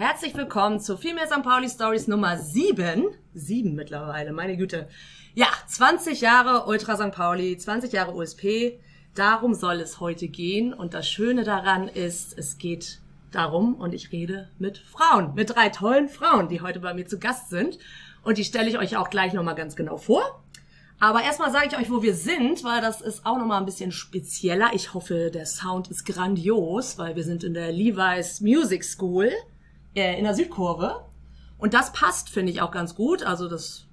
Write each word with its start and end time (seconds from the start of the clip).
Herzlich 0.00 0.34
willkommen 0.34 0.80
zu 0.80 0.96
Female 0.96 1.26
St. 1.26 1.42
Pauli 1.42 1.68
Stories 1.68 2.08
Nummer 2.08 2.38
7. 2.38 3.08
7 3.34 3.74
mittlerweile, 3.74 4.32
meine 4.32 4.56
Güte. 4.56 4.88
Ja, 5.34 5.48
20 5.66 6.22
Jahre 6.22 6.64
Ultra 6.64 6.96
St. 6.96 7.12
Pauli, 7.12 7.58
20 7.58 7.92
Jahre 7.92 8.14
USP. 8.14 8.80
Darum 9.14 9.52
soll 9.52 9.78
es 9.78 10.00
heute 10.00 10.28
gehen. 10.28 10.72
Und 10.72 10.94
das 10.94 11.06
Schöne 11.06 11.44
daran 11.44 11.86
ist, 11.86 12.38
es 12.38 12.56
geht 12.56 13.00
darum, 13.30 13.74
und 13.74 13.92
ich 13.92 14.10
rede 14.10 14.48
mit 14.58 14.78
Frauen, 14.78 15.34
mit 15.34 15.54
drei 15.54 15.68
tollen 15.68 16.08
Frauen, 16.08 16.48
die 16.48 16.62
heute 16.62 16.80
bei 16.80 16.94
mir 16.94 17.06
zu 17.06 17.18
Gast 17.18 17.50
sind. 17.50 17.78
Und 18.24 18.38
die 18.38 18.44
stelle 18.44 18.70
ich 18.70 18.78
euch 18.78 18.96
auch 18.96 19.10
gleich 19.10 19.34
nochmal 19.34 19.54
ganz 19.54 19.76
genau 19.76 19.98
vor. 19.98 20.42
Aber 20.98 21.22
erstmal 21.22 21.52
sage 21.52 21.68
ich 21.70 21.76
euch, 21.76 21.90
wo 21.90 22.02
wir 22.02 22.14
sind, 22.14 22.64
weil 22.64 22.80
das 22.80 23.02
ist 23.02 23.26
auch 23.26 23.36
nochmal 23.36 23.60
ein 23.60 23.66
bisschen 23.66 23.92
spezieller. 23.92 24.70
Ich 24.72 24.94
hoffe, 24.94 25.30
der 25.30 25.44
Sound 25.44 25.88
ist 25.88 26.06
grandios, 26.06 26.96
weil 26.96 27.16
wir 27.16 27.22
sind 27.22 27.44
in 27.44 27.52
der 27.52 27.70
Levi's 27.70 28.40
Music 28.40 28.82
School 28.82 29.30
äh, 29.94 30.18
in 30.18 30.24
der 30.24 30.34
Südkurve. 30.34 31.04
Und 31.58 31.74
das 31.74 31.92
passt, 31.92 32.30
finde 32.30 32.52
ich, 32.52 32.62
auch 32.62 32.70
ganz 32.70 32.94
gut. 32.94 33.22
Also 33.22 33.48
das, 33.48 33.86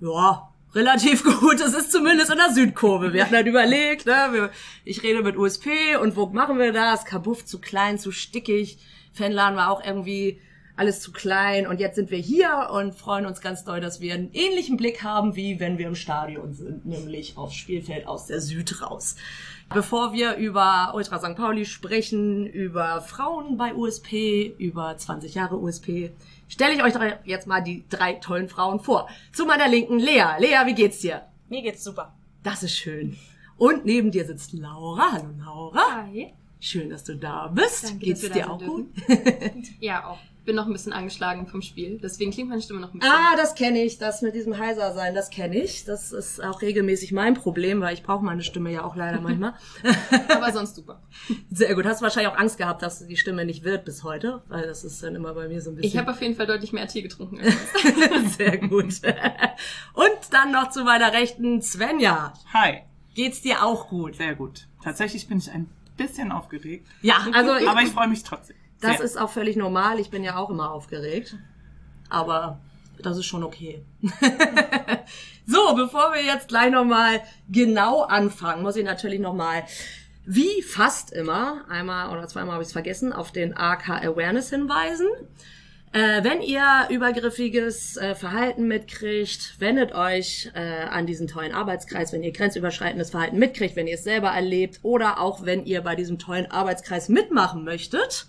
ja, 0.00 0.50
relativ 0.74 1.24
gut. 1.40 1.60
Das 1.60 1.74
ist 1.74 1.92
zumindest 1.92 2.30
in 2.30 2.38
der 2.38 2.52
Südkurve. 2.52 3.12
Wir 3.12 3.24
hatten 3.24 3.34
halt 3.34 3.46
überlegt, 3.46 4.06
ne, 4.06 4.28
wir, 4.32 4.50
ich 4.84 5.02
rede 5.02 5.22
mit 5.22 5.36
USP 5.36 5.96
und 5.96 6.16
wo 6.16 6.26
machen 6.26 6.58
wir 6.58 6.72
das? 6.72 7.04
Kabuff 7.04 7.44
zu 7.44 7.60
klein, 7.60 7.98
zu 7.98 8.12
stickig. 8.12 8.78
Fanladen 9.12 9.56
war 9.56 9.70
auch 9.70 9.84
irgendwie 9.84 10.40
alles 10.76 11.00
zu 11.00 11.12
klein. 11.12 11.66
Und 11.66 11.78
jetzt 11.78 11.96
sind 11.96 12.10
wir 12.10 12.18
hier 12.18 12.70
und 12.72 12.94
freuen 12.94 13.26
uns 13.26 13.42
ganz 13.42 13.64
doll, 13.64 13.80
dass 13.80 14.00
wir 14.00 14.14
einen 14.14 14.32
ähnlichen 14.32 14.78
Blick 14.78 15.02
haben, 15.02 15.36
wie 15.36 15.60
wenn 15.60 15.76
wir 15.76 15.86
im 15.86 15.94
Stadion 15.94 16.54
sind, 16.54 16.86
nämlich 16.86 17.36
aufs 17.36 17.54
Spielfeld 17.54 18.06
aus 18.06 18.26
der 18.26 18.40
Süd 18.40 18.80
raus. 18.80 19.16
Bevor 19.72 20.12
wir 20.12 20.34
über 20.34 20.90
Ultra 20.96 21.20
St. 21.20 21.36
Pauli 21.36 21.64
sprechen, 21.64 22.44
über 22.44 23.00
Frauen 23.02 23.56
bei 23.56 23.72
USP, 23.72 24.52
über 24.58 24.96
20 24.96 25.34
Jahre 25.36 25.60
USP, 25.60 26.10
stelle 26.48 26.74
ich 26.74 26.82
euch 26.82 26.94
jetzt 27.24 27.46
mal 27.46 27.60
die 27.60 27.84
drei 27.88 28.14
tollen 28.14 28.48
Frauen 28.48 28.80
vor. 28.80 29.08
Zu 29.32 29.46
meiner 29.46 29.68
Linken 29.68 30.00
Lea. 30.00 30.24
Lea, 30.40 30.66
wie 30.66 30.74
geht's 30.74 30.98
dir? 30.98 31.22
Mir 31.48 31.62
geht's 31.62 31.84
super. 31.84 32.12
Das 32.42 32.64
ist 32.64 32.74
schön. 32.76 33.16
Und 33.58 33.84
neben 33.84 34.10
dir 34.10 34.24
sitzt 34.24 34.54
Laura. 34.54 35.12
Hallo 35.12 35.28
Laura. 35.38 36.02
Hi. 36.02 36.34
Schön, 36.58 36.90
dass 36.90 37.04
du 37.04 37.14
da 37.14 37.46
bist. 37.46 37.84
Danke, 37.84 38.06
geht's 38.06 38.22
dir 38.22 38.50
auch 38.50 38.58
sein 38.58 38.68
gut? 38.68 38.88
Ja, 39.78 40.04
auch. 40.08 40.18
Bin 40.44 40.56
noch 40.56 40.66
ein 40.66 40.72
bisschen 40.72 40.92
angeschlagen 40.92 41.46
vom 41.46 41.60
Spiel, 41.62 41.98
deswegen 42.02 42.30
klingt 42.30 42.48
meine 42.48 42.62
Stimme 42.62 42.80
noch 42.80 42.94
ein 42.94 42.98
bisschen. 42.98 43.14
Ah, 43.14 43.36
das 43.36 43.54
kenne 43.54 43.82
ich, 43.84 43.98
das 43.98 44.22
mit 44.22 44.34
diesem 44.34 44.58
heiser 44.58 44.92
sein, 44.94 45.14
das 45.14 45.30
kenne 45.30 45.56
ich. 45.62 45.84
Das 45.84 46.12
ist 46.12 46.42
auch 46.42 46.62
regelmäßig 46.62 47.12
mein 47.12 47.34
Problem, 47.34 47.80
weil 47.80 47.92
ich 47.94 48.02
brauche 48.02 48.24
meine 48.24 48.42
Stimme 48.42 48.72
ja 48.72 48.84
auch 48.84 48.96
leider 48.96 49.20
manchmal. 49.22 49.54
Aber 50.28 50.52
sonst 50.52 50.76
super. 50.76 51.02
Sehr 51.50 51.74
gut. 51.74 51.84
Hast 51.84 52.00
wahrscheinlich 52.02 52.32
auch 52.32 52.38
Angst 52.38 52.58
gehabt, 52.58 52.82
dass 52.82 53.06
die 53.06 53.16
Stimme 53.16 53.44
nicht 53.44 53.64
wird 53.64 53.84
bis 53.84 54.02
heute, 54.02 54.42
weil 54.48 54.66
das 54.66 54.82
ist 54.84 55.02
dann 55.02 55.14
immer 55.14 55.34
bei 55.34 55.48
mir 55.48 55.60
so 55.60 55.70
ein 55.70 55.76
bisschen. 55.76 55.88
Ich 55.90 55.96
habe 55.98 56.10
auf 56.10 56.20
jeden 56.22 56.34
Fall 56.34 56.46
deutlich 56.46 56.72
mehr 56.72 56.86
Tee 56.88 57.02
getrunken 57.02 57.40
als 57.40 57.54
sonst. 58.12 58.36
Sehr 58.38 58.56
gut. 58.58 59.00
Und 59.94 60.18
dann 60.32 60.52
noch 60.52 60.70
zu 60.70 60.84
meiner 60.84 61.12
Rechten 61.12 61.60
Svenja. 61.62 62.32
Hi, 62.52 62.82
Geht's 63.14 63.42
dir 63.42 63.64
auch 63.64 63.88
gut? 63.88 64.16
sehr 64.16 64.34
gut. 64.36 64.68
Tatsächlich 64.82 65.26
bin 65.28 65.38
ich 65.38 65.50
ein 65.50 65.68
bisschen 65.96 66.32
aufgeregt, 66.32 66.86
Ja, 67.02 67.26
also 67.34 67.52
aber 67.68 67.82
ich 67.82 67.90
freue 67.90 68.08
mich 68.08 68.22
trotzdem. 68.22 68.56
Das 68.80 69.00
ist 69.00 69.18
auch 69.18 69.30
völlig 69.30 69.56
normal. 69.56 70.00
Ich 70.00 70.10
bin 70.10 70.24
ja 70.24 70.36
auch 70.36 70.50
immer 70.50 70.70
aufgeregt. 70.72 71.36
Aber 72.08 72.60
das 73.02 73.18
ist 73.18 73.26
schon 73.26 73.42
okay. 73.42 73.84
so, 75.46 75.74
bevor 75.74 76.12
wir 76.12 76.24
jetzt 76.24 76.48
gleich 76.48 76.70
nochmal 76.70 77.22
genau 77.48 78.02
anfangen, 78.02 78.62
muss 78.62 78.76
ich 78.76 78.84
natürlich 78.84 79.20
nochmal, 79.20 79.64
wie 80.26 80.62
fast 80.62 81.12
immer, 81.12 81.64
einmal 81.68 82.10
oder 82.10 82.26
zweimal 82.28 82.54
habe 82.54 82.62
ich 82.62 82.68
es 82.68 82.72
vergessen, 82.72 83.12
auf 83.12 83.32
den 83.32 83.56
AK 83.56 84.04
Awareness 84.04 84.50
hinweisen. 84.50 85.08
Äh, 85.92 86.22
wenn 86.22 86.40
ihr 86.40 86.62
übergriffiges 86.88 87.96
äh, 87.96 88.14
Verhalten 88.14 88.68
mitkriegt, 88.68 89.56
wendet 89.58 89.92
euch 89.92 90.48
äh, 90.54 90.84
an 90.84 91.06
diesen 91.06 91.26
tollen 91.26 91.52
Arbeitskreis, 91.52 92.12
wenn 92.12 92.22
ihr 92.22 92.32
grenzüberschreitendes 92.32 93.10
Verhalten 93.10 93.38
mitkriegt, 93.38 93.74
wenn 93.74 93.88
ihr 93.88 93.96
es 93.96 94.04
selber 94.04 94.28
erlebt 94.28 94.78
oder 94.82 95.20
auch 95.20 95.44
wenn 95.44 95.64
ihr 95.64 95.80
bei 95.80 95.96
diesem 95.96 96.20
tollen 96.20 96.48
Arbeitskreis 96.48 97.08
mitmachen 97.08 97.64
möchtet, 97.64 98.26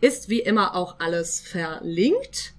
ist 0.00 0.28
wie 0.28 0.40
immer 0.40 0.74
auch 0.74 1.00
alles 1.00 1.40
verlinkt. 1.40 2.54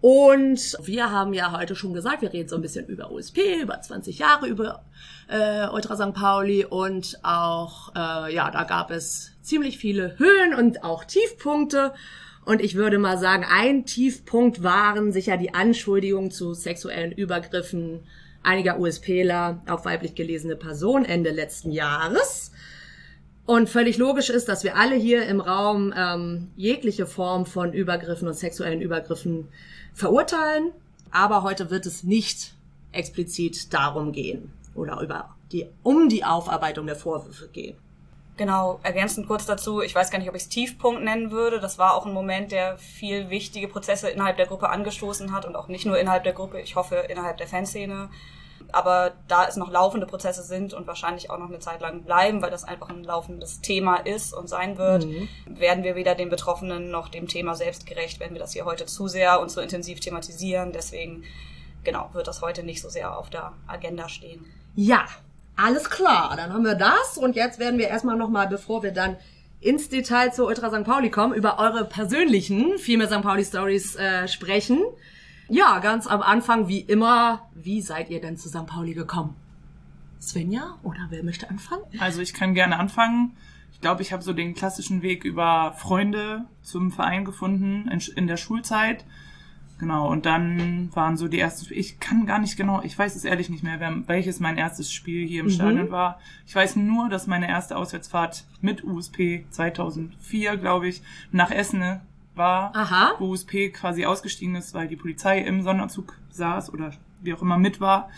Und 0.00 0.76
wir 0.82 1.12
haben 1.12 1.32
ja 1.32 1.56
heute 1.56 1.76
schon 1.76 1.94
gesagt, 1.94 2.22
wir 2.22 2.32
reden 2.32 2.48
so 2.48 2.56
ein 2.56 2.62
bisschen 2.62 2.86
über 2.86 3.12
USP, 3.12 3.60
über 3.62 3.80
20 3.80 4.18
Jahre, 4.18 4.48
über 4.48 4.84
äh, 5.28 5.68
Ultra 5.68 5.94
St. 5.94 6.12
Pauli 6.12 6.64
und 6.64 7.20
auch, 7.22 7.94
äh, 7.94 8.34
ja, 8.34 8.50
da 8.50 8.64
gab 8.64 8.90
es 8.90 9.30
ziemlich 9.42 9.78
viele 9.78 10.18
Höhen 10.18 10.54
und 10.54 10.82
auch 10.82 11.04
Tiefpunkte. 11.04 11.94
Und 12.44 12.60
ich 12.60 12.74
würde 12.74 12.98
mal 12.98 13.18
sagen, 13.18 13.46
ein 13.48 13.84
Tiefpunkt 13.86 14.64
waren 14.64 15.12
sicher 15.12 15.36
die 15.36 15.54
Anschuldigungen 15.54 16.32
zu 16.32 16.54
sexuellen 16.54 17.12
Übergriffen 17.12 18.00
einiger 18.42 18.78
USPler 18.78 19.62
auf 19.68 19.84
weiblich 19.84 20.14
gelesene 20.14 20.56
Personen 20.56 21.04
Ende 21.04 21.30
letzten 21.30 21.70
Jahres. 21.70 22.51
Und 23.44 23.68
völlig 23.68 23.98
logisch 23.98 24.30
ist, 24.30 24.48
dass 24.48 24.62
wir 24.62 24.76
alle 24.76 24.94
hier 24.94 25.26
im 25.26 25.40
Raum 25.40 25.92
ähm, 25.96 26.50
jegliche 26.56 27.06
Form 27.06 27.44
von 27.44 27.72
Übergriffen 27.72 28.28
und 28.28 28.34
sexuellen 28.34 28.80
Übergriffen 28.80 29.48
verurteilen. 29.94 30.70
Aber 31.10 31.42
heute 31.42 31.70
wird 31.70 31.84
es 31.86 32.04
nicht 32.04 32.54
explizit 32.92 33.72
darum 33.74 34.12
gehen 34.12 34.52
oder 34.74 35.00
über 35.00 35.34
die, 35.50 35.66
um 35.82 36.08
die 36.08 36.24
Aufarbeitung 36.24 36.86
der 36.86 36.96
Vorwürfe 36.96 37.48
gehen. 37.48 37.76
Genau, 38.38 38.80
ergänzend 38.82 39.26
kurz 39.26 39.44
dazu, 39.44 39.82
ich 39.82 39.94
weiß 39.94 40.10
gar 40.10 40.18
nicht, 40.18 40.28
ob 40.28 40.34
ich 40.34 40.42
es 40.42 40.48
Tiefpunkt 40.48 41.02
nennen 41.02 41.30
würde. 41.30 41.60
Das 41.60 41.78
war 41.78 41.94
auch 41.94 42.06
ein 42.06 42.14
Moment, 42.14 42.50
der 42.50 42.78
viel 42.78 43.28
wichtige 43.28 43.68
Prozesse 43.68 44.08
innerhalb 44.08 44.38
der 44.38 44.46
Gruppe 44.46 44.70
angestoßen 44.70 45.32
hat 45.32 45.44
und 45.44 45.54
auch 45.54 45.68
nicht 45.68 45.84
nur 45.84 45.98
innerhalb 45.98 46.24
der 46.24 46.32
Gruppe, 46.32 46.60
ich 46.60 46.74
hoffe 46.74 46.96
innerhalb 47.08 47.36
der 47.36 47.46
Fanszene. 47.46 48.08
Aber 48.72 49.12
da 49.28 49.46
es 49.46 49.56
noch 49.56 49.70
laufende 49.70 50.06
Prozesse 50.06 50.42
sind 50.42 50.72
und 50.72 50.86
wahrscheinlich 50.86 51.30
auch 51.30 51.38
noch 51.38 51.48
eine 51.48 51.58
Zeit 51.58 51.80
lang 51.80 52.02
bleiben, 52.02 52.40
weil 52.42 52.50
das 52.50 52.64
einfach 52.64 52.88
ein 52.88 53.04
laufendes 53.04 53.60
Thema 53.60 53.96
ist 53.96 54.32
und 54.32 54.48
sein 54.48 54.78
wird, 54.78 55.06
werden 55.46 55.84
wir 55.84 55.94
weder 55.94 56.14
den 56.14 56.30
Betroffenen 56.30 56.90
noch 56.90 57.08
dem 57.08 57.28
Thema 57.28 57.54
selbst 57.54 57.86
gerecht, 57.86 58.18
wenn 58.18 58.32
wir 58.32 58.40
das 58.40 58.52
hier 58.52 58.64
heute 58.64 58.86
zu 58.86 59.08
sehr 59.08 59.40
und 59.40 59.50
zu 59.50 59.60
intensiv 59.60 60.00
thematisieren. 60.00 60.72
Deswegen, 60.72 61.24
genau, 61.84 62.08
wird 62.12 62.26
das 62.26 62.40
heute 62.40 62.62
nicht 62.62 62.80
so 62.80 62.88
sehr 62.88 63.16
auf 63.16 63.30
der 63.30 63.52
Agenda 63.66 64.08
stehen. 64.08 64.46
Ja, 64.74 65.04
alles 65.56 65.90
klar. 65.90 66.34
Dann 66.36 66.52
haben 66.52 66.64
wir 66.64 66.74
das 66.74 67.18
und 67.18 67.36
jetzt 67.36 67.58
werden 67.58 67.78
wir 67.78 67.88
erstmal 67.88 68.16
nochmal, 68.16 68.48
bevor 68.48 68.82
wir 68.82 68.92
dann 68.92 69.16
ins 69.60 69.88
Detail 69.88 70.32
zu 70.32 70.46
Ultra 70.46 70.70
St. 70.70 70.84
Pauli 70.84 71.10
kommen, 71.10 71.34
über 71.34 71.58
eure 71.58 71.84
persönlichen 71.84 72.78
Female 72.78 73.08
St. 73.08 73.22
Pauli 73.22 73.44
Stories 73.44 73.96
äh, 73.96 74.26
sprechen. 74.26 74.80
Ja, 75.48 75.78
ganz 75.80 76.06
am 76.06 76.22
Anfang, 76.22 76.68
wie 76.68 76.80
immer, 76.80 77.48
wie 77.54 77.80
seid 77.80 78.10
ihr 78.10 78.20
denn 78.20 78.36
zu 78.36 78.48
St. 78.48 78.66
Pauli 78.66 78.94
gekommen? 78.94 79.36
Svenja 80.20 80.78
oder 80.82 81.06
wer 81.10 81.24
möchte 81.24 81.50
anfangen? 81.50 81.82
Also 81.98 82.20
ich 82.20 82.32
kann 82.32 82.54
gerne 82.54 82.78
anfangen. 82.78 83.36
Ich 83.72 83.80
glaube, 83.80 84.02
ich 84.02 84.12
habe 84.12 84.22
so 84.22 84.32
den 84.32 84.54
klassischen 84.54 85.02
Weg 85.02 85.24
über 85.24 85.74
Freunde 85.76 86.44
zum 86.62 86.92
Verein 86.92 87.24
gefunden 87.24 87.88
in, 87.90 88.00
in 88.14 88.26
der 88.28 88.36
Schulzeit. 88.36 89.04
Genau, 89.82 90.08
und 90.08 90.26
dann 90.26 90.94
waren 90.94 91.16
so 91.16 91.26
die 91.26 91.40
ersten, 91.40 91.74
ich 91.74 91.98
kann 91.98 92.24
gar 92.24 92.38
nicht 92.38 92.56
genau, 92.56 92.82
ich 92.84 92.96
weiß 92.96 93.16
es 93.16 93.24
ehrlich 93.24 93.50
nicht 93.50 93.64
mehr, 93.64 93.80
welches 94.06 94.38
mein 94.38 94.56
erstes 94.56 94.92
Spiel 94.92 95.26
hier 95.26 95.40
im 95.40 95.50
Stadion 95.50 95.90
war. 95.90 96.20
Ich 96.46 96.54
weiß 96.54 96.76
nur, 96.76 97.08
dass 97.08 97.26
meine 97.26 97.48
erste 97.48 97.76
Auswärtsfahrt 97.76 98.44
mit 98.60 98.84
USP 98.84 99.44
2004, 99.50 100.56
glaube 100.58 100.86
ich, 100.86 101.02
nach 101.32 101.50
Essen 101.50 102.00
war, 102.34 102.74
Aha. 102.74 103.12
wo 103.18 103.28
USP 103.28 103.70
quasi 103.70 104.04
ausgestiegen 104.04 104.54
ist, 104.54 104.74
weil 104.74 104.88
die 104.88 104.96
Polizei 104.96 105.40
im 105.40 105.62
Sonderzug 105.62 106.16
saß 106.30 106.72
oder 106.72 106.92
wie 107.20 107.34
auch 107.34 107.42
immer 107.42 107.58
mit 107.58 107.80
war. 107.80 108.08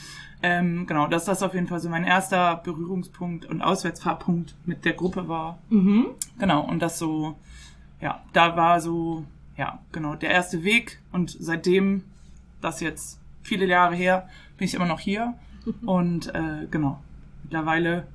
Ähm, 0.42 0.86
genau, 0.86 1.06
dass 1.06 1.24
das 1.24 1.42
auf 1.42 1.54
jeden 1.54 1.66
Fall 1.66 1.80
so 1.80 1.88
mein 1.88 2.04
erster 2.04 2.56
Berührungspunkt 2.56 3.46
und 3.46 3.62
Auswärtsfahrpunkt 3.62 4.54
mit 4.66 4.84
der 4.84 4.92
Gruppe 4.92 5.26
war. 5.26 5.58
Mhm. 5.70 6.06
Genau, 6.38 6.60
und 6.60 6.80
das 6.80 6.98
so, 6.98 7.36
ja, 8.00 8.22
da 8.32 8.56
war 8.56 8.80
so, 8.80 9.24
ja, 9.56 9.78
genau, 9.92 10.14
der 10.16 10.30
erste 10.30 10.62
Weg. 10.64 11.00
Und 11.12 11.36
seitdem, 11.38 12.04
das 12.60 12.80
jetzt 12.80 13.20
viele 13.42 13.66
Jahre 13.66 13.94
her, 13.94 14.28
bin 14.58 14.66
ich 14.66 14.74
immer 14.74 14.86
noch 14.86 15.00
hier. 15.00 15.34
Und 15.86 16.34
äh, 16.34 16.66
genau, 16.70 17.00
mittlerweile 17.42 18.06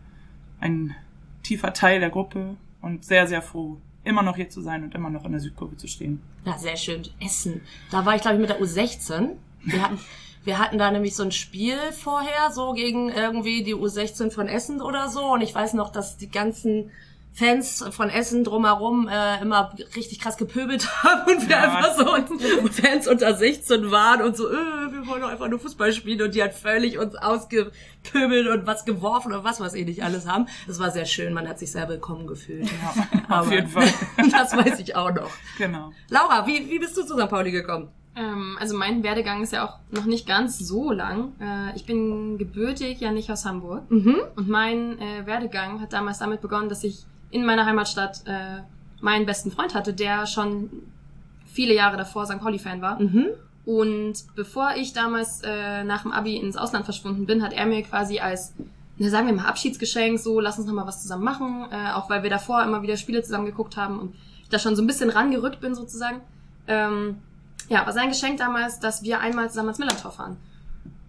ein 0.60 0.96
tiefer 1.42 1.74
Teil 1.74 2.00
der 2.00 2.12
Gruppe 2.12 2.58
und 2.80 3.04
sehr, 3.04 3.26
sehr 3.26 3.42
froh, 3.42 3.78
immer 4.10 4.24
noch 4.24 4.36
hier 4.36 4.50
zu 4.50 4.62
sein 4.62 4.84
und 4.84 4.96
immer 4.96 5.10
noch 5.10 5.26
in 5.26 5.32
der 5.32 5.40
Südkurve 5.42 5.78
zu 5.78 5.88
stehen. 5.88 6.22
Ja, 6.46 6.58
sehr 6.58 6.76
schön. 6.76 7.04
Essen. 7.24 7.62
Da 7.92 8.06
war 8.06 8.16
ich, 8.16 8.22
glaube 8.22 8.36
ich, 8.36 8.42
mit 8.42 8.50
der 8.50 8.62
U16. 8.62 9.36
Wir 9.64 9.82
hatten, 9.82 10.00
wir 10.44 10.60
hatten 10.60 10.78
da 10.78 10.92
nämlich 10.92 11.16
so 11.16 11.24
ein 11.24 11.32
Spiel 11.32 11.78
vorher, 11.92 12.52
so 12.52 12.74
gegen 12.74 13.10
irgendwie 13.10 13.64
die 13.64 13.76
U16 13.76 14.32
von 14.32 14.48
Essen 14.48 14.82
oder 14.82 15.10
so. 15.10 15.34
Und 15.34 15.42
ich 15.42 15.54
weiß 15.54 15.74
noch, 15.74 15.92
dass 15.92 16.18
die 16.18 16.30
ganzen 16.30 16.92
Fans 17.34 17.86
von 17.92 18.10
Essen 18.10 18.44
drumherum 18.44 19.08
äh, 19.08 19.42
immer 19.42 19.74
richtig 19.96 20.20
krass 20.20 20.36
gepöbelt 20.36 20.88
haben 21.04 21.32
und 21.32 21.48
wir 21.48 21.56
Ja. 21.56 21.62
einfach 21.64 21.96
so 21.98 22.14
und 22.14 22.74
Fans 22.74 23.08
unter 23.08 23.34
16 23.34 23.92
waren 23.92 24.22
und 24.22 24.36
so, 24.36 24.50
äh, 24.50 24.52
wir 24.92 25.08
wollen 25.08 25.22
doch 25.22 25.30
einfach 25.30 25.48
nur 25.48 25.60
Fußball 25.60 25.94
spielen 25.94 26.22
und 26.22 26.36
die 26.36 26.44
hat 26.44 26.54
völlig 26.54 26.98
uns 27.00 27.16
ausgepöbelt 27.16 28.48
und 28.48 28.68
was 28.68 28.84
geworfen 28.86 29.32
und 29.32 29.44
was 29.44 29.60
weiß 29.60 29.74
ich 29.76 29.86
nicht 29.86 30.04
alles 30.04 30.28
haben. 30.28 30.48
Das 30.68 30.80
war 30.80 30.92
sehr 30.92 31.06
schön, 31.06 31.34
man 31.34 31.48
hat 31.48 31.60
sich 31.60 31.72
sehr 31.72 31.88
willkommen 31.88 32.28
gefühlt. 32.28 32.66
Ja, 32.70 32.90
auf 33.40 33.46
Aber- 33.48 33.54
jeden 33.54 33.68
Fall. 33.68 33.88
Das 34.32 34.56
weiß 34.56 34.80
ich 34.80 34.96
auch 34.96 35.14
noch. 35.14 35.30
Genau. 35.58 35.92
Laura, 36.10 36.46
wie, 36.48 36.70
wie 36.70 36.80
bist 36.80 36.98
du 36.98 37.04
zu 37.04 37.18
St. 37.18 37.30
Pauli 37.30 37.52
gekommen? 37.52 37.90
Ähm, 38.16 38.58
also 38.60 38.76
mein 38.78 39.02
Werdegang 39.04 39.44
ist 39.44 39.54
ja 39.54 39.66
auch 39.66 39.80
noch 39.92 40.06
nicht 40.06 40.28
ganz 40.28 40.58
so 40.60 40.92
lang. 40.92 41.34
Äh, 41.40 41.76
ich 41.76 41.86
bin 41.86 42.38
gebürtig 42.38 43.00
ja 43.00 43.12
nicht 43.12 43.32
aus 43.32 43.46
Hamburg. 43.46 43.90
Mhm. 43.90 44.18
Und 44.36 44.50
mein 44.50 45.00
äh, 45.00 45.26
Werdegang 45.26 45.80
hat 45.82 45.94
damals 45.94 46.20
damit 46.20 46.42
begonnen, 46.42 46.70
dass 46.70 46.84
ich 46.84 47.06
in 47.32 47.46
meiner 47.46 47.66
Heimatstadt 47.66 48.24
äh, 48.26 48.62
meinen 49.02 49.26
besten 49.26 49.52
Freund 49.52 49.76
hatte, 49.76 49.94
der 49.94 50.26
schon 50.26 50.70
viele 51.46 51.74
Jahre 51.74 51.98
davor 51.98 52.26
St. 52.26 52.40
Pauli-Fan 52.40 52.82
war. 52.82 53.02
Mhm. 53.02 53.28
Und 53.66 54.36
bevor 54.36 54.76
ich 54.76 54.94
damals 54.94 55.42
äh, 55.44 55.84
nach 55.84 56.04
dem 56.04 56.12
Abi 56.12 56.38
ins 56.38 56.58
Ausland 56.58 56.86
verschwunden 56.86 57.26
bin, 57.26 57.44
hat 57.44 57.54
er 57.54 57.66
mir 57.66 57.84
quasi 57.84 58.20
als, 58.20 58.54
na, 58.98 59.10
sagen 59.10 59.28
wir 59.28 59.34
mal, 59.34 59.46
Abschiedsgeschenk, 59.46 60.20
so, 60.20 60.40
lass 60.40 60.58
uns 60.58 60.68
noch 60.68 60.74
mal 60.74 60.88
was 60.88 61.02
zusammen 61.02 61.24
machen, 61.24 61.68
äh, 61.72 61.92
auch 61.92 62.10
weil 62.10 62.24
wir 62.24 62.30
davor 62.30 62.64
immer 62.64 62.82
wieder 62.82 62.98
Spiele 62.98 63.22
zusammen 63.22 63.46
geguckt 63.46 63.78
haben 63.78 64.00
und 64.00 64.16
ich 64.44 64.50
da 64.50 64.60
schon 64.60 64.76
so 64.76 64.82
ein 64.82 64.88
bisschen 64.88 65.10
rangerückt 65.10 65.60
bin 65.60 65.76
sozusagen. 65.76 66.22
Ähm, 66.68 67.18
ja, 67.68 67.86
war 67.86 67.94
sein 67.94 68.10
Geschenk 68.10 68.38
damals, 68.38 68.80
dass 68.80 69.04
wir 69.04 69.20
einmal 69.20 69.50
zusammen 69.50 69.70
ans 69.70 69.80
Millantor 69.80 70.12
fahren. 70.12 70.38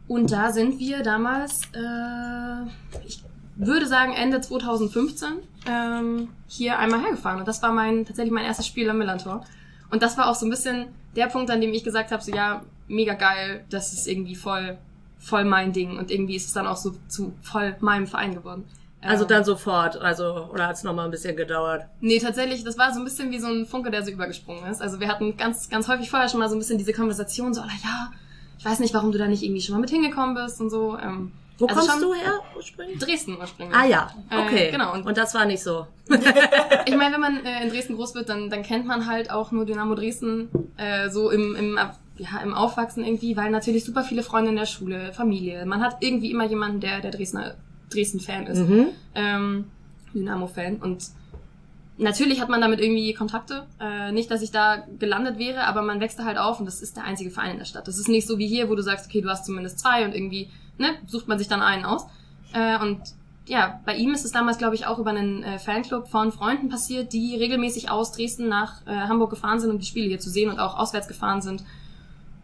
Und 0.06 0.32
da 0.32 0.52
sind 0.52 0.78
wir 0.78 1.02
damals, 1.02 1.62
äh, 1.72 3.06
ich 3.06 3.22
würde 3.56 3.86
sagen 3.86 4.12
Ende 4.12 4.40
2015, 4.40 5.28
ähm, 5.66 6.28
hier 6.46 6.78
einmal 6.78 7.00
hergefahren. 7.00 7.40
Und 7.40 7.48
das 7.48 7.62
war 7.62 7.72
mein 7.72 8.04
tatsächlich 8.04 8.32
mein 8.32 8.44
erstes 8.44 8.66
Spiel 8.66 8.88
am 8.88 8.98
Millantor. 8.98 9.44
Und 9.90 10.02
das 10.02 10.16
war 10.16 10.28
auch 10.28 10.34
so 10.34 10.46
ein 10.46 10.50
bisschen 10.50 10.86
der 11.16 11.26
Punkt, 11.26 11.50
an 11.50 11.60
dem 11.60 11.72
ich 11.72 11.84
gesagt 11.84 12.12
habe, 12.12 12.22
so 12.22 12.32
ja, 12.32 12.62
mega 12.88 13.14
geil, 13.14 13.64
das 13.70 13.92
ist 13.92 14.06
irgendwie 14.06 14.34
voll, 14.34 14.78
voll 15.18 15.44
mein 15.44 15.72
Ding. 15.72 15.98
Und 15.98 16.10
irgendwie 16.10 16.36
ist 16.36 16.46
es 16.46 16.52
dann 16.52 16.66
auch 16.66 16.76
so 16.76 16.94
zu 17.08 17.32
voll 17.42 17.76
meinem 17.80 18.06
Verein 18.06 18.34
geworden. 18.34 18.64
Also 19.02 19.24
Ähm, 19.24 19.28
dann 19.28 19.44
sofort, 19.44 19.96
also, 19.96 20.48
oder 20.52 20.66
hat 20.66 20.76
es 20.76 20.84
nochmal 20.84 21.06
ein 21.06 21.10
bisschen 21.10 21.36
gedauert? 21.36 21.86
Nee, 22.00 22.18
tatsächlich, 22.18 22.64
das 22.64 22.76
war 22.78 22.92
so 22.92 22.98
ein 22.98 23.04
bisschen 23.04 23.30
wie 23.30 23.38
so 23.38 23.48
ein 23.48 23.66
Funke, 23.66 23.90
der 23.90 24.04
so 24.04 24.10
übergesprungen 24.10 24.66
ist. 24.70 24.82
Also 24.82 25.00
wir 25.00 25.08
hatten 25.08 25.36
ganz, 25.36 25.70
ganz 25.70 25.88
häufig 25.88 26.10
vorher 26.10 26.28
schon 26.28 26.40
mal 26.40 26.48
so 26.48 26.56
ein 26.56 26.58
bisschen 26.58 26.78
diese 26.78 26.92
Konversation, 26.92 27.54
so, 27.54 27.62
oh, 27.62 27.64
ja, 27.82 28.12
ich 28.58 28.64
weiß 28.64 28.78
nicht, 28.80 28.92
warum 28.92 29.10
du 29.10 29.18
da 29.18 29.26
nicht 29.26 29.42
irgendwie 29.42 29.62
schon 29.62 29.74
mal 29.74 29.80
mit 29.80 29.90
hingekommen 29.90 30.34
bist 30.34 30.60
und 30.60 30.68
so. 30.68 30.98
Ähm, 30.98 31.32
Wo 31.60 31.66
Also 31.66 31.80
kommst 31.86 32.02
du 32.02 32.14
her 32.14 32.40
ursprünglich? 32.56 32.98
Dresden 32.98 33.36
ursprünglich. 33.38 33.76
Ah 33.78 33.84
ja, 33.84 34.10
Äh, 34.30 34.38
okay. 34.38 34.70
genau, 34.72 34.92
und- 34.94 35.06
Und, 35.06 35.16
das 35.16 35.34
war 35.34 35.44
nicht 35.44 35.62
so. 35.62 35.86
Ich 36.86 36.96
meine, 36.96 37.14
wenn 37.14 37.20
man 37.20 37.44
äh, 37.44 37.62
in 37.62 37.68
Dresden 37.70 37.94
groß 37.96 38.14
wird, 38.16 38.28
dann, 38.28 38.50
dann 38.50 38.62
kennt 38.62 38.86
man 38.86 39.06
halt 39.06 39.30
auch 39.30 39.52
nur 39.52 39.64
Dynamo 39.66 39.94
Dresden 39.94 40.48
äh, 40.76 41.08
so 41.10 41.30
im, 41.30 41.54
im, 41.54 41.78
ja, 42.16 42.40
im 42.42 42.54
Aufwachsen 42.54 43.04
irgendwie, 43.04 43.36
weil 43.36 43.50
natürlich 43.50 43.84
super 43.84 44.02
viele 44.02 44.22
Freunde 44.22 44.50
in 44.50 44.56
der 44.56 44.66
Schule, 44.66 45.12
Familie. 45.12 45.64
Man 45.66 45.80
hat 45.82 45.98
irgendwie 46.00 46.30
immer 46.30 46.46
jemanden, 46.46 46.80
der 46.80 47.00
der 47.00 47.10
Dresdner 47.12 47.54
Dresden-Fan 47.90 48.46
ist. 48.46 48.58
Mhm. 48.60 48.86
ähm, 49.14 49.64
Dynamo-Fan. 50.14 50.76
Und 50.76 51.04
natürlich 51.98 52.40
hat 52.40 52.48
man 52.48 52.60
damit 52.60 52.80
irgendwie 52.80 53.12
Kontakte. 53.14 53.66
Äh, 53.80 54.12
nicht, 54.12 54.30
dass 54.30 54.42
ich 54.42 54.50
da 54.50 54.84
gelandet 54.98 55.38
wäre, 55.38 55.64
aber 55.64 55.82
man 55.82 56.00
wächst 56.00 56.18
da 56.18 56.24
halt 56.24 56.38
auf 56.38 56.58
und 56.60 56.66
das 56.66 56.80
ist 56.82 56.96
der 56.96 57.04
einzige 57.04 57.30
Verein 57.30 57.52
in 57.52 57.58
der 57.58 57.64
Stadt. 57.66 57.86
Das 57.88 57.98
ist 57.98 58.08
nicht 58.08 58.26
so 58.26 58.38
wie 58.38 58.46
hier, 58.48 58.68
wo 58.70 58.74
du 58.74 58.82
sagst, 58.82 59.06
okay, 59.06 59.20
du 59.20 59.28
hast 59.28 59.44
zumindest 59.44 59.78
zwei 59.80 60.04
und 60.04 60.14
irgendwie 60.14 60.48
ne, 60.80 60.96
sucht 61.06 61.28
man 61.28 61.38
sich 61.38 61.46
dann 61.46 61.62
einen 61.62 61.84
aus. 61.84 62.06
Äh, 62.52 62.78
und 62.80 63.00
ja, 63.46 63.80
bei 63.84 63.96
ihm 63.96 64.12
ist 64.12 64.24
es 64.24 64.32
damals, 64.32 64.58
glaube 64.58 64.74
ich, 64.74 64.86
auch 64.86 64.98
über 64.98 65.10
einen 65.10 65.42
äh, 65.42 65.58
Fanclub 65.58 66.08
von 66.08 66.32
Freunden 66.32 66.68
passiert, 66.68 67.12
die 67.12 67.36
regelmäßig 67.36 67.90
aus 67.90 68.12
Dresden 68.12 68.48
nach 68.48 68.86
äh, 68.86 68.90
Hamburg 68.90 69.30
gefahren 69.30 69.60
sind, 69.60 69.70
um 69.70 69.78
die 69.78 69.86
Spiele 69.86 70.08
hier 70.08 70.18
zu 70.18 70.30
sehen 70.30 70.50
und 70.50 70.58
auch 70.58 70.76
auswärts 70.78 71.08
gefahren 71.08 71.42
sind. 71.42 71.64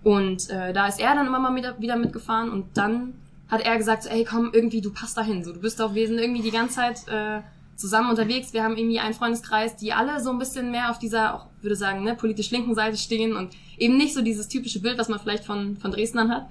Und 0.02 0.50
äh, 0.50 0.72
da 0.72 0.86
ist 0.86 1.00
er 1.00 1.14
dann 1.14 1.26
immer 1.26 1.40
mal 1.40 1.54
wieder, 1.54 1.80
wieder 1.80 1.96
mitgefahren 1.96 2.50
und 2.50 2.76
dann 2.76 3.14
hat 3.48 3.60
er 3.60 3.76
gesagt, 3.76 4.04
so, 4.04 4.08
ey 4.08 4.24
komm, 4.24 4.50
irgendwie, 4.52 4.80
du 4.80 4.92
passt 4.92 5.16
dahin. 5.16 5.44
So, 5.44 5.52
du 5.52 5.60
bist 5.60 5.80
doch, 5.80 5.94
wir 5.94 6.06
sind 6.06 6.18
irgendwie 6.18 6.42
die 6.42 6.50
ganze 6.50 6.76
Zeit 6.76 7.08
äh, 7.08 7.40
zusammen 7.76 8.10
unterwegs. 8.10 8.52
Wir 8.52 8.64
haben 8.64 8.76
irgendwie 8.76 8.98
einen 8.98 9.14
Freundeskreis, 9.14 9.76
die 9.76 9.92
alle 9.92 10.20
so 10.20 10.30
ein 10.30 10.38
bisschen 10.38 10.70
mehr 10.70 10.90
auf 10.90 10.98
dieser, 10.98 11.34
auch 11.34 11.46
würde 11.62 11.76
sagen, 11.76 12.02
ne, 12.02 12.14
politisch 12.14 12.50
linken 12.50 12.74
Seite 12.74 12.96
stehen 12.96 13.36
und 13.36 13.54
eben 13.78 13.96
nicht 13.96 14.14
so 14.14 14.22
dieses 14.22 14.48
typische 14.48 14.80
Bild, 14.80 14.98
was 14.98 15.08
man 15.08 15.20
vielleicht 15.20 15.44
von, 15.44 15.76
von 15.76 15.92
Dresdnern 15.92 16.30
hat. 16.32 16.46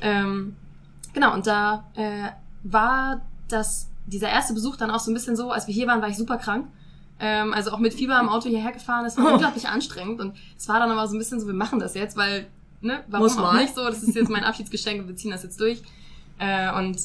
Ähm, 0.00 0.56
genau, 1.12 1.34
und 1.34 1.46
da 1.46 1.84
äh, 1.94 2.30
war 2.62 3.20
das, 3.48 3.88
dieser 4.06 4.28
erste 4.28 4.54
Besuch 4.54 4.76
dann 4.76 4.90
auch 4.90 5.00
so 5.00 5.10
ein 5.10 5.14
bisschen 5.14 5.36
so, 5.36 5.50
als 5.50 5.66
wir 5.66 5.74
hier 5.74 5.86
waren, 5.86 6.02
war 6.02 6.08
ich 6.08 6.16
super 6.16 6.36
krank. 6.36 6.68
Ähm, 7.18 7.52
also 7.52 7.70
auch 7.72 7.78
mit 7.78 7.94
Fieber 7.94 8.18
im 8.18 8.28
Auto 8.28 8.48
hierher 8.48 8.72
gefahren, 8.72 9.04
das 9.04 9.16
war 9.16 9.26
Oh. 9.26 9.28
unglaublich 9.34 9.68
anstrengend 9.68 10.20
und 10.20 10.36
es 10.56 10.68
war 10.68 10.80
dann 10.80 10.90
aber 10.90 11.06
so 11.06 11.14
ein 11.14 11.18
bisschen 11.18 11.38
so, 11.40 11.46
wir 11.46 11.54
machen 11.54 11.78
das 11.78 11.94
jetzt, 11.94 12.16
weil, 12.16 12.46
ne, 12.80 13.04
warum 13.08 13.26
Muss 13.26 13.38
auch 13.38 13.52
nicht 13.54 13.74
so, 13.74 13.84
das 13.84 14.02
ist 14.02 14.14
jetzt 14.14 14.30
mein 14.30 14.44
Abschiedsgeschenk 14.44 15.02
und 15.02 15.08
wir 15.08 15.16
ziehen 15.16 15.30
das 15.30 15.42
jetzt 15.42 15.60
durch. 15.60 15.82
Äh, 16.38 16.72
und 16.74 16.98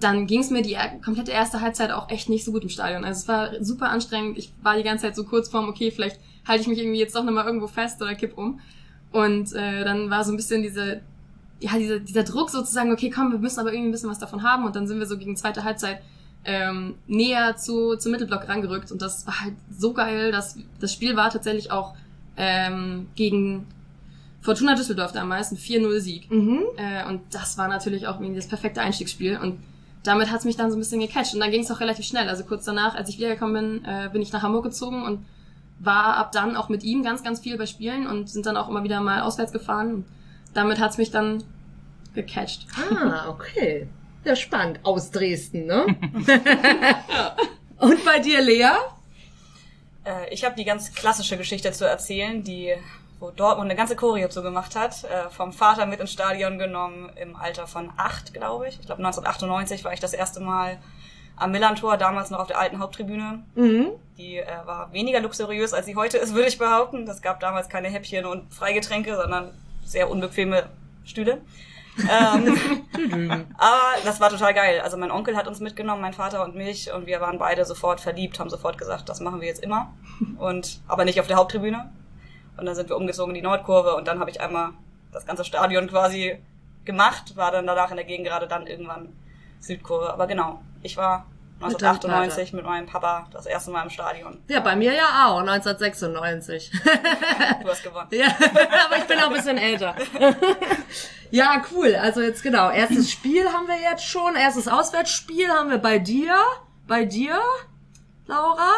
dann 0.00 0.26
ging 0.26 0.40
es 0.40 0.50
mir 0.50 0.60
die 0.60 0.76
komplette 1.02 1.30
erste 1.30 1.60
Halbzeit 1.62 1.90
auch 1.92 2.10
echt 2.10 2.28
nicht 2.28 2.44
so 2.44 2.52
gut 2.52 2.62
im 2.62 2.68
Stadion. 2.68 3.04
Also 3.04 3.20
es 3.20 3.28
war 3.28 3.64
super 3.64 3.88
anstrengend. 3.88 4.36
Ich 4.36 4.52
war 4.62 4.76
die 4.76 4.82
ganze 4.82 5.06
Zeit 5.06 5.16
so 5.16 5.24
kurz 5.24 5.48
vorm, 5.48 5.68
okay, 5.68 5.90
vielleicht 5.90 6.20
halte 6.46 6.62
ich 6.62 6.68
mich 6.68 6.78
irgendwie 6.78 6.98
jetzt 6.98 7.14
doch 7.16 7.24
nochmal 7.24 7.46
irgendwo 7.46 7.68
fest 7.68 8.02
oder 8.02 8.14
kipp 8.14 8.36
um. 8.36 8.60
Und 9.12 9.54
äh, 9.54 9.84
dann 9.84 10.10
war 10.10 10.24
so 10.24 10.32
ein 10.32 10.36
bisschen 10.36 10.62
diese, 10.62 11.00
ja, 11.64 11.78
dieser, 11.78 11.98
dieser 11.98 12.24
Druck 12.24 12.50
sozusagen, 12.50 12.92
okay, 12.92 13.08
komm, 13.08 13.32
wir 13.32 13.38
müssen 13.38 13.58
aber 13.58 13.72
irgendwie 13.72 13.88
ein 13.88 13.92
bisschen 13.92 14.10
was 14.10 14.18
davon 14.18 14.42
haben. 14.42 14.66
Und 14.66 14.76
dann 14.76 14.86
sind 14.86 14.98
wir 14.98 15.06
so 15.06 15.16
gegen 15.16 15.34
zweite 15.34 15.64
Halbzeit 15.64 16.02
ähm, 16.44 16.96
näher 17.06 17.56
zu, 17.56 17.96
zum 17.96 18.12
Mittelblock 18.12 18.48
rangerückt. 18.48 18.92
Und 18.92 19.00
das 19.00 19.26
war 19.26 19.40
halt 19.40 19.54
so 19.70 19.94
geil, 19.94 20.30
dass 20.30 20.58
das 20.78 20.92
Spiel 20.92 21.16
war 21.16 21.30
tatsächlich 21.30 21.70
auch 21.70 21.94
ähm, 22.36 23.06
gegen 23.14 23.66
Fortuna 24.42 24.74
Düsseldorf 24.74 25.12
damals, 25.12 25.52
ein 25.52 25.56
4-0-Sieg. 25.56 26.30
Mhm. 26.30 26.64
Äh, 26.76 27.08
und 27.08 27.22
das 27.30 27.56
war 27.56 27.68
natürlich 27.68 28.06
auch 28.06 28.20
irgendwie 28.20 28.36
das 28.36 28.48
perfekte 28.48 28.82
Einstiegsspiel. 28.82 29.38
Und 29.38 29.58
damit 30.02 30.30
hat's 30.30 30.44
mich 30.44 30.56
dann 30.56 30.70
so 30.70 30.76
ein 30.76 30.80
bisschen 30.80 31.00
gecatcht. 31.00 31.32
Und 31.32 31.40
dann 31.40 31.50
ging 31.50 31.62
es 31.62 31.70
auch 31.70 31.80
relativ 31.80 32.04
schnell. 32.04 32.28
Also 32.28 32.44
kurz 32.44 32.66
danach, 32.66 32.94
als 32.94 33.08
ich 33.08 33.16
wiedergekommen 33.16 33.54
bin, 33.54 33.84
äh, 33.86 34.10
bin 34.12 34.20
ich 34.20 34.32
nach 34.32 34.42
Hamburg 34.42 34.64
gezogen 34.64 35.02
und 35.02 35.24
war 35.78 36.18
ab 36.18 36.32
dann 36.32 36.56
auch 36.56 36.68
mit 36.68 36.84
ihm 36.84 37.02
ganz, 37.02 37.22
ganz 37.22 37.40
viel 37.40 37.56
bei 37.56 37.64
Spielen 37.64 38.06
und 38.06 38.28
sind 38.28 38.44
dann 38.44 38.58
auch 38.58 38.68
immer 38.68 38.84
wieder 38.84 39.00
mal 39.00 39.22
auswärts 39.22 39.50
gefahren. 39.50 39.94
Und 39.94 40.04
damit 40.52 40.78
hat's 40.78 40.98
mich 40.98 41.10
dann 41.10 41.42
gecatcht. 42.14 42.66
Ah, 42.76 43.28
okay. 43.28 43.88
Ja, 44.24 44.34
spannend. 44.36 44.80
Aus 44.82 45.10
Dresden, 45.10 45.66
ne? 45.66 45.86
Und 47.78 48.04
bei 48.04 48.18
dir, 48.20 48.40
Lea? 48.40 48.70
Äh, 50.04 50.32
ich 50.32 50.44
habe 50.44 50.54
die 50.56 50.64
ganz 50.64 50.92
klassische 50.94 51.36
Geschichte 51.36 51.72
zu 51.72 51.86
erzählen, 51.86 52.42
die 52.42 52.74
wo 53.20 53.30
Dortmund 53.30 53.70
eine 53.70 53.76
ganze 53.76 53.96
Choreo 53.96 54.28
zu 54.28 54.42
gemacht 54.42 54.76
hat. 54.76 55.04
Äh, 55.04 55.30
vom 55.30 55.52
Vater 55.52 55.86
mit 55.86 56.00
ins 56.00 56.12
Stadion 56.12 56.58
genommen 56.58 57.10
im 57.16 57.36
Alter 57.36 57.66
von 57.66 57.90
acht, 57.96 58.34
glaube 58.34 58.68
ich. 58.68 58.80
Ich 58.80 58.86
glaube 58.86 59.02
1998 59.04 59.84
war 59.84 59.92
ich 59.92 60.00
das 60.00 60.12
erste 60.12 60.40
Mal 60.40 60.78
am 61.36 61.50
Millantor, 61.50 61.96
damals 61.96 62.30
noch 62.30 62.38
auf 62.38 62.46
der 62.46 62.58
alten 62.58 62.78
Haupttribüne. 62.78 63.42
Mhm. 63.54 63.88
Die 64.18 64.36
äh, 64.36 64.46
war 64.64 64.92
weniger 64.92 65.20
luxuriös, 65.20 65.72
als 65.72 65.86
sie 65.86 65.96
heute 65.96 66.18
ist, 66.18 66.34
würde 66.34 66.48
ich 66.48 66.58
behaupten. 66.58 67.08
Es 67.08 67.22
gab 67.22 67.40
damals 67.40 67.68
keine 67.68 67.88
Häppchen 67.88 68.26
und 68.26 68.52
Freigetränke, 68.52 69.16
sondern 69.16 69.50
sehr 69.84 70.10
unbequeme 70.10 70.68
Stühle. 71.04 71.40
Ähm, 71.98 72.58
aber 73.58 73.80
das 74.04 74.20
war 74.20 74.30
total 74.30 74.54
geil. 74.54 74.80
Also 74.80 74.96
mein 74.96 75.10
Onkel 75.10 75.36
hat 75.36 75.46
uns 75.46 75.60
mitgenommen, 75.60 76.02
mein 76.02 76.14
Vater 76.14 76.44
und 76.44 76.54
mich, 76.54 76.92
und 76.92 77.06
wir 77.06 77.20
waren 77.20 77.38
beide 77.38 77.64
sofort 77.64 78.00
verliebt, 78.00 78.38
haben 78.38 78.50
sofort 78.50 78.78
gesagt, 78.78 79.08
das 79.08 79.20
machen 79.20 79.40
wir 79.40 79.48
jetzt 79.48 79.62
immer. 79.62 79.92
Und 80.38 80.80
aber 80.88 81.04
nicht 81.04 81.20
auf 81.20 81.26
der 81.26 81.36
Haupttribüne. 81.36 81.92
Und 82.56 82.66
dann 82.66 82.74
sind 82.74 82.88
wir 82.88 82.96
umgezogen 82.96 83.34
in 83.34 83.42
die 83.42 83.46
Nordkurve 83.46 83.94
und 83.96 84.06
dann 84.06 84.20
habe 84.20 84.30
ich 84.30 84.40
einmal 84.40 84.70
das 85.12 85.26
ganze 85.26 85.44
Stadion 85.44 85.88
quasi 85.88 86.38
gemacht, 86.84 87.36
war 87.36 87.50
dann 87.50 87.66
danach 87.66 87.90
in 87.90 87.96
der 87.96 88.04
Gegend 88.04 88.26
gerade 88.26 88.46
dann 88.46 88.66
irgendwann 88.66 89.12
Südkurve. 89.60 90.12
Aber 90.12 90.26
genau, 90.26 90.62
ich 90.82 90.96
war 90.96 91.26
1998 91.64 92.52
mit 92.52 92.64
meinem 92.64 92.86
Papa 92.86 93.26
das 93.32 93.46
erste 93.46 93.70
Mal 93.70 93.82
im 93.82 93.90
Stadion. 93.90 94.42
Ja, 94.48 94.60
bei 94.60 94.76
mir 94.76 94.92
ja 94.92 95.26
auch, 95.26 95.40
1996. 95.40 96.72
Du 97.62 97.68
hast 97.68 97.82
gewonnen. 97.82 98.08
ja, 98.12 98.26
aber 98.86 98.98
ich 98.98 99.04
bin 99.04 99.18
auch 99.18 99.28
ein 99.28 99.32
bisschen 99.32 99.58
älter. 99.58 99.94
ja, 101.30 101.62
cool. 101.72 101.96
Also 101.96 102.20
jetzt 102.20 102.42
genau, 102.42 102.70
erstes 102.70 103.10
Spiel 103.10 103.46
haben 103.52 103.66
wir 103.66 103.80
jetzt 103.80 104.04
schon, 104.04 104.36
erstes 104.36 104.68
Auswärtsspiel 104.68 105.48
haben 105.48 105.70
wir 105.70 105.78
bei 105.78 105.98
dir. 105.98 106.36
Bei 106.86 107.06
dir, 107.06 107.38
Laura? 108.26 108.72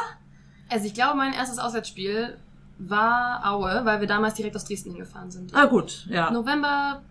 Also 0.68 0.86
ich 0.86 0.94
glaube, 0.94 1.16
mein 1.16 1.32
erstes 1.32 1.58
Auswärtsspiel 1.58 2.38
war 2.78 3.40
Aue, 3.44 3.84
weil 3.84 4.00
wir 4.00 4.06
damals 4.06 4.34
direkt 4.34 4.54
aus 4.54 4.64
Dresden 4.64 4.90
hingefahren 4.90 5.30
sind. 5.30 5.54
Ah, 5.54 5.66
gut, 5.66 6.06
ja. 6.08 6.30
November. 6.30 7.02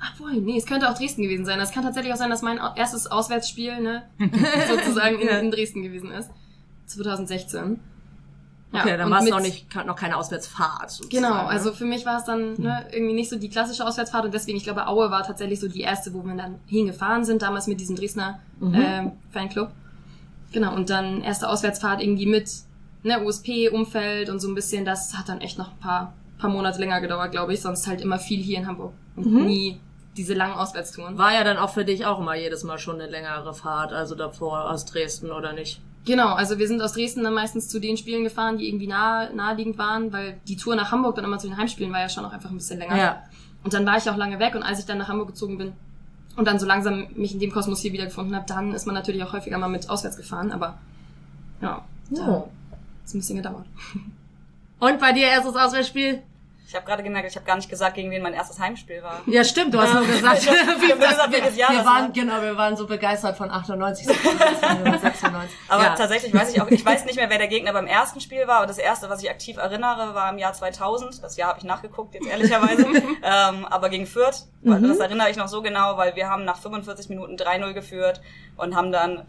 Ach 0.00 0.20
wohl, 0.20 0.34
nee, 0.34 0.56
es 0.58 0.66
könnte 0.66 0.90
auch 0.90 0.94
Dresden 0.94 1.22
gewesen 1.22 1.44
sein. 1.44 1.58
Es 1.60 1.70
kann 1.72 1.82
tatsächlich 1.82 2.12
auch 2.12 2.18
sein, 2.18 2.30
dass 2.30 2.42
mein 2.42 2.58
erstes 2.76 3.06
Auswärtsspiel, 3.06 3.80
ne, 3.80 4.02
sozusagen 4.68 5.18
in, 5.18 5.28
in 5.28 5.50
Dresden 5.50 5.82
gewesen 5.82 6.10
ist. 6.10 6.30
2016. 6.86 7.80
Ja, 8.72 8.80
Okay, 8.80 8.96
dann 8.96 9.08
war 9.10 9.22
es 9.22 9.30
noch 9.30 9.40
nicht, 9.40 9.72
noch 9.86 9.94
keine 9.94 10.16
Auswärtsfahrt. 10.16 10.90
sozusagen, 10.90 11.10
Genau, 11.24 11.42
ne? 11.44 11.48
also 11.48 11.72
für 11.72 11.84
mich 11.84 12.04
war 12.04 12.18
es 12.18 12.24
dann 12.24 12.54
ne, 12.60 12.84
irgendwie 12.92 13.14
nicht 13.14 13.30
so 13.30 13.36
die 13.38 13.48
klassische 13.48 13.86
Auswärtsfahrt 13.86 14.24
und 14.24 14.34
deswegen, 14.34 14.56
ich 14.58 14.64
glaube, 14.64 14.88
Aue 14.88 15.10
war 15.12 15.22
tatsächlich 15.22 15.60
so 15.60 15.68
die 15.68 15.82
erste, 15.82 16.12
wo 16.12 16.24
wir 16.24 16.34
dann 16.34 16.56
hingefahren 16.66 17.24
sind, 17.24 17.42
damals 17.42 17.68
mit 17.68 17.78
diesem 17.80 17.94
Dresdner 17.94 18.40
ähm, 18.60 19.12
Fanclub. 19.30 19.70
Genau, 20.52 20.74
und 20.74 20.90
dann 20.90 21.22
erste 21.22 21.48
Auswärtsfahrt 21.48 22.02
irgendwie 22.02 22.26
mit 22.26 22.50
ne, 23.04 23.22
USP-Umfeld 23.24 24.28
und 24.28 24.40
so 24.40 24.48
ein 24.48 24.54
bisschen, 24.56 24.84
das 24.84 25.16
hat 25.16 25.28
dann 25.28 25.40
echt 25.40 25.56
noch 25.56 25.70
ein 25.70 25.78
paar, 25.78 26.12
paar 26.38 26.50
Monate 26.50 26.78
länger 26.80 27.00
gedauert, 27.00 27.32
glaube 27.32 27.54
ich, 27.54 27.60
sonst 27.62 27.86
halt 27.86 28.00
immer 28.00 28.18
viel 28.18 28.42
hier 28.42 28.58
in 28.58 28.66
Hamburg 28.66 28.92
und 29.16 29.32
nie 29.32 29.80
diese 30.16 30.34
langen 30.34 30.54
Auswärtstouren. 30.54 31.18
War 31.18 31.32
ja 31.34 31.42
dann 31.44 31.56
auch 31.56 31.70
für 31.70 31.84
dich 31.84 32.06
auch 32.06 32.20
immer 32.20 32.34
jedes 32.36 32.62
Mal 32.64 32.78
schon 32.78 33.00
eine 33.00 33.10
längere 33.10 33.52
Fahrt, 33.54 33.92
also 33.92 34.14
davor 34.14 34.70
aus 34.70 34.84
Dresden 34.84 35.30
oder 35.30 35.52
nicht? 35.52 35.80
Genau, 36.04 36.34
also 36.34 36.58
wir 36.58 36.68
sind 36.68 36.82
aus 36.82 36.92
Dresden 36.92 37.24
dann 37.24 37.32
meistens 37.34 37.68
zu 37.68 37.80
den 37.80 37.96
Spielen 37.96 38.24
gefahren, 38.24 38.58
die 38.58 38.68
irgendwie 38.68 38.86
nah, 38.86 39.30
naheliegend 39.30 39.78
waren, 39.78 40.12
weil 40.12 40.38
die 40.46 40.56
Tour 40.56 40.76
nach 40.76 40.92
Hamburg 40.92 41.16
dann 41.16 41.24
immer 41.24 41.38
zu 41.38 41.48
den 41.48 41.56
Heimspielen 41.56 41.92
war 41.92 42.00
ja 42.00 42.08
schon 42.08 42.24
auch 42.24 42.32
einfach 42.32 42.50
ein 42.50 42.56
bisschen 42.56 42.78
länger. 42.78 42.96
Ja. 42.96 43.22
Und 43.64 43.72
dann 43.72 43.86
war 43.86 43.96
ich 43.96 44.08
auch 44.10 44.16
lange 44.16 44.38
weg 44.38 44.54
und 44.54 44.62
als 44.62 44.78
ich 44.78 44.84
dann 44.86 44.98
nach 44.98 45.08
Hamburg 45.08 45.28
gezogen 45.28 45.56
bin 45.56 45.72
und 46.36 46.46
dann 46.46 46.58
so 46.58 46.66
langsam 46.66 47.06
mich 47.14 47.32
in 47.32 47.40
dem 47.40 47.50
Kosmos 47.50 47.80
hier 47.80 47.92
wiedergefunden 47.92 48.36
habe, 48.36 48.44
dann 48.46 48.74
ist 48.74 48.84
man 48.86 48.94
natürlich 48.94 49.22
auch 49.24 49.32
häufiger 49.32 49.56
mal 49.56 49.68
mit 49.68 49.88
auswärts 49.88 50.16
gefahren, 50.18 50.52
aber 50.52 50.78
ja, 51.62 51.82
Ja. 52.10 52.44
hat's 53.00 53.14
ein 53.14 53.18
bisschen 53.18 53.36
gedauert. 53.36 53.64
Und 54.84 55.00
bei 55.00 55.12
dir 55.12 55.28
erstes 55.28 55.56
Auswärtsspiel? 55.56 56.22
Ich 56.66 56.74
habe 56.74 56.86
gerade 56.86 57.02
gemerkt, 57.04 57.28
ich 57.30 57.36
habe 57.36 57.46
gar 57.46 57.54
nicht 57.54 57.70
gesagt, 57.70 57.94
gegen 57.94 58.10
wen 58.10 58.20
mein 58.20 58.34
erstes 58.34 58.58
Heimspiel 58.58 59.00
war. 59.00 59.22
Ja, 59.26 59.44
stimmt, 59.44 59.72
du 59.72 59.80
hast 59.80 59.94
nur 59.94 60.04
gesagt, 60.04 60.38
Ich 60.42 60.48
hab- 60.48 60.78
nur 60.98 61.08
gesagt, 61.08 61.30
welches 61.32 61.56
Jahr 61.56 61.70
wir 61.70 61.78
das 61.78 61.86
waren, 61.86 62.02
war. 62.06 62.10
genau, 62.10 62.42
wir 62.42 62.56
waren 62.56 62.76
so 62.76 62.86
begeistert 62.86 63.36
von 63.36 63.48
98, 63.48 64.06
96, 64.06 65.00
96. 65.00 65.56
Aber 65.68 65.82
ja. 65.84 65.94
tatsächlich 65.94 66.34
weiß 66.34 66.52
ich 66.52 66.60
auch, 66.60 66.68
ich 66.68 66.84
weiß 66.84 67.04
nicht 67.04 67.14
mehr, 67.14 67.30
wer 67.30 67.38
der 67.38 67.46
Gegner 67.46 67.72
beim 67.72 67.86
ersten 67.86 68.20
Spiel 68.20 68.48
war, 68.48 68.56
aber 68.56 68.66
das 68.66 68.78
erste, 68.78 69.08
was 69.08 69.22
ich 69.22 69.30
aktiv 69.30 69.56
erinnere, 69.56 70.14
war 70.14 70.30
im 70.32 70.38
Jahr 70.38 70.52
2000. 70.52 71.22
Das 71.22 71.36
Jahr 71.36 71.50
habe 71.50 71.60
ich 71.60 71.64
nachgeguckt, 71.64 72.14
jetzt 72.14 72.26
ehrlicherweise. 72.26 72.86
ähm, 73.22 73.64
aber 73.66 73.88
gegen 73.88 74.06
Fürth, 74.06 74.48
weil 74.62 74.82
das 74.82 74.98
erinnere 74.98 75.30
ich 75.30 75.36
noch 75.36 75.48
so 75.48 75.62
genau, 75.62 75.96
weil 75.96 76.16
wir 76.16 76.28
haben 76.28 76.44
nach 76.44 76.58
45 76.58 77.08
Minuten 77.08 77.36
3-0 77.36 77.72
geführt 77.72 78.20
und 78.56 78.74
haben 78.74 78.90
dann 78.90 79.24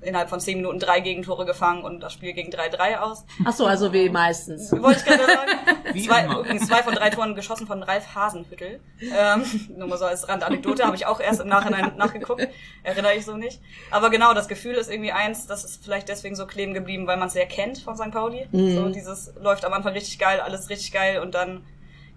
innerhalb 0.00 0.28
von 0.30 0.38
10 0.40 0.58
Minuten 0.58 0.78
drei 0.78 1.00
Gegentore 1.00 1.44
gefangen 1.44 1.82
und 1.82 2.00
das 2.00 2.12
Spiel 2.12 2.32
ging 2.32 2.50
3-3 2.50 2.98
aus. 2.98 3.24
Ach 3.44 3.52
so, 3.52 3.66
also 3.66 3.92
wie 3.92 4.08
meistens. 4.08 4.70
Wollte 4.72 5.00
ich 5.00 5.04
gerade 5.04 5.24
sagen. 5.26 5.50
Wie 5.94 6.06
zwei, 6.06 6.24
immer. 6.24 6.40
übrigens 6.40 6.66
zwei 6.68 6.82
von 6.82 6.94
drei 6.94 7.08
Toren 7.08 7.34
geschossen 7.34 7.66
von 7.66 7.82
Ralf 7.82 8.14
Hasenhüttel. 8.14 8.78
Ähm, 9.00 9.42
nur 9.74 9.88
mal 9.88 9.96
so 9.96 10.04
als 10.04 10.28
Randanekdote, 10.28 10.84
habe 10.84 10.94
ich 10.96 11.06
auch 11.06 11.18
erst 11.18 11.40
im 11.40 11.48
Nachhinein 11.48 11.96
nachgeguckt. 11.96 12.46
Erinnere 12.82 13.14
ich 13.14 13.24
so 13.24 13.36
nicht. 13.38 13.58
Aber 13.90 14.10
genau, 14.10 14.34
das 14.34 14.48
Gefühl 14.48 14.74
ist 14.74 14.90
irgendwie 14.90 15.12
eins, 15.12 15.46
das 15.46 15.64
ist 15.64 15.82
vielleicht 15.82 16.08
deswegen 16.10 16.36
so 16.36 16.46
kleben 16.46 16.74
geblieben, 16.74 17.06
weil 17.06 17.16
man 17.16 17.28
es 17.28 17.32
sehr 17.32 17.46
kennt 17.46 17.78
von 17.78 17.96
St. 17.96 18.10
Pauli. 18.10 18.46
So 18.52 18.90
dieses 18.90 19.32
läuft 19.40 19.64
am 19.64 19.72
Anfang 19.72 19.94
richtig 19.94 20.18
geil, 20.18 20.40
alles 20.40 20.68
richtig 20.68 20.92
geil 20.92 21.20
und 21.20 21.34
dann 21.34 21.64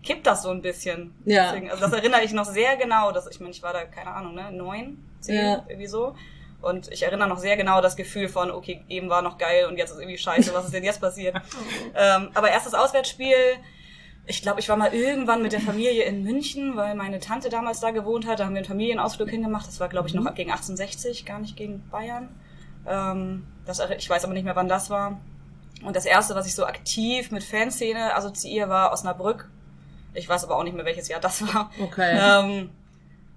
kippt 0.04 0.28
das 0.28 0.44
so 0.44 0.50
ein 0.50 0.62
bisschen. 0.62 1.14
Ja. 1.24 1.52
Deswegen, 1.52 1.72
also 1.72 1.82
das 1.82 1.94
erinnere 1.94 2.24
ich 2.24 2.34
noch 2.34 2.46
sehr 2.46 2.76
genau. 2.76 3.14
Dass, 3.14 3.26
ich 3.28 3.40
meine, 3.40 3.52
ich 3.52 3.64
war 3.64 3.72
da, 3.72 3.86
keine 3.86 4.12
Ahnung, 4.12 4.36
ne, 4.36 4.52
neun, 4.52 4.98
zehn, 5.22 5.36
Ja. 5.36 5.66
irgendwie 5.70 5.88
so. 5.88 6.14
Und 6.62 6.92
ich 6.92 7.04
erinnere 7.04 7.28
noch 7.28 7.40
sehr 7.40 7.58
genau 7.58 7.82
das 7.82 7.96
Gefühl 7.96 8.30
von, 8.30 8.52
okay, 8.52 8.84
eben 8.88 9.10
war 9.10 9.22
noch 9.22 9.38
geil 9.38 9.66
und 9.66 9.78
jetzt 9.78 9.92
ist 9.92 10.00
irgendwie 10.00 10.18
scheiße, 10.18 10.54
was 10.54 10.66
ist 10.66 10.74
denn 10.74 10.84
jetzt 10.84 11.02
passiert? 11.02 11.36
ähm, 11.96 12.30
aber 12.34 12.50
erstes 12.50 12.74
Auswärtsspiel, 12.74 13.36
ich 14.28 14.42
glaube, 14.42 14.60
ich 14.60 14.70
war 14.70 14.78
mal 14.78 14.94
irgendwann 14.94 15.42
mit 15.42 15.52
der 15.52 15.62
Familie 15.62 16.04
in 16.04 16.24
München, 16.24 16.76
weil 16.76 16.94
meine 16.96 17.20
Tante 17.20 17.50
damals 17.50 17.80
da 17.80 17.90
gewohnt 17.90 18.28
hat. 18.28 18.40
Da 18.40 18.46
haben 18.46 18.54
wir 18.54 18.60
einen 18.60 18.68
Familienausflug 18.68 19.30
hingemacht. 19.30 19.68
Das 19.68 19.80
war, 19.80 19.90
glaube 19.90 20.08
ich, 20.08 20.14
noch 20.14 20.24
gegen 20.36 20.52
1860, 20.52 21.26
gar 21.26 21.40
nicht 21.40 21.58
gegen 21.58 21.84
Bayern. 21.90 22.30
Ähm, 22.88 23.48
das, 23.66 23.82
ich 23.98 24.10
weiß 24.10 24.24
aber 24.24 24.34
nicht 24.34 24.44
mehr, 24.44 24.56
wann 24.56 24.70
das 24.70 24.90
war. 24.90 25.20
Und 25.84 25.96
das 25.96 26.06
erste, 26.06 26.36
was 26.36 26.46
ich 26.46 26.54
so 26.54 26.66
aktiv 26.66 27.32
mit 27.32 27.44
Fanszene 27.44 28.16
assoziiere, 28.16 28.70
war 28.70 28.92
Osnabrück. 28.92 29.50
Ich 30.14 30.30
weiß 30.30 30.44
aber 30.44 30.58
auch 30.58 30.64
nicht 30.64 30.76
mehr, 30.76 30.86
welches 30.86 31.08
Jahr 31.08 31.20
das 31.20 31.42
war. 31.54 31.72
Okay. 31.82 32.18
Ähm, 32.20 32.70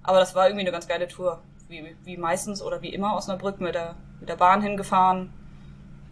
aber 0.03 0.19
das 0.19 0.35
war 0.35 0.47
irgendwie 0.47 0.63
eine 0.63 0.73
ganz 0.73 0.87
geile 0.87 1.09
Tour. 1.09 1.43
Wie, 1.69 1.97
wie 2.05 2.17
meistens 2.17 2.63
oder 2.63 2.83
wie 2.83 2.93
immer 2.93 3.17
Osnabrück 3.17 3.61
mit 3.61 3.75
der, 3.75 3.97
mit 4.21 4.29
der 4.29 4.37
Bahn 4.37 4.63
hingefahren. 4.63 5.33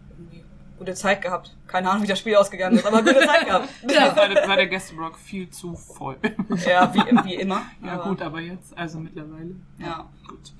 Irgendwie 0.09 0.43
gute 0.77 0.93
Zeit 0.93 1.21
gehabt. 1.21 1.55
Keine 1.67 1.89
Ahnung, 1.89 2.03
wie 2.03 2.07
das 2.07 2.19
Spiel 2.19 2.35
ausgegangen 2.35 2.77
ist, 2.77 2.85
aber 2.85 3.03
gute 3.03 3.19
Zeit 3.19 3.45
gehabt. 3.45 3.69
Ja. 3.87 4.15
War, 4.15 4.29
der, 4.29 4.47
war 4.47 4.55
der 4.55 4.67
Gästeblock 4.67 5.17
viel 5.17 5.49
zu 5.49 5.75
voll. 5.75 6.17
Ja, 6.65 6.93
wie, 6.93 7.25
wie 7.25 7.35
immer. 7.35 7.61
Ja 7.83 7.93
aber, 7.93 8.09
gut, 8.09 8.21
aber 8.21 8.39
jetzt, 8.41 8.77
also 8.77 8.99
mittlerweile. 8.99 9.55
Ja. 9.79 10.09
Gut. 10.27 10.51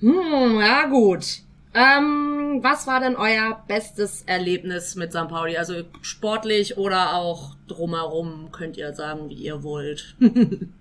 Hm, 0.00 0.60
ja 0.60 0.86
gut. 0.86 1.42
Ähm, 1.72 2.58
was 2.62 2.86
war 2.86 2.98
denn 3.00 3.14
euer 3.14 3.62
bestes 3.68 4.22
Erlebnis 4.22 4.96
mit 4.96 5.12
St. 5.12 5.28
Pauli? 5.28 5.56
Also 5.56 5.82
sportlich 6.02 6.76
oder 6.78 7.14
auch 7.14 7.54
drumherum, 7.68 8.50
könnt 8.50 8.76
ihr 8.76 8.92
sagen, 8.94 9.28
wie 9.28 9.34
ihr 9.34 9.62
wollt. 9.62 10.16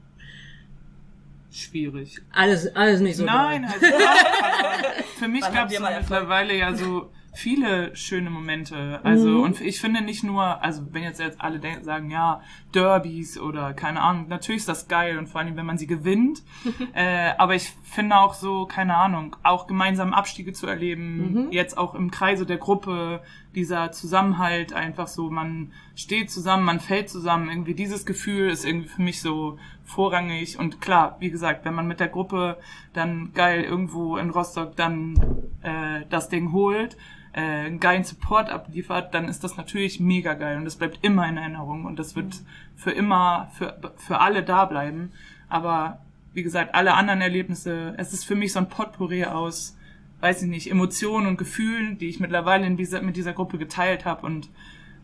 Schwierig. 1.52 2.22
alles, 2.32 2.76
alles 2.76 3.02
nicht 3.02 3.18
so 3.18 3.26
Nein, 3.26 3.66
also 3.66 3.86
für 5.18 5.28
mich 5.28 5.42
gab 5.42 5.72
es 5.72 5.80
mittlerweile 5.80 6.56
ja 6.56 6.74
so 6.76 7.10
viele 7.34 7.96
schöne 7.96 8.30
Momente. 8.30 9.00
Also 9.04 9.30
Mhm. 9.30 9.42
und 9.44 9.62
ich 9.62 9.80
finde 9.80 10.02
nicht 10.02 10.24
nur, 10.24 10.62
also 10.64 10.82
wenn 10.92 11.04
jetzt 11.04 11.20
jetzt 11.20 11.40
alle 11.40 11.62
sagen, 11.84 12.10
ja, 12.12 12.42
Derbys 12.74 13.40
oder 13.40 13.74
keine 13.74 14.02
Ahnung, 14.02 14.28
natürlich 14.28 14.60
ist 14.62 14.70
das 14.70 14.88
geil 14.88 15.18
und 15.18 15.28
vor 15.28 15.40
allem, 15.42 15.56
wenn 15.56 15.66
man 15.66 15.78
sie 15.78 15.88
gewinnt. 15.88 16.42
äh, 16.94 17.32
aber 17.38 17.56
ich 17.56 17.72
finde 17.84 18.18
auch 18.18 18.34
so, 18.34 18.66
keine 18.66 18.96
Ahnung, 18.96 19.36
auch 19.44 19.68
gemeinsam 19.68 20.14
Abstiege 20.14 20.54
zu 20.54 20.68
erleben, 20.68 21.46
Mhm. 21.46 21.52
jetzt 21.52 21.78
auch 21.78 21.96
im 21.96 22.12
Kreise 22.12 22.46
der 22.46 22.58
Gruppe, 22.58 23.22
dieser 23.56 23.92
Zusammenhalt 23.92 24.74
einfach 24.74 25.08
so, 25.08 25.30
man 25.30 25.72
steht 25.96 26.30
zusammen, 26.32 26.64
man 26.66 26.80
fällt 26.80 27.10
zusammen, 27.10 27.50
irgendwie 27.50 27.74
dieses 27.74 28.06
Gefühl 28.06 28.50
ist 28.50 28.66
irgendwie 28.66 28.90
für 28.90 29.02
mich 29.02 29.22
so 29.22 29.58
vorrangig 29.90 30.60
und 30.60 30.82
klar, 30.82 31.18
wie 31.20 31.32
gesagt, 31.32 31.66
wenn 31.66 31.74
man 31.74 31.88
mit 31.88 32.00
der 32.00 32.10
Gruppe 32.10 32.58
dann 32.94 33.34
geil 33.34 33.64
irgendwo 33.64 34.18
in 34.18 34.30
Rostock 34.30 34.76
dann 34.76 35.16
äh, 35.64 36.06
das 36.10 36.30
Ding 36.30 36.52
holt, 36.52 36.96
äh, 37.34 37.42
einen 37.42 37.80
geilen 37.80 38.04
Support 38.04 38.52
abliefert, 38.52 39.14
dann 39.16 39.28
ist 39.28 39.44
das 39.44 39.58
natürlich 39.58 40.00
mega 40.00 40.36
geil 40.36 40.58
und 40.58 40.66
das 40.66 40.76
bleibt 40.76 41.00
immer 41.02 41.28
in 41.28 41.38
Erinnerung 41.38 41.86
und 41.86 41.98
das 41.98 42.16
wird 42.16 42.42
für 42.76 42.92
immer, 42.92 43.50
für, 43.54 43.80
für 43.98 44.20
alle 44.20 44.44
da 44.44 44.66
bleiben. 44.66 45.12
Aber 45.50 46.00
wie 46.34 46.44
gesagt, 46.44 46.76
alle 46.76 46.94
anderen 46.94 47.22
Erlebnisse, 47.22 47.96
es 47.98 48.14
ist 48.14 48.26
für 48.26 48.36
mich 48.36 48.54
so 48.54 48.60
ein 48.60 48.70
Potpourri 48.70 49.26
aus, 49.26 49.76
weiß 50.22 50.44
ich 50.44 50.50
nicht, 50.50 50.70
Emotionen 50.70 51.26
und 51.26 51.38
Gefühlen, 51.38 51.98
die 51.98 52.10
ich 52.10 52.20
mittlerweile 52.20 52.68
in 52.68 52.78
dieser, 52.78 53.02
mit 53.02 53.18
dieser 53.18 53.34
Gruppe 53.34 53.58
geteilt 53.58 54.06
habe 54.06 54.26
und 54.28 54.50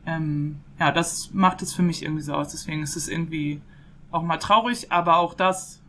ähm, 0.06 0.58
ja, 0.80 0.92
das 0.92 1.34
macht 1.34 1.64
es 1.64 1.74
für 1.74 1.82
mich 1.82 2.04
irgendwie 2.04 2.22
so 2.22 2.36
aus. 2.36 2.50
Deswegen 2.50 2.84
ist 2.84 2.96
es 2.96 3.08
irgendwie 3.08 3.62
auch 4.16 4.24
mal 4.24 4.38
traurig, 4.38 4.92
aber 4.92 5.18
auch 5.18 5.34
das 5.34 5.82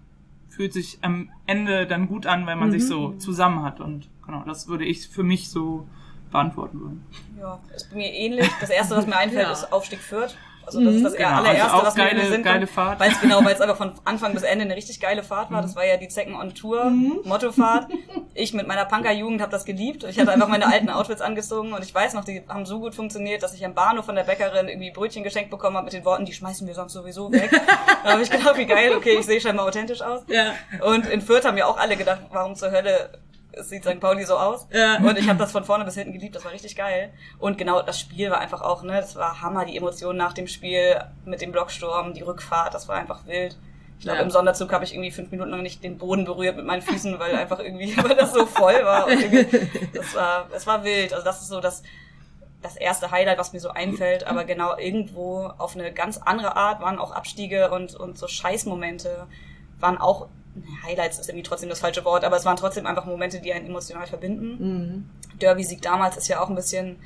fühlt 0.49 0.73
sich 0.73 0.99
am 1.03 1.31
Ende 1.47 1.87
dann 1.87 2.09
gut 2.09 2.27
an, 2.27 2.47
weil 2.47 2.57
man 2.57 2.71
sich 2.71 2.87
so 2.87 3.13
zusammen 3.13 3.63
hat 3.63 3.81
und 3.81 4.09
genau, 4.25 4.43
das 4.47 4.69
würde 4.69 4.85
ich 4.85 5.09
für 5.09 5.23
mich 5.23 5.51
so 5.51 5.87
beantworten 6.31 6.81
wollen. 6.81 7.05
Ja, 7.39 7.61
ist 7.75 7.91
bei 7.91 7.97
mir 7.97 8.13
ähnlich. 8.13 8.51
Das 8.61 8.71
erste, 8.71 8.97
was 8.97 9.07
mir 9.07 9.17
einfällt, 9.17 9.47
Ja. 9.47 9.53
ist 9.53 9.73
Aufstieg 9.73 10.01
Fürth. 10.01 10.37
Also 10.67 10.85
das 10.85 10.95
ist 10.97 11.05
das 11.05 11.15
Genau, 11.15 11.29
also 11.29 11.49
allererste, 11.49 11.75
auch 11.75 11.85
was 11.85 11.95
mir 11.97 12.03
in 12.03 12.09
geile- 12.09 12.21
den 12.23 12.33
Sinn 12.33 12.43
geile. 12.43 12.67
Fahrt. 12.67 13.01
Weil 13.01 13.13
es 13.13 13.21
genau, 13.21 13.45
weil 13.45 13.55
es 13.55 13.61
einfach 13.61 13.77
von 13.77 13.93
Anfang 14.05 14.35
bis 14.35 14.43
Ende 14.43 14.65
eine 14.65 14.75
richtig 14.77 15.01
geile 15.01 15.23
Fahrt 15.23 15.51
war. 15.53 15.63
Das 15.63 15.77
war 15.77 15.87
ja 15.87 15.97
die 15.97 16.09
Zecken 16.09 16.35
on 16.35 16.55
Tour, 16.55 16.91
Mottofahrt. 17.25 17.89
Ich 18.39 18.53
mit 18.53 18.67
meiner 18.67 18.85
Punker-Jugend 18.85 19.41
habe 19.41 19.51
das 19.51 19.65
geliebt. 19.65 20.05
Ich 20.05 20.19
hatte 20.21 20.31
einfach 20.31 20.49
meine 20.49 20.67
alten 20.71 20.91
Outfits 20.91 21.23
angezogen 21.23 21.73
und 21.73 21.83
ich 21.83 21.95
weiß 21.95 22.13
noch, 22.13 22.23
die 22.23 22.43
haben 22.47 22.67
so 22.67 22.81
gut 22.81 22.95
funktioniert, 22.95 23.43
dass 23.43 23.55
ich 23.55 23.65
am 23.65 23.73
Bahnhof 23.73 24.05
von 24.05 24.15
der 24.15 24.25
Bäckerin 24.25 24.69
irgendwie 24.69 24.91
Brötchen 24.91 25.25
geschenkt 25.25 25.49
bekommen 25.51 25.75
habe 25.75 25.85
mit 25.87 25.95
den 25.95 26.05
Worten, 26.05 26.27
die 26.27 26.35
schmeißen 26.35 26.67
wir 26.67 26.75
sonst 26.75 26.93
sowieso 26.93 27.33
weg. 27.33 27.49
da 28.05 28.11
habe 28.13 28.21
ich 28.21 28.31
gedacht, 28.31 28.59
wie 28.59 28.67
geil, 28.67 28.93
okay, 28.95 29.17
ich 29.19 29.25
sehe 29.25 29.41
scheinbar 29.41 29.65
authentisch 29.65 30.03
aus. 30.03 30.21
Ja. 30.29 30.53
Und 30.85 31.07
in 31.07 31.23
Fürth 31.23 31.47
haben 31.47 31.57
ja 31.57 31.65
auch 31.65 31.79
alle 31.79 31.97
gedacht, 31.97 32.21
warum 32.31 32.55
zur 32.57 32.71
Hölle 32.73 33.09
sieht 33.57 33.85
St. 33.85 34.01
Pauli 34.01 34.25
so 34.25 34.37
aus. 34.37 34.67
Ja. 34.73 34.97
Und 34.99 35.19
ich 35.19 35.29
habe 35.29 35.39
das 35.39 35.53
von 35.53 35.65
vorne 35.65 35.85
bis 35.85 35.95
hinten 35.95 36.13
geliebt, 36.13 36.35
das 36.37 36.45
war 36.45 36.53
richtig 36.53 36.77
geil. 36.77 37.13
Und 37.39 37.59
genau, 37.59 37.83
das 37.83 37.99
Spiel 37.99 38.31
war 38.31 38.39
einfach 38.39 38.61
auch, 38.63 38.83
ne, 38.83 38.93
das 39.01 39.17
war 39.17 39.41
Hammer, 39.41 39.65
die 39.65 39.77
Emotionen 39.77 40.19
nach 40.19 40.33
dem 40.35 40.47
Spiel 40.47 41.01
mit 41.25 41.41
dem 41.41 41.53
Blocksturm, 41.53 42.13
die 42.15 42.23
Rückfahrt, 42.23 42.75
das 42.75 42.87
war 42.89 42.97
einfach 42.97 43.27
wild. 43.27 43.57
Ich 43.99 44.05
glaube, 44.05 44.19
Ja. 44.19 44.25
im 44.25 44.31
Sonderzug 44.31 44.73
habe 44.73 44.85
ich 44.85 44.93
irgendwie 44.93 45.11
fünf 45.11 45.31
Minuten 45.31 45.51
lang 45.51 45.63
nicht 45.63 45.83
den 45.83 45.97
Boden 45.97 46.27
berührt 46.27 46.57
mit 46.57 46.67
meinen 46.67 46.83
Füßen, 46.83 47.19
weil 47.19 47.35
einfach 47.35 47.59
irgendwie, 47.61 47.97
weil 48.03 48.15
das 48.15 48.33
so 48.35 48.45
voll 48.45 48.85
war. 48.85 49.07
Und 49.07 49.17
das 49.95 50.15
war, 50.15 50.49
es 50.55 50.67
war 50.67 50.85
wild. 50.85 51.15
Also 51.15 51.25
das 51.25 51.41
ist 51.41 51.49
so 51.49 51.61
das, 51.61 51.83
das 52.61 52.77
erste 52.77 53.11
Highlight, 53.11 53.39
was 53.39 53.55
mir 53.55 53.61
so 53.61 53.71
einfällt. 53.71 54.27
Aber 54.27 54.45
genau 54.45 54.77
irgendwo 54.77 55.47
auf 55.57 55.75
eine 55.77 55.93
ganz 55.95 56.19
andere 56.19 56.57
Art 56.57 56.83
waren 56.83 56.99
auch 56.99 57.11
Abstiege 57.13 57.71
und, 57.71 57.95
und 57.95 58.19
so 58.19 58.29
Scheißmomente 58.29 59.27
waren 59.81 59.97
auch, 59.97 60.29
Highlights 60.85 61.19
ist 61.19 61.29
irgendwie 61.29 61.43
trotzdem 61.45 61.69
das 61.69 61.81
falsche 61.81 62.05
Wort, 62.05 62.25
aber 62.25 62.37
es 62.37 62.45
waren 62.45 62.57
trotzdem 62.57 62.87
einfach 62.87 63.05
Momente, 63.05 63.41
die 63.41 63.53
einen 63.53 63.67
emotional 63.67 64.07
verbinden. 64.07 64.57
Mhm. 64.59 65.11
Derby-Sieg 65.41 65.83
damals 65.83 66.17
ist 66.17 66.29
ja 66.29 66.41
auch 66.41 66.49
ein 66.49 66.55
bisschen, 66.55 66.99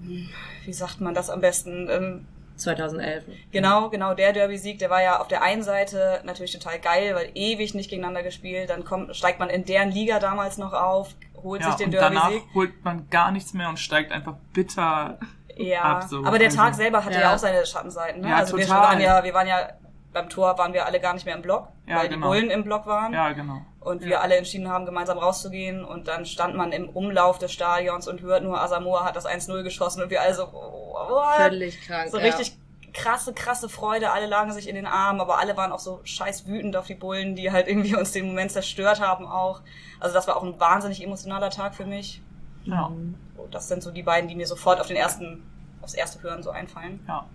hm, 0.00 0.28
wie 0.64 0.72
sagt 0.72 1.00
man 1.00 1.14
das 1.14 1.30
am 1.30 1.40
besten? 1.40 1.88
Ähm, 1.90 2.26
2011. 2.56 3.24
Genau, 3.52 3.90
genau, 3.90 4.14
der 4.14 4.32
Derby-Sieg, 4.32 4.78
der 4.78 4.88
war 4.88 5.02
ja 5.02 5.20
auf 5.20 5.28
der 5.28 5.42
einen 5.42 5.62
Seite 5.62 6.22
natürlich 6.24 6.52
total 6.52 6.78
geil, 6.78 7.14
weil 7.14 7.30
ewig 7.34 7.74
nicht 7.74 7.90
gegeneinander 7.90 8.22
gespielt. 8.22 8.70
Dann 8.70 8.82
kommt, 8.84 9.14
steigt 9.14 9.38
man 9.38 9.50
in 9.50 9.66
deren 9.66 9.90
Liga 9.90 10.18
damals 10.20 10.56
noch 10.56 10.72
auf, 10.72 11.14
holt 11.42 11.60
Ja, 11.60 11.66
sich 11.68 11.76
den 11.76 11.86
und 11.88 11.94
danach 11.96 12.28
Derby-Sieg. 12.30 12.54
holt 12.54 12.82
man 12.84 13.10
gar 13.10 13.30
nichts 13.30 13.52
mehr 13.52 13.68
und 13.68 13.78
steigt 13.78 14.10
einfach 14.10 14.36
bitter 14.54 15.18
Ja, 15.58 15.82
ab. 15.82 16.04
So. 16.04 16.24
aber 16.24 16.38
der 16.38 16.46
Also, 16.46 16.56
Tag 16.56 16.74
selber 16.74 17.04
hatte 17.04 17.16
ja, 17.16 17.20
Ja. 17.20 17.34
auch 17.34 17.38
seine 17.38 17.66
Schattenseiten. 17.66 18.22
Ne? 18.22 18.30
Ja, 18.30 18.36
also 18.36 18.56
wir 18.56 18.64
total. 18.66 18.82
waren 18.82 19.00
ja, 19.02 19.22
wir 19.22 19.34
waren 19.34 19.46
ja 19.46 19.68
beim 20.16 20.30
Tor 20.30 20.56
waren 20.56 20.72
wir 20.72 20.86
alle 20.86 20.98
gar 20.98 21.12
nicht 21.12 21.26
mehr 21.26 21.34
im 21.34 21.42
Block, 21.42 21.68
Ja, 21.86 21.96
weil 21.98 22.08
genau. 22.08 22.32
die 22.32 22.38
Bullen 22.38 22.50
im 22.50 22.64
Block 22.64 22.86
waren. 22.86 23.12
Ja, 23.12 23.32
genau. 23.32 23.60
Und 23.80 24.02
wir 24.02 24.22
alle 24.22 24.36
entschieden 24.36 24.66
haben, 24.66 24.86
gemeinsam 24.86 25.18
rauszugehen. 25.18 25.84
Und 25.84 26.08
dann 26.08 26.24
stand 26.24 26.56
man 26.56 26.72
im 26.72 26.88
Umlauf 26.88 27.38
des 27.38 27.52
Stadions 27.52 28.08
und 28.08 28.22
hört 28.22 28.42
nur, 28.42 28.58
Asamoah 28.58 29.04
hat 29.04 29.14
das 29.14 29.26
1-0 29.26 29.62
geschossen 29.62 30.02
und 30.02 30.08
wir 30.08 30.22
alle 30.22 30.32
so, 30.32 30.44
oh? 30.54 31.20
Völlig 31.36 31.82
krank. 31.82 32.10
So 32.10 32.16
ja. 32.18 32.24
richtig 32.24 32.56
krasse, 32.94 33.34
krasse 33.34 33.68
Freude. 33.68 34.10
Alle 34.10 34.24
lagen 34.24 34.52
sich 34.52 34.70
in 34.70 34.74
den 34.74 34.86
Armen, 34.86 35.20
aber 35.20 35.38
alle 35.38 35.54
waren 35.58 35.70
auch 35.70 35.80
so 35.80 36.00
scheiß 36.04 36.46
wütend 36.46 36.78
auf 36.78 36.86
die 36.86 36.94
Bullen, 36.94 37.36
die 37.36 37.52
halt 37.52 37.68
irgendwie 37.68 37.94
uns 37.94 38.12
den 38.12 38.26
Moment 38.26 38.50
zerstört 38.52 39.02
haben 39.02 39.26
auch. 39.26 39.60
Also 40.00 40.14
das 40.14 40.26
war 40.26 40.38
auch 40.38 40.44
ein 40.44 40.58
wahnsinnig 40.58 41.04
emotionaler 41.04 41.50
Tag 41.50 41.74
für 41.74 41.84
mich. 41.84 42.22
Ja. 42.64 42.90
So, 43.36 43.46
Das 43.50 43.68
sind 43.68 43.82
so 43.82 43.90
die 43.90 44.02
beiden, 44.02 44.30
die 44.30 44.34
mir 44.34 44.46
sofort 44.46 44.80
auf 44.80 44.86
den 44.86 44.96
ersten, 44.96 45.42
aufs 45.82 45.92
erste 45.92 46.22
Hören 46.22 46.42
so 46.42 46.48
einfallen. 46.50 47.04
ja. 47.06 47.26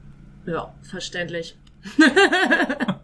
Ja, 0.43 0.73
verständlich. 0.81 1.55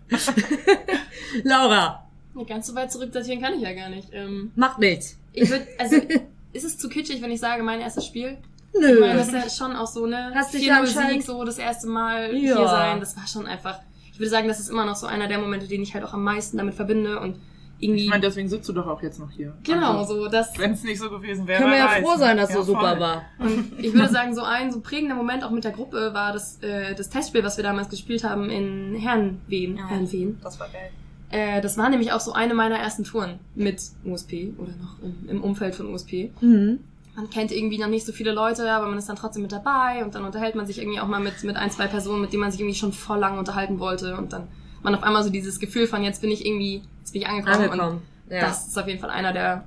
Laura, 1.43 2.03
Ja, 2.35 2.43
ganz 2.43 2.67
so 2.67 2.75
weit 2.75 2.91
zurückdatieren 2.91 3.41
kann 3.41 3.53
ich 3.55 3.61
ja 3.61 3.73
gar 3.73 3.89
nicht. 3.89 4.09
Ähm, 4.11 4.51
macht 4.55 4.79
nichts. 4.79 5.17
ich 5.33 5.49
würde, 5.49 5.67
also, 5.77 5.97
ist 6.53 6.63
es 6.65 6.77
zu 6.77 6.89
kitschig, 6.89 7.21
wenn 7.21 7.31
ich 7.31 7.39
sage, 7.39 7.63
mein 7.63 7.81
erstes 7.81 8.05
Spiel? 8.05 8.37
Nö. 8.79 8.93
Ich 8.95 8.99
meine, 8.99 9.17
das 9.19 9.27
ist 9.27 9.33
ja 9.33 9.49
schon 9.49 9.75
auch 9.75 9.87
so, 9.87 10.05
ne? 10.05 10.31
Hast 10.35 10.53
4-0 10.53 10.69
anscheinend- 10.71 11.11
Sieg, 11.13 11.23
so 11.23 11.43
das 11.43 11.57
erste 11.57 11.87
Mal 11.87 12.33
Ja. 12.35 12.57
hier 12.57 12.67
sein, 12.67 12.99
das 12.99 13.15
war 13.17 13.25
schon 13.27 13.47
einfach, 13.47 13.79
ich 14.11 14.19
würde 14.19 14.29
sagen, 14.29 14.47
das 14.47 14.59
ist 14.59 14.69
immer 14.69 14.85
noch 14.85 14.95
so 14.95 15.07
einer 15.07 15.27
der 15.27 15.39
Momente, 15.39 15.67
den 15.67 15.81
ich 15.81 15.93
halt 15.93 16.03
auch 16.03 16.13
am 16.13 16.23
meisten 16.23 16.57
damit 16.57 16.75
verbinde 16.75 17.19
und 17.19 17.37
irgendwie, 17.79 18.03
Ich 18.05 18.09
meine, 18.09 18.21
deswegen 18.21 18.49
sitzt 18.49 18.67
du 18.69 18.73
doch 18.73 18.87
auch 18.87 19.01
jetzt 19.01 19.19
noch 19.19 19.29
hier. 19.31 19.53
genau, 19.63 19.99
Also, 19.99 20.23
so, 20.23 20.27
das, 20.29 20.57
Wenn 20.57 20.71
es 20.71 20.83
nicht 20.83 20.99
so 20.99 21.09
gewesen 21.09 21.47
wäre, 21.47 21.59
Können 21.61 21.71
wir 21.73 21.77
ja 21.79 21.85
weiß. 21.87 22.03
froh 22.03 22.17
sein, 22.17 22.37
dass 22.37 22.49
Ja, 22.49 22.55
so 22.57 22.63
super 22.63 22.91
voll. 22.91 22.99
war. 22.99 23.21
Und 23.39 23.73
ich 23.79 23.93
würde 23.93 24.09
sagen, 24.09 24.33
so 24.35 24.41
ein 24.43 24.71
so 24.71 24.79
prägender 24.81 25.15
Moment 25.15 25.43
auch 25.43 25.51
mit 25.51 25.63
der 25.63 25.71
Gruppe 25.71 26.11
war 26.13 26.33
das, 26.33 26.57
äh, 26.63 26.95
das 26.95 27.09
Testspiel, 27.09 27.43
was 27.43 27.57
wir 27.57 27.63
damals 27.63 27.89
gespielt 27.89 28.23
haben 28.23 28.49
in 28.49 28.95
Herrenwehen. 28.95 29.77
Ja. 29.77 29.87
Herrenwehen. 29.87 30.37
Das 30.43 30.59
war 30.59 30.67
geil. 30.69 30.89
Äh, 31.29 31.61
das 31.61 31.77
war 31.77 31.89
nämlich 31.89 32.11
auch 32.13 32.19
so 32.21 32.31
eine 32.33 32.53
meiner 32.53 32.77
ersten 32.77 33.03
Touren 33.03 33.39
mit 33.53 33.81
USP 34.05 34.53
oder 34.57 34.71
noch 34.81 34.97
im, 35.03 35.29
im 35.29 35.43
Umfeld 35.43 35.75
von 35.75 35.93
USP. 35.93 36.31
Mhm. 36.41 36.79
Man 37.15 37.29
kennt 37.31 37.51
irgendwie 37.51 37.79
noch 37.79 37.87
nicht 37.87 38.05
so 38.05 38.11
viele 38.13 38.31
Leute, 38.31 38.71
aber 38.71 38.87
man 38.87 38.97
ist 38.97 39.09
dann 39.09 39.15
trotzdem 39.15 39.41
mit 39.41 39.51
dabei 39.51 40.05
und 40.05 40.13
dann 40.15 40.23
unterhält 40.23 40.53
man 40.55 40.67
sich 40.67 40.77
irgendwie 40.79 40.99
auch 40.99 41.07
mal 41.07 41.19
mit, 41.19 41.43
mit 41.43 41.55
ein, 41.55 41.71
zwei 41.71 41.87
Personen, 41.87 42.21
mit 42.21 42.31
denen 42.31 42.41
man 42.41 42.51
sich 42.51 42.61
irgendwie 42.61 42.77
schon 42.77 42.93
voll 42.93 43.17
lang 43.17 43.39
unterhalten 43.39 43.79
wollte 43.79 44.15
und 44.17 44.33
dann 44.33 44.47
man 44.83 44.93
auf 44.93 45.01
einmal 45.01 45.23
so 45.23 45.31
dieses 45.31 45.59
Gefühl 45.59 45.87
von 45.87 46.03
jetzt 46.03 46.21
bin 46.21 46.29
ich 46.29 46.45
irgendwie, 46.45 46.83
jetzt 47.07 47.13
bin 47.13 47.21
ich 47.21 47.27
angekommen, 47.27 47.69
und 47.69 47.79
Angekommen. 47.79 48.01
Ja. 48.29 48.41
das 48.41 48.67
ist 48.67 48.77
auf 48.77 48.87
jeden 48.87 48.99
Fall 48.99 49.09
einer 49.09 49.31
der, 49.33 49.63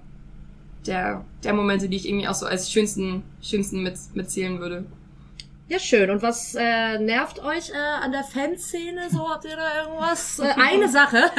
der, 0.86 1.24
der 1.42 1.52
Momente, 1.54 1.88
die 1.88 1.96
ich 1.96 2.08
irgendwie 2.08 2.28
auch 2.28 2.34
so 2.34 2.46
als 2.46 2.70
schönsten, 2.70 3.22
schönsten 3.42 3.82
mit, 3.82 3.94
mitzählen 4.14 4.58
würde. 4.60 4.84
Ja, 5.68 5.78
schön. 5.78 6.10
Und 6.10 6.20
was 6.20 6.56
äh, 6.56 6.98
nervt 6.98 7.38
euch 7.38 7.70
äh, 7.70 7.74
an 8.04 8.10
der 8.10 8.24
Fanszene? 8.24 9.08
So 9.08 9.30
habt 9.30 9.44
ihr 9.44 9.54
da 9.56 9.84
irgendwas? 9.84 10.40
Äh, 10.40 10.52
eine 10.56 10.88
Sache. 10.90 11.30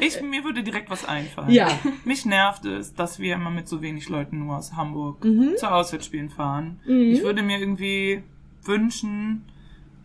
Ich, 0.00 0.22
mir 0.22 0.44
würde 0.44 0.62
direkt 0.62 0.90
was 0.90 1.04
einfallen. 1.04 1.50
Ja. 1.50 1.68
Mich 2.04 2.24
nervt 2.24 2.64
es, 2.66 2.94
dass 2.94 3.18
wir 3.18 3.34
immer 3.34 3.50
mit 3.50 3.68
so 3.68 3.82
wenig 3.82 4.08
Leuten 4.08 4.38
nur 4.38 4.56
aus 4.56 4.74
Hamburg 4.74 5.24
Mhm. 5.24 5.54
zu 5.56 5.66
Auswärtsspielen 5.70 6.30
fahren. 6.30 6.80
Mhm. 6.86 7.10
Ich 7.12 7.22
würde 7.22 7.42
mir 7.42 7.58
irgendwie 7.58 8.22
wünschen, 8.62 9.44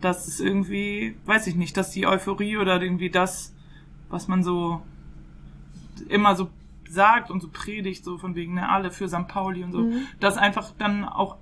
dass 0.00 0.26
es 0.26 0.40
irgendwie, 0.40 1.14
weiß 1.26 1.46
ich 1.46 1.54
nicht, 1.54 1.76
dass 1.76 1.92
die 1.92 2.06
Euphorie 2.06 2.56
oder 2.56 2.82
irgendwie 2.82 3.10
das, 3.10 3.54
was 4.10 4.28
man 4.28 4.42
so 4.42 4.82
immer 6.08 6.34
so 6.36 6.50
sagt 6.88 7.30
und 7.30 7.40
so 7.40 7.48
predigt, 7.52 8.04
so 8.04 8.18
von 8.18 8.34
wegen, 8.34 8.54
ne, 8.54 8.68
alle 8.68 8.90
für 8.90 9.08
St. 9.08 9.28
Pauli 9.28 9.62
und 9.62 9.72
so, 9.72 9.80
Mhm. 9.82 10.06
dass 10.18 10.36
einfach 10.36 10.72
dann 10.78 11.04
auch 11.04 11.36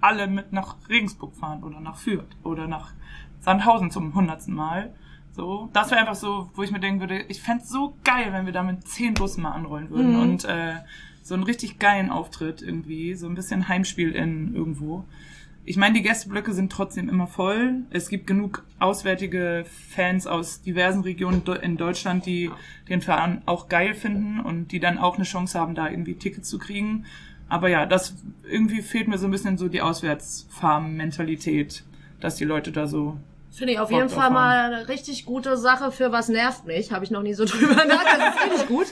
alle 0.00 0.26
mit 0.26 0.52
nach 0.52 0.76
Regensburg 0.88 1.34
fahren 1.36 1.62
oder 1.62 1.80
nach 1.80 1.96
Fürth 1.96 2.26
oder 2.42 2.66
nach 2.66 2.92
Sandhausen 3.40 3.90
zum 3.90 4.14
hundertsten 4.14 4.54
Mal. 4.54 4.94
So, 5.32 5.68
das 5.72 5.90
wäre 5.90 6.00
einfach 6.00 6.14
so, 6.14 6.48
wo 6.54 6.62
ich 6.62 6.70
mir 6.70 6.80
denken 6.80 7.00
würde, 7.00 7.22
ich 7.28 7.42
fänd's 7.42 7.68
so 7.68 7.96
geil, 8.04 8.28
wenn 8.32 8.46
wir 8.46 8.52
da 8.52 8.62
mit 8.62 8.86
zehn 8.86 9.14
Bussen 9.14 9.42
mal 9.42 9.50
anrollen 9.52 9.90
würden 9.90 10.14
Mhm. 10.14 10.20
und 10.20 10.44
äh, 10.44 10.74
so 11.22 11.34
einen 11.34 11.42
richtig 11.42 11.78
geilen 11.78 12.10
Auftritt 12.10 12.62
irgendwie, 12.62 13.14
so 13.14 13.26
ein 13.26 13.34
bisschen 13.34 13.68
Heimspiel 13.68 14.12
in 14.12 14.54
irgendwo. 14.54 15.04
Ich 15.66 15.78
meine, 15.78 15.94
die 15.94 16.02
Gästeblöcke 16.02 16.52
sind 16.52 16.70
trotzdem 16.70 17.08
immer 17.08 17.26
voll. 17.26 17.84
Es 17.88 18.10
gibt 18.10 18.26
genug 18.26 18.66
auswärtige 18.78 19.64
Fans 19.90 20.26
aus 20.26 20.60
diversen 20.60 21.00
Regionen 21.00 21.42
in 21.62 21.78
Deutschland, 21.78 22.26
die 22.26 22.50
den 22.90 23.00
Verein 23.00 23.40
auch 23.46 23.70
geil 23.70 23.94
finden 23.94 24.40
und 24.40 24.72
die 24.72 24.80
dann 24.80 24.98
auch 24.98 25.16
eine 25.16 25.24
Chance 25.24 25.58
haben, 25.58 25.74
da 25.74 25.88
irgendwie 25.88 26.16
Tickets 26.16 26.50
zu 26.50 26.58
kriegen. 26.58 27.06
Aber 27.48 27.68
ja, 27.68 27.86
das 27.86 28.14
irgendwie 28.46 28.82
fehlt 28.82 29.08
mir 29.08 29.16
so 29.16 29.26
ein 29.26 29.30
bisschen 29.30 29.56
so 29.56 29.68
die 29.68 29.80
Auswärtsfarmen-Mentalität, 29.80 31.82
dass 32.20 32.36
die 32.36 32.44
Leute 32.44 32.70
da 32.70 32.86
so. 32.86 33.16
Finde 33.56 33.72
ich 33.74 33.78
auf 33.78 33.88
Bock 33.88 33.98
jeden 33.98 34.08
Fall 34.10 34.24
haben. 34.24 34.34
mal 34.34 34.72
eine 34.72 34.88
richtig 34.88 35.24
gute 35.26 35.56
Sache 35.56 35.92
für 35.92 36.10
was 36.12 36.28
nervt 36.28 36.66
mich. 36.66 36.92
Habe 36.92 37.04
ich 37.04 37.10
noch 37.10 37.22
nie 37.22 37.34
so 37.34 37.44
drüber 37.46 37.74
nachgedacht. 37.84 38.34
Das 38.34 38.38
finde 38.42 38.56
ich 38.56 38.66
gut. 38.66 38.86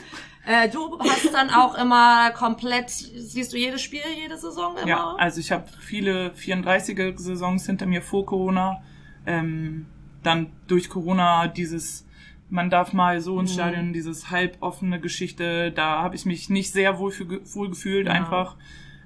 Äh, 0.46 0.68
du 0.70 0.98
hast 0.98 1.32
dann 1.32 1.50
auch 1.50 1.76
immer 1.76 2.30
komplett, 2.32 2.90
siehst 2.90 3.52
du 3.52 3.56
jedes 3.56 3.80
Spiel, 3.80 4.00
jede 4.20 4.36
Saison 4.36 4.76
immer? 4.76 4.88
Ja, 4.88 5.14
also 5.18 5.38
ich 5.40 5.52
habe 5.52 5.64
viele 5.80 6.30
34er 6.30 7.16
Saisons 7.18 7.66
hinter 7.66 7.86
mir 7.86 8.02
vor 8.02 8.26
Corona. 8.26 8.82
Ähm, 9.26 9.86
dann 10.22 10.52
durch 10.68 10.88
Corona 10.88 11.46
dieses, 11.48 12.06
man 12.50 12.70
darf 12.70 12.92
mal 12.92 13.20
so 13.20 13.38
ins 13.40 13.50
Mhm. 13.52 13.54
Stadion, 13.54 13.92
dieses 13.92 14.30
halboffene 14.30 15.00
Geschichte, 15.00 15.70
da 15.72 16.02
habe 16.02 16.16
ich 16.16 16.26
mich 16.26 16.50
nicht 16.50 16.72
sehr 16.72 16.98
wohl, 16.98 17.10
für, 17.12 17.28
wohl 17.54 17.68
gefühlt 17.70 18.06
Ja. 18.06 18.12
einfach. 18.12 18.56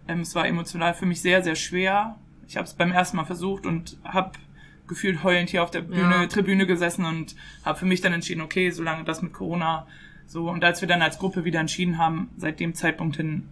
Ähm, 0.08 0.20
es 0.20 0.34
war 0.34 0.46
emotional 0.46 0.94
für 0.94 1.06
mich 1.06 1.20
sehr, 1.20 1.42
sehr 1.42 1.54
schwer. 1.54 2.16
Ich 2.48 2.56
habe 2.56 2.66
es 2.66 2.74
beim 2.74 2.92
ersten 2.92 3.16
Mal 3.16 3.24
versucht 3.24 3.66
und 3.66 3.98
habe 4.04 4.32
gefühlt 4.88 5.22
heulend 5.25 5.51
hier 5.51 5.62
auf 5.62 5.70
der 5.70 5.83
Bühne, 5.83 6.01
Ja. 6.22 6.27
Tribüne 6.27 6.66
gesessen 6.66 7.05
und 7.05 7.35
habe 7.64 7.79
für 7.79 7.87
mich 7.87 8.01
dann 8.01 8.12
entschieden, 8.12 8.40
okay, 8.40 8.70
solange 8.70 9.05
das 9.05 9.22
mit 9.22 9.33
Corona 9.33 9.87
so 10.27 10.51
und 10.51 10.64
als 10.64 10.81
wir 10.81 10.88
dann 10.88 11.03
als 11.03 11.18
Gruppe 11.18 11.44
wieder 11.44 11.61
entschieden 11.61 11.99
haben, 11.99 12.31
seit 12.37 12.59
dem 12.61 12.75
Zeitpunkt 12.75 13.16
hin 13.16 13.49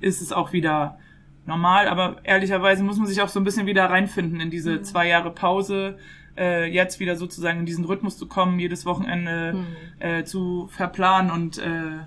ist 0.00 0.20
es 0.22 0.32
auch 0.32 0.52
wieder 0.52 0.98
normal, 1.46 1.88
aber 1.88 2.16
ehrlicherweise 2.24 2.82
muss 2.82 2.96
man 2.98 3.06
sich 3.06 3.20
auch 3.20 3.28
so 3.28 3.40
ein 3.40 3.44
bisschen 3.44 3.66
wieder 3.66 3.84
reinfinden 3.86 4.40
in 4.40 4.50
diese 4.50 4.80
zwei 4.82 5.06
Jahre 5.08 5.30
Pause, 5.30 5.98
äh, 6.36 6.64
jetzt 6.70 7.00
wieder 7.00 7.16
sozusagen 7.16 7.60
in 7.60 7.66
diesen 7.66 7.84
Rhythmus 7.84 8.16
zu 8.18 8.26
kommen, 8.26 8.58
jedes 8.58 8.86
Wochenende 8.86 9.64
äh, 9.98 10.24
zu 10.24 10.68
verplanen 10.68 11.30
und 11.30 11.58
äh, 11.58 11.98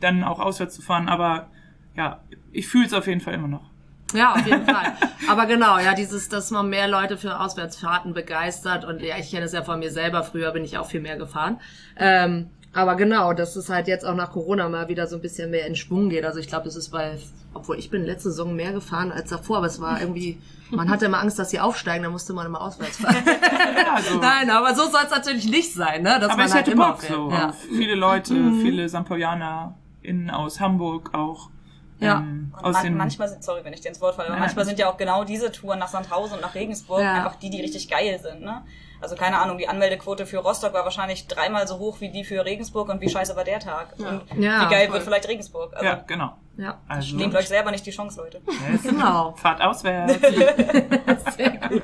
dann 0.00 0.24
auch 0.24 0.40
auswärts 0.40 0.74
zu 0.74 0.82
fahren. 0.82 1.08
Aber 1.08 1.48
ja, 1.96 2.20
ich 2.52 2.66
fühle 2.68 2.86
es 2.86 2.92
auf 2.92 3.06
jeden 3.06 3.20
Fall 3.20 3.34
immer 3.34 3.48
noch. 3.48 3.70
Ja, 4.14 4.34
auf 4.34 4.46
jeden 4.46 4.64
Fall. 4.64 4.92
Aber 5.28 5.46
genau, 5.46 5.78
ja, 5.78 5.94
dieses, 5.94 6.28
dass 6.28 6.50
man 6.50 6.68
mehr 6.68 6.86
Leute 6.88 7.16
für 7.16 7.40
Auswärtsfahrten 7.40 8.14
begeistert 8.14 8.84
und 8.84 9.02
ja, 9.02 9.16
ich 9.18 9.30
kenne 9.30 9.44
es 9.46 9.52
ja 9.52 9.62
von 9.62 9.78
mir 9.80 9.90
selber, 9.90 10.22
früher 10.22 10.52
bin 10.52 10.64
ich 10.64 10.78
auch 10.78 10.86
viel 10.86 11.00
mehr 11.00 11.16
gefahren. 11.16 11.58
Ähm, 11.98 12.50
Aber 12.72 12.94
genau, 12.94 13.32
dass 13.32 13.56
es 13.56 13.70
halt 13.70 13.88
jetzt 13.88 14.04
auch 14.04 14.14
nach 14.14 14.30
Corona 14.32 14.68
mal 14.68 14.88
wieder 14.88 15.06
so 15.06 15.16
ein 15.16 15.22
bisschen 15.22 15.50
mehr 15.50 15.66
in 15.66 15.74
Schwung 15.76 16.10
geht. 16.10 16.24
Also 16.26 16.38
ich 16.40 16.46
glaube, 16.46 16.66
das 16.66 16.76
ist 16.76 16.90
bei, 16.90 17.16
obwohl 17.54 17.78
ich 17.78 17.88
bin 17.90 18.04
letzte 18.04 18.28
Saison 18.30 18.54
mehr 18.54 18.72
gefahren 18.72 19.10
als 19.12 19.30
davor, 19.30 19.56
aber 19.58 19.66
es 19.66 19.80
war 19.80 19.98
irgendwie, 20.00 20.38
man 20.70 20.90
hatte 20.90 21.06
immer 21.06 21.20
Angst, 21.20 21.38
dass 21.38 21.50
sie 21.50 21.58
aufsteigen, 21.58 22.04
da 22.04 22.10
musste 22.10 22.34
man 22.34 22.46
immer 22.46 22.60
auswärts 22.60 22.98
fahren. 22.98 23.16
also, 23.94 24.18
Nein, 24.20 24.50
aber 24.50 24.74
so 24.74 24.82
soll 24.90 25.00
es 25.04 25.10
natürlich 25.10 25.48
nicht 25.48 25.72
sein, 25.72 26.02
ne? 26.02 26.18
Dass 26.20 26.28
aber 26.30 26.36
man 26.36 26.46
ich 26.48 26.52
halt 26.52 26.66
hätte 26.66 26.72
immer 26.72 26.88
Bock 26.92 27.00
fährt. 27.02 27.14
so. 27.14 27.30
Ja. 27.30 27.52
Viele 27.70 27.94
Leute, 27.94 28.34
viele 28.62 28.88
St. 28.90 29.04
Paulianer 29.06 29.74
innen 30.02 30.28
aus 30.30 30.60
Hamburg 30.60 31.14
auch. 31.14 31.48
Ja. 31.98 32.18
Ähm, 32.18 32.52
Und 32.56 32.64
aus 32.64 32.74
man, 32.82 32.94
manchmal 32.96 33.28
sind, 33.28 33.42
sorry, 33.44 33.60
wenn 33.64 33.72
ich 33.72 33.80
dir 33.80 33.88
ins 33.88 34.00
Wort 34.00 34.14
falle, 34.16 34.28
aber 34.28 34.36
Nein, 34.36 34.44
manchmal 34.46 34.64
sind 34.66 34.78
ja 34.78 34.90
auch 34.90 34.96
genau 34.96 35.24
diese 35.24 35.50
Touren 35.52 35.78
nach 35.78 35.88
Sandhausen 35.88 36.34
und 36.36 36.42
nach 36.42 36.54
Regensburg 36.54 37.00
Ja. 37.00 37.14
einfach 37.14 37.36
die, 37.36 37.50
die 37.50 37.60
richtig 37.60 37.88
geil 37.88 38.18
sind, 38.22 38.42
ne? 38.42 38.62
Also 38.98 39.14
keine 39.14 39.38
Ahnung, 39.38 39.58
die 39.58 39.68
Anmeldequote 39.68 40.24
für 40.24 40.38
Rostock 40.38 40.72
war 40.72 40.84
wahrscheinlich 40.84 41.26
dreimal 41.26 41.68
so 41.68 41.78
hoch 41.78 42.00
wie 42.00 42.08
die 42.08 42.24
für 42.24 42.44
Regensburg 42.46 42.88
und 42.88 43.00
wie 43.02 43.10
scheiße 43.10 43.36
war 43.36 43.44
der 43.44 43.60
Tag. 43.60 43.94
Und 43.98 44.22
Ja, 44.42 44.64
wie 44.66 44.70
geil 44.70 44.86
voll. 44.86 44.94
wird 44.94 45.02
vielleicht 45.04 45.28
Regensburg. 45.28 45.74
Also 45.74 45.84
ja, 45.84 46.04
genau. 46.06 46.32
Ja, 46.56 46.78
Also, 46.88 47.14
nehmt 47.16 47.34
euch 47.34 47.46
selber 47.46 47.70
nicht 47.70 47.84
die 47.84 47.90
Chance, 47.90 48.18
Leute. 48.22 48.40
yes. 48.72 48.82
genau. 48.82 49.32
Fahrt 49.36 49.60
auswärts. 49.60 50.14
Sehr 51.36 51.50
gut. 51.68 51.82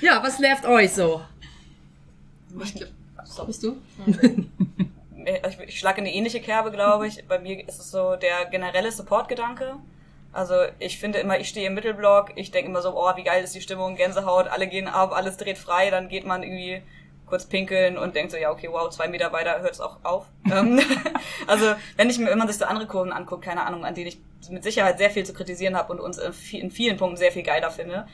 Ja, 0.00 0.22
was 0.22 0.38
nervt 0.38 0.64
euch 0.64 0.94
so? 0.94 1.20
Ich 2.64 2.74
glaub, 2.74 3.46
bist 3.46 3.62
du? 3.62 3.76
Ich, 5.26 5.60
ich 5.60 5.78
schlage 5.78 6.00
in 6.00 6.06
eine 6.06 6.14
ähnliche 6.14 6.40
Kerbe, 6.40 6.70
glaube 6.70 7.06
ich. 7.06 7.26
Bei 7.26 7.38
mir 7.38 7.66
ist 7.68 7.78
es 7.78 7.90
so 7.90 8.16
der 8.16 8.46
generelle 8.46 8.90
Support-Gedanke. 8.92 9.76
Also 10.32 10.54
ich 10.78 10.98
finde 10.98 11.18
immer, 11.18 11.38
ich 11.38 11.48
stehe 11.48 11.66
im 11.66 11.74
Mittelblock, 11.74 12.32
ich 12.36 12.50
denke 12.50 12.70
immer 12.70 12.80
so, 12.80 12.96
oh, 12.96 13.16
wie 13.16 13.22
geil 13.22 13.44
ist 13.44 13.54
die 13.54 13.60
Stimmung, 13.60 13.96
Gänsehaut, 13.96 14.48
alle 14.48 14.66
gehen 14.66 14.88
ab, 14.88 15.12
alles 15.12 15.36
dreht 15.36 15.58
frei, 15.58 15.90
dann 15.90 16.08
geht 16.08 16.24
man 16.24 16.42
irgendwie 16.42 16.82
kurz 17.32 17.46
pinkeln 17.46 17.96
und 17.96 18.14
denkt 18.14 18.30
so, 18.30 18.36
ja, 18.36 18.50
okay, 18.50 18.68
wow, 18.70 18.90
zwei 18.90 19.08
Meter 19.08 19.32
weiter 19.32 19.62
hört 19.62 19.72
es 19.72 19.80
auch 19.80 19.96
auf. 20.02 20.26
Ähm, 20.52 20.78
also 21.46 21.64
wenn 21.96 22.10
ich 22.10 22.18
mir, 22.18 22.26
wenn 22.26 22.36
man 22.36 22.46
sich 22.46 22.58
so 22.58 22.66
andere 22.66 22.86
Kurven 22.86 23.10
anguckt, 23.10 23.42
keine 23.42 23.64
Ahnung, 23.64 23.86
an 23.86 23.94
denen 23.94 24.08
ich 24.08 24.18
mit 24.50 24.62
Sicherheit 24.62 24.98
sehr 24.98 25.08
viel 25.08 25.24
zu 25.24 25.32
kritisieren 25.32 25.74
habe 25.74 25.90
und 25.94 26.00
uns 26.00 26.18
in 26.18 26.30
vi- 26.32 26.58
in 26.60 26.70
vielen 26.70 26.98
Punkten 26.98 27.16
sehr 27.16 27.32
viel 27.32 27.42
geiler 27.42 27.70
finde, 27.70 28.06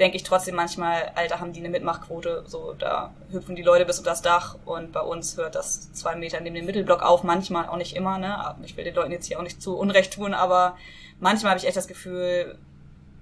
denke 0.00 0.16
ich 0.16 0.24
trotzdem 0.24 0.56
manchmal, 0.56 1.12
Alter, 1.14 1.38
haben 1.38 1.52
die 1.52 1.60
eine 1.60 1.68
Mitmachquote, 1.68 2.42
so 2.48 2.72
da 2.72 3.12
hüpfen 3.30 3.54
die 3.54 3.62
Leute 3.62 3.84
bis 3.84 3.98
unter 4.00 4.10
das 4.10 4.22
Dach 4.22 4.56
und 4.64 4.90
bei 4.90 5.02
uns 5.02 5.36
hört 5.36 5.54
das 5.54 5.92
zwei 5.92 6.16
Meter 6.16 6.40
neben 6.40 6.56
dem 6.56 6.66
Mittelblock 6.66 7.02
auf, 7.02 7.22
manchmal 7.22 7.68
auch 7.68 7.76
nicht 7.76 7.94
immer, 7.94 8.18
ne? 8.18 8.56
Ich 8.64 8.76
will 8.76 8.82
den 8.84 8.94
Leuten 8.96 9.12
jetzt 9.12 9.26
hier 9.26 9.38
auch 9.38 9.44
nicht 9.44 9.62
zu 9.62 9.78
Unrecht 9.78 10.14
tun, 10.14 10.34
aber 10.34 10.76
manchmal 11.20 11.50
habe 11.50 11.60
ich 11.60 11.66
echt 11.68 11.76
das 11.76 11.86
Gefühl, 11.86 12.58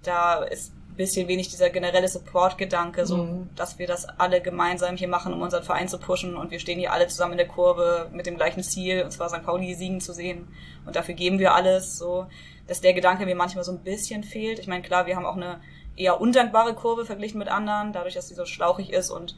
da 0.03 0.43
ist 0.45 0.73
bisschen 0.97 1.29
wenig 1.29 1.49
dieser 1.49 1.71
generelle 1.71 2.09
Support-Gedanke, 2.09 3.07
so 3.07 3.19
Mhm. 3.19 3.51
dass 3.55 3.79
wir 3.79 3.87
das 3.87 4.07
alle 4.07 4.41
gemeinsam 4.41 4.97
hier 4.97 5.09
machen, 5.09 5.33
um 5.33 5.43
unseren 5.43 5.63
Verein 5.63 5.89
zu 5.89 5.99
pushen 5.99 6.37
und 6.37 6.51
wir 6.51 6.59
stehen 6.59 6.79
hier 6.79 6.93
alle 6.93 7.07
zusammen 7.07 7.33
in 7.33 7.39
der 7.39 7.49
Kurve 7.49 8.09
mit 8.13 8.27
dem 8.27 8.37
gleichen 8.37 8.63
Ziel, 8.63 9.03
und 9.03 9.11
zwar 9.11 9.29
St. 9.29 9.43
Pauli 9.45 9.75
siegen 9.75 10.01
zu 10.01 10.13
sehen 10.13 10.49
und 10.87 10.97
dafür 10.97 11.15
geben 11.15 11.39
wir 11.39 11.55
alles, 11.55 11.99
so 11.99 12.27
dass 12.67 12.81
der 12.81 12.95
Gedanke 12.95 13.27
mir 13.27 13.37
manchmal 13.37 13.63
so 13.63 13.71
ein 13.73 13.79
bisschen 13.85 14.25
fehlt. 14.25 14.59
Ich 14.59 14.67
meine, 14.67 14.83
klar, 14.83 15.07
wir 15.07 15.15
haben 15.15 15.25
auch 15.27 15.37
eine 15.37 15.61
eher 15.97 16.21
undankbare 16.21 16.75
Kurve 16.75 17.07
verglichen 17.07 17.39
mit 17.39 17.49
anderen, 17.49 17.93
dadurch, 17.93 18.15
dass 18.15 18.29
sie 18.29 18.35
so 18.35 18.45
schlauchig 18.45 18.93
ist 18.93 19.11
und 19.11 19.37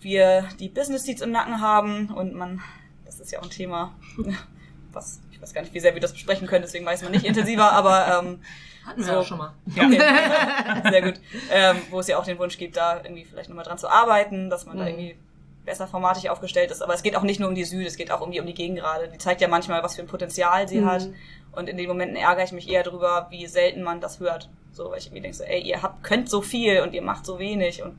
wir 0.00 0.48
die 0.60 0.68
Business 0.68 1.04
Seats 1.04 1.22
im 1.22 1.30
Nacken 1.30 1.60
haben 1.60 2.08
und 2.12 2.34
man, 2.34 2.60
das 3.06 3.20
ist 3.20 3.30
ja 3.32 3.38
auch 3.38 3.44
ein 3.44 3.50
Thema, 3.50 3.94
was, 4.92 5.20
ich 5.30 5.40
weiß 5.40 5.54
gar 5.54 5.62
nicht, 5.62 5.72
wie 5.74 5.80
sehr 5.80 5.94
wir 5.94 6.00
das 6.00 6.12
besprechen 6.12 6.46
können, 6.46 6.62
deswegen 6.62 6.84
weiß 6.84 7.02
man 7.02 7.12
nicht 7.12 7.24
intensiver, 7.24 7.72
aber 7.72 8.20
ähm, 8.22 8.40
Hatten 8.86 8.98
wir 9.00 9.06
So. 9.06 9.12
auch 9.20 9.24
schon 9.26 9.38
mal. 9.38 9.52
Okay. 9.70 9.98
Sehr 10.90 11.02
gut. 11.02 11.14
Ähm, 11.50 11.76
wo 11.90 12.00
es 12.00 12.08
ja 12.08 12.18
auch 12.18 12.24
den 12.24 12.38
Wunsch 12.38 12.58
gibt, 12.58 12.76
da 12.76 12.96
irgendwie 13.02 13.24
vielleicht 13.24 13.48
nochmal 13.48 13.64
dran 13.64 13.78
zu 13.78 13.88
arbeiten, 13.88 14.50
dass 14.50 14.66
man 14.66 14.76
da 14.78 14.84
Mhm. 14.84 14.88
irgendwie 14.90 15.16
besser 15.64 15.86
formatig 15.86 16.28
aufgestellt 16.30 16.70
ist. 16.72 16.82
Aber 16.82 16.92
es 16.94 17.02
geht 17.04 17.14
auch 17.16 17.22
nicht 17.22 17.38
nur 17.38 17.48
um 17.48 17.54
die 17.54 17.64
Süd, 17.64 17.86
es 17.86 17.96
geht 17.96 18.10
auch 18.10 18.20
um 18.20 18.32
die, 18.32 18.40
um 18.40 18.46
die 18.46 18.54
Gegengrade. 18.54 19.08
Die 19.08 19.18
zeigt 19.18 19.40
ja 19.40 19.46
manchmal, 19.48 19.82
was 19.84 19.94
für 19.94 20.02
ein 20.02 20.08
Potenzial 20.08 20.66
sie 20.68 20.80
Mhm. 20.80 20.86
hat. 20.86 21.08
Und 21.52 21.68
in 21.68 21.76
den 21.76 21.86
Momenten 21.86 22.16
ärgere 22.16 22.44
ich 22.44 22.52
mich 22.52 22.68
eher 22.68 22.82
drüber, 22.82 23.26
wie 23.30 23.46
selten 23.46 23.82
man 23.82 24.00
das 24.00 24.18
hört. 24.20 24.48
So, 24.72 24.90
weil 24.90 24.98
ich 24.98 25.12
mir 25.12 25.20
denke 25.20 25.36
so, 25.36 25.44
ey, 25.44 25.60
ihr 25.60 25.82
habt, 25.82 26.02
könnt 26.02 26.28
so 26.30 26.40
viel 26.42 26.80
und 26.80 26.94
ihr 26.94 27.02
macht 27.02 27.24
so 27.26 27.38
wenig. 27.38 27.82
Und 27.82 27.96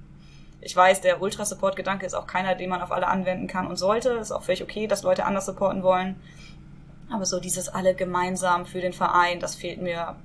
ich 0.59 0.75
weiß, 0.75 1.01
der 1.01 1.21
Ultra-Support-Gedanke 1.21 2.05
ist 2.05 2.15
auch 2.15 2.25
keiner, 2.27 2.55
den 2.55 2.69
man 2.69 2.81
auf 2.81 2.91
alle 2.91 3.07
anwenden 3.07 3.47
kann 3.47 3.67
und 3.67 3.77
sollte. 3.77 4.09
Ist 4.09 4.31
auch 4.31 4.43
völlig 4.43 4.63
okay, 4.63 4.87
dass 4.87 5.03
Leute 5.03 5.23
anders 5.25 5.45
supporten 5.45 5.83
wollen. 5.83 6.19
Aber 7.11 7.25
so 7.25 7.39
dieses 7.39 7.69
alle 7.69 7.93
gemeinsam 7.93 8.65
für 8.65 8.81
den 8.81 8.93
Verein, 8.93 9.39
das 9.39 9.55
fehlt 9.55 9.81
mir 9.81 10.15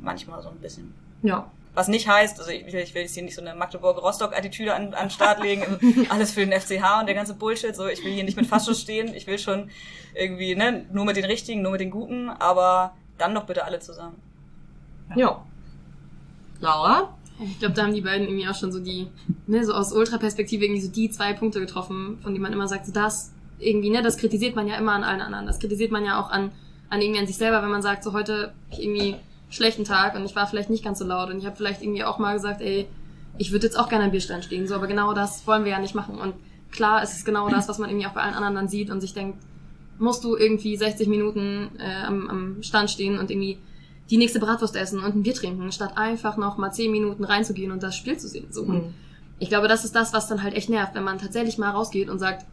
manchmal 0.00 0.42
so 0.42 0.48
ein 0.48 0.58
bisschen. 0.58 0.94
Ja. 1.22 1.50
Was 1.74 1.86
nicht 1.88 2.08
heißt, 2.08 2.38
also 2.40 2.50
ich 2.50 2.72
will, 2.72 2.80
ich 2.80 2.94
will 2.94 3.02
jetzt 3.02 3.14
hier 3.14 3.22
nicht 3.22 3.36
so 3.36 3.40
eine 3.40 3.54
Magdeburg-Rostock-Attitüde 3.54 4.74
an, 4.74 4.92
an 4.94 5.04
den 5.04 5.10
Start 5.10 5.40
legen, 5.42 6.06
alles 6.08 6.32
für 6.32 6.44
den 6.44 6.58
FCH 6.58 7.00
und 7.00 7.06
der 7.06 7.14
ganze 7.14 7.34
Bullshit, 7.34 7.74
so 7.76 7.86
ich 7.86 8.04
will 8.04 8.12
hier 8.12 8.24
nicht 8.24 8.36
mit 8.36 8.46
Faschos 8.46 8.80
stehen, 8.80 9.14
ich 9.14 9.26
will 9.26 9.38
schon 9.38 9.70
irgendwie, 10.14 10.56
ne, 10.56 10.84
nur 10.92 11.04
mit 11.04 11.16
den 11.16 11.24
Richtigen, 11.24 11.62
nur 11.62 11.72
mit 11.72 11.80
den 11.80 11.90
Guten, 11.90 12.28
aber 12.28 12.94
dann 13.18 13.34
doch 13.34 13.44
bitte 13.44 13.64
alle 13.64 13.78
zusammen. 13.78 14.20
Ja. 15.14 15.44
Laura? 16.60 17.14
Ich 17.42 17.58
glaube, 17.58 17.74
da 17.74 17.84
haben 17.84 17.94
die 17.94 18.02
beiden 18.02 18.26
irgendwie 18.26 18.48
auch 18.48 18.54
schon 18.54 18.72
so 18.72 18.80
die, 18.80 19.06
ne, 19.46 19.64
so 19.64 19.72
aus 19.72 19.92
Ultra-Perspektive 19.92 20.64
irgendwie 20.64 20.82
so 20.82 20.90
die 20.90 21.10
zwei 21.10 21.32
Punkte 21.32 21.60
getroffen, 21.60 22.18
von 22.22 22.32
denen 22.32 22.42
man 22.42 22.52
immer 22.52 22.68
sagt, 22.68 22.86
so 22.86 22.92
das 22.92 23.32
irgendwie, 23.58 23.90
ne, 23.90 24.02
das 24.02 24.16
kritisiert 24.16 24.56
man 24.56 24.66
ja 24.66 24.76
immer 24.76 24.92
an 24.92 25.04
allen 25.04 25.20
anderen. 25.20 25.46
Das 25.46 25.58
kritisiert 25.58 25.90
man 25.92 26.04
ja 26.04 26.20
auch 26.20 26.30
an, 26.30 26.50
an 26.88 27.00
irgendwie 27.00 27.20
an 27.20 27.26
sich 27.26 27.36
selber, 27.36 27.62
wenn 27.62 27.70
man 27.70 27.82
sagt, 27.82 28.02
so 28.02 28.12
heute 28.12 28.52
irgendwie 28.76 29.16
schlechten 29.50 29.84
Tag 29.84 30.14
und 30.14 30.24
ich 30.24 30.34
war 30.34 30.46
vielleicht 30.46 30.70
nicht 30.70 30.84
ganz 30.84 30.98
so 30.98 31.04
laut 31.04 31.30
und 31.30 31.38
ich 31.38 31.46
habe 31.46 31.56
vielleicht 31.56 31.82
irgendwie 31.82 32.04
auch 32.04 32.18
mal 32.18 32.34
gesagt, 32.34 32.60
ey, 32.60 32.86
ich 33.36 33.52
würde 33.52 33.66
jetzt 33.66 33.78
auch 33.78 33.88
gerne 33.88 34.04
am 34.04 34.10
Bierstand 34.10 34.44
stehen, 34.44 34.66
so, 34.66 34.74
aber 34.74 34.86
genau 34.86 35.12
das 35.12 35.46
wollen 35.46 35.64
wir 35.64 35.72
ja 35.72 35.78
nicht 35.78 35.94
machen. 35.94 36.18
Und 36.18 36.34
klar, 36.70 37.02
es 37.02 37.14
ist 37.14 37.24
genau 37.24 37.48
das, 37.48 37.68
was 37.68 37.78
man 37.78 37.90
irgendwie 37.90 38.06
auch 38.06 38.12
bei 38.12 38.22
allen 38.22 38.34
anderen 38.34 38.54
dann 38.54 38.68
sieht 38.68 38.90
und 38.90 39.00
sich 39.00 39.14
denkt, 39.14 39.38
musst 39.98 40.24
du 40.24 40.36
irgendwie 40.36 40.76
60 40.76 41.08
Minuten 41.08 41.70
äh, 41.78 42.04
am, 42.06 42.28
am 42.28 42.62
Stand 42.62 42.90
stehen 42.90 43.18
und 43.18 43.30
irgendwie 43.30 43.58
die 44.10 44.16
nächste 44.16 44.40
Bratwurst 44.40 44.76
essen 44.76 45.02
und 45.02 45.14
ein 45.14 45.22
Bier 45.22 45.34
trinken, 45.34 45.70
statt 45.72 45.96
einfach 45.96 46.36
noch 46.36 46.56
mal 46.56 46.72
10 46.72 46.90
Minuten 46.90 47.24
reinzugehen 47.24 47.70
und 47.70 47.82
das 47.82 47.96
Spiel 47.96 48.18
zu 48.18 48.28
sehen. 48.28 48.46
So. 48.50 48.62
Und 48.62 48.94
ich 49.38 49.48
glaube, 49.48 49.68
das 49.68 49.84
ist 49.84 49.94
das, 49.94 50.12
was 50.12 50.26
dann 50.26 50.42
halt 50.42 50.54
echt 50.54 50.68
nervt, 50.68 50.94
wenn 50.94 51.04
man 51.04 51.18
tatsächlich 51.18 51.58
mal 51.58 51.70
rausgeht 51.70 52.08
und 52.08 52.18
sagt, 52.18 52.44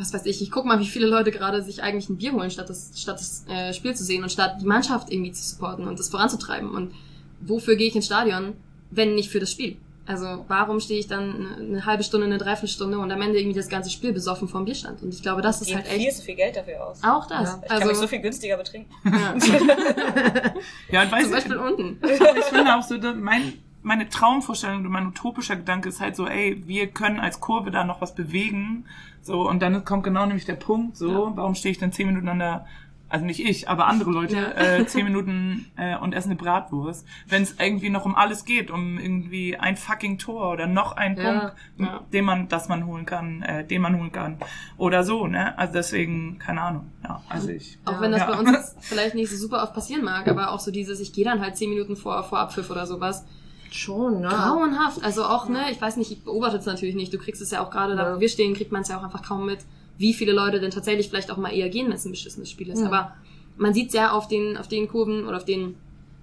was 0.00 0.12
weiß 0.14 0.26
ich, 0.26 0.42
ich 0.42 0.50
guck 0.50 0.64
mal, 0.64 0.80
wie 0.80 0.86
viele 0.86 1.06
Leute 1.06 1.30
gerade 1.30 1.62
sich 1.62 1.82
eigentlich 1.82 2.08
ein 2.08 2.16
Bier 2.16 2.32
holen, 2.32 2.50
statt 2.50 2.68
das, 2.70 2.92
statt 2.96 3.20
das 3.20 3.44
äh, 3.48 3.72
Spiel 3.74 3.94
zu 3.94 4.02
sehen 4.02 4.22
und 4.22 4.32
statt 4.32 4.56
die 4.60 4.66
Mannschaft 4.66 5.12
irgendwie 5.12 5.32
zu 5.32 5.42
supporten 5.46 5.86
und 5.86 5.98
das 5.98 6.08
voranzutreiben. 6.08 6.70
Und 6.70 6.92
wofür 7.40 7.76
gehe 7.76 7.86
ich 7.88 7.94
ins 7.94 8.06
Stadion, 8.06 8.54
wenn 8.90 9.14
nicht 9.14 9.30
für 9.30 9.38
das 9.40 9.50
Spiel? 9.52 9.76
Also 10.06 10.44
warum 10.48 10.80
stehe 10.80 10.98
ich 10.98 11.06
dann 11.06 11.36
eine, 11.36 11.56
eine 11.56 11.86
halbe 11.86 12.02
Stunde, 12.02 12.26
eine 12.26 12.38
Dreiviertelstunde 12.38 12.98
und 12.98 13.12
am 13.12 13.22
Ende 13.22 13.38
irgendwie 13.38 13.56
das 13.58 13.68
ganze 13.68 13.90
Spiel 13.90 14.12
besoffen 14.12 14.48
vom 14.48 14.64
Bierstand? 14.64 15.02
Und 15.02 15.14
ich 15.14 15.22
glaube, 15.22 15.40
das 15.40 15.60
ist 15.60 15.68
Geben 15.68 15.78
halt 15.80 15.88
viel 15.88 16.06
echt 16.08 16.16
zu 16.16 16.22
viel 16.24 16.34
Geld 16.34 16.56
dafür 16.56 16.84
aus. 16.84 16.98
auch 17.04 17.26
das. 17.28 17.58
Ich 17.62 17.68
kann 17.68 17.78
mich 17.78 17.84
so 17.86 17.90
Also 18.02 18.06
viel 18.08 18.20
günstiger 18.20 18.56
betrinken. 18.56 18.92
ja. 19.04 19.34
Ja, 20.90 21.02
und 21.02 21.12
weiß 21.12 21.22
zum 21.22 21.28
ich, 21.30 21.36
Beispiel 21.36 21.56
unten. 21.56 21.98
Aber 22.02 22.36
ich 22.38 22.44
finde 22.44 22.74
auch 22.76 22.82
so, 22.82 22.96
da- 22.98 23.14
mein, 23.14 23.52
meine 23.82 24.08
Traumvorstellung, 24.08 24.82
mein 24.88 25.06
utopischer 25.06 25.56
Gedanke 25.56 25.88
ist 25.88 26.00
halt 26.00 26.16
so, 26.16 26.26
ey, 26.26 26.62
wir 26.66 26.88
können 26.88 27.18
als 27.20 27.40
Kurve 27.40 27.70
da 27.70 27.84
noch 27.84 28.00
was 28.00 28.14
bewegen. 28.14 28.84
So, 29.22 29.48
und 29.48 29.60
dann 29.62 29.84
kommt 29.84 30.04
genau 30.04 30.26
nämlich 30.26 30.44
der 30.46 30.54
Punkt, 30.54 30.96
so, 30.96 31.32
warum 31.34 31.54
stehe 31.54 31.72
ich 31.72 31.78
dann 31.78 31.92
zehn 31.92 32.06
Minuten 32.06 32.28
an 32.28 32.38
der, 32.38 32.66
also 33.08 33.24
nicht 33.26 33.40
ich, 33.44 33.68
aber 33.68 33.86
andere 33.86 34.10
Leute, 34.10 34.36
Ja. 34.36 34.50
äh, 34.52 34.86
zehn 34.86 35.04
Minuten 35.04 35.66
äh, 35.76 35.96
und 35.96 36.12
essen 36.14 36.30
eine 36.30 36.36
Bratwurst, 36.38 37.06
wenn 37.26 37.42
es 37.42 37.56
irgendwie 37.58 37.90
noch 37.90 38.04
um 38.04 38.14
alles 38.14 38.44
geht, 38.44 38.70
um 38.70 38.98
irgendwie 38.98 39.56
ein 39.56 39.76
fucking 39.76 40.18
Tor 40.18 40.52
oder 40.52 40.66
noch 40.66 40.92
ein 40.96 41.16
Ja, 41.16 41.22
Punkt, 41.40 41.54
ja. 41.78 42.00
den 42.12 42.24
man, 42.24 42.48
das 42.48 42.68
man 42.68 42.86
holen 42.86 43.04
kann, 43.06 43.42
äh, 43.42 43.64
den 43.66 43.82
man 43.82 43.98
holen 43.98 44.12
kann. 44.12 44.38
Oder 44.78 45.04
so, 45.04 45.26
ne? 45.26 45.58
Also 45.58 45.72
deswegen, 45.74 46.38
keine 46.38 46.62
Ahnung. 46.62 46.90
Ja, 47.02 47.20
also 47.28 47.48
ich. 47.48 47.78
Auch 47.84 48.00
wenn 48.00 48.12
das 48.12 48.20
Ja. 48.20 48.26
bei 48.30 48.38
uns 48.38 48.50
jetzt 48.52 48.76
vielleicht 48.80 49.14
nicht 49.16 49.30
so 49.30 49.36
super 49.36 49.62
oft 49.64 49.74
passieren 49.74 50.04
mag, 50.04 50.28
aber 50.28 50.50
auch 50.52 50.60
so 50.60 50.70
dieses, 50.70 51.00
ich 51.00 51.12
gehe 51.12 51.24
dann 51.24 51.40
halt 51.40 51.56
zehn 51.56 51.68
Minuten 51.70 51.96
vor, 51.96 52.22
vor 52.22 52.38
Abpfiff 52.38 52.70
oder 52.70 52.86
sowas. 52.86 53.26
Schon, 53.70 54.20
ne? 54.20 54.28
Grauenhaft. 54.28 55.02
Also 55.04 55.24
auch, 55.24 55.48
ne, 55.48 55.70
ich 55.70 55.80
weiß 55.80 55.96
nicht, 55.96 56.10
ich 56.10 56.22
beobachte 56.24 56.56
es 56.58 56.66
natürlich 56.66 56.94
nicht. 56.94 57.12
Du 57.12 57.18
kriegst 57.18 57.40
es 57.40 57.50
ja 57.50 57.64
auch 57.64 57.70
gerade 57.70 57.94
da, 57.96 58.08
Ja. 58.10 58.16
wo 58.16 58.20
wir 58.20 58.28
stehen, 58.28 58.54
kriegt 58.54 58.72
man 58.72 58.82
es 58.82 58.88
ja 58.88 58.98
auch 58.98 59.02
einfach 59.04 59.22
kaum 59.22 59.46
mit, 59.46 59.60
wie 59.98 60.12
viele 60.14 60.32
Leute 60.32 60.60
denn 60.60 60.70
tatsächlich 60.70 61.08
vielleicht 61.08 61.30
auch 61.30 61.36
mal 61.36 61.50
eher 61.52 61.68
gehen, 61.68 61.86
wenn 61.86 61.94
es 61.94 62.04
ein 62.04 62.10
beschissenes 62.10 62.50
Spiel 62.50 62.68
ist. 62.70 62.80
Ja. 62.80 62.86
Aber 62.86 63.12
man 63.56 63.72
sieht 63.74 63.92
ja 63.92 64.12
auf 64.12 64.26
den, 64.28 64.56
auf 64.56 64.66
den 64.68 64.88
Kurven 64.88 65.26
oder 65.26 65.36
auf 65.36 65.44
den 65.44 65.76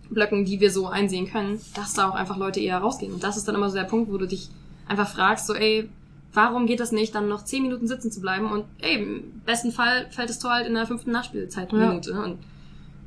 Blöcken, 0.09 0.45
die 0.45 0.59
wir 0.59 0.71
so 0.71 0.87
einsehen 0.87 1.29
können, 1.29 1.61
dass 1.75 1.93
da 1.93 2.09
auch 2.09 2.15
einfach 2.15 2.37
Leute 2.37 2.59
eher 2.59 2.77
rausgehen. 2.79 3.13
Und 3.13 3.23
das 3.23 3.37
ist 3.37 3.47
dann 3.47 3.55
immer 3.55 3.69
so 3.69 3.75
der 3.75 3.83
Punkt, 3.83 4.11
wo 4.11 4.17
du 4.17 4.25
dich 4.27 4.49
einfach 4.87 5.07
fragst, 5.09 5.47
so, 5.47 5.53
ey, 5.53 5.89
warum 6.33 6.65
geht 6.65 6.79
das 6.79 6.91
nicht, 6.91 7.13
dann 7.15 7.27
noch 7.27 7.43
zehn 7.43 7.63
Minuten 7.63 7.87
sitzen 7.87 8.11
zu 8.11 8.21
bleiben 8.21 8.49
und 8.51 8.65
ey, 8.79 8.95
im 8.95 9.41
besten 9.45 9.71
Fall 9.71 10.07
fällt 10.11 10.29
das 10.29 10.39
Tor 10.39 10.51
halt 10.51 10.67
in 10.67 10.73
der 10.75 10.85
fünften 10.87 11.11
Nachspielzeitminute. 11.11 12.13
Und 12.21 12.39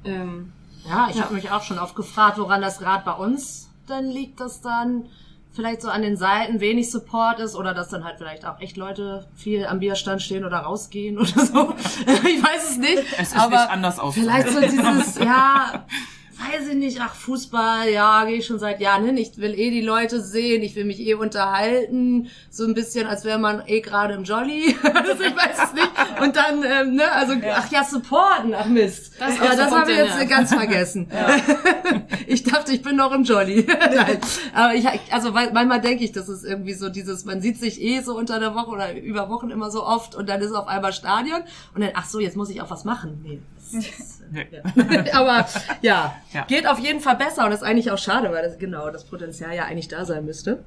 ähm, 0.05 0.53
Ja, 0.88 1.09
ich 1.11 1.20
habe 1.22 1.35
mich 1.35 1.50
auch 1.50 1.62
schon 1.62 1.79
oft 1.79 1.94
gefragt, 1.96 2.38
woran 2.38 2.61
das 2.61 2.79
gerade 2.79 3.05
bei 3.05 3.12
uns 3.12 3.69
dann 3.90 4.07
liegt, 4.07 4.40
dass 4.40 4.61
dann 4.61 5.07
vielleicht 5.53 5.83
so 5.83 5.88
an 5.88 6.03
den 6.03 6.16
Seiten 6.16 6.61
wenig 6.61 6.90
Support 6.90 7.40
ist 7.40 7.57
oder 7.57 7.74
dass 7.74 7.88
dann 7.88 8.05
halt 8.05 8.18
vielleicht 8.18 8.46
auch 8.46 8.61
echt 8.61 8.76
Leute 8.76 9.26
viel 9.35 9.66
am 9.66 9.81
Bierstand 9.81 10.22
stehen 10.22 10.44
oder 10.44 10.59
rausgehen 10.59 11.18
oder 11.18 11.44
so. 11.44 11.74
ich 12.07 12.42
weiß 12.42 12.70
es 12.70 12.76
nicht. 12.79 13.05
Es 13.18 13.29
ist 13.29 13.37
aber 13.37 13.50
nicht 13.50 13.70
anders 13.70 13.98
auszuhalten. 13.98 14.53
Vielleicht 14.53 14.72
so 14.72 14.83
dieses, 14.83 15.18
ja, 15.18 15.85
weiß 16.40 16.68
ich 16.68 16.76
nicht, 16.76 17.00
ach, 17.00 17.14
Fußball, 17.14 17.90
ja, 17.90 18.24
gehe 18.24 18.38
ich 18.38 18.46
schon 18.46 18.59
seit 18.59 18.81
Jahren 18.81 19.05
hin. 19.05 19.16
Ich 19.16 19.37
will 19.38 19.59
eh 19.59 19.70
die 19.70 19.81
Leute 19.81 20.20
sehen, 20.20 20.62
ich 20.62 20.74
will 20.74 20.85
mich 20.85 21.00
eh 21.00 21.14
unterhalten. 21.14 22.29
So 22.50 22.64
ein 22.64 22.74
bisschen, 22.74 23.07
als 23.07 23.24
wäre 23.24 23.38
man 23.38 23.62
eh 23.66 23.81
gerade 23.81 24.14
im 24.14 24.24
Jolly. 24.24 24.74
also 24.83 25.22
ich 25.22 25.37
weiß 25.37 25.59
es 25.64 25.72
nicht. 25.74 25.90
Und 26.20 26.37
dann, 26.37 26.64
ähm, 26.64 26.94
ne, 26.94 27.11
also, 27.12 27.35
ja. 27.35 27.57
ach 27.59 27.70
ja, 27.70 27.85
supporten, 27.85 28.55
ach 28.55 28.66
Mist. 28.66 29.12
Das, 29.18 29.37
ja, 29.37 29.57
das 29.57 29.70
habe 29.70 29.92
ich 29.92 29.98
jetzt 29.98 30.29
ganz 30.29 30.55
vergessen. 30.55 31.09
Ja. 31.12 31.37
ich 32.26 32.42
dachte, 32.42 32.72
ich 32.72 32.83
bin 32.83 32.96
noch 32.96 33.12
im 33.12 33.24
Jolly. 33.24 33.66
Nein. 33.94 34.18
Aber 34.55 34.74
ich, 34.74 34.87
also 35.11 35.33
manchmal 35.33 35.81
denke 35.81 36.05
ich, 36.05 36.12
das 36.12 36.29
ist 36.29 36.44
irgendwie 36.44 36.74
so 36.74 36.88
dieses, 36.88 37.24
man 37.24 37.40
sieht 37.40 37.59
sich 37.59 37.81
eh 37.81 38.00
so 38.00 38.16
unter 38.16 38.40
der 38.40 38.55
Woche 38.55 38.70
oder 38.70 38.96
über 38.96 39.29
Wochen 39.29 39.50
immer 39.50 39.70
so 39.70 39.85
oft 39.85 40.14
und 40.14 40.29
dann 40.29 40.40
ist 40.40 40.53
auf 40.53 40.68
einmal 40.68 40.92
Stadion 40.92 41.42
und 41.74 41.83
dann, 41.83 41.90
ach 41.94 42.07
so, 42.07 42.18
jetzt 42.18 42.37
muss 42.37 42.50
ich 42.50 42.61
auch 42.62 42.70
was 42.70 42.85
machen. 42.85 43.20
Nee. 43.22 43.40
Ja. 43.72 45.12
Aber 45.20 45.46
ja, 45.83 46.16
ja, 46.33 46.44
geht 46.44 46.66
auf 46.66 46.78
jeden 46.78 47.00
Fall 47.00 47.16
besser 47.16 47.46
und 47.46 47.52
ist 47.52 47.62
eigentlich 47.62 47.90
auch 47.90 47.98
schade, 47.98 48.30
weil 48.30 48.42
das 48.42 48.59
genau 48.59 48.90
das 48.90 49.04
Potenzial 49.04 49.54
ja 49.54 49.64
eigentlich 49.64 49.88
da 49.88 50.04
sein 50.04 50.24
müsste. 50.24 50.64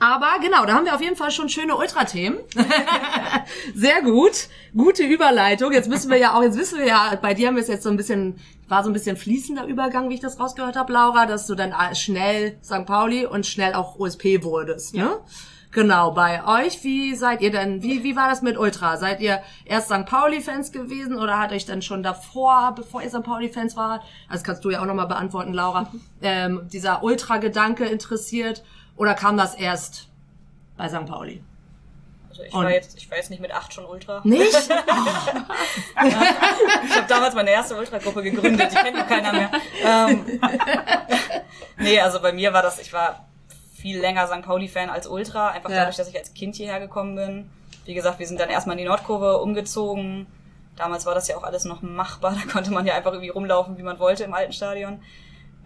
Aber 0.00 0.38
genau, 0.42 0.66
da 0.66 0.74
haben 0.74 0.84
wir 0.84 0.94
auf 0.94 1.00
jeden 1.00 1.16
Fall 1.16 1.30
schon 1.30 1.48
schöne 1.48 1.76
Ultra-Themen. 1.76 2.38
Sehr 3.74 4.02
gut. 4.02 4.48
Gute 4.76 5.04
Überleitung. 5.04 5.72
Jetzt 5.72 5.88
müssen 5.88 6.10
wir 6.10 6.18
ja 6.18 6.34
auch, 6.34 6.42
jetzt 6.42 6.58
wissen 6.58 6.78
wir 6.78 6.86
ja, 6.86 7.16
bei 7.22 7.32
dir 7.32 7.48
haben 7.48 7.54
wir 7.54 7.62
es 7.62 7.68
jetzt 7.68 7.84
so 7.84 7.90
ein 7.90 7.96
bisschen, 7.96 8.38
war 8.68 8.82
so 8.82 8.90
ein 8.90 8.92
bisschen 8.92 9.16
fließender 9.16 9.66
Übergang, 9.66 10.10
wie 10.10 10.14
ich 10.14 10.20
das 10.20 10.40
rausgehört 10.40 10.76
habe, 10.76 10.92
Laura, 10.92 11.26
dass 11.26 11.46
du 11.46 11.54
dann 11.54 11.72
schnell 11.94 12.58
St. 12.62 12.86
Pauli 12.86 13.24
und 13.24 13.46
schnell 13.46 13.74
auch 13.74 13.98
OSP 13.98 14.42
wurdest. 14.42 14.94
Ne? 14.94 15.00
Ja. 15.00 15.20
Genau, 15.74 16.12
bei 16.12 16.46
euch, 16.46 16.84
wie 16.84 17.16
seid 17.16 17.40
ihr 17.40 17.50
denn, 17.50 17.82
wie, 17.82 18.04
wie 18.04 18.14
war 18.14 18.28
das 18.28 18.42
mit 18.42 18.56
Ultra? 18.56 18.96
Seid 18.96 19.20
ihr 19.20 19.42
erst 19.64 19.88
St. 19.88 20.06
Pauli-Fans 20.06 20.70
gewesen 20.70 21.18
oder 21.18 21.36
hat 21.36 21.50
euch 21.50 21.66
dann 21.66 21.82
schon 21.82 22.04
davor, 22.04 22.74
bevor 22.76 23.02
ihr 23.02 23.10
St. 23.10 23.24
Pauli-Fans 23.24 23.76
wart, 23.76 24.04
das 24.30 24.44
kannst 24.44 24.64
du 24.64 24.70
ja 24.70 24.80
auch 24.80 24.86
nochmal 24.86 25.08
beantworten, 25.08 25.52
Laura, 25.52 25.90
ähm, 26.22 26.68
dieser 26.72 27.02
Ultra-Gedanke 27.02 27.86
interessiert 27.86 28.62
oder 28.96 29.14
kam 29.14 29.36
das 29.36 29.56
erst 29.56 30.06
bei 30.76 30.88
St. 30.88 31.06
Pauli? 31.06 31.42
Also 32.30 32.44
ich 32.44 32.54
war, 32.54 32.70
jetzt, 32.70 32.96
ich 32.96 33.10
war 33.10 33.18
jetzt 33.18 33.30
nicht 33.30 33.42
mit 33.42 33.52
acht 33.52 33.74
schon 33.74 33.84
Ultra. 33.84 34.20
Nicht? 34.24 34.54
Oh. 35.96 36.06
ich 36.06 36.96
habe 36.96 37.08
damals 37.08 37.34
meine 37.34 37.50
erste 37.50 37.76
Ultragruppe 37.76 38.22
gegründet, 38.22 38.70
die 38.70 38.76
kennt 38.76 39.08
keiner 39.08 39.32
mehr. 39.32 39.50
Ähm, 39.84 40.40
nee, 41.78 42.00
also 42.00 42.20
bei 42.20 42.32
mir 42.32 42.52
war 42.52 42.62
das, 42.62 42.78
ich 42.78 42.92
war 42.92 43.24
viel 43.84 44.00
länger 44.00 44.26
St. 44.26 44.40
Pauli-Fan 44.40 44.88
als 44.88 45.06
Ultra, 45.06 45.50
einfach 45.50 45.68
ja. 45.68 45.80
dadurch, 45.80 45.96
dass 45.96 46.08
ich 46.08 46.16
als 46.16 46.32
Kind 46.32 46.56
hierher 46.56 46.80
gekommen 46.80 47.16
bin. 47.16 47.50
Wie 47.84 47.92
gesagt, 47.92 48.18
wir 48.18 48.26
sind 48.26 48.40
dann 48.40 48.48
erstmal 48.48 48.78
in 48.78 48.82
die 48.82 48.88
Nordkurve 48.88 49.42
umgezogen. 49.42 50.26
Damals 50.74 51.04
war 51.04 51.14
das 51.14 51.28
ja 51.28 51.36
auch 51.36 51.42
alles 51.42 51.66
noch 51.66 51.82
machbar, 51.82 52.34
da 52.46 52.50
konnte 52.50 52.72
man 52.72 52.86
ja 52.86 52.94
einfach 52.94 53.12
irgendwie 53.12 53.28
rumlaufen, 53.28 53.76
wie 53.76 53.82
man 53.82 53.98
wollte 53.98 54.24
im 54.24 54.32
alten 54.32 54.54
Stadion. 54.54 55.02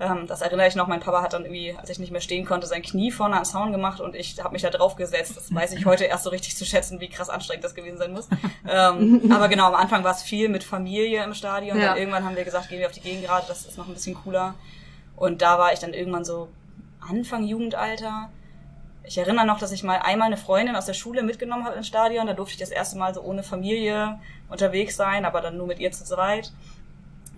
Ähm, 0.00 0.26
das 0.26 0.40
erinnere 0.40 0.66
ich 0.66 0.74
noch, 0.74 0.88
mein 0.88 0.98
Papa 0.98 1.22
hat 1.22 1.32
dann 1.32 1.44
irgendwie, 1.44 1.76
als 1.78 1.90
ich 1.90 2.00
nicht 2.00 2.10
mehr 2.10 2.20
stehen 2.20 2.44
konnte, 2.44 2.66
sein 2.66 2.82
Knie 2.82 3.12
vorne 3.12 3.36
an 3.36 3.44
Zaun 3.44 3.70
gemacht 3.70 4.00
und 4.00 4.16
ich 4.16 4.42
habe 4.42 4.52
mich 4.52 4.62
da 4.62 4.70
drauf 4.70 4.96
gesetzt. 4.96 5.36
Das 5.36 5.54
weiß 5.54 5.74
ich 5.74 5.86
heute 5.86 6.02
erst 6.06 6.24
so 6.24 6.30
richtig 6.30 6.56
zu 6.56 6.64
schätzen, 6.64 6.98
wie 6.98 7.08
krass 7.08 7.30
anstrengend 7.30 7.62
das 7.62 7.76
gewesen 7.76 7.98
sein 7.98 8.12
muss. 8.12 8.28
ähm, 8.68 9.30
aber 9.32 9.46
genau, 9.46 9.68
am 9.68 9.76
Anfang 9.76 10.02
war 10.02 10.10
es 10.10 10.24
viel 10.24 10.48
mit 10.48 10.64
Familie 10.64 11.22
im 11.22 11.34
Stadion. 11.34 11.78
Ja. 11.78 11.90
Dann 11.90 11.98
irgendwann 11.98 12.24
haben 12.24 12.34
wir 12.34 12.42
gesagt, 12.42 12.68
gehen 12.68 12.80
wir 12.80 12.86
auf 12.88 12.92
die 12.92 13.00
Gegengrade, 13.00 13.44
das 13.46 13.64
ist 13.64 13.78
noch 13.78 13.86
ein 13.86 13.94
bisschen 13.94 14.16
cooler. 14.16 14.56
Und 15.14 15.40
da 15.40 15.60
war 15.60 15.72
ich 15.72 15.78
dann 15.78 15.94
irgendwann 15.94 16.24
so 16.24 16.48
Anfang 17.00 17.44
Jugendalter. 17.44 18.30
Ich 19.04 19.16
erinnere 19.16 19.46
noch, 19.46 19.58
dass 19.58 19.72
ich 19.72 19.82
mal 19.82 20.00
einmal 20.00 20.26
eine 20.26 20.36
Freundin 20.36 20.76
aus 20.76 20.86
der 20.86 20.92
Schule 20.92 21.22
mitgenommen 21.22 21.64
habe 21.64 21.76
ins 21.76 21.86
Stadion. 21.86 22.26
Da 22.26 22.34
durfte 22.34 22.54
ich 22.54 22.60
das 22.60 22.70
erste 22.70 22.98
Mal 22.98 23.14
so 23.14 23.22
ohne 23.22 23.42
Familie 23.42 24.18
unterwegs 24.50 24.96
sein, 24.96 25.24
aber 25.24 25.40
dann 25.40 25.56
nur 25.56 25.66
mit 25.66 25.78
ihr 25.78 25.92
zu 25.92 26.04
zweit. 26.04 26.52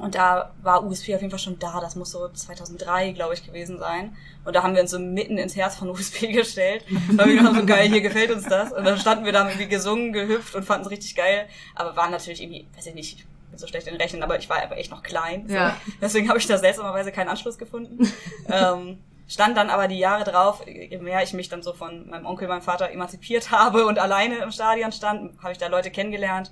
Und 0.01 0.15
da 0.15 0.53
war 0.63 0.85
USP 0.85 1.15
auf 1.15 1.21
jeden 1.21 1.31
Fall 1.31 1.39
schon 1.39 1.59
da. 1.59 1.79
Das 1.81 1.95
muss 1.95 2.11
so 2.11 2.27
2003, 2.27 3.13
glaube 3.13 3.35
ich, 3.35 3.45
gewesen 3.45 3.79
sein. 3.79 4.17
Und 4.45 4.57
da 4.57 4.63
haben 4.63 4.75
wir 4.75 4.81
uns 4.81 4.91
so 4.91 4.99
mitten 4.99 5.37
ins 5.37 5.55
Herz 5.55 5.77
von 5.77 5.91
USP 5.91 6.29
gestellt. 6.33 6.85
Da 6.89 7.23
haben 7.23 7.31
wir 7.31 7.37
gedacht, 7.37 7.55
so 7.55 7.67
geil, 7.67 7.89
hier 7.89 8.01
gefällt 8.01 8.31
uns 8.31 8.47
das. 8.47 8.73
Und 8.73 8.85
dann 8.85 8.99
standen 8.99 9.27
wir 9.27 9.33
da 9.33 9.47
irgendwie 9.47 9.69
gesungen, 9.69 10.13
gehüpft 10.13 10.55
und 10.55 10.65
fanden 10.65 10.87
es 10.87 10.91
richtig 10.91 11.15
geil. 11.15 11.47
Aber 11.75 11.97
waren 11.97 12.11
natürlich 12.11 12.43
irgendwie, 12.43 12.67
weiß 12.75 12.87
ich 12.87 12.95
nicht, 12.95 13.27
bin 13.51 13.59
so 13.59 13.67
schlecht 13.67 13.89
in 13.89 13.97
Rechnen, 13.97 14.23
aber 14.23 14.39
ich 14.39 14.49
war 14.49 14.57
einfach 14.57 14.77
echt 14.77 14.91
noch 14.91 15.03
klein. 15.03 15.47
So. 15.47 15.55
Ja. 15.55 15.77
Deswegen 16.01 16.29
habe 16.29 16.39
ich 16.39 16.47
da 16.47 16.57
seltsamerweise 16.57 17.13
keinen 17.13 17.29
Anschluss 17.29 17.59
gefunden. 17.59 18.11
ähm, 18.49 18.99
stand 19.31 19.57
dann 19.57 19.71
aber 19.71 19.87
die 19.87 19.99
Jahre 19.99 20.25
drauf, 20.29 20.67
je 20.67 20.99
mehr 20.99 21.23
ich 21.23 21.33
mich 21.33 21.49
dann 21.49 21.63
so 21.63 21.73
von 21.73 22.11
meinem 22.11 22.27
Onkel, 22.27 22.49
meinem 22.49 22.63
Vater 22.63 22.91
emanzipiert 22.91 23.51
habe 23.53 23.87
und 23.87 23.99
alleine 23.99 24.39
im 24.39 24.51
Stadion 24.51 24.91
stand, 24.93 25.41
habe 25.41 25.53
ich 25.53 25.59
da 25.59 25.69
Leute 25.69 25.91
kennengelernt, 25.91 26.51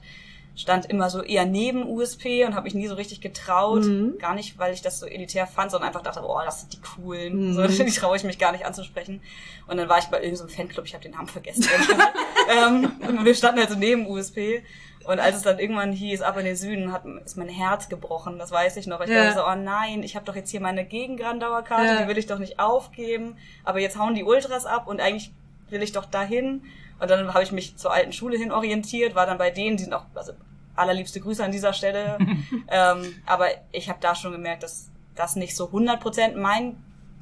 stand 0.54 0.86
immer 0.86 1.10
so 1.10 1.22
eher 1.22 1.44
neben 1.44 1.88
USP 1.88 2.44
und 2.44 2.54
habe 2.54 2.64
mich 2.64 2.74
nie 2.74 2.86
so 2.86 2.94
richtig 2.94 3.20
getraut. 3.20 3.84
Mhm. 3.84 4.18
Gar 4.18 4.34
nicht, 4.34 4.58
weil 4.58 4.72
ich 4.72 4.82
das 4.82 5.00
so 5.00 5.06
elitär 5.06 5.46
fand, 5.46 5.70
sondern 5.70 5.88
einfach 5.88 6.02
dachte, 6.02 6.20
boah, 6.20 6.44
das 6.44 6.60
sind 6.60 6.72
die 6.72 6.80
coolen. 6.80 7.50
Mhm. 7.50 7.54
So, 7.54 7.66
die 7.84 7.90
traue 7.90 8.16
ich 8.16 8.24
mich 8.24 8.38
gar 8.38 8.52
nicht 8.52 8.64
anzusprechen. 8.64 9.20
Und 9.66 9.76
dann 9.76 9.88
war 9.88 9.98
ich 9.98 10.06
bei 10.06 10.20
irgendeinem 10.22 10.48
so 10.48 10.54
Fanclub, 10.54 10.84
ich 10.84 10.94
habe 10.94 11.02
den 11.02 11.12
Namen 11.12 11.28
vergessen. 11.28 11.64
ähm, 12.50 12.92
und 13.06 13.24
wir 13.24 13.34
standen 13.34 13.60
halt 13.60 13.70
so 13.70 13.76
neben 13.76 14.06
USP. 14.06 14.62
Und 15.08 15.20
als 15.20 15.36
es 15.36 15.42
dann 15.42 15.58
irgendwann 15.58 15.90
hieß, 15.90 16.20
ab 16.20 16.36
in 16.36 16.44
den 16.44 16.54
Süden, 16.54 16.92
hat, 16.92 17.06
ist 17.24 17.38
mein 17.38 17.48
Herz 17.48 17.88
gebrochen. 17.88 18.38
Das 18.38 18.50
weiß 18.50 18.76
ich 18.76 18.86
noch. 18.86 19.00
Ich 19.00 19.08
ja. 19.08 19.24
dachte 19.24 19.38
so, 19.38 19.46
oh 19.46 19.54
nein, 19.54 20.02
ich 20.02 20.16
habe 20.16 20.26
doch 20.26 20.36
jetzt 20.36 20.50
hier 20.50 20.60
meine 20.60 20.84
Gegengrandauerkarte, 20.84 21.86
ja. 21.86 22.02
die 22.02 22.08
will 22.08 22.18
ich 22.18 22.26
doch 22.26 22.38
nicht 22.38 22.60
aufgeben. 22.60 23.38
Aber 23.64 23.80
jetzt 23.80 23.98
hauen 23.98 24.14
die 24.14 24.22
Ultras 24.22 24.66
ab 24.66 24.86
und 24.86 25.00
eigentlich 25.00 25.32
will 25.70 25.82
ich 25.82 25.92
doch 25.92 26.04
dahin. 26.04 26.62
Und 27.00 27.10
dann 27.10 27.32
habe 27.32 27.42
ich 27.42 27.52
mich 27.52 27.78
zur 27.78 27.90
alten 27.90 28.12
Schule 28.12 28.36
hin 28.36 28.52
orientiert, 28.52 29.14
war 29.14 29.24
dann 29.24 29.38
bei 29.38 29.50
denen, 29.50 29.78
die 29.78 29.84
sind 29.84 29.94
auch, 29.94 30.04
also 30.14 30.32
allerliebste 30.76 31.20
Grüße 31.20 31.42
an 31.42 31.52
dieser 31.52 31.72
Stelle. 31.72 32.18
ähm, 32.68 33.14
aber 33.24 33.46
ich 33.72 33.88
habe 33.88 34.00
da 34.02 34.14
schon 34.14 34.32
gemerkt, 34.32 34.62
dass 34.62 34.90
das 35.14 35.36
nicht 35.36 35.56
so 35.56 35.70
100% 35.70 36.36
mein 36.36 36.76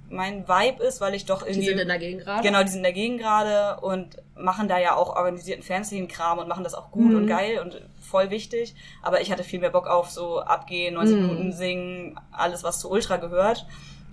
mein 0.08 0.46
Vibe 0.46 0.82
ist, 0.82 1.00
weil 1.00 1.14
ich 1.14 1.26
doch 1.26 1.42
irgendwie... 1.42 1.60
Die 1.60 1.66
sind 1.66 1.78
in 1.78 1.88
der 1.88 1.98
Gegend 1.98 2.24
gerade? 2.24 2.42
Genau, 2.42 2.62
die 2.62 2.68
sind 2.68 2.78
in 2.78 2.84
der 2.84 2.92
Gegend 2.92 3.20
gerade 3.20 3.80
und 3.80 4.22
machen 4.36 4.68
da 4.68 4.78
ja 4.78 4.94
auch 4.94 5.16
organisierten 5.16 5.64
Fernsehen-Kram 5.64 6.38
und 6.38 6.48
machen 6.48 6.64
das 6.64 6.74
auch 6.74 6.90
gut 6.90 7.10
mhm. 7.10 7.16
und 7.16 7.26
geil 7.26 7.58
und 7.58 7.82
voll 8.00 8.30
wichtig. 8.30 8.74
Aber 9.02 9.20
ich 9.20 9.32
hatte 9.32 9.42
viel 9.42 9.60
mehr 9.60 9.70
Bock 9.70 9.86
auf 9.86 10.10
so 10.10 10.40
abgehen, 10.40 10.94
90 10.94 11.16
mhm. 11.16 11.22
Minuten 11.22 11.52
singen, 11.52 12.20
alles, 12.30 12.62
was 12.62 12.80
zu 12.80 12.90
Ultra 12.90 13.16
gehört. 13.16 13.66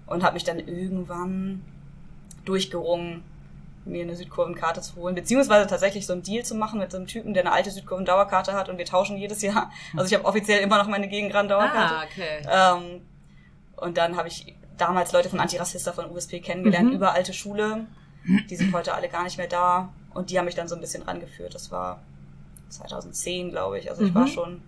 Und 0.08 0.24
habe 0.24 0.34
mich 0.34 0.44
dann 0.44 0.60
irgendwann 0.60 1.64
durchgerungen, 2.46 3.24
mir 3.86 4.04
eine 4.04 4.16
Südkurvenkarte 4.16 4.82
zu 4.82 4.96
holen, 4.96 5.16
beziehungsweise 5.16 5.68
tatsächlich 5.68 6.06
so 6.06 6.14
einen 6.14 6.24
Deal 6.24 6.44
zu 6.44 6.56
machen 6.56 6.80
mit 6.80 6.92
so 6.92 6.98
einem 6.98 7.08
Typen, 7.08 7.34
der 7.34 7.44
eine 7.44 7.52
alte 7.52 7.72
Südkurven-Dauerkarte 7.72 8.54
hat 8.54 8.70
und 8.70 8.78
wir 8.78 8.86
tauschen 8.86 9.18
jedes 9.18 9.42
Jahr. 9.42 9.72
Also 9.96 10.08
ich 10.08 10.14
habe 10.14 10.26
offiziell 10.26 10.62
immer 10.62 10.78
noch 10.78 10.88
meine 10.88 11.08
Gegengrand-Dauerkarte. 11.08 11.96
Ah, 11.96 12.04
okay. 12.04 12.48
Ähm, 12.50 13.02
und 13.76 13.98
dann 13.98 14.16
habe 14.16 14.28
ich 14.28 14.56
damals 14.78 15.12
Leute 15.12 15.30
von 15.30 15.40
Antirassista 15.40 15.92
von 15.92 16.10
USP 16.12 16.40
kennengelernt 16.40 16.90
mhm. 16.90 16.96
über 16.96 17.14
alte 17.14 17.34
Schule. 17.34 17.86
Die 18.50 18.56
sind 18.56 18.74
heute 18.74 18.94
alle 18.94 19.10
gar 19.10 19.24
nicht 19.24 19.38
mehr 19.38 19.48
da. 19.48 19.94
Und 20.14 20.30
die 20.30 20.38
haben 20.38 20.46
mich 20.46 20.56
dann 20.56 20.68
so 20.68 20.76
ein 20.76 20.82
bisschen 20.82 21.04
rangeführt. 21.04 21.54
Das 21.54 21.72
war 21.72 22.02
2010, 22.70 23.50
glaube 23.52 23.80
ich. 23.80 23.90
Also 23.90 24.04
ich 24.04 24.12
mhm. 24.12 24.16
war 24.16 24.28
schon 24.28 24.62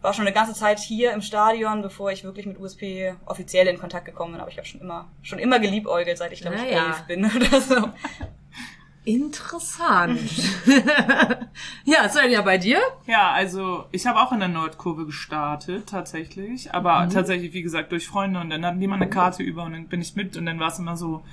war 0.00 0.14
schon 0.14 0.26
eine 0.26 0.34
ganze 0.34 0.54
Zeit 0.54 0.78
hier 0.78 1.12
im 1.12 1.22
Stadion, 1.22 1.82
bevor 1.82 2.12
ich 2.12 2.22
wirklich 2.22 2.46
mit 2.46 2.60
USP 2.60 3.14
offiziell 3.26 3.66
in 3.66 3.78
Kontakt 3.78 4.04
gekommen 4.04 4.32
bin. 4.32 4.40
Aber 4.40 4.50
ich 4.50 4.56
habe 4.56 4.66
schon 4.66 4.80
immer 4.80 5.08
schon 5.22 5.38
immer 5.38 5.58
geliebäugelt, 5.58 6.18
seit 6.18 6.32
ich 6.32 6.40
glaube 6.40 6.56
ich 6.56 6.72
elf 6.72 7.02
bin 7.08 7.24
oder 7.24 7.60
so. 7.60 7.88
Interessant. 9.08 10.20
ja, 11.86 12.26
ja 12.28 12.42
bei 12.42 12.58
dir? 12.58 12.78
Ja, 13.06 13.30
also 13.30 13.86
ich 13.90 14.06
habe 14.06 14.20
auch 14.20 14.32
in 14.32 14.40
der 14.40 14.50
Nordkurve 14.50 15.06
gestartet 15.06 15.88
tatsächlich, 15.88 16.74
aber 16.74 17.06
mhm. 17.06 17.10
tatsächlich 17.10 17.54
wie 17.54 17.62
gesagt 17.62 17.90
durch 17.90 18.06
Freunde 18.06 18.38
und 18.38 18.50
dann 18.50 18.66
hatten 18.66 18.80
die 18.80 18.86
mal 18.86 18.96
eine 18.96 19.08
Karte 19.08 19.42
über 19.42 19.64
und 19.64 19.72
dann 19.72 19.86
bin 19.86 20.02
ich 20.02 20.14
mit 20.14 20.36
und 20.36 20.44
dann 20.44 20.60
war 20.60 20.68
es 20.68 20.78
immer 20.78 20.98
so, 20.98 21.24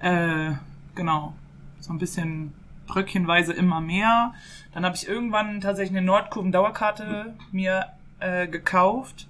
äh, 0.00 0.52
genau, 0.94 1.34
so 1.80 1.92
ein 1.92 1.98
bisschen 1.98 2.54
bröckchenweise 2.86 3.52
immer 3.52 3.82
mehr. 3.82 4.32
Dann 4.72 4.86
habe 4.86 4.96
ich 4.96 5.06
irgendwann 5.06 5.60
tatsächlich 5.60 5.98
eine 5.98 6.06
Nordkurven-Dauerkarte 6.06 7.34
mir 7.52 7.88
äh, 8.20 8.48
gekauft. 8.48 9.28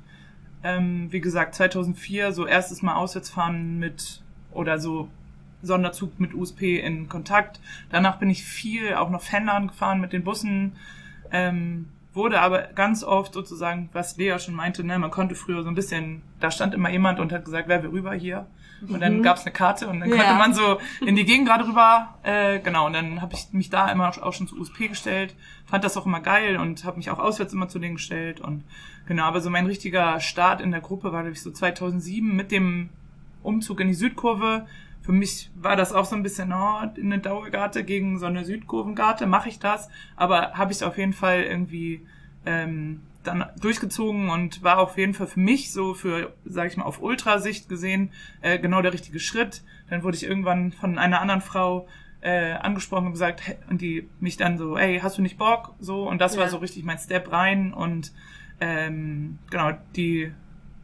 Ähm, 0.62 1.11
wie 1.11 1.20
gesagt, 1.20 1.56
2004 1.56 2.30
so 2.30 2.46
erstes 2.46 2.80
Mal 2.80 2.94
Auswärtsfahren 2.94 3.80
mit 3.80 4.22
oder 4.52 4.78
so 4.78 5.08
Sonderzug 5.62 6.18
mit 6.20 6.34
USP 6.34 6.78
in 6.78 7.08
Kontakt. 7.08 7.60
Danach 7.90 8.18
bin 8.18 8.30
ich 8.30 8.44
viel 8.44 8.94
auch 8.94 9.10
noch 9.10 9.22
Fanladen 9.22 9.68
gefahren 9.68 10.00
mit 10.00 10.12
den 10.12 10.24
Bussen. 10.24 10.76
Ähm, 11.30 11.88
wurde 12.14 12.40
aber 12.40 12.62
ganz 12.74 13.04
oft 13.04 13.32
sozusagen, 13.32 13.88
was 13.92 14.16
Lea 14.16 14.38
schon 14.38 14.54
meinte, 14.54 14.84
ne, 14.84 14.98
man 14.98 15.10
konnte 15.10 15.34
früher 15.34 15.62
so 15.62 15.68
ein 15.68 15.74
bisschen, 15.74 16.22
da 16.40 16.50
stand 16.50 16.74
immer 16.74 16.90
jemand 16.90 17.20
und 17.20 17.32
hat 17.32 17.44
gesagt, 17.44 17.68
wer 17.68 17.82
will 17.82 17.90
rüber 17.90 18.14
hier? 18.14 18.46
Und 18.86 19.00
dann 19.00 19.18
mhm. 19.18 19.22
gab's 19.22 19.42
eine 19.42 19.52
Karte 19.52 19.88
und 19.88 20.00
dann 20.00 20.08
ja. 20.08 20.16
konnte 20.16 20.34
man 20.34 20.54
so 20.54 20.78
in 21.04 21.16
die 21.16 21.24
Gegend 21.24 21.48
gerade 21.48 21.66
rüber, 21.66 22.14
äh, 22.22 22.60
genau, 22.60 22.86
und 22.86 22.92
dann 22.92 23.20
habe 23.20 23.34
ich 23.34 23.52
mich 23.52 23.70
da 23.70 23.90
immer 23.90 24.08
auch 24.08 24.32
schon 24.32 24.46
zu 24.46 24.56
USP 24.56 24.88
gestellt, 24.88 25.34
fand 25.66 25.84
das 25.84 25.96
auch 25.96 26.06
immer 26.06 26.20
geil 26.20 26.56
und 26.56 26.84
habe 26.84 26.96
mich 26.96 27.10
auch 27.10 27.18
auswärts 27.18 27.52
immer 27.52 27.68
zu 27.68 27.78
denen 27.78 27.96
gestellt 27.96 28.40
und 28.40 28.64
genau, 29.06 29.24
aber 29.24 29.40
so 29.40 29.50
mein 29.50 29.66
richtiger 29.66 30.20
Start 30.20 30.60
in 30.60 30.70
der 30.70 30.80
Gruppe 30.80 31.12
war, 31.12 31.22
glaube 31.22 31.34
ich, 31.34 31.42
so 31.42 31.50
2007 31.50 32.36
mit 32.36 32.52
dem 32.52 32.90
Umzug 33.42 33.80
in 33.80 33.88
die 33.88 33.94
Südkurve, 33.94 34.66
für 35.08 35.12
mich 35.14 35.50
war 35.54 35.74
das 35.74 35.94
auch 35.94 36.04
so 36.04 36.14
ein 36.16 36.22
bisschen, 36.22 36.52
oh, 36.52 36.80
eine 37.00 37.18
Dauergarte 37.18 37.82
gegen 37.82 38.18
so 38.18 38.26
eine 38.26 38.44
Südkurvengarte, 38.44 39.26
mache 39.26 39.48
ich 39.48 39.58
das? 39.58 39.88
Aber 40.16 40.52
habe 40.52 40.70
ich 40.70 40.84
auf 40.84 40.98
jeden 40.98 41.14
Fall 41.14 41.44
irgendwie 41.44 42.06
ähm, 42.44 43.00
dann 43.24 43.46
durchgezogen 43.58 44.28
und 44.28 44.62
war 44.62 44.76
auf 44.78 44.98
jeden 44.98 45.14
Fall 45.14 45.26
für 45.26 45.40
mich 45.40 45.72
so 45.72 45.94
für, 45.94 46.34
sag 46.44 46.66
ich 46.66 46.76
mal, 46.76 46.84
auf 46.84 47.00
Ultrasicht 47.00 47.70
gesehen 47.70 48.10
äh, 48.42 48.58
genau 48.58 48.82
der 48.82 48.92
richtige 48.92 49.18
Schritt. 49.18 49.62
Dann 49.88 50.02
wurde 50.02 50.18
ich 50.18 50.24
irgendwann 50.26 50.72
von 50.72 50.98
einer 50.98 51.22
anderen 51.22 51.40
Frau 51.40 51.88
äh, 52.20 52.52
angesprochen 52.52 53.06
und 53.06 53.12
gesagt, 53.12 53.40
hey, 53.46 53.56
und 53.70 53.80
die 53.80 54.10
mich 54.20 54.36
dann 54.36 54.58
so, 54.58 54.76
ey, 54.76 55.00
hast 55.02 55.16
du 55.16 55.22
nicht 55.22 55.38
Bock? 55.38 55.72
So, 55.80 56.06
und 56.06 56.20
das 56.20 56.34
Ja. 56.34 56.42
war 56.42 56.48
so 56.50 56.58
richtig 56.58 56.84
mein 56.84 56.98
Step 56.98 57.32
rein 57.32 57.72
und 57.72 58.12
ähm, 58.60 59.38
genau, 59.50 59.70
die 59.96 60.32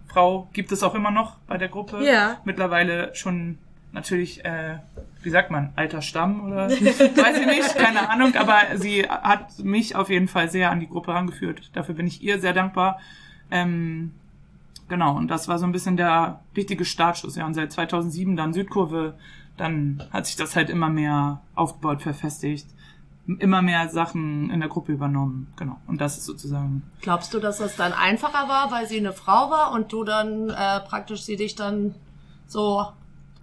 Frau 0.06 0.48
gibt 0.54 0.72
es 0.72 0.82
auch 0.82 0.94
immer 0.94 1.10
noch 1.10 1.36
bei 1.40 1.58
der 1.58 1.68
Gruppe. 1.68 2.02
Ja. 2.06 2.40
Mittlerweile 2.46 3.14
schon 3.14 3.58
natürlich, 3.94 4.44
äh, 4.44 4.78
wie 5.22 5.30
sagt 5.30 5.50
man, 5.50 5.72
alter 5.76 6.02
Stamm 6.02 6.44
oder 6.44 6.68
weiß 6.70 7.38
ich 7.38 7.46
nicht, 7.46 7.76
keine 7.76 8.10
Ahnung, 8.10 8.34
aber 8.34 8.76
sie 8.76 9.08
hat 9.08 9.58
mich 9.60 9.96
auf 9.96 10.10
jeden 10.10 10.28
Fall 10.28 10.50
sehr 10.50 10.70
an 10.70 10.80
die 10.80 10.88
Gruppe 10.88 11.14
rangeführt. 11.14 11.70
Dafür 11.72 11.94
bin 11.94 12.06
ich 12.06 12.22
ihr 12.22 12.40
sehr 12.40 12.52
dankbar. 12.52 12.98
Ähm, 13.50 14.12
genau, 14.88 15.16
und 15.16 15.28
das 15.28 15.48
war 15.48 15.58
so 15.58 15.64
ein 15.64 15.72
bisschen 15.72 15.96
der 15.96 16.40
richtige 16.56 16.84
Startschuss. 16.84 17.36
Ja, 17.36 17.46
und 17.46 17.54
seit 17.54 17.72
2007 17.72 18.36
dann 18.36 18.52
Südkurve, 18.52 19.14
dann 19.56 20.02
hat 20.10 20.26
sich 20.26 20.36
das 20.36 20.56
halt 20.56 20.68
immer 20.68 20.90
mehr 20.90 21.40
aufgebaut, 21.54 22.02
verfestigt, 22.02 22.66
immer 23.38 23.62
mehr 23.62 23.88
Sachen 23.88 24.50
in 24.50 24.58
der 24.58 24.68
Gruppe 24.68 24.92
übernommen. 24.92 25.52
Genau, 25.56 25.78
und 25.86 26.00
das 26.00 26.18
ist 26.18 26.26
sozusagen 26.26 26.82
Glaubst 27.00 27.32
du, 27.32 27.38
dass 27.38 27.58
das 27.58 27.76
dann 27.76 27.92
einfacher 27.92 28.48
war, 28.48 28.72
weil 28.72 28.88
sie 28.88 28.98
eine 28.98 29.12
Frau 29.12 29.50
war 29.50 29.70
und 29.72 29.92
du 29.92 30.02
dann 30.02 30.50
äh, 30.50 30.80
praktisch 30.80 31.22
sie 31.22 31.36
dich 31.36 31.54
dann 31.54 31.94
so 32.48 32.86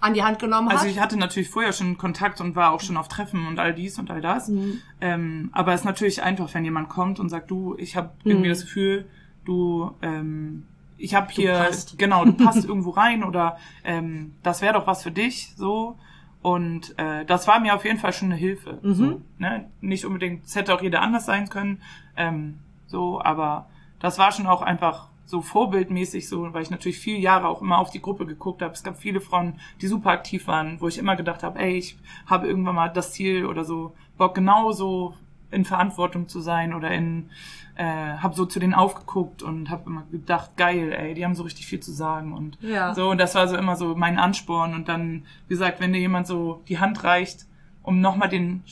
an 0.01 0.13
die 0.13 0.23
Hand 0.23 0.39
genommen 0.39 0.67
hast? 0.69 0.79
Also 0.81 0.87
ich 0.87 0.99
hatte 0.99 1.17
natürlich 1.17 1.49
vorher 1.49 1.71
schon 1.73 1.97
Kontakt 1.97 2.41
und 2.41 2.55
war 2.55 2.71
auch 2.71 2.81
schon 2.81 2.97
auf 2.97 3.07
Treffen 3.07 3.47
und 3.47 3.59
all 3.59 3.73
dies 3.73 3.97
und 3.99 4.11
all 4.11 4.19
das. 4.21 4.49
Mhm. 4.49 4.81
Ähm, 4.99 5.49
aber 5.53 5.73
es 5.73 5.81
ist 5.81 5.85
natürlich 5.85 6.21
einfach, 6.23 6.53
wenn 6.53 6.65
jemand 6.65 6.89
kommt 6.89 7.19
und 7.19 7.29
sagt, 7.29 7.49
du, 7.51 7.75
ich 7.77 7.95
habe 7.95 8.11
irgendwie 8.23 8.47
Mhm. 8.47 8.51
das 8.51 8.61
Gefühl, 8.61 9.05
du, 9.45 9.91
ähm, 10.01 10.65
ich 10.97 11.15
habe 11.15 11.27
hier, 11.31 11.53
passt. 11.53 11.97
genau, 11.97 12.25
du 12.25 12.33
passt 12.33 12.65
irgendwo 12.67 12.89
rein 12.91 13.23
oder 13.23 13.57
ähm, 13.83 14.33
das 14.43 14.61
wäre 14.61 14.73
doch 14.73 14.87
was 14.87 15.03
für 15.03 15.11
dich, 15.11 15.53
so. 15.55 15.97
Und 16.41 16.97
äh, 16.97 17.23
das 17.25 17.47
war 17.47 17.59
mir 17.59 17.75
auf 17.75 17.85
jeden 17.85 17.99
Fall 17.99 18.13
schon 18.13 18.29
eine 18.29 18.35
Hilfe. 18.35 18.79
Mhm. 18.81 18.93
So, 18.95 19.21
ne? 19.37 19.69
Nicht 19.79 20.05
unbedingt, 20.05 20.45
es 20.45 20.55
hätte 20.55 20.73
auch 20.73 20.81
jeder 20.81 21.01
anders 21.01 21.25
sein 21.27 21.49
können, 21.49 21.81
ähm, 22.17 22.57
so, 22.87 23.21
aber 23.21 23.69
das 23.99 24.17
war 24.17 24.31
schon 24.31 24.47
auch 24.47 24.63
einfach 24.63 25.09
so 25.31 25.41
vorbildmäßig 25.41 26.27
so, 26.27 26.53
weil 26.53 26.61
ich 26.61 26.69
natürlich 26.69 26.99
viele 26.99 27.17
Jahre 27.17 27.47
auch 27.47 27.61
immer 27.61 27.79
auf 27.79 27.89
die 27.89 28.01
Gruppe 28.01 28.25
geguckt 28.25 28.61
habe. 28.61 28.73
Es 28.73 28.83
gab 28.83 28.99
viele 28.99 29.21
Frauen, 29.21 29.53
die 29.79 29.87
super 29.87 30.09
aktiv 30.11 30.45
waren, 30.47 30.79
wo 30.81 30.89
ich 30.89 30.97
immer 30.97 31.15
gedacht 31.15 31.41
habe, 31.41 31.57
ey, 31.57 31.77
ich 31.77 31.97
habe 32.27 32.47
irgendwann 32.47 32.75
mal 32.75 32.89
das 32.89 33.13
Ziel 33.13 33.45
oder 33.45 33.63
so, 33.63 33.93
Bock 34.17 34.35
genauso 34.35 35.15
in 35.49 35.63
Verantwortung 35.63 36.27
zu 36.27 36.41
sein 36.41 36.73
oder 36.73 36.91
in, 36.91 37.29
äh, 37.75 37.83
habe 37.85 38.35
so 38.35 38.45
zu 38.45 38.59
denen 38.59 38.73
aufgeguckt 38.73 39.41
und 39.41 39.69
habe 39.69 39.83
immer 39.89 40.03
gedacht, 40.11 40.57
geil, 40.57 40.91
ey, 40.91 41.13
die 41.13 41.23
haben 41.23 41.35
so 41.35 41.43
richtig 41.43 41.65
viel 41.65 41.79
zu 41.79 41.93
sagen 41.93 42.33
und 42.33 42.57
Ja. 42.61 42.93
so 42.93 43.09
und 43.09 43.17
das 43.17 43.33
war 43.33 43.47
so 43.47 43.55
immer 43.55 43.77
so 43.77 43.95
mein 43.95 44.19
Ansporn 44.19 44.73
und 44.73 44.89
dann, 44.89 45.25
wie 45.47 45.53
gesagt, 45.53 45.79
wenn 45.79 45.93
dir 45.93 45.99
jemand 45.99 46.27
so 46.27 46.61
die 46.67 46.79
Hand 46.79 47.05
reicht, 47.05 47.45
um 47.83 48.01
nochmal 48.01 48.27
den 48.27 48.63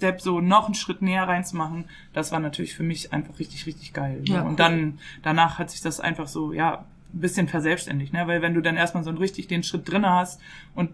Step 0.00 0.22
so 0.22 0.40
noch 0.40 0.64
einen 0.64 0.74
Schritt 0.74 1.02
näher 1.02 1.28
reinzumachen, 1.28 1.84
das 2.14 2.32
war 2.32 2.40
natürlich 2.40 2.74
für 2.74 2.82
mich 2.82 3.12
einfach 3.12 3.38
richtig, 3.38 3.66
richtig 3.66 3.92
geil. 3.92 4.22
Ja, 4.24 4.40
und 4.40 4.52
cool. 4.52 4.56
dann, 4.56 4.98
danach 5.22 5.58
hat 5.58 5.70
sich 5.70 5.82
das 5.82 6.00
einfach 6.00 6.26
so, 6.26 6.54
ja, 6.54 6.86
ein 7.12 7.20
bisschen 7.20 7.48
verselbstständigt, 7.48 8.14
ne? 8.14 8.26
Weil 8.26 8.40
wenn 8.40 8.54
du 8.54 8.62
dann 8.62 8.76
erstmal 8.76 9.04
so 9.04 9.10
einen 9.10 9.18
richtig 9.18 9.46
den 9.46 9.62
Schritt 9.62 9.90
drinne 9.90 10.08
hast 10.08 10.40
und 10.74 10.90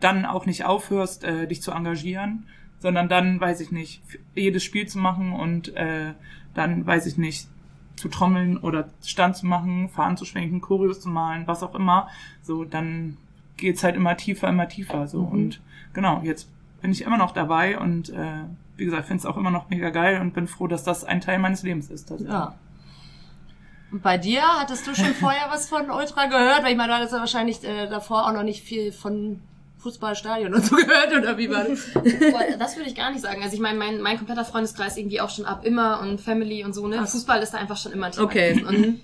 dann 0.00 0.24
auch 0.24 0.44
nicht 0.44 0.64
aufhörst, 0.64 1.22
äh, 1.22 1.46
dich 1.46 1.62
zu 1.62 1.70
engagieren, 1.70 2.48
sondern 2.80 3.08
dann, 3.08 3.40
weiß 3.40 3.60
ich 3.60 3.70
nicht, 3.70 4.02
jedes 4.34 4.64
Spiel 4.64 4.88
zu 4.88 4.98
machen 4.98 5.32
und 5.32 5.76
äh, 5.76 6.14
dann, 6.54 6.84
weiß 6.84 7.06
ich 7.06 7.16
nicht, 7.16 7.46
zu 7.94 8.08
trommeln 8.08 8.56
oder 8.58 8.88
Stand 9.04 9.36
zu 9.36 9.46
machen, 9.46 9.88
Fahren 9.88 10.16
zu 10.16 10.24
schwenken, 10.24 10.60
Choreos 10.60 11.00
zu 11.00 11.08
malen, 11.08 11.46
was 11.46 11.62
auch 11.62 11.76
immer, 11.76 12.08
so, 12.42 12.64
dann 12.64 13.18
geht's 13.56 13.84
halt 13.84 13.94
immer 13.94 14.16
tiefer, 14.16 14.48
immer 14.48 14.68
tiefer, 14.68 15.06
so. 15.06 15.22
Mhm. 15.22 15.32
Und 15.32 15.60
genau, 15.92 16.22
jetzt 16.24 16.48
bin 16.80 16.90
ich 16.92 17.02
immer 17.02 17.18
noch 17.18 17.32
dabei 17.32 17.78
und 17.78 18.10
äh, 18.10 18.44
wie 18.76 18.84
gesagt, 18.84 19.06
finde 19.06 19.20
es 19.20 19.26
auch 19.26 19.36
immer 19.36 19.50
noch 19.50 19.68
mega 19.68 19.90
geil 19.90 20.20
und 20.20 20.34
bin 20.34 20.46
froh, 20.46 20.66
dass 20.66 20.84
das 20.84 21.04
ein 21.04 21.20
Teil 21.20 21.38
meines 21.38 21.62
Lebens 21.62 21.90
ist. 21.90 22.08
tatsächlich. 22.08 22.32
Ja. 22.32 22.54
Und 23.90 24.02
bei 24.02 24.18
dir, 24.18 24.42
hattest 24.42 24.86
du 24.86 24.94
schon 24.94 25.14
vorher 25.14 25.48
was 25.50 25.68
von 25.68 25.90
Ultra 25.90 26.26
gehört? 26.26 26.62
Weil 26.62 26.72
ich 26.72 26.76
meine, 26.76 26.92
du 26.92 26.98
hattest 26.98 27.12
ja 27.12 27.20
wahrscheinlich 27.20 27.64
äh, 27.64 27.88
davor 27.88 28.26
auch 28.26 28.32
noch 28.32 28.42
nicht 28.42 28.62
viel 28.62 28.92
von 28.92 29.40
Fußballstadion 29.78 30.52
und 30.54 30.64
so 30.64 30.76
gehört, 30.76 31.12
oder 31.16 31.38
wie 31.38 31.50
war 31.50 31.64
das? 31.64 31.88
Das 32.58 32.76
würde 32.76 32.88
ich 32.88 32.94
gar 32.94 33.10
nicht 33.10 33.22
sagen. 33.22 33.42
Also 33.42 33.54
ich 33.54 33.60
meine, 33.60 33.78
mein, 33.78 34.00
mein 34.00 34.18
kompletter 34.18 34.44
Freundeskreis 34.44 34.96
irgendwie 34.96 35.20
auch 35.20 35.30
schon 35.30 35.46
ab 35.46 35.64
immer 35.64 36.00
und 36.00 36.20
Family 36.20 36.64
und 36.64 36.74
so, 36.74 36.86
ne? 36.86 37.00
Ach. 37.00 37.08
Fußball 37.08 37.42
ist 37.42 37.54
da 37.54 37.58
einfach 37.58 37.76
schon 37.76 37.92
immer 37.92 38.06
ein 38.06 38.12
Thema. 38.12 38.24
Okay. 38.26 38.64
Und 38.66 39.00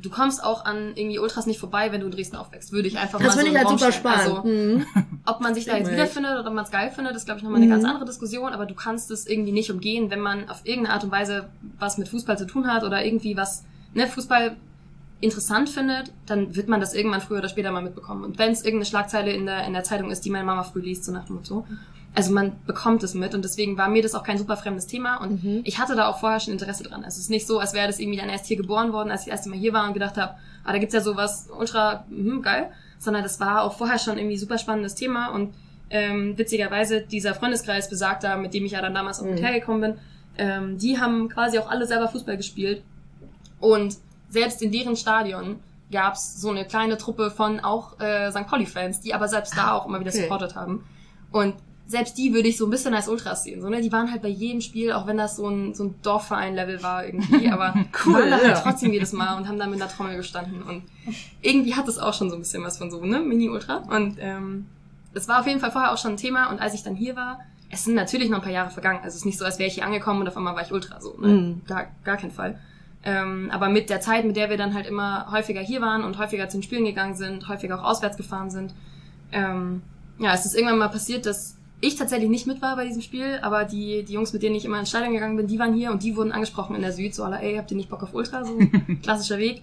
du 0.00 0.10
kommst 0.10 0.42
auch 0.44 0.64
an 0.64 0.92
irgendwie 0.96 1.18
Ultras 1.18 1.46
nicht 1.46 1.58
vorbei, 1.58 1.90
wenn 1.92 2.00
du 2.00 2.06
in 2.06 2.12
Dresden 2.12 2.36
aufwächst. 2.36 2.72
Würde 2.72 2.88
ich 2.88 2.98
einfach 2.98 3.18
Das 3.18 3.28
mal 3.28 3.32
so 3.32 3.38
finde 3.44 3.52
ich 3.52 3.58
halt 3.58 3.68
super 3.78 3.92
stellen. 3.92 4.18
spannend. 4.18 4.38
Also, 4.38 4.48
Mhm. 4.48 4.86
ob 5.26 5.40
man 5.40 5.54
sich 5.54 5.64
da 5.66 5.76
jetzt 5.76 5.90
wiederfindet 5.90 6.32
oder 6.38 6.46
ob 6.48 6.54
man 6.54 6.64
es 6.64 6.70
geil 6.70 6.90
findet, 6.90 7.16
ist, 7.16 7.24
glaube 7.24 7.38
ich, 7.38 7.44
nochmal 7.44 7.58
eine 7.60 7.66
Mhm. 7.66 7.70
ganz 7.70 7.84
andere 7.84 8.04
Diskussion. 8.04 8.52
Aber 8.52 8.66
du 8.66 8.74
kannst 8.74 9.10
es 9.10 9.26
irgendwie 9.26 9.52
nicht 9.52 9.70
umgehen, 9.70 10.10
wenn 10.10 10.20
man 10.20 10.48
auf 10.48 10.60
irgendeine 10.64 10.94
Art 10.94 11.04
und 11.04 11.10
Weise 11.10 11.48
was 11.78 11.98
mit 11.98 12.08
Fußball 12.08 12.38
zu 12.38 12.46
tun 12.46 12.66
hat 12.72 12.84
oder 12.84 13.04
irgendwie 13.04 13.36
was, 13.36 13.64
ne, 13.94 14.06
Fußball 14.06 14.56
interessant 15.20 15.68
findet, 15.68 16.12
dann 16.26 16.54
wird 16.54 16.68
man 16.68 16.80
das 16.80 16.94
irgendwann 16.94 17.20
früher 17.20 17.38
oder 17.38 17.48
später 17.48 17.72
mal 17.72 17.82
mitbekommen. 17.82 18.22
Und 18.24 18.38
wenn 18.38 18.52
es 18.52 18.60
irgendeine 18.64 18.84
Schlagzeile 18.86 19.32
in 19.32 19.46
der, 19.46 19.66
in 19.66 19.72
der 19.72 19.82
Zeitung 19.82 20.10
ist, 20.12 20.24
die 20.24 20.30
meine 20.30 20.44
Mama 20.44 20.62
früh 20.62 20.80
liest, 20.80 21.04
so 21.04 21.12
nach 21.12 21.24
dem 21.24 21.36
Motto. 21.36 21.66
Also 22.14 22.32
man 22.32 22.52
bekommt 22.66 23.02
es 23.04 23.14
mit 23.14 23.34
und 23.34 23.44
deswegen 23.44 23.76
war 23.78 23.88
mir 23.88 24.02
das 24.02 24.14
auch 24.14 24.24
kein 24.24 24.38
super 24.38 24.56
fremdes 24.56 24.86
Thema 24.86 25.18
und 25.18 25.44
Mhm. 25.44 25.60
ich 25.64 25.78
hatte 25.78 25.94
da 25.94 26.08
auch 26.08 26.18
vorher 26.18 26.40
schon 26.40 26.52
Interesse 26.52 26.82
dran. 26.82 27.04
Also 27.04 27.16
es 27.16 27.24
ist 27.24 27.30
nicht 27.30 27.46
so, 27.46 27.60
als 27.60 27.74
wäre 27.74 27.86
das 27.86 28.00
irgendwie 28.00 28.18
dann 28.18 28.28
erst 28.28 28.46
hier 28.46 28.56
geboren 28.56 28.92
worden, 28.92 29.10
als 29.10 29.20
ich 29.22 29.26
das 29.26 29.36
erste 29.36 29.50
Mal 29.50 29.58
hier 29.58 29.72
war 29.72 29.86
und 29.86 29.92
gedacht 29.94 30.16
habe, 30.16 30.34
ah, 30.64 30.72
da 30.72 30.78
gibt's 30.78 30.94
ja 30.94 31.00
sowas 31.00 31.48
ultra 31.56 32.04
mhm, 32.08 32.42
geil, 32.42 32.70
sondern 32.98 33.22
das 33.22 33.38
war 33.38 33.62
auch 33.62 33.74
vorher 33.74 33.98
schon 33.98 34.18
irgendwie 34.18 34.36
super 34.36 34.58
spannendes 34.58 34.94
Thema 34.96 35.28
und 35.28 35.54
ähm, 35.90 36.36
witzigerweise 36.36 37.02
dieser 37.02 37.34
Freundeskreis 37.34 37.88
besagter, 37.88 38.36
mit 38.36 38.52
dem 38.52 38.64
ich 38.64 38.72
ja 38.72 38.82
dann 38.82 38.94
damals 38.94 39.20
auch 39.20 39.24
Mhm. 39.26 39.36
hergekommen 39.36 39.80
bin, 39.80 39.94
ähm, 40.38 40.78
die 40.78 40.98
haben 40.98 41.28
quasi 41.28 41.58
auch 41.58 41.70
alle 41.70 41.86
selber 41.86 42.08
Fußball 42.08 42.36
gespielt 42.36 42.82
und 43.60 43.96
selbst 44.28 44.60
in 44.62 44.72
deren 44.72 44.96
Stadion 44.96 45.60
gab's 45.90 46.40
so 46.40 46.50
eine 46.50 46.64
kleine 46.66 46.98
Truppe 46.98 47.30
von 47.30 47.60
auch 47.60 47.98
äh, 48.00 48.30
St. 48.30 48.46
Pauli-Fans, 48.46 49.00
die 49.00 49.14
aber 49.14 49.28
selbst 49.28 49.56
da 49.56 49.72
auch 49.72 49.86
immer 49.86 50.00
wieder 50.00 50.10
Okay. 50.10 50.22
supportet 50.22 50.54
haben. 50.54 50.84
Und 51.30 51.54
selbst 51.88 52.18
die 52.18 52.34
würde 52.34 52.48
ich 52.48 52.58
so 52.58 52.66
ein 52.66 52.70
bisschen 52.70 52.92
als 52.92 53.08
Ultras 53.08 53.44
sehen. 53.44 53.62
So, 53.62 53.70
ne? 53.70 53.80
Die 53.80 53.90
waren 53.90 54.10
halt 54.10 54.20
bei 54.20 54.28
jedem 54.28 54.60
Spiel, 54.60 54.92
auch 54.92 55.06
wenn 55.06 55.16
das 55.16 55.36
so 55.36 55.48
ein, 55.48 55.74
so 55.74 55.84
ein 55.84 55.94
Dorfverein-Level 56.02 56.82
war 56.82 57.06
irgendwie, 57.06 57.48
aber 57.50 57.74
Cool, 58.04 58.14
waren 58.14 58.30
da 58.30 58.36
halt 58.36 58.58
trotzdem 58.62 58.92
jedes 58.92 59.12
Mal 59.12 59.38
und 59.38 59.48
haben 59.48 59.58
da 59.58 59.66
mit 59.66 59.80
einer 59.80 59.90
Trommel 59.90 60.16
gestanden. 60.16 60.62
Und 60.62 60.82
irgendwie 61.40 61.74
hat 61.74 61.88
es 61.88 61.98
auch 61.98 62.12
schon 62.12 62.28
so 62.28 62.36
ein 62.36 62.40
bisschen 62.40 62.62
was 62.62 62.76
von 62.76 62.90
so, 62.90 63.02
ne? 63.04 63.20
Mini-Ultra. 63.20 63.84
Und 63.88 64.18
ähm, 64.20 64.66
es 65.14 65.28
war 65.28 65.40
auf 65.40 65.46
jeden 65.46 65.60
Fall 65.60 65.70
vorher 65.72 65.92
auch 65.92 65.98
schon 65.98 66.12
ein 66.12 66.16
Thema. 66.18 66.50
Und 66.50 66.60
als 66.60 66.74
ich 66.74 66.82
dann 66.82 66.94
hier 66.94 67.16
war, 67.16 67.40
es 67.70 67.84
sind 67.84 67.94
natürlich 67.94 68.28
noch 68.28 68.38
ein 68.38 68.44
paar 68.44 68.52
Jahre 68.52 68.70
vergangen. 68.70 68.98
Also 68.98 69.08
es 69.08 69.16
ist 69.16 69.24
nicht 69.24 69.38
so, 69.38 69.46
als 69.46 69.58
wäre 69.58 69.68
ich 69.68 69.74
hier 69.74 69.86
angekommen 69.86 70.20
und 70.20 70.28
auf 70.28 70.36
einmal 70.36 70.54
war 70.54 70.62
ich 70.62 70.72
Ultra 70.72 71.00
so. 71.00 71.16
Ne? 71.18 71.28
Mhm. 71.28 71.62
Gar, 71.66 71.86
gar 72.04 72.18
kein 72.18 72.30
Fall. 72.30 72.58
Ähm, 73.02 73.50
aber 73.50 73.70
mit 73.70 73.88
der 73.88 74.02
Zeit, 74.02 74.26
mit 74.26 74.36
der 74.36 74.50
wir 74.50 74.58
dann 74.58 74.74
halt 74.74 74.86
immer 74.86 75.30
häufiger 75.32 75.60
hier 75.60 75.80
waren 75.80 76.04
und 76.04 76.18
häufiger 76.18 76.48
zu 76.50 76.58
den 76.58 76.62
Spielen 76.62 76.84
gegangen 76.84 77.14
sind, 77.14 77.48
häufiger 77.48 77.80
auch 77.80 77.84
auswärts 77.84 78.18
gefahren 78.18 78.50
sind, 78.50 78.74
ähm, 79.32 79.82
ja, 80.18 80.34
es 80.34 80.44
ist 80.44 80.54
irgendwann 80.54 80.78
mal 80.78 80.88
passiert, 80.88 81.24
dass 81.24 81.57
ich 81.80 81.96
tatsächlich 81.96 82.28
nicht 82.28 82.46
mit 82.46 82.60
war 82.60 82.76
bei 82.76 82.86
diesem 82.86 83.02
Spiel, 83.02 83.38
aber 83.42 83.64
die, 83.64 84.04
die 84.04 84.14
Jungs, 84.14 84.32
mit 84.32 84.42
denen 84.42 84.56
ich 84.56 84.64
immer 84.64 84.80
ins 84.80 84.88
Stadion 84.88 85.12
gegangen 85.12 85.36
bin, 85.36 85.46
die 85.46 85.58
waren 85.58 85.74
hier 85.74 85.92
und 85.92 86.02
die 86.02 86.16
wurden 86.16 86.32
angesprochen 86.32 86.74
in 86.74 86.82
der 86.82 86.92
Süd, 86.92 87.14
so 87.14 87.24
aller, 87.24 87.40
ey, 87.42 87.56
habt 87.56 87.70
ihr 87.70 87.76
nicht 87.76 87.88
Bock 87.88 88.02
auf 88.02 88.14
Ultra, 88.14 88.44
so 88.44 88.58
klassischer 89.02 89.38
Weg. 89.38 89.62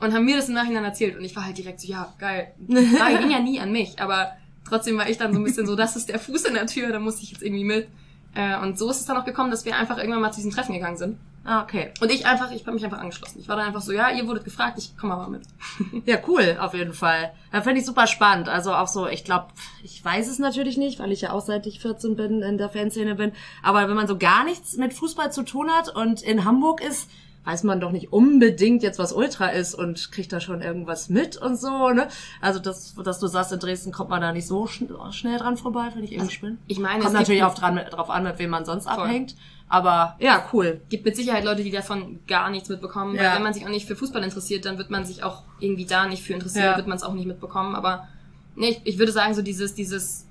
Und 0.00 0.12
haben 0.12 0.24
mir 0.24 0.36
das 0.36 0.48
im 0.48 0.54
Nachhinein 0.54 0.84
erzählt 0.84 1.16
und 1.16 1.24
ich 1.24 1.34
war 1.36 1.44
halt 1.44 1.56
direkt 1.56 1.80
so, 1.80 1.88
ja, 1.88 2.12
geil. 2.18 2.52
Frage 2.98 3.18
ging 3.18 3.30
ja 3.30 3.40
nie 3.40 3.60
an 3.60 3.72
mich, 3.72 3.98
aber 4.00 4.32
trotzdem 4.68 4.98
war 4.98 5.08
ich 5.08 5.16
dann 5.16 5.32
so 5.32 5.38
ein 5.38 5.44
bisschen 5.44 5.66
so, 5.66 5.76
das 5.76 5.96
ist 5.96 6.08
der 6.08 6.18
Fuß 6.18 6.44
in 6.44 6.54
der 6.54 6.66
Tür, 6.66 6.92
da 6.92 6.98
musste 6.98 7.22
ich 7.22 7.32
jetzt 7.32 7.42
irgendwie 7.42 7.64
mit. 7.64 7.88
Äh, 8.34 8.58
und 8.60 8.78
so 8.78 8.90
ist 8.90 9.00
es 9.00 9.06
dann 9.06 9.16
auch 9.16 9.24
gekommen, 9.24 9.50
dass 9.50 9.64
wir 9.64 9.76
einfach 9.76 9.98
irgendwann 9.98 10.20
mal 10.20 10.32
zu 10.32 10.38
diesem 10.38 10.50
Treffen 10.50 10.74
gegangen 10.74 10.96
sind. 10.96 11.16
Ah, 11.46 11.62
okay. 11.62 11.92
Und 12.00 12.10
ich 12.10 12.24
einfach, 12.24 12.50
ich 12.50 12.62
habe 12.62 12.72
mich 12.72 12.84
einfach 12.84 13.00
angeschlossen. 13.00 13.38
Ich 13.38 13.48
war 13.48 13.56
dann 13.56 13.66
einfach 13.66 13.82
so, 13.82 13.92
ja, 13.92 14.10
ihr 14.10 14.26
wurdet 14.26 14.44
gefragt, 14.44 14.78
ich 14.78 14.96
komme 14.96 15.12
aber 15.12 15.28
mit. 15.28 15.42
Ja, 16.06 16.16
cool, 16.26 16.56
auf 16.58 16.72
jeden 16.74 16.94
Fall. 16.94 17.32
Da 17.52 17.60
finde 17.60 17.80
ich 17.80 17.86
super 17.86 18.06
spannend. 18.06 18.48
Also 18.48 18.72
auch 18.72 18.88
so, 18.88 19.06
ich 19.06 19.24
glaube, 19.24 19.48
ich 19.82 20.02
weiß 20.02 20.28
es 20.28 20.38
natürlich 20.38 20.78
nicht, 20.78 20.98
weil 20.98 21.12
ich 21.12 21.20
ja 21.20 21.32
auch 21.32 21.42
seit 21.42 21.66
ich 21.66 21.80
14 21.80 22.16
bin 22.16 22.42
in 22.42 22.56
der 22.56 22.70
Fanszene 22.70 23.14
bin. 23.14 23.32
Aber 23.62 23.88
wenn 23.88 23.94
man 23.94 24.08
so 24.08 24.16
gar 24.16 24.44
nichts 24.44 24.76
mit 24.78 24.94
Fußball 24.94 25.32
zu 25.32 25.42
tun 25.42 25.70
hat 25.70 25.94
und 25.94 26.22
in 26.22 26.44
Hamburg 26.46 26.82
ist, 26.82 27.10
weiß 27.44 27.62
man 27.64 27.78
doch 27.78 27.90
nicht 27.92 28.12
unbedingt 28.12 28.82
jetzt, 28.82 28.98
was 28.98 29.12
Ultra 29.12 29.48
ist 29.48 29.74
und 29.74 30.12
kriegt 30.12 30.32
da 30.32 30.40
schon 30.40 30.62
irgendwas 30.62 31.10
mit 31.10 31.36
und 31.36 31.56
so, 31.56 31.90
ne? 31.90 32.08
Also 32.40 32.58
das, 32.58 32.94
dass 32.94 33.20
du 33.20 33.26
sagst, 33.26 33.52
in 33.52 33.60
Dresden 33.60 33.92
kommt 33.92 34.08
man 34.10 34.22
da 34.22 34.32
nicht 34.32 34.46
so 34.46 34.66
schn 34.66 34.88
schnell 35.10 35.38
dran 35.38 35.58
vorbei, 35.58 35.90
finde 35.90 36.06
ich 36.06 36.12
irgendwie 36.12 36.34
spannend. 36.34 36.58
Ich 36.66 36.78
meine, 36.78 37.02
Kommt 37.02 37.14
natürlich 37.14 37.44
auch 37.44 37.54
dran, 37.54 37.78
drauf 37.90 38.08
an, 38.08 38.22
mit 38.24 38.38
wem 38.38 38.50
man 38.50 38.64
sonst 38.64 38.88
Voll. 38.88 38.94
abhängt. 38.94 39.36
Aber 39.74 40.14
ja, 40.20 40.44
cool. 40.52 40.80
gibt 40.88 41.04
mit 41.04 41.16
Sicherheit 41.16 41.42
Leute, 41.44 41.64
die 41.64 41.72
davon 41.72 42.20
gar 42.28 42.48
nichts 42.48 42.68
mitbekommen. 42.68 43.16
Ja. 43.16 43.22
Weil 43.24 43.36
wenn 43.36 43.42
man 43.42 43.54
sich 43.54 43.64
auch 43.64 43.70
nicht 43.70 43.88
für 43.88 43.96
Fußball 43.96 44.22
interessiert, 44.22 44.64
dann 44.66 44.78
wird 44.78 44.88
man 44.88 45.04
sich 45.04 45.24
auch 45.24 45.42
irgendwie 45.58 45.84
da 45.84 46.06
nicht 46.06 46.22
für 46.22 46.32
interessieren, 46.32 46.66
Ja. 46.66 46.76
wird 46.76 46.86
man 46.86 46.96
es 46.96 47.02
auch 47.02 47.12
nicht 47.14 47.26
mitbekommen. 47.26 47.74
Aber 47.74 48.06
nee, 48.54 48.68
ich, 48.68 48.80
ich 48.84 48.98
würde 48.98 49.10
sagen, 49.10 49.34
so 49.34 49.42
dieses, 49.42 49.74
dieses, 49.74 50.26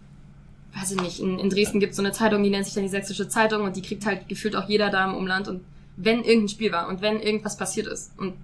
weiß 0.80 0.91
ich 0.91 1.02
nicht, 1.02 1.20
in, 1.20 1.39
in 1.39 1.50
Dresden 1.50 1.82
gibt 1.82 1.91
es 1.91 1.98
so 1.98 2.04
eine 2.04 2.14
Zeitung, 2.14 2.41
die 2.41 2.50
nennt 2.50 2.64
sich 2.64 2.74
dann 2.74 2.84
die 2.84 2.89
Sächsische 2.89 3.28
Zeitung 3.28 3.64
und 3.64 3.76
die 3.76 3.82
kriegt 3.82 4.06
halt 4.06 4.30
gefühlt 4.30 4.56
auch 4.56 4.70
jeder 4.70 4.89
da 4.89 5.04
im 5.04 5.14
Umland 5.16 5.50
und 5.50 5.62
wenn 5.98 6.24
irgendein 6.24 6.48
Spiel 6.50 6.72
war 6.72 6.88
und 6.88 7.02
wenn 7.02 7.20
irgendwas 7.20 7.58
passiert 7.58 7.88
ist 7.88 8.18
und 8.18 8.36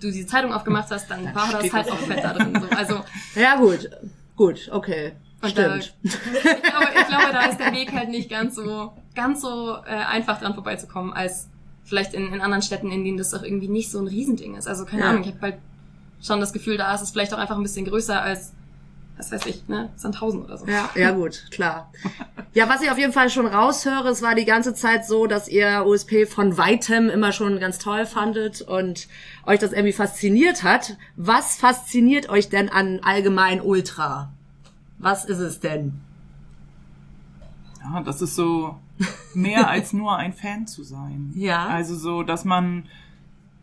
du 0.00 0.10
diese 0.10 0.26
Zeitung 0.26 0.52
aufgemacht 0.52 0.90
hast, 0.90 1.08
dann 1.08 1.24
war 1.36 1.52
das 1.52 1.72
halt 1.72 1.90
auch 1.92 1.98
fett 1.98 2.24
da 2.24 2.32
drin. 2.32 2.52
So. 2.60 2.76
Also 2.76 3.04
Ja, 3.36 3.56
gut. 3.56 3.88
Gut, 4.36 4.68
okay. 4.72 5.12
Und 5.40 5.50
Stimmt. 5.50 5.94
Da, 6.02 6.08
ich, 6.08 6.62
glaube, 6.62 6.86
ich 7.00 7.06
glaube, 7.08 7.32
da 7.32 7.44
ist 7.46 7.60
der 7.60 7.72
Weg 7.72 7.92
halt 7.92 8.08
nicht 8.08 8.28
ganz 8.28 8.56
so, 8.56 8.92
ganz 9.14 9.40
so 9.40 9.76
äh, 9.86 9.90
einfach 9.90 10.40
dran 10.40 10.54
vorbeizukommen, 10.54 11.12
als 11.12 11.48
vielleicht 11.84 12.12
in, 12.14 12.32
in 12.32 12.40
anderen 12.40 12.62
Städten, 12.62 12.90
in 12.90 13.04
denen 13.04 13.18
das 13.18 13.32
auch 13.34 13.42
irgendwie 13.42 13.68
nicht 13.68 13.90
so 13.90 13.98
ein 14.00 14.06
Riesending 14.08 14.56
ist. 14.56 14.66
Also 14.66 14.84
keine 14.84 15.02
Ja. 15.02 15.10
Ahnung, 15.10 15.22
ich 15.22 15.28
habe 15.28 15.40
halt 15.40 15.54
schon 16.20 16.40
das 16.40 16.52
Gefühl, 16.52 16.76
da 16.76 16.92
ist 16.94 17.02
es 17.02 17.10
vielleicht 17.10 17.32
auch 17.32 17.38
einfach 17.38 17.56
ein 17.56 17.62
bisschen 17.62 17.86
größer 17.86 18.20
als, 18.20 18.52
was 19.16 19.30
weiß 19.30 19.46
ich, 19.46 19.66
ne, 19.68 19.88
Sandhausen 19.96 20.44
oder 20.44 20.58
so. 20.58 20.66
Ja, 20.66 20.90
ja 20.96 21.12
gut, 21.12 21.46
klar. 21.52 21.90
Ja, 22.52 22.68
was 22.68 22.82
ich 22.82 22.90
auf 22.90 22.98
jeden 22.98 23.12
Fall 23.12 23.30
schon 23.30 23.46
raushöre, 23.46 24.08
es 24.08 24.20
war 24.22 24.34
die 24.34 24.44
ganze 24.44 24.74
Zeit 24.74 25.06
so, 25.06 25.26
dass 25.26 25.48
ihr 25.48 25.84
USP 25.86 26.26
von 26.26 26.58
weitem 26.58 27.08
immer 27.08 27.30
schon 27.32 27.60
ganz 27.60 27.78
toll 27.78 28.04
fandet 28.06 28.60
und 28.62 29.06
euch 29.46 29.60
das 29.60 29.72
irgendwie 29.72 29.92
fasziniert 29.92 30.64
hat. 30.64 30.96
Was 31.16 31.56
fasziniert 31.56 32.28
euch 32.28 32.48
denn 32.48 32.68
an 32.68 33.00
allgemein 33.04 33.60
Ultra? 33.60 34.32
Was 34.98 35.24
ist 35.24 35.38
es 35.38 35.60
denn? 35.60 36.00
Ja, 37.82 38.02
das 38.02 38.22
ist 38.22 38.34
so 38.34 38.78
mehr 39.34 39.68
als 39.68 39.92
nur 39.92 40.16
ein 40.16 40.32
Fan 40.32 40.66
zu 40.66 40.82
sein. 40.82 41.32
Ja. 41.34 41.66
Also 41.66 41.96
so, 41.96 42.22
dass 42.22 42.44
man 42.44 42.84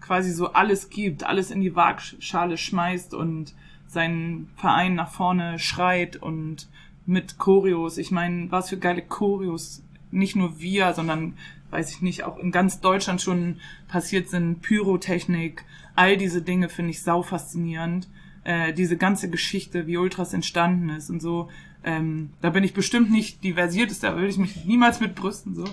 quasi 0.01 0.31
so 0.31 0.53
alles 0.53 0.89
gibt, 0.89 1.23
alles 1.23 1.51
in 1.51 1.61
die 1.61 1.75
Waagschale 1.75 2.57
schmeißt 2.57 3.13
und 3.13 3.53
seinen 3.87 4.49
Verein 4.55 4.95
nach 4.95 5.11
vorne 5.11 5.59
schreit 5.59 6.15
und 6.15 6.67
mit 7.05 7.37
Choreos. 7.37 7.97
Ich 7.97 8.11
meine, 8.11 8.51
was 8.51 8.69
für 8.69 8.77
geile 8.77 9.01
Choreos 9.01 9.83
nicht 10.11 10.35
nur 10.35 10.59
wir, 10.59 10.93
sondern 10.93 11.33
weiß 11.71 11.91
ich 11.91 12.01
nicht, 12.01 12.23
auch 12.23 12.37
in 12.37 12.51
ganz 12.51 12.79
Deutschland 12.79 13.21
schon 13.21 13.59
passiert 13.87 14.29
sind, 14.29 14.61
Pyrotechnik, 14.61 15.65
all 15.95 16.17
diese 16.17 16.41
Dinge 16.41 16.69
finde 16.69 16.91
ich 16.91 17.01
sau 17.01 17.21
faszinierend. 17.21 18.07
Äh, 18.45 18.73
diese 18.73 18.95
ganze 18.95 19.27
Geschichte, 19.31 19.87
wie 19.87 19.97
Ultras 19.97 20.31
entstanden 20.31 20.89
ist 20.89 21.09
und 21.09 21.19
so. 21.19 21.49
Ähm, 21.83 22.29
da 22.41 22.51
bin 22.51 22.63
ich 22.63 22.75
bestimmt 22.75 23.09
nicht 23.09 23.43
die 23.43 23.53
versierteste, 23.53 24.05
da 24.05 24.13
würde 24.13 24.27
ich 24.27 24.37
mich 24.37 24.65
niemals 24.65 24.99
mit 24.99 25.15
brüsten, 25.15 25.55
so. 25.55 25.65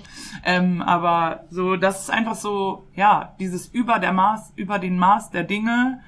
Ähm, 0.43 0.81
aber 0.81 1.43
so, 1.51 1.75
das 1.75 2.01
ist 2.01 2.09
einfach 2.09 2.33
so, 2.33 2.87
ja, 2.95 3.35
dieses 3.39 3.67
über 3.67 3.99
der 3.99 4.11
Maß, 4.11 4.53
über 4.55 4.79
den 4.79 4.97
Maß 4.97 5.29
der 5.29 5.43
Dinge, 5.43 6.01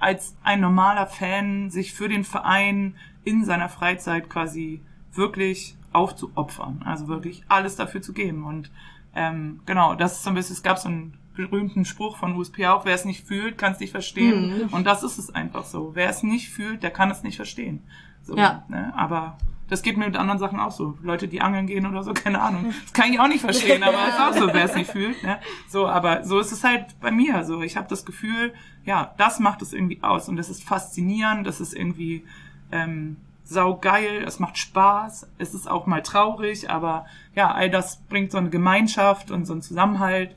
als 0.00 0.34
ein 0.42 0.62
normaler 0.62 1.06
Fan 1.06 1.68
sich 1.68 1.92
für 1.92 2.08
den 2.08 2.24
Verein 2.24 2.94
in 3.24 3.44
seiner 3.44 3.68
Freizeit 3.68 4.30
quasi 4.30 4.80
wirklich 5.12 5.76
aufzuopfern. 5.92 6.80
Also 6.86 7.08
wirklich 7.08 7.44
alles 7.48 7.76
dafür 7.76 8.00
zu 8.00 8.14
geben. 8.14 8.44
Und 8.44 8.70
ähm, 9.14 9.60
genau, 9.66 9.94
das 9.94 10.14
ist 10.14 10.22
so 10.22 10.30
ein 10.30 10.34
bisschen, 10.34 10.54
es 10.54 10.62
gab 10.62 10.78
so 10.78 10.88
einen 10.88 11.18
berühmten 11.38 11.84
Spruch 11.84 12.16
von 12.16 12.34
USP 12.36 12.66
auch, 12.66 12.84
wer 12.84 12.96
es 12.96 13.04
nicht 13.04 13.24
fühlt, 13.26 13.56
kann 13.56 13.72
es 13.72 13.78
nicht 13.78 13.92
verstehen. 13.92 14.68
Und 14.72 14.86
das 14.86 15.04
ist 15.04 15.18
es 15.18 15.32
einfach 15.32 15.64
so. 15.64 15.92
Wer 15.94 16.10
es 16.10 16.24
nicht 16.24 16.50
fühlt, 16.50 16.82
der 16.82 16.90
kann 16.90 17.10
es 17.10 17.22
nicht 17.22 17.36
verstehen. 17.36 17.84
So, 18.22 18.36
Ja. 18.36 18.64
Ne? 18.68 18.92
Aber 18.96 19.38
das 19.68 19.82
geht 19.82 19.96
mir 19.96 20.06
mit 20.06 20.16
anderen 20.16 20.40
Sachen 20.40 20.58
auch 20.58 20.72
so. 20.72 20.98
Leute, 21.00 21.28
die 21.28 21.40
angeln 21.40 21.68
gehen 21.68 21.86
oder 21.86 22.02
so, 22.02 22.12
keine 22.24 22.40
Ahnung. 22.40 22.74
Das 22.82 22.92
kann 22.92 23.12
ich 23.12 23.20
auch 23.20 23.28
nicht 23.28 23.40
verstehen, 23.40 23.84
aber 23.84 23.96
es 24.08 24.14
ist 24.14 24.20
auch 24.20 24.48
so, 24.48 24.52
wer 24.52 24.64
es 24.64 24.74
nicht 24.74 24.90
fühlt. 24.90 25.22
Ne? 25.22 25.38
So, 25.68 25.86
aber 25.86 26.24
so 26.24 26.40
ist 26.40 26.50
es 26.50 26.64
halt 26.64 26.98
bei 27.00 27.12
mir. 27.12 27.44
So, 27.44 27.62
ich 27.62 27.76
habe 27.76 27.86
das 27.88 28.04
Gefühl, 28.04 28.52
ja, 28.84 29.14
das 29.16 29.38
macht 29.38 29.62
es 29.62 29.72
irgendwie 29.72 30.02
aus 30.02 30.28
und 30.28 30.36
das 30.36 30.50
ist 30.50 30.64
faszinierend, 30.64 31.46
das 31.46 31.60
ist 31.60 31.72
irgendwie 31.72 32.24
ähm, 32.72 33.16
saugeil, 33.44 34.24
es 34.26 34.40
macht 34.40 34.58
Spaß, 34.58 35.30
es 35.38 35.54
ist 35.54 35.70
auch 35.70 35.86
mal 35.86 36.02
traurig, 36.02 36.68
aber 36.68 37.06
ja, 37.34 37.52
all 37.52 37.70
das 37.70 38.02
bringt 38.08 38.32
so 38.32 38.38
eine 38.38 38.50
Gemeinschaft 38.50 39.30
und 39.30 39.46
so 39.46 39.52
einen 39.52 39.62
Zusammenhalt 39.62 40.34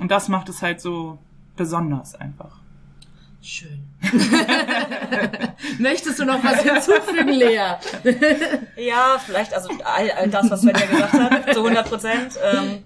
und 0.00 0.10
das 0.10 0.28
macht 0.28 0.48
es 0.48 0.62
halt 0.62 0.80
so 0.80 1.18
besonders 1.56 2.14
einfach. 2.14 2.58
Schön. 3.42 3.88
Möchtest 5.78 6.18
du 6.18 6.24
noch 6.24 6.42
was 6.42 6.62
hinzufügen, 6.62 7.28
Lea? 7.28 7.76
Ja, 8.76 9.18
vielleicht, 9.24 9.54
also 9.54 9.70
all, 9.84 10.10
all 10.10 10.28
das, 10.28 10.50
was 10.50 10.62
Svenja 10.62 10.84
gesagt 10.86 11.12
hat, 11.12 11.54
zu 11.54 11.60
100 11.60 11.88
Prozent. 11.88 12.38
Ähm, 12.42 12.82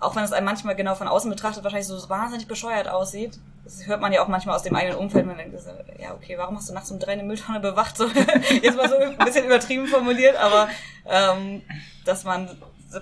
auch 0.00 0.14
wenn 0.14 0.22
es 0.22 0.32
einem 0.32 0.44
manchmal 0.44 0.76
genau 0.76 0.94
von 0.94 1.08
außen 1.08 1.28
betrachtet 1.28 1.64
wahrscheinlich 1.64 1.88
so 1.88 2.08
wahnsinnig 2.08 2.46
bescheuert 2.46 2.88
aussieht. 2.88 3.38
Das 3.64 3.86
hört 3.86 4.00
man 4.00 4.12
ja 4.12 4.22
auch 4.22 4.28
manchmal 4.28 4.54
aus 4.54 4.62
dem 4.62 4.76
eigenen 4.76 4.96
Umfeld. 4.96 5.26
Man 5.26 5.36
denkt, 5.36 5.58
so, 5.60 5.70
ja, 6.00 6.14
okay, 6.14 6.38
warum 6.38 6.56
hast 6.56 6.68
du 6.68 6.74
nachts 6.74 6.90
um 6.92 7.00
drei 7.00 7.12
eine 7.12 7.24
Mülltonne 7.24 7.58
bewacht? 7.58 7.96
So, 7.96 8.06
jetzt 8.62 8.76
mal 8.76 8.88
so 8.88 8.96
ein 8.96 9.18
bisschen 9.18 9.46
übertrieben 9.46 9.86
formuliert, 9.88 10.36
aber 10.36 10.68
ähm, 11.06 11.62
dass 12.04 12.22
man 12.22 12.48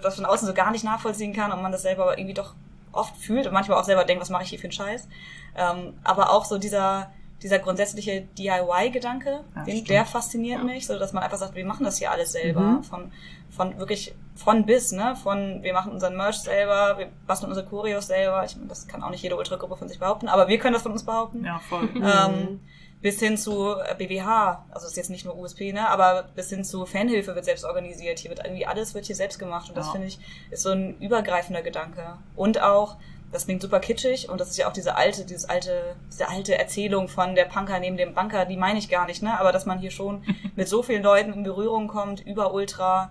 das 0.02 0.16
von 0.16 0.24
außen 0.24 0.48
so 0.48 0.54
gar 0.54 0.70
nicht 0.70 0.82
nachvollziehen 0.82 1.34
kann 1.34 1.52
und 1.52 1.60
man 1.62 1.72
das 1.72 1.82
selber 1.82 2.04
aber 2.04 2.18
irgendwie 2.18 2.34
doch 2.34 2.54
oft 2.96 3.16
fühlt 3.16 3.46
und 3.46 3.52
manchmal 3.52 3.78
auch 3.78 3.84
selber 3.84 4.04
denkt, 4.04 4.20
was 4.20 4.30
mache 4.30 4.44
ich 4.44 4.50
hier 4.50 4.58
für 4.58 4.64
einen 4.64 4.72
Scheiß. 4.72 5.08
Ähm, 5.56 5.94
aber 6.04 6.30
auch 6.30 6.44
so 6.44 6.58
dieser, 6.58 7.10
dieser 7.42 7.58
grundsätzliche 7.58 8.22
DIY-Gedanke, 8.38 9.44
Ja, 9.54 9.80
der 9.82 10.04
fasziniert 10.04 10.64
mich, 10.64 10.86
so 10.86 10.98
dass 10.98 11.12
man 11.12 11.22
einfach 11.22 11.38
sagt, 11.38 11.54
wir 11.54 11.66
machen 11.66 11.84
das 11.84 11.98
hier 11.98 12.10
alles 12.10 12.32
selber. 12.32 12.80
Von, 12.88 13.12
von 13.50 13.78
wirklich 13.78 14.14
von 14.34 14.66
bis, 14.66 14.92
ne? 14.92 15.16
Von 15.16 15.62
wir 15.62 15.72
machen 15.72 15.92
unseren 15.92 16.16
Merch 16.16 16.36
selber, 16.40 16.98
wir 16.98 17.08
basteln 17.26 17.48
unsere 17.50 17.66
Choreos 17.66 18.06
selber. 18.06 18.44
Ich 18.44 18.56
meine, 18.56 18.68
das 18.68 18.86
kann 18.86 19.02
auch 19.02 19.10
nicht 19.10 19.22
jede 19.22 19.36
Ultragruppe 19.36 19.76
von 19.76 19.88
sich 19.88 19.98
behaupten, 19.98 20.28
aber 20.28 20.48
wir 20.48 20.58
können 20.58 20.74
das 20.74 20.82
von 20.82 20.92
uns 20.92 21.04
behaupten. 21.04 21.44
Ja, 21.44 21.58
voll. 21.58 21.88
Ähm, 21.94 22.60
bis 23.02 23.18
hin 23.20 23.36
zu 23.36 23.74
äh, 23.76 23.94
BWH, 23.96 24.64
also 24.70 24.86
ist 24.86 24.96
jetzt 24.96 25.10
nicht 25.10 25.24
nur 25.24 25.36
USP, 25.36 25.72
ne, 25.72 25.88
aber 25.88 26.24
bis 26.34 26.48
hin 26.50 26.64
zu 26.64 26.86
Fanhilfe 26.86 27.34
wird 27.34 27.44
selbst 27.44 27.64
organisiert. 27.64 28.18
Hier 28.18 28.30
wird 28.30 28.44
irgendwie 28.44 28.66
alles 28.66 28.94
wird 28.94 29.04
hier 29.06 29.16
selbst 29.16 29.38
gemacht 29.38 29.68
und 29.68 29.76
das 29.76 29.86
Ja. 29.86 29.92
finde 29.92 30.08
ich 30.08 30.18
ist 30.50 30.62
so 30.62 30.70
ein 30.70 30.98
übergreifender 30.98 31.62
Gedanke. 31.62 32.16
Und 32.34 32.60
auch, 32.62 32.96
das 33.32 33.44
klingt 33.44 33.60
super 33.60 33.80
kitschig 33.80 34.28
und 34.28 34.40
das 34.40 34.48
ist 34.50 34.56
ja 34.56 34.66
auch 34.68 34.72
diese 34.72 34.96
alte, 34.96 35.24
dieses 35.24 35.44
alte, 35.48 35.96
diese 36.10 36.28
alte 36.28 36.56
Erzählung 36.58 37.08
von 37.08 37.34
der 37.34 37.44
Punker 37.44 37.78
neben 37.80 37.96
dem 37.96 38.14
Banker, 38.14 38.44
die 38.46 38.56
meine 38.56 38.78
ich 38.78 38.88
gar 38.88 39.06
nicht, 39.06 39.22
ne, 39.22 39.38
aber 39.38 39.52
dass 39.52 39.66
man 39.66 39.78
hier 39.78 39.90
schon 39.90 40.24
mit 40.56 40.68
so 40.68 40.82
vielen 40.82 41.02
Leuten 41.02 41.32
in 41.32 41.42
Berührung 41.42 41.88
kommt 41.88 42.20
über 42.26 42.54
Ultra, 42.54 43.10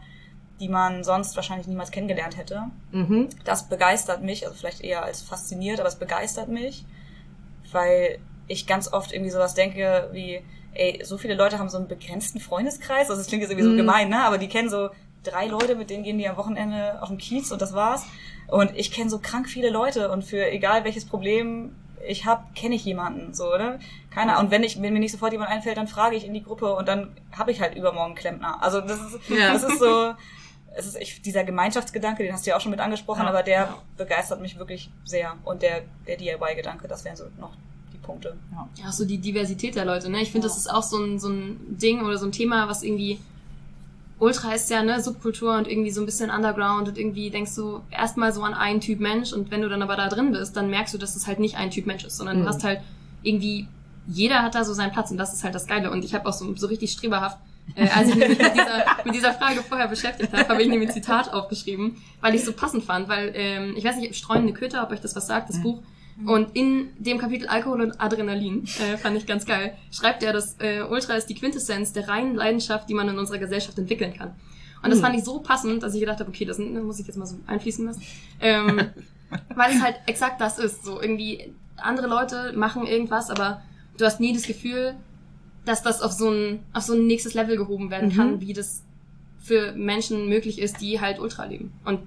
die 0.60 0.70
man 0.70 1.04
sonst 1.04 1.36
wahrscheinlich 1.36 1.68
niemals 1.68 1.92
kennengelernt 1.92 2.38
hätte 2.38 2.64
Mhm. 2.92 3.28
das 3.44 3.68
begeistert 3.70 4.24
mich, 4.24 4.46
also 4.46 4.58
vielleicht 4.58 4.82
eher 4.82 5.04
als 5.04 5.22
fasziniert, 5.22 5.80
aber 5.82 5.90
es 5.90 5.98
begeistert 5.98 6.48
mich, 6.48 6.86
weil 7.72 8.20
ich 8.48 8.68
ganz 8.68 8.92
oft 8.92 9.12
irgendwie 9.12 9.32
sowas 9.32 9.54
denke 9.54 10.10
wie, 10.12 10.42
ey, 10.74 11.02
so 11.04 11.18
viele 11.18 11.36
Leute 11.36 11.58
haben 11.60 11.70
so 11.70 11.78
einen 11.78 11.88
begrenzten 11.88 12.40
Freundeskreis, 12.40 13.10
also 13.10 13.20
das 13.22 13.28
klingt 13.28 13.42
jetzt 13.42 13.52
irgendwie 13.52 13.68
so 13.68 13.74
Mhm. 13.74 13.78
gemein, 13.78 14.10
ne, 14.10 14.24
aber 14.24 14.38
die 14.38 14.48
kennen 14.50 14.70
so 14.70 14.90
drei 15.24 15.48
Leute, 15.48 15.76
mit 15.76 15.90
denen 15.90 16.04
gehen 16.04 16.18
die 16.18 16.28
am 16.28 16.38
Wochenende 16.38 17.02
auf 17.02 17.10
den 17.10 17.18
Kiez 17.18 17.52
und 17.52 17.62
das 17.62 17.74
war's. 17.74 18.06
Und 18.48 18.72
ich 18.76 18.92
kenne 18.92 19.10
so 19.10 19.18
krank 19.20 19.50
viele 19.50 19.70
Leute 19.72 20.12
und 20.12 20.24
für 20.24 20.46
egal 20.52 20.84
welches 20.84 21.06
Problem 21.06 21.76
ich 22.08 22.26
habe, 22.26 22.44
kenne 22.54 22.76
ich 22.76 22.86
jemanden, 22.86 23.34
so, 23.34 23.52
oder? 23.52 23.80
Keiner. 24.14 24.40
Und 24.40 24.52
wenn 24.52 24.62
ich, 24.62 24.80
wenn 24.80 24.94
mir 24.94 25.00
nicht 25.00 25.12
sofort 25.14 25.32
jemand 25.32 25.50
einfällt, 25.50 25.78
dann 25.78 25.88
frage 25.88 26.16
ich 26.16 26.24
in 26.26 26.36
die 26.36 26.44
Gruppe 26.44 26.76
und 26.76 26.88
dann 26.88 27.16
habe 27.36 27.52
ich 27.52 27.60
halt 27.62 27.76
übermorgen 27.76 28.14
Klempner. 28.14 28.62
Also 28.62 28.82
das 28.82 29.00
ist, 29.00 29.30
Ja. 29.30 29.54
das 29.54 29.64
ist 29.64 29.80
so, 29.80 30.14
es 30.76 30.86
ist 30.86 30.98
ich, 30.98 31.24
dieser 31.24 31.44
Gemeinschaftsgedanke, 31.44 32.22
den 32.22 32.32
hast 32.34 32.46
du 32.46 32.52
ja 32.52 32.58
auch 32.58 32.62
schon 32.62 32.70
mit 32.70 32.80
angesprochen, 32.80 33.24
Ja. 33.24 33.30
aber 33.30 33.42
der 33.42 33.74
begeistert 33.98 34.40
mich 34.42 34.60
wirklich 34.60 34.92
sehr. 35.06 35.34
Und 35.46 35.64
der, 35.64 35.82
der 36.06 36.18
DIY-Gedanke, 36.18 36.88
das 36.88 37.04
wären 37.06 37.16
so 37.16 37.24
noch 37.40 37.54
Punkte. 38.06 38.36
Ja, 38.82 38.92
so 38.92 39.04
die 39.06 39.18
Diversität 39.18 39.76
der 39.76 39.86
Leute, 39.86 40.10
ne? 40.10 40.22
Ich 40.22 40.32
finde, 40.32 40.48
Ja. 40.48 40.54
das 40.54 40.58
ist 40.58 40.70
auch 40.72 40.84
so 40.84 40.98
ein, 40.98 41.20
so 41.20 41.30
ein 41.30 41.58
Ding 41.82 42.04
oder 42.06 42.18
so 42.18 42.26
ein 42.26 42.32
Thema, 42.32 42.68
was 42.68 42.84
irgendwie 42.84 43.20
Ultra 44.18 44.54
ist 44.54 44.70
ja, 44.70 44.82
ne, 44.82 45.02
Subkultur 45.04 45.56
und 45.58 45.68
irgendwie 45.68 45.92
so 45.92 46.02
ein 46.02 46.06
bisschen 46.06 46.30
Underground 46.30 46.88
und 46.88 46.98
irgendwie 46.98 47.30
denkst 47.30 47.54
du 47.56 47.82
erstmal 47.92 48.32
so 48.32 48.44
an 48.44 48.54
einen 48.54 48.80
Typ 48.80 49.02
Mensch 49.02 49.34
und 49.34 49.52
wenn 49.52 49.62
du 49.62 49.68
dann 49.68 49.82
aber 49.82 49.98
da 49.98 50.08
drin 50.08 50.32
bist, 50.32 50.56
dann 50.56 50.70
merkst 50.70 50.94
du, 50.94 50.98
dass 50.98 51.18
es 51.18 51.28
halt 51.28 51.40
nicht 51.40 51.58
ein 51.58 51.70
Typ 51.70 51.86
Mensch 51.86 52.06
ist, 52.06 52.16
sondern 52.16 52.38
Mhm. 52.38 52.44
du 52.44 52.48
hast 52.48 52.64
halt 52.64 52.80
irgendwie, 53.24 53.68
jeder 54.08 54.42
hat 54.42 54.56
da 54.56 54.64
so 54.64 54.74
seinen 54.74 54.94
Platz 54.94 55.12
und 55.12 55.18
das 55.18 55.34
ist 55.34 55.44
halt 55.44 55.54
das 55.54 55.68
Geile. 55.68 55.92
Und 55.92 56.06
ich 56.06 56.14
habe 56.14 56.30
auch 56.30 56.34
so, 56.34 56.56
so 56.56 56.68
richtig 56.68 56.94
streberhaft, 56.94 57.38
äh, 57.76 57.90
als 57.94 58.08
ich 58.08 58.16
mich 58.16 58.30
mit 58.30 58.40
dieser, 58.40 58.86
mit 59.04 59.16
dieser 59.16 59.34
Frage 59.34 59.62
vorher 59.64 59.90
beschäftigt 59.90 60.32
habe, 60.32 60.48
habe 60.48 60.62
ich 60.64 60.70
nämlich 60.70 60.90
ein 60.90 60.94
Zitat 60.94 61.34
aufgeschrieben, 61.34 61.98
weil 62.22 62.36
ich 62.36 62.40
es 62.42 62.46
so 62.46 62.54
passend 62.54 62.86
fand, 62.86 63.10
weil 63.10 63.34
ähm, 63.36 63.74
ich 63.76 63.84
weiß 63.84 63.98
nicht, 63.98 64.16
Streunende 64.16 64.54
Köter, 64.54 64.82
ob 64.84 64.92
euch 64.92 65.02
das 65.02 65.14
was 65.16 65.28
sagt, 65.28 65.50
das 65.50 65.62
Buch. 65.62 65.82
Und 66.26 66.56
in 66.56 66.92
dem 66.98 67.18
Kapitel 67.18 67.48
Alkohol 67.48 67.82
und 67.82 68.00
Adrenalin, 68.00 68.64
äh, 68.80 68.98
fand 68.98 69.18
ich 69.18 69.26
ganz 69.26 69.46
geil, 69.46 69.76
schreibt 69.92 70.24
er, 70.24 70.32
dass 70.32 70.56
äh, 70.60 70.82
Ultra 70.84 71.16
ist 71.16 71.28
die 71.28 71.36
Quintessenz 71.36 71.92
der 71.92 72.08
reinen 72.08 72.36
Leidenschaft, 72.36 72.88
die 72.90 72.94
man 72.94 73.10
in 73.10 73.18
unserer 73.20 73.38
Gesellschaft 73.38 73.78
entwickeln 73.78 74.14
kann. 74.14 74.30
Und 74.82 74.92
das 74.92 75.00
Mhm. 75.00 75.04
fand 75.04 75.16
ich 75.18 75.24
so 75.26 75.40
passend, 75.42 75.84
dass 75.84 75.94
ich 75.94 76.00
gedacht 76.00 76.20
habe, 76.20 76.30
okay, 76.30 76.46
das 76.46 76.58
muss 76.58 77.00
ich 77.00 77.08
jetzt 77.08 77.18
mal 77.18 77.26
so 77.26 77.36
einfließen 77.48 77.86
lassen. 77.86 78.02
Ähm, 78.40 78.80
weil 79.56 79.76
es 79.76 79.82
halt 79.82 79.96
exakt 80.06 80.40
das 80.40 80.58
ist. 80.58 80.86
So 80.86 81.02
irgendwie, 81.02 81.52
andere 81.76 82.08
Leute 82.08 82.54
machen 82.56 82.86
irgendwas, 82.88 83.30
aber 83.30 83.62
du 83.98 84.06
hast 84.06 84.20
nie 84.22 84.32
das 84.34 84.44
Gefühl, 84.44 84.94
dass 85.66 85.82
das 85.84 86.02
auf 86.02 86.12
so 86.14 86.30
ein, 86.30 86.60
auf 86.72 86.84
so 86.84 86.94
ein 86.94 87.08
nächstes 87.08 87.34
Level 87.34 87.58
gehoben 87.58 87.90
werden 87.92 88.10
Mhm. 88.10 88.16
kann, 88.16 88.42
wie 88.42 88.54
das 88.54 88.84
für 89.40 89.74
Menschen 89.74 90.30
möglich 90.30 90.60
ist, 90.60 90.80
die 90.80 91.02
halt 91.02 91.20
Ultra 91.20 91.46
leben. 91.46 91.74
Und 91.84 92.00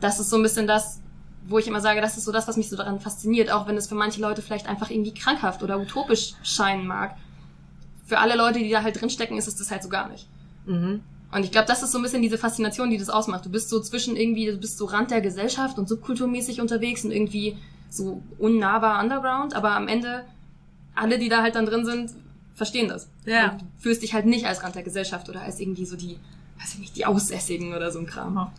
das 0.00 0.20
ist 0.20 0.28
so 0.30 0.36
ein 0.36 0.42
bisschen 0.42 0.66
das, 0.66 1.00
wo 1.46 1.58
ich 1.58 1.66
immer 1.66 1.80
sage, 1.80 2.00
das 2.00 2.16
ist 2.16 2.24
so 2.24 2.32
das, 2.32 2.46
was 2.48 2.56
mich 2.56 2.68
so 2.68 2.76
daran 2.76 3.00
fasziniert, 3.00 3.50
auch 3.50 3.66
wenn 3.66 3.76
es 3.76 3.88
für 3.88 3.94
manche 3.94 4.20
Leute 4.20 4.42
vielleicht 4.42 4.68
einfach 4.68 4.90
irgendwie 4.90 5.14
krankhaft 5.14 5.62
oder 5.62 5.78
utopisch 5.78 6.34
scheinen 6.42 6.86
mag. 6.86 7.16
Für 8.06 8.18
alle 8.18 8.36
Leute, 8.36 8.58
die 8.58 8.70
da 8.70 8.82
halt 8.82 9.00
drinstecken, 9.00 9.38
ist 9.38 9.48
es 9.48 9.56
das 9.56 9.70
halt 9.70 9.82
so 9.82 9.88
gar 9.88 10.08
nicht. 10.08 10.28
Mhm. 10.66 11.00
Und 11.30 11.44
ich 11.44 11.50
glaube, 11.50 11.66
das 11.66 11.82
ist 11.82 11.92
so 11.92 11.98
ein 11.98 12.02
bisschen 12.02 12.22
diese 12.22 12.38
Faszination, 12.38 12.90
die 12.90 12.98
das 12.98 13.10
ausmacht. 13.10 13.44
Du 13.44 13.50
bist 13.50 13.68
so 13.68 13.80
zwischen 13.80 14.16
irgendwie, 14.16 14.46
du 14.46 14.56
bist 14.56 14.78
so 14.78 14.86
Rand 14.86 15.10
der 15.10 15.20
Gesellschaft 15.20 15.78
und 15.78 15.88
subkulturmäßig 15.88 16.60
unterwegs 16.60 17.04
und 17.04 17.10
irgendwie 17.10 17.56
so 17.90 18.22
unnahbar 18.38 19.02
Underground, 19.02 19.54
aber 19.54 19.72
am 19.72 19.88
Ende 19.88 20.24
alle, 20.94 21.18
die 21.18 21.28
da 21.28 21.42
halt 21.42 21.54
dann 21.54 21.66
drin 21.66 21.84
sind, 21.84 22.12
verstehen 22.54 22.88
das. 22.88 23.08
Ja. 23.24 23.52
Und 23.52 23.64
fühlst 23.78 24.02
dich 24.02 24.14
halt 24.14 24.26
nicht 24.26 24.46
als 24.46 24.62
Rand 24.62 24.74
der 24.74 24.82
Gesellschaft 24.82 25.28
oder 25.28 25.42
als 25.42 25.60
irgendwie 25.60 25.84
so 25.84 25.96
die, 25.96 26.18
weiß 26.60 26.74
ich 26.74 26.80
nicht, 26.80 26.96
die 26.96 27.06
Aussässigen 27.06 27.74
oder 27.74 27.90
so 27.90 27.98
ein 27.98 28.06
Kram. 28.06 28.34
Ja. 28.34 28.52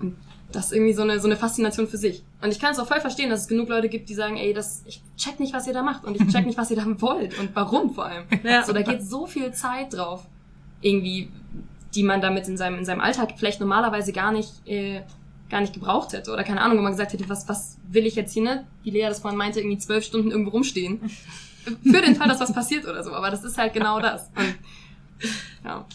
Und 0.00 0.16
das 0.54 0.66
ist 0.66 0.72
irgendwie 0.72 0.92
so 0.92 1.02
eine, 1.02 1.20
so 1.20 1.26
eine 1.26 1.36
Faszination 1.36 1.86
für 1.86 1.96
sich. 1.96 2.22
Und 2.40 2.50
ich 2.50 2.60
kann 2.60 2.72
es 2.72 2.78
auch 2.78 2.86
voll 2.86 3.00
verstehen, 3.00 3.30
dass 3.30 3.42
es 3.42 3.48
genug 3.48 3.68
Leute 3.68 3.88
gibt, 3.88 4.08
die 4.08 4.14
sagen, 4.14 4.36
ey, 4.36 4.52
das, 4.52 4.82
ich 4.86 5.02
check 5.16 5.40
nicht, 5.40 5.52
was 5.52 5.66
ihr 5.66 5.72
da 5.72 5.82
macht 5.82 6.04
und 6.04 6.20
ich 6.20 6.28
check 6.32 6.46
nicht, 6.46 6.58
was 6.58 6.70
ihr 6.70 6.76
da 6.76 6.84
wollt 7.00 7.38
und 7.38 7.50
warum 7.54 7.94
vor 7.94 8.06
allem. 8.06 8.24
Ja. 8.42 8.62
So, 8.64 8.72
da 8.72 8.82
geht 8.82 9.02
so 9.02 9.26
viel 9.26 9.52
Zeit 9.52 9.94
drauf, 9.94 10.26
irgendwie, 10.80 11.30
die 11.94 12.02
man 12.02 12.20
damit 12.20 12.48
in 12.48 12.56
seinem, 12.56 12.78
in 12.78 12.84
seinem 12.84 13.00
Alltag 13.00 13.34
vielleicht 13.36 13.60
normalerweise 13.60 14.12
gar 14.12 14.32
nicht, 14.32 14.52
äh, 14.66 15.02
gar 15.50 15.60
nicht 15.60 15.74
gebraucht 15.74 16.12
hätte. 16.12 16.32
Oder 16.32 16.44
keine 16.44 16.60
Ahnung, 16.60 16.78
wo 16.78 16.82
man 16.82 16.92
gesagt 16.92 17.12
hätte, 17.12 17.28
was, 17.28 17.48
was 17.48 17.78
will 17.88 18.06
ich 18.06 18.14
jetzt 18.14 18.32
hier, 18.32 18.42
ne? 18.42 18.66
Wie 18.82 18.90
Lea 18.90 19.02
das 19.08 19.20
vorhin 19.20 19.38
meinte, 19.38 19.60
irgendwie 19.60 19.78
zwölf 19.78 20.04
Stunden 20.04 20.30
irgendwo 20.30 20.50
rumstehen. 20.50 21.00
Für 21.82 22.02
den 22.02 22.14
Fall, 22.14 22.28
dass 22.28 22.40
was 22.40 22.52
passiert 22.52 22.86
oder 22.86 23.02
so. 23.02 23.12
Aber 23.14 23.30
das 23.30 23.42
ist 23.42 23.56
halt 23.56 23.72
genau 23.72 23.98
das. 24.00 24.30
Und, 24.36 24.54
ja. 25.64 25.86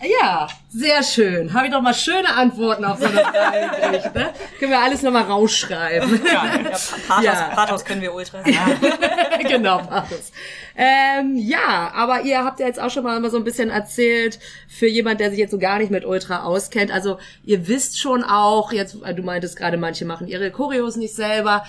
Ja, 0.00 0.46
sehr 0.68 1.02
schön. 1.02 1.52
Habe 1.52 1.66
ich 1.66 1.72
doch 1.72 1.82
mal 1.82 1.92
schöne 1.94 2.32
Antworten 2.32 2.84
auf 2.84 3.00
so 3.00 3.06
eine 3.06 3.18
Frage 3.20 3.68
gekriegt. 3.92 4.14
Ne? 4.14 4.32
Können 4.60 4.70
wir 4.70 4.78
alles 4.80 5.02
nochmal 5.02 5.24
rausschreiben. 5.24 6.20
Ja. 6.24 6.32
Ja, 6.32 6.52
Pathos, 7.08 7.24
Ja. 7.24 7.50
Pathos 7.54 7.84
können 7.84 8.00
wir 8.02 8.14
ultra. 8.14 8.42
genau, 9.48 9.78
Pathos. 9.78 10.30
Ähm, 10.76 11.34
ja, 11.36 11.90
aber 11.94 12.22
ihr 12.22 12.44
habt 12.44 12.60
ja 12.60 12.66
jetzt 12.66 12.78
auch 12.78 12.90
schon 12.90 13.02
mal 13.02 13.16
immer 13.16 13.30
so 13.30 13.38
ein 13.38 13.44
bisschen 13.44 13.70
erzählt, 13.70 14.38
für 14.68 14.86
jemand, 14.86 15.18
der 15.18 15.30
sich 15.30 15.38
jetzt 15.40 15.50
so 15.50 15.58
gar 15.58 15.78
nicht 15.78 15.90
mit 15.90 16.04
Ultra 16.04 16.44
auskennt. 16.44 16.92
Also 16.92 17.18
ihr 17.44 17.66
wisst 17.66 17.98
schon 17.98 18.22
auch, 18.22 18.72
jetzt, 18.72 19.02
äh, 19.02 19.14
du 19.14 19.24
meintest 19.24 19.56
gerade, 19.56 19.78
manche 19.78 20.04
machen 20.04 20.28
ihre 20.28 20.52
Choreos 20.52 20.94
nicht 20.94 21.14
selber. 21.16 21.64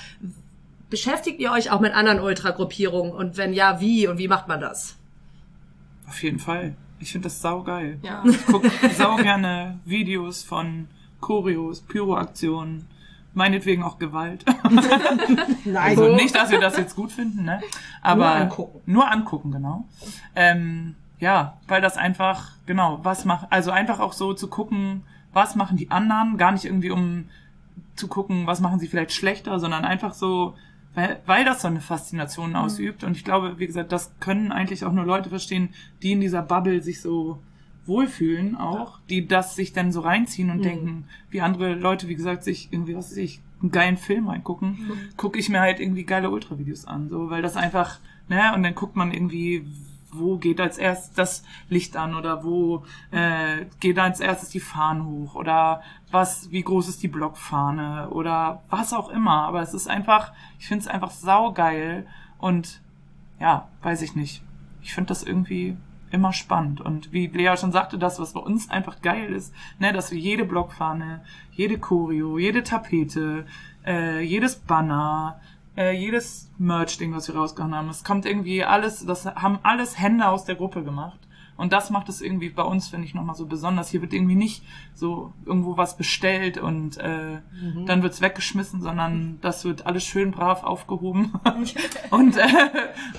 Beschäftigt 0.92 1.40
ihr 1.40 1.52
euch 1.52 1.72
auch 1.72 1.80
mit 1.80 1.94
anderen 1.96 2.20
Ultra-Gruppierungen? 2.20 3.12
Und 3.12 3.38
wenn 3.38 3.54
ja, 3.54 3.82
wie? 3.82 4.08
Und 4.08 4.20
wie 4.20 4.28
macht 4.28 4.48
man 4.48 4.62
das? 4.62 4.96
Auf 6.08 6.22
jeden 6.22 6.40
Fall. 6.40 6.76
Ich 7.00 7.12
finde 7.12 7.26
das 7.26 7.42
saugeil. 7.42 8.00
Ja. 8.02 8.24
Ich 8.26 8.46
gucke 8.46 8.70
sau 8.98 9.16
gerne 9.18 9.80
Videos 9.86 10.44
von 10.44 10.88
Choreos, 11.22 11.82
Pyroaktionen, 11.82 12.88
meinetwegen 13.34 13.84
auch 13.84 14.00
Gewalt. 14.00 14.46
Nein. 15.66 15.76
Also 15.76 16.16
nicht, 16.16 16.36
dass 16.36 16.52
wir 16.52 16.60
das 16.60 16.78
jetzt 16.78 16.96
gut 16.96 17.12
finden, 17.12 17.44
ne? 17.44 17.62
Aber 18.02 18.26
Nur 18.26 18.36
angucken. 18.36 18.82
Nur 18.86 19.12
angucken, 19.12 19.52
genau. 19.52 19.86
Ähm, 20.36 20.96
ja, 21.20 21.58
weil 21.68 21.82
das 21.82 21.98
einfach, 21.98 22.52
genau, 22.66 23.00
was 23.04 23.26
macht, 23.26 23.48
also 23.50 23.72
einfach 23.72 24.00
auch 24.00 24.14
so 24.14 24.34
zu 24.34 24.48
gucken, 24.48 25.04
was 25.34 25.56
machen 25.56 25.78
die 25.78 25.92
anderen, 25.92 26.38
gar 26.38 26.52
nicht 26.52 26.66
irgendwie 26.66 26.92
um 26.92 27.26
zu 27.96 28.08
gucken, 28.08 28.48
was 28.48 28.62
machen 28.62 28.80
sie 28.80 28.88
vielleicht 28.88 29.12
schlechter, 29.12 29.60
sondern 29.60 29.84
einfach 29.86 30.14
so, 30.14 30.56
weil, 30.96 31.20
weil 31.26 31.46
das 31.46 31.62
so 31.62 31.68
eine 31.68 31.82
Faszination 31.82 32.56
ausübt. 32.56 33.04
Und 33.04 33.16
ich 33.16 33.24
glaube, 33.24 33.60
wie 33.60 33.68
gesagt, 33.68 33.92
das 33.92 34.12
können 34.20 34.52
eigentlich 34.52 34.86
auch 34.86 34.92
nur 34.92 35.06
Leute 35.06 35.30
verstehen, 35.30 35.70
die 36.02 36.12
in 36.12 36.22
dieser 36.22 36.42
Bubble 36.42 36.82
sich 36.82 37.02
so 37.02 37.40
wohlfühlen 37.86 38.56
auch, 38.56 39.00
die 39.10 39.28
das 39.28 39.56
sich 39.56 39.74
dann 39.74 39.92
so 39.92 40.02
reinziehen 40.02 40.52
und 40.52 40.64
denken, 40.64 41.06
wie 41.32 41.42
andere 41.42 41.74
Leute, 41.74 42.08
wie 42.08 42.16
gesagt, 42.16 42.44
sich 42.44 42.70
irgendwie, 42.72 42.96
was 42.96 43.12
weiß 43.12 43.18
ich, 43.18 43.42
einen 43.62 43.72
geilen 43.72 43.98
Film 43.98 44.28
reingucken, 44.28 44.78
gucke 45.18 45.40
ich 45.40 45.50
mir 45.50 45.60
halt 45.60 45.80
irgendwie 45.80 46.04
geile 46.04 46.30
Ultravideos 46.30 46.86
an, 46.86 47.10
so, 47.10 47.30
weil 47.30 47.42
das 47.42 47.58
einfach, 47.58 48.00
ne, 48.30 48.54
und 48.56 48.64
dann 48.64 48.76
guckt 48.76 48.96
man 48.96 49.12
irgendwie, 49.12 49.66
wo 50.12 50.38
geht 50.38 50.60
als 50.60 50.78
erstes 50.78 51.14
das 51.14 51.44
Licht 51.70 51.96
an 51.98 52.16
oder 52.16 52.44
wo 52.44 52.84
äh, 53.12 53.66
geht 53.80 54.00
als 54.00 54.20
erstes 54.20 54.50
die 54.50 54.60
Fahnen 54.60 55.06
hoch 55.06 55.36
oder 55.36 55.82
was, 56.12 56.52
wie 56.52 56.64
groß 56.64 56.88
ist 56.90 57.04
die 57.04 57.08
Blockfahne 57.08 58.10
oder 58.10 58.64
was 58.70 58.94
auch 58.94 59.10
immer. 59.10 59.44
Aber 59.44 59.62
es 59.62 59.74
ist 59.74 59.88
einfach, 59.88 60.32
ich 60.60 60.68
finde 60.68 60.84
es 60.84 60.88
einfach 60.88 61.12
saugeil 61.12 62.08
und 62.38 62.82
ja, 63.40 63.68
weiß 63.84 64.02
ich 64.02 64.16
nicht. 64.16 64.42
Ich 64.82 64.94
finde 64.94 65.10
das 65.10 65.24
irgendwie 65.24 65.78
immer 66.12 66.34
spannend. 66.34 66.82
Und 66.82 67.12
wie 67.14 67.28
Lea 67.28 67.56
schon 67.58 67.72
sagte, 67.72 67.98
das, 67.98 68.20
was 68.20 68.34
bei 68.34 68.40
uns 68.40 68.70
einfach 68.70 69.02
geil 69.02 69.34
ist, 69.34 69.54
ne, 69.78 69.94
dass 69.94 70.12
wir 70.12 70.20
jede 70.20 70.46
Blockfahne, 70.46 71.22
jede 71.52 71.78
Choreo, 71.78 72.38
jede 72.38 72.64
Tapete, 72.64 73.46
äh, 73.86 74.22
jedes 74.22 74.56
Banner, 74.56 75.40
äh, 75.80 75.92
jedes 75.92 76.52
Merch-Ding, 76.58 77.16
was 77.16 77.30
wir 77.30 77.36
rausgehauen 77.36 77.74
haben, 77.74 77.90
es 77.90 78.04
kommt 78.04 78.26
irgendwie 78.26 78.66
alles, 78.66 79.06
das 79.06 79.26
haben 79.26 79.60
alles 79.64 79.98
Hände 79.98 80.28
aus 80.28 80.44
der 80.44 80.56
Gruppe 80.56 80.84
gemacht. 80.84 81.20
Und 81.56 81.74
das 81.74 81.90
macht 81.90 82.08
es 82.08 82.22
irgendwie 82.22 82.50
bei 82.50 82.64
uns, 82.64 82.88
finde 82.88 83.06
ich, 83.06 83.14
nochmal 83.14 83.36
so 83.36 83.46
besonders. 83.46 83.90
Hier 83.90 84.02
wird 84.02 84.14
irgendwie 84.14 84.36
nicht 84.36 84.64
so 84.94 85.34
irgendwo 85.46 85.76
was 85.76 85.98
bestellt 85.98 86.58
und 86.58 86.98
äh, 87.00 87.40
dann 87.86 88.02
wird's 88.02 88.22
weggeschmissen, 88.22 88.82
sondern 88.82 89.40
das 89.42 89.66
wird 89.66 89.86
alles 89.86 90.06
schön 90.06 90.32
brav 90.32 90.64
aufgehoben. 90.64 91.34
und 92.12 92.38
äh, 92.38 92.48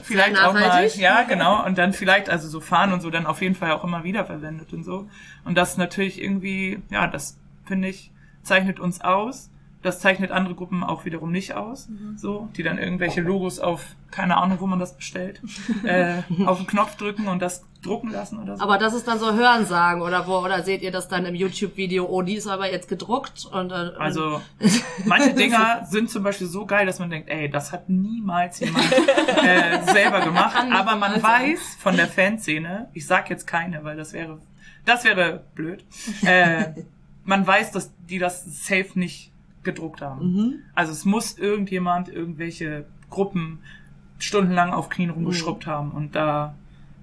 vielleicht 0.02 0.38
auch 0.38 0.54
mal, 0.54 0.86
ja, 0.86 1.24
genau. 1.24 1.66
Und 1.66 1.76
dann 1.76 1.92
vielleicht, 1.92 2.30
also 2.30 2.48
so 2.48 2.60
fahren 2.60 2.94
und 2.94 3.02
so, 3.02 3.10
dann 3.10 3.26
auf 3.26 3.42
jeden 3.42 3.54
Fall 3.54 3.72
auch 3.72 3.84
immer 3.84 4.04
wieder 4.04 4.24
verwendet 4.24 4.72
und 4.72 4.84
so. 4.84 5.06
Und 5.44 5.58
das 5.58 5.76
natürlich 5.76 6.22
irgendwie, 6.22 6.82
ja, 6.88 7.08
das 7.08 7.38
finde 7.66 7.88
ich, 7.88 8.10
zeichnet 8.42 8.80
uns 8.80 9.02
aus. 9.02 9.50
Das 9.82 10.00
zeichnet 10.00 10.30
andere 10.30 10.54
Gruppen 10.54 10.84
auch 10.84 11.04
wiederum 11.04 11.32
nicht 11.32 11.54
aus, 11.54 11.88
so, 12.16 12.48
die 12.56 12.62
dann 12.62 12.78
irgendwelche 12.78 13.22
Logos 13.22 13.60
auf, 13.60 13.84
keine 14.10 14.36
Ahnung, 14.36 14.60
wo 14.60 14.66
man 14.66 14.78
das 14.78 14.94
bestellt, 14.94 15.40
äh, 15.84 16.22
auf 16.44 16.58
den 16.58 16.66
Knopf 16.66 16.96
drücken 16.96 17.28
und 17.28 17.40
das 17.40 17.64
drucken 17.82 18.10
lassen 18.10 18.38
oder 18.38 18.56
so. 18.56 18.62
Aber 18.62 18.78
das 18.78 18.94
ist 18.94 19.08
dann 19.08 19.18
so 19.18 19.32
Hörensagen 19.32 20.02
oder 20.02 20.26
wo 20.26 20.38
oder 20.38 20.62
seht 20.62 20.82
ihr 20.82 20.90
das 20.90 21.08
dann 21.08 21.24
im 21.24 21.34
YouTube-Video? 21.34 22.06
Oh, 22.06 22.22
die 22.22 22.34
ist 22.34 22.46
aber 22.46 22.70
jetzt 22.70 22.88
gedruckt 22.88 23.46
und 23.50 23.70
äh, 23.70 23.92
Also 23.98 24.40
manche 25.04 25.34
Dinger 25.34 25.86
sind 25.88 26.10
zum 26.10 26.22
Beispiel 26.22 26.46
so 26.46 26.66
geil, 26.66 26.86
dass 26.86 26.98
man 26.98 27.10
denkt, 27.10 27.30
ey, 27.30 27.48
das 27.48 27.72
hat 27.72 27.88
niemals 27.88 28.60
jemand 28.60 28.84
äh, 29.42 29.82
selber 29.92 30.20
gemacht. 30.20 30.56
Aber 30.72 30.96
man 30.96 31.22
weiß 31.22 31.78
von 31.80 31.96
der 31.96 32.06
Fanszene, 32.06 32.88
ich 32.92 33.06
sag 33.06 33.30
jetzt 33.30 33.46
keine, 33.46 33.82
weil 33.84 33.96
das 33.96 34.12
wäre, 34.12 34.38
das 34.84 35.04
wäre 35.04 35.44
blöd. 35.54 35.84
Äh, 36.22 36.72
man 37.24 37.46
weiß, 37.46 37.72
dass 37.72 37.92
die 38.08 38.18
das 38.18 38.66
safe 38.66 38.90
nicht 38.94 39.32
gedruckt 39.62 40.00
haben. 40.02 40.32
Mhm. 40.32 40.54
Also 40.74 40.92
es 40.92 41.04
muss 41.04 41.36
irgendjemand 41.38 42.08
irgendwelche 42.08 42.86
Gruppen 43.10 43.58
stundenlang 44.18 44.72
auf 44.72 44.88
Knien 44.88 45.10
rumgeschrubbt 45.10 45.66
Mhm. 45.66 45.70
haben 45.70 45.90
und 45.92 46.14
da 46.14 46.54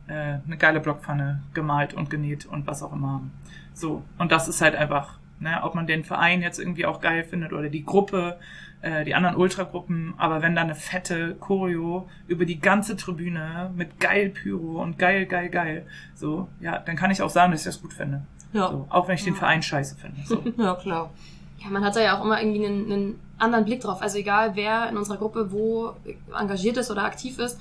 äh, 0.08 0.40
eine 0.46 0.58
geile 0.58 0.80
Blockpfanne 0.80 1.42
gemalt 1.54 1.94
und 1.94 2.10
genäht 2.10 2.46
und 2.46 2.66
was 2.68 2.82
auch 2.82 2.94
immer 2.94 3.12
haben. 3.14 3.32
So, 3.74 4.04
und 4.18 4.32
das 4.32 4.48
ist 4.48 4.62
halt 4.62 4.76
einfach, 4.76 5.20
ne, 5.40 5.60
ob 5.64 5.76
man 5.76 5.86
den 5.86 6.04
Verein 6.06 6.42
jetzt 6.42 6.60
irgendwie 6.60 6.86
auch 6.86 7.02
geil 7.02 7.24
findet 7.26 7.52
oder 7.52 7.70
die 7.70 7.84
Gruppe, 7.84 8.38
äh, 8.82 9.04
die 9.04 9.16
anderen 9.16 9.36
Ultragruppen, 9.36 10.14
aber 10.18 10.42
wenn 10.42 10.56
da 10.56 10.62
eine 10.62 10.76
fette 10.76 11.36
Choreo 11.40 12.08
über 12.28 12.46
die 12.46 12.60
ganze 12.60 12.96
Tribüne 12.96 13.72
mit 13.76 14.00
geil 14.00 14.30
Pyro 14.30 14.82
und 14.82 14.98
geil, 14.98 15.26
geil, 15.26 15.50
geil, 15.50 15.86
so, 16.16 16.48
ja, 16.62 16.78
dann 16.80 16.96
kann 16.96 17.12
ich 17.12 17.22
auch 17.22 17.30
sagen, 17.30 17.52
dass 17.52 17.62
ich 17.62 17.66
das 17.66 17.82
gut 17.82 17.94
finde. 17.94 18.22
Ja. 18.54 18.70
So, 18.70 18.88
auch 18.90 19.08
wenn 19.10 19.16
ich 19.16 19.24
den 19.26 19.36
Verein 19.36 19.62
scheiße 19.62 19.98
finde. 19.98 20.22
So. 20.26 20.42
ja 20.58 20.76
klar. 20.76 21.12
Ja, 21.60 21.70
man 21.70 21.84
hat 21.84 21.96
da 21.96 22.02
ja 22.02 22.18
auch 22.18 22.24
immer 22.24 22.42
irgendwie 22.42 22.66
einen, 22.66 22.92
einen 22.92 23.20
anderen 23.38 23.66
Blick 23.66 23.82
drauf. 23.82 24.02
Also 24.02 24.18
egal, 24.18 24.56
wer 24.56 24.90
in 24.90 24.98
unserer 24.98 25.18
Gruppe 25.18 25.52
wo 25.52 25.94
engagiert 26.38 26.78
ist 26.78 26.92
oder 26.92 27.04
aktiv 27.04 27.40
ist, 27.40 27.60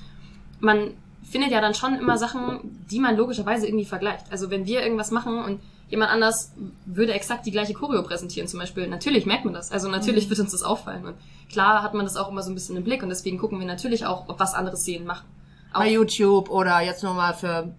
man 0.59 0.93
findet 1.23 1.51
ja 1.51 1.61
dann 1.61 1.73
schon 1.73 1.95
immer 1.95 2.17
Sachen, 2.17 2.59
die 2.89 2.99
man 2.99 3.17
logischerweise 3.17 3.67
irgendwie 3.67 3.85
vergleicht. 3.85 4.25
Also 4.31 4.49
wenn 4.49 4.65
wir 4.65 4.81
irgendwas 4.81 5.11
machen 5.11 5.43
und 5.43 5.59
jemand 5.89 6.11
anders 6.11 6.53
würde 6.85 7.13
exakt 7.13 7.45
die 7.45 7.51
gleiche 7.51 7.73
Choreo 7.73 8.03
präsentieren 8.03 8.47
zum 8.47 8.59
Beispiel, 8.59 8.87
natürlich 8.87 9.25
merkt 9.25 9.45
man 9.45 9.53
das. 9.53 9.71
Also 9.71 9.89
natürlich 9.89 10.29
wird 10.29 10.39
uns 10.39 10.51
das 10.51 10.63
auffallen. 10.63 11.05
Und 11.05 11.15
klar 11.49 11.83
hat 11.83 11.93
man 11.93 12.05
das 12.05 12.17
auch 12.17 12.29
immer 12.29 12.43
so 12.43 12.51
ein 12.51 12.55
bisschen 12.55 12.77
im 12.77 12.83
Blick 12.83 13.03
und 13.03 13.09
deswegen 13.09 13.37
gucken 13.37 13.59
wir 13.59 13.67
natürlich 13.67 14.05
auch, 14.05 14.27
ob 14.29 14.39
was 14.39 14.53
andere 14.53 14.77
Szenen 14.77 15.05
machen. 15.05 15.27
Auch, 15.73 15.79
Bei 15.79 15.89
YouTube 15.89 16.49
oder 16.49 16.81
jetzt 16.81 17.03
nochmal 17.03 17.33
für 17.33 17.73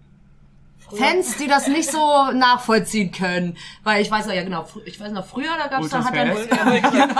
Fans, 0.95 1.37
die 1.37 1.47
das 1.47 1.67
nicht 1.67 1.89
so 1.91 2.31
nachvollziehen 2.31 3.11
können. 3.11 3.57
Weil 3.83 4.01
ich 4.01 4.09
weiß 4.11 4.25
noch, 4.27 4.33
ja 4.33 4.43
genau, 4.43 4.61
fr- 4.63 4.81
ich 4.85 4.99
weiß 4.99 5.11
noch, 5.11 5.25
früher, 5.25 5.49
da 5.61 5.67
gab's 5.67 5.89
da, 5.89 6.03
hat 6.03 6.15
dann, 6.15 6.31
Ultras 6.31 6.59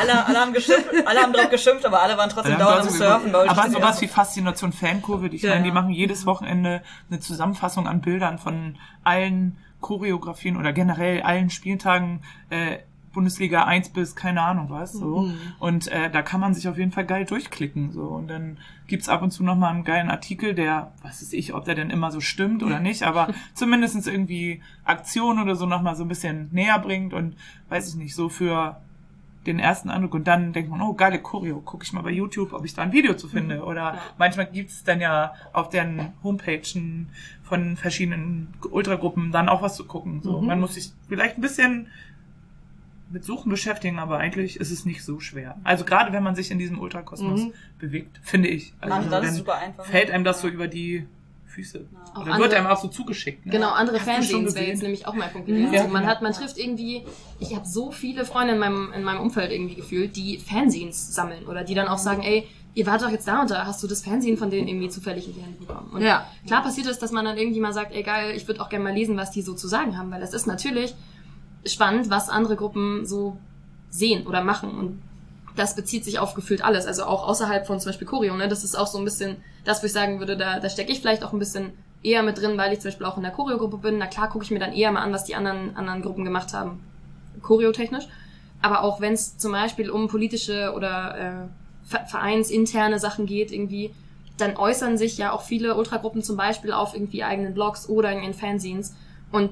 alle, 0.00 0.26
alle 0.26 0.38
haben 0.40 0.52
geschimpft, 0.52 0.88
alle 1.06 1.20
haben 1.20 1.32
drauf 1.32 1.50
geschimpft, 1.50 1.84
aber 1.84 2.02
alle 2.02 2.16
waren 2.16 2.30
trotzdem 2.30 2.52
Ja, 2.52 2.58
dauernd 2.58 2.82
am 2.82 2.88
Surfen. 2.90 3.34
aber 3.34 3.46
Leute. 3.62 3.70
sowas 3.70 4.00
wie 4.00 4.08
Faszination 4.08 4.72
Fankurve, 4.72 5.28
ich 5.28 5.42
Ja. 5.42 5.50
meine, 5.50 5.64
die 5.64 5.72
machen 5.72 5.90
jedes 5.90 6.26
Wochenende 6.26 6.82
eine 7.10 7.20
Zusammenfassung 7.20 7.86
an 7.86 8.00
Bildern 8.00 8.38
von 8.38 8.78
allen 9.04 9.58
Choreografien 9.80 10.56
oder 10.58 10.72
generell 10.72 11.22
allen 11.22 11.48
Spieltagen 11.50 12.22
äh, 12.50 12.78
Bundesliga 13.12 13.64
1 13.64 13.88
bis 13.90 14.14
keine 14.14 14.42
Ahnung 14.42 14.66
was 14.70 14.92
so 14.92 15.22
Mhm. 15.22 15.34
und 15.58 15.88
äh, 15.88 16.10
da 16.10 16.22
kann 16.22 16.40
man 16.40 16.54
sich 16.54 16.68
auf 16.68 16.78
jeden 16.78 16.92
Fall 16.92 17.04
geil 17.06 17.24
durchklicken 17.24 17.90
so 17.92 18.02
und 18.02 18.28
dann 18.28 18.58
gibt's 18.86 19.08
ab 19.08 19.22
und 19.22 19.30
zu 19.32 19.42
noch 19.42 19.56
mal 19.56 19.70
einen 19.70 19.84
geilen 19.84 20.10
Artikel, 20.10 20.54
der 20.54 20.92
was 21.02 21.20
weiß 21.22 21.32
ich, 21.32 21.52
ob 21.54 21.64
der 21.64 21.74
denn 21.74 21.90
immer 21.90 22.10
so 22.12 22.20
stimmt 22.20 22.62
oder 22.62 22.78
nicht, 22.80 23.02
aber 23.02 23.28
zumindestens 23.54 24.06
irgendwie 24.06 24.62
Aktion 24.84 25.40
oder 25.40 25.56
so 25.56 25.66
noch 25.66 25.82
mal 25.82 25.96
so 25.96 26.04
ein 26.04 26.08
bisschen 26.08 26.48
näher 26.52 26.78
bringt 26.78 27.12
und 27.14 27.36
weiß 27.68 27.88
ich 27.88 27.94
nicht, 27.96 28.14
so 28.14 28.28
für 28.28 28.80
den 29.46 29.58
ersten 29.58 29.88
Eindruck 29.88 30.12
und 30.14 30.28
dann 30.28 30.52
denkt 30.52 30.70
man, 30.70 30.82
oh, 30.82 30.92
geile 30.92 31.18
Choreo, 31.18 31.60
gucke 31.60 31.82
ich 31.84 31.94
mal 31.94 32.02
bei 32.02 32.10
YouTube, 32.10 32.52
ob 32.52 32.62
ich 32.66 32.74
da 32.74 32.82
ein 32.82 32.92
Video 32.92 33.14
zu 33.14 33.26
finde. 33.26 33.64
Oder 33.64 33.96
manchmal 34.18 34.44
gibt's 34.44 34.84
dann 34.84 35.00
ja 35.00 35.32
auf 35.54 35.70
deren 35.70 36.12
Homepagen 36.22 37.08
von 37.42 37.78
verschiedenen 37.78 38.48
Ultragruppen 38.70 39.32
dann 39.32 39.48
auch 39.48 39.62
was 39.62 39.76
zu 39.76 39.86
gucken. 39.86 40.20
So, 40.22 40.42
Man 40.42 40.60
muss 40.60 40.74
sich 40.74 40.92
vielleicht 41.08 41.38
ein 41.38 41.40
bisschen 41.40 41.86
mit 43.10 43.24
Suchen 43.24 43.50
beschäftigen, 43.50 43.98
aber 43.98 44.18
eigentlich 44.18 44.56
ist 44.58 44.70
es 44.70 44.84
nicht 44.84 45.04
so 45.04 45.18
schwer. 45.20 45.56
Also 45.64 45.84
gerade 45.84 46.12
wenn 46.12 46.22
man 46.22 46.34
sich 46.36 46.50
in 46.50 46.58
diesem 46.58 46.78
Ultrakosmos 46.78 47.40
Mhm. 47.40 47.52
bewegt, 47.78 48.20
finde 48.22 48.48
ich. 48.48 48.72
Also 48.80 48.94
Mann, 48.94 49.10
das 49.10 49.20
ist 49.24 49.28
dann 49.30 49.36
super 49.36 49.54
einfach. 49.56 49.84
fällt 49.84 50.10
einem 50.10 50.24
das 50.24 50.40
so 50.40 50.48
über 50.48 50.68
die 50.68 51.06
Füße. 51.46 51.84
Auch 52.14 52.22
Oder 52.22 52.32
andere- 52.34 52.38
wird 52.50 52.54
einem 52.54 52.66
auch 52.68 52.80
so 52.80 52.86
zugeschickt. 52.86 53.44
Ne? 53.44 53.50
Genau, 53.52 53.70
andere 53.70 53.96
Hast 53.96 54.04
Fernsehens 54.04 54.32
wäre 54.32 54.44
gesehen? 54.54 54.68
jetzt 54.68 54.82
nämlich 54.82 55.06
auch 55.08 55.14
mein 55.14 55.30
Punkt 55.32 55.48
gewesen. 55.48 55.72
Ja, 55.72 55.80
Also 55.80 55.92
man 55.92 56.02
genau. 56.02 56.14
hat, 56.14 56.22
man 56.22 56.32
trifft 56.32 56.56
irgendwie, 56.58 57.02
ich 57.40 57.56
habe 57.56 57.66
so 57.66 57.90
viele 57.90 58.24
Freunde 58.24 58.52
in 58.54 58.60
meinem, 58.60 58.92
in 58.92 59.02
meinem 59.02 59.20
Umfeld 59.20 59.50
irgendwie 59.50 59.74
gefühlt, 59.74 60.14
die 60.14 60.38
Fernsehens 60.38 61.12
sammeln 61.12 61.46
oder 61.46 61.64
die 61.64 61.74
dann 61.74 61.88
auch 61.88 61.98
sagen, 61.98 62.22
ey, 62.22 62.46
ihr 62.74 62.86
wart 62.86 63.02
doch 63.02 63.10
jetzt 63.10 63.26
da 63.26 63.40
und 63.40 63.50
da, 63.50 63.66
hast 63.66 63.82
du 63.82 63.88
das 63.88 64.00
Fernsehen 64.02 64.36
von 64.36 64.48
denen 64.50 64.68
irgendwie 64.68 64.88
zufällig 64.88 65.26
in 65.26 65.34
die 65.34 65.40
Hände 65.40 65.58
bekommen? 65.58 65.90
Und 65.92 66.02
Ja. 66.02 66.24
klar 66.46 66.62
passiert 66.62 66.86
es, 66.86 67.00
dass 67.00 67.10
man 67.10 67.24
dann 67.24 67.36
irgendwie 67.36 67.58
mal 67.58 67.72
sagt, 67.72 67.92
ey 67.92 68.04
geil, 68.04 68.32
ich 68.36 68.46
würde 68.46 68.60
auch 68.60 68.68
gerne 68.68 68.84
mal 68.84 68.94
lesen, 68.94 69.16
was 69.16 69.32
die 69.32 69.42
so 69.42 69.54
zu 69.54 69.66
sagen 69.66 69.98
haben, 69.98 70.12
weil 70.12 70.22
es 70.22 70.32
ist 70.32 70.46
natürlich 70.46 70.94
spannend, 71.64 72.10
was 72.10 72.28
andere 72.28 72.56
Gruppen 72.56 73.06
so 73.06 73.36
sehen 73.90 74.26
oder 74.26 74.42
machen 74.42 74.70
und 74.70 75.02
das 75.56 75.74
bezieht 75.74 76.04
sich 76.04 76.18
auf 76.18 76.34
gefühlt 76.34 76.62
alles, 76.62 76.86
also 76.86 77.04
auch 77.04 77.26
außerhalb 77.26 77.66
von 77.66 77.80
zum 77.80 77.90
Beispiel 77.90 78.06
Choreo, 78.06 78.36
ne? 78.36 78.48
Das 78.48 78.64
ist 78.64 78.76
auch 78.76 78.86
so 78.86 78.98
ein 78.98 79.04
bisschen 79.04 79.36
das, 79.64 79.82
wo 79.82 79.86
ich 79.86 79.92
sagen 79.92 80.20
würde, 80.20 80.36
da, 80.36 80.60
da 80.60 80.70
stecke 80.70 80.92
ich 80.92 81.00
vielleicht 81.00 81.24
auch 81.24 81.32
ein 81.32 81.38
bisschen 81.38 81.72
eher 82.02 82.22
mit 82.22 82.38
drin, 82.38 82.56
weil 82.56 82.72
ich 82.72 82.80
zum 82.80 82.88
Beispiel 82.90 83.06
auch 83.06 83.16
in 83.16 83.24
der 83.24 83.32
Choreo-Gruppe 83.32 83.78
bin. 83.78 83.98
Na 83.98 84.06
klar 84.06 84.30
gucke 84.30 84.44
ich 84.44 84.50
mir 84.50 84.60
dann 84.60 84.72
eher 84.72 84.90
mal 84.92 85.02
an, 85.02 85.12
was 85.12 85.24
die 85.24 85.34
anderen, 85.34 85.76
anderen 85.76 86.02
Gruppen 86.02 86.24
gemacht 86.24 86.54
haben, 86.54 86.80
choreotechnisch. 87.42 88.08
Aber 88.62 88.82
auch 88.84 89.00
wenn 89.00 89.12
es 89.12 89.38
zum 89.38 89.52
Beispiel 89.52 89.90
um 89.90 90.08
politische 90.08 90.72
oder 90.74 91.18
äh, 91.18 91.88
Ver- 91.88 92.06
vereinsinterne 92.06 92.98
Sachen 92.98 93.26
geht, 93.26 93.50
irgendwie, 93.52 93.92
dann 94.38 94.56
äußern 94.56 94.96
sich 94.96 95.18
ja 95.18 95.32
auch 95.32 95.42
viele 95.42 95.74
Ultragruppen 95.74 96.22
zum 96.22 96.36
Beispiel 96.36 96.72
auf 96.72 96.94
irgendwie 96.94 97.24
eigenen 97.24 97.52
Blogs 97.52 97.88
oder 97.88 98.12
in 98.12 98.34
Fanzines. 98.34 98.94
Und 99.32 99.50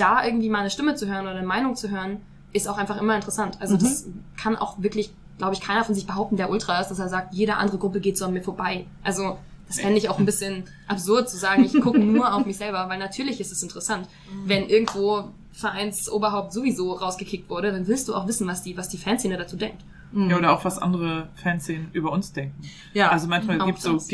da 0.00 0.24
irgendwie 0.24 0.48
mal 0.48 0.60
eine 0.60 0.70
Stimme 0.70 0.94
zu 0.94 1.06
hören 1.06 1.22
oder 1.26 1.36
eine 1.36 1.46
Meinung 1.46 1.76
zu 1.76 1.90
hören, 1.90 2.20
ist 2.52 2.68
auch 2.68 2.78
einfach 2.78 3.00
immer 3.00 3.14
interessant. 3.14 3.58
Also 3.60 3.74
Mhm. 3.74 3.78
das 3.80 4.06
kann 4.40 4.56
auch 4.56 4.80
wirklich, 4.82 5.10
glaube 5.38 5.54
ich, 5.54 5.60
keiner 5.60 5.84
von 5.84 5.94
sich 5.94 6.06
behaupten, 6.06 6.36
der 6.36 6.50
Ultra 6.50 6.80
ist, 6.80 6.88
dass 6.88 6.98
er 6.98 7.08
sagt, 7.08 7.34
jede 7.34 7.56
andere 7.56 7.78
Gruppe 7.78 8.00
geht 8.00 8.16
so 8.16 8.24
an 8.24 8.32
mir 8.32 8.42
vorbei. 8.42 8.86
Also 9.02 9.38
das 9.66 9.80
fände 9.80 9.98
ich 9.98 10.08
auch 10.08 10.18
ein 10.18 10.24
bisschen 10.24 10.64
absurd 10.86 11.28
zu 11.28 11.36
sagen, 11.36 11.62
ich 11.64 11.78
gucke 11.80 11.98
nur 11.98 12.32
auf 12.34 12.46
mich 12.46 12.56
selber, 12.56 12.88
weil 12.88 12.98
natürlich 12.98 13.38
ist 13.38 13.52
es 13.52 13.62
interessant. 13.62 14.08
Wenn 14.46 14.66
irgendwo 14.68 15.24
Vereinsoberhaupt 15.52 16.52
sowieso 16.52 16.92
rausgekickt 16.94 17.50
wurde, 17.50 17.72
dann 17.72 17.86
willst 17.86 18.08
du 18.08 18.14
auch 18.14 18.26
wissen, 18.26 18.46
was 18.46 18.62
die, 18.62 18.76
was 18.76 18.88
die 18.88 18.96
Fanszene 18.98 19.36
dazu 19.36 19.56
denkt. 19.56 19.84
Ja, 20.14 20.38
oder 20.38 20.52
auch 20.52 20.64
was 20.64 20.78
andere 20.78 21.28
Fanszenen 21.34 21.90
über 21.92 22.12
uns 22.12 22.32
denken. 22.32 22.62
Ja. 22.94 23.10
Also 23.10 23.26
manchmal 23.28 23.60
Auch 23.60 23.66
gibt's 23.66 23.82
so 23.82 23.92
das. 23.94 24.08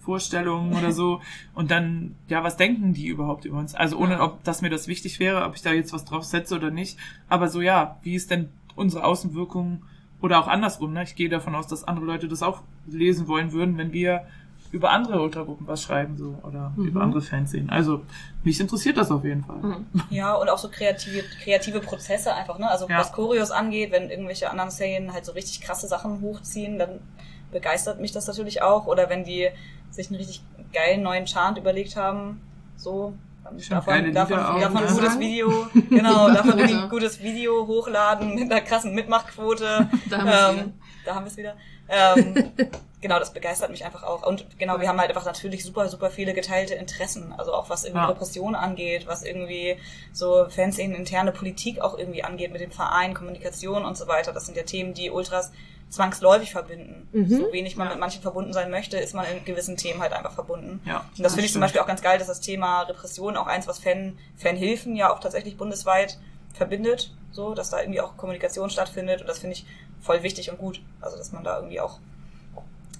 Gegnervorstellungen 0.00 0.76
oder 0.76 0.92
so 0.92 1.20
und 1.54 1.70
dann, 1.70 2.14
ja, 2.28 2.42
was 2.42 2.56
denken 2.56 2.92
die 2.94 3.06
überhaupt 3.06 3.44
über 3.44 3.58
uns? 3.58 3.74
Also 3.74 3.98
ohne, 3.98 4.20
ob 4.20 4.42
dass 4.44 4.62
mir 4.62 4.70
das 4.70 4.88
wichtig 4.88 5.20
wäre, 5.20 5.44
ob 5.44 5.54
ich 5.54 5.62
da 5.62 5.72
jetzt 5.72 5.92
was 5.92 6.04
drauf 6.04 6.24
setze 6.24 6.56
oder 6.56 6.70
nicht. 6.70 6.98
Aber 7.28 7.48
so, 7.48 7.60
ja, 7.60 7.98
wie 8.02 8.14
ist 8.14 8.30
denn 8.30 8.48
unsere 8.76 9.04
Außenwirkung 9.04 9.82
oder 10.20 10.38
auch 10.38 10.48
andersrum, 10.48 10.92
ne? 10.92 11.02
Ich 11.02 11.14
gehe 11.16 11.28
davon 11.28 11.54
aus, 11.54 11.66
dass 11.66 11.84
andere 11.84 12.06
Leute 12.06 12.28
das 12.28 12.42
auch 12.42 12.62
lesen 12.86 13.28
wollen 13.28 13.52
würden, 13.52 13.78
wenn 13.78 13.92
wir 13.92 14.26
über 14.72 14.90
andere 14.90 15.20
Ultragruppen 15.20 15.66
was 15.66 15.82
schreiben, 15.82 16.16
so, 16.16 16.38
oder 16.44 16.72
Mhm. 16.76 16.84
über 16.86 17.00
andere 17.02 17.20
Fanszenen. 17.22 17.70
Also, 17.70 18.02
mich 18.44 18.60
interessiert 18.60 18.96
das 18.98 19.10
auf 19.10 19.24
jeden 19.24 19.42
Fall. 19.44 19.56
Mhm. 19.56 19.86
Ja, 20.10 20.34
und 20.34 20.48
auch 20.48 20.58
so 20.58 20.68
kreative, 20.68 21.24
kreative 21.42 21.80
Prozesse 21.80 22.32
einfach, 22.34 22.58
ne? 22.58 22.70
Also 22.70 22.88
Ja. 22.88 22.98
was 22.98 23.10
Choreos 23.12 23.50
angeht, 23.50 23.90
wenn 23.90 24.10
irgendwelche 24.10 24.48
anderen 24.48 24.70
Szenen 24.70 25.12
halt 25.12 25.24
so 25.24 25.32
richtig 25.32 25.60
krasse 25.62 25.88
Sachen 25.88 26.20
hochziehen, 26.20 26.78
dann 26.78 27.00
begeistert 27.52 28.00
mich 28.00 28.12
das 28.12 28.26
natürlich 28.26 28.62
auch. 28.62 28.86
Oder 28.86 29.08
wenn 29.10 29.24
die 29.24 29.48
sich 29.90 30.08
einen 30.08 30.16
richtig 30.16 30.42
geilen 30.72 31.02
neuen 31.02 31.26
Chant 31.26 31.58
überlegt 31.58 31.96
haben, 31.96 32.40
so. 32.76 33.14
Davon, 33.70 34.12
davon, 34.12 34.36
davon 34.60 34.84
ein 34.84 34.94
gutes 34.94 35.18
Video, 35.18 35.66
genau, 35.88 36.28
davon 36.28 36.60
ein 36.60 36.88
gutes 36.88 37.20
Video 37.22 37.66
hochladen 37.66 38.34
mit 38.34 38.52
einer 38.52 38.60
krassen 38.60 38.94
Mitmachquote. 38.94 39.88
Da 40.10 40.18
haben 40.18 40.26
wir's 40.26 40.64
ähm, 40.66 40.72
da 41.04 41.14
haben 41.14 41.24
wir 41.24 41.30
es 41.30 41.36
wieder. 41.36 41.56
Ähm, 41.88 42.52
genau, 43.00 43.18
das 43.18 43.32
begeistert 43.32 43.70
mich 43.70 43.84
einfach 43.84 44.02
auch. 44.02 44.24
Und 44.24 44.58
genau, 44.58 44.78
wir 44.78 44.88
haben 44.88 45.00
halt 45.00 45.08
einfach 45.08 45.24
natürlich 45.24 45.64
super, 45.64 45.88
super 45.88 46.10
viele 46.10 46.34
geteilte 46.34 46.74
Interessen. 46.74 47.32
Also 47.36 47.52
auch 47.52 47.70
was 47.70 47.84
irgendwie 47.84 48.02
Ja. 48.02 48.08
Repression 48.08 48.54
angeht, 48.54 49.06
was 49.06 49.24
irgendwie 49.24 49.76
so 50.12 50.46
Fanszenen 50.48 50.94
interne 50.94 51.32
Politik 51.32 51.80
auch 51.80 51.98
irgendwie 51.98 52.22
angeht 52.22 52.52
mit 52.52 52.60
dem 52.60 52.70
Verein, 52.70 53.14
Kommunikation 53.14 53.84
und 53.84 53.96
so 53.96 54.06
weiter. 54.06 54.32
Das 54.32 54.46
sind 54.46 54.56
ja 54.56 54.62
Themen, 54.62 54.94
die 54.94 55.10
Ultras 55.10 55.50
zwangsläufig 55.90 56.52
verbinden. 56.52 57.08
Mhm. 57.12 57.28
So 57.28 57.52
wenig 57.52 57.76
man 57.76 57.88
Ja. 57.88 57.92
mit 57.94 58.00
manchen 58.00 58.22
verbunden 58.22 58.52
sein 58.52 58.70
möchte, 58.70 58.96
ist 58.96 59.12
man 59.14 59.26
in 59.26 59.44
gewissen 59.44 59.76
Themen 59.76 60.00
halt 60.00 60.12
einfach 60.12 60.32
verbunden. 60.32 60.80
Ja. 60.86 61.04
Und 61.16 61.22
das 61.22 61.32
finde 61.34 61.46
ich 61.46 61.52
zum. 61.52 61.60
Beispiel 61.60 61.80
auch 61.80 61.86
ganz 61.86 62.00
geil, 62.00 62.18
dass 62.18 62.28
das 62.28 62.40
Thema 62.40 62.82
Repression 62.82 63.36
auch 63.36 63.46
eins, 63.46 63.66
was 63.66 63.78
Fan, 63.78 64.16
Fanhilfen 64.36 64.96
ja 64.96 65.12
auch 65.12 65.20
tatsächlich 65.20 65.56
bundesweit 65.56 66.18
verbindet, 66.54 67.12
so, 67.32 67.54
dass 67.54 67.70
da 67.70 67.80
irgendwie 67.80 68.00
auch 68.00 68.16
Kommunikation 68.16 68.70
stattfindet 68.70 69.20
und 69.20 69.26
das 69.28 69.38
finde 69.40 69.56
ich 69.56 69.66
voll 70.00 70.22
wichtig 70.22 70.50
und 70.50 70.58
gut. 70.58 70.80
Also, 71.00 71.16
dass 71.16 71.32
man 71.32 71.44
da 71.44 71.56
irgendwie 71.56 71.80
auch 71.80 71.98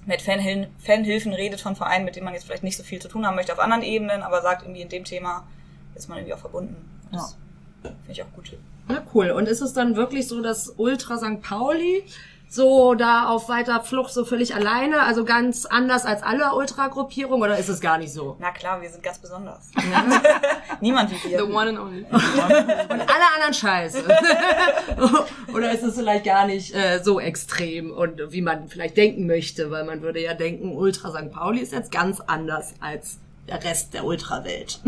mit 0.05 0.21
Fanhilfen, 0.21 0.67
Fanhilfen 0.79 1.33
redet 1.33 1.61
von 1.61 1.75
Vereinen, 1.75 2.05
mit 2.05 2.15
denen 2.15 2.25
man 2.25 2.33
jetzt 2.33 2.45
vielleicht 2.45 2.63
nicht 2.63 2.77
so 2.77 2.83
viel 2.83 2.99
zu 3.01 3.07
tun 3.07 3.25
haben 3.25 3.35
möchte 3.35 3.53
auf 3.53 3.59
anderen 3.59 3.83
Ebenen, 3.83 4.21
aber 4.23 4.41
sagt 4.41 4.63
irgendwie 4.63 4.81
in 4.81 4.89
dem 4.89 5.03
Thema 5.05 5.47
ist 5.95 6.09
man 6.09 6.17
irgendwie 6.17 6.33
auch 6.33 6.39
verbunden. 6.39 6.75
Und 7.11 7.17
Das 7.17 7.37
finde 7.83 8.11
ich 8.11 8.23
auch 8.23 8.31
gut. 8.35 8.51
Na 8.87 9.03
cool. 9.13 9.31
Und 9.31 9.47
ist 9.47 9.61
es 9.61 9.73
dann 9.73 9.95
wirklich 9.95 10.27
so, 10.27 10.41
dass 10.41 10.73
Ultra 10.77 11.17
St. 11.17 11.41
Pauli 11.41 12.03
so 12.51 12.95
da 12.95 13.29
auf 13.29 13.47
weiter 13.47 13.81
Flucht 13.81 14.11
so 14.11 14.25
völlig 14.25 14.53
alleine, 14.53 15.03
also 15.03 15.23
ganz 15.23 15.65
anders 15.65 16.05
als 16.05 16.21
alle 16.21 16.53
Ultra-Gruppierungen, 16.53 17.41
oder 17.41 17.57
ist 17.57 17.69
es 17.69 17.79
gar 17.79 17.97
nicht 17.97 18.11
so? 18.11 18.35
Na 18.39 18.51
klar, 18.51 18.81
wir 18.81 18.89
sind 18.89 19.01
ganz 19.01 19.19
besonders. 19.19 19.71
Niemand 20.81 21.09
wie 21.11 21.29
wir. 21.29 21.37
The 21.37 21.43
one 21.45 21.69
and 21.69 21.79
only. 21.79 22.01
Und 22.01 22.11
alle 22.11 23.25
anderen 23.35 23.53
scheiße. 23.53 24.03
oder 25.53 25.71
ist 25.71 25.83
es 25.83 25.95
vielleicht 25.95 26.25
gar 26.25 26.45
nicht 26.45 26.75
äh, 26.75 27.01
so 27.01 27.21
extrem 27.21 27.89
und 27.89 28.19
wie 28.33 28.41
man 28.41 28.67
vielleicht 28.67 28.97
denken 28.97 29.27
möchte, 29.27 29.71
weil 29.71 29.85
man 29.85 30.01
würde 30.01 30.21
ja 30.21 30.33
denken, 30.33 30.75
Ultra 30.75 31.09
St. 31.09 31.31
Pauli 31.31 31.61
ist 31.61 31.71
jetzt 31.71 31.89
ganz 31.89 32.19
anders 32.19 32.73
als 32.81 33.17
der 33.47 33.63
Rest 33.63 33.93
der 33.93 34.03
Ultrawelt. 34.03 34.81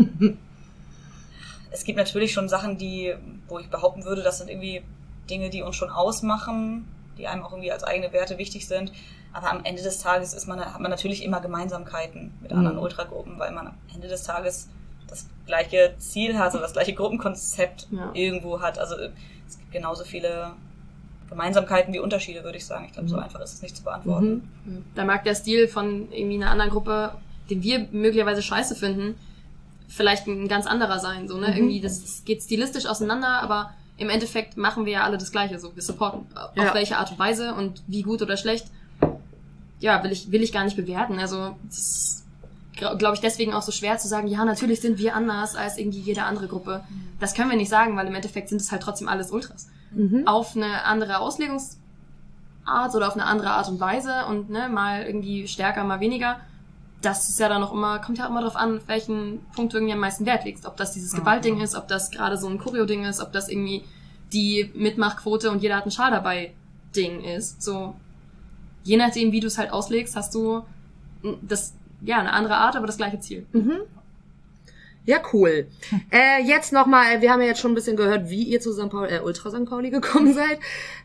es 1.70 1.84
gibt 1.84 1.96
natürlich 1.96 2.34
schon 2.34 2.50
Sachen, 2.50 2.76
die, 2.76 3.14
wo 3.48 3.58
ich 3.58 3.70
behaupten 3.70 4.04
würde, 4.04 4.22
das 4.22 4.36
sind 4.36 4.50
irgendwie 4.50 4.82
Dinge, 5.30 5.48
die 5.48 5.62
uns 5.62 5.76
schon 5.76 5.88
ausmachen, 5.88 6.86
die 7.18 7.26
einem 7.26 7.42
auch 7.42 7.52
irgendwie 7.52 7.72
als 7.72 7.84
eigene 7.84 8.12
Werte 8.12 8.38
wichtig 8.38 8.66
sind. 8.66 8.92
Aber 9.32 9.50
am 9.50 9.64
Ende 9.64 9.82
des 9.82 9.98
Tages 9.98 10.32
ist 10.34 10.46
man, 10.46 10.60
hat 10.60 10.80
man 10.80 10.90
natürlich 10.90 11.24
immer 11.24 11.40
Gemeinsamkeiten 11.40 12.32
mit 12.40 12.52
anderen 12.52 12.76
Mhm. 12.76 12.82
Ultragruppen, 12.82 13.38
weil 13.38 13.52
man 13.52 13.66
am 13.68 13.74
Ende 13.94 14.08
des 14.08 14.22
Tages 14.22 14.68
das 15.08 15.26
gleiche 15.46 15.94
Ziel 15.98 16.38
hat, 16.38 16.52
so 16.52 16.58
das 16.58 16.72
gleiche 16.72 16.94
Gruppenkonzept 16.94 17.88
Ja. 17.90 18.10
irgendwo 18.14 18.60
hat. 18.60 18.78
Also 18.78 18.94
es 19.48 19.58
gibt 19.58 19.72
genauso 19.72 20.04
viele 20.04 20.52
Gemeinsamkeiten 21.28 21.92
wie 21.92 21.98
Unterschiede, 21.98 22.44
würde 22.44 22.58
ich 22.58 22.66
sagen. 22.66 22.84
Ich 22.86 22.92
glaube, 22.92 23.08
so 23.08 23.16
Mhm. 23.16 23.22
einfach 23.22 23.40
ist 23.40 23.54
es 23.54 23.62
nicht 23.62 23.76
zu 23.76 23.82
beantworten. 23.82 24.48
Da 24.94 25.04
mag 25.04 25.24
der 25.24 25.34
Stil 25.34 25.68
von 25.68 26.12
irgendwie 26.12 26.36
einer 26.36 26.50
anderen 26.50 26.70
Gruppe, 26.70 27.12
den 27.50 27.62
wir 27.62 27.88
möglicherweise 27.90 28.42
scheiße 28.42 28.74
finden, 28.74 29.16
vielleicht 29.88 30.26
ein 30.26 30.48
ganz 30.48 30.66
anderer 30.66 30.98
sein. 30.98 31.28
So, 31.28 31.38
ne? 31.38 31.48
Mhm. 31.48 31.54
Irgendwie, 31.56 31.80
das, 31.80 32.02
das 32.02 32.24
geht 32.24 32.42
stilistisch 32.42 32.86
auseinander, 32.86 33.40
aber 33.42 33.70
im 33.96 34.10
Endeffekt 34.10 34.56
machen 34.56 34.84
wir 34.86 34.92
ja 34.94 35.04
alle 35.04 35.18
das 35.18 35.30
Gleiche. 35.32 35.58
So, 35.58 35.74
wir 35.74 35.82
supporten. 35.82 36.26
Auf 36.36 36.50
Ja. 36.56 36.74
welche 36.74 36.98
Art 36.98 37.10
und 37.12 37.18
Weise 37.18 37.54
und 37.54 37.82
wie 37.86 38.02
gut 38.02 38.22
oder 38.22 38.36
schlecht, 38.36 38.66
ja, 39.80 40.02
will 40.02 40.12
ich, 40.12 40.30
will 40.30 40.42
ich 40.42 40.52
gar 40.52 40.64
nicht 40.64 40.76
bewerten. 40.76 41.18
Also, 41.18 41.56
das 41.68 41.78
ist, 41.78 42.24
glaube 42.76 43.14
ich, 43.14 43.20
deswegen 43.20 43.52
auch 43.54 43.62
so 43.62 43.70
schwer 43.72 43.98
zu 43.98 44.08
sagen, 44.08 44.26
ja, 44.26 44.44
natürlich 44.44 44.80
sind 44.80 44.98
wir 44.98 45.14
anders 45.14 45.54
als 45.56 45.78
irgendwie 45.78 46.00
jede 46.00 46.24
andere 46.24 46.48
Gruppe. 46.48 46.82
Das 47.20 47.34
können 47.34 47.50
wir 47.50 47.56
nicht 47.56 47.68
sagen, 47.68 47.96
weil 47.96 48.06
im 48.06 48.14
Endeffekt 48.14 48.48
sind 48.48 48.60
es 48.60 48.72
halt 48.72 48.82
trotzdem 48.82 49.08
alles 49.08 49.30
Ultras 49.30 49.68
Mhm. 49.92 50.26
auf 50.26 50.56
eine 50.56 50.84
andere 50.84 51.18
Auslegungsart 51.20 51.76
oder 52.94 53.06
auf 53.08 53.14
eine 53.14 53.26
andere 53.26 53.50
Art 53.50 53.68
und 53.68 53.78
Weise 53.78 54.26
und 54.28 54.50
ne, 54.50 54.68
mal 54.68 55.02
irgendwie 55.04 55.46
stärker, 55.46 55.84
mal 55.84 56.00
weniger. 56.00 56.40
Das 57.04 57.28
ist 57.28 57.38
ja 57.38 57.48
dann 57.48 57.60
noch 57.60 57.72
immer, 57.72 57.98
kommt 57.98 58.18
ja 58.18 58.24
auch 58.26 58.30
immer 58.30 58.40
darauf 58.40 58.56
an, 58.56 58.78
auf 58.78 58.88
welchen 58.88 59.40
Punkt 59.54 59.72
du 59.72 59.76
irgendwie 59.76 59.92
am 59.92 60.00
meisten 60.00 60.24
Wert 60.26 60.44
legst. 60.44 60.64
Ob 60.64 60.76
das 60.76 60.92
dieses 60.92 61.12
Ja, 61.12 61.18
Gewaltding 61.18 61.60
ist, 61.60 61.74
ob 61.74 61.86
das 61.86 62.10
gerade 62.10 62.38
so 62.38 62.48
ein 62.48 62.58
Choreo-Ding 62.58 63.04
ist, 63.04 63.20
ob 63.20 63.32
das 63.32 63.48
irgendwie 63.48 63.84
die 64.32 64.70
Mitmachquote 64.74 65.50
und 65.50 65.62
jeder 65.62 65.76
hat 65.76 65.84
einen 65.84 65.90
Schal 65.90 66.10
dabei 66.10 66.52
Ding 66.96 67.22
ist. 67.22 67.62
So, 67.62 67.94
je 68.84 68.96
nachdem, 68.96 69.32
wie 69.32 69.40
du 69.40 69.48
es 69.48 69.58
halt 69.58 69.72
auslegst, 69.72 70.16
hast 70.16 70.34
du 70.34 70.62
das, 71.42 71.74
ja, 72.02 72.18
eine 72.18 72.32
andere 72.32 72.56
Art, 72.56 72.76
aber 72.76 72.86
das 72.86 72.96
gleiche 72.96 73.20
Ziel. 73.20 73.46
Mhm. 73.52 73.80
Ja, 75.06 75.18
cool. 75.34 75.66
Äh, 76.10 76.42
jetzt 76.44 76.72
nochmal, 76.72 77.20
wir 77.20 77.30
haben 77.30 77.42
ja 77.42 77.48
jetzt 77.48 77.60
schon 77.60 77.72
ein 77.72 77.74
bisschen 77.74 77.96
gehört, 77.96 78.30
wie 78.30 78.42
ihr 78.42 78.60
zu 78.60 78.72
St. 78.72 78.88
Pauli, 78.88 79.12
äh, 79.12 79.20
Ultra 79.20 79.50
St. 79.50 79.66
Pauli 79.66 79.90
gekommen 79.90 80.32
seid. 80.32 80.58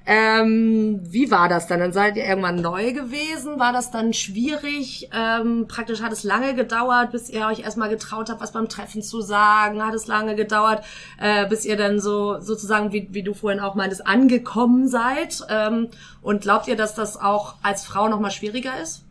Ähm, 0.06 1.02
wie 1.04 1.30
war 1.32 1.50
das 1.50 1.68
dann? 1.68 1.82
Dann 1.82 1.92
seid 1.92 2.16
ihr 2.16 2.24
irgendwann 2.24 2.62
neu 2.62 2.94
gewesen? 2.94 3.60
War 3.60 3.74
das 3.74 3.92
dann 3.92 4.14
schwierig? 4.14 5.10
Ähm, 5.14 5.68
praktisch 5.68 6.02
hat 6.02 6.14
es 6.14 6.24
lange 6.24 6.56
gedauert, 6.56 7.12
bis 7.12 7.30
ihr 7.30 7.46
euch 7.46 7.60
erstmal 7.60 7.90
getraut 7.90 8.30
habt, 8.30 8.40
was 8.40 8.54
beim 8.54 8.70
Treffen 8.70 9.02
zu 9.02 9.20
sagen? 9.20 9.86
Hat 9.86 9.94
es 9.94 10.08
lange 10.08 10.36
gedauert, 10.36 10.86
äh, 11.20 11.46
bis 11.48 11.66
ihr 11.66 11.76
dann 11.76 12.00
so 12.00 12.40
sozusagen, 12.40 12.94
wie, 12.94 13.10
wie 13.12 13.24
du 13.24 13.34
vorhin 13.34 13.60
auch 13.60 13.76
meintest, 13.76 14.08
angekommen 14.08 14.88
seid? 14.88 15.46
Ähm, 15.50 15.90
und 16.22 16.42
glaubt 16.42 16.70
ihr, 16.70 16.78
dass 16.78 16.96
das 16.96 17.18
auch 17.18 17.56
als 17.64 17.84
Frau 17.84 18.08
nochmal 18.08 18.32
schwieriger 18.32 18.82
ist? 18.82 19.04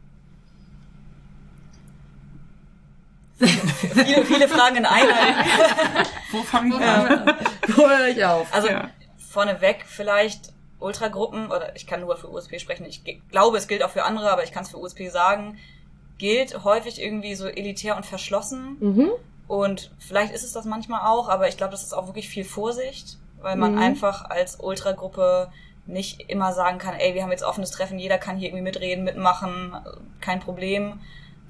Viele, 3.38 4.24
viele 4.24 4.48
Fragen 4.48 4.76
in 4.76 4.86
einer. 4.86 5.14
Wo 6.32 6.42
fange 6.42 6.74
ich 6.76 6.80
an? 6.82 7.34
Hol 7.76 8.10
euch 8.10 8.24
auf. 8.24 8.52
Also 8.52 8.68
Ja. 8.68 8.90
vorneweg 9.30 9.84
vielleicht 9.86 10.52
Ultragruppen, 10.80 11.46
oder 11.50 11.74
ich 11.76 11.86
kann 11.86 12.00
nur 12.00 12.16
für 12.16 12.30
USP 12.30 12.58
sprechen, 12.58 12.84
ich 12.86 13.02
glaube, 13.30 13.56
es 13.58 13.66
gilt 13.68 13.82
auch 13.82 13.90
für 13.90 14.04
andere, 14.04 14.30
aber 14.30 14.44
ich 14.44 14.52
kann 14.52 14.62
es 14.64 14.70
für 14.70 14.78
USP 14.78 15.08
sagen, 15.08 15.58
gilt 16.18 16.64
häufig 16.64 17.00
irgendwie 17.02 17.34
so 17.34 17.46
elitär 17.48 17.96
und 17.96 18.06
verschlossen. 18.06 18.76
Mhm. 18.80 19.10
Und 19.48 19.90
vielleicht 19.98 20.32
ist 20.32 20.44
es 20.44 20.52
das 20.52 20.64
manchmal 20.66 21.00
auch, 21.06 21.28
aber 21.28 21.48
ich 21.48 21.56
glaube, 21.56 21.70
das 21.72 21.82
ist 21.82 21.92
auch 21.94 22.06
wirklich 22.06 22.28
viel 22.28 22.44
Vorsicht, 22.44 23.18
weil 23.40 23.56
man 23.56 23.72
Mhm. 23.72 23.78
einfach 23.78 24.24
als 24.30 24.56
Ultragruppe 24.60 25.50
nicht 25.86 26.20
immer 26.28 26.52
sagen 26.52 26.78
kann, 26.78 26.94
ey, 26.94 27.14
wir 27.14 27.22
haben 27.22 27.30
jetzt 27.30 27.44
offenes 27.44 27.70
Treffen, 27.70 27.98
jeder 27.98 28.18
kann 28.18 28.36
hier 28.36 28.48
irgendwie 28.48 28.64
mitreden, 28.64 29.04
mitmachen, 29.04 29.74
kein 30.20 30.38
Problem, 30.40 31.00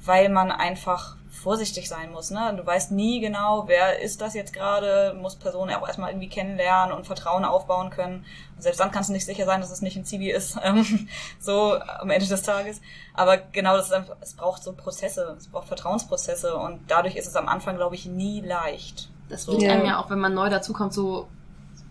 weil 0.05 0.28
man 0.28 0.53
einfach 0.53 1.16
vorsichtig 1.39 1.89
sein 1.89 2.11
muss. 2.11 2.30
Ne? 2.30 2.55
Du 2.57 2.66
weißt 2.66 2.91
nie 2.93 3.20
genau, 3.20 3.64
wer 3.66 4.01
ist 4.01 4.20
das 4.20 4.34
jetzt 4.34 4.53
gerade, 4.53 5.14
muss 5.14 5.36
Personen 5.36 5.72
auch 5.74 5.86
erstmal 5.86 6.11
irgendwie 6.11 6.28
kennenlernen 6.28 6.95
und 6.95 7.07
Vertrauen 7.07 7.45
aufbauen 7.45 7.91
können. 7.91 8.24
Und 8.57 8.62
selbst 8.62 8.80
dann 8.80 8.91
kannst 8.91 9.09
du 9.09 9.12
nicht 9.12 9.24
sicher 9.24 9.47
sein, 9.47 9.61
dass 9.61 9.70
es 9.70 9.80
nicht 9.82 9.97
ein 9.97 10.05
Zivi 10.05 10.30
ist, 10.30 10.57
ähm, 10.62 11.09
so 11.41 11.78
am 11.78 12.11
Ende 12.11 12.26
des 12.26 12.43
Tages. 12.43 12.80
Aber 13.14 13.36
genau, 13.36 13.76
das 13.76 13.86
ist 13.86 13.93
einfach, 13.93 14.16
es 14.20 14.34
braucht 14.34 14.62
so 14.62 14.72
Prozesse, 14.72 15.36
es 15.39 15.49
braucht 15.49 15.68
Vertrauensprozesse 15.68 16.57
und 16.57 16.80
dadurch 16.89 17.16
ist 17.16 17.26
es 17.26 17.36
am 17.36 17.49
Anfang, 17.49 17.76
glaube 17.76 17.95
ich, 17.95 18.07
nie 18.07 18.41
leicht. 18.41 19.09
Das 19.28 19.47
wird 19.47 19.62
Ja. 19.62 19.72
einem 19.72 19.86
ja 19.86 20.01
auch, 20.03 20.11
wenn 20.11 20.18
man 20.18 20.34
neu 20.34 20.49
dazukommt, 20.51 20.93
so 20.93 21.28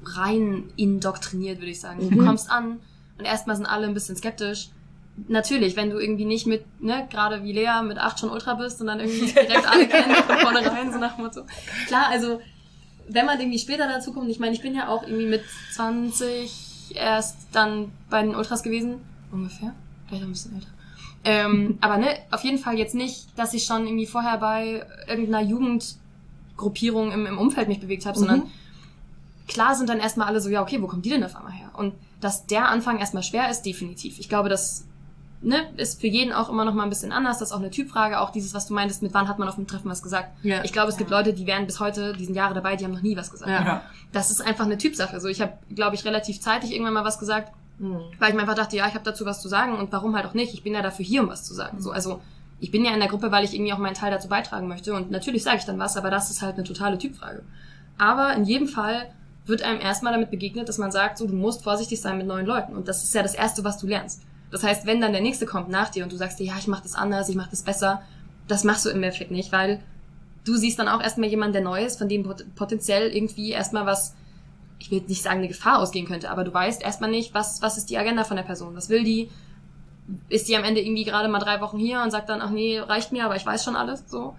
rein 0.03 0.71
indoktriniert, 0.75 1.59
würde 1.59 1.71
ich 1.71 1.81
sagen. 1.81 2.05
Mhm. 2.05 2.17
Du 2.17 2.25
kommst 2.25 2.49
an 2.49 2.79
und 3.17 3.25
erstmal 3.25 3.55
sind 3.55 3.65
alle 3.65 3.87
ein 3.87 3.93
bisschen 3.93 4.15
skeptisch. 4.15 4.69
Natürlich, 5.27 5.75
wenn 5.75 5.89
du 5.89 5.97
irgendwie 5.97 6.25
nicht 6.25 6.45
mit, 6.45 6.63
ne, 6.81 7.07
gerade 7.09 7.43
wie 7.43 7.51
Lea 7.51 7.81
mit 7.83 7.97
acht 7.97 8.19
schon 8.19 8.29
Ultra 8.29 8.53
bist 8.53 8.79
und 8.81 8.87
dann 8.87 8.99
irgendwie 8.99 9.25
direkt 9.33 9.67
alle 9.67 9.87
kennen 9.87 10.13
von 10.15 10.37
vornherein, 10.37 10.93
so 10.93 10.99
nach 10.99 11.15
dem 11.15 11.25
Motto. 11.25 11.41
Klar, 11.87 12.07
also, 12.09 12.39
wenn 13.07 13.25
man 13.25 13.39
irgendwie 13.39 13.57
später 13.59 13.87
dazu 13.87 14.13
kommt, 14.13 14.29
ich 14.29 14.39
meine, 14.39 14.53
ich 14.53 14.61
bin 14.61 14.75
ja 14.75 14.89
auch 14.89 15.03
irgendwie 15.03 15.25
mit 15.25 15.43
20 15.73 16.93
erst 16.95 17.37
dann 17.51 17.91
bei 18.09 18.21
den 18.21 18.35
Ultras 18.35 18.61
gewesen, 18.63 19.01
ungefähr, 19.31 19.73
vielleicht 20.07 20.23
auch 20.23 20.27
ein 20.27 20.31
bisschen 20.31 20.55
älter. 20.55 20.67
Ähm, 21.23 21.77
aber 21.81 21.97
ne, 21.97 22.07
auf 22.31 22.43
jeden 22.43 22.59
Fall 22.59 22.77
jetzt 22.77 22.93
nicht, 22.95 23.27
dass 23.37 23.53
ich 23.53 23.63
schon 23.65 23.87
irgendwie 23.87 24.05
vorher 24.05 24.37
bei 24.37 24.85
irgendeiner 25.07 25.41
Jugendgruppierung 25.41 27.11
im, 27.11 27.25
im 27.25 27.37
Umfeld 27.37 27.67
mich 27.67 27.79
bewegt 27.79 28.05
habe, 28.05 28.17
sondern 28.17 28.39
Mhm. 28.41 28.51
klar 29.47 29.75
sind 29.75 29.89
dann 29.89 29.99
erstmal 29.99 30.27
alle 30.27 30.41
so, 30.41 30.49
ja, 30.49 30.61
okay, 30.61 30.81
wo 30.81 30.87
kommt 30.87 31.05
die 31.05 31.09
denn 31.09 31.23
auf 31.23 31.35
einmal 31.35 31.53
her? 31.53 31.71
Und 31.75 31.93
dass 32.21 32.45
der 32.45 32.69
Anfang 32.69 32.99
erstmal 32.99 33.23
schwer 33.23 33.49
ist, 33.49 33.63
definitiv. 33.63 34.19
Ich 34.19 34.29
glaube, 34.29 34.49
das 34.49 34.85
ne, 35.41 35.67
ist 35.77 36.01
für 36.01 36.07
jeden 36.07 36.33
auch 36.33 36.49
immer 36.49 36.65
noch 36.65 36.73
mal 36.73 36.83
ein 36.83 36.89
bisschen 36.89 37.11
anders. 37.11 37.39
Das 37.39 37.49
ist 37.49 37.53
auch 37.53 37.59
eine 37.59 37.69
Typfrage, 37.69 38.19
auch 38.19 38.31
dieses, 38.31 38.53
was 38.53 38.67
du 38.67 38.73
meintest, 38.73 39.01
mit 39.03 39.13
wann 39.13 39.27
hat 39.27 39.39
man 39.39 39.47
auf 39.47 39.55
dem 39.55 39.67
Treffen 39.67 39.89
was 39.89 40.01
gesagt. 40.01 40.29
Ja. 40.43 40.63
Ich 40.63 40.73
glaube, 40.73 40.89
es 40.89 40.97
gibt 40.97 41.09
Leute, 41.09 41.33
die 41.33 41.45
wären 41.47 41.65
bis 41.65 41.79
heute, 41.79 42.13
die 42.13 42.25
sind 42.25 42.35
Jahre 42.35 42.53
dabei, 42.53 42.75
die 42.75 42.85
haben 42.85 42.93
noch 42.93 43.01
nie 43.01 43.15
was 43.17 43.31
gesagt. 43.31 43.49
Ja. 43.51 43.65
Ja. 43.65 43.81
Das 44.11 44.31
ist 44.31 44.41
einfach 44.41 44.65
eine 44.65 44.77
Typsache. 44.77 45.19
So, 45.19 45.27
ich 45.27 45.41
habe, 45.41 45.53
glaube 45.73 45.95
ich, 45.95 46.05
relativ 46.05 46.39
zeitig 46.41 46.71
irgendwann 46.71 46.93
mal 46.93 47.05
was 47.05 47.19
gesagt, 47.19 47.51
Mhm. 47.79 47.99
weil 48.17 48.29
ich 48.29 48.33
mir 48.35 48.41
einfach 48.41 48.55
dachte, 48.55 48.75
ja, 48.75 48.87
ich 48.87 48.95
habe 48.95 49.03
dazu 49.03 49.23
was 49.25 49.39
zu 49.39 49.47
sagen 49.49 49.77
und 49.77 49.91
warum 49.91 50.15
halt 50.15 50.25
auch 50.25 50.33
nicht? 50.33 50.51
Ich 50.55 50.63
bin 50.63 50.73
ja 50.73 50.81
dafür 50.81 51.05
hier, 51.05 51.21
um 51.21 51.29
was 51.29 51.43
zu 51.43 51.53
sagen. 51.53 51.79
So, 51.79 51.91
also 51.91 52.21
ich 52.59 52.71
bin 52.71 52.83
ja 52.83 52.91
in 52.91 52.99
der 52.99 53.07
Gruppe, 53.07 53.31
weil 53.31 53.43
ich 53.45 53.53
irgendwie 53.53 53.71
auch 53.71 53.77
meinen 53.77 53.93
Teil 53.93 54.09
dazu 54.09 54.27
beitragen 54.27 54.67
möchte 54.67 54.95
und 54.95 55.11
natürlich 55.11 55.43
sage 55.43 55.57
ich 55.57 55.65
dann 55.65 55.77
was, 55.77 55.95
aber 55.95 56.09
das 56.09 56.31
ist 56.31 56.41
halt 56.41 56.55
eine 56.55 56.63
totale 56.63 56.97
Typfrage. 56.97 57.43
Aber 57.99 58.33
in 58.33 58.45
jedem 58.45 58.67
Fall 58.67 59.11
wird 59.45 59.61
einem 59.61 59.79
erstmal 59.79 60.11
damit 60.11 60.31
begegnet, 60.31 60.67
dass 60.67 60.79
man 60.79 60.91
sagt, 60.91 61.19
so 61.19 61.27
du 61.27 61.35
musst 61.35 61.63
vorsichtig 61.63 62.01
sein 62.01 62.17
mit 62.17 62.25
neuen 62.25 62.47
Leuten 62.47 62.75
und 62.75 62.87
das 62.87 63.03
ist 63.03 63.13
ja 63.13 63.21
das 63.21 63.35
erste, 63.35 63.63
was 63.63 63.77
du 63.77 63.85
lernst. 63.85 64.23
Das 64.51 64.63
heißt, 64.63 64.85
wenn 64.85 65.01
dann 65.01 65.11
der 65.11 65.21
nächste 65.21 65.45
kommt 65.45 65.69
nach 65.69 65.89
dir 65.89 66.03
und 66.03 66.11
du 66.11 66.17
sagst 66.17 66.39
dir, 66.39 66.45
ja, 66.45 66.53
ich 66.57 66.67
mache 66.67 66.83
das 66.83 66.95
anders, 66.95 67.29
ich 67.29 67.35
mache 67.35 67.49
das 67.51 67.63
besser, 67.63 68.01
das 68.47 68.63
machst 68.63 68.85
du 68.85 68.89
im 68.89 69.03
Endeffekt 69.03 69.31
nicht, 69.31 69.51
weil 69.51 69.81
du 70.45 70.55
siehst 70.55 70.79
dann 70.79 70.87
auch 70.87 71.01
erstmal 71.01 71.29
jemanden, 71.29 71.53
der 71.53 71.63
neu 71.63 71.83
ist, 71.83 71.97
von 71.97 72.07
dem 72.07 72.23
pot 72.23 72.45
potenziell 72.55 73.13
irgendwie 73.13 73.51
erstmal 73.51 73.85
was 73.85 74.15
ich 74.79 74.91
will 74.91 75.01
nicht 75.07 75.23
sagen, 75.23 75.39
eine 75.39 75.47
Gefahr 75.47 75.79
ausgehen 75.79 76.05
könnte, 76.05 76.29
aber 76.29 76.43
du 76.43 76.53
weißt 76.53 76.81
erstmal 76.81 77.09
nicht, 77.09 77.33
was, 77.33 77.61
was 77.61 77.77
ist 77.77 77.89
die 77.89 77.97
Agenda 77.97 78.23
von 78.23 78.37
der 78.37 78.43
Person, 78.43 78.75
was 78.75 78.89
will 78.89 79.03
die, 79.03 79.29
ist 80.29 80.47
die 80.47 80.55
am 80.55 80.63
Ende 80.63 80.81
irgendwie 80.81 81.03
gerade 81.03 81.27
mal 81.27 81.39
drei 81.39 81.61
Wochen 81.61 81.77
hier 81.77 82.01
und 82.01 82.11
sagt 82.11 82.29
dann, 82.29 82.41
ach 82.41 82.51
nee, 82.51 82.79
reicht 82.79 83.11
mir, 83.11 83.25
aber 83.25 83.35
ich 83.35 83.45
weiß 83.45 83.63
schon 83.63 83.75
alles, 83.75 84.03
so. 84.07 84.35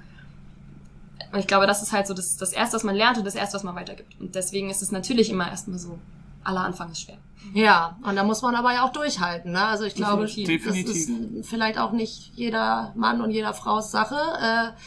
Und 1.33 1.41
ich 1.41 1.47
glaube, 1.47 1.67
das 1.67 1.83
ist 1.83 1.93
halt 1.93 2.07
so 2.07 2.15
das, 2.15 2.37
das 2.37 2.53
Erste, 2.53 2.77
was 2.77 2.85
man 2.85 2.95
lernt 2.95 3.19
und 3.19 3.27
das 3.27 3.35
Erste, 3.35 3.57
was 3.57 3.65
man 3.65 3.75
weitergibt. 3.75 4.19
Und 4.19 4.35
deswegen 4.35 4.71
ist 4.71 4.81
es 4.81 4.93
natürlich 4.93 5.29
immer 5.29 5.51
erstmal 5.51 5.79
so, 5.79 5.99
aller 6.43 6.61
Anfang 6.61 6.91
ist 6.91 7.03
schwer. 7.03 7.19
Ja, 7.55 7.99
und 8.03 8.17
da 8.17 8.25
muss 8.25 8.43
man 8.43 8.55
aber 8.55 8.73
ja 8.73 8.85
auch 8.85 8.93
durchhalten. 8.93 9.53
Ne? 9.53 9.65
Also 9.65 9.85
ich 9.85 9.95
glaube, 9.95 10.27
Definitiv. 10.27 10.87
das 10.87 10.97
ist 10.97 11.11
vielleicht 11.43 11.79
auch 11.79 11.93
nicht 11.93 12.33
jeder 12.35 12.93
Mann 12.97 13.21
und 13.21 13.31
jeder 13.31 13.55
Frau's 13.55 13.91
Sache. 13.91 14.17
Äh, 14.17 14.79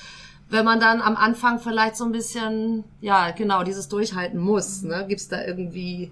wenn 0.49 0.65
man 0.65 0.79
dann 0.79 1.01
am 1.01 1.15
Anfang 1.15 1.59
vielleicht 1.59 1.95
so 1.95 2.03
ein 2.05 2.11
bisschen, 2.11 2.83
ja, 2.99 3.31
genau, 3.31 3.63
dieses 3.63 3.87
Durchhalten 3.87 4.39
muss. 4.39 4.83
Ne? 4.83 5.05
Gibt 5.07 5.21
es 5.21 5.29
da 5.29 5.43
irgendwie 5.43 6.11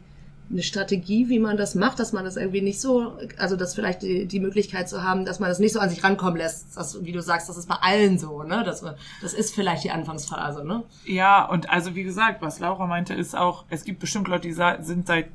eine 0.52 0.64
Strategie, 0.64 1.30
wie 1.30 1.40
man 1.40 1.58
das 1.58 1.76
macht, 1.76 2.00
dass 2.00 2.12
man 2.12 2.26
das 2.26 2.36
irgendwie 2.36 2.62
nicht 2.62 2.82
so, 2.82 3.18
also 3.38 3.56
das 3.56 3.76
vielleicht 3.76 4.02
die, 4.02 4.26
die 4.26 4.40
Möglichkeit 4.40 4.90
zu 4.90 5.04
haben, 5.04 5.26
dass 5.26 5.40
man 5.40 5.50
das 5.50 5.60
nicht 5.60 5.74
so 5.74 5.80
an 5.80 5.90
sich 5.90 6.04
rankommen 6.04 6.38
lässt. 6.38 6.76
Das, 6.76 7.04
wie 7.04 7.12
du 7.12 7.22
sagst, 7.22 7.50
das 7.50 7.58
ist 7.58 7.68
bei 7.68 7.76
allen 7.76 8.18
so, 8.18 8.44
ne? 8.44 8.64
Das, 8.64 8.84
das 9.22 9.34
ist 9.34 9.54
vielleicht 9.54 9.84
die 9.84 9.92
Anfangsphase, 9.92 10.66
ne? 10.66 10.84
Ja, 11.06 11.46
und 11.46 11.70
also 11.70 11.94
wie 11.94 12.04
gesagt, 12.04 12.42
was 12.42 12.60
Laura 12.60 12.88
meinte, 12.88 13.14
ist 13.14 13.36
auch, 13.36 13.66
es 13.70 13.84
gibt 13.84 14.00
bestimmt 14.00 14.28
Leute, 14.28 14.48
die 14.48 14.54
sind 14.54 15.06
seit 15.06 15.28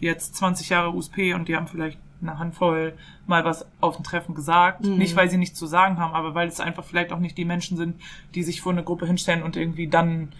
jetzt 0.00 0.36
20 0.36 0.68
Jahre 0.68 0.94
USP 0.94 1.34
und 1.34 1.48
die 1.48 1.56
haben 1.56 1.68
vielleicht 1.68 1.98
eine 2.22 2.38
Handvoll 2.38 2.94
mal 3.26 3.44
was 3.44 3.66
auf 3.80 3.96
dem 3.96 4.04
Treffen 4.04 4.34
gesagt. 4.34 4.84
Mhm. 4.84 4.98
Nicht, 4.98 5.16
weil 5.16 5.30
sie 5.30 5.38
nichts 5.38 5.58
zu 5.58 5.66
sagen 5.66 5.98
haben, 5.98 6.14
aber 6.14 6.34
weil 6.34 6.48
es 6.48 6.60
einfach 6.60 6.84
vielleicht 6.84 7.12
auch 7.12 7.18
nicht 7.18 7.38
die 7.38 7.44
Menschen 7.44 7.76
sind, 7.76 8.00
die 8.34 8.42
sich 8.42 8.60
vor 8.60 8.72
eine 8.72 8.84
Gruppe 8.84 9.06
hinstellen 9.06 9.42
und 9.42 9.56
irgendwie 9.56 9.88
dann 9.88 10.32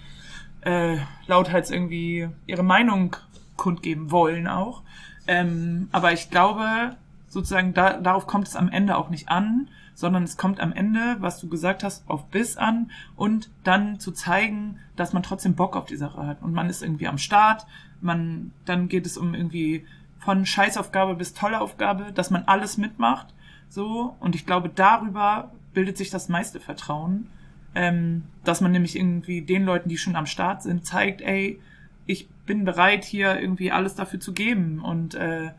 äh, 0.63 0.97
lauthals 1.27 1.71
irgendwie 1.71 2.29
ihre 2.47 2.63
Meinung 2.63 3.17
kundgeben 3.57 4.11
wollen 4.11 4.47
auch. 4.47 4.83
Ähm, 5.27 5.89
aber 5.93 6.13
ich 6.13 6.31
glaube, 6.31 6.97
sozusagen, 7.29 7.73
da, 7.75 7.95
darauf 7.95 8.27
kommt 8.27 8.49
es 8.49 8.57
am 8.57 8.69
Ende 8.69 8.97
auch 8.97 9.11
nicht 9.11 9.29
an, 9.29 9.69
sondern 9.95 10.25
es 10.25 10.37
kommt 10.37 10.61
am 10.61 10.73
Ende, 10.73 11.17
was 11.21 11.41
du 11.41 11.49
gesagt 11.49 11.85
hast, 11.85 12.09
auf 12.09 12.27
Biss 12.27 12.57
an 12.57 12.91
und 13.17 13.51
dann 13.65 14.01
zu 14.01 14.13
zeigen, 14.13 14.79
dass 14.97 15.13
man 15.13 15.23
trotzdem 15.23 15.55
Bock 15.55 15.77
auf 15.77 15.85
die 15.85 15.97
Sache 15.97 16.27
hat 16.27 16.43
und 16.43 16.53
man 16.53 16.71
ist 16.71 16.83
irgendwie 16.83 17.07
am 17.07 17.19
Start, 17.19 17.67
man, 18.01 18.53
dann 18.65 18.89
geht 18.89 19.07
es 19.07 19.17
um 19.17 19.35
irgendwie 19.35 19.85
von 20.19 20.45
Scheißaufgabe 20.45 21.15
bis 21.15 21.35
tolle 21.35 21.61
Aufgabe, 21.61 22.13
dass 22.13 22.31
man 22.31 22.45
alles 22.45 22.77
mitmacht, 22.77 23.29
so, 23.71 24.17
und 24.19 24.35
ich 24.35 24.47
glaube, 24.47 24.69
darüber 24.69 25.53
bildet 25.73 25.97
sich 25.97 26.11
das 26.11 26.29
meiste 26.29 26.59
Vertrauen, 26.59 27.29
ähm, 27.75 28.25
dass 28.45 28.61
man 28.61 28.73
nämlich 28.73 28.97
irgendwie 28.97 29.43
den 29.43 29.65
Leuten, 29.65 29.89
die 29.89 29.97
schon 29.97 30.17
am 30.17 30.27
Start 30.27 30.63
sind, 30.63 30.85
zeigt, 30.85 31.23
ey, 31.23 31.61
ich 32.07 32.29
bin 32.47 32.65
bereit, 32.65 33.05
hier 33.05 33.41
irgendwie 33.41 33.71
alles 33.71 33.95
dafür 33.95 34.19
zu 34.19 34.33
geben. 34.33 34.81
Und 34.81 35.15
äh, 35.15 35.51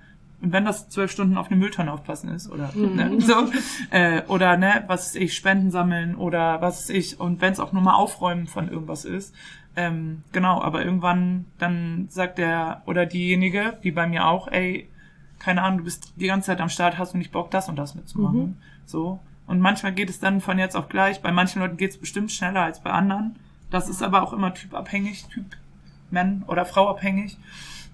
und 0.42 0.52
wenn 0.54 0.66
das 0.66 0.90
zwölf 0.90 1.12
Stunden 1.12 1.38
auf 1.38 1.48
eine 1.48 1.56
Mülltonne 1.56 1.94
aufpassen 1.94 2.30
ist 2.30 2.52
oder 2.52 2.74
ne, 2.76 3.16
so 3.22 3.52
äh, 3.92 4.24
oder 4.24 4.58
ne 4.58 4.84
was 4.88 5.14
ich 5.14 5.36
Spenden 5.36 5.70
sammeln 5.70 6.16
oder 6.16 6.62
was 6.62 6.90
ich. 6.90 7.20
Und 7.20 7.42
wenn 7.42 7.54
es 7.54 7.60
auch 7.60 7.74
nur 7.74 7.84
mal 7.84 7.94
aufräumen 7.94 8.48
von 8.48 8.68
irgendwas 8.68 9.06
ist 9.06 9.36
ähm, 9.76 10.24
genau 10.32 10.62
aber 10.62 10.84
irgendwann 10.84 11.46
dann 11.58 12.08
sagt 12.10 12.38
der 12.38 12.82
oder 12.86 13.06
diejenige 13.06 13.78
wie 13.82 13.92
bei 13.92 14.08
mir 14.08 14.28
auch 14.28 14.48
ey 14.48 14.90
keine 15.40 15.62
Ahnung 15.64 15.80
du 15.80 15.84
bist 15.86 16.14
die 16.18 16.28
ganze 16.28 16.48
Zeit 16.48 16.62
am 16.62 16.70
Start 16.70 16.98
hast 16.98 17.14
du 17.14 17.18
nicht 17.18 17.32
Bock 17.32 17.52
das 17.52 17.70
und 17.70 17.78
das 17.78 17.96
mitzumachen 17.96 18.58
so 18.86 19.20
und 19.48 19.60
manchmal 19.60 19.94
geht 19.94 20.10
es 20.10 20.20
dann 20.20 20.42
von 20.42 20.60
jetzt 20.60 20.76
auf 20.76 20.90
gleich 20.90 21.22
bei 21.22 21.32
manchen 21.32 21.62
Leuten 21.62 21.78
geht 21.78 21.92
es 21.92 21.98
bestimmt 21.98 22.32
schneller 22.32 22.62
als 22.64 22.82
bei 22.82 22.92
anderen 22.92 23.36
das 23.70 23.88
ist 23.88 24.04
aber 24.04 24.22
auch 24.24 24.34
immer 24.34 24.54
typabhängig 24.54 25.26
Typ 25.28 25.46
Mann 26.12 26.44
oder 26.48 26.66
Frau 26.66 26.90
abhängig. 26.90 27.38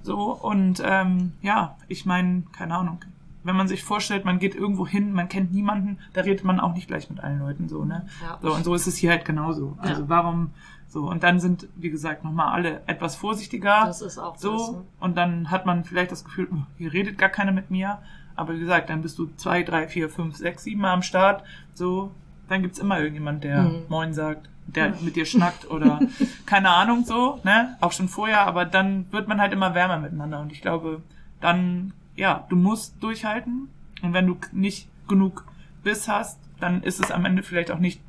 So, 0.03 0.31
und 0.31 0.81
ähm, 0.83 1.33
ja, 1.41 1.75
ich 1.87 2.05
meine, 2.05 2.43
keine 2.51 2.75
Ahnung. 2.75 2.99
Wenn 3.43 3.55
man 3.55 3.67
sich 3.67 3.83
vorstellt, 3.83 4.25
man 4.25 4.39
geht 4.39 4.55
irgendwo 4.55 4.87
hin, 4.87 5.13
man 5.13 5.29
kennt 5.29 5.53
niemanden, 5.53 5.99
da 6.13 6.21
redet 6.21 6.43
man 6.43 6.59
auch 6.59 6.73
nicht 6.73 6.87
gleich 6.87 7.09
mit 7.09 7.19
allen 7.21 7.39
Leuten 7.39 7.69
so, 7.69 7.85
ne? 7.85 8.07
Ja. 8.21 8.39
So, 8.41 8.53
und 8.53 8.63
so 8.63 8.73
ist 8.73 8.87
es 8.87 8.97
hier 8.97 9.11
halt 9.11 9.23
genauso. 9.23 9.77
Also 9.79 10.01
Ja. 10.01 10.09
warum 10.09 10.51
so? 10.97 11.07
Und 11.07 11.21
dann 11.21 11.39
sind, 11.39 11.67
wie 11.75 11.91
gesagt, 11.91 12.23
nochmal 12.23 12.53
alle 12.55 12.81
etwas 12.87 13.15
vorsichtiger. 13.15 13.83
Das 13.85 14.01
ist 14.01 14.17
auch 14.17 14.35
so. 14.37 14.57
so. 14.57 14.85
Und 14.99 15.15
dann 15.15 15.51
hat 15.51 15.67
man 15.67 15.83
vielleicht 15.83 16.11
das 16.11 16.25
Gefühl, 16.25 16.47
oh, 16.51 16.63
hier 16.79 16.91
redet 16.91 17.19
gar 17.19 17.29
keiner 17.29 17.51
mit 17.51 17.69
mir. 17.69 17.99
Aber 18.35 18.55
wie 18.55 18.59
gesagt, 18.59 18.89
dann 18.89 19.03
bist 19.03 19.19
du 19.19 19.29
zwei, 19.35 19.61
drei, 19.61 19.87
vier, 19.87 20.09
fünf, 20.09 20.35
sechs, 20.37 20.63
sieben 20.63 20.81
Mal 20.81 20.93
am 20.93 21.03
Start. 21.03 21.43
So, 21.75 22.09
dann 22.49 22.63
gibt's 22.63 22.79
immer 22.79 22.97
irgendjemand, 22.97 23.43
der 23.43 23.61
Mhm. 23.61 23.83
Moin 23.89 24.13
sagt, 24.13 24.49
der 24.65 24.93
mit 25.01 25.15
dir 25.15 25.25
schnackt 25.25 25.69
oder 25.69 25.99
keine 26.47 26.69
Ahnung 26.71 27.05
so, 27.05 27.39
ne? 27.43 27.77
Auch 27.79 27.91
schon 27.91 28.09
vorher, 28.09 28.41
aber 28.47 28.65
dann 28.65 29.05
wird 29.11 29.27
man 29.27 29.39
halt 29.39 29.53
immer 29.53 29.75
wärmer 29.75 29.99
miteinander. 29.99 30.39
Und 30.39 30.51
ich 30.51 30.61
glaube, 30.61 31.03
dann, 31.41 31.93
ja, 32.15 32.45
du 32.49 32.55
musst 32.55 33.01
durchhalten. 33.03 33.69
Und 34.01 34.13
wenn 34.13 34.25
du 34.25 34.37
nicht 34.51 34.87
genug 35.07 35.45
Biss 35.83 36.07
hast, 36.07 36.39
dann 36.59 36.81
ist 36.81 36.99
es 36.99 37.11
am 37.11 37.23
Ende 37.25 37.43
vielleicht 37.43 37.69
auch 37.69 37.79
nicht 37.79 38.01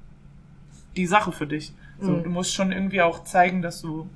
die 0.96 1.06
Sache 1.06 1.32
für 1.32 1.46
dich. 1.46 1.74
So, 2.00 2.12
Mhm. 2.12 2.22
du 2.24 2.30
musst 2.30 2.54
schon 2.54 2.72
irgendwie 2.72 3.02
auch 3.02 3.24
zeigen, 3.24 3.62
dass 3.62 3.80
du 3.80 4.08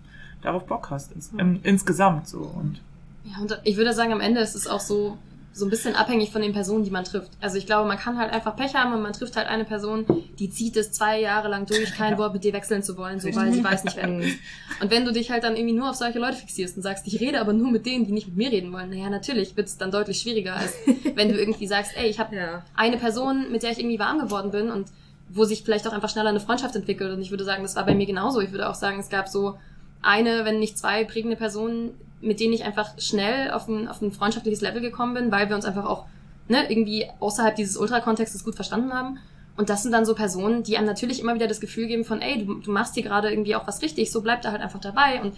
darauf 0.43 0.67
Bock 0.67 0.91
hast, 0.91 1.13
ins, 1.13 1.31
im, 1.37 1.61
insgesamt 1.63 2.29
so. 2.29 2.39
Und 2.39 2.81
Ja, 3.25 3.41
und 3.41 3.61
ich 3.65 3.77
würde 3.77 3.93
sagen, 3.93 4.13
am 4.13 4.21
Ende 4.21 4.41
ist 4.41 4.55
es 4.57 4.67
auch 4.67 4.81
so, 4.81 5.17
so 5.55 5.67
ein 5.67 5.71
bisschen 5.71 5.95
abhängig 5.95 6.31
von 6.33 6.41
den 6.43 6.53
Personen, 6.53 6.83
die 6.83 6.91
man 6.91 7.05
trifft. 7.05 7.31
Also 7.41 7.59
ich 7.59 7.67
glaube, 7.67 7.87
man 7.87 7.99
kann 7.99 8.19
halt 8.19 8.33
einfach 8.33 8.57
Pech 8.57 8.75
haben 8.75 8.95
und 8.95 9.03
man 9.03 9.13
trifft 9.13 9.37
halt 9.37 9.47
eine 9.49 9.65
Person, 9.65 10.07
die 10.39 10.49
zieht 10.51 10.77
es 10.79 10.93
zwei 10.93 11.21
Jahre 11.21 11.49
lang 11.49 11.67
durch, 11.67 11.95
kein 11.97 12.17
Wort 12.19 12.33
mit 12.33 12.43
dir 12.43 12.53
wechseln 12.55 12.83
zu 12.83 12.97
wollen, 12.97 13.21
so 13.21 13.35
weil 13.35 13.53
sie 13.53 13.63
weiß 13.63 13.85
nicht, 13.85 13.97
wer 13.97 14.07
du 14.07 14.17
bist. 14.19 14.39
Und 14.81 14.91
wenn 14.91 15.05
du 15.05 15.13
dich 15.13 15.31
halt 15.31 15.45
dann 15.45 15.55
irgendwie 15.55 15.75
nur 15.77 15.91
auf 15.91 15.95
solche 15.97 16.19
Leute 16.19 16.37
fixierst 16.39 16.77
und 16.77 16.83
sagst, 16.83 17.07
ich 17.07 17.21
rede 17.21 17.41
aber 17.41 17.53
nur 17.53 17.71
mit 17.71 17.87
denen, 17.87 18.05
die 18.05 18.11
nicht 18.11 18.27
mit 18.27 18.37
mir 18.37 18.51
reden 18.51 18.73
wollen, 18.73 18.91
naja, 18.91 19.09
natürlich 19.11 19.57
wird 19.57 19.69
es 19.69 19.77
dann 19.79 19.93
deutlich 19.93 20.19
schwieriger, 20.21 20.57
als 20.57 20.75
wenn 21.15 21.29
du 21.29 21.39
irgendwie 21.39 21.69
sagst, 21.69 21.93
ey, 21.97 22.09
ich 22.09 22.19
habe 22.19 22.35
Ja. 22.35 22.65
eine 22.75 22.97
Person, 22.97 23.53
mit 23.53 23.63
der 23.63 23.71
ich 23.71 23.79
irgendwie 23.79 24.01
warm 24.01 24.19
geworden 24.19 24.51
bin 24.51 24.71
und 24.73 24.89
wo 25.35 25.45
sich 25.45 25.63
vielleicht 25.63 25.87
auch 25.87 25.93
einfach 25.93 26.11
schneller 26.11 26.31
eine 26.31 26.41
Freundschaft 26.41 26.77
entwickelt. 26.77 27.13
Und 27.13 27.23
ich 27.23 27.31
würde 27.31 27.45
sagen, 27.45 27.63
das 27.63 27.77
war 27.77 27.87
bei 27.87 27.95
mir 27.95 28.07
genauso. 28.07 28.41
Ich 28.41 28.53
würde 28.53 28.69
auch 28.69 28.75
sagen, 28.75 28.99
es 29.01 29.09
gab 29.09 29.29
so 29.29 29.59
eine, 30.03 30.45
wenn 30.45 30.59
nicht 30.59 30.79
zwei 30.79 31.05
prägende 31.05 31.37
Personen, 31.37 31.95
mit 32.21 32.41
denen 32.41 32.53
ich 32.53 32.65
einfach 32.65 32.99
schnell 32.99 33.51
auf 33.51 33.69
ein, 33.69 33.89
auf 33.89 34.01
ein 34.03 34.13
freundschaftliches 34.13 34.61
Level 34.61 34.81
gekommen 34.81 35.15
bin, 35.15 35.33
weil 35.33 35.49
wir 35.49 35.57
uns 35.57 35.65
einfach 35.65 35.85
auch 35.85 36.07
ne, 36.49 36.71
irgendwie 36.71 37.07
außerhalb 37.21 37.57
dieses 37.57 37.77
Ultra-Kontextes 37.77 38.45
gut 38.45 38.55
verstanden 38.55 38.93
haben. 38.93 39.19
Und 39.57 39.69
das 39.69 39.83
sind 39.83 39.93
dann 39.93 40.07
so 40.07 40.15
Personen, 40.15 40.63
die 40.63 40.77
einem 40.77 40.87
natürlich 40.87 41.21
immer 41.21 41.35
wieder 41.35 41.47
das 41.47 41.61
Gefühl 41.61 41.87
geben 41.87 42.05
von, 42.05 42.21
ey, 42.21 42.45
du, 42.45 42.55
du 42.55 42.71
machst 42.71 42.95
hier 42.95 43.03
gerade 43.03 43.31
irgendwie 43.31 43.55
auch 43.55 43.67
was 43.67 43.83
richtig, 43.83 44.11
so 44.11 44.23
bleib 44.23 44.43
da 44.43 44.51
halt 44.51 44.63
einfach 44.63 44.81
dabei. 44.81 45.21
Und 45.21 45.35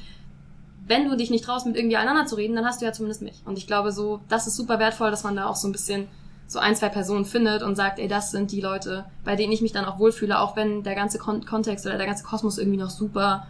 wenn 0.86 1.09
du 1.09 1.16
dich 1.16 1.30
nicht 1.30 1.45
traust, 1.45 1.66
mit 1.66 1.76
irgendwie 1.76 1.97
einander 1.97 2.26
zu 2.26 2.36
reden, 2.36 2.55
dann 2.55 2.64
hast 2.64 2.80
du 2.80 2.84
ja 2.84 2.92
zumindest 2.92 3.22
mich. 3.22 3.42
Und 3.45 3.59
ich 3.59 3.66
glaube 3.66 3.90
so, 3.90 4.20
das 4.28 4.47
ist 4.47 4.57
super 4.57 4.78
wertvoll, 4.78 5.11
dass 5.11 5.24
man 5.24 5.34
da 5.34 5.47
auch 5.47 5.57
so 5.57 5.66
ein 5.66 5.72
bisschen 5.72 6.09
so 6.47 6.59
ein, 6.59 6.76
zwei 6.76 6.88
Personen 6.88 7.24
findet 7.24 7.62
und 7.62 7.74
sagt, 7.76 7.99
ey, 7.99 8.07
das 8.09 8.30
sind 8.30 8.53
die 8.53 8.61
Leute, 8.61 9.05
bei 9.24 9.34
denen 9.36 9.53
ich 9.53 9.62
mich 9.62 9.72
dann 9.72 9.84
auch 9.84 9.99
wohlfühle, 9.99 10.38
auch 10.38 10.57
wenn 10.57 10.82
der 10.82 10.95
ganze 10.95 11.18
Kon 11.18 11.45
Kontext 11.45 11.86
oder 11.86 11.97
der 11.97 12.07
ganze 12.07 12.24
Kosmos 12.24 12.59
irgendwie 12.59 12.78
noch 12.78 12.90
super, 12.90 13.47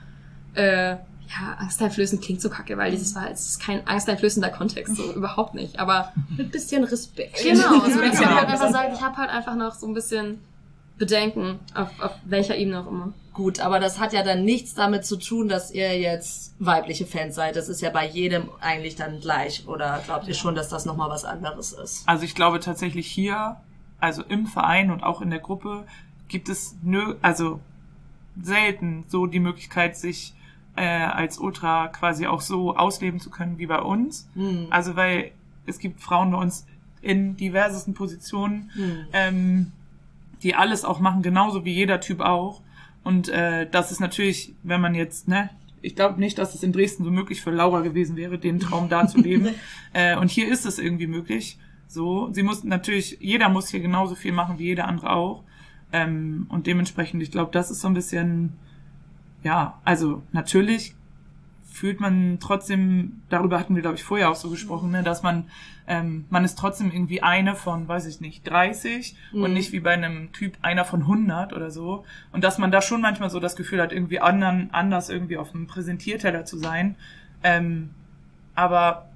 äh, 0.55 0.90
ja, 1.26 1.55
angsteinflößend 1.59 2.22
klingt 2.22 2.40
so 2.42 2.51
kacke, 2.51 2.76
weil 2.76 2.90
dieses 2.90 3.14
war, 3.14 3.30
es 3.30 3.49
ist 3.49 3.61
kein 3.61 3.86
angsteinflößender 3.86 4.51
Kontext, 4.51 4.97
so 4.97 5.12
überhaupt 5.14 5.55
nicht. 5.55 5.78
Aber 5.80 6.12
Mit 6.36 6.53
bisschen 6.53 6.84
Respekt. 6.84 7.42
genau, 7.42 7.80
so, 7.80 7.80
dass 8.01 8.18
Genau. 8.18 8.30
man 8.30 8.34
halt 8.40 8.49
einfach 8.49 8.70
sagt, 8.70 8.95
ich 8.95 9.01
habe 9.03 9.16
halt 9.16 9.30
einfach 9.30 9.57
noch 9.57 9.74
so 9.74 9.86
ein 9.86 9.95
bisschen 9.95 10.38
Bedenken, 10.99 11.59
auf, 11.74 11.88
auf 12.01 12.12
welcher 12.24 12.57
Ebene 12.57 12.80
auch 12.80 12.86
immer. 12.86 13.12
Gut, 13.35 13.59
aber 13.59 13.80
das 13.80 13.99
hat 13.99 14.12
ja 14.12 14.22
dann 14.22 14.45
nichts 14.45 14.74
damit 14.74 15.05
zu 15.05 15.16
tun, 15.16 15.49
dass 15.49 15.72
ihr 15.72 15.99
jetzt 15.99 16.55
weibliche 16.61 17.05
Fans 17.05 17.35
seid. 17.35 17.57
Das 17.57 17.68
ist 17.68 17.82
ja 17.82 17.91
bei 17.91 18.07
jedem 18.07 18.49
eigentlich 18.61 18.95
dann 18.95 19.18
gleich. 19.18 19.66
Oder 19.66 20.01
glaubt 20.07 20.28
ihr 20.28 20.35
schon, 20.35 20.55
dass 20.55 20.68
das 20.68 20.87
nochmal 20.87 21.11
was 21.11 21.24
anderes 21.24 21.72
ist? 21.72 22.09
Also 22.09 22.24
ich 22.24 22.37
glaube 22.37 22.61
tatsächlich 22.61 23.09
hier, 23.09 23.57
also 23.99 24.22
im 24.22 24.47
Verein 24.47 24.93
und 24.93 25.03
auch 25.03 25.20
in 25.20 25.30
der 25.30 25.41
Gruppe, 25.41 25.85
gibt 26.28 26.49
es 26.49 26.76
nö, 26.82 27.16
also 27.22 27.59
selten 28.41 29.05
so 29.09 29.26
die 29.26 29.41
Möglichkeit, 29.41 29.97
sich 29.97 30.32
äh, 30.76 30.87
als 30.87 31.39
Ultra 31.39 31.89
quasi 31.89 32.26
auch 32.26 32.41
so 32.41 32.76
ausleben 32.76 33.18
zu 33.18 33.30
können 33.30 33.59
wie 33.59 33.66
bei 33.66 33.80
uns. 33.80 34.28
Hm. 34.35 34.68
Also 34.70 34.95
weil 34.95 35.32
es 35.66 35.78
gibt 35.80 36.01
Frauen 36.01 36.30
bei 36.30 36.39
uns 36.39 36.66
in 37.03 37.37
diversesten 37.37 37.95
Positionen, 37.95 38.70
Hm. 38.74 39.07
ähm, 39.12 39.72
die 40.45 40.55
alles 40.55 40.85
auch 40.85 41.01
machen, 41.01 41.22
genauso 41.22 41.64
wie 41.64 41.72
jeder 41.72 42.01
Typ 42.01 42.20
auch. 42.20 42.61
Und 43.05 43.28
äh, 43.28 43.68
das 43.70 43.92
ist 43.92 44.00
natürlich, 44.00 44.55
wenn 44.62 44.80
man 44.80 44.94
jetzt, 44.94 45.28
ne, 45.28 45.50
ich 45.82 45.94
glaube 45.94 46.18
nicht, 46.18 46.38
dass 46.38 46.55
es 46.55 46.62
in 46.62 46.72
Dresden 46.72 47.05
so 47.05 47.11
möglich 47.11 47.42
für 47.42 47.50
Laura 47.50 47.82
gewesen 47.82 48.16
wäre, 48.16 48.38
den 48.38 48.59
Traum 48.59 48.88
da 48.88 49.07
zu 49.07 49.18
leben. 49.18 49.48
äh, 49.92 50.16
und 50.16 50.30
hier 50.30 50.50
ist 50.50 50.64
es 50.64 50.78
irgendwie 50.78 51.07
möglich. 51.07 51.59
So, 51.86 52.32
sie 52.32 52.42
muss 52.42 52.64
natürlich, 52.64 53.18
jeder 53.20 53.50
muss 53.50 53.68
hier 53.68 53.80
genauso 53.80 54.14
viel 54.14 54.32
machen 54.32 54.59
wie 54.59 54.64
jeder 54.64 54.88
andere 54.88 55.11
auch. 55.11 55.44
Ähm, 55.92 56.46
und 56.48 56.66
dementsprechend, 56.66 57.22
ich 57.22 57.30
glaube, 57.30 57.52
das 57.52 57.70
ist 57.70 57.82
so 57.82 57.88
ein 57.88 57.94
bisschen, 57.94 58.55
ja, 59.42 59.80
also 59.84 60.22
natürlich 60.32 60.94
fühlt 61.74 61.98
man 61.98 62.38
trotzdem, 62.38 63.22
darüber 63.30 63.58
hatten 63.58 63.74
wir, 63.74 63.82
glaube 63.82 63.96
ich, 63.96 64.04
vorher 64.04 64.30
auch 64.30 64.36
so 64.36 64.48
gesprochen, 64.48 64.92
ne, 64.92 65.02
dass 65.02 65.24
man, 65.24 65.48
ähm, 65.88 66.24
man 66.30 66.44
ist 66.44 66.56
trotzdem 66.56 66.92
irgendwie 66.92 67.20
eine 67.20 67.56
von, 67.56 67.88
weiß 67.88 68.06
ich 68.06 68.20
nicht, 68.20 68.48
30 68.48 69.16
und 69.32 69.50
Mhm. 69.50 69.54
nicht 69.54 69.72
wie 69.72 69.80
bei 69.80 69.90
einem 69.90 70.30
Typ 70.30 70.56
einer 70.62 70.84
von 70.84 71.04
100 71.04 71.52
oder 71.52 71.72
so. 71.72 72.04
Und 72.30 72.44
dass 72.44 72.58
man 72.58 72.70
da 72.70 72.80
schon 72.80 73.00
manchmal 73.00 73.28
so 73.28 73.40
das 73.40 73.56
Gefühl 73.56 73.82
hat, 73.82 73.90
irgendwie 73.92 74.20
anderen, 74.20 74.72
anders 74.72 75.08
irgendwie 75.10 75.36
auf 75.36 75.50
dem 75.50 75.66
Präsentierteller 75.66 76.44
zu 76.44 76.58
sein. 76.58 76.94
Ähm, 77.42 77.90
aber, 78.54 79.08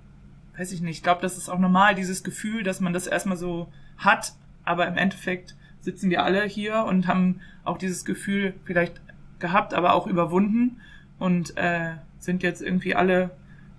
weiß 0.57 0.73
ich 0.73 0.81
nicht, 0.81 0.97
ich 0.97 1.03
glaube, 1.05 1.23
das 1.23 1.39
ist 1.39 1.49
auch 1.49 1.61
normal, 1.61 1.95
dieses 1.95 2.25
Gefühl, 2.25 2.65
dass 2.65 2.81
man 2.81 2.93
das 2.93 3.07
erstmal 3.07 3.37
so 3.37 3.73
hat, 3.99 4.33
aber 4.65 4.89
im 4.89 4.97
Endeffekt 4.97 5.55
sitzen 5.79 6.11
wir 6.11 6.25
alle 6.25 6.43
hier 6.45 6.85
und 6.89 7.07
haben 7.07 7.39
auch 7.63 7.79
dieses 7.79 8.05
Gefühl 8.05 8.55
vielleicht 8.65 9.01
gehabt, 9.39 9.75
aber 9.75 9.95
auch 9.95 10.09
überwunden 10.09 10.81
und 11.21 11.57
äh, 11.57 11.93
sind 12.19 12.43
jetzt 12.43 12.63
irgendwie 12.63 12.95
alle 12.95 13.31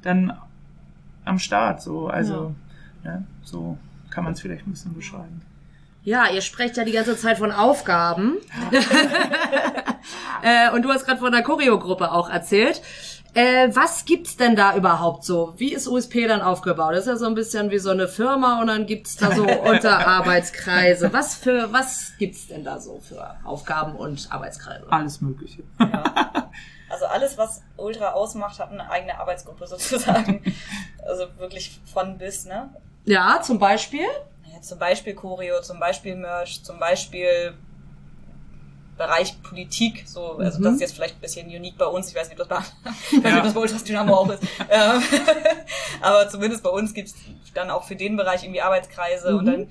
dann 0.01 0.37
am 1.25 1.39
Start. 1.39 1.81
So, 1.81 2.07
also 2.07 2.55
ne, 3.03 3.25
so 3.43 3.77
kann 4.09 4.23
man 4.23 4.33
es 4.33 4.41
vielleicht 4.41 4.67
ein 4.67 4.71
bisschen 4.71 4.93
beschreiben. 4.93 5.41
Ja, 6.03 6.27
ihr 6.29 6.41
sprecht 6.41 6.77
ja 6.77 6.85
die 6.85 6.91
ganze 6.91 7.17
Zeit 7.17 7.37
von 7.37 7.51
Aufgaben. 7.51 8.37
äh, 10.43 10.71
und 10.71 10.83
du 10.83 10.89
hast 10.89 11.05
gerade 11.05 11.19
von 11.19 11.31
der 11.31 11.43
Choreogruppe 11.43 12.11
auch 12.11 12.29
erzählt. 12.29 12.81
Äh, 13.35 13.69
was 13.75 14.05
gibt's 14.05 14.37
denn 14.37 14.55
da 14.55 14.75
überhaupt 14.75 15.23
so? 15.23 15.53
Wie 15.57 15.71
ist 15.71 15.87
USP 15.87 16.25
dann 16.25 16.41
aufgebaut? 16.41 16.93
Das 16.93 17.01
ist 17.01 17.07
ja 17.07 17.15
so 17.15 17.27
ein 17.27 17.35
bisschen 17.35 17.69
wie 17.69 17.77
so 17.77 17.91
eine 17.91 18.07
Firma 18.07 18.59
und 18.59 18.67
dann 18.67 18.87
gibt's 18.87 19.17
da 19.17 19.35
so 19.35 19.43
Unterarbeitskreise. 19.63 21.13
Was 21.13 21.35
für 21.35 21.71
was 21.71 22.13
gibt's 22.17 22.47
denn 22.47 22.63
da 22.63 22.79
so 22.79 22.99
für 22.99 23.35
Aufgaben 23.43 23.95
und 23.95 24.31
Arbeitskreise? 24.31 24.87
Alles 24.89 25.21
Mögliche. 25.21 25.61
Also 26.89 27.05
alles, 27.05 27.37
was 27.37 27.61
Ultra 27.77 28.11
ausmacht, 28.11 28.59
hat 28.59 28.71
eine 28.71 28.89
eigene 28.89 29.19
Arbeitsgruppe 29.19 29.67
sozusagen. 29.73 30.43
Also 31.05 31.25
wirklich 31.37 31.79
von 31.93 32.17
bis, 32.17 32.45
ne? 32.45 32.69
Ja, 33.05 33.41
zum 33.41 33.59
Beispiel. 33.59 34.05
Ja, 34.51 34.61
zum 34.61 34.79
Beispiel 34.79 35.13
Choreo, 35.15 35.61
zum 35.61 35.79
Beispiel 35.79 36.15
Merch, 36.15 36.63
zum 36.63 36.79
Beispiel 36.79 37.53
Bereich 38.97 39.41
Politik, 39.43 40.03
so, 40.05 40.39
also 40.39 40.59
Mhm. 40.59 40.63
das 40.63 40.73
ist 40.73 40.81
jetzt 40.81 40.93
vielleicht 40.95 41.15
ein 41.15 41.21
bisschen 41.21 41.47
unique 41.47 41.77
bei 41.77 41.85
uns, 41.85 42.09
ich 42.09 42.15
weiß 42.15 42.27
nicht, 42.29 42.41
ob 42.41 42.49
das 42.49 42.59
bei, 42.83 42.89
ich 43.11 43.17
weiß 43.23 43.23
nicht, 43.23 43.37
ob 43.37 43.43
das 43.43 43.53
bei 43.53 43.59
Ultras 43.61 43.83
Dynamo 43.85 44.13
auch 44.13 44.29
ist. 44.29 44.43
Ähm, 44.69 45.01
Aber 46.01 46.27
zumindest 46.27 46.63
bei 46.63 46.69
uns 46.69 46.93
gibt's 46.93 47.15
dann 47.53 47.69
auch 47.69 47.85
für 47.85 47.95
den 47.95 48.17
Bereich 48.17 48.43
irgendwie 48.43 48.61
Arbeitskreise 48.61 49.35
und 49.37 49.43
Mhm. 49.45 49.51
dann 49.51 49.67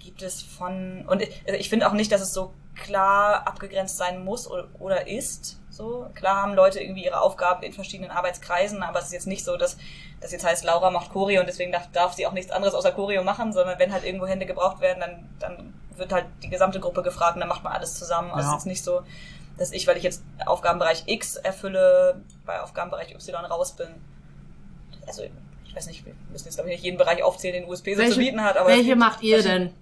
gibt 0.00 0.20
es 0.22 0.42
von, 0.42 1.06
und 1.08 1.22
ich, 1.22 1.42
also 1.46 1.58
ich 1.58 1.70
finde 1.70 1.88
auch 1.88 1.92
nicht, 1.94 2.12
dass 2.12 2.20
es 2.20 2.32
so 2.34 2.52
klar 2.74 3.46
abgegrenzt 3.48 3.96
sein 3.96 4.22
muss 4.22 4.46
oder, 4.46 4.68
oder 4.78 5.08
ist. 5.08 5.58
So, 5.78 6.10
klar 6.16 6.42
haben 6.42 6.54
Leute 6.54 6.80
irgendwie 6.80 7.04
ihre 7.04 7.20
Aufgaben 7.20 7.62
in 7.62 7.72
verschiedenen 7.72 8.10
Arbeitskreisen, 8.10 8.82
aber 8.82 8.98
es 8.98 9.04
ist 9.06 9.12
jetzt 9.12 9.26
nicht 9.28 9.44
so, 9.44 9.56
dass 9.56 9.76
das 10.20 10.32
jetzt 10.32 10.44
heißt, 10.44 10.64
Laura 10.64 10.90
macht 10.90 11.10
Choreo 11.12 11.38
und 11.38 11.46
deswegen 11.46 11.70
darf, 11.70 11.88
darf 11.92 12.14
sie 12.14 12.26
auch 12.26 12.32
nichts 12.32 12.50
anderes 12.50 12.74
außer 12.74 12.90
Choreo 12.90 13.22
machen, 13.22 13.52
sondern 13.52 13.78
wenn 13.78 13.92
halt 13.92 14.02
irgendwo 14.04 14.26
Hände 14.26 14.44
gebraucht 14.44 14.80
werden, 14.80 14.98
dann, 14.98 15.28
dann 15.38 15.74
wird 15.96 16.12
halt 16.12 16.26
die 16.42 16.48
gesamte 16.48 16.80
Gruppe 16.80 17.04
gefragt 17.04 17.36
und 17.36 17.40
dann 17.40 17.48
macht 17.48 17.62
man 17.62 17.74
alles 17.74 17.96
zusammen. 17.96 18.32
Also 18.32 18.48
Ja. 18.50 18.56
es 18.56 18.62
ist 18.62 18.66
nicht 18.66 18.82
so, 18.82 19.02
dass 19.56 19.70
ich, 19.70 19.86
weil 19.86 19.96
ich 19.96 20.02
jetzt 20.02 20.24
Aufgabenbereich 20.46 21.04
X 21.06 21.36
erfülle, 21.36 22.22
bei 22.44 22.60
Aufgabenbereich 22.60 23.14
Y 23.14 23.44
raus 23.44 23.76
bin. 23.76 23.86
Also 25.06 25.22
ich 25.64 25.76
weiß 25.76 25.86
nicht, 25.86 26.04
wir 26.04 26.14
müssen 26.32 26.46
jetzt 26.46 26.56
glaube 26.56 26.70
ich 26.70 26.74
nicht 26.78 26.84
jeden 26.86 26.98
Bereich 26.98 27.22
aufzählen, 27.22 27.54
den 27.62 27.70
USP 27.70 27.94
so 27.94 28.02
zu 28.02 28.18
bieten 28.18 28.42
hat, 28.42 28.56
aber 28.56 28.70
welche 28.70 28.82
gibt 28.82 28.98
macht 28.98 29.22
ihr 29.22 29.44
denn? 29.44 29.72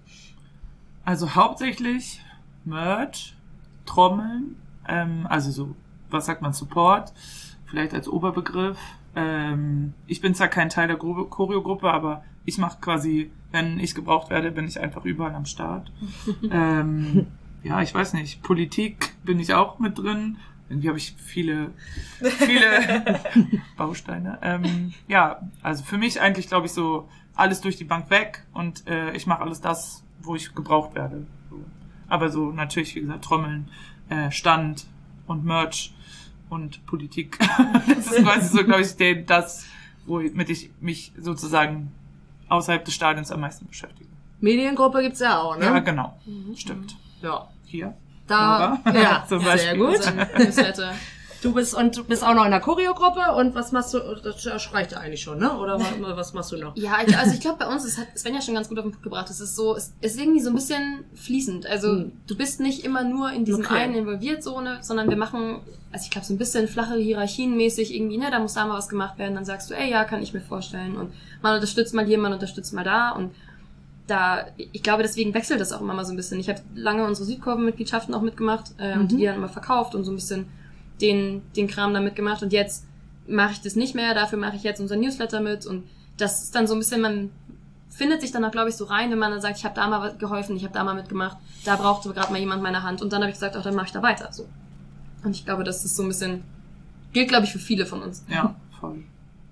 Also 1.05 1.33
hauptsächlich 1.33 2.21
Merch, 2.65 3.33
Trommeln, 3.87 4.61
ähm, 4.87 5.25
also 5.27 5.49
so, 5.49 5.75
was 6.09 6.25
sagt 6.25 6.41
man, 6.41 6.53
Support, 6.53 7.13
vielleicht 7.65 7.93
als 7.93 8.07
Oberbegriff. 8.07 8.77
Ähm, 9.15 9.93
ich 10.05 10.21
bin 10.21 10.35
zwar 10.35 10.47
kein 10.47 10.69
Teil 10.69 10.87
der 10.87 10.97
Choreogruppe, 10.97 11.91
aber 11.91 12.23
ich 12.45 12.57
mache 12.57 12.79
quasi, 12.79 13.31
wenn 13.51 13.79
ich 13.79 13.95
gebraucht 13.95 14.29
werde, 14.29 14.51
bin 14.51 14.65
ich 14.67 14.79
einfach 14.79 15.05
überall 15.05 15.35
am 15.35 15.45
Start. 15.45 15.91
ähm, 16.51 17.27
ja, 17.63 17.81
ich 17.81 17.93
weiß 17.93 18.13
nicht, 18.13 18.41
Politik 18.43 19.15
bin 19.23 19.39
ich 19.39 19.53
auch 19.53 19.79
mit 19.79 19.97
drin. 19.97 20.37
Irgendwie 20.69 20.89
habe 20.89 20.97
ich 20.97 21.15
viele, 21.17 21.71
viele 22.19 23.21
Bausteine. 23.77 24.37
Ähm, 24.41 24.93
ja, 25.07 25.41
also 25.61 25.83
für 25.83 25.97
mich 25.97 26.19
eigentlich, 26.19 26.47
glaube 26.47 26.67
ich, 26.67 26.73
so 26.73 27.07
alles 27.35 27.61
durch 27.61 27.77
die 27.77 27.85
Bank 27.85 28.09
weg 28.09 28.45
und 28.53 28.85
äh, 28.87 29.13
ich 29.13 29.27
mache 29.27 29.41
alles 29.41 29.61
das, 29.61 30.03
wo 30.21 30.35
ich 30.35 30.53
gebraucht 30.55 30.95
werde. 30.95 31.25
Aber 32.07 32.29
so 32.29 32.51
natürlich, 32.51 32.95
wie 32.95 33.01
gesagt, 33.01 33.23
Trommeln, 33.23 33.69
äh, 34.09 34.31
Stand 34.31 34.87
und 35.25 35.45
Merch 35.45 35.93
und 36.49 36.85
Politik. 36.85 37.37
das 37.87 38.11
ist 38.11 38.23
quasi 38.23 38.57
so, 38.57 38.63
glaube 38.63 38.81
ich, 38.81 38.95
der, 38.95 39.15
das, 39.15 39.65
womit 40.05 40.49
ich 40.49 40.71
mich 40.79 41.11
sozusagen 41.17 41.91
außerhalb 42.49 42.83
des 42.85 42.93
Stadions 42.93 43.31
am 43.31 43.41
meisten 43.41 43.67
beschäftige. 43.67 44.09
Mediengruppe 44.39 45.01
gibt's 45.01 45.19
ja 45.19 45.41
auch, 45.41 45.57
ne? 45.57 45.65
Ja, 45.65 45.79
genau. 45.79 46.19
Stimmt. 46.55 46.95
Ja. 47.21 47.47
Hier. 47.65 47.93
Da, 48.27 48.79
Laura. 48.83 48.99
ja, 48.99 49.25
Zum 49.29 49.39
sehr 49.41 49.77
gut. 49.77 49.99
Newsletter. 50.37 50.93
Du 51.43 51.53
bist 51.53 51.75
und 51.75 51.95
du 51.95 52.03
bist 52.03 52.23
auch 52.23 52.33
noch 52.33 52.45
in 52.45 52.51
der 52.51 52.59
Choreogruppe 52.59 53.35
und 53.35 53.53
was 53.53 53.71
machst 53.71 53.93
du? 53.93 53.99
Das 54.23 54.73
reicht 54.73 54.91
ja 54.93 54.97
eigentlich 54.99 55.21
schon, 55.21 55.37
ne? 55.37 55.55
Oder 55.57 55.79
wa- 55.79 56.15
was 56.17 56.33
machst 56.33 56.51
du 56.51 56.57
noch? 56.57 56.75
Ja, 56.75 56.95
also 57.17 57.33
ich 57.33 57.39
glaube, 57.39 57.57
bei 57.59 57.67
uns 57.67 57.85
ist 57.85 57.97
hat 57.99 58.07
Sven 58.17 58.33
ja 58.33 58.41
schon 58.41 58.55
ganz 58.55 58.67
gut 58.69 58.77
auf 58.79 58.83
den 58.85 58.91
Punkt 58.91 59.03
gebracht. 59.03 59.29
Es 59.29 59.39
ist 59.39 59.55
so, 59.55 59.75
es 59.75 59.93
ist 60.01 60.19
irgendwie 60.19 60.39
so 60.41 60.49
ein 60.49 60.55
bisschen 60.55 61.03
fließend. 61.15 61.67
Also 61.67 61.89
Hm. 61.89 62.11
du 62.25 62.35
bist 62.35 62.59
nicht 62.59 62.83
immer 62.83 63.03
nur 63.03 63.31
in 63.31 63.45
diesem 63.45 63.63
Okay. 63.65 63.75
einen 63.83 63.93
involviert, 63.95 64.41
so, 64.43 64.59
ne, 64.61 64.79
sondern 64.81 65.09
wir 65.09 65.17
machen, 65.17 65.59
also 65.91 66.03
ich 66.05 66.09
glaube, 66.09 66.25
so 66.25 66.33
ein 66.33 66.37
bisschen 66.39 66.67
flache 66.67 66.95
Hierarchienmäßig 66.95 67.93
irgendwie, 67.95 68.17
ne, 68.17 68.31
da 68.31 68.39
muss 68.39 68.53
da 68.55 68.65
mal 68.65 68.77
was 68.77 68.89
gemacht 68.89 69.19
werden. 69.19 69.35
Dann 69.35 69.45
sagst 69.45 69.69
du, 69.69 69.75
ey, 69.75 69.91
ja, 69.91 70.05
kann 70.05 70.23
ich 70.23 70.33
mir 70.33 70.41
vorstellen. 70.41 70.95
Und 70.97 71.13
man 71.43 71.53
unterstützt 71.53 71.93
mal 71.93 72.05
hier, 72.05 72.17
man 72.17 72.33
unterstützt 72.33 72.73
mal 72.73 72.83
da. 72.83 73.11
Und 73.11 73.31
da, 74.07 74.45
ich 74.57 74.81
glaube, 74.81 75.03
deswegen 75.03 75.33
wechselt 75.33 75.59
das 75.61 75.71
auch 75.73 75.81
immer 75.81 75.93
mal 75.93 76.05
so 76.05 76.13
ein 76.13 76.15
bisschen. 76.17 76.39
Ich 76.39 76.49
habe 76.49 76.61
lange 76.75 77.05
unsere 77.05 77.25
Südkurven-Mitgliedschaften 77.27 78.13
auch 78.15 78.21
mitgemacht 78.21 78.71
äh, 78.77 78.93
und 78.93 79.11
Mhm. 79.11 79.17
die 79.17 79.25
dann 79.25 79.35
immer 79.35 79.49
verkauft 79.49 79.93
und 79.95 80.03
so 80.05 80.11
ein 80.11 80.15
bisschen 80.15 80.47
den, 81.01 81.41
den 81.55 81.67
Kram 81.67 81.93
da 81.93 81.99
mitgemacht. 81.99 82.43
Und 82.43 82.53
jetzt 82.53 82.85
mache 83.27 83.53
ich 83.53 83.61
das 83.61 83.75
nicht 83.75 83.95
mehr, 83.95 84.13
dafür 84.13 84.37
mache 84.37 84.55
ich 84.55 84.63
jetzt 84.63 84.79
unser 84.79 84.95
Newsletter 84.95 85.41
mit 85.41 85.65
und 85.65 85.87
das 86.17 86.43
ist 86.43 86.55
dann 86.55 86.65
so 86.65 86.73
ein 86.73 86.79
bisschen, 86.79 87.01
man 87.01 87.29
findet 87.89 88.21
sich 88.21 88.31
dann 88.31 88.43
auch, 88.45 88.51
glaube 88.51 88.69
ich, 88.69 88.75
so 88.75 88.85
rein, 88.85 89.11
wenn 89.11 89.19
man 89.19 89.31
dann 89.31 89.41
sagt, 89.41 89.57
ich 89.57 89.65
habe 89.65 89.75
da 89.75 89.87
mal 89.87 90.01
was 90.01 90.17
geholfen, 90.17 90.55
ich 90.55 90.63
habe 90.63 90.73
da 90.73 90.83
mal 90.83 90.95
mitgemacht, 90.95 91.37
da 91.65 91.75
brauchte 91.75 92.09
gerade 92.13 92.31
mal 92.31 92.39
jemand 92.39 92.63
meine 92.63 92.83
Hand 92.83 93.01
und 93.01 93.11
dann 93.11 93.21
habe 93.21 93.29
ich 93.29 93.35
gesagt, 93.35 93.57
auch 93.57 93.63
dann 93.63 93.75
mache 93.75 93.87
ich 93.87 93.91
da 93.91 94.01
weiter. 94.01 94.29
So. 94.31 94.47
Und 95.23 95.35
ich 95.35 95.45
glaube, 95.45 95.63
das 95.63 95.83
ist 95.83 95.95
so 95.95 96.03
ein 96.03 96.07
bisschen, 96.07 96.43
gilt, 97.11 97.29
glaube 97.29 97.45
ich, 97.45 97.51
für 97.51 97.59
viele 97.59 97.85
von 97.85 98.01
uns. 98.01 98.23
Ja, 98.29 98.55
voll. 98.79 99.03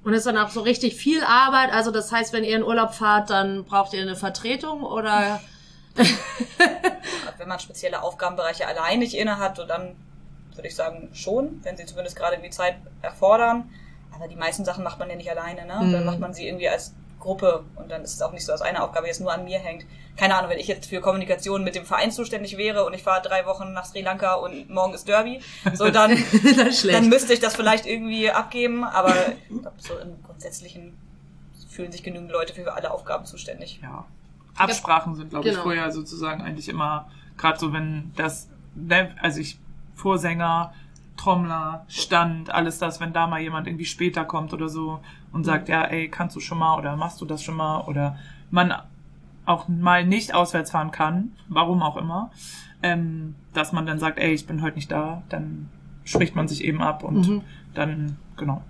Und 0.04 0.14
ist 0.14 0.26
dann 0.26 0.38
auch 0.38 0.50
so 0.50 0.62
richtig 0.62 0.96
viel 0.96 1.24
Arbeit. 1.24 1.74
Also 1.74 1.91
das 1.91 2.12
heißt, 2.12 2.32
wenn 2.32 2.43
ihr 2.43 2.56
in 2.56 2.64
Urlaub 2.64 2.93
fahrt, 2.93 3.32
dann 3.32 3.66
braucht 3.66 3.93
ihr 3.93 4.02
eine 4.02 4.16
Vertretung 4.16 4.84
oder 4.84 5.41
Wenn 7.38 7.48
man 7.48 7.60
spezielle 7.60 8.02
Aufgabenbereiche 8.02 8.68
allein 8.68 9.00
nicht 9.00 9.16
inne 9.16 9.38
hat, 9.38 9.58
so 9.58 9.66
dann 9.66 9.96
würde 10.58 10.68
ich 10.68 10.76
sagen 10.76 11.10
schon, 11.14 11.60
wenn 11.64 11.78
sie 11.78 11.86
zumindest 11.86 12.16
gerade 12.16 12.38
die 12.38 12.49
Zeit 12.49 12.76
erfordern. 13.01 13.70
Aber 14.14 14.28
die 14.28 14.36
meisten 14.36 14.64
Sachen 14.66 14.84
macht 14.84 14.97
man 14.99 15.10
ja 15.10 15.16
nicht 15.16 15.30
alleine, 15.30 15.66
ne? 15.66 15.80
Mhm. 15.86 15.91
Dann 15.91 16.06
macht 16.06 16.20
man 16.20 16.34
sie 16.34 16.47
irgendwie 16.47 16.70
als 16.70 16.93
Gruppe 17.20 17.64
und 17.76 17.89
dann 17.91 18.03
ist 18.03 18.14
es 18.14 18.22
auch 18.22 18.32
nicht 18.32 18.45
so, 18.45 18.51
dass 18.51 18.62
eine 18.62 18.84
Aufgabe 18.84 19.08
jetzt 19.08 19.20
nur 19.20 19.34
an 19.34 19.43
mir 19.45 19.60
hängt. 19.60 19.86
Keine 20.16 20.36
Ahnung, 20.36 20.49
wenn 20.51 20.60
ich 20.60 20.68
jetzt 20.68 20.88
für 20.88 21.01
Kommunikation 21.01 21.64
mit 21.64 21.76
dem 21.76 21.86
Verein 21.86 22.12
zuständig 22.12 22.56
wäre 22.56 22.86
und 22.86 22.93
ich 22.93 23.03
fahre 23.03 23.22
drei 23.22 23.45
Wochen 23.45 23.74
nach 23.74 23.86
Sri 23.86 24.01
Lanka 24.01 24.36
und 24.36 24.70
morgen 24.70 24.93
ist 24.93 25.08
Derby, 25.08 25.41
so 25.74 25.89
dann, 25.91 26.16
schlecht. 26.18 26.93
dann 26.93 27.10
müsste 27.10 27.34
ich 27.34 27.39
das 27.39 27.56
vielleicht 27.56 27.86
irgendwie 27.86 28.30
abgeben, 28.32 28.84
aber 28.84 29.14
ich 29.49 29.62
glaub, 29.62 29.74
so 29.82 29.97
im 29.97 30.22
Grundsätzlichen 30.24 30.97
fühlen 31.70 31.91
sich 31.91 32.03
genügend 32.03 32.32
Leute 32.32 32.53
für 32.53 32.72
alle 32.74 32.91
Aufgaben 32.91 33.26
zuständig. 33.26 33.80
Ja. 33.82 34.06
Absprachen 34.56 35.16
sind, 35.16 35.32
glaube 35.32 35.47
ich, 35.47 35.51
Genau. 35.51 35.64
vorher 35.64 35.91
sozusagen 35.91 36.41
eigentlich 36.41 36.70
immer, 36.70 37.10
gerade 37.38 37.60
so, 37.60 37.74
wenn 37.74 38.14
das, 38.16 38.47
ne, 38.76 39.14
also 39.22 39.41
ich, 39.41 39.60
Vorsänger, 39.96 40.74
Trommler, 41.18 41.86
Stand, 41.88 42.50
alles 42.54 42.78
das, 42.78 43.00
wenn 43.00 43.14
da 43.14 43.26
mal 43.28 43.39
jemand 43.41 43.68
irgendwie 43.68 43.86
später 43.86 44.26
kommt 44.26 44.54
oder 44.54 44.70
so 44.70 45.00
und 45.32 45.43
sagt, 45.46 45.70
ja, 45.70 45.84
ey, 45.86 46.10
kannst 46.10 46.36
du 46.36 46.39
schon 46.39 46.58
mal 46.60 46.78
oder 46.78 46.96
machst 46.98 47.22
du 47.22 47.26
das 47.26 47.41
schon 47.41 47.56
mal 47.56 47.82
oder 47.86 48.18
man 48.52 48.74
auch 49.46 49.68
mal 49.68 50.06
nicht 50.06 50.34
auswärts 50.34 50.72
fahren 50.72 50.91
kann, 50.91 51.32
warum 51.48 51.82
auch 51.82 51.98
immer, 51.98 52.32
ähm, 52.84 53.36
dass 53.54 53.72
man 53.72 53.86
dann 53.86 54.00
sagt, 54.00 54.20
ey, 54.20 54.34
ich 54.34 54.46
bin 54.46 54.62
heute 54.62 54.76
nicht 54.76 54.91
da, 54.91 55.24
dann 55.30 55.70
spricht 56.04 56.36
man 56.36 56.48
sich 56.48 56.64
eben 56.64 56.82
ab 56.82 57.04
und 57.04 57.28
Mhm. 57.28 57.41
dann, 57.74 58.18
genau, 58.38 58.62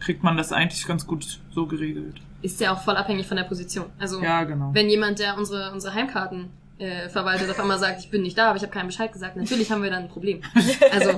kriegt 0.00 0.22
man 0.24 0.36
das 0.36 0.52
eigentlich 0.52 0.86
ganz 0.86 1.06
gut 1.06 1.40
so 1.50 1.66
geregelt. 1.66 2.20
Ist 2.40 2.60
ja 2.60 2.72
auch 2.72 2.80
voll 2.80 2.96
abhängig 2.96 3.26
von 3.26 3.36
der 3.36 3.44
Position. 3.44 3.86
Also 3.98 4.20
Ja, 4.20 4.42
genau. 4.44 4.70
wenn 4.74 4.88
jemand, 4.88 5.18
der 5.18 5.36
unsere, 5.36 5.72
unsere 5.72 5.94
Heimkarten 5.94 6.48
äh, 6.82 7.08
verwaltet, 7.08 7.48
auf 7.48 7.60
einmal 7.60 7.78
sagt, 7.78 8.00
ich 8.00 8.10
bin 8.10 8.22
nicht 8.22 8.36
da, 8.36 8.48
aber 8.48 8.56
ich 8.56 8.62
habe 8.62 8.72
keinen 8.72 8.88
Bescheid 8.88 9.12
gesagt, 9.12 9.36
natürlich 9.36 9.70
haben 9.70 9.82
wir 9.82 9.90
dann 9.90 10.04
ein 10.04 10.08
Problem. 10.08 10.40
Also 10.92 11.10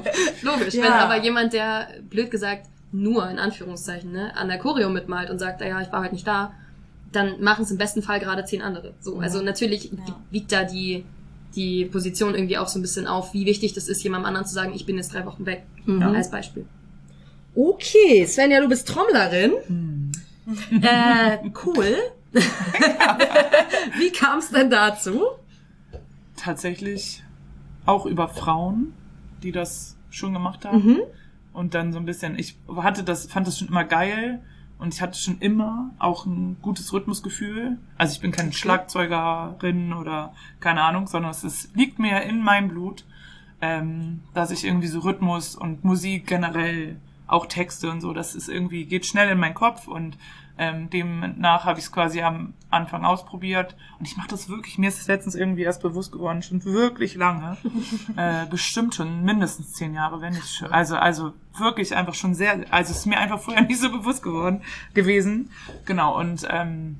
logisch. 0.42 0.74
Wenn 0.74 0.84
Ja. 0.84 0.98
aber 1.00 1.22
jemand, 1.22 1.52
der, 1.52 1.88
blöd 2.08 2.30
gesagt, 2.30 2.66
nur 2.92 3.28
in 3.28 3.38
Anführungszeichen, 3.38 4.12
ne, 4.12 4.36
an 4.36 4.48
der 4.48 4.58
Choreo 4.58 4.88
mitmalt 4.90 5.30
und 5.30 5.38
sagt, 5.38 5.60
ja, 5.60 5.80
ich 5.80 5.90
war 5.90 6.02
heute 6.02 6.14
nicht 6.14 6.26
da, 6.26 6.52
dann 7.12 7.40
machen 7.40 7.64
es 7.64 7.70
im 7.70 7.78
besten 7.78 8.02
Fall 8.02 8.20
gerade 8.20 8.44
zehn 8.44 8.62
andere. 8.62 8.94
So, 9.00 9.18
also 9.18 9.42
natürlich 9.42 9.90
wiegt 10.30 10.52
da 10.52 10.64
die, 10.64 11.04
die 11.56 11.86
Position 11.86 12.34
irgendwie 12.34 12.58
auch 12.58 12.68
so 12.68 12.78
ein 12.78 12.82
bisschen 12.82 13.06
auf, 13.06 13.32
wie 13.34 13.46
wichtig 13.46 13.72
das 13.72 13.88
ist, 13.88 14.02
jemandem 14.02 14.26
anderen 14.26 14.46
zu 14.46 14.54
sagen, 14.54 14.72
ich 14.74 14.86
bin 14.86 14.96
jetzt 14.96 15.12
drei 15.14 15.24
Wochen 15.26 15.46
weg. 15.46 15.62
Mhm. 15.86 16.02
Als 16.02 16.30
Beispiel. 16.30 16.66
Okay, 17.54 18.26
Svenja, 18.26 18.60
du 18.60 18.68
bist 18.68 18.88
Trommlerin. 18.88 19.52
Hm. 19.66 20.12
Äh, 20.82 21.38
cool. 21.64 21.96
Wie 23.98 24.10
kam 24.10 24.40
es 24.40 24.50
denn 24.50 24.68
dazu? 24.70 25.22
Tatsächlich 26.44 27.22
auch 27.86 28.06
über 28.06 28.28
Frauen, 28.28 28.92
die 29.42 29.52
das 29.52 29.96
schon 30.10 30.32
gemacht 30.32 30.64
haben. 30.64 30.86
Mhm. 30.86 31.00
Und 31.52 31.74
dann 31.74 31.92
so 31.92 31.98
ein 31.98 32.04
bisschen, 32.04 32.38
ich 32.38 32.56
hatte 32.76 33.04
das, 33.04 33.26
fand 33.26 33.46
das 33.46 33.58
schon 33.58 33.68
immer 33.68 33.84
geil 33.84 34.42
und 34.78 34.92
ich 34.92 35.00
hatte 35.00 35.18
schon 35.18 35.38
immer 35.38 35.90
auch 35.98 36.26
ein 36.26 36.56
gutes 36.60 36.92
Rhythmusgefühl. 36.92 37.78
Also 37.96 38.14
ich 38.14 38.20
bin 38.20 38.32
keine 38.32 38.52
Schlagzeugerin 38.52 39.92
oder 39.92 40.34
keine 40.60 40.82
Ahnung, 40.82 41.06
sondern 41.06 41.30
es 41.30 41.44
ist, 41.44 41.76
liegt 41.76 41.98
mir 41.98 42.22
in 42.22 42.42
meinem 42.42 42.68
Blut, 42.68 43.04
ähm, 43.60 44.20
dass 44.34 44.50
ich 44.50 44.64
irgendwie 44.64 44.88
so 44.88 45.00
Rhythmus 45.00 45.54
und 45.54 45.84
Musik 45.84 46.26
generell, 46.26 46.96
auch 47.26 47.46
Texte 47.46 47.90
und 47.90 48.02
so, 48.02 48.12
das 48.12 48.34
ist 48.34 48.48
irgendwie, 48.48 48.84
geht 48.84 49.06
schnell 49.06 49.30
in 49.30 49.38
meinen 49.38 49.54
Kopf 49.54 49.88
und 49.88 50.18
ähm, 50.58 50.90
demnach 50.90 51.64
habe 51.64 51.78
ich 51.78 51.86
es 51.86 51.92
quasi 51.92 52.20
am 52.20 52.52
Anfang 52.74 53.04
ausprobiert. 53.04 53.76
Und 53.98 54.06
ich 54.06 54.16
mache 54.16 54.28
das 54.28 54.48
wirklich, 54.48 54.78
mir 54.78 54.88
ist 54.88 55.00
es 55.00 55.06
letztens 55.06 55.34
irgendwie 55.34 55.62
erst 55.62 55.82
bewusst 55.82 56.12
geworden, 56.12 56.42
schon 56.42 56.64
wirklich 56.64 57.14
lange, 57.14 57.56
äh, 58.16 58.46
bestimmt 58.46 58.94
schon 58.94 59.24
mindestens 59.24 59.72
zehn 59.72 59.94
Jahre, 59.94 60.20
wenn 60.20 60.34
nicht 60.34 60.54
schon, 60.54 60.72
also 60.72 60.96
also 60.96 61.32
wirklich 61.56 61.96
einfach 61.96 62.14
schon 62.14 62.34
sehr, 62.34 62.64
also 62.70 62.90
es 62.90 62.98
ist 62.98 63.06
mir 63.06 63.18
einfach 63.18 63.40
vorher 63.40 63.62
nicht 63.66 63.80
so 63.80 63.90
bewusst 63.90 64.22
geworden 64.22 64.62
gewesen, 64.92 65.50
genau 65.86 66.18
und 66.18 66.46
ähm, 66.50 66.98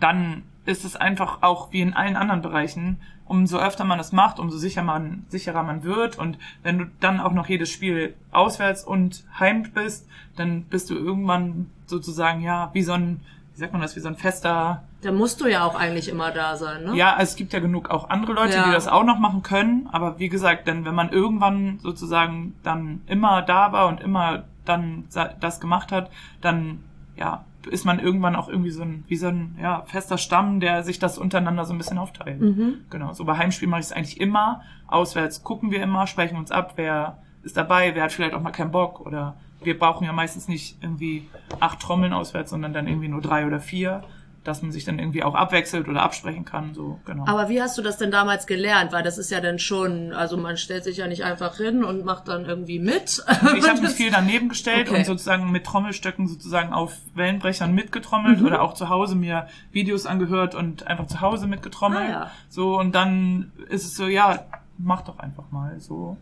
dann 0.00 0.42
ist 0.66 0.84
es 0.84 0.96
einfach 0.96 1.42
auch 1.42 1.72
wie 1.72 1.80
in 1.80 1.94
allen 1.94 2.16
anderen 2.16 2.42
Bereichen, 2.42 2.98
umso 3.26 3.58
öfter 3.58 3.84
man 3.84 4.00
es 4.00 4.12
macht, 4.12 4.38
umso 4.38 4.56
sicher 4.56 4.82
man, 4.82 5.24
sicherer 5.28 5.62
man 5.62 5.82
wird. 5.82 6.18
Und 6.18 6.38
wenn 6.62 6.78
du 6.78 6.86
dann 7.00 7.20
auch 7.20 7.32
noch 7.32 7.48
jedes 7.48 7.70
Spiel 7.70 8.14
auswärts 8.30 8.84
und 8.84 9.24
heim 9.38 9.64
bist, 9.74 10.08
dann 10.36 10.62
bist 10.64 10.90
du 10.90 10.94
irgendwann 10.94 11.70
sozusagen, 11.86 12.40
ja, 12.40 12.70
wie 12.72 12.82
so 12.82 12.92
ein, 12.92 13.20
wie 13.54 13.60
sagt 13.60 13.72
man 13.72 13.82
das, 13.82 13.96
wie 13.96 14.00
so 14.00 14.08
ein 14.08 14.16
fester, 14.16 14.84
Da 15.06 15.12
musst 15.12 15.40
du 15.40 15.46
ja 15.46 15.64
auch 15.64 15.76
eigentlich 15.76 16.08
immer 16.08 16.32
da 16.32 16.56
sein, 16.56 16.82
ne? 16.82 16.96
ja, 16.96 17.16
es 17.20 17.36
gibt 17.36 17.52
ja 17.52 17.60
genug 17.60 17.90
auch 17.90 18.10
andere 18.10 18.32
Leute, 18.32 18.54
Ja. 18.56 18.64
die 18.64 18.72
das 18.72 18.88
auch 18.88 19.04
noch 19.04 19.20
machen 19.20 19.44
können. 19.44 19.88
Aber 19.92 20.18
wie 20.18 20.28
gesagt, 20.28 20.66
denn 20.66 20.84
wenn 20.84 20.96
man 20.96 21.10
irgendwann 21.10 21.78
sozusagen 21.78 22.56
dann 22.64 23.02
immer 23.06 23.42
da 23.42 23.70
war 23.70 23.86
und 23.86 24.00
immer 24.00 24.44
dann 24.64 25.04
das 25.40 25.60
gemacht 25.60 25.92
hat, 25.92 26.10
dann 26.40 26.80
ja 27.14 27.44
ist 27.70 27.84
man 27.84 28.00
irgendwann 28.00 28.34
auch 28.34 28.48
irgendwie 28.48 28.70
so 28.70 28.82
ein 28.82 29.04
wie 29.06 29.16
so 29.16 29.28
ein 29.28 29.56
ja 29.62 29.82
fester 29.86 30.18
Stamm, 30.18 30.58
der 30.58 30.82
sich 30.82 30.98
das 30.98 31.18
untereinander 31.18 31.64
so 31.64 31.72
ein 31.72 31.78
bisschen 31.78 31.98
aufteilt. 31.98 32.40
Mhm. 32.40 32.78
Genau. 32.90 33.12
So 33.12 33.24
bei 33.24 33.36
Heimspielen 33.38 33.70
mache 33.70 33.80
ich 33.82 33.86
es 33.86 33.92
eigentlich 33.92 34.20
immer. 34.20 34.62
Auswärts 34.88 35.44
gucken 35.44 35.70
wir 35.70 35.80
immer, 35.82 36.08
sprechen 36.08 36.36
uns 36.36 36.50
ab, 36.50 36.72
wer 36.74 37.18
ist 37.44 37.56
dabei, 37.56 37.94
wer 37.94 38.02
hat 38.02 38.12
vielleicht 38.12 38.34
auch 38.34 38.42
mal 38.42 38.50
keinen 38.50 38.72
Bock 38.72 39.00
oder 39.06 39.36
wir 39.62 39.78
brauchen 39.78 40.04
ja 40.04 40.12
meistens 40.12 40.48
nicht 40.48 40.82
irgendwie 40.82 41.28
acht 41.60 41.78
Trommeln 41.80 42.12
auswärts, 42.12 42.50
sondern 42.50 42.72
dann 42.72 42.88
irgendwie 42.88 43.08
nur 43.08 43.20
drei 43.20 43.46
oder 43.46 43.60
vier, 43.60 44.02
dass 44.46 44.62
man 44.62 44.72
sich 44.72 44.84
dann 44.84 44.98
irgendwie 44.98 45.22
auch 45.22 45.34
abwechselt 45.34 45.88
oder 45.88 46.02
absprechen 46.02 46.44
kann. 46.44 46.74
So 46.74 47.00
genau. 47.04 47.26
Aber 47.26 47.48
wie 47.48 47.60
hast 47.60 47.76
du 47.78 47.82
das 47.82 47.96
denn 47.98 48.10
damals 48.10 48.46
gelernt? 48.46 48.92
Weil 48.92 49.02
das 49.02 49.18
ist 49.18 49.30
ja 49.30 49.40
dann 49.40 49.58
schon, 49.58 50.12
also 50.12 50.36
man 50.36 50.56
stellt 50.56 50.84
sich 50.84 50.98
ja 50.98 51.06
nicht 51.06 51.24
einfach 51.24 51.56
hin 51.56 51.84
und 51.84 52.04
macht 52.04 52.28
dann 52.28 52.44
irgendwie 52.44 52.78
mit. 52.78 53.24
Ich 53.56 53.68
habe 53.68 53.80
mich 53.82 53.90
viel 53.92 54.10
daneben 54.10 54.48
gestellt 54.48 54.88
Okay. 54.88 54.98
und 54.98 55.04
sozusagen 55.06 55.50
mit 55.50 55.64
Trommelstöcken 55.64 56.28
sozusagen 56.28 56.72
auf 56.72 56.92
Wellenbrechern 57.14 57.74
mitgetrommelt 57.74 58.40
Mhm. 58.40 58.46
oder 58.46 58.62
auch 58.62 58.74
zu 58.74 58.88
Hause 58.88 59.14
mir 59.16 59.46
Videos 59.72 60.06
angehört 60.06 60.54
und 60.54 60.86
einfach 60.86 61.06
zu 61.06 61.20
Hause 61.20 61.46
mitgetrommelt. 61.46 62.04
Ah, 62.08 62.10
ja. 62.10 62.30
So 62.48 62.78
und 62.78 62.94
dann 62.94 63.52
ist 63.68 63.84
es 63.84 63.94
so, 63.96 64.06
ja, 64.06 64.44
mach 64.78 65.02
doch 65.02 65.18
einfach 65.18 65.50
mal 65.50 65.80
so. 65.80 66.16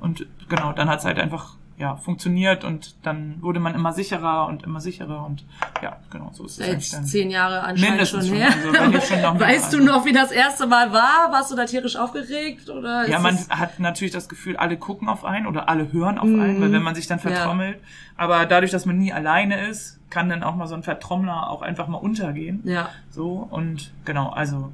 Und 0.00 0.26
genau, 0.48 0.72
dann 0.72 0.88
hat 0.88 1.00
es 1.00 1.04
halt 1.04 1.18
einfach 1.18 1.56
ja 1.80 1.96
funktioniert 1.96 2.62
und 2.62 2.94
dann 3.04 3.38
wurde 3.40 3.58
man 3.58 3.74
immer 3.74 3.92
sicherer 3.92 4.46
und 4.48 4.62
immer 4.64 4.80
sicherer 4.80 5.24
und 5.24 5.44
ja, 5.82 5.96
genau, 6.10 6.30
so 6.32 6.44
ist 6.44 6.60
es 6.60 6.68
eigentlich 6.68 6.90
dann. 6.90 7.04
zehn 7.06 7.30
Jahre 7.30 7.62
anscheinend 7.62 8.06
schon 8.06 8.20
schon, 8.22 8.36
her. 8.36 8.48
also 8.48 9.00
schon 9.00 9.22
noch 9.22 9.32
mehr, 9.38 9.48
weißt 9.48 9.72
du 9.72 9.78
also. 9.78 9.92
noch, 9.92 10.04
wie 10.04 10.12
das 10.12 10.30
erste 10.30 10.66
Mal 10.66 10.92
war? 10.92 11.32
Warst 11.32 11.50
du 11.50 11.56
da 11.56 11.64
tierisch 11.64 11.96
aufgeregt 11.96 12.68
oder? 12.68 13.08
Ja, 13.08 13.18
man 13.18 13.36
hat 13.48 13.80
natürlich 13.80 14.12
das 14.12 14.28
Gefühl, 14.28 14.56
alle 14.58 14.76
gucken 14.76 15.08
auf 15.08 15.24
einen 15.24 15.46
oder 15.46 15.68
alle 15.68 15.90
hören 15.92 16.18
auf 16.18 16.26
Mhm. 16.28 16.40
einen, 16.40 16.60
weil 16.60 16.70
wenn 16.72 16.82
man 16.82 16.94
sich 16.94 17.06
dann 17.06 17.18
Ja. 17.18 17.30
vertrommelt. 17.30 17.78
Aber 18.16 18.44
dadurch, 18.44 18.70
dass 18.70 18.84
man 18.84 18.98
nie 18.98 19.12
alleine 19.12 19.66
ist, 19.66 19.98
kann 20.10 20.28
dann 20.28 20.42
auch 20.42 20.54
mal 20.56 20.66
so 20.66 20.74
ein 20.74 20.82
Vertrommler 20.82 21.48
auch 21.48 21.62
einfach 21.62 21.88
mal 21.88 21.96
untergehen. 21.98 22.60
ja. 22.64 22.90
So 23.10 23.48
und 23.50 23.90
genau, 24.04 24.28
also 24.28 24.70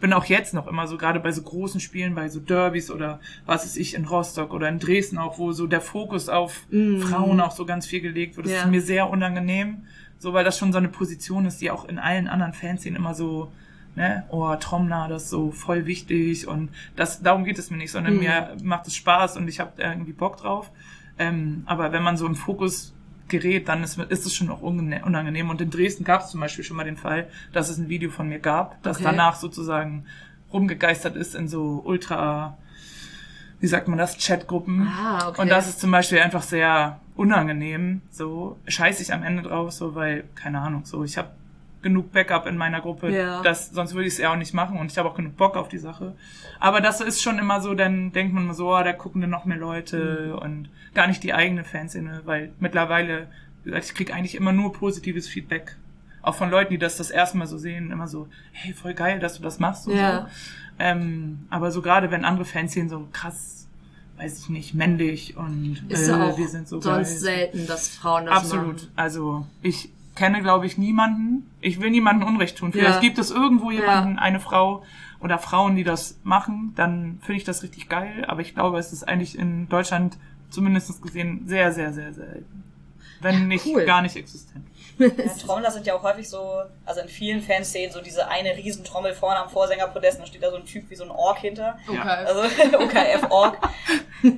ich 0.00 0.02
bin 0.02 0.14
auch 0.14 0.24
jetzt 0.24 0.54
noch 0.54 0.66
immer 0.66 0.86
so, 0.86 0.96
gerade 0.96 1.20
bei 1.20 1.30
so 1.30 1.42
großen 1.42 1.78
Spielen, 1.78 2.14
bei 2.14 2.30
so 2.30 2.40
Derbys 2.40 2.90
oder 2.90 3.20
was 3.44 3.66
ist 3.66 3.76
ich 3.76 3.92
in 3.92 4.06
Rostock 4.06 4.54
oder 4.54 4.66
in 4.66 4.78
Dresden 4.78 5.18
auch, 5.18 5.38
wo 5.38 5.52
so 5.52 5.66
der 5.66 5.82
Fokus 5.82 6.30
auf 6.30 6.62
Mhm. 6.70 7.02
Frauen 7.02 7.38
auch 7.42 7.50
so 7.50 7.66
ganz 7.66 7.84
viel 7.86 8.00
gelegt 8.00 8.38
wird. 8.38 8.46
Das 8.46 8.54
Ja. 8.54 8.60
ist 8.62 8.70
mir 8.70 8.80
sehr 8.80 9.10
unangenehm, 9.10 9.82
so 10.18 10.32
weil 10.32 10.42
das 10.42 10.56
schon 10.56 10.72
so 10.72 10.78
eine 10.78 10.88
Position 10.88 11.44
ist, 11.44 11.60
die 11.60 11.70
auch 11.70 11.84
in 11.86 11.98
allen 11.98 12.28
anderen 12.28 12.54
Fanszenen 12.54 12.96
immer 12.98 13.12
so 13.14 13.52
ne, 13.94 14.24
oh, 14.30 14.54
Trommler, 14.56 15.06
das 15.10 15.24
ist 15.24 15.30
so 15.30 15.50
voll 15.50 15.84
wichtig 15.84 16.48
und 16.48 16.70
das, 16.96 17.20
darum 17.22 17.44
geht 17.44 17.58
es 17.58 17.70
mir 17.70 17.76
nicht, 17.76 17.90
sondern 17.92 18.14
Mhm. 18.14 18.20
mir 18.20 18.56
macht 18.62 18.86
es 18.86 18.96
Spaß 18.96 19.36
und 19.36 19.48
ich 19.48 19.60
habe 19.60 19.72
irgendwie 19.82 20.12
Bock 20.14 20.38
drauf. 20.38 20.70
Ähm, 21.18 21.64
aber 21.66 21.92
wenn 21.92 22.02
man 22.02 22.16
so 22.16 22.24
im 22.24 22.36
Fokus 22.36 22.94
gerät, 23.30 23.68
dann 23.68 23.82
ist, 23.82 23.98
ist 23.98 24.26
es 24.26 24.34
schon 24.34 24.50
auch 24.50 24.60
unangenehm. 24.60 25.48
Und 25.48 25.60
in 25.60 25.70
Dresden 25.70 26.04
gab 26.04 26.22
es 26.22 26.28
zum 26.28 26.40
Beispiel 26.40 26.64
schon 26.64 26.76
mal 26.76 26.84
den 26.84 26.96
Fall, 26.98 27.28
dass 27.52 27.70
es 27.70 27.78
ein 27.78 27.88
Video 27.88 28.10
von 28.10 28.28
mir 28.28 28.38
gab, 28.40 28.82
das 28.82 28.98
Okay. 28.98 29.04
danach 29.04 29.36
sozusagen 29.36 30.04
rumgegeistert 30.52 31.16
ist 31.16 31.34
in 31.34 31.48
so 31.48 31.80
ultra, 31.84 32.58
wie 33.60 33.66
sagt 33.68 33.88
man 33.88 33.98
das, 33.98 34.18
Chatgruppen. 34.18 34.86
Ah, 34.88 35.28
okay. 35.28 35.40
Und 35.40 35.48
das 35.48 35.68
ist 35.68 35.80
zum 35.80 35.90
Beispiel 35.90 36.18
einfach 36.18 36.42
sehr 36.42 37.00
unangenehm. 37.16 38.02
So 38.10 38.58
scheiße 38.66 39.02
ich 39.02 39.12
am 39.12 39.22
Ende 39.22 39.42
drauf, 39.44 39.72
so 39.72 39.94
weil, 39.94 40.24
keine 40.34 40.60
Ahnung, 40.60 40.84
so 40.84 41.04
ich 41.04 41.16
habe 41.16 41.30
genug 41.82 42.12
Backup 42.12 42.46
in 42.46 42.56
meiner 42.56 42.80
Gruppe, 42.80 43.10
Ja. 43.10 43.42
das, 43.42 43.70
sonst 43.70 43.94
würde 43.94 44.06
ich 44.06 44.14
es 44.14 44.18
ja 44.18 44.32
auch 44.32 44.36
nicht 44.36 44.52
machen 44.52 44.78
und 44.78 44.90
ich 44.92 44.98
habe 44.98 45.08
auch 45.08 45.14
genug 45.14 45.36
Bock 45.36 45.56
auf 45.56 45.68
die 45.68 45.78
Sache. 45.78 46.14
Aber 46.58 46.80
das 46.80 47.00
ist 47.00 47.22
schon 47.22 47.38
immer 47.38 47.60
so, 47.60 47.74
dann 47.74 48.12
denkt 48.12 48.34
man 48.34 48.52
so, 48.54 48.74
oh, 48.76 48.82
da 48.82 48.92
gucken 48.92 49.20
dann 49.22 49.30
noch 49.30 49.44
mehr 49.46 49.56
Leute 49.56 50.36
und 50.40 50.68
gar 50.94 51.06
nicht 51.06 51.22
die 51.22 51.32
eigene 51.32 51.64
Fanszene, 51.64 52.20
weil 52.26 52.52
mittlerweile, 52.60 53.28
ich 53.64 53.94
kriege 53.94 54.12
eigentlich 54.14 54.34
immer 54.34 54.52
nur 54.52 54.72
positives 54.72 55.26
Feedback. 55.28 55.76
Auch 56.22 56.34
von 56.34 56.50
Leuten, 56.50 56.70
die 56.70 56.78
das 56.78 56.98
das 56.98 57.10
erste 57.10 57.38
Mal 57.38 57.46
so 57.46 57.56
sehen, 57.56 57.90
immer 57.90 58.06
so, 58.06 58.28
hey, 58.52 58.74
voll 58.74 58.92
geil, 58.92 59.18
dass 59.20 59.36
du 59.38 59.42
das 59.42 59.58
machst 59.58 59.88
und 59.88 59.96
Ja. 59.96 60.22
so. 60.22 60.26
Ähm, 60.78 61.46
aber 61.50 61.70
so 61.70 61.80
gerade 61.82 62.10
wenn 62.10 62.24
andere 62.26 62.44
Fanszenen 62.44 62.88
so 62.90 63.06
krass, 63.12 63.66
weiß 64.18 64.38
ich 64.40 64.48
nicht, 64.50 64.74
männlich 64.74 65.36
und 65.38 65.82
Ist 65.88 66.08
äh, 66.08 66.12
auch 66.12 66.36
wir 66.36 66.48
sind 66.48 66.68
so 66.68 66.78
sonst 66.80 67.08
geil. 67.08 67.18
selten, 67.18 67.66
dass 67.66 67.88
Frauen 67.88 68.26
das 68.26 68.36
Absolut. 68.36 68.74
machen. 68.74 68.88
Also 68.96 69.46
ich 69.62 69.90
kenne, 70.20 70.42
glaube 70.42 70.66
ich, 70.66 70.76
niemanden. 70.76 71.50
Ich 71.62 71.80
will 71.80 71.90
niemanden 71.90 72.22
Unrecht 72.24 72.58
tun. 72.58 72.72
Ja. 72.74 72.80
Vielleicht 72.80 73.00
gibt 73.00 73.18
es 73.18 73.30
irgendwo 73.30 73.70
jemanden, 73.70 74.18
eine 74.18 74.38
Frau 74.38 74.84
oder 75.18 75.38
Frauen, 75.38 75.76
die 75.76 75.82
das 75.82 76.20
machen. 76.24 76.74
Dann 76.76 77.20
finde 77.22 77.38
ich 77.38 77.44
das 77.44 77.62
richtig 77.62 77.88
geil. 77.88 78.26
Aber 78.28 78.42
ich 78.42 78.54
glaube, 78.54 78.78
es 78.78 78.92
ist 78.92 79.08
eigentlich 79.08 79.38
in 79.38 79.70
Deutschland 79.70 80.18
zumindest 80.50 81.00
gesehen 81.00 81.44
sehr, 81.46 81.72
sehr, 81.72 81.94
sehr 81.94 82.12
selten. 82.12 82.64
Wenn 83.22 83.48
nicht 83.48 83.64
cool. 83.66 83.86
gar 83.86 84.02
nicht 84.02 84.16
existent. 84.16 84.66
Ja, 84.98 85.08
Trommler 85.44 85.70
sind 85.70 85.86
ja 85.86 85.94
auch 85.94 86.02
häufig 86.02 86.28
so, 86.28 86.62
also 86.84 87.00
in 87.00 87.08
vielen 87.08 87.42
Fanszenen, 87.42 87.92
so 87.92 88.00
diese 88.00 88.28
eine 88.28 88.56
Riesentrommel 88.56 89.14
vorne 89.14 89.40
am 89.40 89.48
Vorsängerpodest, 89.48 90.20
da 90.20 90.26
steht 90.26 90.42
da 90.42 90.50
so 90.50 90.56
ein 90.56 90.64
Typ 90.64 90.90
wie 90.90 90.94
so 90.94 91.04
ein 91.04 91.10
Ork 91.10 91.38
hinter. 91.38 91.78
Okay. 91.88 91.98
Also 91.98 92.42
OKF-Org. 92.78 93.58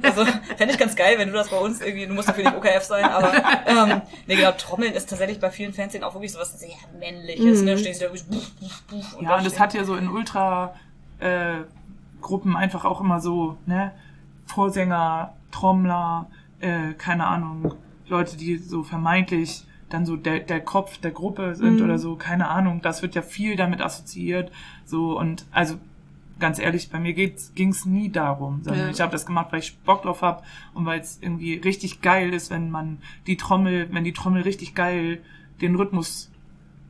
Also 0.02 0.24
fände 0.56 0.74
ich 0.74 0.78
ganz 0.78 0.94
geil, 0.94 1.18
wenn 1.18 1.28
du 1.28 1.34
das 1.34 1.48
bei 1.48 1.58
uns 1.58 1.80
irgendwie, 1.80 2.06
du 2.06 2.14
musst 2.14 2.28
dafür 2.28 2.44
nicht 2.44 2.56
OKF 2.56 2.84
sein, 2.84 3.04
aber 3.04 3.32
ähm, 3.66 4.02
nee, 4.26 4.36
genau, 4.36 4.52
Trommeln 4.52 4.92
ist 4.92 5.08
tatsächlich 5.10 5.40
bei 5.40 5.50
vielen 5.50 5.72
Fanszenen 5.72 6.04
auch 6.04 6.14
wirklich 6.14 6.32
so 6.32 6.38
was 6.38 6.58
sehr 6.58 6.70
männliches, 6.98 7.62
ne? 7.62 7.76
Stehst 7.76 8.00
du 8.00 8.06
da 8.06 8.12
wirklich 8.12 8.28
buff, 8.28 8.52
buff, 8.60 8.82
buff, 8.88 9.12
Ja, 9.14 9.18
und 9.18 9.24
da 9.24 9.40
das 9.42 9.58
hat 9.58 9.74
ja 9.74 9.84
so 9.84 9.96
in 9.96 10.08
Ultra 10.08 10.74
äh, 11.18 11.64
Gruppen 12.20 12.56
einfach 12.56 12.84
auch 12.84 13.00
immer 13.00 13.20
so, 13.20 13.56
ne, 13.66 13.92
Vorsänger, 14.46 15.34
Trommler, 15.50 16.30
äh, 16.60 16.92
keine 16.96 17.26
Ahnung, 17.26 17.74
Leute, 18.06 18.36
die 18.36 18.58
so 18.58 18.82
vermeintlich 18.82 19.64
dann 19.92 20.06
so 20.06 20.16
der, 20.16 20.40
der 20.40 20.60
Kopf 20.60 20.98
der 20.98 21.10
Gruppe 21.10 21.54
sind 21.54 21.78
Mhm. 21.78 21.84
oder 21.84 21.98
so, 21.98 22.16
keine 22.16 22.48
Ahnung, 22.48 22.80
das 22.82 23.02
wird 23.02 23.14
ja 23.14 23.22
viel 23.22 23.56
damit 23.56 23.80
assoziiert, 23.80 24.50
so 24.84 25.18
und 25.18 25.44
also 25.52 25.76
ganz 26.38 26.58
ehrlich, 26.58 26.90
bei 26.90 26.98
mir 26.98 27.12
ging 27.14 27.68
es 27.70 27.84
nie 27.86 28.08
darum, 28.10 28.62
sondern 28.64 28.86
Ja. 28.86 28.90
ich 28.90 29.00
habe 29.00 29.12
das 29.12 29.26
gemacht, 29.26 29.48
weil 29.52 29.60
ich 29.60 29.78
Bock 29.80 30.02
drauf 30.02 30.22
hab 30.22 30.44
und 30.74 30.86
weil 30.86 30.98
es 31.00 31.18
irgendwie 31.20 31.54
richtig 31.54 32.00
geil 32.00 32.32
ist, 32.34 32.50
wenn 32.50 32.70
man 32.70 32.98
die 33.28 33.36
Trommel, 33.36 33.88
wenn 33.92 34.02
die 34.02 34.12
Trommel 34.12 34.42
richtig 34.42 34.74
geil 34.74 35.20
den 35.60 35.76
Rhythmus 35.76 36.30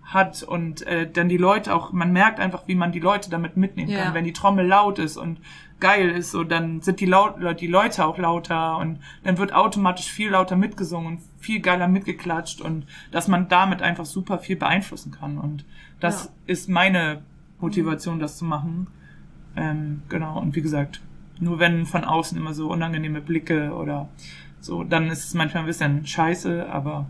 hat 0.04 0.42
und 0.42 0.86
äh, 0.86 1.10
dann 1.10 1.28
die 1.28 1.36
Leute 1.36 1.74
auch, 1.74 1.92
man 1.92 2.12
merkt 2.12 2.40
einfach, 2.40 2.62
wie 2.66 2.74
man 2.74 2.92
die 2.92 3.00
Leute 3.00 3.30
damit 3.30 3.56
mitnehmen 3.56 3.90
Ja. 3.90 4.04
kann. 4.04 4.14
Wenn 4.14 4.24
die 4.24 4.32
Trommel 4.32 4.66
laut 4.66 4.98
ist 4.98 5.16
und 5.16 5.38
geil 5.82 6.08
ist, 6.10 6.30
so 6.30 6.44
dann 6.44 6.80
sind 6.80 7.00
die, 7.00 7.06
laut, 7.06 7.34
die 7.60 7.66
Leute 7.66 8.06
auch 8.06 8.16
lauter 8.16 8.78
und 8.78 9.00
dann 9.24 9.36
wird 9.36 9.52
automatisch 9.52 10.06
viel 10.10 10.30
lauter 10.30 10.56
mitgesungen 10.56 11.06
und 11.08 11.20
viel 11.40 11.60
geiler 11.60 11.88
mitgeklatscht 11.88 12.60
und 12.62 12.86
dass 13.10 13.26
man 13.28 13.48
damit 13.48 13.82
einfach 13.82 14.06
super 14.06 14.38
viel 14.38 14.56
beeinflussen 14.56 15.10
kann. 15.12 15.36
Und 15.38 15.64
das 16.00 16.24
Ja. 16.24 16.30
ist 16.46 16.68
meine 16.68 17.22
Motivation, 17.60 18.20
das 18.20 18.38
zu 18.38 18.44
machen. 18.44 18.86
Ähm, 19.56 20.02
genau, 20.08 20.38
und 20.40 20.54
wie 20.54 20.62
gesagt, 20.62 21.00
nur 21.40 21.58
wenn 21.58 21.84
von 21.84 22.04
außen 22.04 22.38
immer 22.38 22.54
so 22.54 22.70
unangenehme 22.70 23.20
Blicke 23.20 23.74
oder 23.74 24.08
so, 24.60 24.84
dann 24.84 25.08
ist 25.10 25.24
es 25.26 25.34
manchmal 25.34 25.64
ein 25.64 25.66
bisschen 25.66 26.06
scheiße, 26.06 26.70
aber 26.70 27.06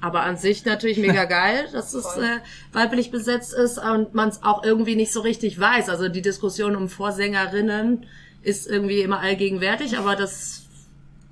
Aber 0.00 0.22
an 0.22 0.36
sich 0.36 0.64
natürlich 0.64 0.98
mega 0.98 1.24
geil, 1.24 1.68
dass 1.72 1.94
es 1.94 2.06
äh, 2.16 2.38
weiblich 2.72 3.10
besetzt 3.10 3.52
ist 3.52 3.78
und 3.78 4.14
man 4.14 4.28
es 4.30 4.42
auch 4.42 4.64
irgendwie 4.64 4.96
nicht 4.96 5.12
so 5.12 5.20
richtig 5.20 5.58
weiß. 5.60 5.88
Also 5.88 6.08
die 6.08 6.22
Diskussion 6.22 6.74
um 6.74 6.88
Vorsängerinnen 6.88 8.06
ist 8.42 8.66
irgendwie 8.66 9.00
immer 9.02 9.20
allgegenwärtig, 9.20 9.98
aber 9.98 10.16
das 10.16 10.62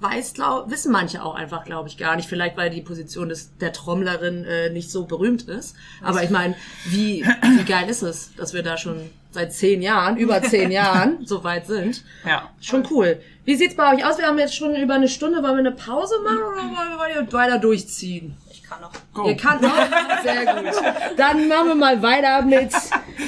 weiß, 0.01 0.35
glaub, 0.35 0.71
wissen 0.71 0.93
manche 0.93 1.25
auch 1.25 1.35
einfach, 1.35 1.65
glaube 1.65 1.89
ich, 1.89 1.97
gar 1.97 2.15
nicht. 2.17 2.29
Vielleicht, 2.29 2.57
weil 2.57 2.71
die 2.71 2.83
Position 2.83 3.29
des, 3.29 3.57
der 3.59 3.73
Trommlerin 3.73 4.45
äh, 4.45 4.71
nicht 4.71 4.91
so 4.91 5.07
berühmt 5.07 5.43
ist. 5.43 5.75
Aber 6.03 6.23
ich 6.23 6.31
meine, 6.31 6.55
wie, 6.87 7.25
wie 7.25 7.65
geil 7.65 7.89
ist 7.89 8.03
es, 8.03 8.35
dass 8.37 8.55
wir 8.55 8.63
da 8.63 8.77
schon 8.77 9.11
seit 9.31 9.53
zehn 9.53 9.83
Jahren, 9.83 10.17
über 10.17 10.43
zehn 10.43 10.71
Jahren 10.71 11.27
so 11.27 11.43
weit 11.43 11.67
sind. 11.67 12.05
ja. 12.25 12.51
Schon 12.61 12.87
cool. 12.91 13.21
Wie 13.45 13.57
sieht's 13.57 13.75
bei 13.77 13.95
euch 13.95 14.05
aus? 14.05 14.19
Wir 14.19 14.27
haben 14.27 14.39
jetzt 14.39 14.55
schon 14.55 14.77
über 14.77 14.95
eine 14.95 15.09
Stunde. 15.09 15.43
Wollen 15.43 15.55
wir 15.55 15.61
eine 15.61 15.73
Pause 15.73 16.15
machen 16.23 16.39
oder 16.39 16.63
wollen 16.99 17.27
wir 17.27 17.33
weiter 17.33 17.59
durchziehen? 17.59 18.37
Kann 18.69 18.81
noch. 18.83 18.93
Go. 19.15 19.29
Ihr 19.29 19.37
kann 19.37 19.61
noch? 19.63 19.75
Sehr 20.23 20.45
gut. 20.55 20.75
Dann 21.17 21.49
machen 21.49 21.69
wir 21.69 21.75
mal 21.75 22.03
weiter 22.03 22.43
mit, 22.43 22.73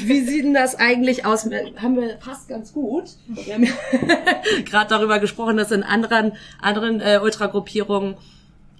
wie 0.05 0.21
sieht 0.21 0.45
denn 0.45 0.55
das 0.55 0.75
eigentlich 0.75 1.25
aus? 1.25 1.45
Haben 1.45 1.97
wir 1.97 2.19
fast 2.19 2.49
ganz 2.49 2.73
gut. 2.73 3.05
Wir 3.27 3.55
haben 3.55 3.65
ja 3.65 3.73
gerade 4.65 4.91
darüber 4.91 5.19
gesprochen, 5.19 5.57
dass 5.57 5.71
in 5.71 5.83
anderen, 5.83 6.33
anderen 6.61 7.01
äh, 7.01 7.21
Ultragruppierungen 7.23 8.17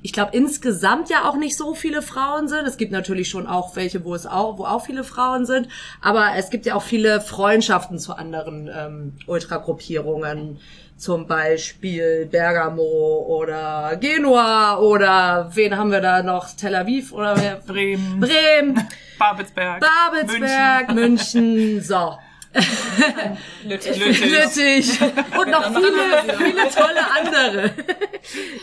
ich 0.03 0.13
glaube 0.13 0.31
insgesamt 0.35 1.11
ja 1.11 1.29
auch 1.29 1.37
nicht 1.37 1.57
so 1.57 1.75
viele 1.75 2.03
Frauen 2.03 2.49
sind. 2.49 2.67
Es 2.67 2.79
gibt 2.79 2.93
natürlich 2.93 3.29
schon 3.29 3.47
auch 3.47 3.77
welche, 3.77 4.05
wo 4.05 4.15
es 4.15 4.27
auch, 4.27 4.59
wo 4.59 4.65
auch 4.65 4.85
viele 4.85 5.05
Frauen 5.05 5.45
sind. 5.45 5.69
Aber 6.01 6.31
es 6.37 6.51
gibt 6.51 6.67
ja 6.67 6.75
auch 6.75 6.83
viele 6.83 7.21
Freundschaften 7.21 7.99
zu 7.99 8.15
anderen 8.15 8.71
ähm, 8.75 9.13
Ultragruppierungen. 9.27 10.59
Zum 11.01 11.27
Beispiel 11.27 12.29
Bergamo 12.31 13.25
oder 13.27 13.97
Genua 13.99 14.77
oder 14.77 15.51
wen 15.55 15.75
haben 15.75 15.91
wir 15.91 16.03
da 16.03 16.23
noch? 16.23 16.49
Tel 16.55 16.75
Aviv 16.75 17.15
oder 17.15 17.41
wer? 17.41 17.57
Bremen, 17.57 18.21
Bremen, 18.21 18.87
Babelsberg, 19.19 19.81
Babelsberg, 19.81 20.93
München, 20.93 21.81
so. 21.81 22.19
Lüttich. 23.65 23.99
Lüttich. 23.99 25.01
Und 25.01 25.51
noch 25.51 25.75
viele, 25.75 26.37
viele 26.37 26.69
tolle 26.69 27.11
andere. 27.19 27.71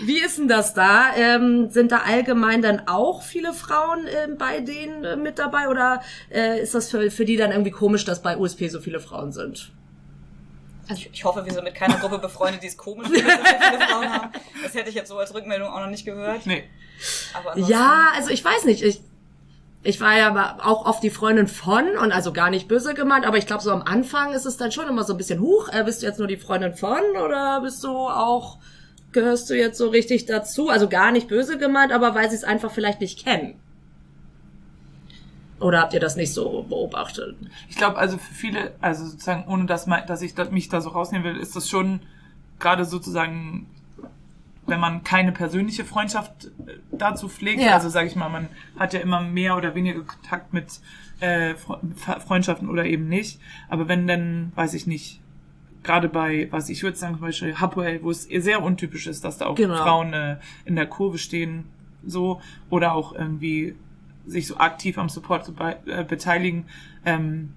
Wie 0.06 0.20
ist 0.20 0.38
denn 0.38 0.48
das 0.48 0.76
da? 0.76 1.16
Ähm, 1.16 1.72
sind 1.72 1.92
da 1.92 2.02
allgemein 2.06 2.62
dann 2.62 2.84
auch 2.86 3.24
viele 3.24 3.52
Frauen 3.52 4.06
ähm, 4.06 4.38
bei 4.38 4.60
denen 4.60 5.04
äh, 5.04 5.16
mit 5.16 5.40
dabei 5.40 5.70
oder 5.70 6.04
äh, 6.32 6.62
ist 6.62 6.76
das 6.76 6.92
für, 6.92 7.10
für 7.10 7.26
die 7.26 7.38
dann 7.38 7.50
irgendwie 7.50 7.72
komisch, 7.72 8.06
dass 8.06 8.22
bei 8.22 8.38
USP 8.38 8.68
so 8.68 8.80
viele 8.80 9.00
Frauen 9.00 9.32
sind? 9.32 9.72
Ich, 10.94 11.10
ich 11.12 11.24
hoffe, 11.26 11.46
wir 11.46 11.52
sind 11.52 11.64
mit 11.64 11.76
keiner 11.76 11.98
Gruppe 11.98 12.20
befreundet, 12.20 12.64
die 12.64 12.68
es 12.68 12.78
komisch 12.78 13.08
findet, 13.08 13.28
dass 13.28 13.40
wir 13.40 13.60
viele 13.60 13.88
Frauen 13.88 14.10
haben. 14.10 14.32
Das 14.64 14.74
hätte 14.74 14.90
ich 14.90 14.96
jetzt 14.96 15.10
so 15.10 15.18
als 15.18 15.34
Rückmeldung 15.34 15.70
auch 15.70 15.80
noch 15.80 15.90
nicht 15.90 16.06
gehört. 16.06 16.46
Nee. 16.46 16.64
Aber 17.34 17.58
Ja, 17.58 18.12
also 18.16 18.30
ich 18.30 18.44
weiß 18.44 18.66
nicht. 18.66 18.84
Ich, 18.84 19.02
ich 19.84 20.02
war 20.02 20.18
ja 20.18 20.28
aber 20.28 20.66
auch 20.66 20.86
oft 20.86 21.04
die 21.04 21.10
Freundin 21.10 21.48
von 21.48 21.98
und 21.98 22.12
also 22.12 22.34
gar 22.34 22.50
nicht 22.50 22.68
böse 22.68 22.94
gemeint, 22.94 23.26
aber 23.26 23.38
ich 23.38 23.48
glaube 23.48 23.64
so 23.64 23.72
am 23.72 23.84
Anfang 23.84 24.34
ist 24.34 24.46
es 24.46 24.58
dann 24.58 24.72
schon 24.72 24.88
immer 24.88 25.04
so 25.04 25.14
ein 25.14 25.18
bisschen 25.18 25.40
huch. 25.40 25.70
Äh, 25.70 25.84
bist 25.84 26.02
du 26.02 26.06
jetzt 26.06 26.20
nur 26.20 26.28
die 26.28 26.38
Freundin 26.38 26.74
von 26.74 27.02
oder 27.24 27.62
bist 27.62 27.84
du 27.84 27.90
auch 27.90 28.58
gehörst 29.12 29.50
du 29.50 29.56
jetzt 29.56 29.78
so 29.78 29.90
richtig 29.90 30.26
dazu? 30.26 30.70
Also 30.70 30.90
gar 30.90 31.12
nicht 31.12 31.28
böse 31.28 31.58
gemeint, 31.58 31.92
aber 31.92 32.16
weil 32.16 32.30
sie 32.30 32.36
es 32.36 32.44
einfach 32.44 32.72
vielleicht 32.72 33.02
nicht 33.02 33.24
kennen. 33.24 33.60
Oder 35.60 35.82
habt 35.82 35.94
ihr 35.94 36.00
das 36.00 36.16
nicht 36.16 36.34
so 36.34 36.64
beobachtet? 36.70 37.36
Ich 37.70 37.78
glaube, 37.78 37.98
also 37.98 38.18
für 38.18 38.34
viele, 38.34 38.74
also 38.80 39.06
sozusagen, 39.06 39.46
ohne 39.52 39.66
dass, 39.66 39.88
man, 39.88 40.06
dass 40.06 40.22
ich 40.22 40.36
mich 40.52 40.70
da 40.70 40.82
so 40.82 40.90
rausnehmen 40.90 41.26
will, 41.36 41.42
ist 41.42 41.56
das 41.56 41.68
schon 41.70 42.02
gerade 42.60 42.86
sozusagen, 42.86 43.68
wenn 44.68 44.80
man 44.80 45.04
keine 45.04 45.32
persönliche 45.32 45.84
Freundschaft 45.86 46.46
äh, 46.68 46.74
dazu 46.92 47.28
pflegt, 47.30 47.62
Ja. 47.62 47.74
also 47.74 47.90
sage 47.90 48.08
ich 48.08 48.16
mal, 48.16 48.30
man 48.30 48.50
hat 48.78 48.94
ja 48.94 49.00
immer 49.00 49.22
mehr 49.22 49.56
oder 49.58 49.74
weniger 49.76 50.02
Kontakt 50.02 50.54
mit 50.54 50.68
äh, 51.22 51.56
Freundschaften 52.26 52.70
oder 52.70 52.86
eben 52.86 53.08
nicht. 53.08 53.40
Aber 53.70 53.88
wenn 53.88 54.06
dann, 54.08 54.52
weiß 54.56 54.74
ich 54.76 54.86
nicht, 54.86 55.22
gerade 55.84 56.10
bei, 56.10 56.48
was 56.52 56.70
ich 56.70 56.84
würde 56.84 56.98
sagen, 56.98 57.16
zum 57.16 57.22
Beispiel 57.22 57.56
Hapoel, 57.60 58.04
wo 58.04 58.12
es 58.12 58.24
sehr 58.24 58.62
untypisch 58.62 59.08
ist, 59.08 59.24
dass 59.24 59.38
da 59.38 59.46
auch 59.48 59.56
Genau. 59.56 59.78
Frauen 59.78 60.14
äh, 60.14 60.38
in 60.66 60.76
der 60.76 60.86
Kurve 60.86 61.18
stehen, 61.18 61.66
so, 62.06 62.42
oder 62.70 62.94
auch 62.94 63.14
irgendwie 63.14 63.76
sich 64.28 64.46
so 64.48 64.58
aktiv 64.58 64.98
am 64.98 65.10
Support 65.10 65.46
zu 65.46 65.54
be 65.54 65.78
äh, 65.88 66.04
beteiligen, 66.04 66.66
ähm, 67.06 67.54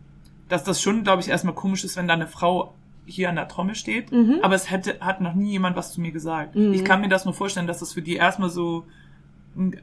dass 0.48 0.64
das 0.64 0.80
schon, 0.80 1.02
glaube 1.04 1.20
ich, 1.22 1.28
erstmal 1.28 1.54
komisch 1.54 1.84
ist, 1.84 1.96
wenn 1.96 2.08
da 2.08 2.14
eine 2.14 2.26
Frau 2.26 2.74
hier 3.06 3.28
an 3.28 3.36
der 3.36 3.48
Trommel 3.48 3.74
steht, 3.74 4.12
Mhm. 4.12 4.38
aber 4.42 4.54
es 4.54 4.70
hätte, 4.70 4.98
hat 5.00 5.20
noch 5.20 5.34
nie 5.34 5.50
jemand 5.50 5.76
was 5.76 5.92
zu 5.92 6.00
mir 6.00 6.12
gesagt. 6.12 6.54
Ich 6.56 6.84
kann 6.84 7.00
mir 7.00 7.08
das 7.08 7.24
nur 7.24 7.34
vorstellen, 7.34 7.66
dass 7.66 7.80
das 7.80 7.92
für 7.92 8.02
die 8.02 8.14
erstmal 8.16 8.50
so, 8.50 8.84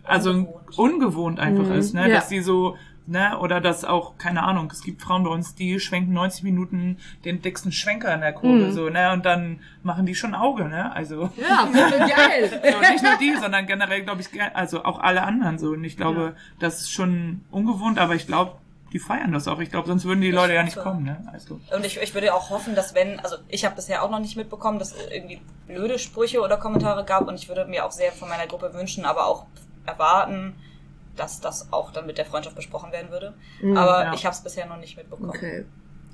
also 0.04 0.30
ungewohnt, 0.32 0.78
Ungewohnt. 0.78 1.40
einfach 1.40 1.66
Mhm. 1.66 1.72
ist, 1.74 1.94
ne? 1.94 2.08
Ja. 2.10 2.16
dass 2.16 2.30
sie 2.30 2.40
so 2.42 2.78
Ne? 3.10 3.38
Oder 3.40 3.62
dass 3.62 3.86
auch, 3.86 4.18
keine 4.18 4.44
Ahnung, 4.44 4.70
es 4.70 4.82
gibt 4.84 5.02
Frauen 5.02 5.24
bei 5.24 5.30
uns, 5.30 5.56
die 5.56 5.80
schwenken 5.80 6.12
90 6.12 6.44
Minuten 6.44 6.98
den 7.24 7.42
dicksten 7.42 7.72
Schwenker 7.72 8.14
in 8.14 8.20
der 8.20 8.34
Kurve, 8.34 8.66
Mhm. 8.66 8.72
so, 8.74 8.90
ne? 8.90 9.14
Und 9.14 9.26
dann 9.26 9.62
machen 9.82 10.06
die 10.06 10.14
schon 10.14 10.36
Auge, 10.36 10.66
ne? 10.66 10.94
Also. 10.94 11.30
Ja, 11.38 11.70
geil. 11.72 12.62
Ja, 12.64 12.92
nicht 12.92 13.04
nur 13.04 13.18
die, 13.18 13.34
sondern 13.38 13.66
generell, 13.66 14.04
glaube 14.04 14.20
ich, 14.22 14.28
also 14.54 14.84
auch 14.84 15.00
alle 15.00 15.24
anderen 15.24 15.58
so. 15.58 15.70
Und 15.70 15.86
ich 15.86 15.96
glaube, 15.96 16.36
das 16.60 16.82
ist 16.82 16.92
schon 16.92 17.46
ungewohnt, 17.50 17.98
aber 17.98 18.14
ich 18.16 18.28
glaube, 18.28 18.58
die 18.92 19.00
feiern 19.00 19.32
das 19.32 19.48
auch. 19.48 19.60
Ich 19.60 19.70
glaube, 19.70 19.88
sonst 19.88 20.04
würden 20.06 20.20
die 20.22 20.32
Leute 20.32 20.54
ja 20.54 20.64
nicht 20.64 20.78
kommen, 20.78 21.04
ne? 21.06 21.26
Also. 21.32 21.62
Und 21.74 21.86
ich, 21.86 22.02
ich 22.02 22.14
würde 22.14 22.34
auch 22.34 22.50
hoffen, 22.50 22.76
dass 22.76 22.94
wenn, 22.94 23.20
also 23.22 23.38
ich 23.48 23.64
habe 23.64 23.76
bisher 23.76 24.04
auch 24.04 24.10
noch 24.10 24.20
nicht 24.20 24.36
mitbekommen, 24.36 24.80
dass 24.80 24.92
es 24.94 25.08
irgendwie 25.12 25.40
blöde 25.68 25.98
Sprüche 25.98 26.42
oder 26.42 26.58
Kommentare 26.58 27.06
gab 27.06 27.28
und 27.28 27.36
ich 27.36 27.48
würde 27.48 27.66
mir 27.66 27.86
auch 27.86 27.92
sehr 27.92 28.12
von 28.12 28.28
meiner 28.28 28.48
Gruppe 28.48 28.74
wünschen, 28.74 29.06
aber 29.06 29.28
auch 29.28 29.46
erwarten, 29.86 30.56
dass 31.18 31.42
das 31.42 31.72
auch 31.74 31.92
dann 31.92 32.06
mit 32.06 32.18
der 32.18 32.26
Freundschaft 32.26 32.56
besprochen 32.56 32.92
werden 32.92 33.12
würde. 33.12 33.34
aber 33.76 34.04
ja. 34.06 34.14
ich 34.14 34.26
habe 34.26 34.36
es 34.36 34.42
bisher 34.42 34.66
noch 34.68 34.78
nicht 34.78 34.96
mitbekommen. 34.98 35.30
Okay. 35.30 35.66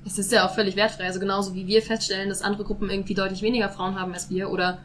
Es 0.06 0.18
ist 0.18 0.32
ja 0.32 0.46
auch 0.46 0.54
völlig 0.54 0.76
wertfrei. 0.76 1.04
Also 1.04 1.20
genauso 1.20 1.54
wie 1.54 1.66
wir 1.66 1.80
feststellen, 1.82 2.28
dass 2.28 2.42
andere 2.42 2.64
Gruppen 2.64 2.90
irgendwie 2.90 3.14
deutlich 3.14 3.40
weniger 3.42 3.70
Frauen 3.70 3.98
haben 3.98 4.12
als 4.12 4.28
wir 4.28 4.50
oder 4.50 4.78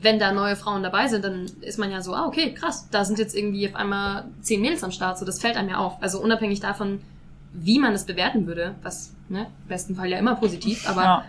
wenn 0.00 0.18
da 0.18 0.32
neue 0.32 0.54
Frauen 0.54 0.82
dabei 0.82 1.08
sind, 1.08 1.24
dann 1.24 1.46
ist 1.62 1.78
man 1.78 1.90
ja 1.90 2.02
so, 2.02 2.14
ah, 2.14 2.26
okay, 2.26 2.52
krass, 2.52 2.88
da 2.90 3.04
sind 3.04 3.18
jetzt 3.18 3.34
irgendwie 3.34 3.66
auf 3.68 3.74
einmal 3.74 4.26
zehn 4.42 4.60
Mädels 4.60 4.84
am 4.84 4.90
Start, 4.90 5.18
so 5.18 5.24
das 5.24 5.40
fällt 5.40 5.56
einem 5.56 5.70
ja 5.70 5.76
auf. 5.78 5.94
Also 6.02 6.20
unabhängig 6.20 6.60
davon, 6.60 7.00
wie 7.54 7.78
man 7.78 7.94
es 7.94 8.04
bewerten 8.04 8.46
würde, 8.46 8.74
was, 8.82 9.14
ne, 9.28 9.46
im 9.62 9.68
besten 9.68 9.94
Fall 9.94 10.08
ja 10.08 10.18
immer 10.18 10.34
positiv, 10.34 10.88
aber 10.88 11.02
Ja. 11.02 11.24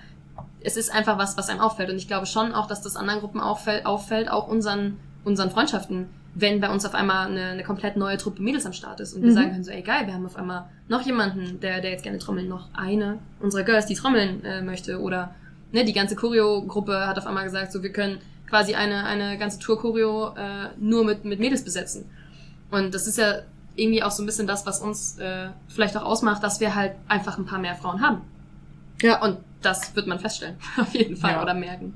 es 0.62 0.76
ist 0.76 0.94
einfach 0.94 1.18
was, 1.18 1.38
was 1.38 1.48
einem 1.50 1.62
auffällt. 1.62 1.90
Und 1.90 1.96
ich 1.98 2.08
glaube 2.08 2.26
schon 2.26 2.54
auch, 2.54 2.68
dass 2.68 2.82
das 2.82 2.98
anderen 2.98 3.22
Gruppen 3.22 3.40
auffällt, 3.40 3.86
auffällt 3.86 4.30
auch 4.30 4.48
unseren, 4.48 5.00
unseren 5.24 5.52
Freundschaften, 5.52 6.10
wenn 6.38 6.60
bei 6.60 6.70
uns 6.70 6.86
auf 6.86 6.94
einmal 6.94 7.28
eine, 7.28 7.46
eine 7.52 7.64
komplett 7.64 7.96
neue 7.98 8.18
Truppe 8.18 8.42
Mädels 8.44 8.66
am 8.66 8.74
Start 8.74 9.00
ist 9.00 9.14
und 9.14 9.22
wir 9.24 9.32
Mhm. 9.32 9.36
sagen 9.36 9.52
können 9.52 9.64
so, 9.64 9.72
ey 9.72 9.82
geil, 9.82 10.06
wir 10.06 10.14
haben 10.14 10.26
auf 10.26 10.36
einmal 10.36 10.66
noch 10.90 11.02
jemanden, 11.02 11.60
der, 11.62 11.80
der 11.82 11.92
jetzt 11.92 12.04
gerne 12.04 12.18
trommeln, 12.20 12.48
noch 12.50 12.68
eine 12.74 13.20
unserer 13.40 13.64
Girls, 13.64 13.86
die 13.86 13.96
trommeln 13.96 14.44
äh, 14.44 14.62
möchte 14.62 15.00
oder 15.02 15.34
ne, 15.72 15.86
die 15.86 15.94
ganze 15.94 16.16
Choreo-Gruppe 16.16 17.08
hat 17.08 17.18
auf 17.18 17.26
einmal 17.26 17.46
gesagt, 17.46 17.72
so 17.72 17.82
wir 17.84 17.92
können 17.92 18.18
quasi 18.50 18.76
eine, 18.76 19.06
eine 19.06 19.38
ganze 19.38 19.60
Tour-Choreo 19.60 20.36
äh, 20.36 20.70
nur 20.78 21.04
mit, 21.06 21.26
mit 21.26 21.40
Mädels 21.40 21.64
besetzen. 21.64 22.06
Und 22.70 22.94
das 22.94 23.08
ist 23.08 23.18
ja 23.18 23.40
irgendwie 23.76 24.04
auch 24.04 24.12
so 24.12 24.22
ein 24.22 24.26
bisschen 24.26 24.46
das, 24.48 24.66
was 24.66 24.80
uns 24.82 25.18
äh, 25.20 25.48
vielleicht 25.68 25.96
auch 25.98 26.04
ausmacht, 26.04 26.44
dass 26.44 26.60
wir 26.60 26.76
halt 26.76 26.94
einfach 27.08 27.38
ein 27.38 27.46
paar 27.46 27.60
mehr 27.60 27.76
Frauen 27.76 28.02
haben. 28.02 28.22
Ja. 29.02 29.22
Und 29.24 29.38
das 29.62 29.96
wird 29.96 30.06
man 30.08 30.20
feststellen, 30.20 30.56
auf 30.78 30.94
jeden 30.94 31.16
Fall, 31.18 31.32
Ja. 31.32 31.42
oder 31.42 31.54
merken. 31.54 31.96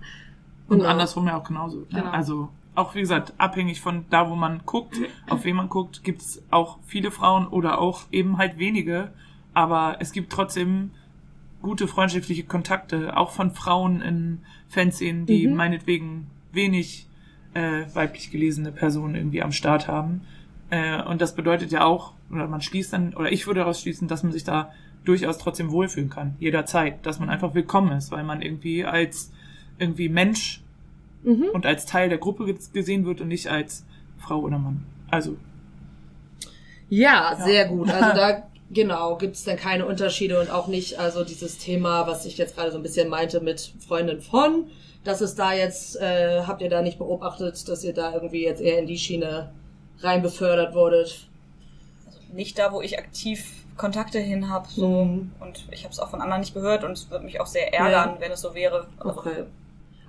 Und 0.67 0.79
Genau. 0.79 0.89
andersrum 0.89 1.27
ja 1.27 1.37
auch 1.37 1.43
genauso. 1.43 1.79
Ne? 1.79 1.85
Genau. 1.91 2.09
Also 2.11 2.49
auch 2.79 2.95
wie 2.95 3.01
gesagt, 3.01 3.33
abhängig 3.37 3.81
von 3.81 4.05
da, 4.09 4.29
wo 4.29 4.35
man 4.35 4.61
guckt, 4.65 4.97
auf 5.29 5.43
wen 5.45 5.55
man 5.55 5.69
guckt, 5.69 6.03
gibt's 6.03 6.41
auch 6.49 6.79
viele 6.85 7.11
Frauen 7.11 7.47
oder 7.47 7.79
auch 7.79 8.03
eben 8.11 8.37
halt 8.37 8.57
wenige. 8.57 9.11
Aber 9.53 9.97
es 9.99 10.11
gibt 10.11 10.31
trotzdem 10.31 10.91
gute 11.61 11.87
freundschaftliche 11.87 12.43
Kontakte, 12.43 13.17
auch 13.17 13.31
von 13.31 13.51
Frauen 13.51 14.01
in 14.01 14.39
Fanszenen, 14.69 15.25
die 15.25 15.47
Mhm. 15.47 15.55
meinetwegen 15.55 16.27
wenig 16.53 17.05
äh, 17.53 17.85
weiblich 17.95 18.29
gelesene 18.31 18.71
Personen 18.71 19.15
irgendwie 19.15 19.41
am 19.41 19.51
Start 19.51 19.87
haben. 19.87 20.21
Äh, 20.69 21.01
und 21.01 21.19
das 21.19 21.35
bedeutet 21.35 21.71
ja 21.71 21.83
auch, 21.83 22.13
oder 22.31 22.47
man 22.47 22.61
schließt 22.61 22.93
dann, 22.93 23.15
oder 23.15 23.31
ich 23.31 23.47
würde 23.47 23.61
daraus 23.61 23.81
schließen, 23.81 24.07
dass 24.07 24.21
man 24.21 24.31
sich 24.31 24.43
da 24.43 24.71
durchaus 25.03 25.39
trotzdem 25.39 25.71
wohlfühlen 25.71 26.11
kann, 26.11 26.35
jederzeit, 26.39 27.03
dass 27.07 27.19
man 27.19 27.29
einfach 27.29 27.55
willkommen 27.55 27.91
ist, 27.97 28.11
weil 28.11 28.23
man 28.23 28.43
irgendwie 28.43 28.85
als 28.85 29.31
irgendwie 29.79 30.09
Mensch 30.09 30.61
Mhm. 31.23 31.45
und 31.53 31.65
als 31.65 31.85
Teil 31.85 32.09
der 32.09 32.17
Gruppe 32.17 32.45
ge- 32.45 32.57
gesehen 32.73 33.05
wird 33.05 33.21
und 33.21 33.27
nicht 33.27 33.47
als 33.47 33.85
Frau 34.19 34.39
oder 34.39 34.57
Mann. 34.59 34.85
Also, 35.11 35.35
Ja, 36.89 37.37
sehr 37.43 37.65
gut. 37.67 37.89
Also 37.89 38.15
da 38.15 38.43
genau 38.71 39.17
gibt's 39.17 39.43
dann 39.43 39.57
keine 39.57 39.85
Unterschiede 39.85 40.39
und 40.39 40.49
auch 40.49 40.67
nicht 40.67 40.97
also 40.99 41.23
dieses 41.23 41.57
Thema, 41.57 42.07
was 42.07 42.25
ich 42.25 42.37
jetzt 42.37 42.55
gerade 42.55 42.71
so 42.71 42.77
ein 42.77 42.83
bisschen 42.83 43.09
meinte 43.09 43.41
mit 43.41 43.73
Freundin 43.87 44.21
von, 44.21 44.65
dass 45.03 45.21
es 45.21 45.35
da 45.35 45.53
jetzt 45.53 45.95
äh, 45.97 46.41
habt 46.45 46.61
ihr 46.61 46.69
da 46.69 46.81
nicht 46.81 46.97
beobachtet, 46.99 47.67
dass 47.69 47.83
ihr 47.83 47.93
da 47.93 48.13
irgendwie 48.13 48.43
jetzt 48.43 48.61
eher 48.61 48.79
in 48.79 48.87
die 48.87 48.97
Schiene 48.97 49.51
rein 50.01 50.21
befördert 50.21 50.73
wurdet. 50.75 51.27
Nicht 52.33 52.57
da, 52.59 52.71
wo 52.71 52.81
ich 52.81 52.97
aktiv 52.99 53.55
Kontakte 53.77 54.19
hin 54.19 54.49
habe, 54.49 54.67
so 54.69 55.05
Mhm. 55.05 55.31
und 55.39 55.65
ich 55.71 55.83
habe 55.83 55.93
es 55.93 55.99
auch 55.99 56.09
von 56.09 56.21
anderen 56.21 56.41
nicht 56.41 56.53
gehört 56.53 56.83
und 56.83 56.91
es 56.91 57.09
würde 57.09 57.25
mich 57.25 57.39
auch 57.39 57.47
sehr 57.47 57.73
ärgern, 57.73 58.15
wenn 58.19 58.31
es 58.31 58.41
so 58.41 58.53
wäre. 58.53 58.87
Also, 58.99 59.19
Okay. 59.19 59.43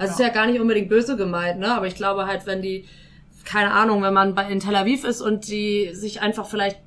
Also 0.01 0.13
es 0.15 0.19
ist 0.19 0.27
ja 0.27 0.33
gar 0.33 0.47
nicht 0.47 0.59
unbedingt 0.59 0.89
böse 0.89 1.15
gemeint, 1.15 1.61
ne? 1.61 1.75
Aber 1.75 1.87
ich 1.87 1.95
glaube 1.95 2.27
halt, 2.27 2.47
wenn 2.47 2.63
die, 2.63 2.87
keine 3.45 3.71
Ahnung, 3.71 4.03
wenn 4.03 4.15
man 4.15 4.35
bei 4.35 4.51
in 4.51 4.59
Tel 4.59 4.75
Aviv 4.75 5.05
ist 5.05 5.21
und 5.21 5.47
die 5.47 5.91
sich 5.93 6.23
einfach 6.23 6.47
vielleicht 6.47 6.79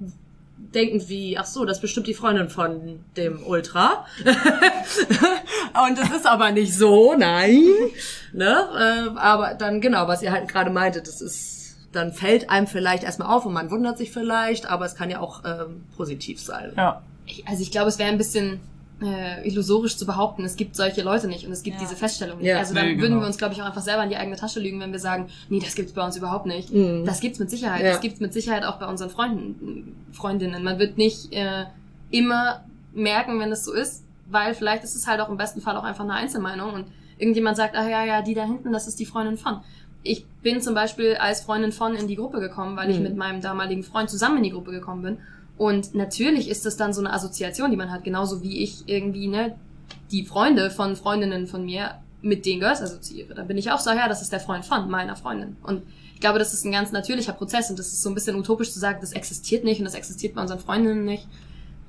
denken 0.74 1.08
wie, 1.10 1.38
ach 1.38 1.46
so, 1.46 1.64
das 1.64 1.78
ist 1.78 1.82
bestimmt 1.82 2.08
die 2.08 2.16
Freundin 2.16 2.50
von 2.50 3.06
dem 3.16 3.46
Ultra. 3.46 4.08
und 4.26 6.00
es 6.00 6.10
ist 6.10 6.26
aber 6.26 6.52
nicht 6.52 6.74
so, 6.74 7.14
nein. 7.16 7.62
ne? 8.34 9.06
Äh, 9.14 9.20
aber 9.20 9.54
dann 9.54 9.80
genau, 9.80 10.08
was 10.08 10.24
ihr 10.24 10.32
halt 10.32 10.48
gerade 10.48 10.72
meintet, 10.72 11.08
das 11.08 11.22
ist, 11.22 11.78
dann 11.92 12.14
fällt 12.14 12.50
einem 12.50 12.66
vielleicht 12.66 13.04
erstmal 13.04 13.28
auf 13.28 13.46
und 13.46 13.54
man 13.54 13.70
wundert 13.70 14.00
sich 14.00 14.12
vielleicht, 14.12 14.66
aber 14.66 14.86
es 14.86 14.96
kann 14.96 15.12
ja 15.12 15.20
auch 15.20 15.44
ähm, 15.46 15.84
positiv 15.96 16.42
sein. 16.42 16.74
ja. 16.76 17.04
Ich, 17.26 17.48
also 17.48 17.62
ich 17.62 17.72
glaube, 17.72 17.88
es 17.88 18.00
wäre 18.00 18.10
ein 18.10 18.18
bisschen 18.18 18.60
äh, 19.04 19.48
illusorisch 19.48 19.98
zu 19.98 20.06
behaupten, 20.06 20.44
es 20.46 20.56
gibt 20.56 20.76
solche 20.76 21.02
Leute 21.04 21.28
nicht 21.28 21.46
und 21.46 21.52
es 21.52 21.64
gibt 21.64 21.78
Ja. 21.78 21.84
diese 21.84 21.96
Feststellung 21.96 22.38
nicht. 22.40 22.48
Ja. 22.48 22.58
Also 22.60 22.74
dann 22.74 22.86
Nee, 22.86 22.92
würden 22.98 23.10
genau. 23.12 23.22
wir 23.22 23.28
uns, 23.28 23.38
glaube 23.38 23.54
ich, 23.54 23.62
auch 23.62 23.66
einfach 23.66 23.82
selber 23.82 24.04
in 24.04 24.10
die 24.10 24.18
eigene 24.18 24.36
Tasche 24.36 24.60
lügen, 24.60 24.80
wenn 24.80 24.92
wir 24.92 25.00
sagen, 25.00 25.28
nee, 25.50 25.60
das 25.60 25.76
gibt's 25.76 25.94
bei 25.94 26.04
uns 26.06 26.16
überhaupt 26.18 26.46
nicht. 26.46 26.72
Mhm. 26.74 27.06
Das 27.06 27.20
gibt's 27.20 27.40
mit 27.40 27.50
Sicherheit. 27.50 27.82
Ja. 27.82 27.92
Das 27.92 28.02
gibt's 28.02 28.20
mit 28.20 28.34
Sicherheit 28.34 28.64
auch 28.66 28.78
bei 28.80 28.88
unseren 28.88 29.10
Freunden, 29.10 29.96
Freundinnen. 30.12 30.64
Man 30.64 30.80
wird 30.80 30.98
nicht 30.98 31.32
äh, 31.34 31.66
immer 32.12 32.64
merken, 32.94 33.40
wenn 33.40 33.52
es 33.52 33.66
so 33.66 33.74
ist, 33.74 34.04
weil 34.30 34.54
vielleicht 34.54 34.84
ist 34.84 34.96
es 34.96 35.08
halt 35.08 35.20
auch 35.20 35.30
im 35.30 35.38
besten 35.38 35.62
Fall 35.62 35.76
auch 35.78 35.84
einfach 35.84 36.04
eine 36.04 36.14
Einzelmeinung 36.14 36.74
und 36.74 36.86
irgendjemand 37.18 37.58
sagt, 37.58 37.76
ah 37.76 37.88
ja, 37.88 38.04
ja, 38.06 38.22
die 38.22 38.34
da 38.34 38.44
hinten, 38.46 38.72
das 38.74 38.88
ist 38.88 39.00
die 39.00 39.06
Freundin 39.06 39.38
von. 39.38 39.62
Ich 40.04 40.26
bin 40.42 40.62
zum 40.62 40.74
Beispiel 40.74 41.16
als 41.16 41.42
Freundin 41.42 41.72
von 41.72 41.96
in 41.96 42.08
die 42.08 42.16
Gruppe 42.16 42.40
gekommen, 42.40 42.76
weil 42.76 42.90
ich 42.90 42.98
Mhm. 42.98 43.04
mit 43.04 43.16
meinem 43.16 43.42
damaligen 43.42 43.84
Freund 43.84 44.10
zusammen 44.10 44.38
in 44.38 44.44
die 44.44 44.50
Gruppe 44.52 44.72
gekommen 44.72 45.02
bin. 45.02 45.18
Und 45.58 45.94
natürlich 45.94 46.50
ist 46.50 46.66
das 46.66 46.78
dann 46.78 46.94
so 46.94 47.02
eine 47.02 47.14
Assoziation, 47.14 47.72
die 47.72 47.78
man 47.78 47.92
hat, 47.92 48.04
genauso 48.04 48.42
wie 48.42 48.64
ich 48.64 48.84
irgendwie, 48.88 49.28
ne, 49.28 49.56
die 50.12 50.26
Freunde 50.26 50.72
von 50.72 50.96
Freundinnen 50.96 51.48
von 51.48 51.64
mir 51.66 51.96
mit 52.22 52.46
den 52.46 52.60
Girls 52.60 52.82
assoziiere. 52.82 53.34
Da 53.34 53.44
bin 53.44 53.58
ich 53.58 53.72
auch 53.72 53.80
so, 53.80 53.92
ja, 53.92 54.08
das 54.08 54.22
ist 54.22 54.32
der 54.32 54.40
Freund 54.40 54.66
von 54.66 54.90
meiner 54.90 55.16
Freundin. 55.16 55.58
Und 55.64 55.84
ich 56.16 56.22
glaube, 56.22 56.40
das 56.40 56.54
ist 56.54 56.66
ein 56.66 56.72
ganz 56.72 56.92
natürlicher 56.92 57.34
Prozess 57.34 57.70
und 57.70 57.78
das 57.78 57.88
ist 57.88 58.02
so 58.02 58.10
ein 58.10 58.16
bisschen 58.16 58.36
utopisch 58.36 58.72
zu 58.72 58.80
sagen, 58.80 59.00
das 59.02 59.12
existiert 59.12 59.64
nicht 59.64 59.80
und 59.80 59.86
das 59.86 59.94
existiert 59.94 60.36
bei 60.36 60.42
unseren 60.42 60.60
Freundinnen 60.60 61.06
nicht. 61.06 61.28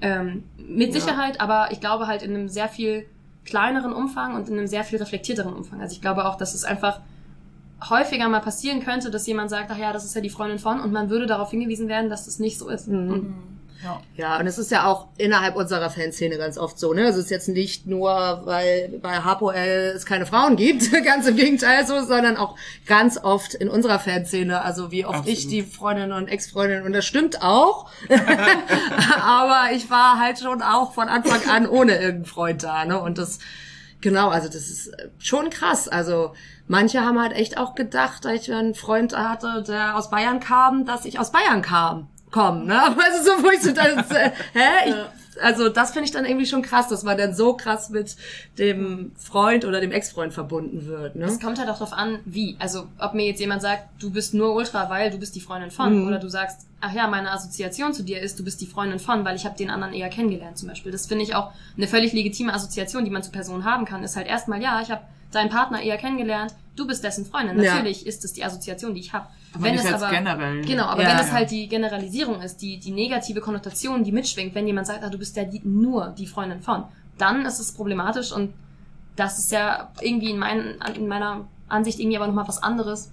Ähm, 0.01 0.43
mit 0.59 0.93
Ja. 0.93 1.01
Sicherheit, 1.01 1.41
aber 1.41 1.69
ich 1.71 1.81
glaube 1.81 2.07
halt 2.07 2.23
in 2.23 2.35
einem 2.35 2.49
sehr 2.49 2.69
viel 2.69 3.07
kleineren 3.45 3.93
Umfang 3.93 4.35
und 4.35 4.49
in 4.49 4.59
einem 4.59 4.67
sehr 4.67 4.85
viel 4.85 4.99
reflektierteren 4.99 5.53
Umfang. 5.55 5.81
Also 5.81 5.95
ich 5.95 6.01
glaube 6.01 6.27
auch, 6.27 6.37
dass 6.37 6.55
es 6.55 6.65
einfach 6.65 7.01
häufiger 7.89 8.29
mal 8.29 8.41
passieren 8.41 8.81
könnte, 8.81 9.11
dass 9.11 9.27
jemand 9.27 9.51
sagt, 9.51 9.71
ach 9.71 9.79
ja, 9.79 9.93
das 9.93 10.05
ist 10.05 10.15
ja 10.15 10.21
die 10.21 10.31
Freundin 10.31 10.59
von 10.59 10.81
und 10.81 10.93
man 10.93 11.11
würde 11.11 11.27
darauf 11.27 11.51
hingewiesen 11.51 11.89
werden, 11.89 12.11
dass 12.11 12.25
das 12.25 12.39
nicht 12.39 12.59
so 12.59 12.69
ist. 12.69 12.89
Mhm. 12.89 13.35
Ja. 13.85 14.01
Ja, 14.17 14.41
und 14.41 14.47
es 14.47 14.57
ist 14.57 14.71
ja 14.71 14.87
auch 14.87 15.09
innerhalb 15.19 15.57
unserer 15.57 15.91
Fanszene 15.91 16.39
ganz 16.39 16.57
oft 16.57 16.79
so, 16.79 16.95
ne? 16.95 17.05
Also 17.05 17.19
es 17.19 17.27
ist 17.27 17.31
jetzt 17.31 17.49
nicht 17.49 17.87
nur, 17.87 18.41
weil 18.45 18.89
bei 19.03 19.21
HPOL 19.21 19.93
es 19.95 20.07
keine 20.07 20.25
Frauen 20.25 20.57
gibt, 20.57 20.91
ganz 21.05 21.27
im 21.27 21.37
Gegenteil 21.37 21.87
so, 21.87 22.03
sondern 22.03 22.39
auch 22.39 22.57
ganz 22.87 23.19
oft 23.19 23.53
in 23.53 23.69
unserer 23.69 23.99
Fanszene, 23.99 24.63
also 24.63 24.91
wie 24.91 25.05
oft 25.05 25.29
ich 25.29 25.45
Absolut. 25.45 25.53
die 25.53 25.63
Freundin 25.63 26.13
und 26.13 26.29
Ex-Freundin, 26.29 26.85
und 26.85 26.95
das 26.95 27.05
stimmt 27.05 27.43
auch, 27.43 27.91
aber 29.23 29.75
ich 29.75 29.91
war 29.91 30.19
halt 30.19 30.39
schon 30.39 30.63
auch 30.63 30.95
von 30.95 31.09
Anfang 31.09 31.47
an 31.51 31.69
ohne 31.69 31.93
irgendeinen 31.93 32.25
Freund 32.25 32.63
da, 32.63 32.87
ne? 32.87 32.99
Und 32.99 33.19
das, 33.19 33.39
genau, 34.01 34.31
also 34.31 34.49
das 34.49 34.71
ist 34.71 34.93
schon 35.19 35.51
krass, 35.51 35.89
also 35.89 36.33
manche 36.69 37.03
haben 37.03 37.21
halt 37.21 37.33
echt 37.33 37.59
auch 37.59 37.75
gedacht, 37.75 38.25
als 38.25 38.49
ich 38.49 38.55
einen 38.55 38.75
Freund 38.75 39.15
hatte, 39.15 39.63
der 39.67 39.95
aus 39.95 40.09
Bayern 40.09 40.41
kam, 40.41 40.87
dass 40.87 41.05
ich 41.05 41.19
aus 41.19 41.33
Bayern 41.33 41.61
kam 41.61 42.09
kommen, 42.35 42.67
ne? 42.67 42.81
Also 42.99 43.23
so, 43.23 43.45
wo 43.45 43.51
ich 43.51 43.63
so 43.63 43.71
dann, 43.71 43.99
äh, 44.11 44.31
hä? 44.53 44.89
Ich, 44.89 44.95
also 45.41 45.69
das 45.69 45.93
finde 45.93 46.07
ich 46.07 46.11
dann 46.11 46.25
irgendwie 46.25 46.47
schon 46.47 46.63
krass, 46.63 46.89
dass 46.89 47.05
man 47.05 47.17
dann 47.17 47.35
so 47.35 47.55
krass 47.55 47.91
mit 47.91 48.17
dem 48.59 49.13
Freund 49.17 49.65
oder 49.65 49.81
dem 49.81 49.93
Ex-Freund 49.93 50.33
verbunden 50.33 50.87
wird, 50.87 51.15
ne? 51.15 51.27
Es 51.27 51.39
kommt 51.41 51.59
halt 51.59 51.69
auch 51.69 51.79
darauf 51.79 51.93
an, 51.93 52.19
wie. 52.25 52.57
Also, 52.59 52.89
ob 52.99 53.15
mir 53.15 53.27
jetzt 53.27 53.39
jemand 53.39 53.63
sagt, 53.63 54.03
du 54.03 54.11
bist 54.11 54.35
nur 54.35 54.53
Ultra, 54.55 54.91
weil 54.91 55.11
du 55.11 55.19
bist 55.19 55.37
die 55.37 55.41
Freundin 55.41 55.71
von. 55.71 56.01
Mhm. 56.01 56.09
Oder 56.09 56.19
du 56.19 56.29
sagst, 56.29 56.67
ach 56.81 56.93
ja, 56.93 57.07
meine 57.07 57.31
Assoziation 57.31 57.95
zu 57.95 58.03
dir 58.03 58.21
ist, 58.21 58.39
du 58.39 58.45
bist 58.45 58.61
die 58.61 58.67
Freundin 58.67 58.99
von, 58.99 59.25
weil 59.25 59.37
ich 59.37 59.45
habe 59.45 59.57
den 59.57 59.71
anderen 59.71 59.95
eher 59.95 60.09
kennengelernt 60.09 60.59
zum 60.59 60.69
Beispiel. 60.69 60.91
Das 60.91 61.07
finde 61.07 61.23
ich 61.23 61.37
auch 61.37 61.53
eine 61.77 61.87
völlig 61.87 62.13
legitime 62.13 62.53
Assoziation, 62.53 63.05
die 63.05 63.11
man 63.13 63.23
zu 63.23 63.31
Personen 63.31 63.65
haben 63.65 63.85
kann. 63.85 64.03
Ist 64.03 64.17
halt 64.17 64.27
erstmal, 64.27 64.61
ja, 64.61 64.81
ich 64.83 64.91
habe 64.91 65.03
deinen 65.31 65.51
Partner 65.51 65.83
eher 65.83 65.99
kennengelernt, 65.99 66.55
du 66.75 66.87
bist 66.87 67.05
dessen 67.05 67.27
Freundin. 67.27 67.61
Ja. 67.61 67.75
Natürlich 67.75 68.07
ist 68.07 68.25
es 68.25 68.33
die 68.33 68.45
Assoziation, 68.45 68.95
die 68.95 69.01
ich 69.01 69.13
habe. 69.13 69.29
Aber 69.55 69.71
nicht 69.71 69.85
als 69.87 70.11
generell. 70.11 70.63
Genau, 70.63 70.85
aber 70.85 71.03
Ja. 71.03 71.11
wenn 71.11 71.19
es 71.19 71.33
halt 71.33 71.51
die 71.51 71.69
Generalisierung 71.69 72.41
ist, 72.43 72.61
die, 72.63 72.79
die 72.79 72.91
negative 72.91 73.41
Konnotation, 73.41 74.03
die 74.05 74.13
mitschwingt, 74.13 74.55
wenn 74.55 74.67
jemand 74.67 74.87
sagt, 74.87 75.05
ah, 75.05 75.11
du 75.11 75.19
bist 75.19 75.37
ja 75.37 75.45
die, 75.45 75.61
nur 75.65 76.09
die 76.19 76.27
Freundin 76.27 76.61
von, 76.61 76.85
dann 77.19 77.45
ist 77.47 77.61
es 77.61 77.73
problematisch 77.73 78.33
und 78.33 78.53
das 79.17 79.39
ist 79.39 79.53
ja 79.53 79.91
irgendwie 80.01 80.31
in, 80.31 80.39
mein, 80.39 80.77
in 80.97 81.07
meiner 81.07 81.47
Ansicht 81.69 82.01
irgendwie 82.01 82.17
aber 82.17 82.27
nochmal 82.27 82.49
was 82.49 82.63
anderes 82.63 83.13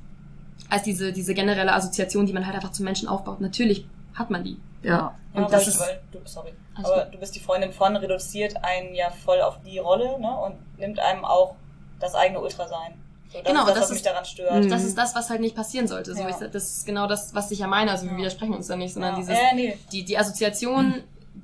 als 0.69 0.83
diese, 0.83 1.11
diese 1.13 1.33
generelle 1.33 1.73
Assoziation, 1.73 2.25
die 2.25 2.33
man 2.33 2.45
halt 2.45 2.55
einfach 2.55 2.71
zu 2.71 2.83
Menschen 2.83 3.07
aufbaut. 3.07 3.41
Natürlich 3.41 3.85
hat 4.15 4.29
man 4.31 4.43
die. 4.43 4.57
Ja. 4.83 5.13
Ja, 5.33 5.41
Und 5.43 5.53
das 5.53 5.61
weil, 5.63 5.67
ist- 5.67 5.79
weil 5.79 6.01
du, 6.11 6.19
sorry, 6.25 6.53
Alles 6.75 6.89
aber 6.91 7.05
du 7.05 7.17
bist 7.19 7.35
die 7.35 7.39
Freundin 7.39 7.71
von, 7.71 7.95
reduziert 7.95 8.55
einen 8.63 8.95
ja 8.95 9.09
voll 9.11 9.41
auf 9.41 9.57
die 9.63 9.77
Rolle, 9.77 10.19
ne, 10.19 10.29
und 10.45 10.55
nimmt 10.79 10.99
einem 10.99 11.23
auch 11.23 11.55
das 11.99 12.15
eigene 12.15 12.39
Ultrasein. 12.39 12.93
So, 13.31 13.37
das 13.39 13.47
Genau, 13.47 13.61
ist 13.61 13.67
das, 13.69 13.73
das 13.75 13.83
was 13.83 13.89
mich 13.89 13.97
ist- 13.97 14.05
daran 14.05 14.25
stört. 14.25 14.63
Mhm. 14.65 14.69
Das 14.69 14.83
ist 14.83 14.97
das, 14.97 15.15
was 15.15 15.29
halt 15.29 15.41
nicht 15.41 15.55
passieren 15.55 15.87
sollte. 15.87 16.13
So, 16.13 16.21
Ja. 16.21 16.29
ich, 16.29 16.35
das 16.35 16.77
ist 16.77 16.85
genau 16.85 17.07
das, 17.07 17.33
was 17.33 17.49
ich 17.51 17.59
ja 17.59 17.67
meine. 17.67 17.91
Also 17.91 18.05
wir 18.05 18.11
Ja. 18.13 18.17
widersprechen 18.17 18.53
uns 18.53 18.67
da 18.67 18.75
nicht, 18.75 18.93
sondern 18.93 19.13
ja. 19.13 19.19
dieses, 19.19 19.35
ja, 19.35 19.55
nee. 19.55 19.77
die, 19.91 20.03
die 20.03 20.17
Assoziation, 20.17 20.95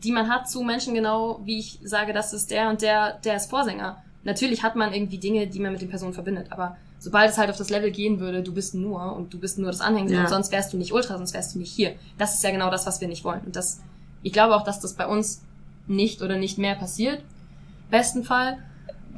die 0.04 0.12
man 0.12 0.30
hat 0.30 0.50
zu 0.50 0.64
Menschen, 0.64 0.94
genau 0.94 1.40
wie 1.46 1.60
ich 1.60 1.80
sage, 1.84 2.12
das 2.14 2.34
ist 2.34 2.52
der 2.52 2.70
und 2.70 2.82
der, 2.82 3.14
der 3.24 3.36
ist 3.38 3.50
Vorsänger. 3.50 4.04
Natürlich 4.24 4.64
hat 4.64 4.76
man 4.76 4.94
irgendwie 4.94 5.18
Dinge, 5.18 5.48
die 5.48 5.60
man 5.60 5.72
mit 5.72 5.82
den 5.82 5.90
Personen 5.90 6.14
verbindet, 6.14 6.48
aber 6.52 6.76
sobald 7.00 7.30
es 7.32 7.38
halt 7.38 7.50
auf 7.50 7.56
das 7.58 7.70
Level 7.70 7.92
gehen 7.92 8.20
würde, 8.20 8.44
du 8.44 8.54
bist 8.54 8.74
nur 8.76 9.16
und 9.16 9.34
du 9.34 9.40
bist 9.40 9.58
nur 9.58 9.72
das 9.72 9.80
Anhängsel 9.80 10.18
Ja. 10.18 10.24
und 10.24 10.30
sonst 10.30 10.52
wärst 10.52 10.74
du 10.74 10.78
nicht 10.78 10.92
Ultra, 10.92 11.18
sonst 11.18 11.34
wärst 11.34 11.56
du 11.56 11.60
nicht 11.60 11.72
hier. 11.72 11.94
Das 12.18 12.34
ist 12.34 12.44
ja 12.44 12.52
genau 12.52 12.70
das, 12.70 12.86
was 12.86 13.00
wir 13.00 13.08
nicht 13.08 13.24
wollen. 13.24 13.42
Und 13.46 13.56
das, 13.56 13.80
ich 14.24 14.34
glaube 14.34 14.56
auch, 14.56 14.64
dass 14.64 14.82
das 14.82 14.94
bei 14.96 15.08
uns 15.08 15.42
nicht 15.88 16.22
oder 16.22 16.36
nicht 16.38 16.58
mehr 16.58 16.76
passiert. 16.76 17.22
Besten 17.90 18.26
Fall. 18.26 18.58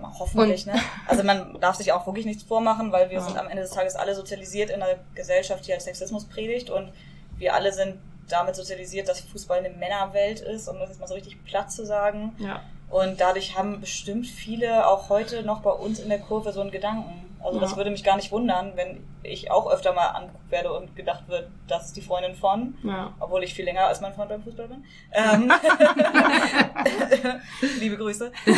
Hoffentlich, 0.01 0.65
ne? 0.65 0.73
Also 1.07 1.23
man 1.23 1.59
darf 1.59 1.75
sich 1.75 1.91
auch 1.91 2.05
wirklich 2.05 2.25
nichts 2.25 2.43
vormachen, 2.43 2.91
weil 2.91 3.09
wir 3.09 3.17
Ja. 3.17 3.23
sind 3.23 3.37
am 3.37 3.47
Ende 3.47 3.61
des 3.63 3.71
Tages 3.71 3.95
alle 3.95 4.15
sozialisiert 4.15 4.69
in 4.69 4.81
einer 4.81 4.99
Gesellschaft, 5.15 5.65
die 5.67 5.71
halt 5.71 5.81
Sexismus 5.81 6.25
predigt 6.25 6.69
und 6.69 6.91
wir 7.37 7.53
alle 7.53 7.71
sind 7.73 7.95
damit 8.27 8.55
sozialisiert, 8.55 9.07
dass 9.07 9.21
Fußball 9.21 9.59
eine 9.59 9.69
Männerwelt 9.69 10.39
ist, 10.41 10.67
um 10.67 10.77
das 10.79 10.89
jetzt 10.89 10.99
mal 10.99 11.07
so 11.07 11.15
richtig 11.15 11.43
platt 11.45 11.71
zu 11.71 11.85
sagen. 11.85 12.35
Ja. 12.37 12.61
Und 12.89 13.21
dadurch 13.21 13.57
haben 13.57 13.81
bestimmt 13.81 14.27
viele 14.27 14.87
auch 14.87 15.09
heute 15.09 15.43
noch 15.43 15.61
bei 15.61 15.71
uns 15.71 15.99
in 15.99 16.09
der 16.09 16.19
Kurve 16.19 16.51
so 16.53 16.61
einen 16.61 16.71
Gedanken. 16.71 17.28
Also 17.41 17.59
das 17.59 17.71
Ja. 17.71 17.77
würde 17.77 17.89
mich 17.91 18.03
gar 18.03 18.15
nicht 18.17 18.31
wundern, 18.31 18.73
wenn 18.75 19.05
ich 19.23 19.49
auch 19.49 19.69
öfter 19.71 19.93
mal 19.93 20.07
angeguckt 20.07 20.51
werde 20.51 20.73
und 20.73 20.95
gedacht 20.95 21.27
wird, 21.27 21.49
das 21.67 21.85
ist 21.87 21.95
die 21.95 22.01
Freundin 22.01 22.35
von, 22.35 22.77
Ja. 22.83 23.13
obwohl 23.19 23.43
ich 23.43 23.53
viel 23.53 23.65
länger 23.65 23.85
als 23.87 24.01
mein 24.01 24.13
Freund 24.13 24.29
beim 24.29 24.43
Fußball 24.43 24.67
bin. 24.67 24.83
Ähm, 25.13 25.51
Liebe 27.79 27.97
Grüße. 27.97 28.31
Ähm, 28.45 28.55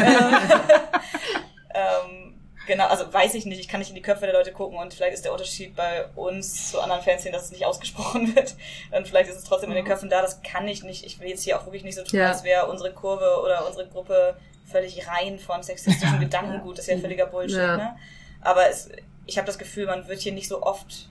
ähm, 1.74 2.34
genau, 2.68 2.88
also 2.88 3.12
weiß 3.12 3.34
ich 3.36 3.46
nicht, 3.46 3.60
ich 3.60 3.68
kann 3.68 3.80
nicht 3.80 3.90
in 3.90 3.96
die 3.96 4.02
Köpfe 4.02 4.26
der 4.26 4.34
Leute 4.34 4.52
gucken 4.52 4.78
und 4.78 4.94
vielleicht 4.94 5.14
ist 5.14 5.26
der 5.26 5.32
Unterschied 5.32 5.76
bei 5.76 6.06
uns 6.16 6.72
zu 6.72 6.82
anderen 6.82 7.02
Fanszenen, 7.02 7.34
dass 7.34 7.46
es 7.46 7.52
nicht 7.52 7.66
ausgesprochen 7.66 8.36
wird. 8.36 8.56
Und 8.92 9.08
vielleicht 9.08 9.30
ist 9.30 9.38
es 9.38 9.44
trotzdem 9.44 9.70
in 9.70 9.76
den 9.76 9.86
Köpfen 9.86 10.10
da, 10.10 10.22
das 10.22 10.42
kann 10.42 10.68
ich 10.68 10.84
nicht. 10.84 11.06
Ich 11.06 11.20
will 11.20 11.30
jetzt 11.30 11.44
hier 11.44 11.60
auch 11.60 11.66
wirklich 11.66 11.84
nicht 11.84 11.96
so 11.96 12.04
tun, 12.04 12.20
Ja. 12.20 12.28
als 12.30 12.44
wäre 12.44 12.68
unsere 12.68 12.92
Kurve 12.94 13.42
oder 13.44 13.66
unsere 13.68 13.88
Gruppe 13.88 14.36
völlig 14.66 15.08
rein 15.08 15.40
von 15.40 15.64
sexistischem 15.64 16.20
Gedankengut. 16.20 16.78
Das 16.78 16.88
ist 16.88 16.94
ja 16.96 17.00
völliger 17.00 17.26
Bullshit, 17.26 17.58
ne? 17.58 17.96
Aber 18.42 18.70
es, 18.70 18.90
ich 19.26 19.38
habe 19.38 19.48
das 19.48 19.58
Gefühl, 19.58 19.86
man 19.86 20.08
wird 20.08 20.22
hier 20.22 20.34
nicht 20.34 20.48
so 20.48 20.64
oft 20.64 21.10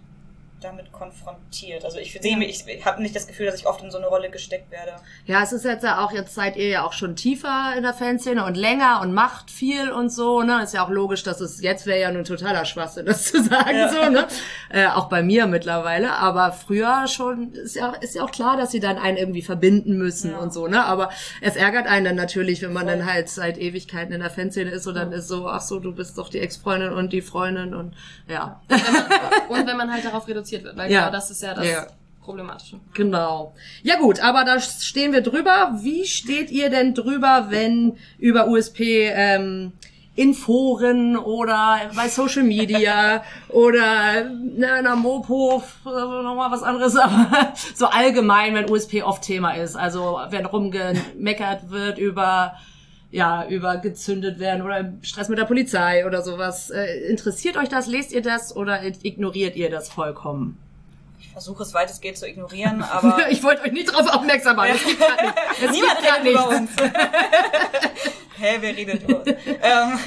damit 0.61 0.93
konfrontiert. 0.93 1.85
Also 1.85 1.99
ich 1.99 2.19
sehe 2.20 2.37
mich, 2.37 2.65
ich 2.66 2.85
habe 2.85 3.03
nicht 3.03 3.16
das 3.16 3.27
Gefühl, 3.27 3.47
dass 3.47 3.57
ich 3.57 3.66
oft 3.66 3.82
in 3.82 3.91
so 3.91 3.99
eine 3.99 4.07
Rolle 4.07 4.31
gesteckt 4.31 4.70
werde. 4.70 4.93
Ja, 5.27 5.43
es 5.43 5.53
ist 5.53 5.65
jetzt 5.65 5.85
ja 5.85 6.05
auch, 6.05 6.12
jetzt 6.12 6.35
seid 6.35 6.57
ihr 6.57 6.69
ja 6.69 6.85
auch 6.85 6.93
schon 6.93 7.16
tiefer 7.16 7.73
in 7.77 7.82
der 7.82 7.95
Fanszene 7.95 8.45
und 8.45 8.57
länger 8.57 9.01
und 9.03 9.12
macht 9.15 9.51
viel 9.51 9.91
und 9.91 10.11
so, 10.11 10.43
ne? 10.43 10.62
Ist 10.62 10.74
ja 10.74 10.85
auch 10.85 10.91
logisch, 10.91 11.23
dass 11.23 11.41
es, 11.41 11.61
jetzt 11.62 11.87
wäre 11.87 12.01
ja 12.01 12.11
nun 12.12 12.24
totaler 12.24 12.65
Schwachsinn, 12.65 13.07
das 13.07 13.24
zu 13.24 13.43
sagen, 13.43 13.77
Ja. 13.77 13.89
so, 13.89 14.11
ne? 14.11 14.27
Äh, 14.70 14.87
auch 14.89 15.09
bei 15.09 15.23
mir 15.23 15.47
mittlerweile, 15.47 16.12
aber 16.12 16.53
früher 16.53 17.07
schon, 17.07 17.53
ist 17.55 17.77
ja, 17.77 17.93
ist 18.01 18.15
ja 18.15 18.23
auch 18.23 18.31
klar, 18.31 18.57
dass 18.57 18.70
sie 18.70 18.81
dann 18.81 18.99
einen 18.99 19.16
irgendwie 19.16 19.43
verbinden 19.43 19.97
müssen 19.97 20.32
Ja. 20.32 20.39
und 20.39 20.53
so, 20.53 20.66
ne? 20.69 20.85
Aber 20.85 21.11
es 21.41 21.57
ärgert 21.57 21.87
einen 21.87 22.05
dann 22.05 22.16
natürlich, 22.16 22.62
wenn 22.62 22.73
man 22.73 22.87
Voll. 22.87 22.99
dann 22.99 23.07
halt 23.07 23.28
seit 23.28 23.59
Ewigkeiten 23.59 24.12
in 24.12 24.20
der 24.20 24.31
Fanszene 24.31 24.70
ist 24.70 24.87
und 24.87 24.95
dann 24.95 25.12
ist 25.12 25.28
so, 25.28 25.49
ach 25.49 25.61
so, 25.62 25.78
du 25.81 25.93
bist 25.95 26.19
doch 26.19 26.28
die 26.28 26.41
Ex-Freundin 26.41 26.93
und 26.93 27.12
die 27.12 27.23
Freundin 27.23 27.74
und, 27.74 27.95
ja. 28.28 28.61
Und 29.49 29.66
wenn 29.66 29.77
man 29.77 29.93
halt 29.93 30.05
darauf 30.05 30.27
reduziert 30.28 30.50
wird, 30.53 30.77
weil 30.77 30.91
Ja. 30.91 31.01
genau 31.01 31.13
das 31.13 31.31
ist 31.31 31.43
ja 31.43 31.55
das 31.55 31.67
Ja. 31.67 31.87
Problematische. 32.23 32.79
Genau. 32.95 33.55
Ja 33.83 33.97
gut, 33.97 34.21
aber 34.21 34.45
da 34.45 34.61
stehen 34.61 35.13
wir 35.13 35.23
drüber. 35.23 35.73
Wie 35.81 36.05
steht 36.07 36.51
ihr 36.51 36.69
denn 36.71 36.95
drüber, 36.95 37.47
wenn 37.49 37.97
über 38.19 38.47
USP 38.47 39.09
ähm, 39.13 39.73
in 40.17 40.35
Foren 40.35 41.17
oder 41.17 41.81
bei 41.97 42.09
Social 42.09 42.43
Media 42.43 43.25
oder 43.49 44.21
in 44.27 44.61
der 44.61 44.97
Mopo 44.97 45.63
äh, 45.87 45.89
nochmal 45.89 46.51
was 46.51 46.63
anderes, 46.63 46.95
aber 46.99 47.55
so 47.75 47.87
allgemein, 47.87 48.55
wenn 48.55 48.71
USP 48.71 49.03
oft 49.03 49.23
Thema 49.23 49.53
ist. 49.55 49.77
Also 49.77 50.21
wenn 50.29 50.45
rumgemeckert 50.45 51.71
wird 51.71 51.99
über 51.99 52.55
ja, 53.12 53.47
über 53.49 53.77
gezündet 53.78 54.39
werden 54.39 54.62
oder 54.62 54.93
Stress 55.03 55.28
mit 55.28 55.39
der 55.39 55.45
Polizei 55.45 56.07
oder 56.07 56.23
sowas. 56.23 56.70
Äh, 56.70 57.09
interessiert 57.11 57.57
euch 57.57 57.69
das? 57.69 57.87
Lest 57.87 58.12
ihr 58.12 58.23
das 58.23 58.55
oder 58.55 58.82
ignoriert 58.85 59.57
ihr 59.57 59.69
das 59.70 59.89
vollkommen? 59.89 60.57
Ich 61.19 61.28
versuche 61.32 61.62
es 61.62 61.74
weitestgehend 61.74 62.19
zu 62.19 62.27
ignorieren, 62.28 62.82
aber 62.91 63.19
ich 63.31 63.43
wollte 63.43 63.62
euch 63.62 63.73
nicht 63.73 63.93
drauf 63.93 64.07
aufmerksam 64.15 64.57
machen. 64.57 64.70
Es 64.74 64.85
gibt 64.85 64.99
grad 65.01 65.23
nicht. 65.23 65.35
Es 65.62 65.70
niemand 65.73 65.99
gibt 65.99 66.09
grad 66.09 66.24
redet 66.24 66.32
über 66.41 66.61
nichts. 66.61 66.81
uns. 66.82 66.93
Hä, 68.39 68.57
wer 68.61 68.74
redet 68.77 69.03
über 69.03 69.19
uns? 69.19 69.28
ähm, 69.28 69.99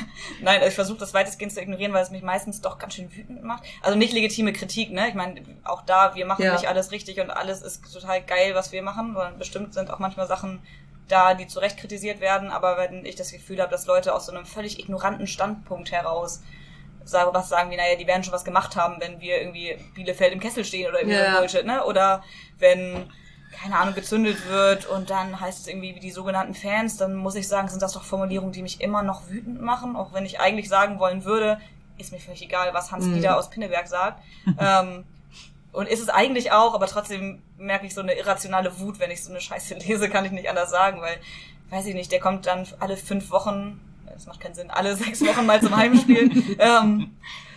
nein, 0.42 0.62
ich 0.68 0.74
versuche 0.74 0.98
das 0.98 1.14
weitestgehend 1.14 1.54
zu 1.54 1.62
ignorieren, 1.62 1.94
weil 1.94 2.02
es 2.04 2.10
mich 2.10 2.24
meistens 2.24 2.62
doch 2.62 2.80
ganz 2.80 2.96
schön 2.96 3.14
wütend 3.16 3.44
macht. 3.44 3.64
Also 3.84 3.96
nicht 3.98 4.12
legitime 4.14 4.54
Kritik, 4.54 4.92
ne? 4.92 5.08
Ich 5.10 5.14
meine, 5.14 5.42
auch 5.66 5.84
da, 5.86 6.16
wir 6.16 6.26
machen 6.26 6.44
Ja. 6.44 6.54
nicht 6.54 6.68
alles 6.68 6.92
richtig 6.92 7.20
und 7.20 7.30
alles 7.30 7.62
ist 7.62 7.84
total 7.94 8.22
geil, 8.24 8.56
was 8.56 8.72
wir 8.72 8.82
machen, 8.82 9.14
sondern 9.14 9.38
bestimmt 9.38 9.74
sind 9.76 9.92
auch 9.92 10.00
manchmal 10.00 10.28
Sachen 10.28 10.62
da, 11.08 11.34
die 11.34 11.48
zu 11.48 11.60
Recht 11.60 11.78
kritisiert 11.78 12.22
werden, 12.22 12.50
aber 12.50 12.78
wenn 12.78 13.06
ich 13.06 13.16
das 13.16 13.32
Gefühl 13.32 13.62
habe, 13.62 13.72
dass 13.72 13.86
Leute 13.88 14.14
aus 14.14 14.26
so 14.26 14.32
einem 14.32 14.46
völlig 14.46 14.80
ignoranten 14.80 15.28
Standpunkt 15.28 15.92
heraus 15.92 16.42
sagen, 17.06 17.32
was 17.34 17.50
sagen 17.50 17.70
wie, 17.72 17.76
naja, 17.76 17.98
die 17.98 18.08
werden 18.08 18.24
schon 18.24 18.34
was 18.34 18.46
gemacht 18.46 18.76
haben, 18.76 18.96
wenn 19.00 19.20
wir 19.20 19.42
irgendwie 19.42 19.78
Bielefeld 19.94 20.32
im 20.34 20.40
Kessel 20.40 20.64
stehen 20.64 20.88
oder 20.90 21.00
irgendwie 21.02 21.18
Ja. 21.18 21.38
Bullshit, 21.40 21.66
ne? 21.66 21.84
Oder 21.84 22.24
wenn, 22.60 23.10
keine 23.52 23.78
Ahnung, 23.78 23.94
gezündet 23.94 24.48
wird 24.48 24.86
und 24.86 25.10
dann 25.10 25.40
heißt 25.40 25.60
es 25.60 25.68
irgendwie 25.68 25.96
wie 25.96 26.00
die 26.00 26.12
sogenannten 26.12 26.54
Fans, 26.54 26.96
dann 26.98 27.16
muss 27.16 27.36
ich 27.36 27.48
sagen, 27.48 27.68
sind 27.68 27.82
das 27.82 27.92
doch 27.94 28.04
Formulierungen, 28.04 28.54
die 28.54 28.62
mich 28.62 28.80
immer 28.80 29.04
noch 29.04 29.30
wütend 29.30 29.62
machen, 29.62 29.98
auch 29.98 30.14
wenn 30.14 30.26
ich 30.26 30.40
eigentlich 30.40 30.70
sagen 30.70 30.98
wollen 31.00 31.26
würde, 31.26 31.60
ist 31.98 32.14
mir 32.14 32.20
völlig 32.20 32.42
egal, 32.42 32.74
was 32.74 32.92
Hans 32.92 33.06
Mhm. 33.06 33.16
Dieter 33.16 33.38
aus 33.38 33.50
Pinneberg 33.50 33.88
sagt. 33.88 34.24
ähm, 34.58 35.04
und 35.74 35.88
ist 35.88 36.00
es 36.00 36.10
eigentlich 36.10 36.52
auch, 36.52 36.74
aber 36.74 36.88
trotzdem 36.88 37.42
merke 37.58 37.86
ich 37.86 37.94
so 37.94 38.02
eine 38.02 38.14
irrationale 38.14 38.80
Wut, 38.80 39.00
wenn 39.00 39.12
ich 39.12 39.24
so 39.24 39.32
eine 39.32 39.42
Scheiße 39.42 39.74
lese, 39.88 40.10
kann 40.10 40.24
ich 40.26 40.32
nicht 40.32 40.50
anders 40.50 40.70
sagen, 40.70 41.02
weil, 41.02 41.18
weiß 41.70 41.86
ich 41.88 41.96
nicht, 41.96 42.12
der 42.12 42.20
kommt 42.20 42.46
dann 42.46 42.66
alle 42.80 42.96
fünf 42.96 43.32
Wochen, 43.32 43.80
das 44.14 44.26
macht 44.28 44.40
keinen 44.40 44.54
Sinn, 44.56 44.70
alle 44.72 44.96
sechs 45.04 45.22
Wochen 45.22 45.46
mal 45.46 45.60
zum 45.62 45.76
Heimspiel 45.76 46.56
ähm, 46.60 47.12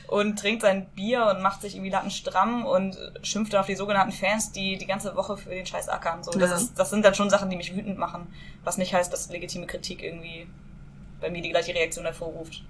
und 0.08 0.38
trinkt 0.38 0.62
sein 0.62 0.86
Bier 0.94 1.26
und 1.26 1.42
macht 1.42 1.60
sich 1.60 1.74
irgendwie 1.74 1.90
lattenstramm 1.90 2.64
und 2.64 2.96
schimpft 3.22 3.52
dann 3.52 3.60
auf 3.60 3.66
die 3.66 3.74
sogenannten 3.74 4.12
Fans, 4.12 4.52
die 4.52 4.78
die 4.78 4.86
ganze 4.86 5.14
Woche 5.16 5.36
für 5.36 5.50
den 5.50 5.66
Scheiß 5.66 5.88
ackern. 5.88 6.22
So, 6.22 6.30
das, 6.30 6.50
Ja. 6.50 6.56
ist, 6.56 6.74
das 6.78 6.90
sind 6.90 7.04
dann 7.04 7.14
schon 7.14 7.28
Sachen, 7.28 7.50
die 7.50 7.56
mich 7.56 7.74
wütend 7.76 7.98
machen, 7.98 8.32
was 8.64 8.78
nicht 8.78 8.94
heißt, 8.94 9.12
dass 9.12 9.28
legitime 9.30 9.66
Kritik 9.66 10.02
irgendwie 10.02 10.46
bei 11.20 11.28
mir 11.30 11.42
die 11.42 11.50
gleiche 11.50 11.74
Reaktion 11.74 12.04
hervorruft. 12.04 12.62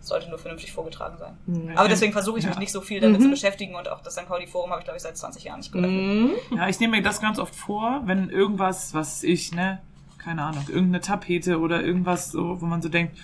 Sollte 0.00 0.28
nur 0.30 0.38
vernünftig 0.38 0.72
vorgetragen 0.72 1.16
sein. 1.18 1.34
Mhm. 1.46 1.76
Aber 1.76 1.88
deswegen 1.88 2.12
versuche 2.12 2.38
ich 2.38 2.44
mich 2.46 2.54
Ja. 2.54 2.60
nicht 2.60 2.72
so 2.72 2.80
viel 2.80 3.00
damit 3.00 3.18
Mhm. 3.20 3.24
zu 3.24 3.30
beschäftigen 3.30 3.74
und 3.74 3.88
auch 3.90 4.00
das 4.00 4.14
St. 4.14 4.26
Pauli 4.26 4.46
Forum 4.46 4.70
habe 4.70 4.80
ich, 4.80 4.84
glaube 4.84 4.96
ich, 4.96 5.02
seit 5.02 5.16
20 5.16 5.44
Jahren 5.44 5.58
nicht 5.58 5.72
geöffnet. 5.72 5.92
Mhm. 5.92 6.30
Ja, 6.56 6.68
ich 6.68 6.78
nehme 6.80 6.96
mir 6.96 7.02
das 7.02 7.20
ganz 7.20 7.38
oft 7.38 7.54
vor, 7.54 8.02
wenn 8.06 8.30
irgendwas, 8.30 8.94
was 8.94 9.22
ich, 9.22 9.52
ne, 9.52 9.80
keine 10.18 10.42
Ahnung, 10.44 10.64
irgendeine 10.68 11.00
Tapete 11.00 11.58
oder 11.60 11.82
irgendwas 11.82 12.30
so, 12.30 12.60
wo 12.60 12.66
man 12.66 12.80
so 12.80 12.88
denkt, 12.88 13.16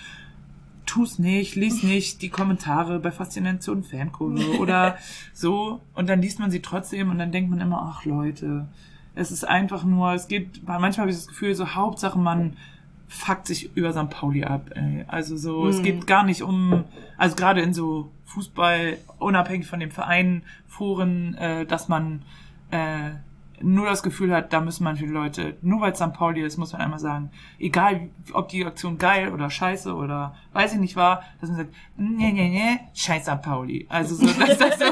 tu's 0.85 1.17
nicht, 1.17 1.55
lies 1.55 1.81
nicht 1.81 2.21
die 2.21 2.29
Kommentare 2.29 2.99
bei 2.99 3.11
Faszination 3.11 3.83
Fankurve 3.83 4.57
oder 4.59 4.97
so 5.33 5.81
und 5.93 6.07
dann 6.09 6.21
liest 6.21 6.39
man 6.39 6.51
sie 6.51 6.61
trotzdem 6.61 7.09
und 7.09 7.17
dann 7.17 7.31
denkt 7.31 7.49
man 7.49 7.59
immer, 7.59 7.81
ach 7.91 8.05
Leute, 8.05 8.67
es 9.15 9.31
ist 9.31 9.45
einfach 9.47 9.83
nur, 9.83 10.13
es 10.13 10.27
geht, 10.27 10.67
manchmal 10.67 11.03
habe 11.05 11.09
ich 11.09 11.15
das 11.17 11.27
Gefühl, 11.27 11.55
so 11.55 11.73
Hauptsache 11.73 12.19
man 12.19 12.57
fuckt 13.07 13.47
sich 13.47 13.75
über 13.75 13.91
St. 13.93 14.09
Pauli 14.09 14.43
ab, 14.43 14.71
ey. 14.75 15.05
Also 15.07 15.37
so, 15.37 15.67
es 15.67 15.79
Mhm. 15.79 15.83
geht 15.83 16.07
gar 16.07 16.23
nicht 16.23 16.41
um, 16.41 16.83
also 17.17 17.35
gerade 17.35 17.61
in 17.61 17.73
so 17.73 18.11
Fußball, 18.25 18.97
unabhängig 19.19 19.67
von 19.67 19.79
dem 19.79 19.91
Verein, 19.91 20.43
Foren, 20.67 21.35
äh, 21.35 21.65
dass 21.65 21.87
man 21.87 22.23
äh, 22.71 23.11
nur 23.61 23.85
das 23.85 24.03
Gefühl 24.03 24.33
hat, 24.35 24.51
da 24.51 24.59
müssen 24.59 24.83
manche 24.83 25.05
Leute, 25.05 25.55
nur 25.61 25.79
weil 25.79 25.93
es 25.93 25.99
St. 25.99 26.11
Pauli 26.11 26.41
ist, 26.41 26.57
muss 26.57 26.73
man 26.73 26.81
einmal 26.81 26.99
sagen, 26.99 27.29
egal 27.57 28.09
ob 28.33 28.49
die 28.49 28.65
Aktion 28.65 28.97
geil 28.97 29.31
oder 29.31 29.49
scheiße 29.49 29.93
oder 29.95 30.35
weiß 30.51 30.73
ich 30.73 30.79
nicht 30.79 30.97
war, 30.97 31.23
dass 31.39 31.49
man 31.49 31.59
sagt, 31.59 31.73
nee, 31.95 32.33
nee, 32.33 32.49
nee, 32.49 32.79
scheiß 32.93 33.23
St. 33.25 33.41
Pauli. 33.41 33.85
Also 33.87 34.15
so, 34.15 34.25
das, 34.39 34.57
das 34.57 34.77
so, 34.79 34.85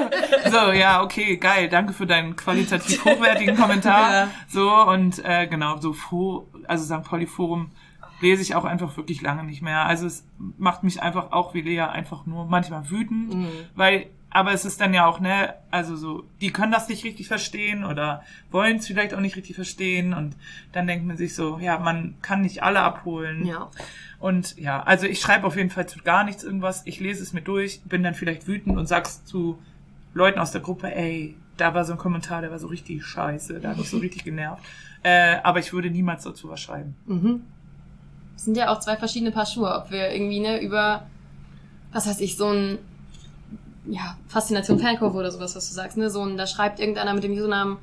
so, 0.49 0.71
ja, 0.71 1.03
okay, 1.03 1.35
geil, 1.35 1.67
danke 1.67 1.91
für 1.91 2.05
deinen 2.07 2.37
qualitativ 2.37 3.03
hochwertigen 3.03 3.57
Kommentar. 3.57 4.11
Ja. 4.13 4.27
So, 4.47 4.71
und 4.87 5.19
äh, 5.25 5.47
genau, 5.47 5.77
so 5.81 5.91
Fo 5.91 6.47
also 6.67 6.85
St. 6.85 7.03
Pauli 7.03 7.25
Forum 7.25 7.71
lese 8.23 8.41
ich 8.41 8.55
auch 8.55 8.65
einfach 8.65 8.97
wirklich 8.97 9.21
lange 9.21 9.43
nicht 9.43 9.61
mehr. 9.61 9.85
Also 9.85 10.07
es 10.07 10.25
macht 10.57 10.83
mich 10.83 11.01
einfach 11.03 11.31
auch 11.31 11.53
wie 11.53 11.61
Lea 11.61 11.81
einfach 11.81 12.25
nur 12.25 12.45
manchmal 12.45 12.89
wütend, 12.89 13.33
Mhm. 13.35 13.47
weil 13.75 14.07
aber 14.35 14.51
es 14.51 14.65
ist 14.65 14.81
dann 14.81 14.95
ja 14.95 15.05
auch, 15.05 15.19
ne, 15.19 15.53
also 15.69 15.95
so, 15.95 16.23
die 16.41 16.51
können 16.51 16.71
das 16.71 16.89
nicht 16.89 17.03
richtig 17.03 17.27
verstehen 17.27 17.83
oder 17.83 18.23
wollen 18.49 18.77
es 18.77 18.87
vielleicht 18.87 19.13
auch 19.13 19.19
nicht 19.19 19.35
richtig 19.35 19.53
verstehen 19.55 20.15
und 20.15 20.35
dann 20.71 20.87
denkt 20.87 21.05
man 21.05 21.17
sich 21.17 21.35
so, 21.35 21.59
ja, 21.59 21.77
man 21.77 22.15
kann 22.23 22.41
nicht 22.41 22.63
alle 22.63 22.79
abholen. 22.79 23.45
Ja. 23.45 23.69
Und 24.19 24.57
ja, 24.57 24.81
also 24.81 25.05
ich 25.05 25.21
schreibe 25.21 25.45
auf 25.45 25.55
jeden 25.55 25.69
Fall 25.69 25.87
zu 25.87 25.99
gar 25.99 26.23
nichts 26.23 26.43
irgendwas, 26.43 26.81
ich 26.87 26.99
lese 26.99 27.21
es 27.21 27.33
mir 27.33 27.41
durch, 27.43 27.81
bin 27.85 28.01
dann 28.01 28.15
vielleicht 28.15 28.47
wütend 28.47 28.75
und 28.75 28.87
sag's 28.87 29.23
zu 29.23 29.59
Leuten 30.15 30.39
aus 30.39 30.51
der 30.51 30.61
Gruppe, 30.61 30.95
ey, 30.95 31.35
da 31.57 31.75
war 31.75 31.85
so 31.85 31.91
ein 31.91 31.99
Kommentar, 31.99 32.41
der 32.41 32.49
war 32.49 32.57
so 32.57 32.65
richtig 32.67 33.05
scheiße, 33.05 33.59
da 33.59 33.69
hat 33.69 33.77
mich 33.77 33.89
so 33.91 33.97
richtig 34.07 34.23
genervt. 34.23 34.63
Äh, 35.03 35.35
aber 35.43 35.59
ich 35.59 35.73
würde 35.73 35.91
niemals 35.91 36.23
dazu 36.23 36.49
was 36.49 36.59
schreiben. 36.59 36.95
Mhm. 37.05 37.41
Es 38.35 38.45
sind 38.45 38.57
ja 38.57 38.71
auch 38.73 38.79
zwei 38.79 38.97
verschiedene 38.97 39.31
Paar 39.31 39.45
Schuhe, 39.45 39.73
ob 39.73 39.91
wir 39.91 40.11
irgendwie 40.11 40.39
ne, 40.39 40.59
über, 40.61 41.03
was 41.91 42.07
weiß 42.07 42.19
ich, 42.21 42.35
so 42.37 42.47
ein, 42.49 42.77
ja, 43.85 44.17
Faszination 44.27 44.79
Fankurve 44.79 45.17
oder 45.17 45.31
sowas, 45.31 45.55
was 45.55 45.67
du 45.69 45.73
sagst, 45.73 45.97
ne, 45.97 46.09
so 46.09 46.23
ein, 46.25 46.37
da 46.37 46.47
schreibt 46.47 46.79
irgendeiner 46.79 47.13
mit 47.13 47.23
dem 47.23 47.33
Usernamen 47.33 47.77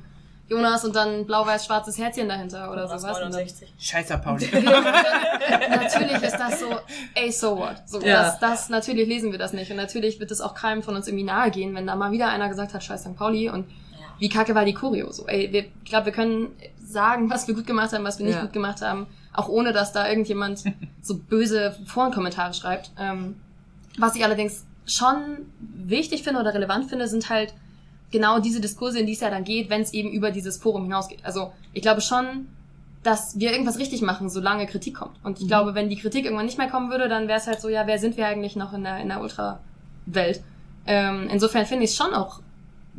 Jonas 0.49 0.83
und 0.83 0.95
dann 0.95 1.25
blau-weiß-schwarzes 1.25 1.97
Herzchen 1.97 2.27
dahinter 2.27 2.69
oder 2.71 2.89
Was, 2.89 3.01
sowas. 3.01 3.17
Und 3.17 3.23
dann, 3.23 3.31
69. 3.31 3.73
Scheißer 3.79 4.17
Pauli. 4.17 4.45
natürlich 5.69 6.21
ist 6.21 6.37
das 6.37 6.59
so, 6.59 6.67
ey, 7.15 7.31
so 7.31 7.57
what? 7.57 7.81
So, 7.85 8.01
Ja. 8.01 8.23
das, 8.23 8.39
das, 8.39 8.69
natürlich 8.69 9.07
lesen 9.07 9.31
wir 9.31 9.39
das 9.39 9.53
nicht. 9.53 9.71
Und 9.71 9.77
natürlich 9.77 10.19
wird 10.19 10.29
es 10.31 10.41
auch 10.41 10.53
keinem 10.53 10.83
von 10.83 10.95
uns 10.95 11.07
irgendwie 11.07 11.23
nahe 11.23 11.51
gehen, 11.51 11.73
wenn 11.75 11.87
da 11.87 11.95
mal 11.95 12.11
wieder 12.11 12.29
einer 12.29 12.49
gesagt 12.49 12.73
hat, 12.73 12.83
scheiß 12.83 13.01
St. 13.03 13.15
Pauli 13.15 13.49
und 13.49 13.65
wie 14.19 14.29
kacke 14.29 14.53
war 14.53 14.65
die 14.65 14.73
Choreo. 14.73 15.11
So, 15.11 15.25
ey, 15.27 15.51
wir, 15.51 15.61
ich 15.83 15.89
glaube, 15.89 16.07
wir 16.07 16.13
können 16.13 16.49
sagen, 16.85 17.29
was 17.29 17.47
wir 17.47 17.55
gut 17.55 17.65
gemacht 17.65 17.93
haben, 17.93 18.03
was 18.03 18.19
wir 18.19 18.25
nicht 18.25 18.35
Ja. 18.35 18.41
gut 18.41 18.53
gemacht 18.53 18.81
haben, 18.81 19.07
auch 19.33 19.49
ohne, 19.49 19.73
dass 19.73 19.93
da 19.93 20.07
irgendjemand 20.07 20.63
so 21.01 21.17
böse 21.17 21.77
Forenkommentare 21.85 22.53
schreibt. 22.53 22.91
Ähm, 22.97 23.35
was 23.97 24.15
ich 24.15 24.23
allerdings 24.23 24.65
schon 24.85 25.45
wichtig 25.59 26.23
finde 26.23 26.39
oder 26.39 26.53
relevant 26.53 26.89
finde, 26.89 27.07
sind 27.07 27.29
halt 27.29 27.53
genau 28.11 28.39
diese 28.39 28.61
Diskurse, 28.61 28.99
in 28.99 29.05
die 29.05 29.13
es 29.13 29.21
ja 29.21 29.29
dann 29.29 29.43
geht, 29.43 29.69
wenn 29.69 29.81
es 29.81 29.93
eben 29.93 30.11
über 30.11 30.31
dieses 30.31 30.57
Forum 30.57 30.83
hinausgeht. 30.83 31.19
Also 31.23 31.53
ich 31.73 31.81
glaube 31.81 32.01
schon, 32.01 32.47
dass 33.03 33.39
wir 33.39 33.51
irgendwas 33.51 33.79
richtig 33.79 34.01
machen, 34.01 34.29
solange 34.29 34.67
Kritik 34.67 34.95
kommt. 34.95 35.17
Und 35.23 35.39
ich 35.39 35.47
glaube, 35.47 35.73
wenn 35.73 35.89
die 35.89 35.95
Kritik 35.95 36.25
irgendwann 36.25 36.45
nicht 36.45 36.57
mehr 36.57 36.69
kommen 36.69 36.91
würde, 36.91 37.09
dann 37.09 37.27
wäre 37.27 37.39
es 37.39 37.47
halt 37.47 37.61
so, 37.61 37.69
ja, 37.69 37.87
wer 37.87 37.97
sind 37.97 38.17
wir 38.17 38.27
eigentlich 38.27 38.55
noch 38.55 38.73
in 38.73 38.83
der, 38.83 38.97
in 38.97 39.07
der 39.07 39.21
Ultra-Welt? 39.21 40.43
Ähm, 40.85 41.27
insofern 41.31 41.65
finde 41.65 41.85
ich 41.85 41.91
es 41.91 41.97
schon 41.97 42.13
auch 42.13 42.41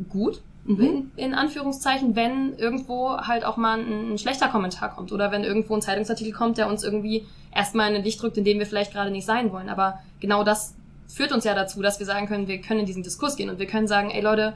gut, 0.09 0.41
in, 0.65 1.11
in 1.17 1.33
Anführungszeichen, 1.33 2.15
wenn 2.15 2.57
irgendwo 2.57 3.17
halt 3.17 3.43
auch 3.43 3.57
mal 3.57 3.79
ein, 3.79 4.13
ein 4.13 4.17
schlechter 4.17 4.47
Kommentar 4.47 4.95
kommt 4.95 5.11
oder 5.11 5.31
wenn 5.31 5.43
irgendwo 5.43 5.75
ein 5.75 5.81
Zeitungsartikel 5.81 6.33
kommt, 6.33 6.57
der 6.57 6.69
uns 6.69 6.83
irgendwie 6.83 7.25
erstmal 7.53 7.89
in 7.89 7.97
ein 7.97 8.03
Licht 8.03 8.21
drückt, 8.21 8.37
in 8.37 8.45
dem 8.45 8.59
wir 8.59 8.65
vielleicht 8.65 8.93
gerade 8.93 9.11
nicht 9.11 9.25
sein 9.25 9.51
wollen. 9.51 9.67
Aber 9.67 9.99
genau 10.21 10.43
das 10.43 10.75
führt 11.07 11.33
uns 11.33 11.43
ja 11.43 11.53
dazu, 11.53 11.81
dass 11.81 11.99
wir 11.99 12.05
sagen 12.05 12.27
können, 12.27 12.47
wir 12.47 12.61
können 12.61 12.81
in 12.81 12.85
diesen 12.85 13.03
Diskurs 13.03 13.35
gehen 13.35 13.49
und 13.49 13.59
wir 13.59 13.67
können 13.67 13.87
sagen, 13.87 14.09
ey 14.09 14.21
Leute, 14.21 14.53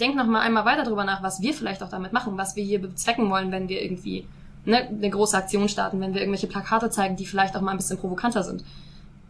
denkt 0.00 0.16
noch 0.16 0.26
mal 0.26 0.40
einmal 0.40 0.64
weiter 0.64 0.82
drüber 0.82 1.04
nach, 1.04 1.22
was 1.22 1.40
wir 1.40 1.54
vielleicht 1.54 1.82
auch 1.84 1.88
damit 1.88 2.12
machen, 2.12 2.36
was 2.36 2.56
wir 2.56 2.64
hier 2.64 2.80
bezwecken 2.80 3.30
wollen, 3.30 3.52
wenn 3.52 3.68
wir 3.68 3.82
irgendwie 3.82 4.26
ne, 4.64 4.88
eine 4.88 5.10
große 5.10 5.36
Aktion 5.36 5.68
starten, 5.68 6.00
wenn 6.00 6.14
wir 6.14 6.20
irgendwelche 6.20 6.48
Plakate 6.48 6.90
zeigen, 6.90 7.14
die 7.14 7.26
vielleicht 7.26 7.56
auch 7.56 7.60
mal 7.60 7.70
ein 7.70 7.76
bisschen 7.76 7.98
provokanter 7.98 8.42
sind. 8.42 8.64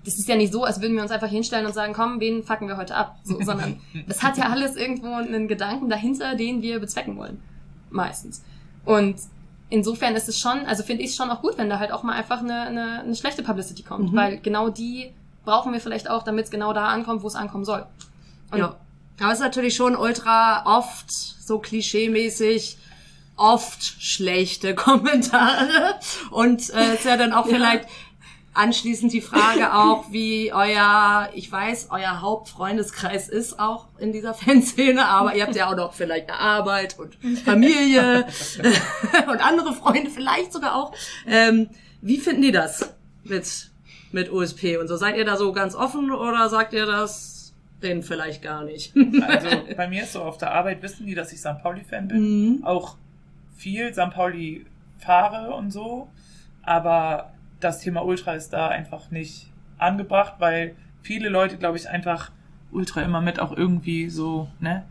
Das 0.05 0.19
ist 0.19 0.29
ja 0.29 0.37
nicht 0.37 0.53
so, 0.53 0.65
als 0.65 0.81
würden 0.81 0.95
wir 0.97 1.03
uns 1.03 1.11
einfach 1.11 1.29
hinstellen 1.29 1.65
und 1.67 1.73
sagen, 1.73 1.93
komm, 1.95 2.21
wen 2.21 2.43
fucken 2.43 2.69
wir 2.69 2.77
heute 2.77 2.95
ab? 2.95 3.17
So, 3.25 3.41
sondern 3.43 3.81
das 4.07 4.23
hat 4.23 4.37
ja 4.37 4.51
alles 4.51 4.77
irgendwo 4.77 5.13
einen 5.15 5.49
Gedanken 5.49 5.89
dahinter, 5.89 6.35
den 6.35 6.61
wir 6.63 6.79
bezwecken 6.79 7.17
wollen. 7.17 7.41
Meistens. 7.91 8.43
Und 8.85 9.17
insofern 9.71 10.15
ist 10.15 10.29
es 10.29 10.39
schon, 10.39 10.67
also 10.67 10.83
finde 10.83 11.03
ich 11.05 11.11
es 11.11 11.17
schon 11.17 11.31
auch 11.31 11.41
gut, 11.41 11.57
wenn 11.57 11.71
da 11.71 11.79
halt 11.79 11.91
auch 11.93 12.03
mal 12.03 12.13
einfach 12.15 12.41
eine, 12.41 12.63
eine, 12.63 13.01
eine 13.01 13.15
schlechte 13.15 13.43
Publicity 13.43 13.83
kommt, 13.83 14.13
Mhm. 14.13 14.17
weil 14.17 14.39
genau 14.41 14.69
die 14.69 15.11
brauchen 15.45 15.73
wir 15.73 15.81
vielleicht 15.81 16.09
auch, 16.11 16.23
damit 16.23 16.47
es 16.47 16.51
genau 16.51 16.73
da 16.73 16.89
ankommt, 16.89 17.23
wo 17.23 17.27
es 17.27 17.35
ankommen 17.35 17.65
soll. 17.65 17.85
Und 18.51 18.59
Ja. 18.59 18.77
Aber 19.21 19.29
es 19.33 19.39
ist 19.39 19.45
natürlich 19.45 19.77
schon 19.77 19.95
ultra 19.95 20.65
oft 20.67 21.11
so 21.11 21.59
klischeemäßig, 21.61 22.79
oft 23.37 23.83
schlechte 24.03 24.75
Kommentare. 25.29 25.95
Und 26.31 26.69
äh, 26.75 26.95
ist 26.95 27.05
ja 27.05 27.17
dann 27.17 27.33
auch 27.33 27.47
vielleicht 27.47 27.89
anschließend 28.55 29.13
die 29.13 29.21
Frage 29.21 29.75
auch, 29.75 30.07
wie 30.11 30.53
euer, 30.53 31.29
ich 31.35 31.51
weiß, 31.51 31.89
euer 31.91 32.21
Hauptfreundeskreis 32.21 33.29
ist 33.29 33.59
auch 33.59 33.87
in 33.99 34.13
dieser 34.13 34.35
Fanszene, 34.35 35.05
aber 35.07 35.35
ihr 35.35 35.45
habt 35.45 35.57
ja 35.57 35.71
auch 35.71 35.77
noch 35.77 35.93
vielleicht 35.93 36.31
eine 36.31 36.39
Arbeit 36.39 36.99
und 36.99 37.17
Familie 37.45 38.27
und 39.29 39.45
andere 39.45 39.73
Freunde 39.75 40.11
vielleicht 40.11 40.53
sogar 40.53 40.77
auch. 40.77 40.95
Ähm, 41.27 41.69
wie 42.01 42.19
finden 42.19 42.43
die 42.43 42.53
das 42.53 42.95
mit, 43.25 43.71
mit 44.13 44.31
USP 44.33 44.77
und 44.79 44.89
so? 44.89 44.97
Seid 44.97 45.17
ihr 45.17 45.25
da 45.25 45.37
so 45.37 45.53
ganz 45.53 45.75
offen 45.75 46.11
oder 46.13 46.49
sagt 46.49 46.73
ihr 46.73 46.87
das 46.87 47.53
denen 47.83 48.03
vielleicht 48.03 48.43
gar 48.43 48.65
nicht? 48.65 48.95
Also 49.27 49.49
bei 49.77 49.89
mir 49.89 50.05
ist 50.05 50.13
so, 50.13 50.23
auf 50.23 50.39
der 50.39 50.53
Arbeit 50.53 50.81
wissen 50.83 51.07
die, 51.07 51.15
dass 51.15 51.33
ich 51.33 51.41
St. 51.41 51.63
Pauli-Fan 51.63 52.09
bin. 52.09 52.57
Mhm. 52.57 52.65
Auch 52.65 52.97
viel 53.57 53.93
St. 53.93 54.11
Pauli 54.11 54.65
fahre 54.99 55.55
und 55.55 55.71
so. 55.71 56.09
Aber 56.63 57.34
das 57.65 57.81
Thema 57.81 58.05
Ultra 58.05 58.35
ist 58.35 58.53
da 58.53 58.69
einfach 58.69 59.11
nicht 59.11 59.51
angebracht, 59.79 60.35
weil 60.39 60.77
viele 61.03 61.29
Leute, 61.29 61.57
glaube 61.57 61.77
ich, 61.77 61.89
einfach 61.89 62.31
Ultra 62.71 63.03
immer 63.03 63.21
mit 63.21 63.41
auch 63.41 63.57
irgendwie 63.57 64.09
so, 64.11 64.49
ne? 64.61 64.85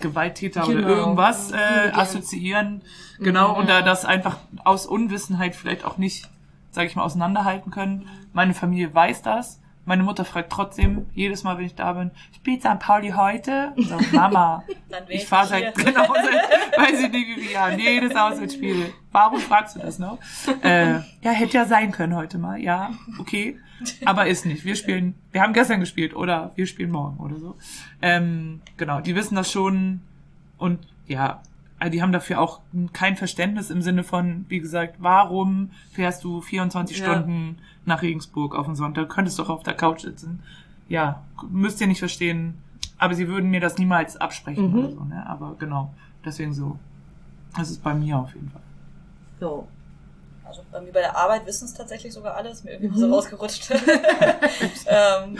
Gewalttäter 0.00 0.62
Genau. 0.66 0.86
oder 0.86 0.96
irgendwas 0.96 1.52
äh, 1.52 1.90
assoziieren. 1.92 2.82
Genau, 3.18 3.56
und 3.58 3.68
da 3.70 3.80
das 3.80 4.04
einfach 4.04 4.36
aus 4.64 4.84
Unwissenheit 4.86 5.54
vielleicht 5.56 5.84
auch 5.84 5.96
nicht, 5.96 6.28
sage 6.70 6.86
ich 6.88 6.96
mal, 6.96 7.02
auseinanderhalten 7.04 7.70
können. 7.70 8.06
Meine 8.34 8.52
Familie 8.52 8.94
weiß 8.94 9.22
das. 9.22 9.60
Meine 9.86 10.02
Mutter 10.02 10.24
fragt 10.24 10.50
trotzdem 10.50 11.06
jedes 11.14 11.44
Mal, 11.44 11.58
wenn 11.58 11.64
ich 11.64 11.76
da 11.76 11.92
bin, 11.92 12.10
spielt 12.34 12.60
St. 12.60 12.80
Pauli 12.80 13.10
heute? 13.10 13.72
Und 13.76 13.88
sag, 13.88 14.12
Mama, 14.12 14.64
ich 15.08 15.26
fahre 15.26 15.46
seit, 15.46 15.74
genau, 15.76 16.12
seit, 16.12 16.78
weiß 16.78 17.00
ich 17.02 17.12
nicht 17.12 17.28
wie 17.28 17.34
viele 17.40 17.52
Jahren, 17.52 17.78
jedes 17.78 18.14
Auswärtsspiel. 18.16 18.92
Warum 19.12 19.38
fragst 19.38 19.76
du 19.76 19.80
das 19.80 20.00
noch? 20.00 20.18
Äh, 20.62 20.94
ja, 21.22 21.30
hätte 21.30 21.56
ja 21.56 21.64
sein 21.66 21.92
können 21.92 22.16
heute 22.16 22.36
mal, 22.36 22.60
ja, 22.60 22.90
okay. 23.20 23.58
Aber 24.04 24.26
ist 24.26 24.44
nicht. 24.44 24.64
Wir 24.64 24.74
spielen, 24.74 25.14
wir 25.30 25.42
haben 25.42 25.52
gestern 25.52 25.78
gespielt 25.78 26.14
oder 26.16 26.50
wir 26.56 26.66
spielen 26.66 26.90
morgen 26.90 27.18
oder 27.18 27.36
so. 27.36 27.56
Ähm, 28.02 28.62
genau, 28.76 29.00
die 29.00 29.14
wissen 29.14 29.36
das 29.36 29.52
schon 29.52 30.00
und 30.58 30.80
ja, 31.06 31.42
also 31.78 31.90
die 31.92 32.00
haben 32.02 32.12
dafür 32.12 32.40
auch 32.40 32.60
kein 32.92 33.16
Verständnis 33.16 33.70
im 33.70 33.82
Sinne 33.82 34.02
von, 34.04 34.46
wie 34.48 34.60
gesagt, 34.60 34.96
warum 34.98 35.70
fährst 35.92 36.24
du 36.24 36.40
24 36.40 36.98
Ja. 36.98 37.04
Stunden 37.04 37.58
nach 37.84 38.02
Regensburg 38.02 38.54
auf 38.54 38.66
den 38.66 38.74
Sonntag? 38.76 39.08
Du 39.08 39.14
könntest 39.14 39.38
doch 39.38 39.48
auf 39.50 39.62
der 39.62 39.74
Couch 39.74 40.00
sitzen. 40.02 40.42
Ja, 40.88 41.22
müsst 41.50 41.80
ihr 41.80 41.86
nicht 41.86 41.98
verstehen. 41.98 42.54
Aber 42.98 43.14
sie 43.14 43.28
würden 43.28 43.50
mir 43.50 43.60
das 43.60 43.76
niemals 43.76 44.16
absprechen 44.16 44.70
Mhm. 44.72 44.78
oder 44.78 44.90
so, 44.90 45.04
ne? 45.04 45.26
Aber 45.28 45.54
genau, 45.58 45.92
deswegen 46.24 46.54
so. 46.54 46.78
Das 47.56 47.70
ist 47.70 47.82
bei 47.82 47.92
mir 47.92 48.18
auf 48.18 48.32
jeden 48.34 48.50
Fall. 48.50 48.62
So. 49.40 49.68
Also 50.44 50.62
bei 50.70 50.80
mir 50.80 50.92
bei 50.92 51.00
der 51.00 51.16
Arbeit 51.16 51.44
wissen 51.44 51.64
es 51.66 51.74
tatsächlich 51.74 52.12
sogar 52.14 52.36
alle, 52.36 52.48
ist 52.50 52.64
mir 52.64 52.70
irgendwie 52.72 52.94
Mhm. 52.96 53.00
so 53.00 53.12
rausgerutscht. 53.14 53.70
ähm, 54.86 55.36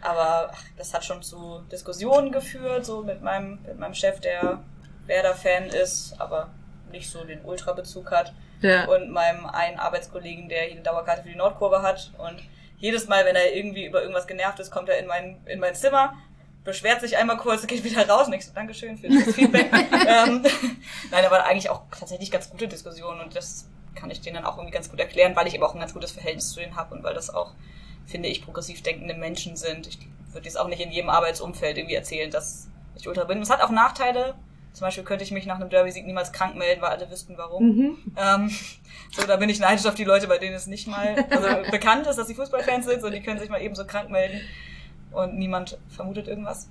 aber 0.00 0.50
ach, 0.52 0.62
das 0.76 0.92
hat 0.94 1.04
schon 1.04 1.22
zu 1.22 1.60
Diskussionen 1.70 2.30
geführt, 2.32 2.84
so 2.84 3.02
mit 3.02 3.22
meinem, 3.22 3.58
mit 3.66 3.78
meinem 3.78 3.94
Chef, 3.94 4.20
der 4.20 4.60
Werder-Fan 5.06 5.64
ist, 5.68 6.14
aber 6.18 6.50
nicht 6.90 7.10
so 7.10 7.24
den 7.24 7.44
Ultra-Bezug 7.44 8.10
hat. 8.10 8.32
Ja. 8.60 8.86
Und 8.86 9.10
meinem 9.10 9.46
einen 9.46 9.78
Arbeitskollegen, 9.78 10.48
der 10.48 10.62
hier 10.62 10.72
eine 10.72 10.82
Dauerkarte 10.82 11.22
für 11.22 11.30
die 11.30 11.36
Nordkurve 11.36 11.82
hat. 11.82 12.12
Und 12.18 12.36
jedes 12.78 13.08
Mal, 13.08 13.24
wenn 13.24 13.34
er 13.34 13.54
irgendwie 13.54 13.86
über 13.86 14.02
irgendwas 14.02 14.26
genervt 14.26 14.60
ist, 14.60 14.70
kommt 14.70 14.88
er 14.88 14.98
in 14.98 15.06
mein, 15.06 15.40
in 15.46 15.58
mein 15.58 15.74
Zimmer, 15.74 16.14
beschwert 16.64 17.00
sich 17.00 17.16
einmal 17.16 17.36
kurz, 17.36 17.66
geht 17.66 17.82
wieder 17.84 18.08
raus 18.08 18.26
und 18.28 18.34
ich 18.34 18.46
so, 18.46 18.52
Dankeschön 18.54 18.96
für 18.96 19.08
das 19.08 19.34
Feedback. 19.34 19.70
ähm, 19.72 20.44
nein, 21.10 21.24
aber 21.24 21.44
eigentlich 21.44 21.70
auch 21.70 21.82
tatsächlich 21.96 22.30
ganz 22.30 22.50
gute 22.50 22.68
Diskussionen 22.68 23.20
und 23.20 23.34
das 23.34 23.68
kann 23.94 24.10
ich 24.10 24.20
denen 24.20 24.36
dann 24.36 24.44
auch 24.44 24.56
irgendwie 24.56 24.72
ganz 24.72 24.90
gut 24.90 25.00
erklären, 25.00 25.36
weil 25.36 25.46
ich 25.46 25.54
eben 25.54 25.62
auch 25.62 25.74
ein 25.74 25.80
ganz 25.80 25.92
gutes 25.92 26.12
Verhältnis 26.12 26.50
zu 26.50 26.60
denen 26.60 26.76
habe 26.76 26.94
und 26.94 27.02
weil 27.02 27.14
das 27.14 27.30
auch, 27.30 27.52
finde 28.06 28.28
ich, 28.28 28.44
progressiv 28.44 28.82
denkende 28.82 29.14
Menschen 29.14 29.56
sind. 29.56 29.86
Ich 29.86 29.98
würde 30.32 30.46
jetzt 30.46 30.58
auch 30.58 30.68
nicht 30.68 30.80
in 30.80 30.90
jedem 30.90 31.10
Arbeitsumfeld 31.10 31.76
irgendwie 31.76 31.94
erzählen, 31.94 32.30
dass 32.30 32.68
ich 32.96 33.06
Ultra 33.06 33.24
bin. 33.24 33.42
Es 33.42 33.50
hat 33.50 33.60
auch 33.60 33.70
Nachteile. 33.70 34.34
Zum 34.72 34.86
Beispiel 34.86 35.04
könnte 35.04 35.22
ich 35.24 35.30
mich 35.30 35.44
nach 35.46 35.56
einem 35.56 35.68
Derby-Sieg 35.68 36.06
niemals 36.06 36.32
krank 36.32 36.56
melden, 36.56 36.80
weil 36.80 36.90
alle 36.90 37.10
wüssten 37.10 37.36
warum. 37.36 37.64
Mhm. 37.76 37.98
Ähm, 38.16 38.50
so, 39.10 39.26
da 39.26 39.36
bin 39.36 39.48
ich 39.50 39.60
neidisch 39.60 39.84
auf 39.86 39.94
die 39.94 40.04
Leute, 40.04 40.26
bei 40.28 40.38
denen 40.38 40.54
es 40.54 40.66
nicht 40.66 40.86
mal 40.88 41.14
also 41.30 41.48
bekannt 41.70 42.06
ist, 42.06 42.16
dass 42.16 42.26
sie 42.26 42.34
Fußballfans 42.34 42.86
sind, 42.86 43.02
so 43.02 43.10
die 43.10 43.20
können 43.22 43.38
sich 43.38 43.50
mal 43.50 43.60
eben 43.60 43.74
so 43.74 43.84
krank 43.84 44.08
melden 44.10 44.40
und 45.12 45.34
niemand 45.38 45.78
vermutet 45.88 46.26
irgendwas. 46.26 46.68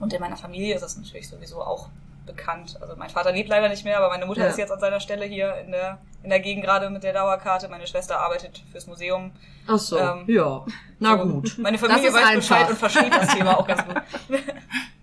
Und 0.00 0.12
in 0.12 0.20
meiner 0.20 0.36
Familie 0.36 0.74
ist 0.74 0.80
das 0.82 0.96
natürlich 0.96 1.28
sowieso 1.28 1.60
auch 1.60 1.88
bekannt. 2.24 2.78
Also 2.80 2.94
mein 2.96 3.10
Vater 3.10 3.32
lebt 3.32 3.48
leider 3.48 3.68
nicht 3.68 3.84
mehr, 3.84 3.98
aber 3.98 4.08
meine 4.08 4.26
Mutter 4.26 4.42
Ja. 4.42 4.48
ist 4.48 4.58
jetzt 4.58 4.70
an 4.72 4.80
seiner 4.80 5.00
Stelle 5.00 5.24
hier 5.24 5.54
in 5.64 5.70
der, 5.72 5.98
in 6.22 6.30
der 6.30 6.40
Gegend 6.40 6.64
gerade 6.64 6.88
mit 6.90 7.02
der 7.02 7.12
Dauerkarte. 7.12 7.68
Meine 7.68 7.86
Schwester 7.86 8.20
arbeitet 8.20 8.62
fürs 8.70 8.86
Museum. 8.86 9.32
Ach 9.66 9.78
so, 9.78 9.98
Ähm, 9.98 10.24
ja. 10.28 10.64
Na 10.98 11.18
so, 11.18 11.24
gut. 11.28 11.56
Meine 11.58 11.78
Familie 11.78 12.12
weiß 12.12 12.34
Bescheid 12.36 12.58
einfach. 12.68 12.70
und 12.70 12.78
versteht 12.78 13.12
das 13.12 13.34
Thema 13.34 13.58
auch 13.58 13.66
ganz 13.66 13.84
gut. 13.84 13.96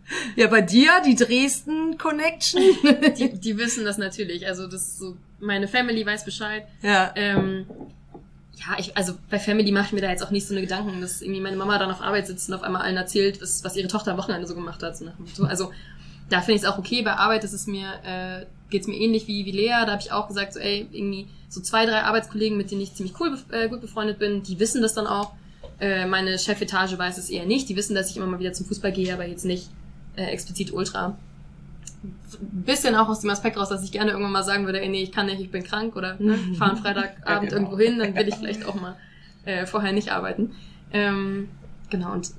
Ja, 0.36 0.48
bei 0.48 0.62
dir, 0.62 0.92
die 1.06 1.16
Dresden-Connection. 1.16 2.62
die, 3.18 3.40
die 3.40 3.58
wissen 3.58 3.86
das 3.86 3.98
natürlich. 3.98 4.46
Also 4.48 4.68
das 4.68 4.82
ist 4.82 5.00
so, 5.00 5.18
meine 5.40 5.68
Family 5.68 6.06
weiß 6.06 6.26
Bescheid. 6.26 6.68
ja. 6.82 7.12
Ähm, 7.16 7.66
ja, 8.58 8.78
ich, 8.80 8.96
also 8.96 9.14
bei 9.30 9.38
Family 9.38 9.72
mache 9.72 9.88
ich 9.88 9.92
mir 9.92 10.02
da 10.02 10.10
jetzt 10.10 10.24
auch 10.24 10.32
nicht 10.32 10.48
so 10.48 10.54
eine 10.54 10.62
Gedanken, 10.62 11.02
dass 11.02 11.22
irgendwie 11.22 11.42
meine 11.42 11.58
Mama 11.58 11.78
dann 11.78 11.92
auf 11.92 12.02
Arbeit 12.02 12.28
sitzt 12.28 12.48
und 12.48 12.56
auf 12.56 12.64
einmal 12.64 12.84
allen 12.84 12.96
erzählt, 12.96 13.42
was, 13.42 13.64
was 13.64 13.76
ihre 13.76 13.88
Tochter 13.88 14.12
am 14.12 14.18
Wochenende 14.18 14.48
so 14.48 14.56
gemacht 14.56 14.82
hat. 14.82 14.98
So. 14.98 15.44
Also 15.44 15.72
da 16.30 16.40
finde 16.42 16.54
ich 16.54 16.62
es 16.64 16.68
auch 16.68 16.78
okay. 16.78 17.02
Bei 17.02 17.14
Arbeit 17.14 17.44
ist 17.44 17.54
es 17.54 17.68
mir, 17.68 17.88
äh, 18.04 18.46
geht's 18.70 18.88
mir 18.88 18.96
ähnlich 18.96 19.28
wie, 19.28 19.46
wie 19.46 19.52
Lea. 19.52 19.84
Da 19.86 19.92
habe 19.92 20.02
ich 20.02 20.12
auch 20.12 20.28
gesagt, 20.28 20.54
so 20.54 20.60
ey, 20.60 20.88
irgendwie 20.92 21.28
so 21.50 21.62
zwei, 21.62 21.86
drei 21.86 22.04
Arbeitskollegen, 22.04 22.58
mit 22.58 22.72
denen 22.72 22.82
ich 22.82 22.94
ziemlich 22.94 23.20
cool 23.20 23.38
äh, 23.52 23.68
gut 23.68 23.82
befreundet 23.82 24.20
bin, 24.20 24.42
die 24.42 24.60
wissen 24.60 24.82
das 24.82 24.94
dann 24.94 25.08
auch. 25.08 25.34
Äh, 25.80 26.06
meine 26.06 26.40
Chefetage 26.40 26.98
weiß 26.98 27.18
es 27.18 27.30
eher 27.30 27.46
nicht. 27.46 27.68
Die 27.68 27.76
wissen, 27.76 27.94
dass 27.94 28.10
ich 28.10 28.18
immer 28.18 28.28
mal 28.28 28.40
wieder 28.40 28.54
zum 28.54 28.66
Fußball 28.66 28.94
gehe, 28.94 29.14
aber 29.14 29.28
jetzt 29.28 29.46
nicht 29.46 29.70
äh, 30.16 30.26
explizit 30.26 30.72
Ultra. 30.74 31.18
ein 32.04 32.64
bisschen 32.66 32.96
auch 32.96 33.10
aus 33.10 33.22
dem 33.22 33.30
Aspekt 33.30 33.58
raus, 33.58 33.70
dass 33.70 33.84
ich 33.84 33.92
gerne 33.92 34.12
irgendwann 34.12 34.32
mal 34.32 34.44
sagen 34.44 34.66
würde, 34.66 34.82
ey, 34.82 34.90
nee, 34.90 35.04
ich 35.04 35.12
kann 35.12 35.26
nicht, 35.26 35.40
ich 35.40 35.52
bin 35.52 35.64
krank 35.64 35.96
oder 35.96 36.16
ne, 36.20 36.38
fahre 36.58 36.72
am 36.72 36.78
Freitagabend 36.78 37.26
Ja, 37.26 37.40
genau. 37.40 37.52
irgendwo 37.54 37.78
hin, 37.78 38.00
dann 38.00 38.16
will 38.16 38.28
ich 38.28 38.36
vielleicht 38.36 38.66
auch 38.66 38.76
mal 38.76 38.96
äh, 39.46 39.66
vorher 39.66 39.92
nicht 39.94 40.12
arbeiten. 40.12 40.52
Ähm, 40.92 41.50
genau, 41.90 42.12
und 42.14 42.32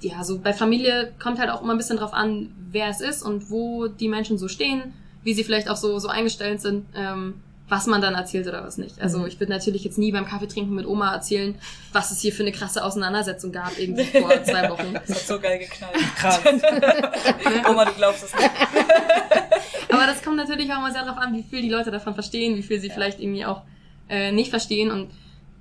ja, 0.00 0.24
so 0.24 0.38
bei 0.38 0.52
Familie 0.52 1.12
kommt 1.20 1.38
halt 1.38 1.50
auch 1.50 1.62
immer 1.62 1.72
ein 1.72 1.78
bisschen 1.78 1.96
drauf 1.98 2.12
an, 2.12 2.50
wer 2.70 2.88
es 2.88 3.00
ist 3.00 3.22
und 3.22 3.50
wo 3.50 3.86
die 3.86 4.08
Menschen 4.08 4.38
so 4.38 4.48
stehen, 4.48 4.92
wie 5.22 5.34
sie 5.34 5.44
vielleicht 5.44 5.68
auch 5.68 5.76
so, 5.76 5.98
so 5.98 6.08
eingestellt 6.08 6.60
sind, 6.60 6.86
ähm, 6.94 7.34
was 7.68 7.86
man 7.86 8.00
dann 8.00 8.14
erzählt 8.14 8.46
oder 8.46 8.64
was 8.64 8.76
nicht. 8.76 9.00
Also 9.00 9.26
ich 9.26 9.40
würde 9.40 9.52
natürlich 9.52 9.84
jetzt 9.84 9.96
nie 9.96 10.12
beim 10.12 10.26
Kaffee 10.26 10.46
trinken 10.46 10.74
mit 10.74 10.86
Oma 10.86 11.12
erzählen, 11.14 11.54
was 11.92 12.10
es 12.10 12.20
hier 12.20 12.32
für 12.32 12.42
eine 12.42 12.52
krasse 12.52 12.84
Auseinandersetzung 12.84 13.52
gab, 13.52 13.78
irgendwie 13.78 14.04
vor 14.04 14.30
zwei 14.44 14.68
Wochen. 14.68 14.92
Das 14.92 15.08
hat 15.08 15.26
so 15.26 15.40
geil 15.40 15.58
geknallt. 15.58 15.94
Krass. 16.16 16.40
Oma, 17.70 17.84
du 17.86 17.92
glaubst 17.92 18.24
es 18.24 18.34
nicht. 18.34 18.50
Aber 19.90 20.06
das 20.06 20.22
kommt 20.22 20.36
natürlich 20.36 20.72
auch 20.72 20.78
immer 20.78 20.90
sehr 20.90 21.04
darauf 21.04 21.18
an, 21.18 21.34
wie 21.34 21.42
viel 21.42 21.62
die 21.62 21.68
Leute 21.68 21.90
davon 21.90 22.14
verstehen, 22.14 22.56
wie 22.56 22.62
viel 22.62 22.80
sie 22.80 22.90
vielleicht 22.90 23.20
irgendwie 23.20 23.44
auch 23.44 23.62
äh, 24.08 24.32
nicht 24.32 24.50
verstehen. 24.50 24.90
Und 24.90 25.10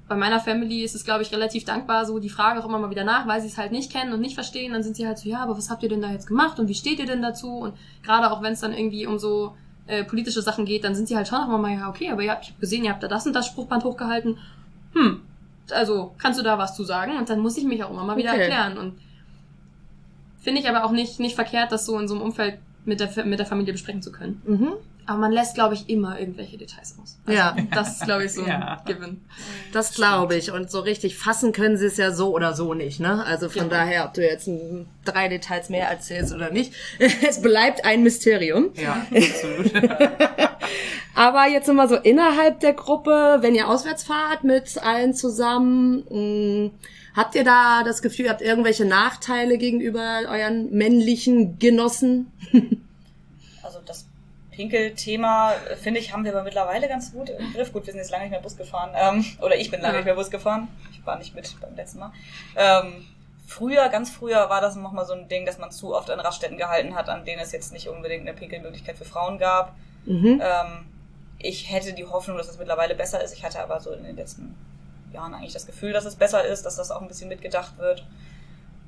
bei 0.08 0.16
meiner 0.16 0.40
Family 0.40 0.84
ist 0.84 0.96
es, 0.96 1.06
glaube 1.06 1.22
ich, 1.22 1.32
relativ 1.32 1.64
dankbar 1.64 2.06
so. 2.06 2.20
Die 2.20 2.30
fragen 2.30 2.60
auch 2.60 2.66
immer 2.66 2.80
mal 2.80 2.90
wieder 2.90 3.04
nach, 3.04 3.28
weil 3.28 3.42
sie 3.42 3.48
es 3.48 3.58
halt 3.58 3.72
nicht 3.72 3.92
kennen 3.92 4.14
und 4.14 4.22
nicht 4.22 4.36
verstehen. 4.36 4.74
Dann 4.74 4.84
sind 4.84 4.96
sie 4.96 5.08
halt 5.08 5.18
so, 5.18 5.30
ja, 5.30 5.44
aber 5.44 5.58
was 5.58 5.70
habt 5.70 5.84
ihr 5.84 5.90
denn 5.90 6.02
da 6.02 6.12
jetzt 6.12 6.28
gemacht 6.28 6.60
und 6.60 6.68
wie 6.68 6.76
steht 6.76 7.00
ihr 7.00 7.06
denn 7.06 7.22
dazu? 7.22 7.58
Und 7.58 7.76
gerade 8.04 8.32
auch 8.32 8.42
wenn 8.42 8.54
es 8.54 8.60
dann 8.60 8.74
irgendwie 8.74 9.06
um 9.06 9.20
so 9.20 9.56
äh, 9.92 10.04
politische 10.06 10.42
Sachen 10.42 10.66
geht, 10.66 10.84
dann 10.84 10.96
sind 10.96 11.08
sie 11.08 11.16
halt 11.16 11.28
schon 11.28 11.40
auch 11.40 11.48
immer 11.48 11.58
mal, 11.58 11.74
ja, 11.74 11.90
okay, 11.90 12.10
aber 12.12 12.22
ihr 12.24 12.32
habt, 12.32 12.44
ich 12.44 12.50
habe 12.52 12.62
gesehen, 12.62 12.84
ihr 12.86 12.92
habt 12.92 13.04
da 13.04 13.08
das 13.08 13.28
und 13.28 13.34
das 13.34 13.46
Spruchband 13.48 13.84
hochgehalten. 13.84 14.38
Hm, 14.94 15.22
also 15.72 16.14
kannst 16.18 16.40
du 16.40 16.44
da 16.44 16.58
was 16.58 16.76
zu 16.76 16.84
sagen? 16.84 17.18
Und 17.18 17.30
dann 17.30 17.40
muss 17.40 17.58
ich 17.58 17.66
mich 17.66 17.84
auch 17.84 17.92
immer 17.92 18.04
mal 18.04 18.18
wieder 18.18 18.32
Okay. 18.32 18.42
erklären. 18.44 18.78
Und 18.78 18.94
finde 20.42 20.62
ich 20.62 20.70
aber 20.70 20.86
auch 20.86 20.92
nicht, 20.92 21.20
nicht 21.20 21.36
verkehrt, 21.36 21.72
das 21.72 21.86
so 21.86 22.00
in 22.00 22.08
so 22.08 22.16
einem 22.16 22.24
Umfeld 22.24 22.60
mit 22.86 23.00
der, 23.00 23.26
mit 23.26 23.38
der 23.38 23.46
Familie 23.46 23.74
besprechen 23.74 24.02
zu 24.02 24.12
können. 24.12 24.42
Mhm. 24.46 24.70
Aber 25.12 25.20
man 25.20 25.32
lässt, 25.34 25.56
glaube 25.56 25.74
ich, 25.74 25.90
immer 25.90 26.18
irgendwelche 26.20 26.58
Details 26.58 26.96
aus. 27.02 27.18
Also, 27.26 27.38
Ja. 27.38 27.56
Das 27.72 27.98
ist, 27.98 28.06
glaube 28.06 28.24
ich, 28.26 28.32
so 28.34 28.42
ein 28.44 28.48
Ja. 28.48 28.82
Gewinn. 28.86 29.22
Das 29.74 29.94
glaube 29.94 30.36
ich. 30.38 30.52
Und 30.52 30.72
so 30.72 30.80
richtig 30.80 31.18
fassen 31.18 31.52
können 31.52 31.76
sie 31.78 31.86
es 31.88 31.98
ja 31.98 32.12
so 32.12 32.34
oder 32.34 32.54
so 32.54 32.74
nicht, 32.74 33.00
ne? 33.00 33.26
Also 33.26 33.50
von 33.50 33.64
Genau. 33.64 33.76
daher, 33.76 34.06
ob 34.06 34.14
du 34.14 34.22
jetzt 34.26 34.48
mm, 34.48 34.84
drei 35.06 35.28
Details 35.28 35.70
mehr 35.70 35.88
erzählst 35.90 36.34
oder 36.34 36.50
nicht, 36.52 36.74
es 37.28 37.42
bleibt 37.42 37.84
ein 37.84 38.04
Mysterium. 38.04 38.70
Ja, 38.76 39.06
absolut. 39.16 39.72
Aber 41.16 41.48
jetzt 41.48 41.68
wir 41.72 41.88
so 41.88 41.96
innerhalb 41.96 42.60
der 42.62 42.74
Gruppe, 42.74 43.38
wenn 43.42 43.54
ihr 43.56 43.68
auswärts 43.68 44.04
fahrt 44.04 44.44
mit 44.44 44.78
allen 44.82 45.14
zusammen, 45.14 46.04
mh, 46.10 46.72
habt 47.16 47.36
ihr 47.36 47.44
da 47.44 47.84
das 47.84 48.02
Gefühl, 48.02 48.26
ihr 48.26 48.32
habt 48.32 48.42
irgendwelche 48.42 48.86
Nachteile 48.86 49.58
gegenüber 49.58 50.22
euren 50.30 50.72
männlichen 50.72 51.60
Genossen? 51.60 52.32
Das 54.70 54.70
Pinkel-Thema, 54.70 55.54
äh, 55.54 55.76
finde 55.76 56.00
ich, 56.00 56.14
haben 56.14 56.24
wir 56.24 56.32
aber 56.32 56.44
mittlerweile 56.44 56.88
ganz 56.88 57.12
gut 57.12 57.30
im 57.30 57.54
Griff. 57.54 57.72
Gut, 57.74 57.86
wir 57.86 57.94
sind 57.94 58.00
jetzt 58.00 58.12
lange 58.12 58.24
nicht 58.26 58.32
mehr 58.32 58.42
Bus 58.42 58.58
gefahren. 58.58 58.92
Ähm, 58.96 59.26
oder 59.42 59.56
ich 59.56 59.72
bin 59.72 59.82
lange 59.82 59.94
Ja. 59.94 60.00
nicht 60.00 60.06
mehr 60.06 60.16
Bus 60.16 60.30
gefahren. 60.30 60.68
Ich 60.92 61.06
war 61.06 61.18
nicht 61.18 61.34
mit 61.36 61.60
beim 61.60 61.76
letzten 61.76 62.00
Mal. 62.00 62.12
Ähm, 62.56 63.06
früher, 63.48 63.90
ganz 63.90 64.10
früher 64.12 64.50
war 64.50 64.62
das 64.62 64.76
nochmal 64.76 65.06
so 65.06 65.14
ein 65.14 65.28
Ding, 65.28 65.46
dass 65.46 65.58
man 65.58 65.72
zu 65.72 65.96
oft 65.96 66.10
an 66.10 66.20
Raststätten 66.20 66.58
gehalten 66.58 66.96
hat, 66.96 67.10
an 67.10 67.26
denen 67.26 67.42
es 67.42 67.52
jetzt 67.52 67.74
nicht 67.74 67.88
unbedingt 67.88 68.28
eine 68.28 68.38
Pinkelmöglichkeit 68.38 68.98
für 68.98 69.06
Frauen 69.06 69.38
gab. 69.40 69.76
Mhm. 70.06 70.42
Ähm, 70.44 70.86
ich 71.40 71.72
hätte 71.72 71.94
die 71.94 72.06
Hoffnung, 72.06 72.38
dass 72.38 72.50
es 72.50 72.60
mittlerweile 72.60 72.94
besser 72.96 73.24
ist. 73.24 73.34
Ich 73.34 73.44
hatte 73.44 73.60
aber 73.62 73.80
so 73.80 73.92
in 73.94 74.04
den 74.04 74.16
letzten 74.16 74.56
Jahren 75.12 75.34
eigentlich 75.34 75.54
das 75.54 75.66
Gefühl, 75.66 75.92
dass 75.92 76.06
es 76.06 76.16
besser 76.16 76.44
ist, 76.46 76.66
dass 76.66 76.76
das 76.76 76.92
auch 76.92 77.02
ein 77.02 77.08
bisschen 77.08 77.30
mitgedacht 77.30 77.78
wird. 77.80 78.06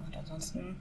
Und 0.06 0.16
ansonsten 0.16 0.80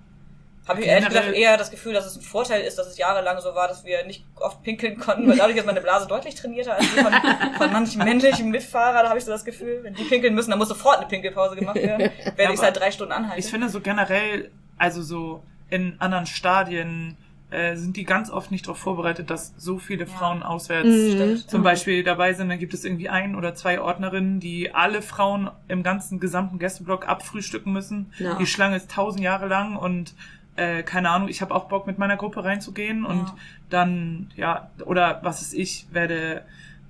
habe 0.69 0.81
ich 0.81 0.87
ehrlich 0.87 1.09
gesagt 1.09 1.33
eher 1.33 1.57
das 1.57 1.71
Gefühl, 1.71 1.93
dass 1.93 2.07
es 2.07 2.17
ein 2.17 2.23
Vorteil 2.23 2.63
ist, 2.63 2.79
dass 2.79 2.87
es 2.87 2.97
jahrelang 2.97 3.41
so 3.41 3.55
war, 3.55 3.67
dass 3.69 3.85
wir 3.85 4.05
nicht 4.07 4.25
oft 4.37 4.63
pinkeln 4.63 4.99
konnten, 4.99 5.29
weil 5.29 5.37
dadurch 5.37 5.57
ist 5.57 5.67
meine 5.67 5.81
Blase 5.81 6.07
deutlich 6.07 6.35
trainierter 6.37 6.75
als 6.77 6.83
die 6.83 7.01
von, 7.01 7.13
von 7.59 7.73
manchen 7.73 8.05
männlichen 8.05 8.51
Mitfahrern. 8.51 9.03
Da 9.03 9.09
habe 9.09 9.19
ich 9.19 9.25
so 9.25 9.33
das 9.33 9.45
Gefühl, 9.45 9.81
wenn 9.83 9.95
die 9.95 10.05
pinkeln 10.05 10.35
müssen, 10.35 10.51
dann 10.51 10.59
muss 10.59 10.69
sofort 10.69 10.99
eine 10.99 11.07
Pinkelpause 11.09 11.57
gemacht 11.57 11.77
werden, 11.77 12.11
während 12.37 12.39
ich 12.39 12.47
Aber 12.47 12.57
seit 12.57 12.77
drei 12.77 12.91
Stunden 12.93 13.13
anhalte. 13.13 13.41
Ich 13.41 13.47
finde 13.47 13.69
so 13.69 13.81
generell, 13.81 14.51
also 14.79 15.03
so 15.03 15.43
in 15.69 15.97
anderen 15.99 16.27
Stadien 16.27 17.17
äh, 17.51 17.77
sind 17.77 17.97
die 17.97 18.05
ganz 18.05 18.31
oft 18.31 18.51
nicht 18.51 18.67
darauf 18.67 18.79
vorbereitet, 18.79 19.31
dass 19.31 19.53
so 19.59 19.79
viele 19.79 20.07
Frauen 20.07 20.43
auswärts 20.43 20.89
Mhm. 20.89 21.43
zum 21.49 21.63
Beispiel 21.63 22.03
dabei 22.05 22.33
sind. 22.35 22.49
Dann 22.49 22.59
gibt 22.59 22.73
es 22.73 22.85
irgendwie 22.85 23.09
ein 23.09 23.35
oder 23.35 23.55
zwei 23.55 23.81
Ordnerinnen, 23.81 24.39
die 24.41 24.73
alle 24.75 25.03
Frauen 25.03 25.51
im 25.69 25.83
ganzen 25.83 26.21
gesamten 26.21 26.59
Gästeblock 26.59 27.07
abfrühstücken 27.09 27.73
müssen. 27.73 28.13
Ja. 28.19 28.37
Die 28.37 28.47
Schlange 28.47 28.77
ist 28.77 28.91
tausend 28.91 29.23
Jahre 29.23 29.49
lang 29.49 29.77
und 29.77 30.15
äh, 30.57 30.83
keine 30.83 31.11
Ahnung, 31.11 31.29
ich 31.29 31.41
habe 31.43 31.55
auch 31.55 31.65
Bock 31.69 31.87
mit 31.87 31.99
meiner 31.99 32.17
Gruppe 32.17 32.45
reinzugehen 32.45 33.05
und 33.05 33.27
Ja. 33.29 33.35
dann, 33.71 34.31
ja, 34.37 34.71
oder 34.85 35.21
was 35.23 35.43
ist 35.43 35.55
ich, 35.55 35.87
werde 35.93 36.43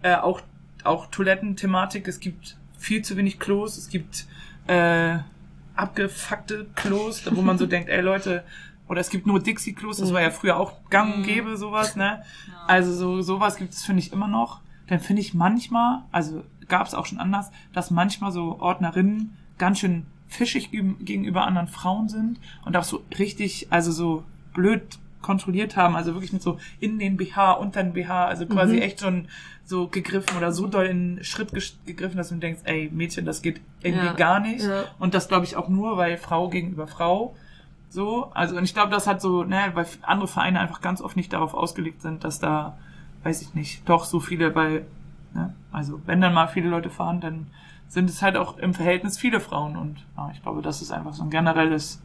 äh, 0.02 0.16
auch, 0.16 0.40
auch 0.84 1.06
Toilettenthematik, 1.06 2.08
es 2.08 2.18
gibt 2.20 2.56
viel 2.76 3.02
zu 3.02 3.16
wenig 3.16 3.38
Klos, 3.38 3.76
es 3.78 3.88
gibt 3.88 4.26
äh, 4.66 5.18
abgefuckte 5.76 6.66
Klos, 6.74 7.22
wo 7.34 7.42
man 7.42 7.58
so 7.58 7.66
denkt, 7.74 7.88
ey 7.88 8.00
Leute, 8.00 8.44
oder 8.88 9.00
es 9.00 9.10
gibt 9.10 9.26
nur 9.26 9.40
Dixie-Klos, 9.40 9.98
das 9.98 10.12
war 10.12 10.20
ja 10.20 10.30
früher 10.30 10.56
auch 10.56 10.72
gang 10.90 11.16
und 11.16 11.22
gäbe, 11.22 11.56
sowas, 11.56 11.96
ne? 11.96 12.22
Also 12.66 12.92
so 12.94 13.22
sowas 13.22 13.56
gibt 13.56 13.72
es, 13.72 13.84
finde 13.84 14.00
ich, 14.02 14.12
immer 14.12 14.28
noch. 14.28 14.60
Dann 14.88 15.00
finde 15.00 15.22
ich 15.22 15.32
manchmal, 15.34 16.02
also 16.12 16.44
gab 16.68 16.86
es 16.86 16.94
auch 16.94 17.06
schon 17.06 17.18
anders, 17.18 17.50
dass 17.72 17.90
manchmal 17.90 18.32
so 18.32 18.60
Ordnerinnen 18.60 19.36
ganz 19.56 19.78
schön 19.78 20.04
fischig 20.32 20.70
gegenüber 20.70 21.46
anderen 21.46 21.68
Frauen 21.68 22.08
sind 22.08 22.38
und 22.64 22.76
auch 22.76 22.84
so 22.84 23.02
richtig, 23.18 23.68
also 23.70 23.92
so 23.92 24.24
blöd 24.54 24.82
kontrolliert 25.20 25.76
haben, 25.76 25.94
also 25.94 26.14
wirklich 26.14 26.32
mit 26.32 26.42
so 26.42 26.58
in 26.80 26.98
den 26.98 27.16
BH, 27.16 27.52
unter 27.52 27.82
den 27.82 27.92
BH, 27.92 28.26
also 28.26 28.46
quasi 28.46 28.78
echt 28.80 29.00
schon 29.00 29.28
so 29.64 29.86
gegriffen 29.86 30.36
oder 30.36 30.50
so 30.52 30.66
doll 30.66 30.86
in 30.86 31.16
den 31.16 31.24
Schritt 31.24 31.52
gegriffen, 31.86 32.16
dass 32.16 32.30
du 32.30 32.34
denkst, 32.36 32.62
ey 32.64 32.90
Mädchen, 32.92 33.24
das 33.24 33.40
geht 33.42 33.60
irgendwie 33.82 34.06
Ja. 34.06 34.12
gar 34.14 34.40
nicht. 34.40 34.64
Ja. 34.64 34.84
Und 34.98 35.14
das 35.14 35.28
glaube 35.28 35.44
ich 35.44 35.54
auch 35.54 35.68
nur, 35.68 35.96
weil 35.96 36.16
Frau 36.16 36.48
gegenüber 36.48 36.88
Frau 36.88 37.36
so. 37.88 38.32
Also 38.34 38.56
und 38.56 38.64
ich 38.64 38.74
glaube, 38.74 38.90
das 38.90 39.06
hat 39.06 39.20
so, 39.20 39.44
ne, 39.44 39.70
weil 39.74 39.86
andere 40.02 40.26
Vereine 40.26 40.58
einfach 40.58 40.80
ganz 40.80 41.00
oft 41.00 41.16
nicht 41.16 41.32
darauf 41.32 41.54
ausgelegt 41.54 42.02
sind, 42.02 42.24
dass 42.24 42.40
da, 42.40 42.76
weiß 43.22 43.42
ich 43.42 43.54
nicht, 43.54 43.88
doch 43.88 44.04
so 44.04 44.18
viele, 44.18 44.54
weil, 44.56 44.86
ne, 45.34 45.54
also 45.70 46.00
wenn 46.06 46.20
dann 46.20 46.34
mal 46.34 46.48
viele 46.48 46.68
Leute 46.68 46.90
fahren, 46.90 47.20
dann 47.20 47.46
sind 47.92 48.08
es 48.08 48.22
halt 48.22 48.36
auch 48.36 48.56
im 48.58 48.72
Verhältnis 48.74 49.18
viele 49.18 49.38
Frauen 49.40 49.76
und 49.76 49.98
ja, 50.16 50.30
ich 50.32 50.42
glaube, 50.42 50.62
das 50.62 50.80
ist 50.80 50.90
einfach 50.92 51.12
so 51.12 51.22
ein 51.24 51.30
generelles 51.30 52.00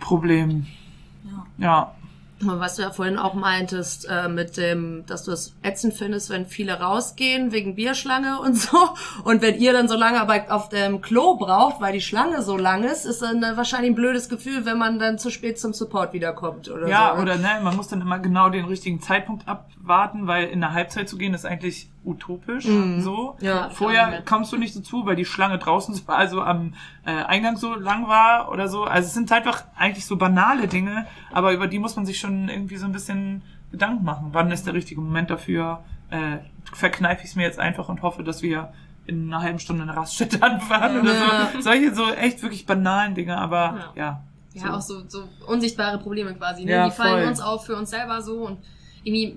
Problem. 0.00 0.66
Ja. 1.58 1.92
Aber 2.42 2.60
Was 2.60 2.76
du 2.76 2.82
ja 2.82 2.90
vorhin 2.90 3.16
auch 3.18 3.34
meintest, 3.34 4.06
äh, 4.10 4.28
mit 4.28 4.56
dem, 4.56 5.04
dass 5.06 5.22
du 5.22 5.32
es 5.32 5.54
ätzend 5.62 5.94
findest, 5.94 6.30
wenn 6.30 6.46
viele 6.46 6.80
rausgehen 6.80 7.52
wegen 7.52 7.74
Bierschlange 7.74 8.40
und 8.44 8.56
so. 8.56 8.76
Und 9.22 9.40
wenn 9.40 9.58
ihr 9.58 9.72
dann 9.72 9.86
so 9.88 9.96
lange 9.96 10.20
aber 10.20 10.44
auf 10.48 10.68
dem 10.68 11.00
Klo 11.00 11.36
braucht, 11.36 11.80
weil 11.80 11.92
die 11.92 12.00
Schlange 12.00 12.42
so 12.42 12.56
lang 12.56 12.84
ist, 12.84 13.04
ist 13.04 13.22
dann 13.22 13.42
äh, 13.42 13.56
wahrscheinlich 13.56 13.92
ein 13.92 13.94
blödes 13.94 14.28
Gefühl, 14.28 14.64
wenn 14.66 14.78
man 14.78 14.98
dann 14.98 15.18
zu 15.18 15.30
spät 15.30 15.58
zum 15.60 15.72
Support 15.72 16.12
wiederkommt 16.12 16.68
oder 16.70 16.88
Ja, 16.88 17.14
so. 17.14 17.22
oder 17.22 17.36
ne, 17.36 17.60
man 17.62 17.76
muss 17.76 17.88
dann 17.88 18.00
immer 18.00 18.18
genau 18.18 18.48
den 18.48 18.64
richtigen 18.64 19.00
Zeitpunkt 19.00 19.46
abwarten, 19.46 20.26
weil 20.26 20.48
in 20.48 20.60
der 20.60 20.72
Halbzeit 20.72 21.08
zu 21.08 21.16
gehen 21.16 21.34
ist 21.34 21.46
eigentlich 21.46 21.88
utopisch. 22.04 22.66
So. 22.98 23.36
Ja. 23.40 23.70
Vorher 23.70 24.22
kommst 24.22 24.52
du 24.52 24.56
nicht 24.56 24.74
so 24.74 24.80
zu, 24.80 25.06
weil 25.06 25.16
die 25.16 25.24
Schlange 25.24 25.58
draußen 25.58 25.94
so- 25.94 26.02
also 26.12 26.42
am 26.42 26.74
äh, 27.06 27.10
Eingang 27.12 27.56
so 27.56 27.74
lang 27.74 28.08
war 28.08 28.50
oder 28.50 28.68
so. 28.68 28.84
Also 28.84 29.06
es 29.06 29.14
sind 29.14 29.30
einfach 29.32 29.64
eigentlich 29.76 30.06
so 30.06 30.16
banale 30.16 30.68
Dinge, 30.68 31.06
aber 31.32 31.52
über 31.52 31.66
die 31.66 31.78
muss 31.78 31.96
man 31.96 32.06
sich 32.06 32.18
schon 32.18 32.48
irgendwie 32.48 32.76
so 32.76 32.86
ein 32.86 32.92
bisschen 32.92 33.42
Gedanken 33.70 34.04
machen. 34.04 34.28
Wann 34.32 34.50
ist 34.50 34.66
der 34.66 34.74
richtige 34.74 35.00
Moment 35.00 35.30
dafür? 35.30 35.82
Äh, 36.10 36.38
verkneife 36.72 37.22
ich 37.24 37.30
es 37.30 37.36
mir 37.36 37.42
jetzt 37.42 37.58
einfach 37.58 37.88
und 37.88 38.02
hoffe, 38.02 38.22
dass 38.22 38.42
wir 38.42 38.72
in 39.06 39.32
einer 39.32 39.42
halben 39.42 39.58
Stunde 39.58 39.82
eine 39.82 39.96
Raststätte 39.96 40.42
anfahren 40.42 41.00
oder 41.00 41.12
Ja. 41.14 41.48
so. 41.54 41.60
Solche 41.60 41.94
so 41.94 42.10
echt 42.12 42.42
wirklich 42.42 42.64
banalen 42.66 43.14
Dinge, 43.14 43.36
aber 43.36 43.92
ja. 43.96 44.22
Ja, 44.54 44.74
auch 44.74 44.80
so, 44.80 45.02
so 45.08 45.24
unsichtbare 45.48 45.98
Probleme 45.98 46.32
quasi. 46.34 46.64
Ne? 46.64 46.70
Ja, 46.70 46.84
die 46.86 46.92
fallen 46.92 47.20
voll. 47.22 47.28
uns 47.28 47.40
auf 47.40 47.66
für 47.66 47.74
uns 47.76 47.90
selber 47.90 48.22
so 48.22 48.46
und 48.46 48.58
irgendwie, 49.02 49.36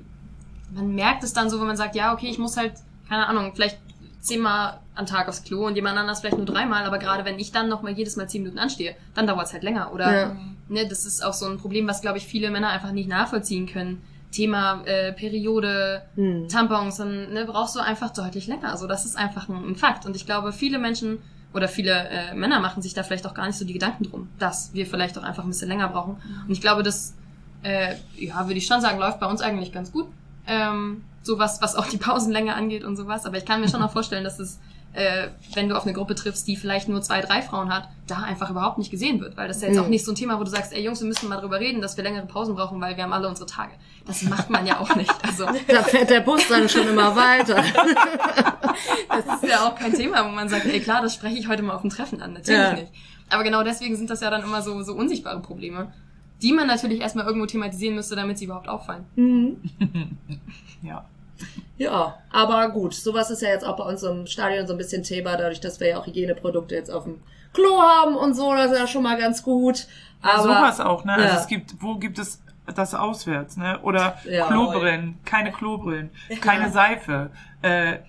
man 0.73 0.94
merkt 0.95 1.23
es 1.23 1.34
dann 1.34 1.49
so, 1.49 1.60
wenn 1.60 1.68
man 1.68 1.77
sagt, 1.77 1.95
ja, 1.95 2.14
okay, 2.14 2.27
ich 2.27 2.38
muss 2.39 2.57
halt, 2.57 2.73
keine 3.07 3.27
Ahnung, 3.27 3.52
vielleicht 3.56 3.77
zehnmal 4.19 4.80
am 4.95 5.06
Tag 5.06 5.30
aufs 5.30 5.44
Klo 5.44 5.68
und 5.68 5.76
jemand 5.76 5.98
anders 5.98 6.19
vielleicht 6.19 6.38
nur 6.38 6.45
dreimal, 6.45 6.84
aber 6.85 6.98
gerade 6.98 7.23
wenn 7.23 7.39
ich 7.39 7.52
dann 7.52 7.69
nochmal 7.69 7.94
jedes 7.94 8.15
Mal 8.18 8.27
zehn 8.27 8.41
Minuten 8.41 8.60
anstehe, 8.60 8.95
dann 9.14 9.27
dauert 9.27 9.45
es 9.48 9.53
halt 9.53 9.64
länger. 9.64 9.94
Oder 9.94 10.11
Ja. 10.11 10.35
ne, 10.68 10.88
das 10.88 11.06
ist 11.06 11.23
auch 11.23 11.34
so 11.34 11.45
ein 11.45 11.57
Problem, 11.57 11.88
was, 11.88 12.02
glaube 12.02 12.18
ich, 12.18 12.26
viele 12.26 12.49
Männer 12.52 12.69
einfach 12.69 12.91
nicht 12.91 13.07
nachvollziehen 13.07 13.68
können. 13.68 14.02
Thema 14.31 14.81
äh, 14.85 15.14
Periode, 15.14 16.02
Hm. 16.15 16.49
Tampons, 16.49 16.98
dann 16.98 17.31
ne, 17.31 17.45
brauchst 17.45 17.76
du 17.76 17.80
einfach 17.80 18.11
deutlich 18.11 18.48
länger. 18.48 18.72
Also 18.72 18.85
das 18.88 19.06
ist 19.06 19.18
einfach 19.18 19.48
ein, 19.48 19.69
ein 19.69 19.76
Fakt. 19.77 20.06
Und 20.06 20.15
ich 20.18 20.26
glaube, 20.26 20.52
viele 20.52 20.80
Menschen 20.80 21.19
oder 21.53 21.69
viele 21.69 22.10
äh, 22.10 22.34
Männer 22.35 22.60
machen 22.60 22.81
sich 22.81 22.94
da 22.94 23.03
vielleicht 23.03 23.26
auch 23.26 23.34
gar 23.34 23.48
nicht 23.48 23.57
so 23.57 23.64
die 23.65 23.73
Gedanken 23.73 24.03
drum, 24.03 24.27
dass 24.38 24.73
wir 24.73 24.85
vielleicht 24.85 25.18
auch 25.18 25.23
einfach 25.23 25.44
ein 25.44 25.49
bisschen 25.49 25.69
länger 25.69 25.88
brauchen. 25.88 26.18
Und 26.45 26.52
ich 26.52 26.60
glaube, 26.60 26.84
das, 26.84 27.14
äh, 27.64 27.95
ja, 28.18 28.45
würde 28.48 28.57
ich 28.57 28.68
schon 28.68 28.81
sagen, 28.81 28.99
läuft 28.99 29.19
bei 29.22 29.27
uns 29.27 29.41
eigentlich 29.41 29.72
ganz 29.72 29.91
gut. 29.94 30.07
Ähm, 30.48 31.03
so 31.24 31.38
was, 31.40 31.61
was 31.61 31.76
auch 31.76 31.88
die 31.88 31.98
Pausenlänge 31.98 32.56
angeht 32.56 32.84
und 32.86 32.95
sowas. 32.95 33.26
Aber 33.26 33.38
ich 33.38 33.45
kann 33.45 33.60
mir 33.61 33.68
schon 33.69 33.82
auch 33.84 33.91
vorstellen, 33.91 34.24
dass 34.24 34.40
es 34.40 34.60
äh, 34.94 35.28
wenn 35.53 35.69
du 35.69 35.76
auf 35.78 35.84
eine 35.84 35.94
Gruppe 35.94 36.15
triffst, 36.15 36.48
die 36.48 36.56
vielleicht 36.56 36.88
nur 36.90 37.02
zwei, 37.03 37.22
drei 37.22 37.44
Frauen 37.44 37.72
hat, 37.72 37.88
da 38.07 38.19
einfach 38.24 38.49
überhaupt 38.49 38.80
nicht 38.80 38.90
gesehen 38.90 39.19
wird. 39.19 39.38
Weil 39.38 39.48
das 39.48 39.57
ist 39.57 39.61
ja 39.64 39.68
jetzt 39.68 39.78
Mhm. 39.78 39.84
auch 39.84 39.90
nicht 39.90 40.03
so 40.03 40.11
ein 40.14 40.15
Thema, 40.15 40.40
wo 40.40 40.44
du 40.44 40.49
sagst, 40.49 40.74
ey 40.74 40.82
Jungs, 40.84 41.02
wir 41.02 41.07
müssen 41.07 41.30
mal 41.30 41.38
drüber 41.40 41.60
reden, 41.60 41.82
dass 41.82 41.98
wir 41.98 42.03
längere 42.03 42.26
Pausen 42.26 42.56
brauchen, 42.56 42.82
weil 42.82 42.95
wir 42.95 43.03
haben 43.03 43.14
alle 43.14 43.28
unsere 43.28 43.45
Tage. 43.48 43.74
Das 44.07 44.24
macht 44.24 44.49
man 44.49 44.65
ja 44.65 44.80
auch 44.80 44.95
nicht. 44.95 45.14
Also 45.24 45.45
Da 45.68 45.84
fährt 45.84 46.10
der 46.10 46.22
Bus 46.22 46.48
dann 46.48 46.68
schon 46.68 46.88
immer 46.88 47.15
weiter. 47.15 47.57
das 49.10 49.26
ist 49.44 49.49
ja 49.49 49.68
auch 49.68 49.76
kein 49.76 49.94
Thema, 49.94 50.26
wo 50.26 50.30
man 50.30 50.49
sagt, 50.49 50.65
ey 50.65 50.80
klar, 50.80 51.02
das 51.02 51.14
spreche 51.14 51.38
ich 51.38 51.48
heute 51.48 51.64
mal 51.64 51.74
auf 51.76 51.82
dem 51.82 51.90
Treffen 51.90 52.22
an. 52.22 52.34
Natürlich 52.34 52.60
Ja. 52.60 52.74
nicht. 52.74 52.91
Aber 53.30 53.44
genau 53.44 53.61
deswegen 53.64 53.95
sind 53.98 54.10
das 54.10 54.22
ja 54.22 54.30
dann 54.30 54.41
immer 54.44 54.61
so, 54.61 54.82
so 54.84 54.94
unsichtbare 54.94 55.41
Probleme, 55.41 55.91
die 56.42 56.54
man 56.54 56.68
natürlich 56.68 57.02
erstmal 57.02 57.26
irgendwo 57.26 57.46
thematisieren 57.48 57.96
müsste, 57.96 58.16
damit 58.16 58.38
sie 58.38 58.46
überhaupt 58.46 58.70
auffallen. 58.70 59.06
Ja. 60.84 61.06
Ja, 61.78 62.18
aber 62.32 62.70
gut, 62.70 62.94
sowas 62.94 63.30
ist 63.32 63.42
ja 63.42 63.50
jetzt 63.50 63.66
auch 63.66 63.76
bei 63.78 63.84
uns 63.84 64.02
im 64.04 64.26
Stadion 64.26 64.66
so 64.68 64.74
ein 64.74 64.78
bisschen 64.78 65.04
Thema, 65.04 65.38
dadurch, 65.38 65.60
dass 65.60 65.80
wir 65.80 65.88
ja 65.90 66.00
auch 66.00 66.06
Hygieneprodukte 66.08 66.74
jetzt 66.76 66.90
auf 66.90 67.04
dem 67.04 67.20
Klo 67.54 67.80
haben 67.82 68.16
und 68.16 68.34
so, 68.36 68.54
das 68.54 68.72
ist 68.72 68.80
ja 68.80 68.88
schon 68.88 69.04
mal 69.04 69.18
ganz 69.18 69.44
gut. 69.44 69.88
Aber 70.22 70.44
Sowas 70.44 70.80
auch, 70.80 71.04
ne? 71.06 71.14
Ja. 71.18 71.24
Also 71.26 71.38
es 71.38 71.48
gibt, 71.48 71.76
wo 71.82 71.96
gibt 71.96 72.20
es 72.20 72.42
das 72.74 72.94
auswärts, 72.96 73.58
ne? 73.58 73.80
Oder 73.84 74.18
Ja. 74.26 74.48
Klobrillen, 74.48 75.18
keine 75.26 75.52
Klobrillen, 75.52 76.10
keine 76.42 76.72
Seife, 76.72 77.30
äh, 77.62 78.00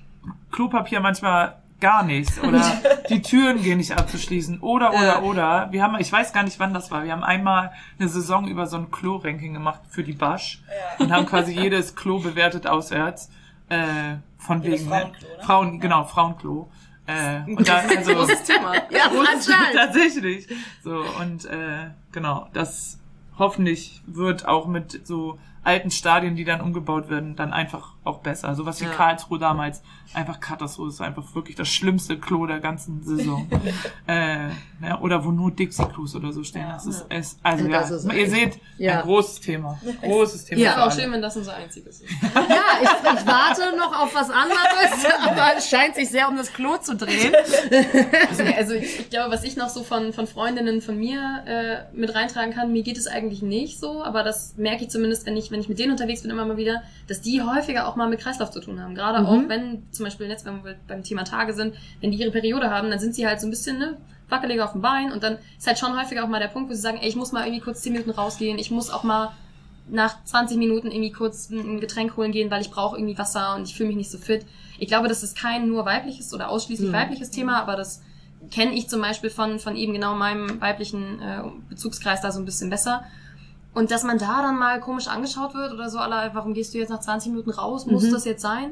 Klopapier 0.50 1.00
manchmal 1.00 1.56
gar 1.80 2.02
nichts 2.02 2.40
oder 2.42 2.62
die 3.08 3.22
Türen 3.22 3.62
gehen 3.62 3.78
nicht 3.78 3.92
abzuschließen 3.96 4.60
oder 4.60 4.90
oder 4.90 5.04
Ja. 5.06 5.22
oder 5.22 5.68
wir 5.70 5.82
haben 5.82 5.96
ich 6.00 6.10
weiß 6.10 6.32
gar 6.32 6.42
nicht 6.42 6.58
wann 6.58 6.74
das 6.74 6.90
war 6.90 7.04
wir 7.04 7.12
haben 7.12 7.22
einmal 7.22 7.72
eine 7.98 8.08
Saison 8.08 8.48
über 8.48 8.66
so 8.66 8.76
ein 8.76 8.90
Klo-Ranking 8.90 9.52
gemacht 9.54 9.80
für 9.88 10.02
die 10.02 10.12
Basch 10.12 10.62
und 10.98 11.12
haben 11.12 11.26
quasi 11.26 11.52
jedes 11.52 11.94
Klo 11.94 12.18
bewertet 12.18 12.66
auswärts 12.66 13.30
äh, 13.68 14.16
von 14.38 14.62
Jedes 14.62 14.80
wegen 14.80 14.90
ne? 14.90 14.96
Frauenklo, 14.96 15.28
ne? 15.28 15.44
Frauen 15.44 15.80
genau 15.80 16.04
Frauenklo 16.04 16.70
äh, 17.06 17.40
und 17.50 17.66
da 17.66 17.78
also 17.78 18.12
Großes 18.14 18.42
Thema. 18.44 18.74
ja, 18.90 19.04
anscheinend. 19.06 19.74
Tatsächlich. 19.74 20.46
So, 20.84 21.02
und 21.20 21.46
äh, 21.46 21.90
genau, 22.12 22.48
das 22.52 23.00
hoffentlich 23.38 24.02
wird 24.06 24.46
auch 24.46 24.66
mit 24.66 25.06
so 25.06 25.38
alten 25.64 25.90
Stadien, 25.90 26.36
die 26.36 26.44
dann 26.44 26.60
umgebaut 26.60 27.08
werden, 27.08 27.34
dann 27.34 27.52
einfach 27.52 27.94
auch 28.08 28.18
besser. 28.18 28.54
Sowas 28.54 28.80
wie 28.80 28.84
Ja. 28.84 28.90
Karlsruhe 28.90 29.38
damals, 29.38 29.82
einfach 30.14 30.40
Katastrophe, 30.40 30.88
ist 30.88 31.00
einfach 31.00 31.34
wirklich 31.34 31.56
das 31.56 31.68
schlimmste 31.68 32.18
Klo 32.18 32.46
der 32.46 32.60
ganzen 32.60 33.02
Saison. 33.02 33.48
äh, 34.06 34.48
ja, 34.82 35.00
oder 35.00 35.24
wo 35.24 35.30
nur 35.30 35.50
Dixie-Klos 35.50 36.14
oder 36.16 36.32
so 36.32 36.42
stehen. 36.44 36.66
Das 36.68 36.86
ist, 36.86 37.06
es, 37.08 37.38
also 37.42 37.66
ja, 37.66 37.80
ist 37.80 38.04
ihr 38.06 38.10
echt- 38.14 38.30
seht, 38.30 38.60
ja. 38.78 38.98
ein 39.00 39.02
großes 39.02 39.40
Thema. 39.40 39.78
Großes 40.02 40.44
Thema. 40.46 40.60
Ja. 40.60 40.86
Auch 40.86 40.92
schön, 40.92 41.10
wenn 41.12 41.22
das 41.22 41.36
unser 41.36 41.54
einziges 41.54 42.00
ist. 42.00 42.10
Ja, 42.48 42.62
ich, 42.80 42.88
ich 43.20 43.26
warte 43.26 43.76
noch 43.76 44.00
auf 44.00 44.14
was 44.14 44.30
anderes, 44.30 45.04
aber 45.26 45.56
es 45.58 45.68
scheint 45.68 45.94
sich 45.96 46.08
sehr 46.08 46.28
um 46.28 46.36
das 46.36 46.52
Klo 46.52 46.76
zu 46.78 46.96
drehen. 46.96 47.32
Nee, 47.70 48.54
also 48.56 48.74
ich, 48.74 49.00
ich 49.00 49.10
glaube, 49.10 49.32
was 49.32 49.44
ich 49.44 49.56
noch 49.56 49.68
so 49.68 49.82
von, 49.82 50.12
von 50.12 50.26
Freundinnen 50.26 50.80
von 50.80 50.96
mir 50.98 51.42
äh, 51.46 51.96
mit 51.96 52.14
reintragen 52.14 52.52
kann, 52.54 52.72
mir 52.72 52.82
geht 52.82 52.96
es 52.96 53.06
eigentlich 53.06 53.42
nicht 53.42 53.78
so, 53.80 54.02
aber 54.02 54.22
das 54.22 54.54
merke 54.56 54.84
ich 54.84 54.90
zumindest, 54.90 55.26
wenn 55.26 55.36
ich, 55.36 55.50
wenn 55.50 55.60
ich 55.60 55.68
mit 55.68 55.78
denen 55.78 55.92
unterwegs 55.92 56.22
bin, 56.22 56.30
immer 56.30 56.44
mal 56.46 56.56
wieder, 56.56 56.82
dass 57.08 57.20
die 57.20 57.42
häufiger 57.42 57.88
auch 57.88 57.96
mal 57.98 58.08
mit 58.08 58.20
Kreislauf 58.20 58.50
zu 58.50 58.60
tun 58.60 58.80
haben. 58.82 58.94
Gerade 58.94 59.20
Mhm. 59.20 59.26
auch 59.26 59.48
wenn, 59.48 59.82
zum 59.92 60.04
Beispiel 60.04 60.26
jetzt, 60.28 60.44
wenn 60.46 60.64
wir 60.64 60.76
beim 60.86 61.02
Thema 61.02 61.24
Tage 61.24 61.52
sind, 61.52 61.74
wenn 62.00 62.10
die 62.10 62.18
ihre 62.18 62.30
Periode 62.30 62.70
haben, 62.70 62.88
dann 62.90 62.98
sind 62.98 63.14
sie 63.14 63.26
halt 63.26 63.40
so 63.40 63.46
ein 63.46 63.50
bisschen 63.50 63.78
ne, 63.78 63.96
wackeliger 64.30 64.64
auf 64.64 64.72
dem 64.72 64.80
Bein 64.82 65.12
und 65.12 65.22
dann 65.22 65.38
ist 65.58 65.66
halt 65.66 65.78
schon 65.78 65.98
häufiger 66.00 66.24
auch 66.24 66.28
mal 66.28 66.40
der 66.40 66.48
Punkt, 66.48 66.70
wo 66.70 66.74
sie 66.74 66.80
sagen, 66.80 66.98
ey, 67.00 67.08
ich 67.08 67.16
muss 67.16 67.32
mal 67.32 67.44
irgendwie 67.44 67.60
kurz 67.62 67.82
10 67.82 67.92
Minuten 67.92 68.10
rausgehen, 68.10 68.58
ich 68.58 68.70
muss 68.70 68.90
auch 68.90 69.02
mal 69.04 69.32
nach 69.90 70.22
20 70.24 70.58
Minuten 70.58 70.90
irgendwie 70.90 71.12
kurz 71.12 71.48
ein 71.50 71.80
Getränk 71.80 72.16
holen 72.16 72.30
gehen, 72.32 72.50
weil 72.50 72.60
ich 72.60 72.70
brauche 72.70 72.96
irgendwie 72.98 73.16
Wasser 73.16 73.54
und 73.56 73.66
ich 73.68 73.74
fühle 73.74 73.88
mich 73.88 73.96
nicht 73.96 74.10
so 74.10 74.18
fit. 74.18 74.44
Ich 74.78 74.86
glaube, 74.88 75.08
das 75.08 75.22
ist 75.22 75.36
kein 75.36 75.66
nur 75.68 75.86
weibliches 75.86 76.34
oder 76.34 76.50
ausschließlich 76.50 76.90
Mhm. 76.90 76.94
weibliches 76.94 77.30
Thema, 77.30 77.60
aber 77.60 77.74
das 77.74 78.02
kenne 78.50 78.74
ich 78.74 78.88
zum 78.88 79.00
Beispiel 79.00 79.30
von, 79.30 79.58
von 79.58 79.76
eben 79.76 79.92
genau 79.94 80.14
meinem 80.14 80.60
weiblichen 80.60 81.20
äh, 81.22 81.42
Bezugskreis 81.70 82.20
da 82.20 82.30
so 82.32 82.38
ein 82.38 82.44
bisschen 82.44 82.68
besser. 82.70 83.02
Und 83.78 83.92
dass 83.92 84.02
man 84.02 84.18
da 84.18 84.42
dann 84.42 84.58
mal 84.58 84.80
komisch 84.80 85.06
angeschaut 85.06 85.54
wird 85.54 85.72
oder 85.72 85.88
so, 85.88 85.98
aller, 85.98 86.34
warum 86.34 86.52
gehst 86.52 86.74
du 86.74 86.78
jetzt 86.78 86.88
nach 86.90 86.98
20 86.98 87.30
Minuten 87.30 87.50
raus? 87.50 87.86
Muss 87.86 88.02
Mhm. 88.02 88.10
das 88.12 88.24
jetzt 88.24 88.42
sein? 88.42 88.70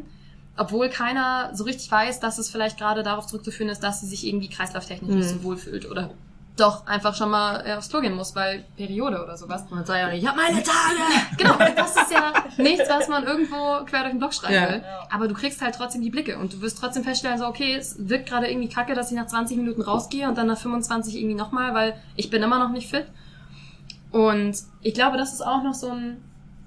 Obwohl 0.57 0.89
keiner 0.89 1.51
so 1.55 1.62
richtig 1.62 1.93
weiß, 1.93 2.19
dass 2.19 2.39
es 2.39 2.51
vielleicht 2.51 2.77
gerade 2.77 3.05
darauf 3.05 3.27
zurückzuführen 3.28 3.70
ist, 3.70 3.85
dass 3.85 4.01
sie 4.01 4.07
sich 4.09 4.27
irgendwie 4.27 4.49
kreislauftechnisch 4.49 5.11
Mhm. 5.12 5.19
nicht 5.19 5.28
so 5.31 5.43
wohl 5.45 5.57
fühlt 5.59 5.89
oder 5.89 6.11
doch 6.57 6.87
einfach 6.89 7.15
schon 7.15 7.31
mal 7.31 7.62
äh, 7.66 7.74
aufs 7.74 7.89
Klo 7.91 8.01
gehen 8.01 8.15
muss, 8.16 8.35
weil 8.35 8.65
Periode 8.77 9.23
oder 9.23 9.37
sowas. 9.37 9.65
Man 9.70 9.85
sagt 9.85 10.01
ja 10.01 10.09
nicht, 10.11 10.23
ich 10.24 10.28
hab 10.28 10.35
meine 10.37 10.61
Tage. 10.61 10.97
Genau, 11.39 11.55
das 11.77 11.95
ist 11.95 12.11
ja 12.11 12.33
nichts, 12.57 12.89
was 12.89 13.07
man 13.09 13.24
irgendwo 13.24 13.85
quer 13.85 14.01
durch 14.01 14.12
den 14.12 14.19
Block 14.19 14.35
schreiben 14.35 14.55
Ja. 14.55 14.69
will. 14.70 14.83
Aber 15.12 15.28
du 15.28 15.35
kriegst 15.35 15.61
halt 15.62 15.77
trotzdem 15.77 16.01
die 16.03 16.11
Blicke 16.11 16.37
und 16.39 16.53
du 16.55 16.61
wirst 16.62 16.78
trotzdem 16.81 17.05
feststellen, 17.05 17.39
so, 17.39 17.47
okay, 17.47 17.77
es 17.77 17.97
wirkt 18.09 18.28
gerade 18.28 18.49
irgendwie 18.51 18.70
kacke, 18.70 18.95
dass 18.95 19.11
ich 19.12 19.16
nach 19.16 19.27
20 19.28 19.57
Minuten 19.59 19.83
rausgehe 19.83 20.27
und 20.28 20.37
dann 20.37 20.49
nach 20.49 20.59
25 20.59 21.15
irgendwie 21.16 21.37
nochmal, 21.37 21.74
weil 21.74 21.95
ich 22.16 22.28
bin 22.31 22.43
immer 22.43 22.59
noch 22.59 22.70
nicht 22.70 22.89
fit. 22.91 23.05
Und 24.12 24.57
ich 24.83 24.95
glaube, 24.95 25.16
das 25.16 25.33
ist 25.33 25.43
auch 25.43 25.62
noch 25.62 25.74
so 25.74 25.91
ein, 25.91 26.19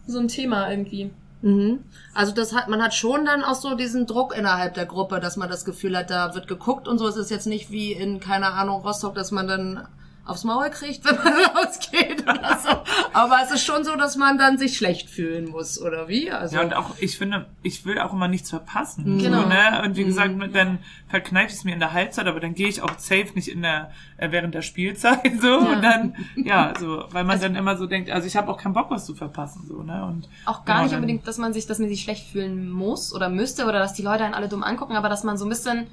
so 0.07 0.19
ein 0.19 0.27
Thema 0.27 0.69
irgendwie. 0.69 1.11
Mhm. 1.41 1.79
Also 2.13 2.33
das 2.33 2.53
hat, 2.53 2.67
man 2.67 2.81
hat 2.81 2.93
schon 2.93 3.25
dann 3.25 3.43
auch 3.43 3.55
so 3.55 3.75
diesen 3.75 4.05
Druck 4.05 4.35
innerhalb 4.37 4.73
der 4.73 4.85
Gruppe, 4.85 5.19
dass 5.19 5.37
man 5.37 5.49
das 5.49 5.65
Gefühl 5.65 5.97
hat, 5.97 6.09
da 6.09 6.35
wird 6.35 6.47
geguckt 6.47 6.87
und 6.87 6.97
so. 6.97 7.07
Es 7.07 7.15
ist 7.15 7.31
jetzt 7.31 7.47
nicht 7.47 7.71
wie 7.71 7.93
in, 7.93 8.19
keine 8.19 8.51
Ahnung, 8.51 8.81
Rostock, 8.81 9.15
dass 9.15 9.31
man 9.31 9.47
dann 9.47 9.87
aufs 10.29 10.43
Maul 10.43 10.69
kriegt, 10.69 11.03
wenn 11.05 11.15
man 11.15 11.33
rausgeht 11.55 12.21
oder 12.23 12.57
so. 12.59 12.69
Aber 13.13 13.39
es 13.43 13.51
ist 13.51 13.65
schon 13.65 13.83
so, 13.83 13.95
dass 13.95 14.15
man 14.15 14.37
dann 14.37 14.57
sich 14.57 14.77
schlecht 14.77 15.09
fühlen 15.09 15.49
muss, 15.49 15.81
oder 15.81 16.07
wie? 16.07 16.31
Also, 16.31 16.55
Ja, 16.55 16.61
und 16.61 16.73
auch, 16.73 16.95
ich 16.99 17.17
finde, 17.17 17.47
ich 17.63 17.85
will 17.85 17.99
auch 17.99 18.13
immer 18.13 18.27
nichts 18.27 18.49
verpassen. 18.49 19.17
Genau. 19.19 19.41
So, 19.43 19.47
ne? 19.47 19.81
Und 19.83 19.95
wie 19.95 20.03
gesagt, 20.05 20.35
dann 20.53 20.79
verkneife 21.07 21.47
ich 21.47 21.55
es 21.55 21.63
mir 21.63 21.73
in 21.73 21.79
der 21.79 21.93
Halbzeit, 21.93 22.27
aber 22.27 22.39
dann 22.39 22.53
gehe 22.53 22.67
ich 22.67 22.81
auch 22.81 22.97
safe 22.97 23.29
nicht 23.35 23.47
in 23.47 23.61
der, 23.61 23.91
äh, 24.17 24.31
während 24.31 24.53
der 24.53 24.61
Spielzeit, 24.61 25.19
so. 25.41 25.57
Und 25.57 25.81
dann, 25.81 26.15
ja, 26.35 26.73
so, 26.79 27.05
weil 27.11 27.23
man 27.23 27.39
dann 27.39 27.55
immer 27.55 27.77
so 27.77 27.85
denkt, 27.87 28.09
also 28.11 28.27
ich 28.27 28.35
habe 28.35 28.51
auch 28.51 28.57
keinen 28.57 28.73
Bock, 28.73 28.89
was 28.91 29.05
zu 29.05 29.15
verpassen, 29.15 29.65
so, 29.67 29.81
ne? 29.83 30.05
Und 30.05 30.27
Auch 30.45 30.65
gar 30.65 30.77
genau, 30.77 30.83
nicht 30.87 30.95
unbedingt, 30.95 31.27
dass 31.27 31.37
man 31.37 31.53
sich, 31.53 31.65
dass 31.65 31.79
man 31.79 31.89
sich 31.89 32.01
schlecht 32.01 32.27
fühlen 32.31 32.69
muss 32.69 33.13
oder 33.13 33.29
müsste 33.29 33.65
oder 33.65 33.79
dass 33.79 33.93
die 33.93 34.01
Leute 34.03 34.23
einen 34.23 34.33
alle 34.33 34.47
dumm 34.47 34.63
angucken, 34.63 34.95
aber 34.95 35.09
dass 35.09 35.23
man 35.23 35.37
so 35.37 35.45
ein 35.45 35.49
bisschen, 35.49 35.87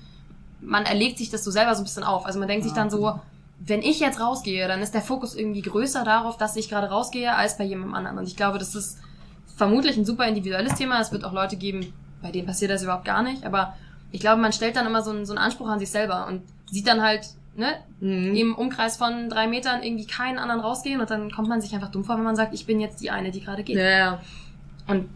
man 0.60 0.84
erlegt 0.84 1.18
sich 1.18 1.30
das 1.30 1.44
so 1.44 1.50
selber 1.50 1.74
so 1.74 1.82
ein 1.82 1.84
bisschen 1.84 2.04
auf. 2.04 2.26
Also 2.26 2.38
man 2.38 2.48
denkt 2.48 2.64
sich 2.64 2.72
dann 2.72 2.90
so, 2.90 3.18
wenn 3.58 3.82
ich 3.82 4.00
jetzt 4.00 4.20
rausgehe, 4.20 4.68
dann 4.68 4.80
ist 4.82 4.94
der 4.94 5.02
Fokus 5.02 5.34
irgendwie 5.34 5.62
größer 5.62 6.04
darauf, 6.04 6.36
dass 6.36 6.56
ich 6.56 6.68
gerade 6.68 6.88
rausgehe, 6.88 7.34
als 7.34 7.56
bei 7.58 7.64
jemandem 7.64 7.94
anderen. 7.94 8.18
Und 8.18 8.26
ich 8.28 8.36
glaube, 8.36 8.58
das 8.58 8.74
ist 8.74 8.98
vermutlich 9.56 9.96
ein 9.96 10.04
super 10.04 10.26
individuelles 10.26 10.74
Thema. 10.74 11.00
Es 11.00 11.10
wird 11.12 11.24
auch 11.24 11.32
Leute 11.32 11.56
geben, 11.56 11.92
bei 12.22 12.30
denen 12.30 12.46
passiert 12.46 12.70
das 12.70 12.82
überhaupt 12.82 13.04
gar 13.04 13.22
nicht. 13.22 13.44
Aber 13.44 13.74
ich 14.12 14.20
glaube, 14.20 14.40
man 14.40 14.52
stellt 14.52 14.76
dann 14.76 14.86
immer 14.86 15.02
so 15.02 15.10
einen, 15.10 15.26
so 15.26 15.32
einen 15.32 15.38
Anspruch 15.42 15.68
an 15.68 15.78
sich 15.78 15.90
selber 15.90 16.26
und 16.26 16.42
sieht 16.70 16.86
dann 16.86 17.02
halt, 17.02 17.26
ne, 17.56 17.68
Mhm. 18.00 18.36
im 18.36 18.54
Umkreis 18.54 18.98
von 18.98 19.30
drei 19.30 19.46
Metern 19.46 19.82
irgendwie 19.82 20.06
keinen 20.06 20.38
anderen 20.38 20.60
rausgehen 20.60 21.00
und 21.00 21.08
dann 21.08 21.30
kommt 21.30 21.48
man 21.48 21.62
sich 21.62 21.74
einfach 21.74 21.90
dumm 21.90 22.04
vor, 22.04 22.16
wenn 22.18 22.24
man 22.24 22.36
sagt, 22.36 22.52
ich 22.52 22.66
bin 22.66 22.78
jetzt 22.80 23.00
die 23.00 23.10
eine, 23.10 23.30
die 23.30 23.40
gerade 23.40 23.62
geht. 23.64 23.76
ja, 23.76 23.88
ja. 23.88 24.20
Und 24.86 25.08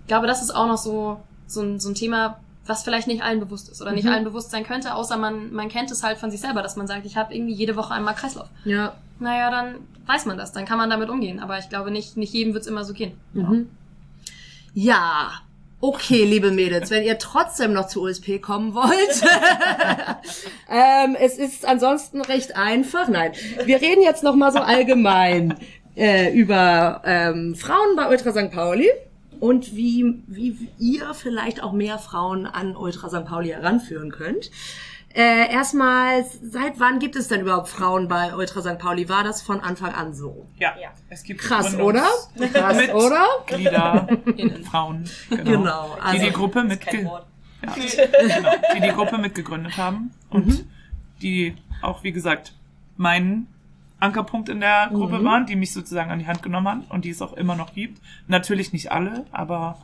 ich 0.00 0.06
glaube, 0.08 0.26
das 0.26 0.40
ist 0.42 0.50
auch 0.50 0.66
noch 0.66 0.78
so, 0.78 1.20
so, 1.46 1.60
ein, 1.60 1.78
so 1.78 1.90
ein 1.90 1.94
Thema, 1.94 2.40
was 2.68 2.82
vielleicht 2.84 3.06
nicht 3.08 3.22
allen 3.22 3.40
bewusst 3.40 3.68
ist 3.68 3.80
oder 3.82 3.92
nicht 3.92 4.04
Mhm. 4.04 4.12
allen 4.12 4.24
bewusst 4.24 4.50
sein 4.50 4.64
könnte, 4.64 4.94
außer 4.94 5.16
man, 5.16 5.52
man 5.52 5.68
kennt 5.68 5.90
es 5.90 6.02
halt 6.02 6.18
von 6.18 6.30
sich 6.30 6.40
selber, 6.40 6.62
dass 6.62 6.76
man 6.76 6.86
sagt, 6.86 7.06
ich 7.06 7.16
habe 7.16 7.34
irgendwie 7.34 7.54
jede 7.54 7.76
Woche 7.76 7.94
einmal 7.94 8.14
Kreislauf. 8.14 8.48
ja. 8.64 8.94
Naja, 9.20 9.50
dann 9.50 9.74
weiß 10.06 10.26
man 10.26 10.38
das, 10.38 10.52
dann 10.52 10.64
kann 10.64 10.78
man 10.78 10.90
damit 10.90 11.08
umgehen. 11.08 11.40
Aber 11.40 11.58
ich 11.58 11.68
glaube 11.68 11.90
nicht, 11.90 12.16
nicht 12.16 12.32
jedem 12.32 12.54
wird's 12.54 12.68
immer 12.68 12.84
so 12.84 12.92
gehen. 12.94 13.18
Mhm. 13.32 13.68
Ja, 14.74 15.32
okay, 15.80 16.24
liebe 16.24 16.52
Mädels, 16.52 16.90
wenn 16.92 17.02
ihr 17.02 17.18
trotzdem 17.18 17.72
noch 17.72 17.88
zu 17.88 18.02
USP 18.02 18.38
kommen 18.38 18.74
wollt. 18.74 19.22
ähm, 20.70 21.16
es 21.18 21.36
ist 21.36 21.66
ansonsten 21.66 22.20
recht 22.20 22.56
einfach. 22.56 23.08
Nein, 23.08 23.32
wir 23.64 23.80
reden 23.80 24.02
jetzt 24.02 24.22
noch 24.22 24.34
mal 24.36 24.52
so 24.52 24.58
allgemein 24.58 25.54
äh, 25.96 26.32
über 26.32 27.02
ähm, 27.04 27.54
Frauen 27.56 27.96
bei 27.96 28.08
Ultra 28.08 28.30
St. 28.30 28.52
Pauli 28.52 28.88
und 29.40 29.74
wie, 29.76 30.22
wie 30.26 30.68
ihr 30.78 31.14
vielleicht 31.14 31.62
auch 31.62 31.72
mehr 31.72 31.98
Frauen 31.98 32.46
an 32.46 32.76
Ultra 32.76 33.08
St. 33.08 33.24
Pauli 33.24 33.48
heranführen 33.50 34.10
könnt. 34.10 34.50
Äh, 35.14 35.50
erstmal, 35.50 36.24
seit 36.42 36.78
wann 36.78 36.98
gibt 36.98 37.16
es 37.16 37.28
denn 37.28 37.40
überhaupt 37.40 37.68
Frauen 37.68 38.08
bei 38.08 38.34
Ultra 38.36 38.60
St. 38.60 38.78
Pauli? 38.78 39.08
War 39.08 39.24
das 39.24 39.40
von 39.40 39.60
Anfang 39.60 39.94
an 39.94 40.12
so? 40.14 40.46
Ja, 40.58 40.74
Ja. 40.80 40.90
es 41.08 41.22
gibt 41.22 41.40
Krass, 41.40 41.74
oder? 41.76 42.06
Krass, 42.52 42.76
Mit- 42.80 42.92
oder? 42.94 43.24
Glieder, 43.46 44.06
Frauen, 44.70 45.04
genau, 45.30 45.44
Genau, 45.44 45.96
die 45.96 46.00
also- 46.02 46.24
die 46.26 46.30
Gruppe 46.32 46.62
mit 46.64 46.80
Kein 46.82 47.06
Wort. 47.06 47.26
ja, 47.64 47.74
genau, 48.36 48.50
die 48.76 48.80
die 48.82 48.88
Gruppe 48.90 49.18
mitgegründet 49.18 49.76
haben 49.78 50.10
und 50.30 50.46
Mhm. 50.46 50.64
die 51.22 51.54
auch, 51.82 52.02
wie 52.04 52.12
gesagt, 52.12 52.52
mein 52.98 53.46
Ankerpunkt 54.00 54.48
in 54.48 54.60
der 54.60 54.88
Gruppe 54.92 55.18
Mhm. 55.18 55.24
waren, 55.24 55.46
die 55.46 55.56
mich 55.56 55.72
sozusagen 55.72 56.10
an 56.10 56.18
die 56.18 56.26
Hand 56.26 56.42
genommen 56.42 56.68
haben 56.68 56.80
und 56.88 57.04
die 57.04 57.10
es 57.10 57.20
auch 57.22 57.32
immer 57.32 57.56
noch 57.56 57.74
gibt. 57.74 58.00
Natürlich 58.28 58.72
nicht 58.72 58.92
alle, 58.92 59.26
aber 59.32 59.78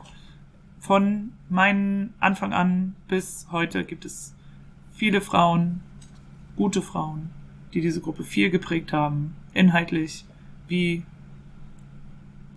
von 0.79 1.33
meinem 1.49 2.13
Anfang 2.19 2.53
an 2.53 2.95
bis 3.07 3.47
heute 3.51 3.83
gibt 3.83 4.05
es 4.05 4.33
viele 4.93 5.19
Frauen, 5.19 5.81
gute 6.55 6.81
Frauen, 6.81 7.29
die 7.73 7.81
diese 7.81 7.99
Gruppe 8.01 8.23
viel 8.23 8.49
geprägt 8.49 8.93
haben, 8.93 9.35
inhaltlich, 9.53 10.25
wie 10.67 11.03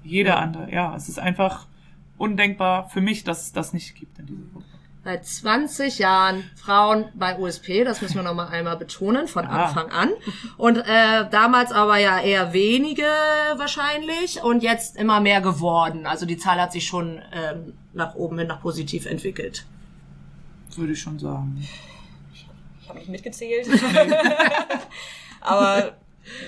jeder 0.05 0.39
andere. 0.39 0.73
Ja, 0.73 0.95
es 0.95 1.09
ist 1.09 1.19
einfach 1.19 1.67
undenkbar 2.17 2.89
für 2.89 3.01
mich, 3.01 3.25
dass 3.25 3.43
es 3.43 3.53
das 3.53 3.73
nicht 3.73 3.95
gibt 3.97 4.19
in 4.19 4.27
dieser 4.27 4.43
Gruppe. 4.53 4.65
Seit 5.09 5.25
20 5.25 5.99
Jahren 6.01 6.51
Frauen 6.55 7.07
bei 7.15 7.39
USP, 7.39 7.83
das 7.83 8.03
müssen 8.03 8.17
wir 8.17 8.23
noch 8.23 8.35
mal 8.35 8.49
einmal 8.49 8.77
betonen, 8.77 9.27
von 9.27 9.47
Ah. 9.47 9.65
Anfang 9.65 9.91
an. 9.91 10.11
Und 10.59 10.77
äh, 10.77 11.27
damals 11.31 11.73
aber 11.73 11.97
ja 11.97 12.21
eher 12.21 12.53
wenige 12.53 13.07
wahrscheinlich 13.57 14.43
und 14.43 14.63
jetzt 14.63 14.97
immer 14.97 15.21
mehr 15.21 15.41
geworden. 15.41 16.05
Also 16.05 16.27
die 16.27 16.37
Zahl 16.37 16.61
hat 16.61 16.73
sich 16.73 16.87
schon 16.87 17.23
ähm, 17.33 17.73
nach 17.95 18.17
oben 18.17 18.39
hin 18.39 18.49
nach 18.49 18.61
positiv 18.61 19.07
entwickelt. 19.07 19.65
Würde 20.77 20.93
ich 20.93 21.01
schon 21.01 21.19
sagen. 21.19 21.67
Ich 22.35 22.87
habe 22.91 22.99
nicht 22.99 23.09
mitgezählt. 23.09 23.67
Aber 25.41 25.97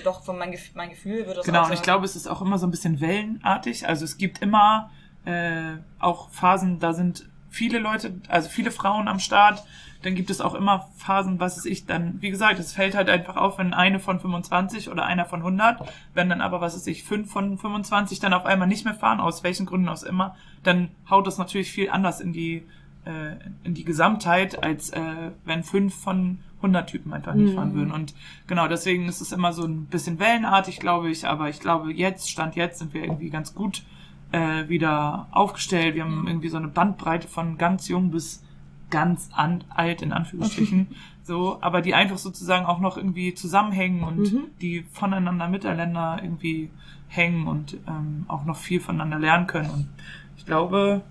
doch 0.03 0.23
von 0.23 0.37
mein, 0.37 0.51
Gef 0.51 0.75
mein 0.75 0.91
Gefühl 0.91 1.25
würde 1.25 1.37
das 1.37 1.45
Genau, 1.47 1.63
auch 1.63 1.67
und 1.69 1.73
ich 1.73 1.81
glaube, 1.81 2.05
es 2.05 2.15
ist 2.15 2.27
auch 2.27 2.43
immer 2.43 2.59
so 2.59 2.67
ein 2.67 2.71
bisschen 2.71 3.01
wellenartig. 3.01 3.87
Also 3.87 4.05
es 4.05 4.19
gibt 4.19 4.39
immer 4.43 4.91
äh, 5.25 5.77
auch 5.99 6.29
Phasen, 6.29 6.77
da 6.77 6.93
sind 6.93 7.27
viele 7.51 7.77
Leute, 7.77 8.19
also 8.29 8.49
viele 8.49 8.71
Frauen 8.71 9.07
am 9.07 9.19
Start. 9.19 9.63
Dann 10.01 10.15
gibt 10.15 10.31
es 10.31 10.41
auch 10.41 10.55
immer 10.55 10.89
Phasen, 10.97 11.39
was 11.39 11.57
weiß 11.57 11.65
ich, 11.65 11.85
dann, 11.85 12.19
wie 12.21 12.31
gesagt, 12.31 12.57
es 12.57 12.73
fällt 12.73 12.95
halt 12.95 13.07
einfach 13.07 13.35
auf, 13.35 13.59
wenn 13.59 13.75
eine 13.75 13.99
von 13.99 14.19
25 14.19 14.89
oder 14.89 15.05
einer 15.05 15.25
von 15.25 15.41
100, 15.41 15.87
wenn 16.15 16.27
dann 16.27 16.41
aber, 16.41 16.59
was 16.59 16.73
weiß 16.73 16.87
ich, 16.87 17.03
fünf 17.03 17.31
von 17.31 17.59
25 17.59 18.19
dann 18.19 18.33
auf 18.33 18.45
einmal 18.45 18.67
nicht 18.67 18.83
mehr 18.83 18.95
fahren, 18.95 19.19
aus 19.19 19.43
welchen 19.43 19.67
Gründen 19.67 19.89
auch 19.89 20.01
immer, 20.01 20.35
dann 20.63 20.89
haut 21.07 21.27
das 21.27 21.37
natürlich 21.37 21.71
viel 21.71 21.91
anders 21.91 22.19
in 22.19 22.33
die, 22.33 22.63
äh, 23.05 23.35
in 23.63 23.75
die 23.75 23.83
Gesamtheit, 23.83 24.63
als 24.63 24.89
äh, 24.89 25.31
wenn 25.45 25.63
fünf 25.63 25.93
von 25.93 26.39
100 26.57 26.89
Typen 26.89 27.13
einfach 27.13 27.35
nicht 27.35 27.53
fahren 27.53 27.75
würden. 27.75 27.91
Und 27.91 28.15
genau, 28.47 28.67
deswegen 28.67 29.07
ist 29.07 29.21
es 29.21 29.31
immer 29.31 29.53
so 29.53 29.65
ein 29.65 29.85
bisschen 29.85 30.19
wellenartig, 30.19 30.79
glaube 30.79 31.11
ich. 31.11 31.27
Aber 31.27 31.49
ich 31.49 31.59
glaube, 31.59 31.91
jetzt, 31.91 32.29
Stand 32.29 32.55
jetzt, 32.55 32.79
sind 32.79 32.93
wir 32.93 33.03
irgendwie 33.03 33.29
ganz 33.29 33.53
gut 33.53 33.83
äh, 34.31 34.67
wieder 34.69 35.27
aufgestellt. 35.31 35.95
Wir 35.95 36.03
haben 36.03 36.27
irgendwie 36.27 36.49
so 36.49 36.57
eine 36.57 36.67
Bandbreite 36.67 37.27
von 37.27 37.57
ganz 37.57 37.87
jung 37.87 38.11
bis 38.11 38.43
ganz 38.89 39.29
an, 39.33 39.63
alt, 39.69 40.01
in 40.01 40.11
Anführungsstrichen. 40.13 40.87
so, 41.23 41.57
aber 41.61 41.81
die 41.81 41.93
einfach 41.93 42.17
sozusagen 42.17 42.65
auch 42.65 42.79
noch 42.79 42.97
irgendwie 42.97 43.33
zusammenhängen 43.33 44.03
und 44.03 44.33
die 44.61 44.83
voneinander 44.91 45.47
miteinander 45.47 46.19
irgendwie 46.21 46.69
hängen 47.07 47.47
und 47.47 47.75
ähm, 47.87 48.25
auch 48.27 48.45
noch 48.45 48.57
viel 48.57 48.79
voneinander 48.79 49.19
lernen 49.19 49.47
können. 49.47 49.69
Und 49.69 49.89
ich 50.37 50.45
glaube, 50.45 51.01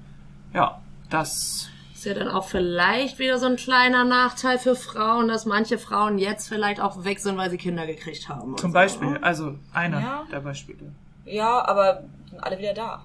ja, 0.52 0.80
das 1.10 1.70
Ist 1.94 2.04
ja 2.06 2.14
dann 2.14 2.28
auch 2.28 2.48
vielleicht 2.48 3.18
wieder 3.18 3.38
so 3.38 3.46
ein 3.46 3.56
kleiner 3.56 4.04
Nachteil 4.04 4.58
für 4.58 4.76
Frauen, 4.76 5.28
dass 5.28 5.44
manche 5.46 5.78
Frauen 5.78 6.18
jetzt 6.18 6.48
vielleicht 6.48 6.80
auch 6.80 7.04
weg 7.04 7.18
sind, 7.20 7.36
weil 7.36 7.50
sie 7.50 7.58
Kinder 7.58 7.86
gekriegt 7.86 8.28
haben. 8.28 8.56
zum 8.56 8.68
und 8.70 8.72
Beispiel, 8.74 9.18
also 9.22 9.54
einer 9.72 10.00
Ja. 10.00 10.24
der 10.32 10.40
Beispiele. 10.40 10.92
Ja, 11.26 11.66
aber 11.66 12.04
sind 12.30 12.40
alle 12.40 12.58
wieder 12.58 12.72
da. 12.74 13.04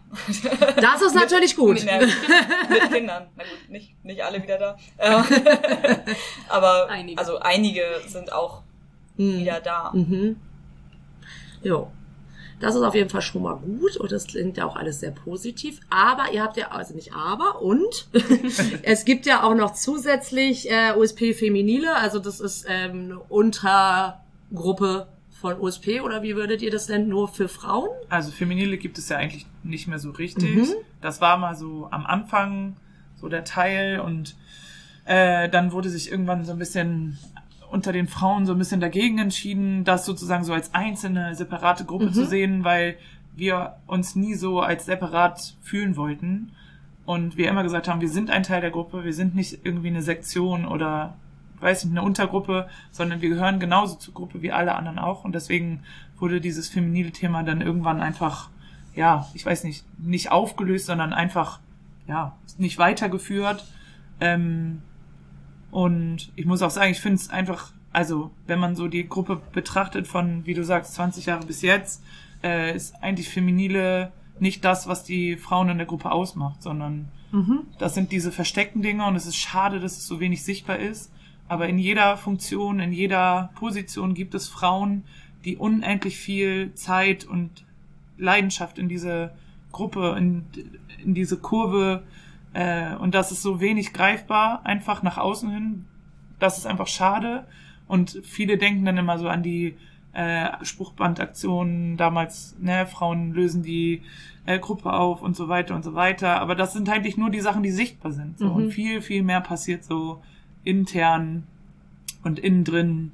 Das 0.80 1.02
ist 1.02 1.15
natürlich 1.15 1.56
gut. 1.56 1.84
Mit, 1.84 1.85
mit 2.69 2.91
Kindern. 2.91 3.27
Na 3.35 3.43
gut, 3.43 3.69
nicht, 3.69 4.03
nicht 4.03 4.23
alle 4.23 4.41
wieder 4.41 4.57
da. 4.57 4.77
Ähm, 4.99 5.23
aber 6.49 6.88
Einige. 6.89 7.19
also 7.19 7.39
einige 7.39 7.84
sind 8.07 8.31
auch 8.31 8.61
wieder 9.18 9.60
da. 9.61 9.91
Mhm. 9.93 10.38
Jo. 11.64 11.91
Das 12.60 12.73
ist 12.73 12.81
auf 12.84 12.95
jeden 12.95 13.10
Fall 13.10 13.22
schon 13.22 13.43
mal 13.43 13.57
gut 13.57 13.97
und 13.97 14.11
das 14.14 14.27
klingt 14.27 14.56
ja 14.56 14.65
auch 14.65 14.77
alles 14.77 15.02
sehr 15.02 15.11
positiv. 15.11 15.81
Aber 15.89 16.31
ihr 16.31 16.41
habt 16.41 16.56
ja, 16.56 16.69
also 16.69 16.93
nicht 16.93 17.14
aber, 17.14 17.61
und 17.61 18.07
es 18.84 19.03
gibt 19.03 19.26
ja 19.26 19.43
auch 19.43 19.56
noch 19.56 19.73
zusätzlich 19.73 20.72
äh, 20.72 20.93
USP 20.95 21.34
Feminile, 21.34 21.95
also 21.95 22.19
das 22.19 22.39
ist 22.39 22.65
ähm, 22.69 23.06
eine 23.06 23.19
Untergruppe 23.19 25.07
von 25.45 25.59
USP 25.59 26.01
oder 26.01 26.23
wie 26.23 26.35
würdet 26.35 26.63
ihr 26.63 26.72
das 26.72 26.89
nennen? 26.89 27.07
Nur 27.07 27.27
für 27.27 27.47
Frauen? 27.47 27.89
Also 28.09 28.31
Feminile 28.31 28.80
gibt 28.80 28.97
es 28.97 29.09
ja 29.09 29.17
eigentlich 29.17 29.45
nicht 29.61 29.88
mehr 29.88 29.99
so 29.99 30.09
richtig. 30.09 30.55
Mhm. 30.55 30.73
Das 31.01 31.22
war 31.22 31.38
mal 31.38 31.55
so 31.55 31.88
am 31.91 32.03
Anfang 32.03 32.77
so 33.15 33.30
der 33.30 33.43
Teil 33.43 33.99
und 33.99 34.35
äh, 35.05 35.47
dann 35.47 35.72
wurde 35.72 35.89
sich 35.89 36.09
irgendwann 36.09 36.45
so 36.45 36.51
ein 36.51 36.57
bisschen 36.57 37.19
unter 37.69 37.93
den 37.93 38.07
Frauen 38.07 38.47
so 38.47 38.53
ein 38.53 38.57
bisschen 38.57 38.80
dagegen 38.81 39.19
entschieden, 39.19 39.84
das 39.84 40.07
sozusagen 40.07 40.43
so 40.43 40.53
als 40.53 40.73
einzelne, 40.73 41.35
separate 41.35 41.85
Gruppe 41.85 42.11
zu 42.11 42.26
sehen, 42.26 42.63
weil 42.63 42.97
wir 43.35 43.76
uns 43.85 44.15
nie 44.15 44.34
so 44.34 44.61
als 44.61 44.85
separat 44.88 45.53
fühlen 45.61 45.95
wollten. 45.95 46.53
Und 47.05 47.38
wir 47.38 47.49
immer 47.49 47.61
gesagt 47.61 47.88
haben, 47.88 48.01
wir 48.01 48.09
sind 48.09 48.31
ein 48.31 48.41
Teil 48.41 48.61
der 48.61 48.72
Gruppe, 48.72 49.03
wir 49.03 49.13
sind 49.13 49.35
nicht 49.35 49.59
irgendwie 49.63 49.89
eine 49.89 50.01
Sektion 50.01 50.65
oder 50.65 51.13
weiß 51.60 51.86
nicht, 51.86 51.91
eine 51.91 52.06
Untergruppe, 52.06 52.68
sondern 52.91 53.22
wir 53.22 53.30
gehören 53.30 53.60
genauso 53.60 53.95
zur 53.95 54.14
Gruppe 54.14 54.41
wie 54.41 54.52
alle 54.52 54.76
anderen 54.76 54.99
auch. 54.99 55.23
Und 55.23 55.34
deswegen 55.34 55.84
wurde 56.18 56.41
dieses 56.41 56.69
feminile 56.69 57.11
Thema 57.11 57.44
dann 57.44 57.61
irgendwann 57.61 58.02
einfach, 58.02 58.49
ja, 58.94 59.27
ich 59.34 59.45
weiß 59.45 59.64
nicht, 59.64 59.86
nicht 59.99 60.32
aufgelöst, 60.32 60.86
sondern 60.88 61.14
einfach, 61.14 61.60
ja, 62.07 62.36
nicht 62.57 62.77
weitergeführt. 62.77 63.65
Ähm, 64.19 64.82
und 65.72 66.32
ich 66.36 66.45
muss 66.45 66.61
auch 66.61 66.69
sagen, 66.69 66.91
ich 66.91 67.02
finde 67.02 67.15
es 67.18 67.30
einfach, 67.30 67.73
also 67.91 68.32
wenn 68.48 68.60
man 68.60 68.76
so 68.76 68.88
die 68.88 69.07
Gruppe 69.07 69.41
betrachtet 69.52 70.07
von, 70.07 70.45
wie 70.45 70.53
du 70.53 70.64
sagst, 70.64 70.94
20 70.95 71.26
Jahre 71.26 71.45
bis 71.45 71.61
jetzt, 71.61 72.03
äh, 72.44 72.76
ist 72.76 72.95
eigentlich 73.02 73.30
Feminile 73.30 74.11
nicht 74.40 74.65
das, 74.65 74.88
was 74.88 75.03
die 75.03 75.38
Frauen 75.38 75.69
in 75.69 75.77
der 75.77 75.88
Gruppe 75.88 76.11
ausmacht, 76.11 76.61
sondern 76.61 77.10
das 77.80 77.94
sind 77.95 78.11
diese 78.11 78.32
versteckten 78.32 78.82
Dinge 78.82 79.06
und 79.06 79.15
es 79.15 79.26
ist 79.26 79.38
schade, 79.38 79.80
dass 79.80 79.98
es 79.98 80.07
so 80.07 80.19
wenig 80.19 80.44
sichtbar 80.44 80.77
ist. 80.77 81.11
Aber 81.47 81.67
in 81.67 81.77
jeder 81.77 82.17
Funktion, 82.17 82.80
in 82.80 82.91
jeder 82.91 83.51
Position 83.55 84.13
gibt 84.13 84.34
es 84.34 84.47
Frauen, 84.47 85.03
die 85.43 85.57
unendlich 85.57 86.17
viel 86.17 86.73
Zeit 86.73 87.26
und 87.26 87.65
Leidenschaft 88.17 88.80
in 88.80 88.89
diese 88.89 89.31
Gruppe, 89.72 90.15
in, 90.17 90.45
in 91.03 91.13
diese 91.13 91.38
Kurve 91.38 92.03
äh, 92.55 92.95
und 92.95 93.13
das 93.13 93.31
ist 93.31 93.41
so 93.41 93.59
wenig 93.59 93.93
greifbar, 93.93 94.61
einfach 94.65 95.03
nach 95.03 95.17
außen 95.17 95.51
hin. 95.51 95.85
Das 96.39 96.57
ist 96.57 96.65
einfach 96.65 96.88
schade. 96.88 97.45
Und 97.88 98.22
viele 98.23 98.57
denken 98.57 98.85
dann 98.85 98.97
immer 98.97 99.19
so 99.19 99.27
an 99.27 99.43
die 99.43 99.76
äh, 100.13 100.47
Spruchbandaktionen 100.63 101.97
damals, 101.97 102.55
ne, 102.59 102.88
Frauen 102.88 103.34
lösen 103.34 103.61
die 103.61 104.01
äh, 104.45 104.57
Gruppe 104.57 104.93
auf 104.93 105.22
und 105.22 105.35
so 105.35 105.49
weiter 105.49 105.76
und 105.76 105.84
so 105.84 105.93
weiter. 105.95 106.39
Aber 106.39 106.55
das 106.55 106.72
sind 106.72 106.89
eigentlich 106.89 107.17
nur 107.17 107.30
die 107.30 107.41
Sachen, 107.41 107.61
die 107.61 107.72
sichtbar 107.72 108.13
sind. 108.13 108.39
So. 108.39 108.47
Und 108.47 108.72
viel, 108.72 109.01
viel 109.01 109.22
mehr 109.22 109.41
passiert 109.41 109.84
so 109.84 110.23
intern 110.66 111.44
und 112.24 112.40
innen 112.40 112.64
drin. 112.64 113.12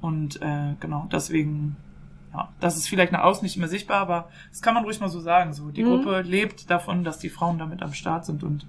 Und 0.00 0.40
äh, 0.40 0.74
genau, 0.78 1.08
deswegen, 1.12 1.76
ja, 2.32 2.48
das 2.60 2.76
ist 2.76 2.88
vielleicht 2.88 3.12
nach 3.12 3.22
außen 3.22 3.42
nicht 3.42 3.56
mehr 3.56 3.68
sichtbar, 3.68 3.98
aber 3.98 4.28
das 4.50 4.62
kann 4.62 4.74
man 4.74 4.84
ruhig 4.84 5.00
mal 5.00 5.08
so 5.08 5.20
sagen. 5.20 5.52
So, 5.52 5.70
die 5.70 5.82
Gruppe 5.82 6.22
lebt 6.22 6.70
davon, 6.70 7.02
dass 7.02 7.18
die 7.18 7.30
Frauen 7.30 7.58
damit 7.58 7.82
am 7.82 7.92
Start 7.92 8.24
sind 8.24 8.44
und 8.44 8.66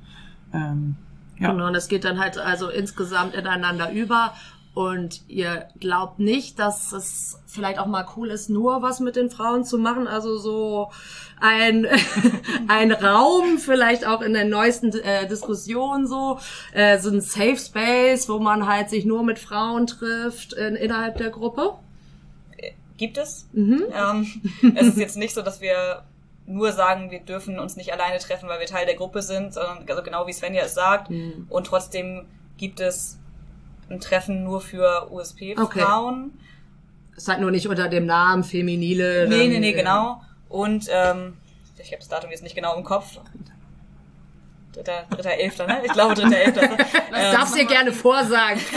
ähm, 0.54 0.96
ja. 1.38 1.52
Genau, 1.52 1.68
und 1.68 1.76
es 1.76 1.88
geht 1.88 2.04
dann 2.04 2.20
halt 2.20 2.38
also 2.38 2.70
insgesamt 2.70 3.34
ineinander 3.34 3.92
über. 3.92 4.34
Und 4.74 5.22
ihr 5.28 5.68
glaubt 5.82 6.20
nicht, 6.20 6.58
dass 6.58 6.94
es 6.94 7.38
vielleicht 7.46 7.78
auch 7.78 7.88
mal 7.88 8.08
cool 8.16 8.30
ist, 8.30 8.50
nur 8.50 8.82
was 8.82 9.02
mit 9.02 9.18
den 9.18 9.30
Frauen 9.30 9.66
zu 9.66 9.78
machen. 9.78 10.08
Also 10.08 10.38
so 10.38 10.92
ein, 11.42 11.86
ein 12.70 12.94
Raum, 12.94 13.58
vielleicht 13.58 14.08
auch 14.08 14.22
in 14.22 14.34
der 14.34 14.46
neuesten 14.46 14.94
äh, 15.00 15.28
Diskussion 15.28 16.08
so, 16.08 16.40
äh, 16.74 17.00
so 17.00 17.10
ein 17.10 17.20
Safe 17.20 17.58
Space, 17.58 18.30
wo 18.30 18.40
man 18.40 18.66
halt 18.66 18.90
sich 18.90 19.04
nur 19.04 19.24
mit 19.24 19.40
Frauen 19.40 19.88
trifft 19.88 20.54
in, 20.54 20.78
innerhalb 20.78 21.18
der 21.18 21.32
Gruppe. 21.32 21.74
Gibt 22.96 23.18
es. 23.18 23.50
Mhm. 23.52 23.84
Ähm, 23.94 24.74
es 24.76 24.88
ist 24.88 24.98
jetzt 24.98 25.18
nicht 25.18 25.34
so, 25.34 25.42
dass 25.42 25.60
wir 25.60 26.04
nur 26.46 26.72
sagen, 26.72 27.12
wir 27.12 27.20
dürfen 27.20 27.60
uns 27.60 27.76
nicht 27.76 27.92
alleine 27.92 28.20
treffen, 28.20 28.48
weil 28.48 28.60
wir 28.60 28.68
Teil 28.68 28.86
der 28.86 28.96
Gruppe 28.96 29.22
sind, 29.22 29.54
sondern 29.54 29.84
also 29.90 30.02
genau 30.02 30.28
wie 30.28 30.34
Svenja 30.34 30.64
es 30.64 30.76
sagt. 30.76 31.10
Mhm. 31.10 31.48
Und 31.50 31.68
trotzdem 31.68 32.26
gibt 32.58 32.80
es 32.80 33.18
ein 33.92 34.00
Treffen 34.00 34.44
nur 34.44 34.62
für 34.62 35.12
USP-Frauen. 35.12 36.40
Ist 37.16 37.28
halt 37.28 37.42
nur 37.42 37.52
nicht 37.52 37.68
unter 37.68 37.88
dem 37.88 38.06
Namen 38.06 38.44
Feminile. 38.44 39.28
Nee, 39.28 39.48
nee, 39.48 39.60
nee, 39.60 39.72
äh, 39.72 39.74
genau. 39.74 40.22
Und 40.50 40.88
ähm, 40.92 41.38
ich 41.78 41.92
habe 41.92 42.00
das 42.00 42.10
Datum 42.10 42.32
jetzt 42.32 42.44
nicht 42.44 42.56
genau 42.56 42.76
im 42.76 42.84
Kopf. 42.84 43.20
Dritter, 44.74 45.04
dritter 45.10 45.32
Elfter, 45.32 45.68
ne? 45.68 45.82
Ich 45.84 45.92
glaube 45.92 46.16
dritter 46.16 46.38
Elfter. 46.38 46.70
Das 47.12 47.36
darfst 47.36 47.56
dir 47.56 47.66
gerne 47.66 47.92
vorsagen. 47.92 48.62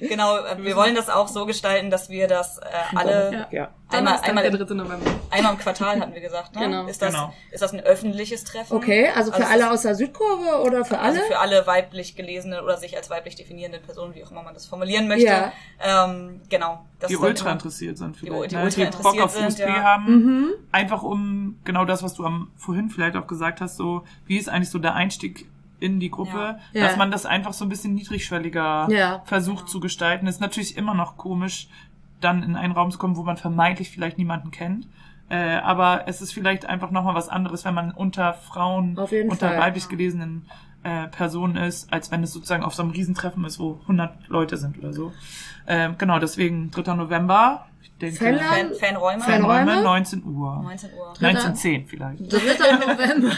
Genau, 0.00 0.38
äh, 0.38 0.56
wir 0.62 0.76
wollen 0.76 0.94
das 0.94 1.08
auch 1.08 1.28
so 1.28 1.46
gestalten, 1.46 1.90
dass 1.90 2.08
wir 2.08 2.26
das 2.28 2.58
äh, 2.58 2.62
alle 2.96 3.46
Ja. 3.50 3.68
einmal, 3.88 4.14
Donnerstag, 4.14 4.28
einmal, 4.28 4.50
der 4.50 4.60
im, 4.60 4.66
3. 4.66 4.74
November. 4.74 5.10
einmal 5.30 5.52
im 5.52 5.58
Quartal 5.58 6.00
hatten 6.00 6.14
wir 6.14 6.20
gesagt. 6.20 6.54
Ne? 6.56 6.62
Genau. 6.62 6.86
Ist, 6.86 7.02
das, 7.02 7.12
Genau. 7.12 7.32
ist 7.50 7.62
das 7.62 7.72
ein 7.72 7.80
öffentliches 7.80 8.44
Treffen? 8.44 8.76
Okay, 8.76 9.08
also 9.14 9.30
für 9.32 9.38
Also 9.38 9.52
alle 9.52 9.70
aus 9.70 9.82
der 9.82 9.94
Südkurve 9.94 10.62
oder 10.62 10.84
für 10.84 10.98
alle? 10.98 11.18
Also 11.18 11.20
für 11.28 11.38
alle 11.38 11.66
weiblich 11.66 12.16
gelesene 12.16 12.62
oder 12.62 12.76
sich 12.76 12.96
als 12.96 13.10
weiblich 13.10 13.34
definierende 13.36 13.78
Personen, 13.78 14.14
wie 14.14 14.24
auch 14.24 14.30
immer 14.30 14.42
man 14.42 14.54
das 14.54 14.66
formulieren 14.66 15.06
möchte. 15.08 15.26
Ja. 15.26 15.52
Ähm, 15.80 16.40
genau. 16.48 16.84
Das 16.98 17.08
die 17.08 17.16
ultra 17.16 17.50
interessiert 17.52 17.96
sind 17.98 18.16
Die, 18.16 18.26
vielleicht, 18.26 18.50
die 18.52 18.56
ne? 18.56 18.62
ultra 18.64 18.84
die 18.84 19.02
Bock 19.02 19.20
auf 19.20 19.32
sind, 19.32 19.58
ja. 19.58 19.82
haben, 19.82 20.06
Mhm. 20.10 20.50
einfach 20.72 21.02
um 21.02 21.58
genau 21.64 21.84
das, 21.84 22.02
was 22.02 22.14
du 22.14 22.24
am 22.26 22.50
vorhin 22.56 22.90
vielleicht 22.90 23.16
auch 23.16 23.26
gesagt 23.26 23.60
hast, 23.60 23.76
so 23.76 24.04
wie 24.26 24.36
ist 24.38 24.48
eigentlich 24.48 24.70
so 24.70 24.78
der 24.78 24.94
Einstieg 24.94 25.46
in 25.80 25.98
die 26.00 26.10
Gruppe, 26.10 26.58
Ja. 26.72 26.82
dass 26.82 26.92
Ja. 26.92 26.96
man 26.98 27.10
das 27.10 27.26
einfach 27.26 27.52
so 27.52 27.64
ein 27.64 27.68
bisschen 27.68 27.94
niedrigschwelliger 27.94 28.88
Ja. 28.90 29.22
versucht 29.24 29.68
zu 29.68 29.80
gestalten. 29.80 30.26
Ist 30.26 30.40
natürlich 30.40 30.76
immer 30.76 30.94
noch 30.94 31.16
komisch, 31.16 31.68
dann 32.20 32.42
in 32.42 32.54
einen 32.56 32.72
Raum 32.72 32.90
zu 32.90 32.98
kommen, 32.98 33.16
wo 33.16 33.22
man 33.22 33.36
vermeintlich 33.38 33.90
vielleicht 33.90 34.18
niemanden 34.18 34.50
kennt. 34.50 34.86
Äh, 35.30 35.56
aber 35.58 36.04
es 36.06 36.20
ist 36.20 36.32
vielleicht 36.32 36.66
einfach 36.66 36.90
nochmal 36.90 37.14
was 37.14 37.28
anderes, 37.28 37.64
wenn 37.64 37.72
man 37.74 37.92
unter 37.92 38.34
Frauen, 38.34 38.98
unter 38.98 39.48
Fall. 39.48 39.58
weiblich 39.58 39.88
gelesenen 39.88 40.46
äh, 40.82 41.06
Personen 41.08 41.56
ist, 41.56 41.92
als 41.92 42.10
wenn 42.10 42.22
es 42.22 42.32
sozusagen 42.32 42.64
auf 42.64 42.74
so 42.74 42.82
einem 42.82 42.90
Riesentreffen 42.92 43.44
ist, 43.44 43.58
wo 43.60 43.78
100 43.82 44.28
Leute 44.28 44.56
sind 44.56 44.78
oder 44.78 44.92
so. 44.92 45.12
Ähm, 45.66 45.96
genau, 45.98 46.18
deswegen 46.18 46.70
3. 46.70 46.94
November. 46.96 47.66
Fan, 48.00 48.38
Fanräume. 48.38 48.74
Fanräume? 48.76 49.22
Fanräume, 49.22 49.82
19 49.82 50.24
Uhr. 50.24 50.60
19 50.62 50.90
Uhr. 50.94 51.08
1910 51.20 51.86
vielleicht. 51.86 52.32
3. 52.32 52.38
November 52.86 53.32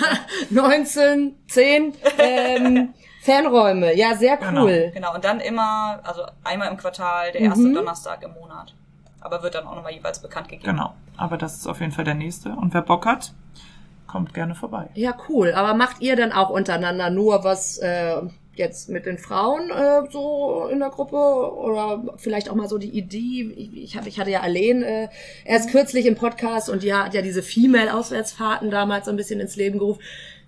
1910 0.51 1.95
ähm, 2.19 2.95
Fanräume. 3.23 3.95
Ja, 3.97 4.15
sehr 4.17 4.39
cool. 4.53 4.91
Genau, 4.95 5.15
und 5.15 5.25
dann 5.25 5.41
immer, 5.41 6.01
also 6.05 6.23
einmal 6.45 6.69
im 6.71 6.77
Quartal, 6.77 7.33
der 7.33 7.41
erste 7.43 7.63
Mhm. 7.69 7.75
Donnerstag 7.75 8.23
im 8.23 8.33
Monat. 8.35 8.75
Aber 9.21 9.43
wird 9.43 9.55
dann 9.55 9.67
auch 9.67 9.77
nochmal 9.77 9.93
jeweils 9.93 10.21
bekannt 10.21 10.49
gegeben. 10.49 10.73
Genau. 10.73 10.95
Aber 11.17 11.37
das 11.37 11.57
ist 11.57 11.67
auf 11.69 11.81
jeden 11.81 11.93
Fall 11.93 12.05
der 12.05 12.15
nächste. 12.15 12.51
Und 12.51 12.75
wer 12.75 12.83
Bock 12.83 13.07
hat, 13.07 13.33
kommt 14.09 14.35
gerne 14.35 14.55
vorbei. 14.57 14.89
Ja, 14.95 15.15
cool. 15.29 15.53
Aber 15.55 15.75
macht 15.75 16.01
ihr 16.01 16.17
denn 16.17 16.33
auch 16.33 16.51
untereinander 16.51 17.11
nur 17.11 17.45
was 17.45 17.79
äh, 17.79 18.17
jetzt 18.55 18.89
mit 18.91 19.07
den 19.07 19.19
Frauen 19.19 19.71
äh, 19.71 20.11
so 20.11 20.69
in 20.71 20.79
der 20.81 20.91
Gruppe? 20.91 21.17
Oder 21.17 22.15
vielleicht 22.17 22.49
auch 22.51 22.55
mal 22.55 22.69
so 22.69 22.79
die 22.79 22.91
Idee? 22.91 23.53
Ich, 23.57 23.77
ich, 23.77 23.97
hab, 23.97 24.07
ich 24.07 24.19
hatte 24.21 24.31
ja 24.31 24.41
Alain 24.41 24.83
äh, 24.83 25.09
erst 25.45 25.71
kürzlich 25.71 26.07
im 26.07 26.15
Podcast 26.15 26.69
und 26.69 26.83
die 26.83 26.93
hat 26.95 27.15
ja 27.15 27.23
diese 27.23 27.43
Female-Auswärtsfahrten 27.43 28.71
damals 28.71 29.07
so 29.07 29.11
ein 29.11 29.17
bisschen 29.17 29.41
ins 29.41 29.57
Leben 29.57 29.79
gerufen. 29.79 30.01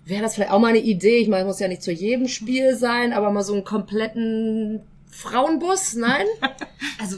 Wäre 0.05 0.21
das 0.21 0.35
vielleicht 0.35 0.51
auch 0.51 0.59
mal 0.59 0.67
eine 0.67 0.79
Idee? 0.79 1.17
Ich 1.17 1.27
meine, 1.27 1.45
muss 1.45 1.59
ja 1.59 1.67
nicht 1.67 1.81
zu 1.81 1.91
jedem 1.91 2.27
Spiel 2.27 2.75
sein, 2.75 3.11
aber 3.11 3.31
mal 3.31 3.41
so 3.43 3.53
einen 3.53 3.63
kompletten 3.63 4.81
Frauenbus, 5.09 5.95
nein? 5.95 6.25
Also 6.97 7.17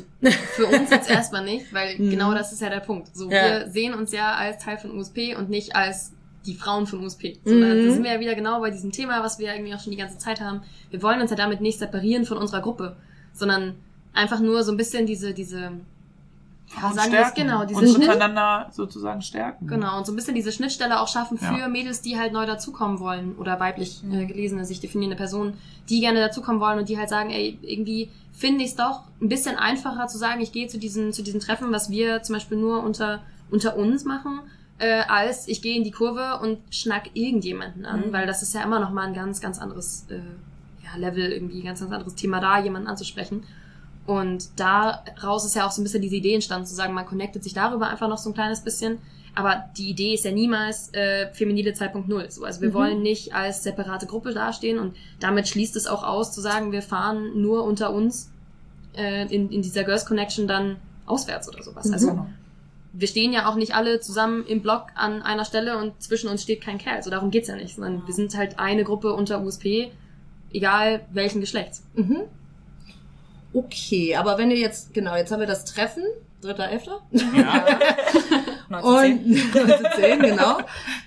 für 0.56 0.66
uns 0.66 0.90
jetzt 0.90 1.10
erstmal 1.10 1.44
nicht, 1.46 1.72
weil 1.72 1.96
genau 1.98 2.34
das 2.34 2.52
ist 2.52 2.62
ja 2.62 2.70
der 2.70 2.80
Punkt. 2.80 3.16
So, 3.16 3.26
Mhm. 3.26 3.32
Ja. 3.32 3.60
wir 3.66 3.70
sehen 3.70 3.94
uns 3.94 4.12
ja 4.12 4.34
als 4.34 4.64
Teil 4.64 4.78
von 4.78 4.98
USP 4.98 5.36
und 5.36 5.50
nicht 5.50 5.76
als 5.76 6.12
die 6.48 6.56
Frauen 6.56 6.88
von 6.88 7.04
USP. 7.04 7.38
So, 7.46 7.54
Mhm. 7.54 7.62
da 7.62 7.92
sind 7.94 8.04
wir 8.04 8.14
ja 8.14 8.20
wieder 8.20 8.34
genau 8.36 8.60
bei 8.62 8.72
diesem 8.72 8.92
Thema, 8.92 9.22
was 9.24 9.38
wir 9.38 9.54
irgendwie 9.54 9.76
auch 9.76 9.80
schon 9.80 9.92
die 9.92 9.98
ganze 9.98 10.18
Zeit 10.18 10.42
haben. 10.42 10.62
Wir 10.90 11.02
wollen 11.04 11.22
uns 11.22 11.30
ja 11.30 11.38
damit 11.38 11.62
nicht 11.62 11.78
separieren 11.78 12.26
von 12.26 12.38
unserer 12.38 12.62
Gruppe, 12.62 12.96
sondern 13.34 13.76
einfach 14.14 14.40
nur 14.40 14.64
so 14.64 14.72
ein 14.72 14.78
bisschen 14.78 15.06
diese, 15.06 15.34
diese, 15.34 15.72
ja, 16.82 16.92
sagen 16.94 17.12
wir 17.12 17.32
genau, 17.36 17.64
diese 17.66 17.80
und 17.80 17.96
untereinander 17.96 18.68
sozusagen 18.72 19.22
stärken. 19.22 19.68
Genau, 19.68 19.98
und 19.98 20.06
so 20.06 20.12
ein 20.12 20.16
bisschen 20.16 20.36
diese 20.36 20.52
Schnittstelle 20.52 21.00
auch 21.00 21.08
schaffen 21.08 21.38
für 21.38 21.58
Ja. 21.60 21.68
Mädels, 21.68 22.02
die 22.02 22.18
halt 22.18 22.34
neu 22.34 22.46
dazukommen 22.46 23.00
wollen 23.00 23.36
oder 23.38 23.60
weiblich 23.60 24.02
äh, 24.12 24.26
gelesene, 24.26 24.66
sich 24.66 24.80
definierende 24.80 25.16
Personen, 25.16 25.54
die 25.90 26.00
gerne 26.02 26.20
dazukommen 26.20 26.60
wollen 26.60 26.80
und 26.80 26.90
die 26.90 26.98
halt 26.98 27.10
sagen, 27.10 27.30
ey, 27.30 27.58
irgendwie 27.62 28.10
finde 28.34 28.64
ich 28.64 28.72
es 28.72 28.76
doch 28.76 29.04
ein 29.22 29.30
bisschen 29.30 29.56
einfacher 29.56 30.08
zu 30.08 30.18
sagen, 30.18 30.42
ich 30.42 30.52
gehe 30.52 30.68
zu 30.68 30.78
diesen, 30.78 31.14
zu 31.14 31.24
diesen 31.24 31.40
Treffen, 31.40 31.72
was 31.72 31.90
wir 31.90 32.22
zum 32.24 32.34
Beispiel 32.36 32.58
nur 32.58 32.84
unter, 32.84 33.22
unter 33.50 33.78
uns 33.78 34.04
machen, 34.04 34.40
äh, 34.80 35.02
als 35.08 35.48
ich 35.48 35.62
gehe 35.62 35.76
in 35.76 35.84
die 35.84 35.92
Kurve 35.92 36.40
und 36.42 36.60
schnack 36.70 37.10
irgendjemanden 37.14 37.86
an, 37.86 38.08
Mhm. 38.08 38.14
weil 38.14 38.28
das 38.28 38.42
ist 38.44 38.54
ja 38.54 38.62
immer 38.64 38.80
noch 38.80 38.92
mal 38.92 39.08
ein 39.08 39.14
ganz, 39.14 39.42
ganz 39.42 39.60
anderes 39.60 40.06
äh, 40.10 40.16
ja, 40.84 40.98
Level, 40.98 41.32
irgendwie 41.32 41.62
ganz, 41.64 41.80
ganz 41.80 41.92
anderes 41.92 42.16
Thema 42.16 42.40
da, 42.40 42.60
jemanden 42.60 42.88
anzusprechen. 42.88 43.44
Und 44.06 44.48
daraus 44.58 45.44
ist 45.46 45.56
ja 45.56 45.66
auch 45.68 45.72
so 45.72 45.82
ein 45.82 45.84
bisschen 45.84 46.02
diese 46.02 46.16
Idee 46.16 46.34
entstanden, 46.36 46.66
zu 46.66 46.76
sagen, 46.76 46.94
man 46.94 47.06
connectet 47.06 47.44
sich 47.44 47.54
darüber 47.54 47.90
einfach 47.90 48.08
noch 48.08 48.18
so 48.18 48.30
ein 48.30 48.34
kleines 48.34 48.62
bisschen. 48.62 49.00
Aber 49.36 49.66
die 49.78 49.90
Idee 49.90 50.14
ist 50.16 50.24
ja 50.26 50.32
niemals 50.32 50.94
äh, 50.94 51.32
Feminile 51.34 51.72
2.0. 51.72 52.32
So, 52.32 52.44
also 52.46 52.62
wir 52.62 52.70
Mhm. 52.70 52.74
wollen 52.74 53.02
nicht 53.02 53.36
als 53.36 53.64
separate 53.64 54.06
Gruppe 54.08 54.34
dastehen 54.34 54.80
und 54.80 54.96
damit 55.20 55.48
schließt 55.48 55.76
es 55.76 55.88
auch 55.88 56.04
aus, 56.04 56.32
zu 56.34 56.42
sagen, 56.42 56.72
wir 56.72 56.82
fahren 56.82 57.40
nur 57.42 57.64
unter 57.66 57.94
uns 57.94 58.32
äh, 58.96 59.24
in, 59.34 59.52
in 59.52 59.62
dieser 59.62 59.84
Girls 59.84 60.06
Connection 60.06 60.48
dann 60.48 60.78
auswärts 61.06 61.48
oder 61.50 61.62
sowas. 61.62 61.92
Also 61.92 62.08
Genau. 62.12 62.28
Wir 63.00 63.08
stehen 63.08 63.32
ja 63.32 63.48
auch 63.48 63.56
nicht 63.56 63.76
alle 63.76 64.00
zusammen 64.00 64.46
im 64.48 64.62
Block 64.62 64.88
an 64.96 65.22
einer 65.22 65.46
Stelle 65.46 65.78
und 65.78 66.02
zwischen 66.02 66.30
uns 66.30 66.42
steht 66.42 66.62
kein 66.62 66.80
Kerl. 66.80 67.04
So 67.04 67.12
darum 67.12 67.30
geht's 67.30 67.48
ja 67.48 67.56
nicht, 67.56 67.76
sondern 67.76 68.06
wir 68.08 68.14
sind 68.14 68.36
halt 68.36 68.58
eine 68.58 68.84
Gruppe 68.84 69.14
unter 69.14 69.42
USP, 69.42 69.92
egal 70.52 71.06
welchen 71.12 71.40
Geschlechts. 71.40 71.84
Mhm. 71.94 72.24
Okay, 73.54 74.16
aber 74.16 74.38
wenn 74.40 74.50
ihr 74.50 74.58
jetzt, 74.58 74.96
genau, 74.96 75.16
jetzt 75.16 75.32
haben 75.32 75.40
wir 75.40 75.48
das 75.48 75.66
Treffen, 75.66 76.04
3.11. 76.44 77.38
Ja. 77.38 77.66
1910. 78.70 79.18
Und 79.18 79.56
1910, 79.56 80.20
genau. 80.20 80.58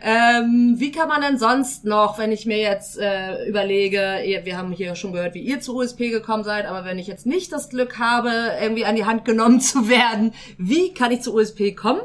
Ähm, 0.02 0.74
wie 0.78 0.92
kann 0.92 1.08
man 1.08 1.20
denn 1.20 1.38
sonst 1.38 1.84
noch, 1.84 2.18
wenn 2.18 2.32
ich 2.32 2.46
mir 2.46 2.58
jetzt 2.58 2.98
äh, 2.98 3.46
überlege, 3.46 4.22
ihr, 4.24 4.44
wir 4.44 4.56
haben 4.56 4.72
hier 4.72 4.94
schon 4.94 5.12
gehört, 5.12 5.34
wie 5.34 5.40
ihr 5.40 5.60
zu 5.60 5.76
USP 5.76 6.10
gekommen 6.10 6.44
seid, 6.44 6.66
aber 6.66 6.84
wenn 6.84 6.98
ich 6.98 7.06
jetzt 7.06 7.26
nicht 7.26 7.52
das 7.52 7.68
Glück 7.68 7.98
habe, 7.98 8.30
irgendwie 8.60 8.84
an 8.84 8.96
die 8.96 9.04
Hand 9.04 9.24
genommen 9.24 9.60
zu 9.60 9.88
werden, 9.88 10.32
wie 10.58 10.94
kann 10.94 11.12
ich 11.12 11.22
zu 11.22 11.34
USP 11.34 11.72
kommen? 11.72 12.00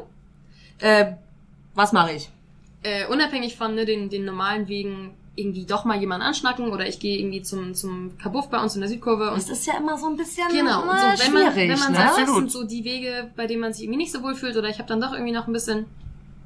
Äh, 0.80 1.12
was 1.74 1.92
mache 1.92 2.12
ich? 2.12 2.30
Äh, 2.82 3.06
unabhängig 3.06 3.56
von 3.56 3.74
ne, 3.74 3.84
den, 3.84 4.10
den 4.10 4.24
normalen 4.24 4.68
Wegen 4.68 5.14
irgendwie 5.36 5.66
doch 5.66 5.84
mal 5.84 5.98
jemanden 6.00 6.26
anschnacken 6.26 6.70
oder 6.72 6.88
ich 6.88 6.98
gehe 6.98 7.18
irgendwie 7.18 7.42
zum, 7.42 7.74
zum 7.74 8.16
Kabuff 8.18 8.48
bei 8.48 8.60
uns 8.60 8.74
in 8.74 8.80
der 8.80 8.88
Südkurve 8.90 9.30
und 9.30 9.36
Das 9.36 9.48
ist 9.50 9.66
ja 9.66 9.74
immer 9.76 9.96
so 9.98 10.06
ein 10.06 10.16
bisschen 10.16 10.48
Genau, 10.50 10.82
und 10.82 10.88
so, 10.88 11.24
wenn 11.24 11.32
man, 11.32 11.52
schwierig, 11.52 11.70
wenn 11.70 11.78
man 11.78 11.92
ne? 11.92 11.98
sagt, 11.98 12.18
das 12.18 12.34
sind 12.34 12.50
so 12.50 12.64
die 12.64 12.84
Wege, 12.84 13.30
bei 13.36 13.46
denen 13.46 13.60
man 13.60 13.72
sich 13.72 13.84
irgendwie 13.84 13.98
nicht 13.98 14.12
so 14.12 14.22
wohl 14.22 14.34
fühlt 14.34 14.56
oder 14.56 14.68
ich 14.68 14.78
habe 14.78 14.88
dann 14.88 15.00
doch 15.00 15.12
irgendwie 15.12 15.32
noch 15.32 15.46
ein 15.46 15.52
bisschen 15.52 15.84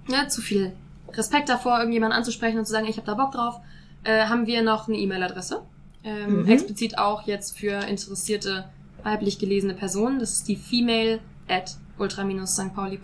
ne, 0.08 0.26
zu 0.28 0.42
viel 0.42 0.72
Respekt 1.12 1.48
davor, 1.48 1.78
irgendjemanden 1.78 2.16
anzusprechen 2.18 2.58
und 2.58 2.66
zu 2.66 2.72
sagen, 2.72 2.86
ich 2.86 2.96
habe 2.96 3.06
da 3.06 3.14
Bock 3.14 3.32
drauf, 3.32 3.56
äh, 4.04 4.26
haben 4.26 4.46
wir 4.46 4.62
noch 4.62 4.88
eine 4.88 4.96
E-Mail-Adresse. 4.98 5.62
Ähm, 6.02 6.42
Mhm. 6.42 6.48
Explizit 6.48 6.98
auch 6.98 7.26
jetzt 7.26 7.58
für 7.58 7.84
interessierte 7.86 8.64
weiblich 9.02 9.38
gelesene 9.38 9.74
Personen. 9.74 10.18
Das 10.18 10.32
ist 10.32 10.48
die 10.48 10.56
female 10.56 11.20
at 11.48 11.76
ultra-stpauli.de. 11.98 12.98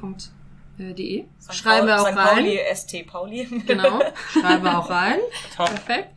St. 0.78 1.55
Schreiben 1.55 1.86
wir 1.86 2.01
auch 2.01 2.09
St. 2.09 2.16
rein. 2.16 2.36
Pauli, 2.36 2.59
ST 2.74 3.07
Pauli. 3.07 3.62
Genau. 3.66 4.01
Schreiben 4.32 4.65
wir 4.65 4.78
auch 4.78 4.90
rein. 4.90 5.19
Top. 5.57 5.66
Perfekt. 5.69 6.09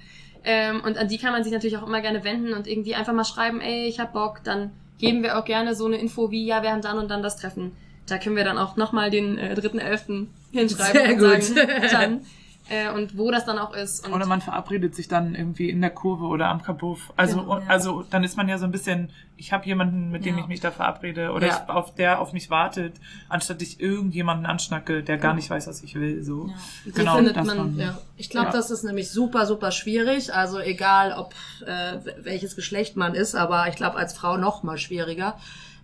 Ähm, 0.43 0.81
und 0.83 0.97
an 0.97 1.07
die 1.07 1.17
kann 1.17 1.33
man 1.33 1.43
sich 1.43 1.51
natürlich 1.51 1.77
auch 1.77 1.85
immer 1.85 2.01
gerne 2.01 2.23
wenden 2.23 2.53
und 2.53 2.67
irgendwie 2.67 2.95
einfach 2.95 3.13
mal 3.13 3.25
schreiben, 3.25 3.61
ey, 3.61 3.87
ich 3.87 3.99
hab 3.99 4.13
Bock, 4.13 4.41
dann 4.43 4.71
geben 4.97 5.23
wir 5.23 5.37
auch 5.37 5.45
gerne 5.45 5.75
so 5.75 5.85
eine 5.85 5.97
Info 5.97 6.31
wie, 6.31 6.45
ja, 6.45 6.63
wir 6.63 6.71
haben 6.71 6.81
dann 6.81 6.97
und 6.97 7.09
dann 7.09 7.23
das 7.23 7.37
Treffen. 7.37 7.75
Da 8.07 8.17
können 8.17 8.35
wir 8.35 8.43
dann 8.43 8.57
auch 8.57 8.75
nochmal 8.75 9.09
den 9.09 9.37
äh, 9.37 9.53
3.11. 9.57 10.27
hinschreiben 10.51 10.93
Sehr 10.93 11.11
und 11.11 11.19
gut. 11.19 11.43
sagen, 11.43 11.81
dann. 11.91 12.25
Äh, 12.69 12.91
und 12.91 13.17
wo 13.17 13.31
das 13.31 13.45
dann 13.45 13.57
auch 13.57 13.73
ist. 13.73 14.07
Oder 14.07 14.27
man 14.27 14.41
verabredet 14.41 14.93
sich 14.93 15.07
dann 15.07 15.33
irgendwie 15.33 15.69
in 15.71 15.81
der 15.81 15.89
Kurve 15.89 16.25
oder 16.25 16.49
am 16.49 16.61
Kabuff. 16.61 17.11
Also, 17.17 17.41
Genau, 17.41 17.57
ja. 17.59 17.65
also 17.67 18.03
dann 18.09 18.23
ist 18.23 18.37
man 18.37 18.47
ja 18.47 18.59
so 18.59 18.65
ein 18.65 18.71
bisschen, 18.71 19.09
ich 19.37 19.51
habe 19.51 19.65
jemanden, 19.65 20.11
mit 20.11 20.23
dem 20.23 20.35
Ja. 20.37 20.41
ich 20.43 20.47
mich 20.47 20.59
da 20.59 20.69
verabrede 20.69 21.31
oder 21.31 21.47
Ja. 21.47 21.63
ich, 21.65 21.69
auf 21.69 21.95
der 21.95 22.19
auf 22.19 22.31
mich 22.31 22.49
wartet, 22.51 22.93
anstatt 23.27 23.61
ich 23.63 23.79
irgendjemanden 23.79 24.45
anschnacke, 24.45 25.01
der 25.01 25.17
gar 25.17 25.33
nicht 25.33 25.49
weiß, 25.49 25.65
was 25.67 25.81
ich 25.81 25.95
will. 25.95 26.23
So. 26.23 26.51
Genau, 26.93 27.15
findet 27.15 27.37
das 27.37 27.47
man, 27.47 27.57
man- 27.57 27.79
Ja, 27.79 27.97
ich 28.17 28.29
glaube, 28.29 28.51
das 28.51 28.69
ist 28.69 28.83
nämlich 28.83 29.09
super, 29.09 29.45
super 29.47 29.71
schwierig. 29.71 30.33
Also 30.35 30.59
egal, 30.59 31.13
ob 31.13 31.33
äh, 31.65 31.97
welches 32.23 32.55
Geschlecht 32.55 32.95
man 32.95 33.15
ist, 33.15 33.33
aber 33.35 33.67
ich 33.67 33.75
glaube 33.77 33.97
als 33.97 34.13
Frau 34.13 34.37
noch 34.37 34.61
mal 34.63 34.77
schwieriger. 34.77 35.37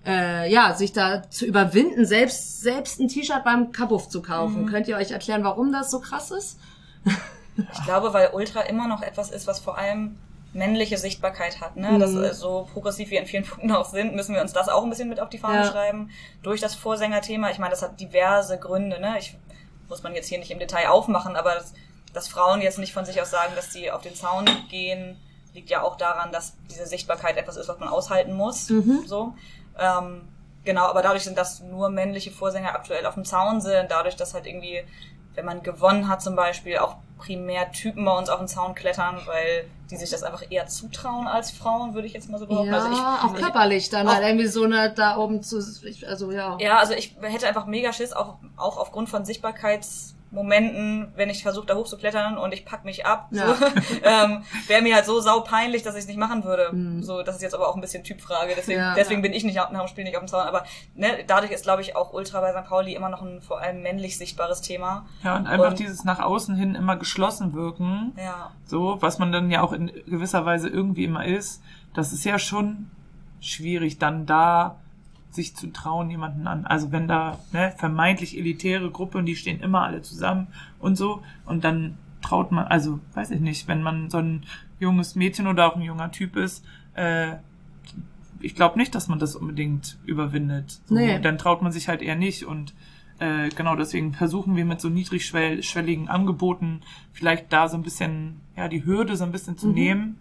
Äh, 0.05 0.51
ja, 0.53 0.75
sich 0.75 0.93
da 0.93 1.27
zu 1.31 1.47
überwinden, 1.47 2.05
selbst 2.05 2.61
selbst 2.61 2.99
ein 2.99 3.07
T-Shirt 3.07 3.43
beim 3.43 3.71
Kabuff 3.71 4.07
zu 4.07 4.21
kaufen. 4.21 4.67
Könnt 4.67 4.87
ihr 4.87 4.97
euch 4.97 5.09
erklären, 5.09 5.43
warum 5.43 5.71
das 5.71 5.89
so 5.89 5.99
krass 5.99 6.29
ist? 6.29 6.59
Ich 7.71 7.83
glaube, 7.85 8.11
weil 8.13 8.31
Ultra 8.33 8.61
immer 8.63 8.87
noch 8.89 9.01
etwas 9.01 9.29
ist, 9.31 9.47
was 9.47 9.59
vor 9.61 9.77
allem 9.77 10.17
männliche 10.51 10.97
Sichtbarkeit 10.97 11.61
hat. 11.61 11.77
Ne? 11.77 11.99
Das 11.99 12.11
Mhm. 12.11 12.23
äh, 12.25 12.33
so 12.33 12.67
progressiv 12.73 13.09
wir 13.11 13.19
in 13.21 13.25
vielen 13.27 13.43
Punkten 13.49 13.71
auch 13.71 13.85
sind, 13.89 14.13
müssen 14.13 14.35
wir 14.35 14.41
uns 14.41 14.51
das 14.51 14.67
auch 14.67 14.83
ein 14.83 14.89
bisschen 14.89 15.07
mit 15.07 15.21
auf 15.21 15.29
die 15.29 15.37
Fahne 15.37 15.63
Ja. 15.63 15.71
schreiben. 15.71 16.09
Durch 16.43 16.59
das 16.59 16.75
Vorsängerthema. 16.75 17.49
Ich 17.51 17.57
meine, 17.57 17.71
das 17.71 17.81
hat 17.81 17.97
diverse 17.99 18.57
Gründe. 18.59 18.99
Ne? 18.99 19.15
Ich 19.19 19.37
muss 19.87 20.03
man 20.03 20.13
jetzt 20.15 20.27
hier 20.27 20.37
nicht 20.39 20.51
im 20.51 20.59
Detail 20.59 20.89
aufmachen, 20.89 21.35
aber 21.37 21.55
das, 21.55 21.73
dass 22.13 22.27
Frauen 22.27 22.61
jetzt 22.61 22.77
nicht 22.79 22.93
von 22.93 23.05
sich 23.05 23.21
aus 23.21 23.29
sagen, 23.31 23.53
dass 23.55 23.71
sie 23.71 23.89
auf 23.91 24.01
den 24.01 24.15
Zaun 24.15 24.45
gehen, 24.69 25.17
liegt 25.53 25.69
ja 25.69 25.81
auch 25.81 25.95
daran, 25.95 26.33
dass 26.33 26.55
diese 26.69 26.85
Sichtbarkeit 26.85 27.37
etwas 27.37 27.55
ist, 27.55 27.69
was 27.69 27.79
man 27.79 27.87
aushalten 27.87 28.33
muss. 28.33 28.69
Mhm. 28.69 29.03
So. 29.05 29.33
Ähm, 29.79 30.27
genau, 30.65 30.85
aber 30.87 31.01
dadurch 31.01 31.23
sind 31.23 31.37
das 31.37 31.61
nur 31.61 31.89
männliche 31.89 32.31
Vorsänger 32.31 32.75
aktuell 32.75 33.05
auf 33.05 33.13
dem 33.13 33.23
Zaun 33.23 33.61
sind, 33.61 33.91
dadurch, 33.91 34.15
dass 34.17 34.33
halt 34.33 34.45
irgendwie, 34.45 34.83
wenn 35.35 35.45
man 35.45 35.63
gewonnen 35.63 36.07
hat 36.07 36.21
zum 36.21 36.35
Beispiel, 36.35 36.77
auch 36.77 36.95
primär 37.17 37.71
Typen 37.71 38.05
bei 38.05 38.17
uns 38.17 38.29
auf 38.29 38.39
den 38.39 38.47
Zaun 38.47 38.75
klettern, 38.75 39.21
weil 39.25 39.65
die 39.89 39.95
sich 39.95 40.09
das 40.09 40.23
einfach 40.23 40.43
eher 40.49 40.67
zutrauen 40.67 41.27
als 41.27 41.51
Frauen, 41.51 41.93
würde 41.93 42.07
ich 42.07 42.13
jetzt 42.13 42.29
mal 42.29 42.39
so 42.39 42.47
behaupten. 42.47 42.71
Ja, 42.71 42.79
also 42.79 42.91
ich, 42.91 42.99
auch 42.99 43.35
ich, 43.35 43.41
körperlich 43.41 43.89
dann 43.89 44.09
halt 44.09 44.23
irgendwie 44.23 44.47
so 44.47 44.63
eine 44.63 44.91
da 44.91 45.17
oben 45.17 45.41
zu, 45.43 45.57
also 46.07 46.31
ja. 46.31 46.57
ja, 46.59 46.79
also 46.79 46.93
ich 46.93 47.15
hätte 47.21 47.47
einfach 47.47 47.65
mega 47.65 47.93
Schiss, 47.93 48.13
auch, 48.13 48.35
auch 48.57 48.77
aufgrund 48.77 49.09
von 49.09 49.25
Sichtbarkeitsmomenten, 50.35 51.13
wenn 51.15 51.29
ich 51.29 51.43
versuche, 51.43 51.65
da 51.65 51.75
hochzuklettern 51.75 52.37
und 52.37 52.53
ich 52.53 52.65
pack 52.65 52.85
mich 52.85 53.05
ab, 53.05 53.27
Ja. 53.31 53.53
so, 53.53 53.65
ähm, 54.03 54.43
wäre 54.67 54.81
mir 54.81 54.95
halt 54.95 55.05
so 55.05 55.19
saupeinlich, 55.19 55.83
dass 55.83 55.95
ich 55.95 56.01
es 56.01 56.07
nicht 56.07 56.17
machen 56.19 56.43
würde. 56.43 56.69
Mhm. 56.71 57.03
So, 57.03 57.23
das 57.23 57.35
ist 57.37 57.41
jetzt 57.41 57.55
aber 57.55 57.67
auch 57.69 57.75
ein 57.75 57.81
bisschen 57.81 58.03
Typfrage, 58.03 58.53
deswegen, 58.55 58.79
Ja. 58.79 58.93
deswegen 58.95 59.21
bin 59.21 59.33
ich 59.33 59.43
nicht 59.43 59.55
nach 59.55 59.69
dem 59.69 59.87
Spiel 59.87 60.03
nicht 60.03 60.15
auf 60.17 60.23
dem 60.23 60.27
Zaun, 60.27 60.47
aber 60.47 60.63
ne, 60.95 61.23
dadurch 61.27 61.51
ist, 61.51 61.63
glaube 61.63 61.81
ich, 61.81 61.95
auch 61.95 62.13
Ultra 62.13 62.41
bei 62.41 62.51
St. 62.51 62.67
Pauli 62.67 62.93
immer 62.95 63.09
noch 63.09 63.21
ein 63.21 63.41
vor 63.41 63.61
allem 63.61 63.81
männlich 63.81 64.17
sichtbares 64.17 64.61
Thema. 64.61 65.05
Ja, 65.23 65.35
und 65.37 65.47
einfach 65.47 65.69
Und- 65.71 65.79
dieses 65.79 66.03
nach 66.03 66.19
außen 66.19 66.55
hin 66.55 66.75
immer 66.75 66.95
geschlossen 66.97 67.53
wirken, 67.53 68.13
Ja. 68.17 68.51
so, 68.65 68.97
was 69.01 69.19
man 69.19 69.31
dann 69.31 69.49
ja 69.51 69.61
auch 69.61 69.73
in 69.73 69.87
gewisser 70.05 70.45
Weise 70.45 70.69
irgendwie 70.69 71.05
immer 71.05 71.25
ist, 71.25 71.61
das 71.93 72.11
ist 72.13 72.25
ja 72.25 72.39
schon 72.39 72.89
schwierig, 73.39 73.99
dann 73.99 74.25
da 74.25 74.75
sich 75.35 75.55
zu 75.55 75.67
trauen, 75.71 76.09
jemanden 76.09 76.47
an. 76.47 76.65
Also 76.65 76.91
wenn 76.91 77.07
da 77.07 77.39
ne, 77.51 77.73
vermeintlich 77.77 78.37
elitäre 78.37 78.89
Gruppe 78.89 79.17
und 79.17 79.25
die 79.25 79.35
stehen 79.35 79.59
immer 79.59 79.83
alle 79.83 80.01
zusammen 80.01 80.47
und 80.79 80.95
so 80.95 81.21
und 81.45 81.63
dann 81.63 81.97
traut 82.21 82.51
man, 82.51 82.65
also 82.65 82.99
weiß 83.13 83.31
ich 83.31 83.39
nicht, 83.39 83.67
wenn 83.67 83.83
man 83.83 84.09
so 84.09 84.17
ein 84.17 84.43
junges 84.79 85.15
Mädchen 85.15 85.47
oder 85.47 85.67
auch 85.67 85.75
ein 85.75 85.81
junger 85.81 86.11
Typ 86.11 86.35
ist, 86.35 86.65
äh, 86.95 87.33
ich 88.39 88.55
glaube 88.55 88.77
nicht, 88.77 88.93
dass 88.93 89.07
man 89.07 89.19
das 89.19 89.35
unbedingt 89.35 89.97
überwindet. 90.05 90.79
So, 90.85 90.95
Nee. 90.95 91.19
Dann 91.19 91.37
traut 91.37 91.61
man 91.61 91.71
sich 91.71 91.87
halt 91.87 92.01
eher 92.01 92.15
nicht 92.15 92.45
und 92.45 92.73
äh, 93.19 93.49
genau 93.49 93.75
deswegen 93.75 94.13
versuchen 94.13 94.55
wir 94.55 94.65
mit 94.65 94.81
so 94.81 94.89
niedrigschwelligen 94.89 96.09
Angeboten 96.09 96.81
vielleicht 97.13 97.51
da 97.53 97.69
so 97.69 97.77
ein 97.77 97.83
bisschen, 97.83 98.41
ja, 98.57 98.67
die 98.67 98.85
Hürde 98.85 99.15
so 99.15 99.23
ein 99.23 99.31
bisschen 99.31 99.57
zu 99.57 99.67
nehmen. 99.69 100.19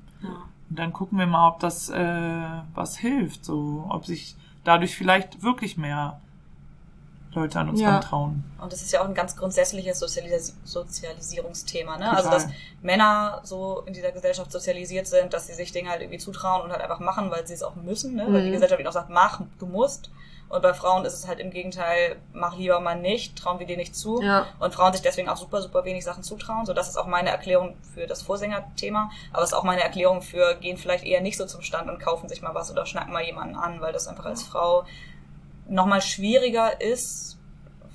Und 0.70 0.78
dann 0.78 0.92
gucken 0.92 1.18
wir 1.18 1.26
mal, 1.26 1.48
ob 1.48 1.60
das 1.60 1.90
äh, 1.90 2.46
was 2.74 2.96
hilft, 2.96 3.44
so, 3.44 3.86
ob 3.88 4.06
sich 4.06 4.36
dadurch 4.64 4.96
vielleicht 4.96 5.42
wirklich 5.42 5.76
mehr 5.76 6.20
Leute 7.32 7.58
an 7.58 7.68
uns 7.68 7.80
Ja. 7.80 7.90
rantrauen. 7.96 8.44
Und 8.60 8.72
das 8.72 8.80
ist 8.82 8.92
ja 8.92 9.00
auch 9.02 9.08
ein 9.08 9.14
ganz 9.14 9.36
grundsätzliches 9.36 9.98
Sozialis 9.98 10.54
Sozialisierungsthema, 10.64 11.96
ne? 11.98 12.04
Total. 12.04 12.16
Also, 12.16 12.30
dass 12.30 12.48
Männer 12.82 13.40
so 13.44 13.82
in 13.86 13.92
dieser 13.92 14.12
Gesellschaft 14.12 14.52
sozialisiert 14.52 15.06
sind, 15.06 15.32
dass 15.32 15.46
sie 15.48 15.54
sich 15.54 15.72
Dinge 15.72 15.90
halt 15.90 16.00
irgendwie 16.00 16.18
zutrauen 16.20 16.62
und 16.62 16.70
halt 16.70 16.80
einfach 16.80 17.00
machen, 17.00 17.30
weil 17.30 17.46
sie 17.46 17.54
es 17.54 17.62
auch 17.62 17.74
müssen, 17.76 18.14
ne? 18.14 18.26
Weil 18.30 18.42
die 18.42 18.48
Mhm. 18.48 18.52
Gesellschaft 18.54 18.78
ihnen 18.80 18.88
auch 18.88 18.92
sagt, 18.92 19.10
mach, 19.10 19.40
du 19.58 19.66
musst. 19.66 20.10
Und 20.54 20.62
bei 20.62 20.72
Frauen 20.72 21.04
ist 21.04 21.14
es 21.14 21.26
halt 21.26 21.40
im 21.40 21.50
Gegenteil, 21.50 22.14
mach 22.32 22.56
lieber 22.56 22.78
mal 22.78 22.94
nicht, 22.94 23.36
trauen 23.36 23.58
wir 23.58 23.66
dir 23.66 23.76
nicht 23.76 23.96
zu. 23.96 24.22
Ja. 24.22 24.46
Und 24.60 24.72
Frauen 24.72 24.92
sich 24.92 25.02
deswegen 25.02 25.28
auch 25.28 25.36
super, 25.36 25.60
super 25.60 25.84
wenig 25.84 26.04
Sachen 26.04 26.22
zutrauen. 26.22 26.64
So, 26.64 26.72
das 26.72 26.88
ist 26.88 26.96
auch 26.96 27.08
meine 27.08 27.30
Erklärung 27.30 27.76
für 27.92 28.06
das 28.06 28.22
Vorsängerthema. 28.22 29.10
Aber 29.32 29.42
es 29.42 29.48
ist 29.50 29.54
auch 29.54 29.64
meine 29.64 29.82
Erklärung 29.82 30.22
für, 30.22 30.54
gehen 30.54 30.76
vielleicht 30.76 31.04
eher 31.04 31.22
nicht 31.22 31.36
so 31.36 31.44
zum 31.44 31.62
Stand 31.62 31.90
und 31.90 31.98
kaufen 31.98 32.28
sich 32.28 32.40
mal 32.40 32.54
was 32.54 32.70
oder 32.70 32.86
schnacken 32.86 33.12
mal 33.12 33.24
jemanden 33.24 33.56
an, 33.56 33.80
weil 33.80 33.92
das 33.92 34.06
einfach 34.06 34.26
als 34.26 34.44
Frau 34.44 34.84
nochmal 35.68 36.00
schwieriger 36.00 36.80
ist, 36.80 37.36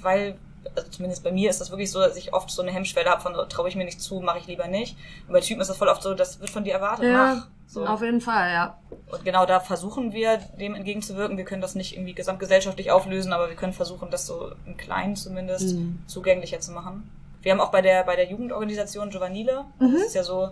weil, 0.01 0.37
also 0.75 0.89
zumindest 0.89 1.23
bei 1.23 1.31
mir 1.31 1.49
ist 1.49 1.61
das 1.61 1.71
wirklich 1.71 1.91
so, 1.91 1.99
dass 1.99 2.17
ich 2.17 2.33
oft 2.33 2.51
so 2.51 2.61
eine 2.61 2.71
Hemmschwelle 2.71 3.09
habe 3.09 3.21
von, 3.21 3.35
so, 3.35 3.45
traue 3.45 3.69
ich 3.69 3.77
mir 3.77 3.85
nicht 3.85 4.01
zu, 4.01 4.19
mache 4.19 4.39
ich 4.39 4.47
lieber 4.47 4.67
nicht. 4.67 4.97
Und 5.27 5.33
bei 5.33 5.39
Typen 5.39 5.61
ist 5.61 5.69
das 5.69 5.77
voll 5.77 5.87
oft 5.87 6.03
so, 6.03 6.13
das 6.13 6.41
wird 6.41 6.49
von 6.49 6.65
dir 6.65 6.73
erwartet, 6.73 7.05
Ja, 7.05 7.35
mach. 7.35 7.47
So. 7.71 7.85
auf 7.85 8.01
jeden 8.01 8.19
Fall, 8.19 8.51
ja. 8.51 8.79
Und 9.11 9.23
genau 9.23 9.45
da 9.45 9.59
versuchen 9.59 10.11
wir, 10.11 10.37
dem 10.59 10.73
entgegenzuwirken. 10.73 11.37
Wir 11.37 11.45
können 11.45 11.61
das 11.61 11.75
nicht 11.75 11.93
irgendwie 11.93 12.13
gesamtgesellschaftlich 12.13 12.89
auflösen, 12.89 13.31
aber 13.31 13.47
wir 13.49 13.55
können 13.55 13.73
versuchen, 13.73 14.09
das 14.09 14.25
so 14.25 14.51
im 14.65 14.75
Kleinen 14.75 15.15
zumindest 15.15 15.75
Mhm. 15.75 15.99
zugänglicher 16.07 16.59
zu 16.59 16.71
machen. 16.71 17.07
Wir 17.43 17.51
haben 17.51 17.61
auch 17.61 17.69
bei 17.69 17.83
der, 17.83 18.03
bei 18.05 18.15
der 18.15 18.25
Jugendorganisation 18.27 19.11
Giovanile, 19.11 19.65
Mhm. 19.77 19.93
das 19.93 20.01
ist 20.07 20.15
ja 20.15 20.23
so 20.23 20.49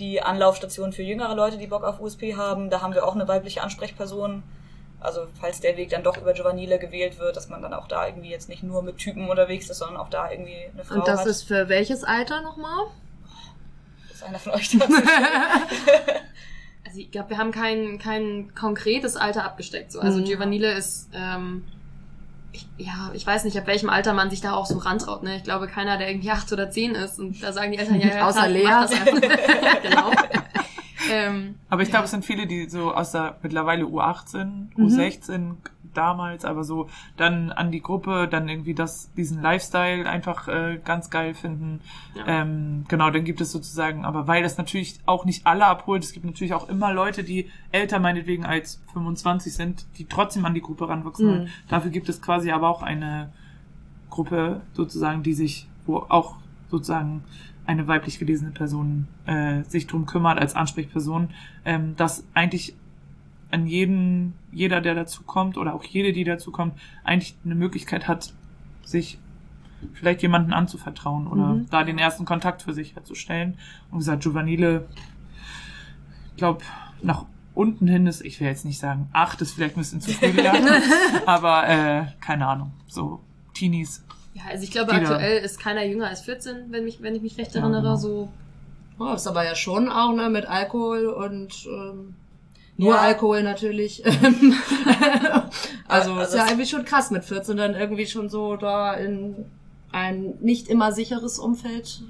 die 0.00 0.20
Anlaufstation 0.20 0.92
für 0.92 1.02
jüngere 1.04 1.34
Leute, 1.36 1.58
die 1.58 1.68
Bock 1.68 1.84
auf 1.84 2.00
USP 2.00 2.34
haben, 2.34 2.70
da 2.70 2.82
haben 2.82 2.92
wir 2.92 3.06
auch 3.06 3.14
eine 3.14 3.28
weibliche 3.28 3.62
Ansprechperson. 3.62 4.42
Also 5.00 5.28
falls 5.40 5.60
der 5.60 5.76
Weg 5.76 5.90
dann 5.90 6.02
doch 6.02 6.16
über 6.16 6.32
Giovanile 6.32 6.80
gewählt 6.80 7.20
wird, 7.20 7.36
dass 7.36 7.48
man 7.48 7.62
dann 7.62 7.72
auch 7.72 7.86
da 7.86 8.04
irgendwie 8.08 8.30
jetzt 8.30 8.48
nicht 8.48 8.64
nur 8.64 8.82
mit 8.82 8.98
Typen 8.98 9.30
unterwegs 9.30 9.70
ist, 9.70 9.78
sondern 9.78 9.96
auch 9.96 10.08
da 10.10 10.28
irgendwie 10.28 10.56
eine 10.74 10.82
Frau 10.84 10.96
Und 10.96 11.06
das 11.06 11.20
hat. 11.20 11.26
ist 11.28 11.44
für 11.44 11.68
welches 11.68 12.02
Alter 12.02 12.42
nochmal? 12.42 12.86
ist 14.12 14.24
einer 14.24 14.40
von 14.40 14.52
euch 14.54 14.76
da. 14.76 14.84
Also 16.88 17.00
ich 17.00 17.10
glaube, 17.10 17.28
wir 17.30 17.36
haben 17.38 17.50
kein, 17.52 17.98
kein 17.98 18.54
konkretes 18.54 19.16
Alter 19.16 19.44
abgesteckt. 19.44 19.92
So. 19.92 20.00
Also 20.00 20.20
Mhm. 20.20 20.24
Giovanile 20.24 20.72
ist, 20.72 21.10
ähm, 21.12 21.64
ich, 22.52 22.66
ja, 22.78 23.10
ich 23.12 23.26
weiß 23.26 23.44
nicht, 23.44 23.58
ab 23.58 23.66
welchem 23.66 23.90
Alter 23.90 24.14
man 24.14 24.30
sich 24.30 24.40
da 24.40 24.54
auch 24.54 24.64
so 24.64 24.78
rantraut. 24.78 25.22
Ne? 25.22 25.36
Ich 25.36 25.44
glaube, 25.44 25.66
keiner, 25.68 25.98
der 25.98 26.08
irgendwie 26.08 26.30
acht 26.30 26.50
oder 26.50 26.70
zehn 26.70 26.94
ist 26.94 27.18
und 27.20 27.42
da 27.42 27.52
sagen 27.52 27.72
die 27.72 27.78
Eltern, 27.78 28.00
ja, 28.00 28.08
ja, 28.08 28.26
Außer 28.26 28.38
klar, 28.40 28.48
Lea. 28.48 28.62
mach 28.64 28.80
das 28.88 28.92
einfach. 28.92 29.20
genau. 29.82 30.10
ähm, 31.12 31.56
Aber 31.68 31.82
ich 31.82 31.90
glaube, 31.90 32.06
es 32.06 32.10
sind 32.10 32.24
viele, 32.24 32.46
die 32.46 32.68
so 32.70 32.94
aus 32.94 33.12
der 33.12 33.36
mittlerweile 33.42 33.84
U18, 33.84 34.44
Mhm. 34.76 34.86
U16 34.86 35.54
damals, 35.98 36.44
aber 36.44 36.64
so 36.64 36.88
dann 37.16 37.50
an 37.50 37.70
die 37.70 37.82
Gruppe, 37.82 38.28
dann 38.30 38.48
irgendwie 38.48 38.74
das, 38.74 39.12
diesen 39.14 39.42
Lifestyle 39.42 40.08
einfach 40.08 40.48
äh, 40.48 40.78
ganz 40.84 41.10
geil 41.10 41.34
finden. 41.34 41.80
Ja. 42.14 42.42
Ähm, 42.42 42.84
genau, 42.88 43.10
dann 43.10 43.24
gibt 43.24 43.40
es 43.40 43.52
sozusagen, 43.52 44.04
aber 44.04 44.26
weil 44.28 44.42
das 44.42 44.56
natürlich 44.56 45.00
auch 45.06 45.24
nicht 45.24 45.46
alle 45.46 45.66
abholt, 45.66 46.04
es 46.04 46.12
gibt 46.12 46.24
natürlich 46.24 46.54
auch 46.54 46.68
immer 46.68 46.92
Leute, 46.92 47.24
die 47.24 47.50
älter 47.72 47.98
meinetwegen 47.98 48.46
als 48.46 48.80
25 48.92 49.52
sind, 49.52 49.86
die 49.98 50.06
trotzdem 50.06 50.44
an 50.44 50.54
die 50.54 50.62
Gruppe 50.62 50.88
ranwachsen. 50.88 51.26
Mhm. 51.26 51.30
wollen. 51.30 51.48
Dafür 51.68 51.90
gibt 51.90 52.08
es 52.08 52.22
quasi 52.22 52.50
aber 52.50 52.68
auch 52.68 52.82
eine 52.82 53.32
Gruppe 54.10 54.62
sozusagen, 54.72 55.22
die 55.22 55.34
sich, 55.34 55.68
wo 55.86 55.98
auch 56.08 56.36
sozusagen 56.70 57.24
eine 57.66 57.86
weiblich 57.86 58.18
gelesene 58.18 58.50
Person 58.50 59.08
äh, 59.26 59.62
sich 59.64 59.86
drum 59.86 60.06
kümmert 60.06 60.38
als 60.38 60.54
Ansprechperson, 60.54 61.28
ähm, 61.66 61.96
dass 61.96 62.24
eigentlich 62.32 62.74
an 63.50 63.66
jeden, 63.66 64.34
jeder, 64.52 64.80
der 64.80 64.94
dazu 64.94 65.22
kommt 65.22 65.56
oder 65.56 65.74
auch 65.74 65.84
jede, 65.84 66.12
die 66.12 66.24
dazu 66.24 66.50
kommt, 66.50 66.74
eigentlich 67.04 67.34
eine 67.44 67.54
Möglichkeit 67.54 68.06
hat, 68.08 68.32
sich 68.84 69.18
vielleicht 69.94 70.22
jemanden 70.22 70.52
anzuvertrauen 70.52 71.26
oder 71.28 71.54
Mhm. 71.54 71.66
da 71.70 71.84
den 71.84 71.98
ersten 71.98 72.24
Kontakt 72.24 72.62
für 72.62 72.72
sich 72.74 72.94
herzustellen. 72.96 73.56
Und 73.90 73.98
wie 73.98 73.98
gesagt, 73.98 74.22
Giovanile, 74.24 74.86
ich 76.30 76.36
glaube, 76.36 76.62
nach 77.02 77.24
unten 77.54 77.86
hin 77.88 78.06
ist, 78.06 78.20
ich 78.24 78.40
will 78.40 78.48
jetzt 78.48 78.64
nicht 78.64 78.78
sagen, 78.78 79.08
acht 79.12 79.40
ist 79.40 79.52
vielleicht 79.52 79.76
ein 79.76 79.80
bisschen 79.80 80.00
zu 80.00 80.10
früh 80.12 80.32
gedacht, 80.32 80.62
aber 81.26 81.68
äh, 81.68 82.06
keine 82.20 82.46
Ahnung, 82.46 82.72
so 82.86 83.20
Teenies. 83.54 84.04
ja, 84.34 84.42
also 84.50 84.62
ich 84.64 84.70
glaube, 84.70 84.92
aktuell 84.92 85.38
ist 85.42 85.58
keiner 85.58 85.84
jünger 85.84 86.08
als 86.08 86.20
14, 86.22 86.70
wenn, 86.70 86.84
mich, 86.84 87.02
wenn 87.02 87.14
ich 87.14 87.22
mich 87.22 87.36
recht 87.38 87.54
Ja, 87.54 87.60
erinnere. 87.62 87.82
genau. 87.82 87.96
So, 87.96 88.28
Oh, 89.00 89.12
ist 89.14 89.28
aber 89.28 89.44
ja 89.44 89.54
schon 89.54 89.88
auch, 89.88 90.12
ne, 90.12 90.28
mit 90.28 90.46
Alkohol 90.46 91.06
und 91.06 91.66
ähm, 91.66 92.14
nur 92.78 92.94
Ja. 92.94 93.00
Alkohol 93.02 93.42
natürlich. 93.42 94.02
also, 94.06 94.16
Also 95.88 96.18
ist 96.20 96.34
ja 96.34 96.44
es- 96.44 96.50
irgendwie 96.50 96.66
schon 96.68 96.84
krass, 96.84 97.10
mit 97.10 97.24
14 97.24 97.56
dann 97.56 97.74
irgendwie 97.74 98.06
schon 98.06 98.28
so 98.28 98.56
da 98.56 98.94
in 98.94 99.44
ein 99.92 100.34
nicht 100.40 100.68
immer 100.68 100.92
sicheres 100.92 101.38
Umfeld. 101.38 102.02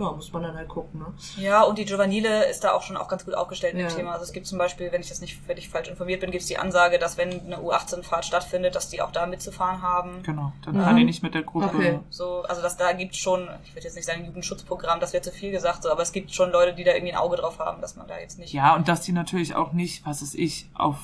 Ja, 0.00 0.12
muss 0.12 0.32
man 0.32 0.42
dann 0.42 0.54
halt 0.56 0.68
gucken, 0.68 1.00
ne? 1.00 1.06
Ja, 1.36 1.62
und 1.62 1.78
die 1.78 1.84
Giovanile 1.84 2.44
ist 2.46 2.64
da 2.64 2.72
auch 2.72 2.82
schon 2.82 2.96
auch 2.96 3.08
ganz 3.08 3.24
gut 3.24 3.34
aufgestellt 3.34 3.74
mit 3.74 3.82
Ja. 3.82 3.88
dem 3.88 3.96
Thema. 3.96 4.12
Also 4.12 4.24
es 4.24 4.32
gibt 4.32 4.46
zum 4.46 4.58
Beispiel, 4.58 4.90
wenn 4.92 5.00
ich 5.00 5.08
das 5.08 5.20
nicht 5.20 5.38
völlig 5.46 5.68
falsch 5.68 5.88
informiert 5.88 6.20
bin, 6.20 6.30
gibt 6.30 6.42
es 6.42 6.48
die 6.48 6.58
Ansage, 6.58 6.98
dass 6.98 7.16
wenn 7.18 7.30
eine 7.46 7.58
U18-Fahrt 7.58 8.24
stattfindet, 8.24 8.74
dass 8.74 8.88
die 8.88 9.02
auch 9.02 9.12
da 9.12 9.26
mitzufahren 9.26 9.82
haben. 9.82 10.22
Genau, 10.22 10.52
dann 10.64 10.76
Mhm. 10.76 10.82
kann 10.82 10.98
ich 10.98 11.04
nicht 11.04 11.22
mit 11.22 11.34
der 11.34 11.42
Gruppe. 11.42 11.66
Okay. 11.66 11.98
So, 12.10 12.42
also 12.42 12.62
dass 12.62 12.76
da 12.76 12.92
gibt 12.92 13.14
schon, 13.16 13.48
ich 13.64 13.74
würde 13.74 13.84
jetzt 13.84 13.94
nicht 13.96 14.06
sagen 14.06 14.24
Jugendschutzprogramm, 14.24 15.00
das 15.00 15.12
wäre 15.12 15.22
zu 15.22 15.30
viel 15.32 15.50
gesagt, 15.50 15.82
so, 15.82 15.90
aber 15.90 16.02
es 16.02 16.12
gibt 16.12 16.32
schon 16.34 16.50
Leute, 16.50 16.74
die 16.74 16.84
da 16.84 16.92
irgendwie 16.92 17.12
ein 17.12 17.18
Auge 17.18 17.36
drauf 17.36 17.58
haben, 17.58 17.80
dass 17.80 17.96
man 17.96 18.06
da 18.08 18.18
jetzt 18.18 18.38
nicht. 18.38 18.52
Ja, 18.52 18.74
und 18.74 18.88
dass 18.88 19.02
die 19.02 19.12
natürlich 19.12 19.54
auch 19.54 19.72
nicht, 19.72 20.06
was 20.06 20.22
weiß 20.22 20.34
ich, 20.34 20.68
auf, 20.74 20.96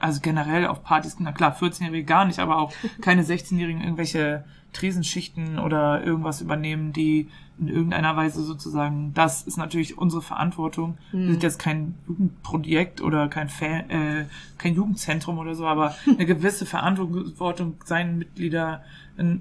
also 0.00 0.20
generell 0.20 0.66
auf 0.66 0.82
Partys, 0.84 1.16
na 1.18 1.32
klar, 1.32 1.56
14-Jährige 1.58 2.04
gar 2.04 2.24
nicht, 2.24 2.38
aber 2.38 2.58
auch 2.58 2.72
keine 3.02 3.22
16-Jährigen 3.24 3.82
irgendwelche 3.82 4.44
Tresenschichten 4.72 5.58
oder 5.58 6.04
irgendwas 6.04 6.40
übernehmen, 6.40 6.92
die 6.92 7.28
in 7.58 7.68
irgendeiner 7.68 8.16
Weise 8.16 8.42
sozusagen, 8.42 9.12
das 9.14 9.42
ist 9.42 9.56
natürlich 9.56 9.98
unsere 9.98 10.22
Verantwortung. 10.22 10.96
Wir 11.10 11.32
sind 11.32 11.42
jetzt 11.42 11.58
kein 11.58 11.94
Jugendprojekt 12.06 13.00
oder 13.00 13.28
kein 13.28 13.48
Fan, 13.48 13.90
äh, 13.90 14.24
kein 14.58 14.74
Jugendzentrum 14.74 15.38
oder 15.38 15.54
so, 15.54 15.66
aber 15.66 15.96
eine 16.06 16.26
gewisse 16.26 16.66
Verantwortung 16.66 17.74
seinen 17.84 18.18
Mitglieder 18.18 18.84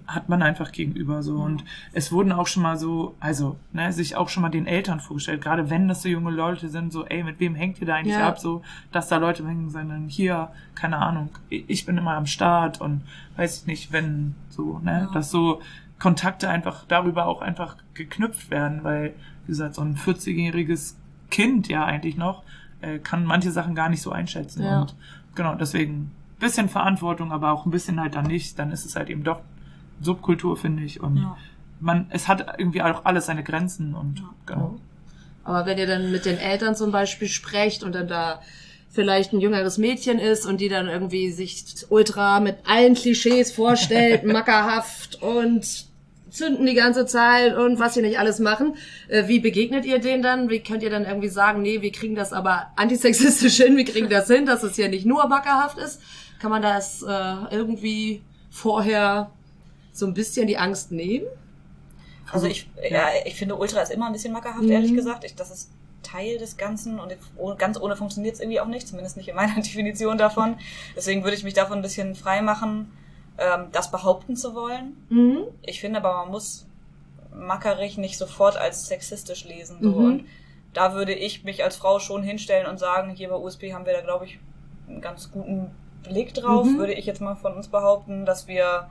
hat 0.07 0.27
man 0.27 0.41
einfach 0.41 0.71
gegenüber 0.71 1.21
so 1.21 1.35
und 1.37 1.63
es 1.93 2.11
wurden 2.11 2.31
auch 2.31 2.47
schon 2.47 2.63
mal 2.63 2.77
so 2.77 3.15
also 3.19 3.57
ne, 3.73 3.93
sich 3.93 4.15
auch 4.15 4.27
schon 4.29 4.41
mal 4.41 4.49
den 4.49 4.65
Eltern 4.65 4.99
vorgestellt 4.99 5.41
gerade 5.41 5.69
wenn 5.69 5.87
das 5.87 6.01
so 6.01 6.09
junge 6.09 6.31
Leute 6.31 6.69
sind 6.69 6.91
so 6.91 7.05
ey 7.05 7.23
mit 7.23 7.39
wem 7.39 7.53
hängt 7.55 7.79
ihr 7.79 7.85
da 7.87 7.95
eigentlich 7.95 8.15
Ja. 8.15 8.27
ab 8.27 8.39
so 8.39 8.63
dass 8.91 9.07
da 9.07 9.17
Leute 9.17 9.47
hängen 9.47 9.71
dann 9.71 10.07
hier 10.09 10.49
keine 10.73 10.97
Ahnung 10.97 11.29
ich 11.49 11.85
bin 11.85 11.97
immer 11.97 12.13
am 12.15 12.25
Start 12.25 12.81
und 12.81 13.01
weiß 13.35 13.61
ich 13.61 13.67
nicht 13.67 13.91
wenn 13.91 14.33
so 14.49 14.79
ne 14.79 15.03
Ja. 15.07 15.13
dass 15.13 15.29
so 15.29 15.61
Kontakte 15.99 16.49
einfach 16.49 16.85
darüber 16.87 17.25
auch 17.27 17.41
einfach 17.41 17.75
geknüpft 17.93 18.49
werden 18.49 18.83
weil 18.83 19.13
wie 19.45 19.51
gesagt 19.51 19.75
so 19.75 19.81
ein 19.81 19.95
40-jähriges 19.95 20.95
Kind 21.29 21.67
ja 21.67 21.85
eigentlich 21.85 22.17
noch 22.17 22.43
äh, 22.81 22.99
kann 22.99 23.25
manche 23.25 23.51
Sachen 23.51 23.75
gar 23.75 23.89
nicht 23.89 24.01
so 24.01 24.11
einschätzen 24.11 24.63
Ja. 24.63 24.81
und 24.81 24.95
genau 25.35 25.55
deswegen 25.55 26.11
bisschen 26.39 26.69
Verantwortung, 26.69 27.31
aber 27.31 27.51
auch 27.51 27.65
ein 27.65 27.71
bisschen 27.71 27.99
halt 27.99 28.13
dann 28.13 28.27
nicht, 28.27 28.59
dann 28.59 28.69
ist 28.71 28.85
es 28.85 28.95
halt 28.95 29.09
eben 29.09 29.23
doch 29.23 29.41
Subkultur, 30.02 30.57
finde 30.57 30.84
ich. 30.84 31.02
Und 31.02 31.18
Ja. 31.18 31.38
man, 31.80 32.07
es 32.10 32.28
hat 32.28 32.56
irgendwie 32.57 32.82
auch 32.82 33.06
alles 33.06 33.26
seine 33.28 33.44
Grenzen 33.44 33.94
und 33.95 34.24
genau. 34.45 34.80
Aber 35.44 35.65
wenn 35.65 35.78
ihr 35.78 35.88
dann 35.88 36.11
mit 36.11 36.26
den 36.26 36.38
Eltern 36.38 36.76
zum 36.76 36.91
Beispiel 36.91 37.28
sprecht 37.30 37.84
und 37.84 37.95
dann 37.95 38.07
da 38.07 38.41
vielleicht 38.90 39.32
ein 39.34 39.40
jüngeres 39.40 39.78
Mädchen 39.78 40.19
ist 40.19 40.45
und 40.45 40.60
die 40.60 40.69
dann 40.69 40.88
irgendwie 40.88 41.32
sich 41.32 41.64
ultra 41.90 42.40
mit 42.40 42.57
allen 42.65 42.95
Klischees 42.95 43.52
vorstellt, 43.52 44.24
mackerhaft 44.26 45.22
und 45.22 45.86
zünden 46.30 46.65
die 46.65 46.74
ganze 46.74 47.06
Zeit 47.06 47.56
und 47.56 47.80
was 47.80 47.94
sie 47.94 48.02
nicht 48.02 48.19
alles 48.19 48.40
machen. 48.40 48.76
Äh, 49.07 49.28
wie 49.28 49.40
begegnet 49.40 49.86
ihr 49.86 49.99
denen 49.99 50.22
dann? 50.22 50.49
Wie 50.49 50.60
könnt 50.60 50.84
ihr 50.84 50.90
dann 50.90 51.06
irgendwie 51.06 51.30
sagen, 51.30 51.61
nee, 51.61 51.82
wir 51.82 51.91
kriegen 51.91 52.15
das 52.15 52.34
aber 52.34 52.68
antisexistisch 52.76 53.57
hin, 53.57 53.78
wir 53.78 53.86
kriegen 53.86 54.10
das 54.10 54.28
hin, 54.28 54.45
dass 54.45 54.64
es 54.64 54.76
hier 54.76 54.90
nicht 54.90 55.06
nur 55.06 55.28
mackerhaft 55.28 55.78
ist? 55.78 56.02
Kann 56.40 56.52
man 56.52 56.61
das 56.61 57.02
äh, 57.03 57.34
irgendwie 57.52 58.22
vorher 58.49 59.32
so 59.98 60.06
ein 60.06 60.14
bisschen 60.14 60.48
die 60.48 60.57
Angst 60.57 60.91
nehmen? 60.91 61.26
Also 62.32 62.48
ich, 62.48 62.69
ja, 62.90 63.07
ich 63.26 63.36
finde 63.36 63.56
Ultra 63.56 63.82
ist 63.82 63.91
immer 63.91 64.07
ein 64.07 64.14
bisschen 64.14 64.34
mackerhaft, 64.34 64.64
Mhm. 64.64 64.72
ehrlich 64.72 64.94
gesagt. 64.94 65.24
Ich, 65.24 65.36
das 65.36 65.49
ist 65.49 65.72
Teil 66.03 66.38
des 66.38 66.57
Ganzen 66.57 66.99
und 66.99 67.15
oh- 67.38 67.56
ganz 67.56 67.80
ohne 67.80 67.95
funktioniert 67.95 68.36
es 68.36 68.41
irgendwie 68.41 68.60
auch 68.60 68.68
nicht, 68.68 68.88
zumindest 68.88 69.18
nicht 69.18 69.30
in 69.30 69.36
meiner 69.36 69.56
Definition 69.61 70.18
davon. 70.18 70.57
Deswegen 70.95 71.24
würde 71.24 71.36
ich 71.38 71.44
mich 71.44 71.53
davon 71.53 71.80
ein 71.80 71.82
bisschen 71.82 72.15
frei 72.15 72.41
machen, 72.41 72.91
ähm, 73.38 73.68
das 73.72 73.91
behaupten 73.91 74.36
zu 74.36 74.56
wollen. 74.56 74.98
Mhm. 75.10 75.44
Ich 75.64 75.80
finde 75.80 75.99
aber, 75.99 76.14
man 76.24 76.32
muss 76.32 76.65
mackerig 77.34 77.98
nicht 77.98 78.18
sofort 78.18 78.57
als 78.57 78.88
sexistisch 78.88 79.45
lesen. 79.45 79.78
So. 79.82 79.90
Mhm. 79.90 80.06
Und 80.06 80.26
da 80.74 80.94
würde 80.94 81.14
ich 81.14 81.44
mich 81.44 81.64
als 81.64 81.76
Frau 81.76 81.99
schon 81.99 82.24
hinstellen 82.24 82.68
und 82.68 82.78
sagen, 82.80 83.11
hier 83.11 83.30
bei 83.30 83.36
USP 83.36 83.74
haben 83.74 83.86
wir 83.86 83.94
da, 83.94 84.02
glaube 84.02 84.26
ich, 84.26 84.40
einen 84.88 85.02
ganz 85.02 85.32
guten 85.32 85.72
Blick 86.03 86.34
drauf, 86.34 86.65
Mhm. 86.65 86.78
würde 86.78 86.94
ich 86.94 87.06
jetzt 87.06 87.22
mal 87.22 87.36
von 87.36 87.53
uns 87.53 87.68
behaupten, 87.68 88.26
dass 88.26 88.48
wir, 88.48 88.90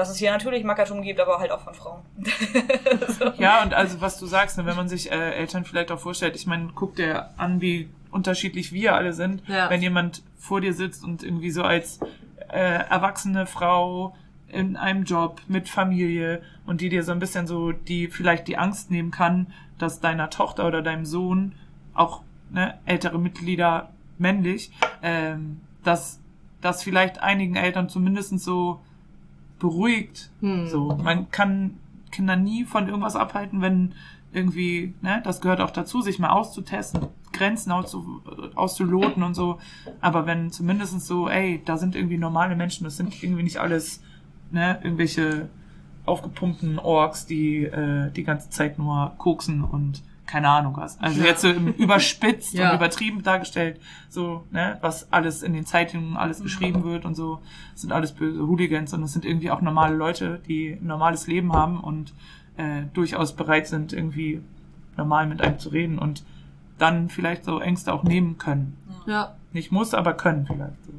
dass 0.00 0.08
es 0.10 0.16
hier 0.16 0.30
natürlich 0.30 0.64
Mackertum 0.64 1.02
gibt, 1.02 1.20
aber 1.20 1.38
halt 1.38 1.52
auch 1.52 1.60
von 1.60 1.74
Frauen. 1.74 2.00
so. 3.18 3.32
Ja, 3.36 3.62
und 3.62 3.74
also 3.74 4.00
was 4.00 4.18
du 4.18 4.26
sagst, 4.26 4.56
ne, 4.56 4.64
wenn 4.64 4.76
man 4.76 4.88
sich 4.88 5.12
äh, 5.12 5.34
Eltern 5.34 5.64
vielleicht 5.64 5.92
auch 5.92 6.00
vorstellt, 6.00 6.36
ich 6.36 6.46
meine, 6.46 6.70
guck 6.74 6.96
dir 6.96 7.30
an, 7.36 7.60
wie 7.60 7.88
unterschiedlich 8.10 8.72
wir 8.72 8.94
alle 8.94 9.12
sind. 9.12 9.42
Ja. 9.46 9.68
Wenn 9.70 9.82
jemand 9.82 10.22
vor 10.38 10.60
dir 10.60 10.72
sitzt 10.72 11.04
und 11.04 11.22
irgendwie 11.22 11.50
so 11.50 11.62
als 11.62 12.00
äh, 12.48 12.84
erwachsene 12.88 13.46
Frau 13.46 14.16
in 14.48 14.76
einem 14.76 15.04
Job 15.04 15.42
mit 15.48 15.68
Familie 15.68 16.42
und 16.66 16.80
die 16.80 16.88
dir 16.88 17.04
so 17.04 17.12
ein 17.12 17.18
bisschen 17.18 17.46
so 17.46 17.72
die 17.72 18.08
vielleicht 18.08 18.48
die 18.48 18.56
Angst 18.56 18.90
nehmen 18.90 19.10
kann, 19.10 19.52
dass 19.78 20.00
deiner 20.00 20.30
Tochter 20.30 20.66
oder 20.66 20.82
deinem 20.82 21.04
Sohn 21.04 21.54
auch 21.94 22.22
ne, 22.50 22.78
ältere 22.86 23.18
Mitglieder 23.18 23.90
männlich, 24.18 24.72
ähm, 25.02 25.60
dass 25.84 26.20
das 26.60 26.82
vielleicht 26.82 27.20
einigen 27.20 27.56
Eltern 27.56 27.88
zumindest 27.88 28.38
so 28.40 28.80
beruhigt. 29.60 30.30
Hm. 30.40 30.66
So, 30.66 30.98
man 31.00 31.30
kann 31.30 31.76
Kinder 32.10 32.34
nie 32.34 32.64
von 32.64 32.88
irgendwas 32.88 33.14
abhalten, 33.14 33.60
wenn 33.60 33.94
irgendwie, 34.32 34.94
ne, 35.00 35.20
das 35.24 35.40
gehört 35.40 35.60
auch 35.60 35.70
dazu, 35.70 36.02
sich 36.02 36.18
mal 36.18 36.30
auszutesten, 36.30 37.06
Grenzen 37.32 37.72
auszu, 37.72 38.22
auszuloten 38.54 39.22
und 39.22 39.34
so. 39.34 39.58
Aber 40.00 40.26
wenn 40.26 40.50
zumindest 40.50 41.00
so, 41.00 41.28
ey, 41.28 41.62
da 41.64 41.76
sind 41.76 41.94
irgendwie 41.94 42.18
normale 42.18 42.56
Menschen, 42.56 42.84
das 42.84 42.96
sind 42.96 43.22
irgendwie 43.22 43.42
nicht 43.42 43.58
alles, 43.58 44.02
ne, 44.50 44.80
irgendwelche 44.82 45.48
aufgepumpten 46.06 46.78
Orks, 46.78 47.26
die 47.26 47.64
äh, 47.64 48.10
die 48.10 48.24
ganze 48.24 48.50
Zeit 48.50 48.78
nur 48.78 49.12
koksen 49.18 49.62
und 49.62 50.02
keine 50.30 50.48
Ahnung 50.48 50.76
was. 50.76 50.98
Also 51.00 51.22
jetzt 51.22 51.42
so 51.42 51.50
überspitzt 51.78 52.54
Ja. 52.54 52.70
und 52.70 52.76
übertrieben 52.76 53.22
dargestellt, 53.22 53.80
so, 54.08 54.44
ne, 54.52 54.78
was 54.80 55.12
alles 55.12 55.42
in 55.42 55.52
den 55.52 55.66
Zeitungen 55.66 56.16
alles 56.16 56.40
geschrieben 56.42 56.84
wird 56.84 57.04
und 57.04 57.16
so, 57.16 57.40
das 57.72 57.82
sind 57.82 57.92
alles 57.92 58.12
böse 58.12 58.46
Hooligans 58.46 58.94
und 58.94 59.00
das 59.02 59.12
sind 59.12 59.24
irgendwie 59.24 59.50
auch 59.50 59.60
normale 59.60 59.96
Leute, 59.96 60.40
die 60.46 60.72
ein 60.80 60.86
normales 60.86 61.26
Leben 61.26 61.52
haben 61.52 61.80
und 61.80 62.14
äh, 62.56 62.82
durchaus 62.92 63.34
bereit 63.34 63.66
sind, 63.66 63.92
irgendwie 63.92 64.40
normal 64.96 65.26
mit 65.26 65.40
einem 65.42 65.58
zu 65.58 65.70
reden 65.70 65.98
und 65.98 66.22
dann 66.78 67.08
vielleicht 67.08 67.44
so 67.44 67.58
Ängste 67.60 67.92
auch 67.92 68.04
nehmen 68.04 68.38
können. 68.38 68.76
Ja. 69.06 69.34
Nicht 69.52 69.72
muss, 69.72 69.94
aber 69.94 70.14
können 70.14 70.46
vielleicht. 70.46 70.84
So. 70.84 70.92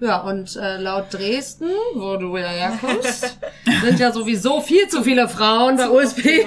Ja. 0.00 0.18
Und 0.20 0.54
äh, 0.56 0.76
laut 0.76 1.12
Dresden, 1.12 1.70
wo 1.94 2.16
du 2.16 2.36
ja 2.36 2.48
herkommst, 2.48 3.38
sind 3.82 3.98
ja 3.98 4.12
sowieso 4.12 4.60
viel 4.60 4.88
zu 4.88 5.02
viele 5.02 5.28
Frauen 5.28 5.76
bei 5.76 5.90
USP. 5.90 6.46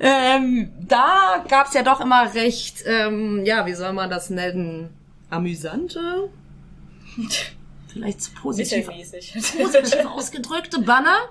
ähm, 0.00 0.72
da 0.80 1.44
gab's 1.48 1.74
ja 1.74 1.82
doch 1.82 2.00
immer 2.00 2.34
recht, 2.34 2.82
ähm, 2.86 3.44
ja, 3.44 3.64
wie 3.66 3.74
soll 3.74 3.92
man 3.92 4.10
das 4.10 4.30
nennen, 4.30 4.90
amüsante, 5.30 6.30
vielleicht 7.92 8.22
zu 8.22 8.32
positiv, 8.32 8.86
positiv 8.86 10.06
ausgedrückte 10.06 10.80
Banner. 10.80 11.28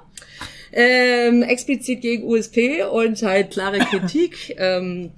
Ähm, 0.76 1.44
explizit 1.44 2.02
gegen 2.02 2.24
USP 2.24 2.84
und 2.84 3.22
halt 3.22 3.52
klare 3.52 3.78
Kritik, 3.80 4.56
ähm, 4.58 5.12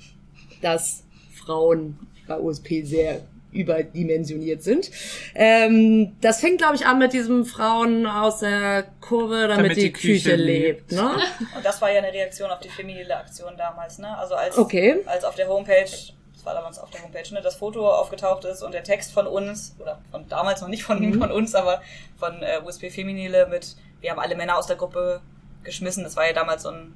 dass 0.61 1.03
Frauen 1.33 1.97
bei 2.27 2.37
USP 2.37 2.83
sehr 2.83 3.21
überdimensioniert 3.55 4.61
sind. 4.63 4.91
Ähm, 5.33 6.15
das 6.21 6.39
fängt, 6.39 6.59
glaube 6.59 6.75
ich, 6.75 6.85
an 6.85 6.99
mit 6.99 7.13
diesem 7.13 7.45
Frauen 7.45 8.05
aus 8.05 8.39
der 8.39 8.83
Kurve, 9.01 9.47
damit, 9.47 9.75
die, 9.77 9.91
Küche, 9.91 10.35
lebt. 10.35 10.91
Ne? 10.91 11.01
Und 11.55 11.65
das 11.65 11.81
war 11.81 11.91
ja 11.91 11.99
eine 11.99 12.11
Reaktion 12.13 12.49
auf 12.49 12.59
die 12.59 12.69
feminile 12.69 13.15
Aktion 13.17 13.53
damals, 13.57 13.99
ne? 13.99 14.17
Also 14.17 14.35
als, 14.35 14.57
Okay. 14.57 14.97
als 15.05 15.23
auf 15.23 15.35
der 15.35 15.47
Homepage, 15.47 15.83
das 15.83 16.45
war 16.45 16.53
damals 16.53 16.77
auf 16.79 16.89
der 16.91 17.01
Homepage, 17.03 17.33
ne, 17.33 17.41
das 17.41 17.55
Foto 17.55 17.89
aufgetaucht 17.89 18.45
ist 18.45 18.61
und 18.61 18.73
der 18.73 18.83
Text 18.83 19.11
von 19.11 19.27
uns, 19.27 19.75
oder 19.79 19.99
von 20.11 20.27
damals 20.29 20.61
noch 20.61 20.67
nicht 20.67 20.83
von, 20.83 20.99
Mhm. 20.99 21.19
von 21.19 21.31
uns, 21.31 21.55
aber 21.55 21.81
von 22.17 22.41
äh, 22.41 22.59
USP 22.65 22.89
Feminile 22.89 23.47
mit, 23.47 23.75
wir 24.01 24.11
haben 24.11 24.19
alle 24.19 24.35
Männer 24.35 24.57
aus 24.57 24.67
der 24.67 24.75
Gruppe 24.75 25.21
geschmissen. 25.63 26.03
Das 26.03 26.15
war 26.15 26.27
ja 26.27 26.33
damals 26.33 26.63
so, 26.63 26.69
ein, 26.69 26.93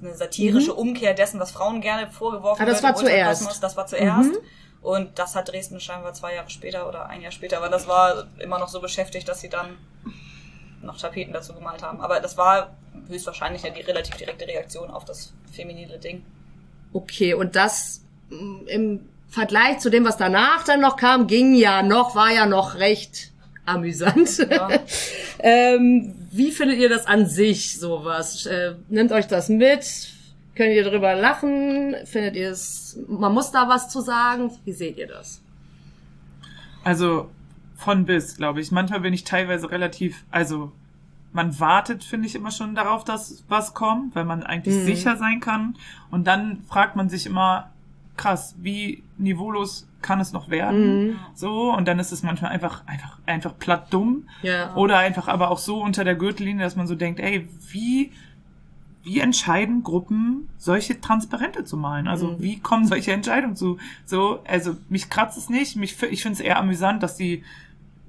so 0.00 0.06
eine 0.06 0.16
satirische 0.16 0.74
Umkehr 0.74 1.14
dessen, 1.14 1.38
was 1.38 1.50
Frauen 1.52 1.80
gerne 1.80 2.10
vorgeworfen 2.10 2.60
Mhm. 2.62 2.68
Ah, 2.68 2.72
das 2.72 2.82
wird 2.82 2.92
war 2.94 3.00
zuerst. 3.00 3.62
Das 3.62 3.76
war 3.76 3.86
zuerst. 3.86 4.30
Und 4.82 5.18
das 5.18 5.34
hat 5.34 5.48
Dresden 5.48 5.80
scheinbar 5.80 6.14
zwei 6.14 6.34
Jahre 6.34 6.50
später 6.50 6.88
oder 6.88 7.06
ein 7.06 7.20
Jahr 7.20 7.32
später, 7.32 7.58
aber 7.58 7.68
das 7.68 7.88
war 7.88 8.26
immer 8.38 8.58
noch 8.58 8.68
so 8.68 8.80
beschäftigt, 8.80 9.28
dass 9.28 9.40
sie 9.40 9.48
dann 9.48 9.76
noch 10.82 10.98
Tapeten 10.98 11.32
dazu 11.32 11.54
gemalt 11.54 11.82
haben. 11.82 12.00
Aber 12.00 12.20
das 12.20 12.36
war 12.36 12.76
höchstwahrscheinlich 13.08 13.62
ja 13.62 13.70
die 13.70 13.80
relativ 13.80 14.16
direkte 14.16 14.46
Reaktion 14.46 14.90
auf 14.90 15.04
das 15.04 15.32
feminile 15.52 15.98
Ding. 15.98 16.24
Okay, 16.92 17.34
und 17.34 17.56
das 17.56 18.02
mm, 18.30 18.66
im 18.66 19.08
Vergleich 19.28 19.80
zu 19.80 19.90
dem, 19.90 20.04
was 20.04 20.16
danach 20.16 20.64
dann 20.64 20.80
noch 20.80 20.96
kam, 20.96 21.26
ging 21.26 21.54
ja 21.54 21.82
noch, 21.82 22.14
war 22.14 22.32
ja 22.32 22.46
noch 22.46 22.76
recht 22.76 23.32
amüsant. 23.66 24.38
Ja. 24.50 24.70
ähm, 25.40 26.14
wie 26.30 26.50
findet 26.50 26.78
ihr 26.78 26.88
das 26.88 27.06
an 27.06 27.26
sich, 27.26 27.78
sowas? 27.78 28.46
Äh, 28.46 28.74
nimmt 28.88 29.12
euch 29.12 29.26
das 29.26 29.48
mit? 29.48 30.08
Könnt 30.58 30.72
ihr 30.74 30.82
darüber 30.82 31.14
lachen? 31.14 31.94
Findet 32.04 32.34
ihr 32.34 32.50
es, 32.50 32.98
man 33.08 33.32
muss 33.32 33.52
da 33.52 33.68
was 33.68 33.88
zu 33.88 34.00
sagen? 34.00 34.50
Wie 34.64 34.72
seht 34.72 34.98
ihr 34.98 35.06
das? 35.06 35.40
Also 36.82 37.30
von 37.76 38.04
bis, 38.06 38.36
glaube 38.36 38.60
ich. 38.60 38.72
Manchmal 38.72 39.00
bin 39.00 39.14
ich 39.14 39.22
teilweise 39.22 39.70
relativ, 39.70 40.24
also 40.32 40.72
man 41.32 41.60
wartet, 41.60 42.02
finde 42.02 42.26
ich, 42.26 42.34
immer 42.34 42.50
schon 42.50 42.74
darauf, 42.74 43.04
dass 43.04 43.44
was 43.48 43.72
kommt, 43.72 44.16
weil 44.16 44.24
man 44.24 44.42
eigentlich 44.42 44.74
Mhm. 44.74 44.84
sicher 44.84 45.16
sein 45.16 45.38
kann. 45.38 45.76
Und 46.10 46.26
dann 46.26 46.64
fragt 46.68 46.96
man 46.96 47.08
sich 47.08 47.26
immer, 47.26 47.70
krass, 48.16 48.56
wie 48.58 49.04
niveaulos 49.16 49.86
kann 50.02 50.18
es 50.18 50.32
noch 50.32 50.48
werden? 50.50 51.10
Mhm. 51.10 51.16
So, 51.34 51.72
und 51.72 51.86
dann 51.86 52.00
ist 52.00 52.10
es 52.10 52.24
manchmal 52.24 52.50
einfach, 52.50 52.84
einfach, 52.86 53.18
einfach 53.26 53.56
platt 53.58 53.92
dumm. 53.94 54.28
Ja. 54.42 54.74
Oder 54.74 54.98
einfach 54.98 55.28
aber 55.28 55.52
auch 55.52 55.58
so 55.58 55.80
unter 55.80 56.02
der 56.02 56.16
Gürtellinie, 56.16 56.64
dass 56.64 56.74
man 56.74 56.88
so 56.88 56.96
denkt, 56.96 57.20
ey, 57.20 57.48
wie, 57.70 58.10
wie 59.08 59.20
entscheiden 59.20 59.82
Gruppen, 59.82 60.50
solche 60.58 61.00
Transparente 61.00 61.64
zu 61.64 61.78
malen? 61.78 62.08
Also 62.08 62.32
Mhm. 62.32 62.42
wie 62.42 62.58
kommen 62.60 62.86
solche 62.86 63.12
Entscheidungen 63.12 63.56
zu? 63.56 63.78
So, 64.04 64.40
also 64.46 64.76
mich 64.90 65.08
kratzt 65.08 65.38
es 65.38 65.48
nicht. 65.48 65.76
Mich, 65.76 66.00
ich 66.02 66.22
finde 66.22 66.34
es 66.34 66.40
eher 66.40 66.58
amüsant, 66.58 67.02
dass 67.02 67.16
die 67.16 67.42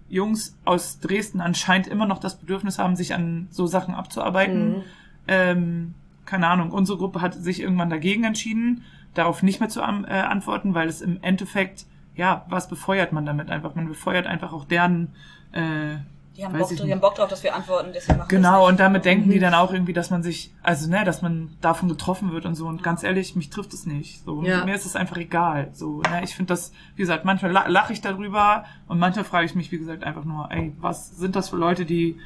Jungs 0.10 0.58
aus 0.66 1.00
Dresden 1.00 1.40
anscheinend 1.40 1.88
immer 1.88 2.06
noch 2.06 2.20
das 2.20 2.38
Bedürfnis 2.38 2.80
haben, 2.80 2.98
sich 2.98 3.14
an 3.14 3.48
so 3.50 3.66
Sachen 3.66 3.94
abzuarbeiten. 3.96 4.70
Mhm. 4.70 4.84
Ähm, 5.28 5.94
keine 6.26 6.48
Ahnung, 6.48 6.72
unsere 6.72 6.98
Gruppe 6.98 7.22
hat 7.22 7.34
sich 7.34 7.62
irgendwann 7.62 7.90
dagegen 7.90 8.26
entschieden, 8.26 8.84
darauf 9.14 9.42
nicht 9.42 9.62
mehr 9.62 9.70
zu 9.70 9.80
äh, 9.80 9.84
antworten, 9.84 10.74
weil 10.74 10.90
es 10.90 11.02
im 11.02 11.18
Endeffekt, 11.22 11.86
ja, 12.16 12.46
was 12.50 12.68
befeuert 12.68 13.14
man 13.14 13.26
damit 13.26 13.50
einfach? 13.50 13.74
Man 13.74 13.88
befeuert 13.88 14.28
einfach 14.28 14.52
auch 14.52 14.66
deren 14.66 15.14
äh, 15.54 15.96
Die 16.40 16.46
haben, 16.46 16.58
Bock, 16.58 16.70
die 16.70 16.92
haben 16.92 17.02
Bock 17.02 17.16
drauf, 17.16 17.28
dass 17.30 17.44
wir 17.44 17.54
antworten, 17.54 17.90
deswegen 17.94 18.18
machen 18.18 18.32
wir 18.32 18.38
Genau, 18.38 18.66
und 18.68 18.80
damit 18.80 19.04
denken 19.04 19.28
Mhm. 19.28 19.32
die 19.32 19.40
dann 19.40 19.54
auch 19.54 19.74
irgendwie, 19.74 19.92
dass 19.92 20.10
man 20.10 20.24
sich, 20.24 20.54
also 20.64 20.90
ne, 20.90 21.04
dass 21.04 21.22
man 21.22 21.50
davon 21.60 21.90
getroffen 21.90 22.32
wird 22.32 22.46
und 22.46 22.56
so. 22.56 22.66
Und 22.68 22.82
ganz 22.82 23.04
ehrlich, 23.04 23.36
mich 23.36 23.50
trifft 23.50 23.74
es 23.74 23.86
nicht. 23.86 24.24
So, 24.24 24.42
Ja. 24.44 24.64
mir 24.64 24.74
ist 24.74 24.86
es 24.86 24.96
einfach 24.96 25.18
egal. 25.18 25.70
So, 25.74 26.02
ne, 26.02 26.22
ich 26.24 26.34
finde 26.36 26.54
das, 26.54 26.72
wie 26.96 27.02
gesagt, 27.02 27.26
manchmal 27.26 27.52
la- 27.52 27.68
lache 27.68 27.92
ich 27.92 28.00
darüber 28.00 28.64
und 28.88 29.00
manchmal 29.00 29.26
frage 29.26 29.46
ich 29.48 29.56
mich, 29.56 29.70
wie 29.74 29.80
gesagt, 29.80 30.06
einfach 30.06 30.24
nur, 30.24 30.50
ey, 30.50 30.74
was 30.80 31.10
sind 31.18 31.36
das 31.36 31.50
für 31.50 31.58
Leute, 31.58 31.84
die, 31.86 32.18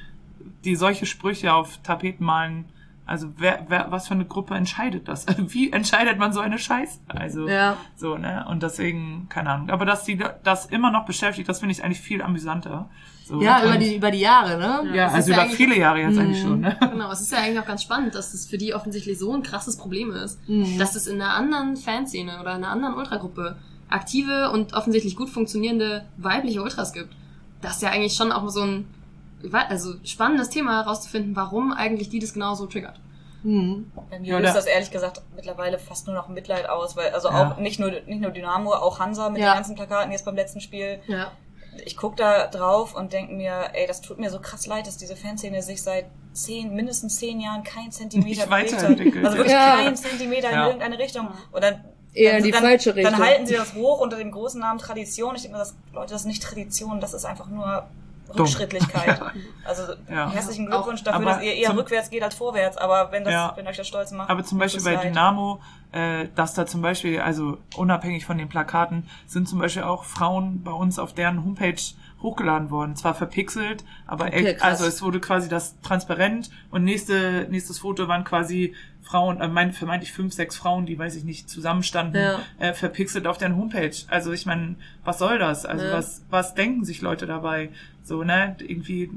die 0.63 0.75
solche 0.75 1.05
Sprüche 1.07 1.51
auf 1.53 1.77
Tapeten 1.79 2.23
malen? 2.23 2.65
Also 3.05 3.27
wer, 3.37 3.65
wer, 3.67 3.87
was 3.89 4.07
für 4.07 4.13
eine 4.13 4.25
Gruppe 4.25 4.55
entscheidet 4.55 5.07
das? 5.07 5.25
Wie 5.37 5.71
entscheidet 5.71 6.17
man 6.19 6.31
so 6.31 6.39
eine 6.39 6.57
Scheiße? 6.57 6.99
Also 7.07 7.47
Ja. 7.49 7.75
so, 7.95 8.17
ne? 8.17 8.45
Und 8.49 8.63
deswegen, 8.63 9.27
keine 9.29 9.49
Ahnung. 9.49 9.69
Aber 9.71 9.85
dass 9.85 10.03
die 10.05 10.23
das 10.43 10.67
immer 10.67 10.89
noch 10.91 11.05
beschäftigt, 11.05 11.49
das 11.49 11.59
finde 11.59 11.73
ich 11.73 11.83
eigentlich 11.83 11.99
viel 12.01 12.21
amüsanter. 12.21 12.89
So, 13.25 13.41
Ja, 13.41 13.63
über 13.63 13.77
die, 13.77 13.95
über 13.95 14.11
die 14.11 14.19
Jahre, 14.19 14.57
ne? 14.57 14.95
ja, 14.95 15.05
Das 15.05 15.13
also 15.15 15.31
ja 15.31 15.35
über 15.37 15.43
eigentlich- 15.43 15.57
viele 15.57 15.77
Jahre 15.77 15.99
jetzt 16.01 16.17
eigentlich 16.17 16.43
Mhm. 16.43 16.47
schon, 16.47 16.59
ne? 16.61 16.77
Genau, 16.91 17.11
es 17.11 17.21
ist 17.21 17.31
ja 17.31 17.39
eigentlich 17.39 17.59
auch 17.59 17.65
ganz 17.65 17.81
spannend, 17.83 18.15
dass 18.15 18.33
es 18.33 18.45
für 18.45 18.57
die 18.57 18.73
offensichtlich 18.73 19.17
so 19.19 19.33
ein 19.33 19.43
krasses 19.43 19.77
Problem 19.77 20.11
ist, 20.11 20.39
Mhm. 20.49 20.77
dass 20.77 20.95
es 20.95 21.07
in 21.07 21.21
einer 21.21 21.33
anderen 21.33 21.77
Fanszene 21.77 22.39
oder 22.41 22.53
einer 22.53 22.69
anderen 22.69 22.95
Ultragruppe 22.95 23.55
aktive 23.89 24.49
und 24.51 24.73
offensichtlich 24.73 25.15
gut 25.15 25.29
funktionierende 25.29 26.03
weibliche 26.17 26.61
Ultras 26.63 26.93
gibt. 26.93 27.13
Das 27.61 27.75
ist 27.77 27.81
ja 27.81 27.89
eigentlich 27.91 28.13
schon 28.15 28.31
auch 28.31 28.47
so 28.49 28.61
ein 28.61 28.87
also 29.51 29.95
spannendes 30.03 30.49
Thema 30.49 30.83
herauszufinden, 30.83 31.35
warum 31.35 31.73
eigentlich 31.73 32.09
die 32.09 32.19
das 32.19 32.33
genauso 32.33 32.65
triggert. 32.67 32.99
Mhm. 33.43 33.91
Bei 34.09 34.19
mir 34.19 34.27
Ja, 34.27 34.39
löst 34.39 34.51
da- 34.53 34.59
das 34.59 34.65
ehrlich 34.67 34.89
gesagt 34.91 35.21
mittlerweile 35.35 35.77
fast 35.77 36.07
nur 36.07 36.15
noch 36.15 36.29
Mitleid 36.29 36.69
aus, 36.69 36.95
weil 36.95 37.09
also 37.11 37.29
Ja. 37.29 37.51
auch 37.53 37.57
nicht 37.57 37.79
nur 37.79 37.91
nicht 37.91 38.21
nur 38.21 38.31
Dynamo, 38.31 38.73
auch 38.73 38.99
Hansa 38.99 39.29
mit 39.29 39.41
Ja. 39.41 39.51
den 39.51 39.55
ganzen 39.55 39.75
Plakaten 39.75 40.11
jetzt 40.11 40.23
beim 40.25 40.35
letzten 40.35 40.61
Spiel. 40.61 40.99
Ja. 41.07 41.31
Ich 41.85 41.97
guck 41.97 42.15
da 42.15 42.47
drauf 42.47 42.95
und 42.95 43.11
denke 43.13 43.33
mir, 43.33 43.71
ey, 43.73 43.85
das 43.87 43.99
tut 44.01 44.19
mir 44.19 44.29
so 44.29 44.39
krass 44.39 44.65
leid, 44.67 44.85
dass 44.87 44.95
diese 44.95 45.15
Fanszene 45.15 45.61
sich 45.63 45.81
seit 45.81 46.05
zehn, 46.31 46.73
mindestens 46.73 47.17
zehn 47.17 47.39
Jahren 47.41 47.63
kein 47.63 47.91
Zentimeter 47.91 48.45
bewegt 48.45 48.73
hat. 48.77 48.83
Also 48.85 49.37
wirklich 49.37 49.51
Ja. 49.51 49.75
kein 49.77 49.95
Zentimeter 49.95 50.51
in 50.51 50.59
irgendeine 50.59 50.97
Richtung. 50.99 51.27
Und 51.51 51.63
dann 51.63 51.83
Eher 52.13 52.31
dann, 52.33 52.37
in 52.39 52.43
die 52.45 52.51
dann, 52.51 52.61
falsche 52.61 52.95
Richtung. 52.95 53.11
Dann 53.17 53.21
halten 53.27 53.47
sie 53.47 53.55
das 53.55 53.73
hoch 53.73 53.99
unter 53.99 54.17
dem 54.17 54.29
großen 54.31 54.59
Namen 54.61 54.77
Tradition. 54.79 55.35
Ich 55.35 55.41
denke 55.41 55.57
mir, 55.57 55.63
das, 55.63 55.75
Leute, 55.91 56.11
das 56.13 56.21
ist 56.21 56.27
nicht 56.27 56.43
Tradition, 56.43 57.01
das 57.01 57.13
ist 57.15 57.25
einfach 57.25 57.47
nur 57.47 57.87
Rückschrittlichkeit. 58.37 59.19
Also 59.65 59.93
Ja. 60.09 60.29
herzlichen 60.29 60.65
Glückwunsch 60.65 61.03
dafür, 61.03 61.21
Aber 61.21 61.31
dass 61.35 61.41
ihr 61.43 61.53
eher 61.53 61.69
zum- 61.69 61.77
rückwärts 61.77 62.09
geht 62.09 62.21
als 62.21 62.35
vorwärts. 62.35 62.75
Aber 62.75 63.13
wenn, 63.13 63.23
das, 63.23 63.31
Ja. 63.33 63.53
wenn 63.55 63.65
euch 63.65 63.77
das 63.77 63.87
stolz 63.87 64.11
macht, 64.11 64.29
Aber 64.29 64.43
zum 64.43 64.57
Beispiel 64.59 64.83
bei 64.83 64.95
leid. 64.95 65.05
Dynamo 65.05 65.61
äh, 65.93 66.27
dass 66.35 66.53
da 66.55 66.65
zum 66.65 66.81
Beispiel, 66.81 67.19
also 67.21 67.59
unabhängig 67.77 68.25
von 68.25 68.37
den 68.37 68.49
Plakaten, 68.49 69.07
sind 69.27 69.47
zum 69.47 69.59
Beispiel 69.59 69.83
auch 69.83 70.03
Frauen 70.05 70.63
bei 70.63 70.71
uns 70.71 70.97
auf 70.99 71.13
deren 71.13 71.45
Homepage 71.45 71.75
hochgeladen 72.21 72.71
worden. 72.71 72.95
Zwar 72.95 73.13
verpixelt, 73.13 73.85
aber 74.07 74.25
Okay, 74.25 74.47
echt, 74.53 74.63
also 74.63 74.85
es 74.85 75.01
wurde 75.03 75.19
quasi 75.21 75.47
das 75.49 75.79
transparent 75.81 76.49
und 76.71 76.83
nächste, 76.83 77.47
nächstes 77.49 77.79
Foto 77.79 78.07
waren 78.07 78.23
quasi 78.23 78.73
Frauen, 79.03 79.39
äh, 79.39 79.47
mein, 79.47 79.71
vermeintlich 79.71 80.11
fünf, 80.13 80.33
sechs 80.33 80.57
Frauen, 80.57 80.85
die, 80.87 80.97
weiß 80.97 81.15
ich 81.15 81.25
nicht, 81.25 81.47
zusammenstanden, 81.49 82.19
Ja. 82.21 82.39
äh, 82.59 82.73
verpixelt 82.73 83.27
auf 83.27 83.37
deren 83.37 83.55
Homepage. 83.55 83.91
Also 84.09 84.31
ich 84.31 84.45
meine, 84.45 84.75
was 85.05 85.19
soll 85.19 85.37
das? 85.39 85.65
Also 85.65 85.85
Ja. 85.85 85.93
was, 85.93 86.23
was 86.29 86.53
denken 86.55 86.85
sich 86.85 87.01
Leute 87.01 87.27
dabei? 87.27 87.69
So, 88.03 88.23
ne, 88.23 88.55
irgendwie, 88.59 89.09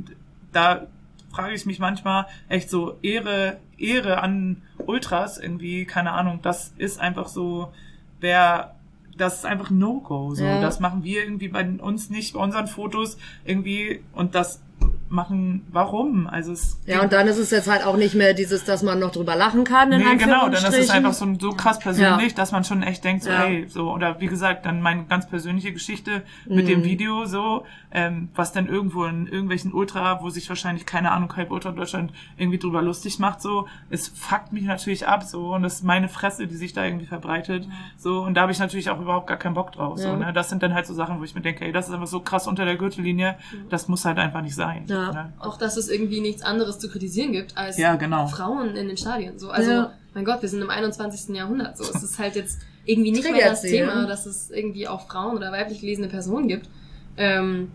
da 0.53 0.87
frage 1.31 1.55
ich 1.55 1.67
mich 1.67 1.79
manchmal 1.79 2.27
echt 2.49 2.71
so 2.71 2.99
Ehre, 3.03 3.59
Ehre 3.79 4.23
an 4.23 4.63
Ultras 4.87 5.39
irgendwie, 5.39 5.85
keine 5.85 6.13
Ahnung, 6.13 6.39
das 6.43 6.73
ist 6.79 7.01
einfach 7.01 7.27
so, 7.29 7.73
wer, 8.21 8.75
das 9.19 9.39
ist 9.39 9.47
einfach 9.47 9.71
ein 9.71 9.79
No-Go, 9.79 10.35
so, 10.35 10.45
Ja. 10.45 10.61
das 10.61 10.81
machen 10.81 11.03
wir 11.05 11.23
irgendwie 11.23 11.49
bei 11.49 11.69
uns 11.69 12.11
nicht, 12.11 12.35
bei 12.35 12.41
unseren 12.41 12.67
Fotos 12.69 13.19
irgendwie. 13.45 14.03
Und 14.13 14.35
das 14.35 14.63
machen, 15.09 15.65
warum? 15.71 16.27
Also 16.27 16.53
es 16.53 16.81
Ja, 16.85 17.01
und 17.01 17.13
dann 17.13 17.29
ist 17.29 17.39
es 17.39 17.51
jetzt 17.53 17.69
halt 17.71 17.85
auch 17.85 17.97
nicht 17.97 18.17
mehr 18.17 18.35
dieses, 18.35 18.65
dass 18.65 18.83
man 18.83 18.99
noch 18.99 19.13
drüber 19.13 19.37
lachen 19.37 19.63
kann, 19.63 19.93
in 19.93 20.01
Nee, 20.03 20.17
genau, 20.17 20.49
dann 20.49 20.55
ist 20.65 20.75
es 20.79 20.91
einfach 20.91 21.13
so, 21.13 21.27
so 21.39 21.53
krass 21.53 21.79
persönlich, 21.79 22.33
Ja. 22.33 22.37
dass 22.37 22.51
man 22.51 22.65
schon 22.65 22.83
echt 22.83 23.05
denkt, 23.05 23.23
so, 23.23 23.31
Ja. 23.31 23.45
ey, 23.45 23.67
so, 23.69 23.93
oder 23.93 24.21
wie 24.21 24.27
gesagt, 24.27 24.67
dann 24.67 24.83
meine 24.83 25.05
ganz 25.05 25.29
persönliche 25.29 25.73
Geschichte 25.73 26.23
mit 26.49 26.65
Mhm. 26.65 26.69
dem 26.69 26.85
Video, 26.85 27.25
so, 27.25 27.65
ähm, 27.93 28.31
was 28.35 28.53
dann 28.53 28.67
irgendwo 28.67 29.05
in 29.05 29.29
irgendwelchen 29.29 29.73
Ultra, 29.73 30.21
wo 30.23 30.29
sich 30.29 30.49
wahrscheinlich, 30.49 30.87
keine 30.87 31.13
Ahnung, 31.13 31.35
halb 31.37 31.53
Ultra 31.53 31.71
Deutschland 31.71 32.13
irgendwie 32.37 32.59
drüber 32.59 32.83
lustig 32.83 33.21
macht, 33.21 33.41
so, 33.41 33.69
es 33.91 34.09
fuckt 34.09 34.53
mich 34.53 34.65
natürlich 34.65 35.07
ab, 35.07 35.23
so, 35.23 35.55
und 35.55 35.63
das 35.63 35.75
ist 35.75 35.85
meine 35.85 36.09
Fresse, 36.09 36.49
die 36.49 36.57
sich 36.57 36.73
da 36.73 36.85
irgendwie 36.85 37.07
verbreitet, 37.07 37.69
so, 37.97 38.23
und 38.23 38.35
da 38.35 38.43
habe 38.43 38.53
ich 38.53 38.59
natürlich 38.59 38.91
auch 38.91 39.01
überhaupt 39.01 39.29
gar 39.29 39.37
keinen 39.37 39.55
Bock 39.55 39.71
drauf, 39.71 39.99
so, 39.99 40.09
Ja. 40.09 40.17
ne, 40.17 40.33
das 40.33 40.49
sind 40.51 40.65
dann 40.65 40.75
halt 40.75 40.87
so 40.87 40.95
Sachen, 40.95 41.21
wo 41.21 41.25
ich 41.25 41.35
mir 41.37 41.43
denke, 41.43 41.65
ey, 41.65 41.71
das 41.73 41.87
ist 41.89 41.95
einfach 41.95 42.09
so 42.09 42.19
krass 42.21 42.49
unter 42.49 42.65
der 42.65 42.77
Gürtellinie, 42.77 43.37
das 43.71 43.87
muss 43.87 44.05
halt 44.05 44.19
einfach 44.19 44.43
nicht 44.43 44.55
sein, 44.57 44.66
Ja. 44.87 45.13
ne? 45.13 45.33
Auch, 45.39 45.59
dass 45.59 45.77
es 45.77 45.89
irgendwie 45.89 46.21
nichts 46.21 46.43
anderes 46.43 46.79
zu 46.79 46.89
kritisieren 46.89 47.33
gibt 47.33 47.57
als 47.57 47.79
Ja, 47.79 47.97
genau. 47.97 48.27
Frauen 48.27 48.77
in 48.77 48.89
den 48.89 48.97
Stadien. 48.97 49.39
So, 49.39 49.51
also, 49.51 49.71
Ja. 49.71 49.93
mein 50.15 50.25
Gott, 50.25 50.43
wir 50.43 50.49
sind 50.49 50.63
im 50.63 50.71
21. 50.71 51.35
Jahrhundert. 51.37 51.77
So, 51.79 51.85
es 51.85 52.03
ist 52.03 52.19
halt 52.19 52.37
jetzt 52.37 52.59
irgendwie 52.85 53.11
nicht 53.13 53.31
mehr 53.31 53.49
das 53.51 53.63
Thema, 53.63 54.07
dass 54.07 54.27
es 54.27 54.51
irgendwie 54.51 54.87
auch 54.89 55.07
Frauen 55.09 55.37
oder 55.37 55.51
weiblich 55.53 55.81
gelesene 55.81 56.09
Personen 56.09 56.49
gibt. 56.49 56.69
Ähm, 57.17 57.71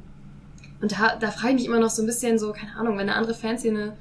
und 0.81 0.91
da, 0.93 1.15
da 1.19 1.30
frage 1.31 1.49
ich 1.49 1.59
mich 1.59 1.65
immer 1.65 1.80
noch 1.80 1.89
so 1.89 2.01
ein 2.01 2.05
bisschen 2.05 2.39
so, 2.39 2.51
keine 2.53 2.76
Ahnung, 2.76 2.93
wenn 2.97 3.09
eine 3.09 3.15
andere 3.15 3.34
Fanszene, 3.35 3.93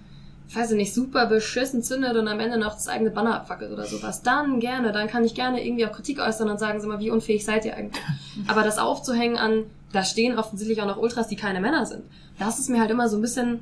weiß 0.55 0.71
ich 0.73 0.77
nicht, 0.77 0.95
super 0.95 1.27
beschissen 1.27 1.83
zündet 1.83 2.17
und 2.17 2.27
am 2.27 2.41
Ende 2.41 2.59
noch 2.59 2.75
das 2.75 2.89
eigene 2.89 3.11
Banner 3.11 3.37
abfackelt 3.37 3.71
oder 3.71 3.85
sowas, 3.87 4.23
dann 4.23 4.61
gerne, 4.61 4.91
dann 4.93 5.07
kann 5.07 5.25
ich 5.25 5.35
gerne 5.35 5.65
irgendwie 5.65 5.87
auch 5.87 5.93
Kritik 5.93 6.19
äußern 6.21 6.49
und 6.49 6.59
sagen, 6.59 6.81
sag 6.81 6.89
mal, 6.89 6.99
wie 6.99 7.11
unfähig 7.11 7.45
seid 7.45 7.65
ihr 7.65 7.77
eigentlich? 7.77 8.03
Aber 8.49 8.63
das 8.63 8.79
aufzuhängen 8.79 9.37
an, 9.37 9.65
da 9.93 10.05
stehen 10.05 10.39
offensichtlich 10.39 10.81
auch 10.83 10.87
noch 10.87 10.97
Ultras, 10.99 11.29
die 11.29 11.37
keine 11.37 11.61
Männer 11.61 11.87
sind, 11.87 12.05
das 12.39 12.59
ist 12.59 12.69
mir 12.71 12.81
halt 12.81 12.91
immer 12.91 13.09
so 13.09 13.17
ein 13.17 13.23
bisschen 13.23 13.61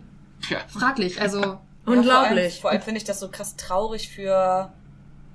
Ja. 0.48 0.58
fraglich. 0.68 1.20
Also, 1.20 1.40
Ja, 1.88 1.94
vor 1.94 1.94
allem, 1.94 1.98
Unglaublich. 2.00 2.60
vor 2.60 2.70
allem 2.70 2.82
finde 2.82 2.98
ich 2.98 3.04
das 3.04 3.18
so 3.18 3.28
krass 3.30 3.56
traurig 3.56 4.10
für, 4.10 4.70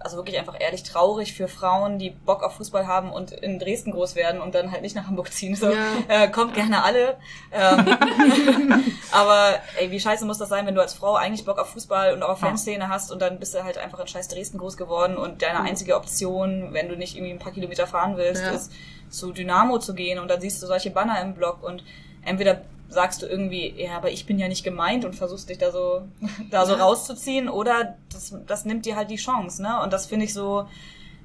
also 0.03 0.17
wirklich 0.17 0.37
einfach 0.37 0.55
ehrlich 0.59 0.83
traurig 0.83 1.33
für 1.33 1.47
Frauen, 1.47 1.97
die 1.99 2.09
Bock 2.11 2.43
auf 2.43 2.55
Fußball 2.57 2.87
haben 2.87 3.11
und 3.11 3.31
in 3.31 3.59
Dresden 3.59 3.91
groß 3.91 4.15
werden 4.15 4.41
und 4.41 4.53
dann 4.55 4.71
halt 4.71 4.81
nicht 4.81 4.95
nach 4.95 5.07
Hamburg 5.07 5.31
ziehen. 5.31 5.55
So, 5.55 5.71
Ja. 5.71 5.79
äh, 6.07 6.27
kommt 6.29 6.53
gerne 6.53 6.83
alle. 6.83 7.17
Ähm, 7.51 7.85
aber 9.11 9.59
ey, 9.79 9.91
wie 9.91 9.99
scheiße 9.99 10.25
muss 10.25 10.37
das 10.37 10.49
sein, 10.49 10.65
wenn 10.65 10.75
du 10.75 10.81
als 10.81 10.93
Frau 10.93 11.15
eigentlich 11.15 11.45
Bock 11.45 11.59
auf 11.59 11.69
Fußball 11.71 12.13
und 12.13 12.23
auch 12.23 12.29
auf. 12.29 12.39
Fanszene 12.39 12.89
hast 12.89 13.11
und 13.11 13.21
dann 13.21 13.39
bist 13.39 13.53
du 13.53 13.63
halt 13.63 13.77
einfach 13.77 13.99
in 13.99 14.07
scheiß 14.07 14.27
Dresden 14.27 14.57
groß 14.57 14.77
geworden 14.77 15.15
und 15.17 15.41
deine 15.41 15.61
einzige 15.61 15.95
Option, 15.95 16.69
wenn 16.73 16.89
du 16.89 16.95
nicht 16.95 17.15
irgendwie 17.15 17.33
ein 17.33 17.39
paar 17.39 17.53
Kilometer 17.53 17.87
fahren 17.87 18.17
willst, 18.17 18.41
Ja. 18.43 18.51
ist 18.51 18.71
zu 19.09 19.31
Dynamo 19.31 19.77
zu 19.79 19.93
gehen 19.93 20.19
und 20.19 20.27
dann 20.29 20.41
siehst 20.41 20.61
du 20.61 20.67
solche 20.67 20.89
Banner 20.89 21.21
im 21.21 21.33
Blog 21.35 21.61
und 21.63 21.83
entweder 22.25 22.61
sagst 22.93 23.21
du 23.21 23.25
irgendwie, 23.25 23.73
ja, 23.77 23.97
aber 23.97 24.11
ich 24.11 24.25
bin 24.25 24.39
ja 24.39 24.47
nicht 24.47 24.63
gemeint 24.63 25.03
und 25.05 25.13
versuchst 25.15 25.49
dich 25.49 25.57
da 25.57 25.71
so, 25.71 26.03
da 26.51 26.65
so 26.65 26.73
rauszuziehen 26.75 27.49
oder 27.49 27.95
das, 28.11 28.35
das 28.47 28.65
nimmt 28.65 28.85
dir 28.85 28.95
halt 28.95 29.09
die 29.11 29.17
Chance, 29.17 29.61
ne? 29.61 29.81
Und 29.81 29.91
das 29.91 30.05
finde 30.05 30.25
ich 30.25 30.33
so, 30.33 30.67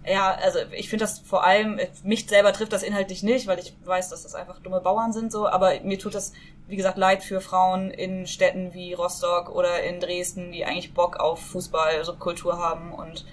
ja, 0.06 0.32
also 0.42 0.58
ich 0.72 0.88
finde 0.88 1.04
das 1.04 1.18
vor 1.18 1.44
allem, 1.44 1.78
mich 2.02 2.26
selber 2.26 2.52
trifft 2.52 2.72
das 2.72 2.82
inhaltlich 2.82 3.22
nicht, 3.22 3.46
weil 3.46 3.58
ich 3.58 3.74
weiß, 3.84 4.08
dass 4.08 4.22
das 4.22 4.34
einfach 4.34 4.58
dumme 4.60 4.80
Bauern 4.80 5.12
sind 5.12 5.30
so, 5.30 5.46
aber 5.46 5.78
mir 5.82 5.98
tut 5.98 6.14
das, 6.14 6.32
wie 6.66 6.76
gesagt, 6.76 6.96
leid 6.98 7.22
für 7.22 7.40
Frauen 7.40 7.90
in 7.90 8.26
Städten 8.26 8.72
wie 8.74 8.94
Rostock 8.94 9.50
oder 9.54 9.82
in 9.82 10.00
Dresden, 10.00 10.52
die 10.52 10.64
eigentlich 10.64 10.94
Bock 10.94 11.18
auf 11.20 11.40
Fußball, 11.40 12.04
Subkultur 12.04 12.58
haben 12.58 12.92
und 12.92 13.26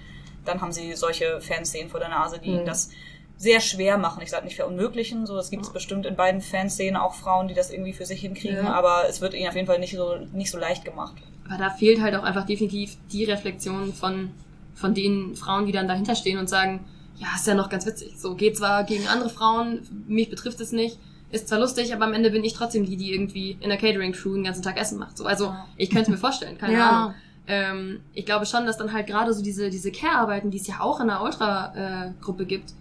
dann 0.44 0.60
haben 0.60 0.72
sie 0.72 0.92
solche 0.94 1.40
Fanszenen 1.40 1.90
vor 1.90 1.98
der 2.00 2.08
Nase, 2.10 2.38
die 2.38 2.48
ihnen 2.50 2.62
Mhm. 2.62 2.66
das 2.66 2.90
sehr 3.38 3.60
schwer 3.60 3.98
machen. 3.98 4.22
Ich 4.22 4.30
sage 4.30 4.44
nicht 4.44 4.56
verunmöglichen, 4.56 5.26
so 5.26 5.36
es 5.36 5.50
gibt 5.50 5.64
es 5.64 5.70
bestimmt 5.72 6.06
in 6.06 6.16
beiden 6.16 6.40
Fanszenen 6.40 6.96
auch 6.96 7.14
Frauen, 7.14 7.48
die 7.48 7.54
das 7.54 7.70
irgendwie 7.70 7.92
für 7.92 8.06
sich 8.06 8.20
hinkriegen, 8.20 8.64
Ja. 8.64 8.72
aber 8.72 9.04
es 9.08 9.20
wird 9.20 9.34
ihnen 9.34 9.48
auf 9.48 9.54
jeden 9.54 9.66
Fall 9.66 9.78
nicht 9.78 9.94
so 9.94 10.16
nicht 10.32 10.50
so 10.50 10.58
leicht 10.58 10.84
gemacht. 10.84 11.14
Aber 11.46 11.58
da 11.58 11.70
fehlt 11.70 12.00
halt 12.00 12.14
auch 12.14 12.22
einfach 12.24 12.46
definitiv 12.46 12.96
die 13.12 13.24
Reflexion 13.24 13.92
von, 13.92 14.30
von 14.74 14.94
den 14.94 15.36
Frauen, 15.36 15.66
die 15.66 15.72
dann 15.72 15.86
dahinter 15.86 16.14
stehen 16.14 16.38
und 16.38 16.48
sagen, 16.48 16.84
ja, 17.18 17.28
ist 17.36 17.46
ja 17.46 17.54
noch 17.54 17.68
ganz 17.68 17.86
witzig. 17.86 18.14
So, 18.18 18.34
geht 18.34 18.56
zwar 18.56 18.84
gegen 18.84 19.06
andere 19.06 19.28
Frauen, 19.30 19.86
mich 20.08 20.28
betrifft 20.28 20.60
es 20.60 20.72
nicht, 20.72 20.98
ist 21.30 21.48
zwar 21.48 21.58
lustig, 21.60 21.94
aber 21.94 22.04
am 22.04 22.14
Ende 22.14 22.30
bin 22.30 22.42
ich 22.44 22.54
trotzdem 22.54 22.84
die, 22.86 22.96
die 22.96 23.12
irgendwie 23.12 23.56
in 23.60 23.68
der 23.68 23.78
Catering-Crew 23.78 24.34
den 24.34 24.44
ganzen 24.44 24.62
Tag 24.62 24.78
Essen 24.80 24.98
macht. 24.98 25.16
So, 25.18 25.24
also, 25.26 25.46
Ja. 25.46 25.66
ich 25.76 25.90
könnte 25.90 26.10
mir 26.10 26.18
vorstellen, 26.18 26.56
keine 26.58 26.72
Ja. 26.74 26.90
Ahnung. 26.90 27.14
Ähm, 27.48 28.00
ich 28.12 28.26
glaube 28.26 28.44
schon, 28.46 28.66
dass 28.66 28.76
dann 28.76 28.92
halt 28.92 29.06
gerade 29.06 29.32
so 29.32 29.42
diese, 29.42 29.70
diese 29.70 29.92
Care-Arbeiten, 29.92 30.50
die 30.50 30.58
es 30.58 30.66
ja 30.66 30.80
auch 30.80 30.98
in 31.00 31.06
der 31.08 31.22
Ultra-Gruppe 31.22 32.44
gibt, 32.44 32.72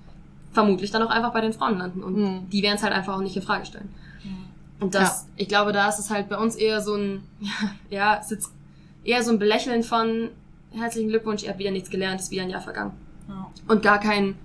vermutlich 0.55 0.89
dann 0.89 1.03
auch 1.03 1.09
einfach 1.11 1.31
bei 1.33 1.41
den 1.41 1.53
Frauen 1.53 1.77
landen. 1.77 2.01
Und 2.03 2.15
Mhm. 2.17 2.49
die 2.49 2.63
werden 2.63 2.75
es 2.77 2.83
halt 2.83 2.93
einfach 2.93 3.15
auch 3.15 3.21
nicht 3.21 3.35
in 3.35 3.43
Frage 3.43 3.65
stellen. 3.67 3.89
Und 4.79 4.93
das, 4.95 5.27
ich 5.37 5.47
glaube, 5.47 5.71
da 5.71 5.87
ist 5.87 5.99
es 5.99 6.09
halt 6.09 6.27
bei 6.27 6.37
uns 6.37 6.55
eher 6.55 6.81
so 6.81 6.95
ein, 6.95 7.23
ja, 7.39 7.51
ja, 7.89 8.19
es 8.19 8.31
ist 8.31 8.51
eher 9.03 9.23
so 9.23 9.31
ein 9.31 9.39
Belächeln 9.39 9.83
von 9.83 10.29
herzlichen 10.71 11.07
Glückwunsch, 11.09 11.43
ihr 11.43 11.49
habt 11.49 11.59
wieder 11.59 11.71
nichts 11.71 11.89
gelernt, 11.89 12.19
ist 12.19 12.31
wieder 12.31 12.41
ein 12.43 12.49
Jahr 12.49 12.59
vergangen. 12.61 12.91
Ja. 13.29 13.47
Und 13.67 13.81
gar 13.83 13.99
kein, 13.99 14.35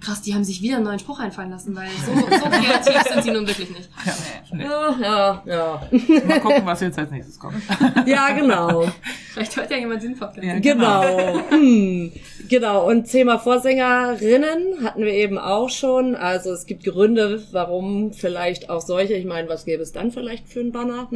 krass, 0.00 0.22
die 0.22 0.34
haben 0.34 0.44
sich 0.44 0.62
wieder 0.62 0.76
einen 0.76 0.84
neuen 0.84 0.98
Spruch 0.98 1.18
einfallen 1.18 1.50
lassen, 1.50 1.74
weil 1.74 1.88
so, 2.06 2.14
so 2.36 2.48
kreativ 2.48 3.02
sind 3.12 3.22
sie 3.24 3.30
nun 3.30 3.46
wirklich 3.46 3.70
nicht. 3.70 3.88
Ja, 4.04 4.14
nee. 4.52 4.64
Ja, 4.64 4.98
ja, 5.00 5.42
ja. 5.46 5.88
Mal 6.26 6.40
gucken, 6.40 6.64
was 6.64 6.80
jetzt 6.80 6.98
als 6.98 7.10
nächstes 7.10 7.38
kommt. 7.38 7.62
Ja, 8.06 8.30
genau. 8.32 8.86
Vielleicht 9.32 9.56
hört 9.56 9.70
ja 9.70 9.76
jemand 9.76 10.02
den 10.02 10.16
Podcast. 10.16 10.42
Ja. 10.42 10.58
Genau. 10.58 11.40
Hm. 11.50 12.12
Genau. 12.48 12.88
Und 12.88 13.04
Thema 13.10 13.38
Vorsängerinnen 13.38 14.82
hatten 14.84 15.02
wir 15.02 15.12
eben 15.12 15.38
auch 15.38 15.68
schon. 15.68 16.14
Also 16.16 16.52
es 16.52 16.66
gibt 16.66 16.84
Gründe, 16.84 17.42
warum 17.52 18.12
vielleicht 18.12 18.70
auch 18.70 18.80
solche. 18.80 19.14
Ich 19.14 19.26
meine, 19.26 19.48
was 19.48 19.64
gäbe 19.64 19.82
es 19.82 19.92
dann 19.92 20.10
vielleicht 20.10 20.48
für 20.48 20.60
einen 20.60 20.72
Banner? 20.72 21.08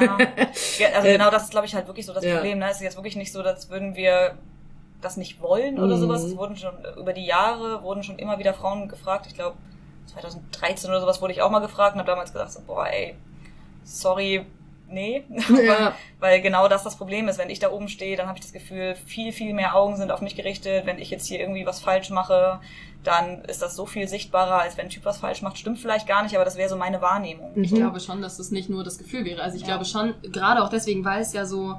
Ja. 0.00 0.18
Also 0.94 1.08
genau 1.08 1.30
das 1.30 1.44
ist, 1.44 1.50
glaube 1.50 1.66
ich, 1.66 1.74
halt 1.74 1.86
wirklich 1.86 2.06
so 2.06 2.12
das 2.12 2.24
Ja. 2.24 2.34
Problem. 2.34 2.58
Ne? 2.58 2.66
Es 2.70 2.76
ist 2.76 2.82
jetzt 2.82 2.96
wirklich 2.96 3.16
nicht 3.16 3.32
so, 3.32 3.40
als 3.40 3.70
würden 3.70 3.96
wir 3.96 4.36
das 5.04 5.16
nicht 5.16 5.40
wollen 5.40 5.78
oder 5.78 5.96
Mhm. 5.96 6.00
sowas. 6.00 6.22
Es 6.24 6.36
wurden 6.36 6.56
schon 6.56 6.74
über 6.98 7.12
die 7.12 7.24
Jahre 7.26 7.82
wurden 7.82 8.02
schon 8.02 8.18
immer 8.18 8.38
wieder 8.38 8.54
Frauen 8.54 8.88
gefragt. 8.88 9.26
Ich 9.28 9.34
glaube 9.34 9.56
2013 10.06 10.90
oder 10.90 11.00
sowas 11.00 11.20
wurde 11.22 11.32
ich 11.32 11.42
auch 11.42 11.50
mal 11.50 11.60
gefragt 11.60 11.94
und 11.94 12.00
habe 12.00 12.10
damals 12.10 12.32
gesagt, 12.32 12.52
so, 12.52 12.60
boah, 12.66 12.86
ey, 12.86 13.14
sorry, 13.84 14.46
nee. 14.88 15.24
Ja. 15.64 15.94
Weil 16.20 16.40
genau 16.40 16.68
das 16.68 16.84
das 16.84 16.96
Problem 16.96 17.28
ist. 17.28 17.38
Wenn 17.38 17.50
ich 17.50 17.58
da 17.58 17.70
oben 17.70 17.88
stehe, 17.88 18.16
dann 18.16 18.26
habe 18.28 18.38
ich 18.38 18.42
das 18.44 18.52
Gefühl, 18.52 18.94
viel, 19.06 19.32
viel 19.32 19.52
mehr 19.54 19.74
Augen 19.74 19.96
sind 19.96 20.10
auf 20.10 20.20
mich 20.20 20.36
gerichtet. 20.36 20.86
Wenn 20.86 20.98
ich 20.98 21.10
jetzt 21.10 21.26
hier 21.26 21.40
irgendwie 21.40 21.66
was 21.66 21.80
falsch 21.80 22.10
mache, 22.10 22.60
dann 23.02 23.42
ist 23.44 23.60
das 23.60 23.76
so 23.76 23.84
viel 23.84 24.08
sichtbarer, 24.08 24.60
als 24.60 24.76
wenn 24.78 24.86
ein 24.86 24.90
Typ 24.90 25.04
was 25.04 25.18
falsch 25.18 25.42
macht. 25.42 25.58
Stimmt 25.58 25.78
vielleicht 25.78 26.06
gar 26.06 26.22
nicht, 26.22 26.34
aber 26.36 26.44
das 26.44 26.56
wäre 26.56 26.68
so 26.70 26.76
meine 26.76 27.02
Wahrnehmung. 27.02 27.52
Ich 27.56 27.70
Mhm. 27.72 27.76
glaube 27.76 28.00
schon, 28.00 28.22
dass 28.22 28.38
das 28.38 28.50
nicht 28.50 28.70
nur 28.70 28.82
das 28.84 28.96
Gefühl 28.98 29.24
wäre. 29.26 29.42
Also 29.42 29.56
ich 29.56 29.62
Ja. 29.62 29.68
glaube 29.68 29.84
schon, 29.84 30.14
gerade 30.22 30.62
auch 30.62 30.70
deswegen, 30.70 31.04
weil 31.04 31.20
es 31.20 31.32
ja 31.34 31.44
so 31.44 31.74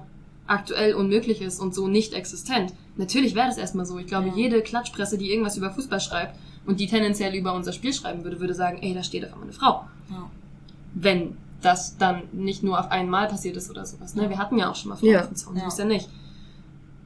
aktuell 0.47 0.93
unmöglich 0.93 1.41
ist 1.41 1.59
und 1.59 1.73
so 1.73 1.87
nicht 1.87 2.13
existent. 2.13 2.73
Natürlich 2.97 3.35
wäre 3.35 3.47
das 3.47 3.57
erstmal 3.57 3.85
so. 3.85 3.97
Ich 3.97 4.07
glaube, 4.07 4.27
Ja. 4.29 4.33
jede 4.35 4.61
Klatschpresse, 4.61 5.17
die 5.17 5.31
irgendwas 5.31 5.57
über 5.57 5.71
Fußball 5.71 5.99
schreibt 5.99 6.37
und 6.65 6.79
die 6.79 6.87
tendenziell 6.87 7.33
über 7.35 7.53
unser 7.53 7.73
Spiel 7.73 7.93
schreiben 7.93 8.23
würde, 8.23 8.39
würde 8.39 8.53
sagen, 8.53 8.77
ey, 8.81 8.93
da 8.93 9.03
steht 9.03 9.25
auf 9.25 9.31
einmal 9.33 9.45
eine 9.47 9.53
Frau. 9.53 9.85
Ja. 10.09 10.29
Wenn 10.93 11.37
das 11.61 11.97
dann 11.97 12.23
nicht 12.31 12.61
nur 12.63 12.79
auf 12.79 12.91
einmal 12.91 13.27
passiert 13.27 13.57
ist 13.57 13.69
oder 13.71 13.85
sowas. 13.85 14.13
Ne? 14.15 14.29
Wir 14.29 14.37
hatten 14.37 14.57
ja 14.57 14.69
auch 14.69 14.75
schon 14.75 14.89
mal 14.89 14.95
Frauen 14.97 15.09
Ja. 15.09 15.21
auf 15.21 15.27
dem 15.27 15.35
Zaun, 15.35 15.55
so 15.55 15.61
Ja. 15.61 15.67
ist 15.67 15.79
ja 15.79 15.85
nicht. 15.85 16.09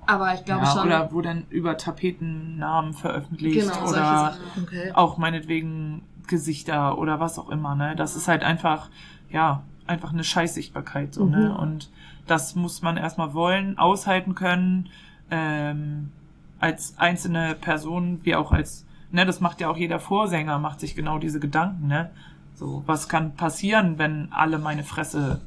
Aber 0.06 0.34
ich 0.34 0.44
glaube 0.44 0.66
ja, 0.66 0.72
schon. 0.74 0.88
Oder 0.88 1.12
wo 1.14 1.22
dann 1.22 1.46
über 1.50 1.78
Tapetennamen 1.78 2.94
veröffentlicht 2.94 3.60
Genau, 3.62 3.74
solche 3.74 3.90
oder 3.90 4.04
Sachen. 4.04 4.64
Okay. 4.64 4.92
auch 4.96 5.18
meinetwegen 5.18 6.02
Gesichter 6.28 6.98
oder 6.98 7.20
was 7.20 7.40
auch 7.40 7.50
immer, 7.50 7.76
ne? 7.76 7.96
Das 7.96 8.16
ist 8.16 8.28
halt 8.28 8.44
einfach, 8.44 8.90
ja, 9.32 9.64
einfach 9.88 10.12
eine 10.14 10.24
Scheißsichtbarkeit, 10.24 11.14
so, 11.14 11.26
ne? 11.26 11.50
Mhm. 11.52 11.56
Und 11.56 11.90
das 12.30 12.56
muss 12.56 12.82
man 12.82 12.98
erstmal 12.98 13.34
wollen, 13.34 13.78
aushalten 13.78 14.36
können, 14.36 14.90
ähm, 15.32 16.12
als 16.60 16.98
einzelne 16.98 17.56
Person, 17.56 18.20
wie 18.24 18.36
auch 18.36 18.52
als, 18.52 18.86
ne, 19.12 19.26
das 19.26 19.40
macht 19.40 19.62
ja 19.62 19.70
auch 19.70 19.78
jeder 19.78 20.00
Vorsänger, 20.00 20.60
macht 20.60 20.80
sich 20.80 20.96
genau 20.96 21.18
diese 21.20 21.40
Gedanken, 21.40 21.88
ne? 21.88 22.10
So, 22.56 22.84
was 22.86 23.08
kann 23.08 23.36
passieren, 23.36 23.98
wenn 23.98 24.28
alle 24.32 24.58
meine 24.60 24.84
Fresse 24.84 25.40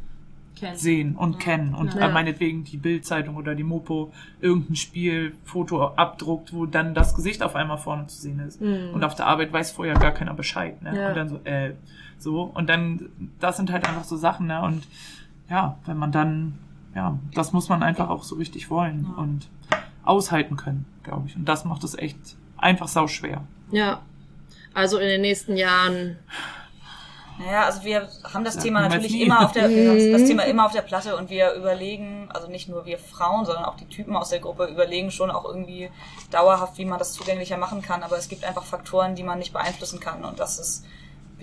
Kennen. 0.54 0.76
sehen 0.76 1.16
und 1.16 1.38
kennen 1.38 1.74
und 1.74 1.92
Ja. 1.94 2.08
äh, 2.08 2.12
meinetwegen 2.12 2.64
die 2.64 2.78
Bildzeitung 2.78 3.36
oder 3.36 3.54
die 3.54 3.64
Mopo 3.64 4.12
irgendein 4.40 4.76
Spiel, 4.76 5.34
Foto 5.44 5.88
abdruckt, 5.96 6.54
wo 6.54 6.64
dann 6.64 6.94
das 6.94 7.14
Gesicht 7.14 7.42
auf 7.42 7.54
einmal 7.56 7.76
vorne 7.78 8.06
zu 8.06 8.18
sehen 8.18 8.38
ist. 8.40 8.62
Und 8.62 9.04
auf 9.04 9.14
der 9.14 9.26
Arbeit 9.26 9.52
weiß 9.52 9.72
vorher 9.72 9.94
gar 9.94 10.12
keiner 10.12 10.32
Bescheid. 10.32 10.80
Ne? 10.82 10.98
Ja. 10.98 11.08
Und 11.08 11.16
dann 11.16 11.28
so, 11.28 11.40
äh, 11.44 11.74
so. 12.18 12.42
Und 12.44 12.70
dann, 12.70 13.08
das 13.40 13.56
sind 13.58 13.70
halt 13.72 13.86
einfach 13.86 14.04
so 14.04 14.16
Sachen, 14.16 14.46
ne? 14.46 14.62
Und 14.62 14.86
ja, 15.50 15.76
wenn 15.84 15.98
man 15.98 16.12
dann, 16.12 16.54
ja, 16.94 17.18
das 17.34 17.52
muss 17.52 17.68
man 17.68 17.82
einfach 17.82 18.08
auch 18.08 18.22
so 18.22 18.36
richtig 18.36 18.70
wollen 18.70 19.06
und 19.16 19.48
aushalten 20.04 20.56
können, 20.56 20.84
glaube 21.04 21.28
ich. 21.28 21.36
Und 21.36 21.44
das 21.46 21.64
macht 21.64 21.84
es 21.84 21.96
echt 21.96 22.18
einfach 22.56 22.88
sau 22.88 23.06
schwer. 23.06 23.42
Ja. 23.70 24.02
Also 24.74 24.98
in 24.98 25.08
den 25.08 25.20
nächsten 25.20 25.56
Jahren. 25.56 26.18
Naja, 27.38 27.64
also 27.64 27.82
wir 27.82 28.08
haben 28.32 28.44
das 28.44 28.56
Ja, 28.56 28.62
Thema 28.62 28.82
natürlich 28.82 29.18
immer 29.20 29.44
auf 29.44 29.52
der, 29.52 29.68
Mhm. 29.68 30.12
das 30.12 30.24
Thema 30.24 30.42
immer 30.44 30.66
auf 30.66 30.72
der 30.72 30.82
Platte 30.82 31.16
und 31.16 31.30
wir 31.30 31.54
überlegen, 31.54 32.28
also 32.32 32.46
nicht 32.48 32.68
nur 32.68 32.84
wir 32.84 32.98
Frauen, 32.98 33.44
sondern 33.46 33.64
auch 33.64 33.76
die 33.76 33.86
Typen 33.86 34.14
aus 34.16 34.28
der 34.28 34.40
Gruppe 34.40 34.66
überlegen 34.66 35.10
schon 35.10 35.30
auch 35.30 35.44
irgendwie 35.46 35.90
dauerhaft, 36.30 36.76
wie 36.78 36.84
man 36.84 36.98
das 36.98 37.12
zugänglicher 37.14 37.56
machen 37.56 37.80
kann. 37.82 38.02
Aber 38.02 38.18
es 38.18 38.28
gibt 38.28 38.44
einfach 38.44 38.64
Faktoren, 38.64 39.14
die 39.14 39.22
man 39.22 39.38
nicht 39.38 39.52
beeinflussen 39.52 39.98
kann 39.98 40.24
und 40.24 40.38
das 40.40 40.58
ist, 40.58 40.84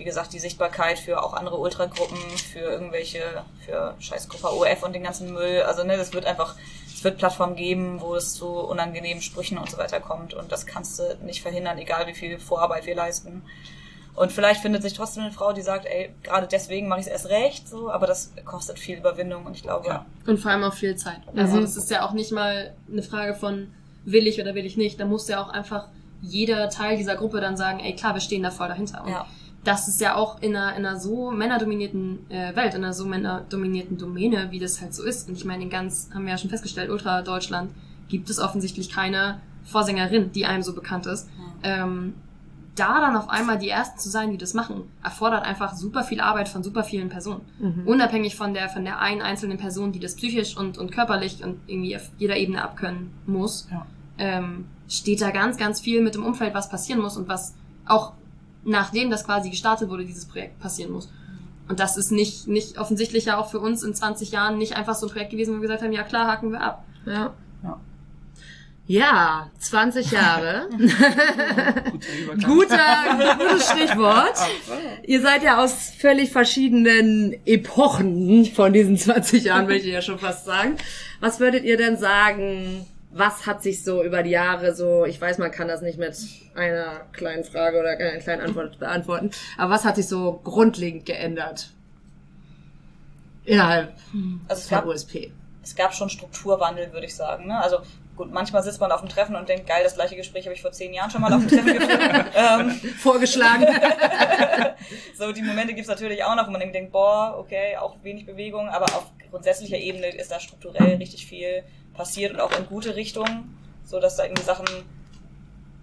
wie 0.00 0.04
gesagt, 0.04 0.32
die 0.32 0.38
Sichtbarkeit 0.38 0.98
für 0.98 1.22
auch 1.22 1.34
andere 1.34 1.58
Ultragruppen, 1.58 2.16
für 2.52 2.58
irgendwelche, 2.60 3.22
für 3.64 3.94
Scheißgruppe 4.00 4.48
OF 4.52 4.82
und 4.82 4.94
den 4.94 5.02
ganzen 5.04 5.32
Müll. 5.32 5.62
Also 5.62 5.84
ne, 5.84 5.96
das 5.98 6.12
wird 6.14 6.24
einfach, 6.24 6.56
es 6.88 7.04
wird 7.04 7.18
Plattformen 7.18 7.54
geben, 7.54 8.00
wo 8.00 8.14
es 8.16 8.32
zu 8.34 8.48
unangenehmen 8.48 9.22
Sprüchen 9.22 9.58
und 9.58 9.70
so 9.70 9.76
weiter 9.78 10.00
kommt 10.00 10.32
und 10.34 10.50
das 10.50 10.66
kannst 10.66 10.98
du 10.98 11.02
nicht 11.22 11.42
verhindern, 11.42 11.76
egal 11.78 12.06
wie 12.06 12.14
viel 12.14 12.38
Vorarbeit 12.38 12.86
wir 12.86 12.96
leisten. 12.96 13.42
Und 14.16 14.32
vielleicht 14.32 14.60
findet 14.62 14.82
sich 14.82 14.94
trotzdem 14.94 15.22
eine 15.24 15.32
Frau, 15.32 15.52
die 15.52 15.62
sagt, 15.62 15.86
ey, 15.86 16.12
gerade 16.22 16.46
deswegen 16.50 16.88
mache 16.88 17.00
ich 17.00 17.06
es 17.06 17.12
erst 17.12 17.28
recht, 17.28 17.68
so, 17.68 17.90
aber 17.90 18.06
das 18.06 18.32
kostet 18.44 18.78
viel 18.78 18.96
Überwindung 18.98 19.46
und 19.46 19.54
ich 19.54 19.62
glaube, 19.62 19.86
Ja. 19.86 20.06
Und 20.26 20.38
vor 20.38 20.50
allem 20.50 20.64
auch 20.64 20.74
viel 20.74 20.96
Zeit. 20.96 21.20
Also 21.36 21.56
Mhm. 21.58 21.60
das 21.62 21.76
ist 21.76 21.90
ja 21.90 22.04
auch 22.06 22.12
nicht 22.12 22.32
mal 22.32 22.74
eine 22.90 23.02
Frage 23.02 23.34
von 23.34 23.72
will 24.04 24.26
ich 24.26 24.40
oder 24.40 24.54
will 24.54 24.64
ich 24.64 24.76
nicht. 24.76 24.98
Da 24.98 25.04
muss 25.04 25.28
ja 25.28 25.42
auch 25.42 25.50
einfach 25.50 25.88
jeder 26.22 26.68
Teil 26.70 26.96
dieser 26.96 27.16
Gruppe 27.16 27.40
dann 27.40 27.56
sagen, 27.56 27.80
ey 27.80 27.94
klar, 27.94 28.14
wir 28.14 28.20
stehen 28.20 28.42
da 28.42 28.50
voll 28.50 28.68
dahinter. 28.68 29.04
Und 29.04 29.10
Ja. 29.12 29.26
Das 29.64 29.88
ist 29.88 30.00
ja 30.00 30.14
auch 30.14 30.40
in 30.40 30.56
einer, 30.56 30.74
in 30.76 30.86
einer 30.86 30.98
so 30.98 31.30
männerdominierten 31.30 32.30
äh, 32.30 32.56
Welt, 32.56 32.74
in 32.74 32.82
einer 32.82 32.94
so 32.94 33.04
männerdominierten 33.06 33.98
Domäne, 33.98 34.50
wie 34.50 34.58
das 34.58 34.80
halt 34.80 34.94
so 34.94 35.02
ist. 35.04 35.28
Und 35.28 35.36
ich 35.36 35.44
meine, 35.44 35.62
in 35.62 35.70
ganz, 35.70 36.08
haben 36.14 36.24
wir 36.24 36.32
ja 36.32 36.38
schon 36.38 36.50
festgestellt, 36.50 36.90
Ultra 36.90 37.22
Deutschland 37.22 37.70
gibt 38.08 38.30
es 38.30 38.38
offensichtlich 38.38 38.90
keine 38.90 39.40
Vorsängerin, 39.64 40.32
die 40.32 40.46
einem 40.46 40.62
so 40.62 40.74
bekannt 40.74 41.06
ist. 41.06 41.28
Ähm, 41.62 42.14
da 42.74 43.00
dann 43.00 43.16
auf 43.16 43.28
einmal 43.28 43.58
die 43.58 43.68
Ersten 43.68 43.98
zu 43.98 44.08
sein, 44.08 44.30
die 44.30 44.38
das 44.38 44.54
machen, 44.54 44.84
erfordert 45.02 45.44
einfach 45.44 45.74
super 45.74 46.02
viel 46.04 46.20
Arbeit 46.20 46.48
von 46.48 46.62
super 46.62 46.82
vielen 46.82 47.10
Personen. 47.10 47.42
Mhm. 47.58 47.82
Unabhängig 47.86 48.36
von 48.36 48.54
der, 48.54 48.70
von 48.70 48.84
der 48.84 49.00
einen 49.00 49.20
einzelnen 49.20 49.58
Person, 49.58 49.92
die 49.92 49.98
das 50.00 50.14
psychisch 50.16 50.56
und, 50.56 50.78
und 50.78 50.90
körperlich 50.90 51.44
und 51.44 51.58
irgendwie 51.66 51.94
auf 51.96 52.08
jeder 52.16 52.36
Ebene 52.36 52.62
abkönnen 52.62 53.10
muss, 53.26 53.68
Ja. 53.70 53.84
ähm, 54.16 54.64
steht 54.88 55.20
da 55.20 55.30
ganz, 55.30 55.58
ganz 55.58 55.80
viel 55.80 56.00
mit 56.00 56.14
dem 56.14 56.24
Umfeld, 56.24 56.54
was 56.54 56.70
passieren 56.70 57.00
muss 57.02 57.16
und 57.18 57.28
was 57.28 57.54
auch 57.86 58.12
nachdem 58.64 59.10
das 59.10 59.24
quasi 59.24 59.50
gestartet 59.50 59.88
wurde, 59.88 60.04
dieses 60.04 60.26
Projekt 60.26 60.58
passieren 60.60 60.92
muss. 60.92 61.08
Und 61.68 61.78
das 61.78 61.96
ist 61.96 62.10
nicht, 62.10 62.48
nicht 62.48 62.78
offensichtlich 62.78 63.26
ja 63.26 63.38
auch 63.38 63.50
für 63.50 63.60
uns 63.60 63.82
in 63.82 63.94
20 63.94 64.32
Jahren 64.32 64.58
nicht 64.58 64.76
einfach 64.76 64.96
so 64.96 65.06
ein 65.06 65.12
Projekt 65.12 65.30
gewesen, 65.30 65.52
wo 65.52 65.56
wir 65.58 65.62
gesagt 65.62 65.82
haben, 65.82 65.92
ja 65.92 66.02
klar, 66.02 66.26
haken 66.26 66.50
wir 66.50 66.60
ab. 66.60 66.84
Ja. 67.06 67.32
Ja. 67.62 67.80
Ja, 68.86 69.50
20 69.60 70.10
Jahre. 70.10 70.68
Guter. 72.44 72.44
Guter, 72.44 73.38
gutes 73.38 73.70
Stichwort. 73.70 74.34
Ihr 75.06 75.20
seid 75.20 75.44
ja 75.44 75.62
aus 75.62 75.92
völlig 75.96 76.32
verschiedenen 76.32 77.36
Epochen 77.46 78.46
von 78.46 78.72
diesen 78.72 78.96
20 78.96 79.44
Jahren, 79.44 79.68
möchte 79.68 79.86
ich 79.86 79.94
ja 79.94 80.02
schon 80.02 80.18
fast 80.18 80.44
sagen. 80.44 80.76
Was 81.20 81.38
würdet 81.38 81.62
ihr 81.62 81.76
denn 81.76 81.98
sagen, 81.98 82.84
was 83.12 83.46
hat 83.46 83.62
sich 83.62 83.82
so 83.82 84.02
über 84.04 84.22
die 84.22 84.30
Jahre 84.30 84.74
so, 84.74 85.04
ich 85.04 85.20
weiß, 85.20 85.38
man 85.38 85.50
kann 85.50 85.68
das 85.68 85.82
nicht 85.82 85.98
mit 85.98 86.16
einer 86.54 87.00
kleinen 87.12 87.44
Frage 87.44 87.80
oder 87.80 87.90
einer 87.90 88.18
kleinen 88.18 88.42
Antwort 88.42 88.78
beantworten, 88.78 89.30
aber 89.58 89.74
was 89.74 89.84
hat 89.84 89.96
sich 89.96 90.06
so 90.06 90.40
grundlegend 90.44 91.06
geändert? 91.06 91.70
Innerhalb 93.44 93.94
also 94.48 94.68
der 94.68 94.78
gab, 94.78 94.86
USP. 94.86 95.32
es 95.62 95.74
gab 95.74 95.94
schon 95.94 96.08
Strukturwandel, 96.08 96.92
würde 96.92 97.06
ich 97.06 97.16
sagen. 97.16 97.48
Ne? 97.48 97.60
Also 97.60 97.78
gut, 98.16 98.30
manchmal 98.30 98.62
sitzt 98.62 98.80
man 98.80 98.92
auf 98.92 99.00
dem 99.00 99.08
Treffen 99.08 99.34
und 99.34 99.48
denkt, 99.48 99.66
geil, 99.66 99.82
das 99.82 99.94
gleiche 99.94 100.14
Gespräch 100.14 100.44
habe 100.44 100.54
ich 100.54 100.62
vor 100.62 100.70
zehn 100.70 100.92
Jahren 100.92 101.10
schon 101.10 101.20
mal 101.20 101.32
auf 101.32 101.40
dem 101.40 101.48
Treffen 101.48 101.72
geführt. 101.78 102.26
ähm, 102.34 102.70
Vorgeschlagen. 102.98 103.66
so, 105.18 105.32
die 105.32 105.42
Momente 105.42 105.74
gibt's 105.74 105.88
natürlich 105.88 106.22
auch 106.22 106.36
noch, 106.36 106.46
wo 106.46 106.52
man 106.52 106.60
denkt, 106.60 106.92
boah, 106.92 107.36
okay, 107.38 107.76
auch 107.76 107.96
wenig 108.02 108.26
Bewegung, 108.26 108.68
aber 108.68 108.84
auf 108.84 109.06
grundsätzlicher 109.30 109.78
Ebene 109.78 110.08
ist 110.08 110.30
da 110.30 110.38
strukturell 110.38 110.96
richtig 110.96 111.26
viel 111.26 111.64
passiert 112.00 112.32
und 112.32 112.40
auch 112.40 112.58
in 112.58 112.66
gute 112.66 112.96
Richtungen, 112.96 113.54
so 113.84 114.00
dass 114.00 114.16
da 114.16 114.24
irgendwie 114.24 114.42
Sachen 114.42 114.64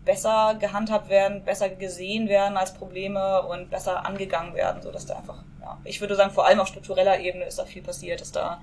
besser 0.03 0.55
gehandhabt 0.59 1.09
werden, 1.09 1.43
besser 1.43 1.69
gesehen 1.69 2.27
werden 2.27 2.57
als 2.57 2.73
Probleme 2.73 3.43
und 3.43 3.69
besser 3.69 4.03
angegangen 4.03 4.55
werden, 4.55 4.81
so 4.81 4.91
dass 4.91 5.05
da 5.05 5.17
einfach, 5.17 5.43
ja, 5.61 5.77
ich 5.83 6.01
würde 6.01 6.15
sagen, 6.15 6.31
vor 6.31 6.47
allem 6.47 6.59
auf 6.59 6.69
struktureller 6.69 7.19
Ebene 7.19 7.45
ist 7.45 7.59
da 7.59 7.65
viel 7.65 7.83
passiert, 7.83 8.19
dass 8.21 8.31
da 8.31 8.59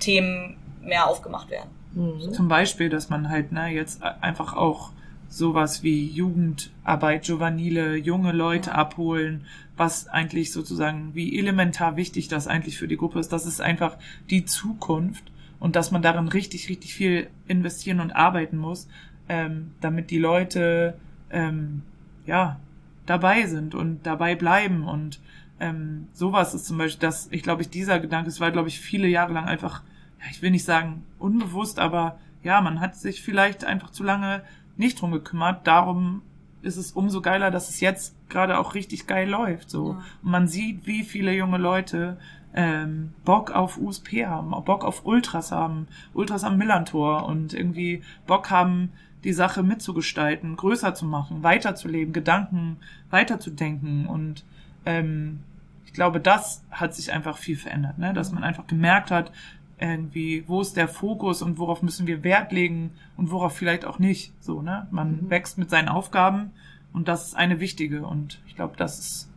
Themen 0.00 0.56
mehr 0.82 1.06
aufgemacht 1.06 1.48
werden. 1.48 1.70
Mhm. 1.92 2.32
Zum 2.32 2.48
Beispiel, 2.48 2.88
dass 2.88 3.08
man 3.08 3.28
halt 3.28 3.52
ne, 3.52 3.68
jetzt 3.68 4.02
einfach 4.02 4.54
auch 4.54 4.90
sowas 5.28 5.84
wie 5.84 6.08
Jugendarbeit, 6.08 7.26
Juvenile, 7.26 7.94
junge 7.94 8.32
Leute 8.32 8.74
abholen, 8.74 9.46
was 9.76 10.08
eigentlich 10.08 10.52
sozusagen, 10.52 11.14
wie 11.14 11.38
elementar 11.38 11.94
wichtig 11.94 12.26
das 12.26 12.48
eigentlich 12.48 12.78
für 12.78 12.88
die 12.88 12.96
Gruppe 12.96 13.20
ist. 13.20 13.32
Das 13.32 13.46
ist 13.46 13.60
einfach 13.60 13.96
die 14.28 14.44
Zukunft 14.44 15.24
und 15.64 15.76
dass 15.76 15.90
man 15.90 16.02
darin 16.02 16.28
richtig, 16.28 16.68
richtig 16.68 16.92
viel 16.92 17.30
investieren 17.48 18.00
und 18.00 18.10
arbeiten 18.10 18.58
muss, 18.58 18.86
ähm, 19.30 19.70
damit 19.80 20.10
die 20.10 20.18
Leute 20.18 20.98
ähm, 21.30 21.80
ja 22.26 22.60
dabei 23.06 23.46
sind 23.46 23.74
und 23.74 24.02
dabei 24.02 24.34
bleiben 24.34 24.86
und 24.86 25.20
ähm, 25.60 26.08
sowas 26.12 26.52
ist 26.52 26.66
zum 26.66 26.76
Beispiel, 26.76 27.00
dass 27.00 27.28
ich 27.30 27.42
glaube 27.42 27.62
ich 27.62 27.70
dieser 27.70 27.98
Gedanke, 27.98 28.28
es 28.28 28.40
war 28.40 28.50
glaube 28.50 28.68
ich 28.68 28.78
viele 28.78 29.08
Jahre 29.08 29.32
lang 29.32 29.46
einfach 29.46 29.82
ja, 30.20 30.26
ich 30.30 30.42
will 30.42 30.50
nicht 30.50 30.66
sagen 30.66 31.02
unbewusst, 31.18 31.78
aber 31.78 32.18
ja, 32.42 32.60
man 32.60 32.80
hat 32.80 32.94
sich 32.94 33.22
vielleicht 33.22 33.64
einfach 33.64 33.88
zu 33.88 34.04
lange 34.04 34.42
nicht 34.76 35.00
drum 35.00 35.12
gekümmert. 35.12 35.66
Darum 35.66 36.20
ist 36.60 36.76
es 36.76 36.92
umso 36.92 37.22
geiler, 37.22 37.50
dass 37.50 37.70
es 37.70 37.80
jetzt 37.80 38.14
gerade 38.28 38.58
auch 38.58 38.74
richtig 38.74 39.06
geil 39.06 39.30
läuft. 39.30 39.70
So. 39.70 39.92
Ja. 39.92 40.02
Und 40.22 40.30
man 40.30 40.46
sieht, 40.46 40.86
wie 40.86 41.04
viele 41.04 41.32
junge 41.32 41.56
Leute 41.56 42.18
ähm, 42.54 43.12
Bock 43.24 43.50
auf 43.50 43.78
USP 43.78 44.26
haben, 44.26 44.50
Bock 44.64 44.84
auf 44.84 45.04
Ultras 45.04 45.52
haben, 45.52 45.88
Ultras 46.12 46.44
am 46.44 46.56
Millantor 46.56 47.26
und 47.26 47.52
irgendwie 47.52 48.02
Bock 48.26 48.50
haben, 48.50 48.92
die 49.24 49.32
Sache 49.32 49.62
mitzugestalten, 49.62 50.56
größer 50.56 50.94
zu 50.94 51.06
machen, 51.06 51.42
weiterzuleben, 51.42 52.12
Gedanken 52.12 52.76
weiterzudenken 53.10 54.06
und 54.06 54.44
ähm, 54.86 55.40
ich 55.86 55.92
glaube, 55.92 56.20
das 56.20 56.64
hat 56.70 56.94
sich 56.94 57.12
einfach 57.12 57.38
viel 57.38 57.56
verändert, 57.56 57.98
ne? 57.98 58.12
dass 58.12 58.32
man 58.32 58.44
einfach 58.44 58.66
gemerkt 58.66 59.10
hat, 59.10 59.32
irgendwie, 59.78 60.44
wo 60.46 60.60
ist 60.60 60.76
der 60.76 60.88
Fokus 60.88 61.42
und 61.42 61.58
worauf 61.58 61.82
müssen 61.82 62.06
wir 62.06 62.22
Wert 62.22 62.52
legen 62.52 62.92
und 63.16 63.30
worauf 63.30 63.56
vielleicht 63.56 63.84
auch 63.84 63.98
nicht. 63.98 64.32
So, 64.40 64.62
ne? 64.62 64.86
Man 64.90 65.28
wächst 65.30 65.58
mit 65.58 65.70
seinen 65.70 65.88
Aufgaben 65.88 66.52
und 66.92 67.08
das 67.08 67.26
ist 67.28 67.36
eine 67.36 67.60
wichtige. 67.60 68.06
Und 68.06 68.40
ich 68.46 68.54
glaube, 68.54 68.74
das 68.76 68.98
ist 68.98 69.30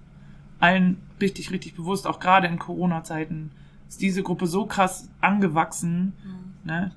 allen 0.59 1.01
richtig, 1.21 1.51
richtig 1.51 1.75
bewusst, 1.75 2.07
auch 2.07 2.19
gerade 2.19 2.47
in 2.47 2.59
Corona-Zeiten, 2.59 3.51
ist 3.87 4.01
diese 4.01 4.23
Gruppe 4.23 4.47
so 4.47 4.65
krass 4.65 5.09
angewachsen, 5.21 6.13
ne? 6.63 6.91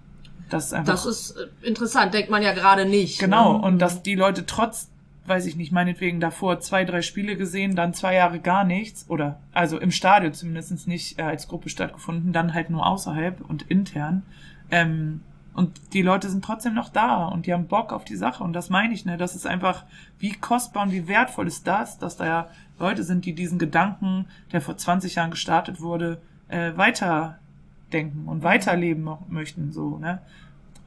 Das 0.49 0.67
ist 0.67 0.73
einfach. 0.75 0.93
Das 0.93 1.07
ist 1.07 1.37
äh, 1.37 1.67
interessant, 1.67 2.13
denkt 2.13 2.31
man 2.31 2.43
ja 2.43 2.53
gerade 2.53 2.85
nicht. 2.85 3.21
Genau, 3.21 3.59
Ne? 3.59 3.63
und 3.65 3.79
dass 3.79 4.03
die 4.03 4.17
Leute 4.17 4.47
trotz, 4.47 4.91
weiß 5.27 5.47
ich 5.47 5.55
nicht, 5.55 5.71
meinetwegen 5.71 6.19
davor 6.19 6.59
zwei, 6.59 6.85
drei 6.85 7.03
Spiele 7.03 7.37
gesehen, 7.37 7.77
dann 7.77 7.95
zwei 7.95 8.15
Jahre 8.15 8.41
gar 8.41 8.65
nichts, 8.65 9.05
oder 9.09 9.39
also 9.53 9.79
im 9.79 9.93
Stadion 9.93 10.33
zumindest 10.33 10.89
nicht 10.89 11.21
äh, 11.21 11.23
als 11.23 11.47
Gruppe 11.47 11.69
stattgefunden, 11.69 12.33
dann 12.33 12.53
halt 12.53 12.69
nur 12.71 12.85
außerhalb 12.85 13.41
und 13.49 13.63
intern. 13.71 14.25
Ähm, 14.73 15.21
und 15.55 15.81
die 15.93 16.03
Leute 16.03 16.29
sind 16.31 16.45
trotzdem 16.45 16.75
noch 16.75 16.89
da 16.89 17.27
und 17.27 17.47
die 17.47 17.53
haben 17.53 17.67
Bock 17.67 17.93
auf 17.93 18.05
die 18.05 18.17
Sache. 18.17 18.43
Und 18.43 18.53
das 18.53 18.71
meine 18.71 18.95
ich, 18.95 19.05
ne? 19.05 19.17
Das 19.17 19.37
ist 19.37 19.47
einfach, 19.47 19.85
wie 20.19 20.33
kostbar 20.33 20.85
und 20.85 20.93
wie 20.93 21.07
wertvoll 21.07 21.47
ist 21.47 21.67
das, 21.67 21.99
dass 21.99 22.17
da 22.17 22.27
ja 22.27 22.49
Leute 22.81 23.05
sind, 23.05 23.25
die 23.27 23.35
diesen 23.35 23.59
Gedanken, 23.59 24.27
der 24.53 24.61
vor 24.61 24.77
20 24.77 25.15
Jahren 25.15 25.31
gestartet 25.31 25.81
wurde, 25.81 26.21
äh, 26.49 26.73
weiterdenken 26.77 28.27
und 28.27 28.43
weiterleben 28.43 29.09
möchten, 29.29 29.71
so, 29.71 29.99
ne? 29.99 30.21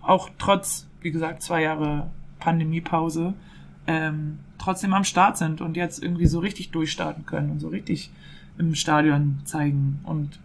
Auch 0.01 0.29
trotz, 0.37 0.87
wie 1.01 1.11
gesagt, 1.11 1.41
zwei 1.41 1.61
Jahre 1.61 2.09
Pandemiepause, 2.39 3.33
ähm, 3.87 4.39
trotzdem 4.57 4.93
am 4.93 5.03
Start 5.03 5.37
sind 5.37 5.61
und 5.61 5.77
jetzt 5.77 6.03
irgendwie 6.03 6.25
so 6.25 6.39
richtig 6.39 6.71
durchstarten 6.71 7.25
können 7.25 7.51
und 7.51 7.59
so 7.59 7.69
richtig 7.69 8.11
im 8.57 8.75
Stadion 8.75 9.39
zeigen 9.45 9.99
und 10.03 10.39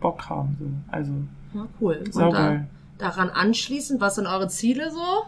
Bock 0.00 0.28
haben. 0.30 0.56
So. 0.58 0.66
Also 0.90 1.12
Ja, 1.54 1.66
cool. 1.80 2.02
Saugeil. 2.10 2.66
daran 2.98 3.30
anschließend, 3.30 4.00
was 4.00 4.14
sind 4.14 4.26
eure 4.26 4.48
Ziele 4.48 4.90
so? 4.90 5.24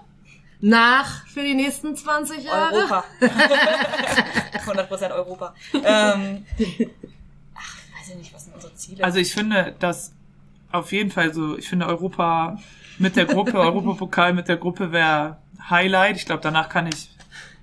Nach 0.61 1.27
für 1.27 1.43
die 1.43 1.55
nächsten 1.55 1.97
20 1.97 2.45
Jahre? 2.45 2.75
Europa. 2.75 3.05
100% 4.67 5.11
Europa. 5.13 5.55
Ähm, 5.75 6.47
ach, 7.55 7.77
weiß 7.99 8.11
ich 8.11 8.17
nicht, 8.17 8.35
was 8.35 8.45
sind 8.45 8.55
unsere 8.55 8.75
Ziele? 8.75 9.05
Also 9.05 9.19
ich 9.19 9.33
finde, 9.33 9.75
dass 9.79 10.13
auf 10.73 10.93
jeden 10.93 11.11
Fall 11.11 11.33
so, 11.33 11.57
ich 11.57 11.69
finde 11.69 11.87
Europa 11.87 12.59
mit 12.99 13.17
der 13.17 13.27
Gruppe, 13.27 13.59
Europapokal 13.59 14.33
mit 14.33 14.49
der 14.49 14.57
Gruppe 14.57 14.93
wäre 14.93 15.39
Highlight. 15.69 16.17
Ich 16.17 16.27
glaube, 16.27 16.43
danach 16.43 16.69
kann 16.69 16.87
ich 16.87 17.11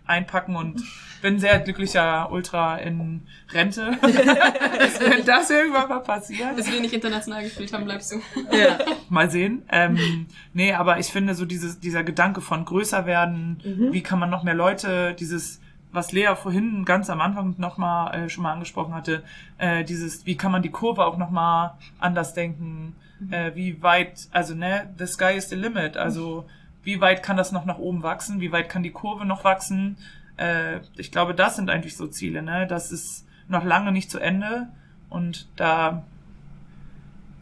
einpacken 0.05 0.55
und 0.55 0.83
bin 1.21 1.39
sehr 1.39 1.59
glücklicher 1.59 2.31
Ultra 2.31 2.77
in 2.77 3.21
Rente. 3.51 3.97
Wenn 4.01 5.25
das 5.25 5.49
irgendwann 5.49 5.89
mal 5.89 5.99
passiert. 5.99 6.55
Bis 6.55 6.71
wir 6.71 6.79
nicht 6.79 6.93
international 6.93 7.43
gespielt 7.43 7.73
haben, 7.73 7.85
bleibst 7.85 8.11
du. 8.11 8.21
Ja. 8.55 8.79
Mal 9.09 9.29
sehen. 9.29 9.63
Ähm, 9.71 10.27
nee, 10.53 10.73
aber 10.73 10.99
ich 10.99 11.07
finde 11.07 11.35
so 11.35 11.45
dieses, 11.45 11.79
dieser 11.79 12.03
Gedanke 12.03 12.41
von 12.41 12.65
größer 12.65 13.05
werden, 13.05 13.61
wie 13.91 14.01
kann 14.01 14.19
man 14.19 14.29
noch 14.29 14.43
mehr 14.43 14.53
Leute, 14.53 15.13
dieses, 15.13 15.61
was 15.91 16.11
Lea 16.11 16.33
vorhin 16.35 16.85
ganz 16.85 17.09
am 17.09 17.21
Anfang 17.21 17.55
noch 17.57 17.77
mal 17.77 18.13
äh, 18.13 18.29
schon 18.29 18.43
mal 18.43 18.53
angesprochen 18.53 18.93
hatte, 18.93 19.23
äh, 19.57 19.83
dieses, 19.83 20.25
wie 20.25 20.37
kann 20.37 20.51
man 20.51 20.61
die 20.61 20.71
Kurve 20.71 21.05
auch 21.05 21.17
noch 21.17 21.29
mal 21.29 21.77
anders 21.99 22.33
denken, 22.33 22.95
äh, 23.29 23.51
wie 23.55 23.81
weit, 23.83 24.27
also 24.31 24.55
ne, 24.55 24.93
the 24.97 25.05
sky 25.05 25.33
is 25.35 25.49
the 25.49 25.55
limit, 25.55 25.97
also 25.97 26.45
wie 26.83 26.99
weit 27.01 27.21
kann 27.21 27.37
das 27.37 27.51
noch 27.51 27.65
nach 27.65 27.77
oben 27.77 28.03
wachsen, 28.03 28.41
wie 28.41 28.51
weit 28.51 28.69
kann 28.69 28.83
die 28.83 28.91
Kurve 28.91 29.25
noch 29.25 29.43
wachsen, 29.43 29.97
äh, 30.41 30.81
ich 30.97 31.11
glaube, 31.11 31.35
das 31.35 31.55
sind 31.55 31.69
eigentlich 31.69 31.95
so 31.95 32.07
Ziele, 32.07 32.41
ne, 32.41 32.65
das 32.65 32.91
ist 32.91 33.27
noch 33.47 33.63
lange 33.63 33.91
nicht 33.91 34.09
zu 34.09 34.19
Ende 34.19 34.69
und 35.09 35.47
da 35.55 36.03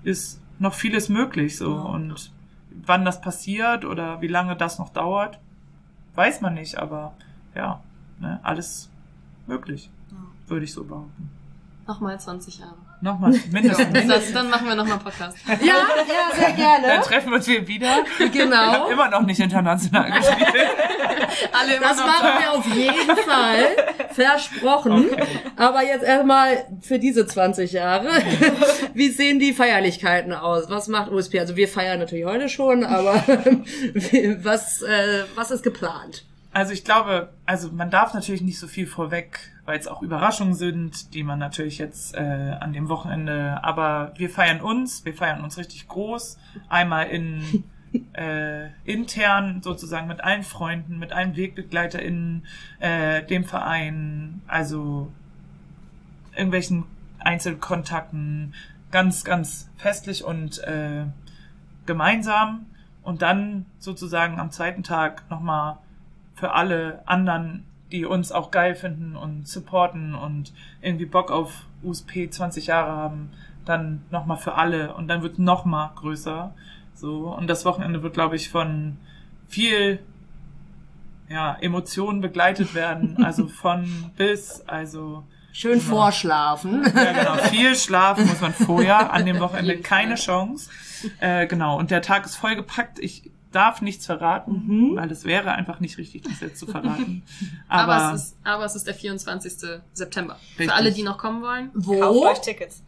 ist 0.03 0.41
noch 0.59 0.73
vieles 0.73 1.07
möglich 1.07 1.57
so. 1.57 1.75
Und 1.75 2.31
wann 2.69 3.05
das 3.05 3.21
passiert 3.21 3.85
oder 3.85 4.21
wie 4.21 4.27
lange 4.27 4.55
das 4.55 4.79
noch 4.79 4.89
dauert, 4.89 5.39
weiß 6.15 6.41
man 6.41 6.55
nicht, 6.55 6.77
aber 6.77 7.13
ja, 7.55 7.81
ne, 8.19 8.39
alles 8.43 8.89
möglich, 9.47 9.89
würde 10.47 10.65
ich 10.65 10.73
so 10.73 10.83
behaupten. 10.83 11.31
Nochmal 11.87 12.19
20 12.19 12.59
Jahre. 12.59 12.88
Nochmal, 13.01 13.33
mindestens. 13.51 14.07
Das, 14.07 14.33
dann 14.33 14.49
machen 14.49 14.67
wir 14.67 14.75
nochmal 14.75 14.93
einen 14.95 15.03
Podcast. 15.03 15.37
Ja, 15.47 15.55
ja, 15.55 16.35
sehr 16.35 16.47
Dann 16.47 16.55
gerne. 16.55 17.01
treffen 17.01 17.29
wir 17.29 17.37
uns 17.37 17.45
hier 17.45 17.65
wieder. 17.67 18.03
Ich 18.19 18.31
Genau. 18.31 18.57
habe 18.57 18.91
immer 18.91 19.09
noch 19.09 19.21
nicht 19.21 19.39
international 19.39 20.11
gespielt. 20.19 20.67
Alle 21.53 21.75
immer 21.77 21.87
Das 21.87 21.97
machen 21.97 22.27
wir 22.39 22.51
auf 22.53 22.65
jeden 22.65 23.15
Fall. 23.15 23.65
Versprochen. 24.11 25.09
Aber 25.55 25.83
jetzt 25.83 26.03
erstmal 26.03 26.65
für 26.81 26.99
diese 26.99 27.25
20 27.25 27.71
Jahre. 27.71 28.09
Wie 28.93 29.09
sehen 29.09 29.39
die 29.39 29.53
Feierlichkeiten 29.53 30.33
aus? 30.33 30.69
Was 30.69 30.87
macht 30.89 31.09
USP? 31.11 31.39
Also 31.39 31.55
wir 31.55 31.67
feiern 31.69 31.99
natürlich 31.99 32.25
heute 32.25 32.49
schon, 32.49 32.83
aber 32.83 33.13
was, 34.43 34.81
äh, 34.81 35.23
was 35.35 35.51
ist 35.51 35.63
geplant? 35.63 36.25
Also 36.59 36.73
ich 36.73 36.83
glaube, 36.83 37.29
also 37.45 37.71
man 37.71 37.89
darf 37.89 38.13
natürlich 38.13 38.41
nicht 38.41 38.59
so 38.59 38.67
viel 38.67 38.85
vorweg, 38.85 39.39
weil 39.63 39.79
es 39.79 39.87
auch 39.87 40.01
Überraschungen 40.01 40.55
sind, 40.55 41.13
die 41.13 41.23
man 41.23 41.39
natürlich 41.39 41.77
jetzt 41.77 42.15
äh, 42.15 42.19
an 42.59 42.73
dem 42.73 42.89
Wochenende, 42.89 43.63
aber 43.63 44.11
wir 44.17 44.29
feiern 44.29 44.59
uns, 44.59 45.05
wir 45.05 45.13
feiern 45.13 45.41
uns 45.41 45.57
richtig 45.57 45.87
groß, 45.87 46.37
einmal 46.67 47.07
in 47.07 47.63
äh, 48.13 48.71
intern 48.83 49.61
sozusagen 49.61 50.07
mit 50.07 50.21
allen 50.21 50.43
Freunden, 50.43 50.99
mit 50.99 51.13
allen 51.13 51.37
WegbegleiterInnen, 51.37 52.45
äh, 52.81 53.23
dem 53.23 53.45
Verein, 53.45 54.41
also 54.45 55.09
irgendwelchen 56.33 56.83
Einzelkontakten, 57.19 58.53
ganz, 58.91 59.23
ganz 59.23 59.69
festlich 59.77 60.25
und 60.25 60.61
äh, 60.65 61.05
gemeinsam. 61.85 62.65
Und 63.01 63.21
dann 63.21 63.65
sozusagen 63.77 64.41
am 64.41 64.51
zweiten 64.51 64.83
Tag 64.83 65.23
nochmal 65.29 65.77
für 66.39 66.53
alle 66.53 67.01
anderen, 67.05 67.65
die 67.91 68.05
uns 68.05 68.31
auch 68.31 68.51
geil 68.51 68.75
finden 68.75 69.15
und 69.15 69.47
supporten 69.47 70.15
und 70.15 70.53
irgendwie 70.81 71.05
Bock 71.05 71.31
auf 71.31 71.65
USP 71.83 72.29
20 72.29 72.67
Jahre 72.67 72.91
haben, 72.91 73.31
dann 73.65 74.03
nochmal 74.09 74.37
für 74.37 74.55
alle 74.55 74.93
und 74.93 75.07
dann 75.07 75.21
wird 75.21 75.37
nochmal 75.37 75.91
größer. 75.95 76.53
So, 76.93 77.33
und 77.33 77.47
das 77.47 77.65
Wochenende 77.65 78.03
wird, 78.03 78.13
glaube 78.13 78.35
ich, 78.35 78.49
von 78.49 78.97
viel 79.47 79.99
ja, 81.29 81.57
Emotionen 81.59 82.21
begleitet 82.21 82.73
werden, 82.73 83.23
also 83.23 83.47
von 83.47 84.11
bis, 84.15 84.63
also 84.67 85.23
Schön 85.51 85.81
vorschlafen. 85.81 86.83
ja, 86.95 87.11
genau. 87.11 87.35
Viel 87.49 87.75
schlafen 87.75 88.27
muss 88.27 88.39
man 88.39 88.53
vorher. 88.53 89.11
An 89.11 89.25
dem 89.25 89.39
Wochenende 89.41 89.79
keine 89.79 90.15
Chance. 90.15 90.69
Äh, 91.19 91.47
genau. 91.47 91.77
Und 91.77 91.89
der 91.91 92.03
Tag 92.03 92.25
ist 92.25 92.35
vollgepackt. 92.35 92.99
Ich 92.99 93.31
darf 93.51 93.81
nichts 93.81 94.05
verraten, 94.05 94.63
Mhm. 94.67 94.95
weil 94.95 95.11
es 95.11 95.25
wäre 95.25 95.51
einfach 95.53 95.79
nicht 95.79 95.97
richtig, 95.97 96.23
das 96.23 96.39
jetzt 96.39 96.59
zu 96.59 96.67
verraten. 96.71 97.23
Aber, 97.67 97.93
Aber, 97.93 98.13
es 98.15 98.21
ist, 98.23 98.37
aber 98.43 98.65
es 98.65 98.75
ist 98.75 98.87
der 98.87 98.93
24. 98.93 99.81
September. 99.93 100.35
Richtig. 100.51 100.67
Für 100.67 100.73
alle, 100.73 100.91
die 100.91 101.03
noch 101.03 101.17
kommen 101.17 101.41
wollen. 101.41 101.71
Kauft 101.73 101.87
Wo? 101.87 102.27
euch 102.27 102.39
Tickets. 102.41 102.83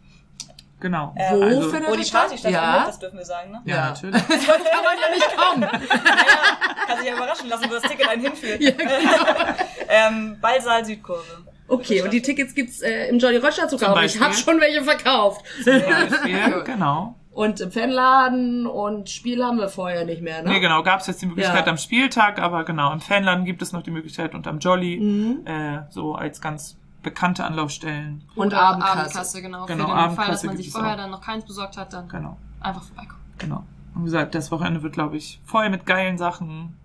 genau. 0.79 1.13
Äh, 1.15 1.33
Wo 1.35 1.41
also, 1.43 1.69
findet 1.69 1.89
Wo 1.89 1.95
die 1.95 2.01
das 2.01 2.11
Party 2.11 2.37
statt? 2.37 2.51
Ja. 2.51 2.85
das 2.85 2.99
dürfen 2.99 3.17
wir 3.17 3.25
sagen, 3.25 3.51
ne? 3.51 3.61
ja, 3.65 3.75
Ja. 3.75 3.85
natürlich. 3.89 4.27
Kann 4.27 4.37
man 4.37 4.97
ja 4.99 5.15
nicht 5.15 5.35
kommen. 5.35 5.61
Kann 6.87 6.97
sich 6.99 7.07
ja 7.07 7.15
überraschen 7.15 7.49
lassen, 7.49 7.65
wo 7.69 7.73
das 7.73 7.83
Ticket 7.83 8.07
einen 8.07 8.21
hinführt. 8.21 8.61
Ja, 8.61 8.71
genau. 8.71 8.89
ähm, 9.89 10.37
Ballsaal 10.41 10.85
Südkurve. 10.85 11.23
Okay, 11.67 12.01
und 12.01 12.11
die 12.11 12.21
Tickets 12.21 12.53
gibt's 12.53 12.81
äh, 12.81 13.07
im 13.07 13.17
Jolly 13.17 13.37
Roger 13.37 13.67
zu 13.69 13.77
kaufen. 13.77 14.03
Ich 14.03 14.19
habe 14.19 14.33
schon 14.33 14.59
welche 14.59 14.83
verkauft. 14.83 15.45
Zum 15.63 15.79
Beispiel, 15.81 16.63
genau. 16.65 17.15
Und 17.33 17.61
im 17.61 17.71
Fanladen 17.71 18.67
und 18.67 19.09
Spiel 19.09 19.41
haben 19.43 19.57
wir 19.57 19.69
vorher 19.69 20.03
nicht 20.05 20.21
mehr, 20.21 20.43
ne? 20.43 20.49
Nee, 20.49 20.59
genau, 20.59 20.83
gab 20.83 20.99
es 20.99 21.07
jetzt 21.07 21.21
die 21.21 21.27
Möglichkeit 21.27 21.65
Ja. 21.65 21.71
am 21.71 21.77
Spieltag, 21.77 22.39
aber 22.41 22.65
genau, 22.65 22.91
im 22.91 22.99
Fanladen 22.99 23.45
gibt 23.45 23.61
es 23.61 23.71
noch 23.71 23.83
die 23.83 23.91
Möglichkeit 23.91 24.35
und 24.35 24.47
am 24.47 24.59
Jolly, 24.59 24.99
Mhm. 24.99 25.47
äh, 25.47 25.83
so 25.89 26.13
als 26.15 26.41
ganz 26.41 26.77
bekannte 27.03 27.45
Anlaufstellen. 27.45 28.23
Und 28.35 28.47
Oder 28.47 28.61
Abendkasse. 28.61 29.41
genau. 29.41 29.65
Genau, 29.65 29.85
Für 29.87 29.91
den 29.91 30.15
Fall, 30.15 30.27
dass 30.27 30.43
Abendkasse 30.43 30.47
man 30.47 30.57
sich 30.57 30.71
vorher 30.71 30.97
dann 30.97 31.09
noch 31.09 31.21
keins 31.21 31.45
besorgt 31.45 31.77
hat, 31.77 31.93
dann 31.93 32.09
Genau. 32.09 32.37
einfach 32.59 32.83
vorbeikommen. 32.83 33.21
Genau. 33.37 33.63
Und 33.95 34.01
wie 34.01 34.05
gesagt, 34.05 34.35
das 34.35 34.51
Wochenende 34.51 34.83
wird, 34.83 34.93
glaube 34.93 35.15
ich, 35.17 35.39
voll 35.45 35.69
mit 35.69 35.85
geilen 35.85 36.17
Sachen, 36.17 36.75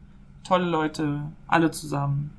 tolle 0.45 0.65
Leute, 0.67 1.23
alle 1.49 1.71
zusammen. 1.73 2.31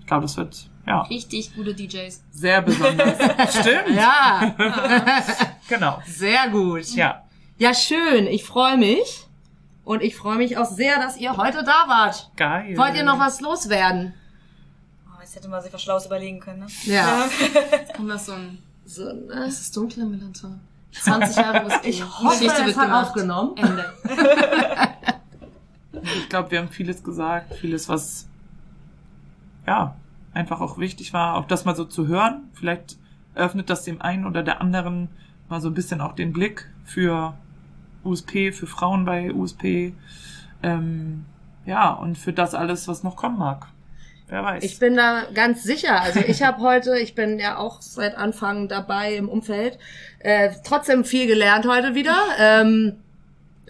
Ich 0.00 0.06
glaube, 0.06 0.22
das 0.22 0.36
wird, 0.36 0.68
ja, 0.86 1.02
Richtig 1.02 1.54
gute 1.54 1.74
DJs. 1.74 2.22
sehr 2.32 2.62
besonders. 2.62 3.16
Stimmt. 3.60 3.90
Ja, 3.96 4.54
Genau. 5.68 6.02
sehr 6.06 6.48
gut. 6.50 6.86
Ja. 6.94 7.22
Ja, 7.58 7.72
schön. 7.74 8.26
Ich 8.26 8.44
freue 8.44 8.76
mich. 8.76 9.26
Und 9.84 10.02
ich 10.02 10.14
freue 10.16 10.36
mich 10.36 10.56
auch 10.58 10.64
sehr, 10.70 10.96
dass 10.98 11.16
ihr 11.16 11.36
heute 11.36 11.64
da 11.64 11.88
wart. 11.88 12.30
Geil. 12.36 12.76
Wollt 12.76 12.94
ihr 12.94 13.02
noch 13.04 13.18
was 13.18 13.40
loswerden? 13.40 14.14
Oh, 15.06 15.20
jetzt 15.20 15.34
hätte 15.36 15.48
man 15.48 15.60
sich 15.62 15.72
was 15.72 15.82
Schlaues 15.82 16.06
überlegen 16.06 16.38
können, 16.40 16.60
ne? 16.60 16.66
Ja. 16.84 17.28
Kommt 17.96 18.10
das 18.10 18.26
so 18.26 18.32
ein... 18.32 18.58
So, 18.84 19.04
ne? 19.04 19.44
Es 19.46 19.60
ist 19.60 19.76
dunkel 19.76 20.02
im 20.02 20.10
Millantor. 20.12 20.52
20 20.92 21.36
Jahre 21.36 21.66
USP. 21.66 21.88
Ich 21.88 22.04
hoffe, 22.04 22.44
es 22.44 22.76
hat 22.76 22.90
aufgenommen. 22.92 23.56
Ende. 23.56 23.92
Ich 26.02 26.28
glaube, 26.28 26.50
wir 26.50 26.58
haben 26.58 26.68
vieles 26.68 27.02
gesagt, 27.04 27.54
vieles, 27.54 27.88
was, 27.88 28.26
ja, 29.66 29.94
einfach 30.34 30.60
auch 30.60 30.78
wichtig 30.78 31.12
war, 31.12 31.36
auch 31.36 31.46
das 31.46 31.64
mal 31.64 31.76
so 31.76 31.84
zu 31.84 32.06
hören. 32.06 32.48
Vielleicht 32.54 32.96
öffnet 33.34 33.70
das 33.70 33.84
dem 33.84 34.00
einen 34.00 34.26
oder 34.26 34.42
der 34.42 34.60
anderen 34.60 35.08
mal 35.48 35.60
so 35.60 35.68
ein 35.68 35.74
bisschen 35.74 36.00
auch 36.00 36.14
den 36.14 36.32
Blick 36.32 36.70
für 36.84 37.34
USP, 38.04 38.52
für 38.52 38.66
Frauen 38.66 39.04
bei 39.04 39.32
USP. 39.32 39.94
Ähm, 40.62 41.24
ja, 41.66 41.90
und 41.90 42.18
für 42.18 42.32
das 42.32 42.54
alles, 42.54 42.88
was 42.88 43.02
noch 43.02 43.16
kommen 43.16 43.38
mag. 43.38 43.68
Wer 44.28 44.42
weiß. 44.42 44.64
Ich 44.64 44.78
bin 44.78 44.96
da 44.96 45.24
ganz 45.34 45.62
sicher. 45.62 46.00
Also 46.00 46.20
ich 46.20 46.42
habe 46.42 46.62
heute, 46.62 46.98
ich 46.98 47.14
bin 47.14 47.38
ja 47.38 47.58
auch 47.58 47.82
seit 47.82 48.16
Anfang 48.16 48.68
dabei 48.68 49.14
im 49.14 49.28
Umfeld, 49.28 49.78
äh, 50.20 50.50
trotzdem 50.64 51.04
viel 51.04 51.26
gelernt 51.26 51.66
heute 51.66 51.94
wieder. 51.94 52.16
Ähm, 52.38 52.94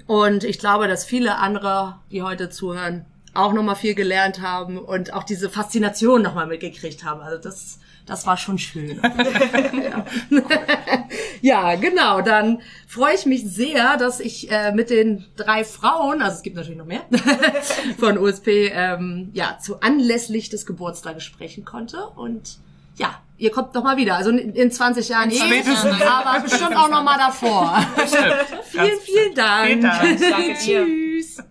und 0.07 0.45
ich 0.45 0.59
glaube, 0.59 0.89
dass 0.89 1.05
viele 1.05 1.39
andere, 1.39 1.97
die 2.11 2.23
heute 2.23 2.49
zuhören, 2.49 3.05
auch 3.35 3.53
nochmal 3.53 3.77
viel 3.77 3.95
gelernt 3.95 4.41
haben 4.41 4.79
und 4.79 5.13
auch 5.13 5.25
diese 5.25 5.49
Faszination 5.49 6.23
nochmal 6.23 6.47
mitgekriegt 6.47 7.05
haben. 7.05 7.21
Also 7.21 7.39
das, 7.39 7.79
das 8.07 8.27
war 8.27 8.37
schon 8.37 8.59
schön. 8.59 9.01
ja. 9.01 10.05
ja, 11.41 11.75
genau. 11.77 12.21
Dann 12.21 12.61
freue 12.87 13.15
ich 13.15 13.25
mich 13.25 13.45
sehr, 13.45 13.97
dass 13.97 14.21
ich 14.21 14.51
äh, 14.51 14.73
mit 14.73 14.91
den 14.91 15.25
drei 15.37 15.65
Frauen, 15.65 16.21
also 16.21 16.37
es 16.37 16.43
gibt 16.43 16.57
natürlich 16.57 16.79
noch 16.79 16.87
mehr, 16.87 17.05
von 17.99 18.19
USP, 18.19 18.71
ähm, 18.75 19.31
ja, 19.33 19.59
zu 19.59 19.81
anlässlich 19.81 20.51
des 20.51 20.67
Geburtstages 20.67 21.25
sprechen 21.25 21.65
konnte. 21.65 22.07
Und 22.17 22.59
ja, 22.97 23.19
ihr 23.39 23.51
kommt 23.51 23.75
noch 23.75 23.83
mal 23.83 23.97
wieder. 23.97 24.17
Also 24.17 24.31
in, 24.31 24.55
in 24.55 24.71
20 24.71 25.09
Jahren 25.09 25.31
eh, 25.31 25.41
aber 25.41 26.41
bestimmt 26.41 26.77
auch 26.77 26.91
noch 26.91 27.03
mal 27.03 27.17
davor. 27.17 27.83
Vielen, 28.65 29.01
vielen 29.01 29.35
Dank. 29.35 29.69
Vielen 29.69 29.83
Dank. 29.83 30.21
Danke. 30.21 30.55
Tschüss. 30.59 31.43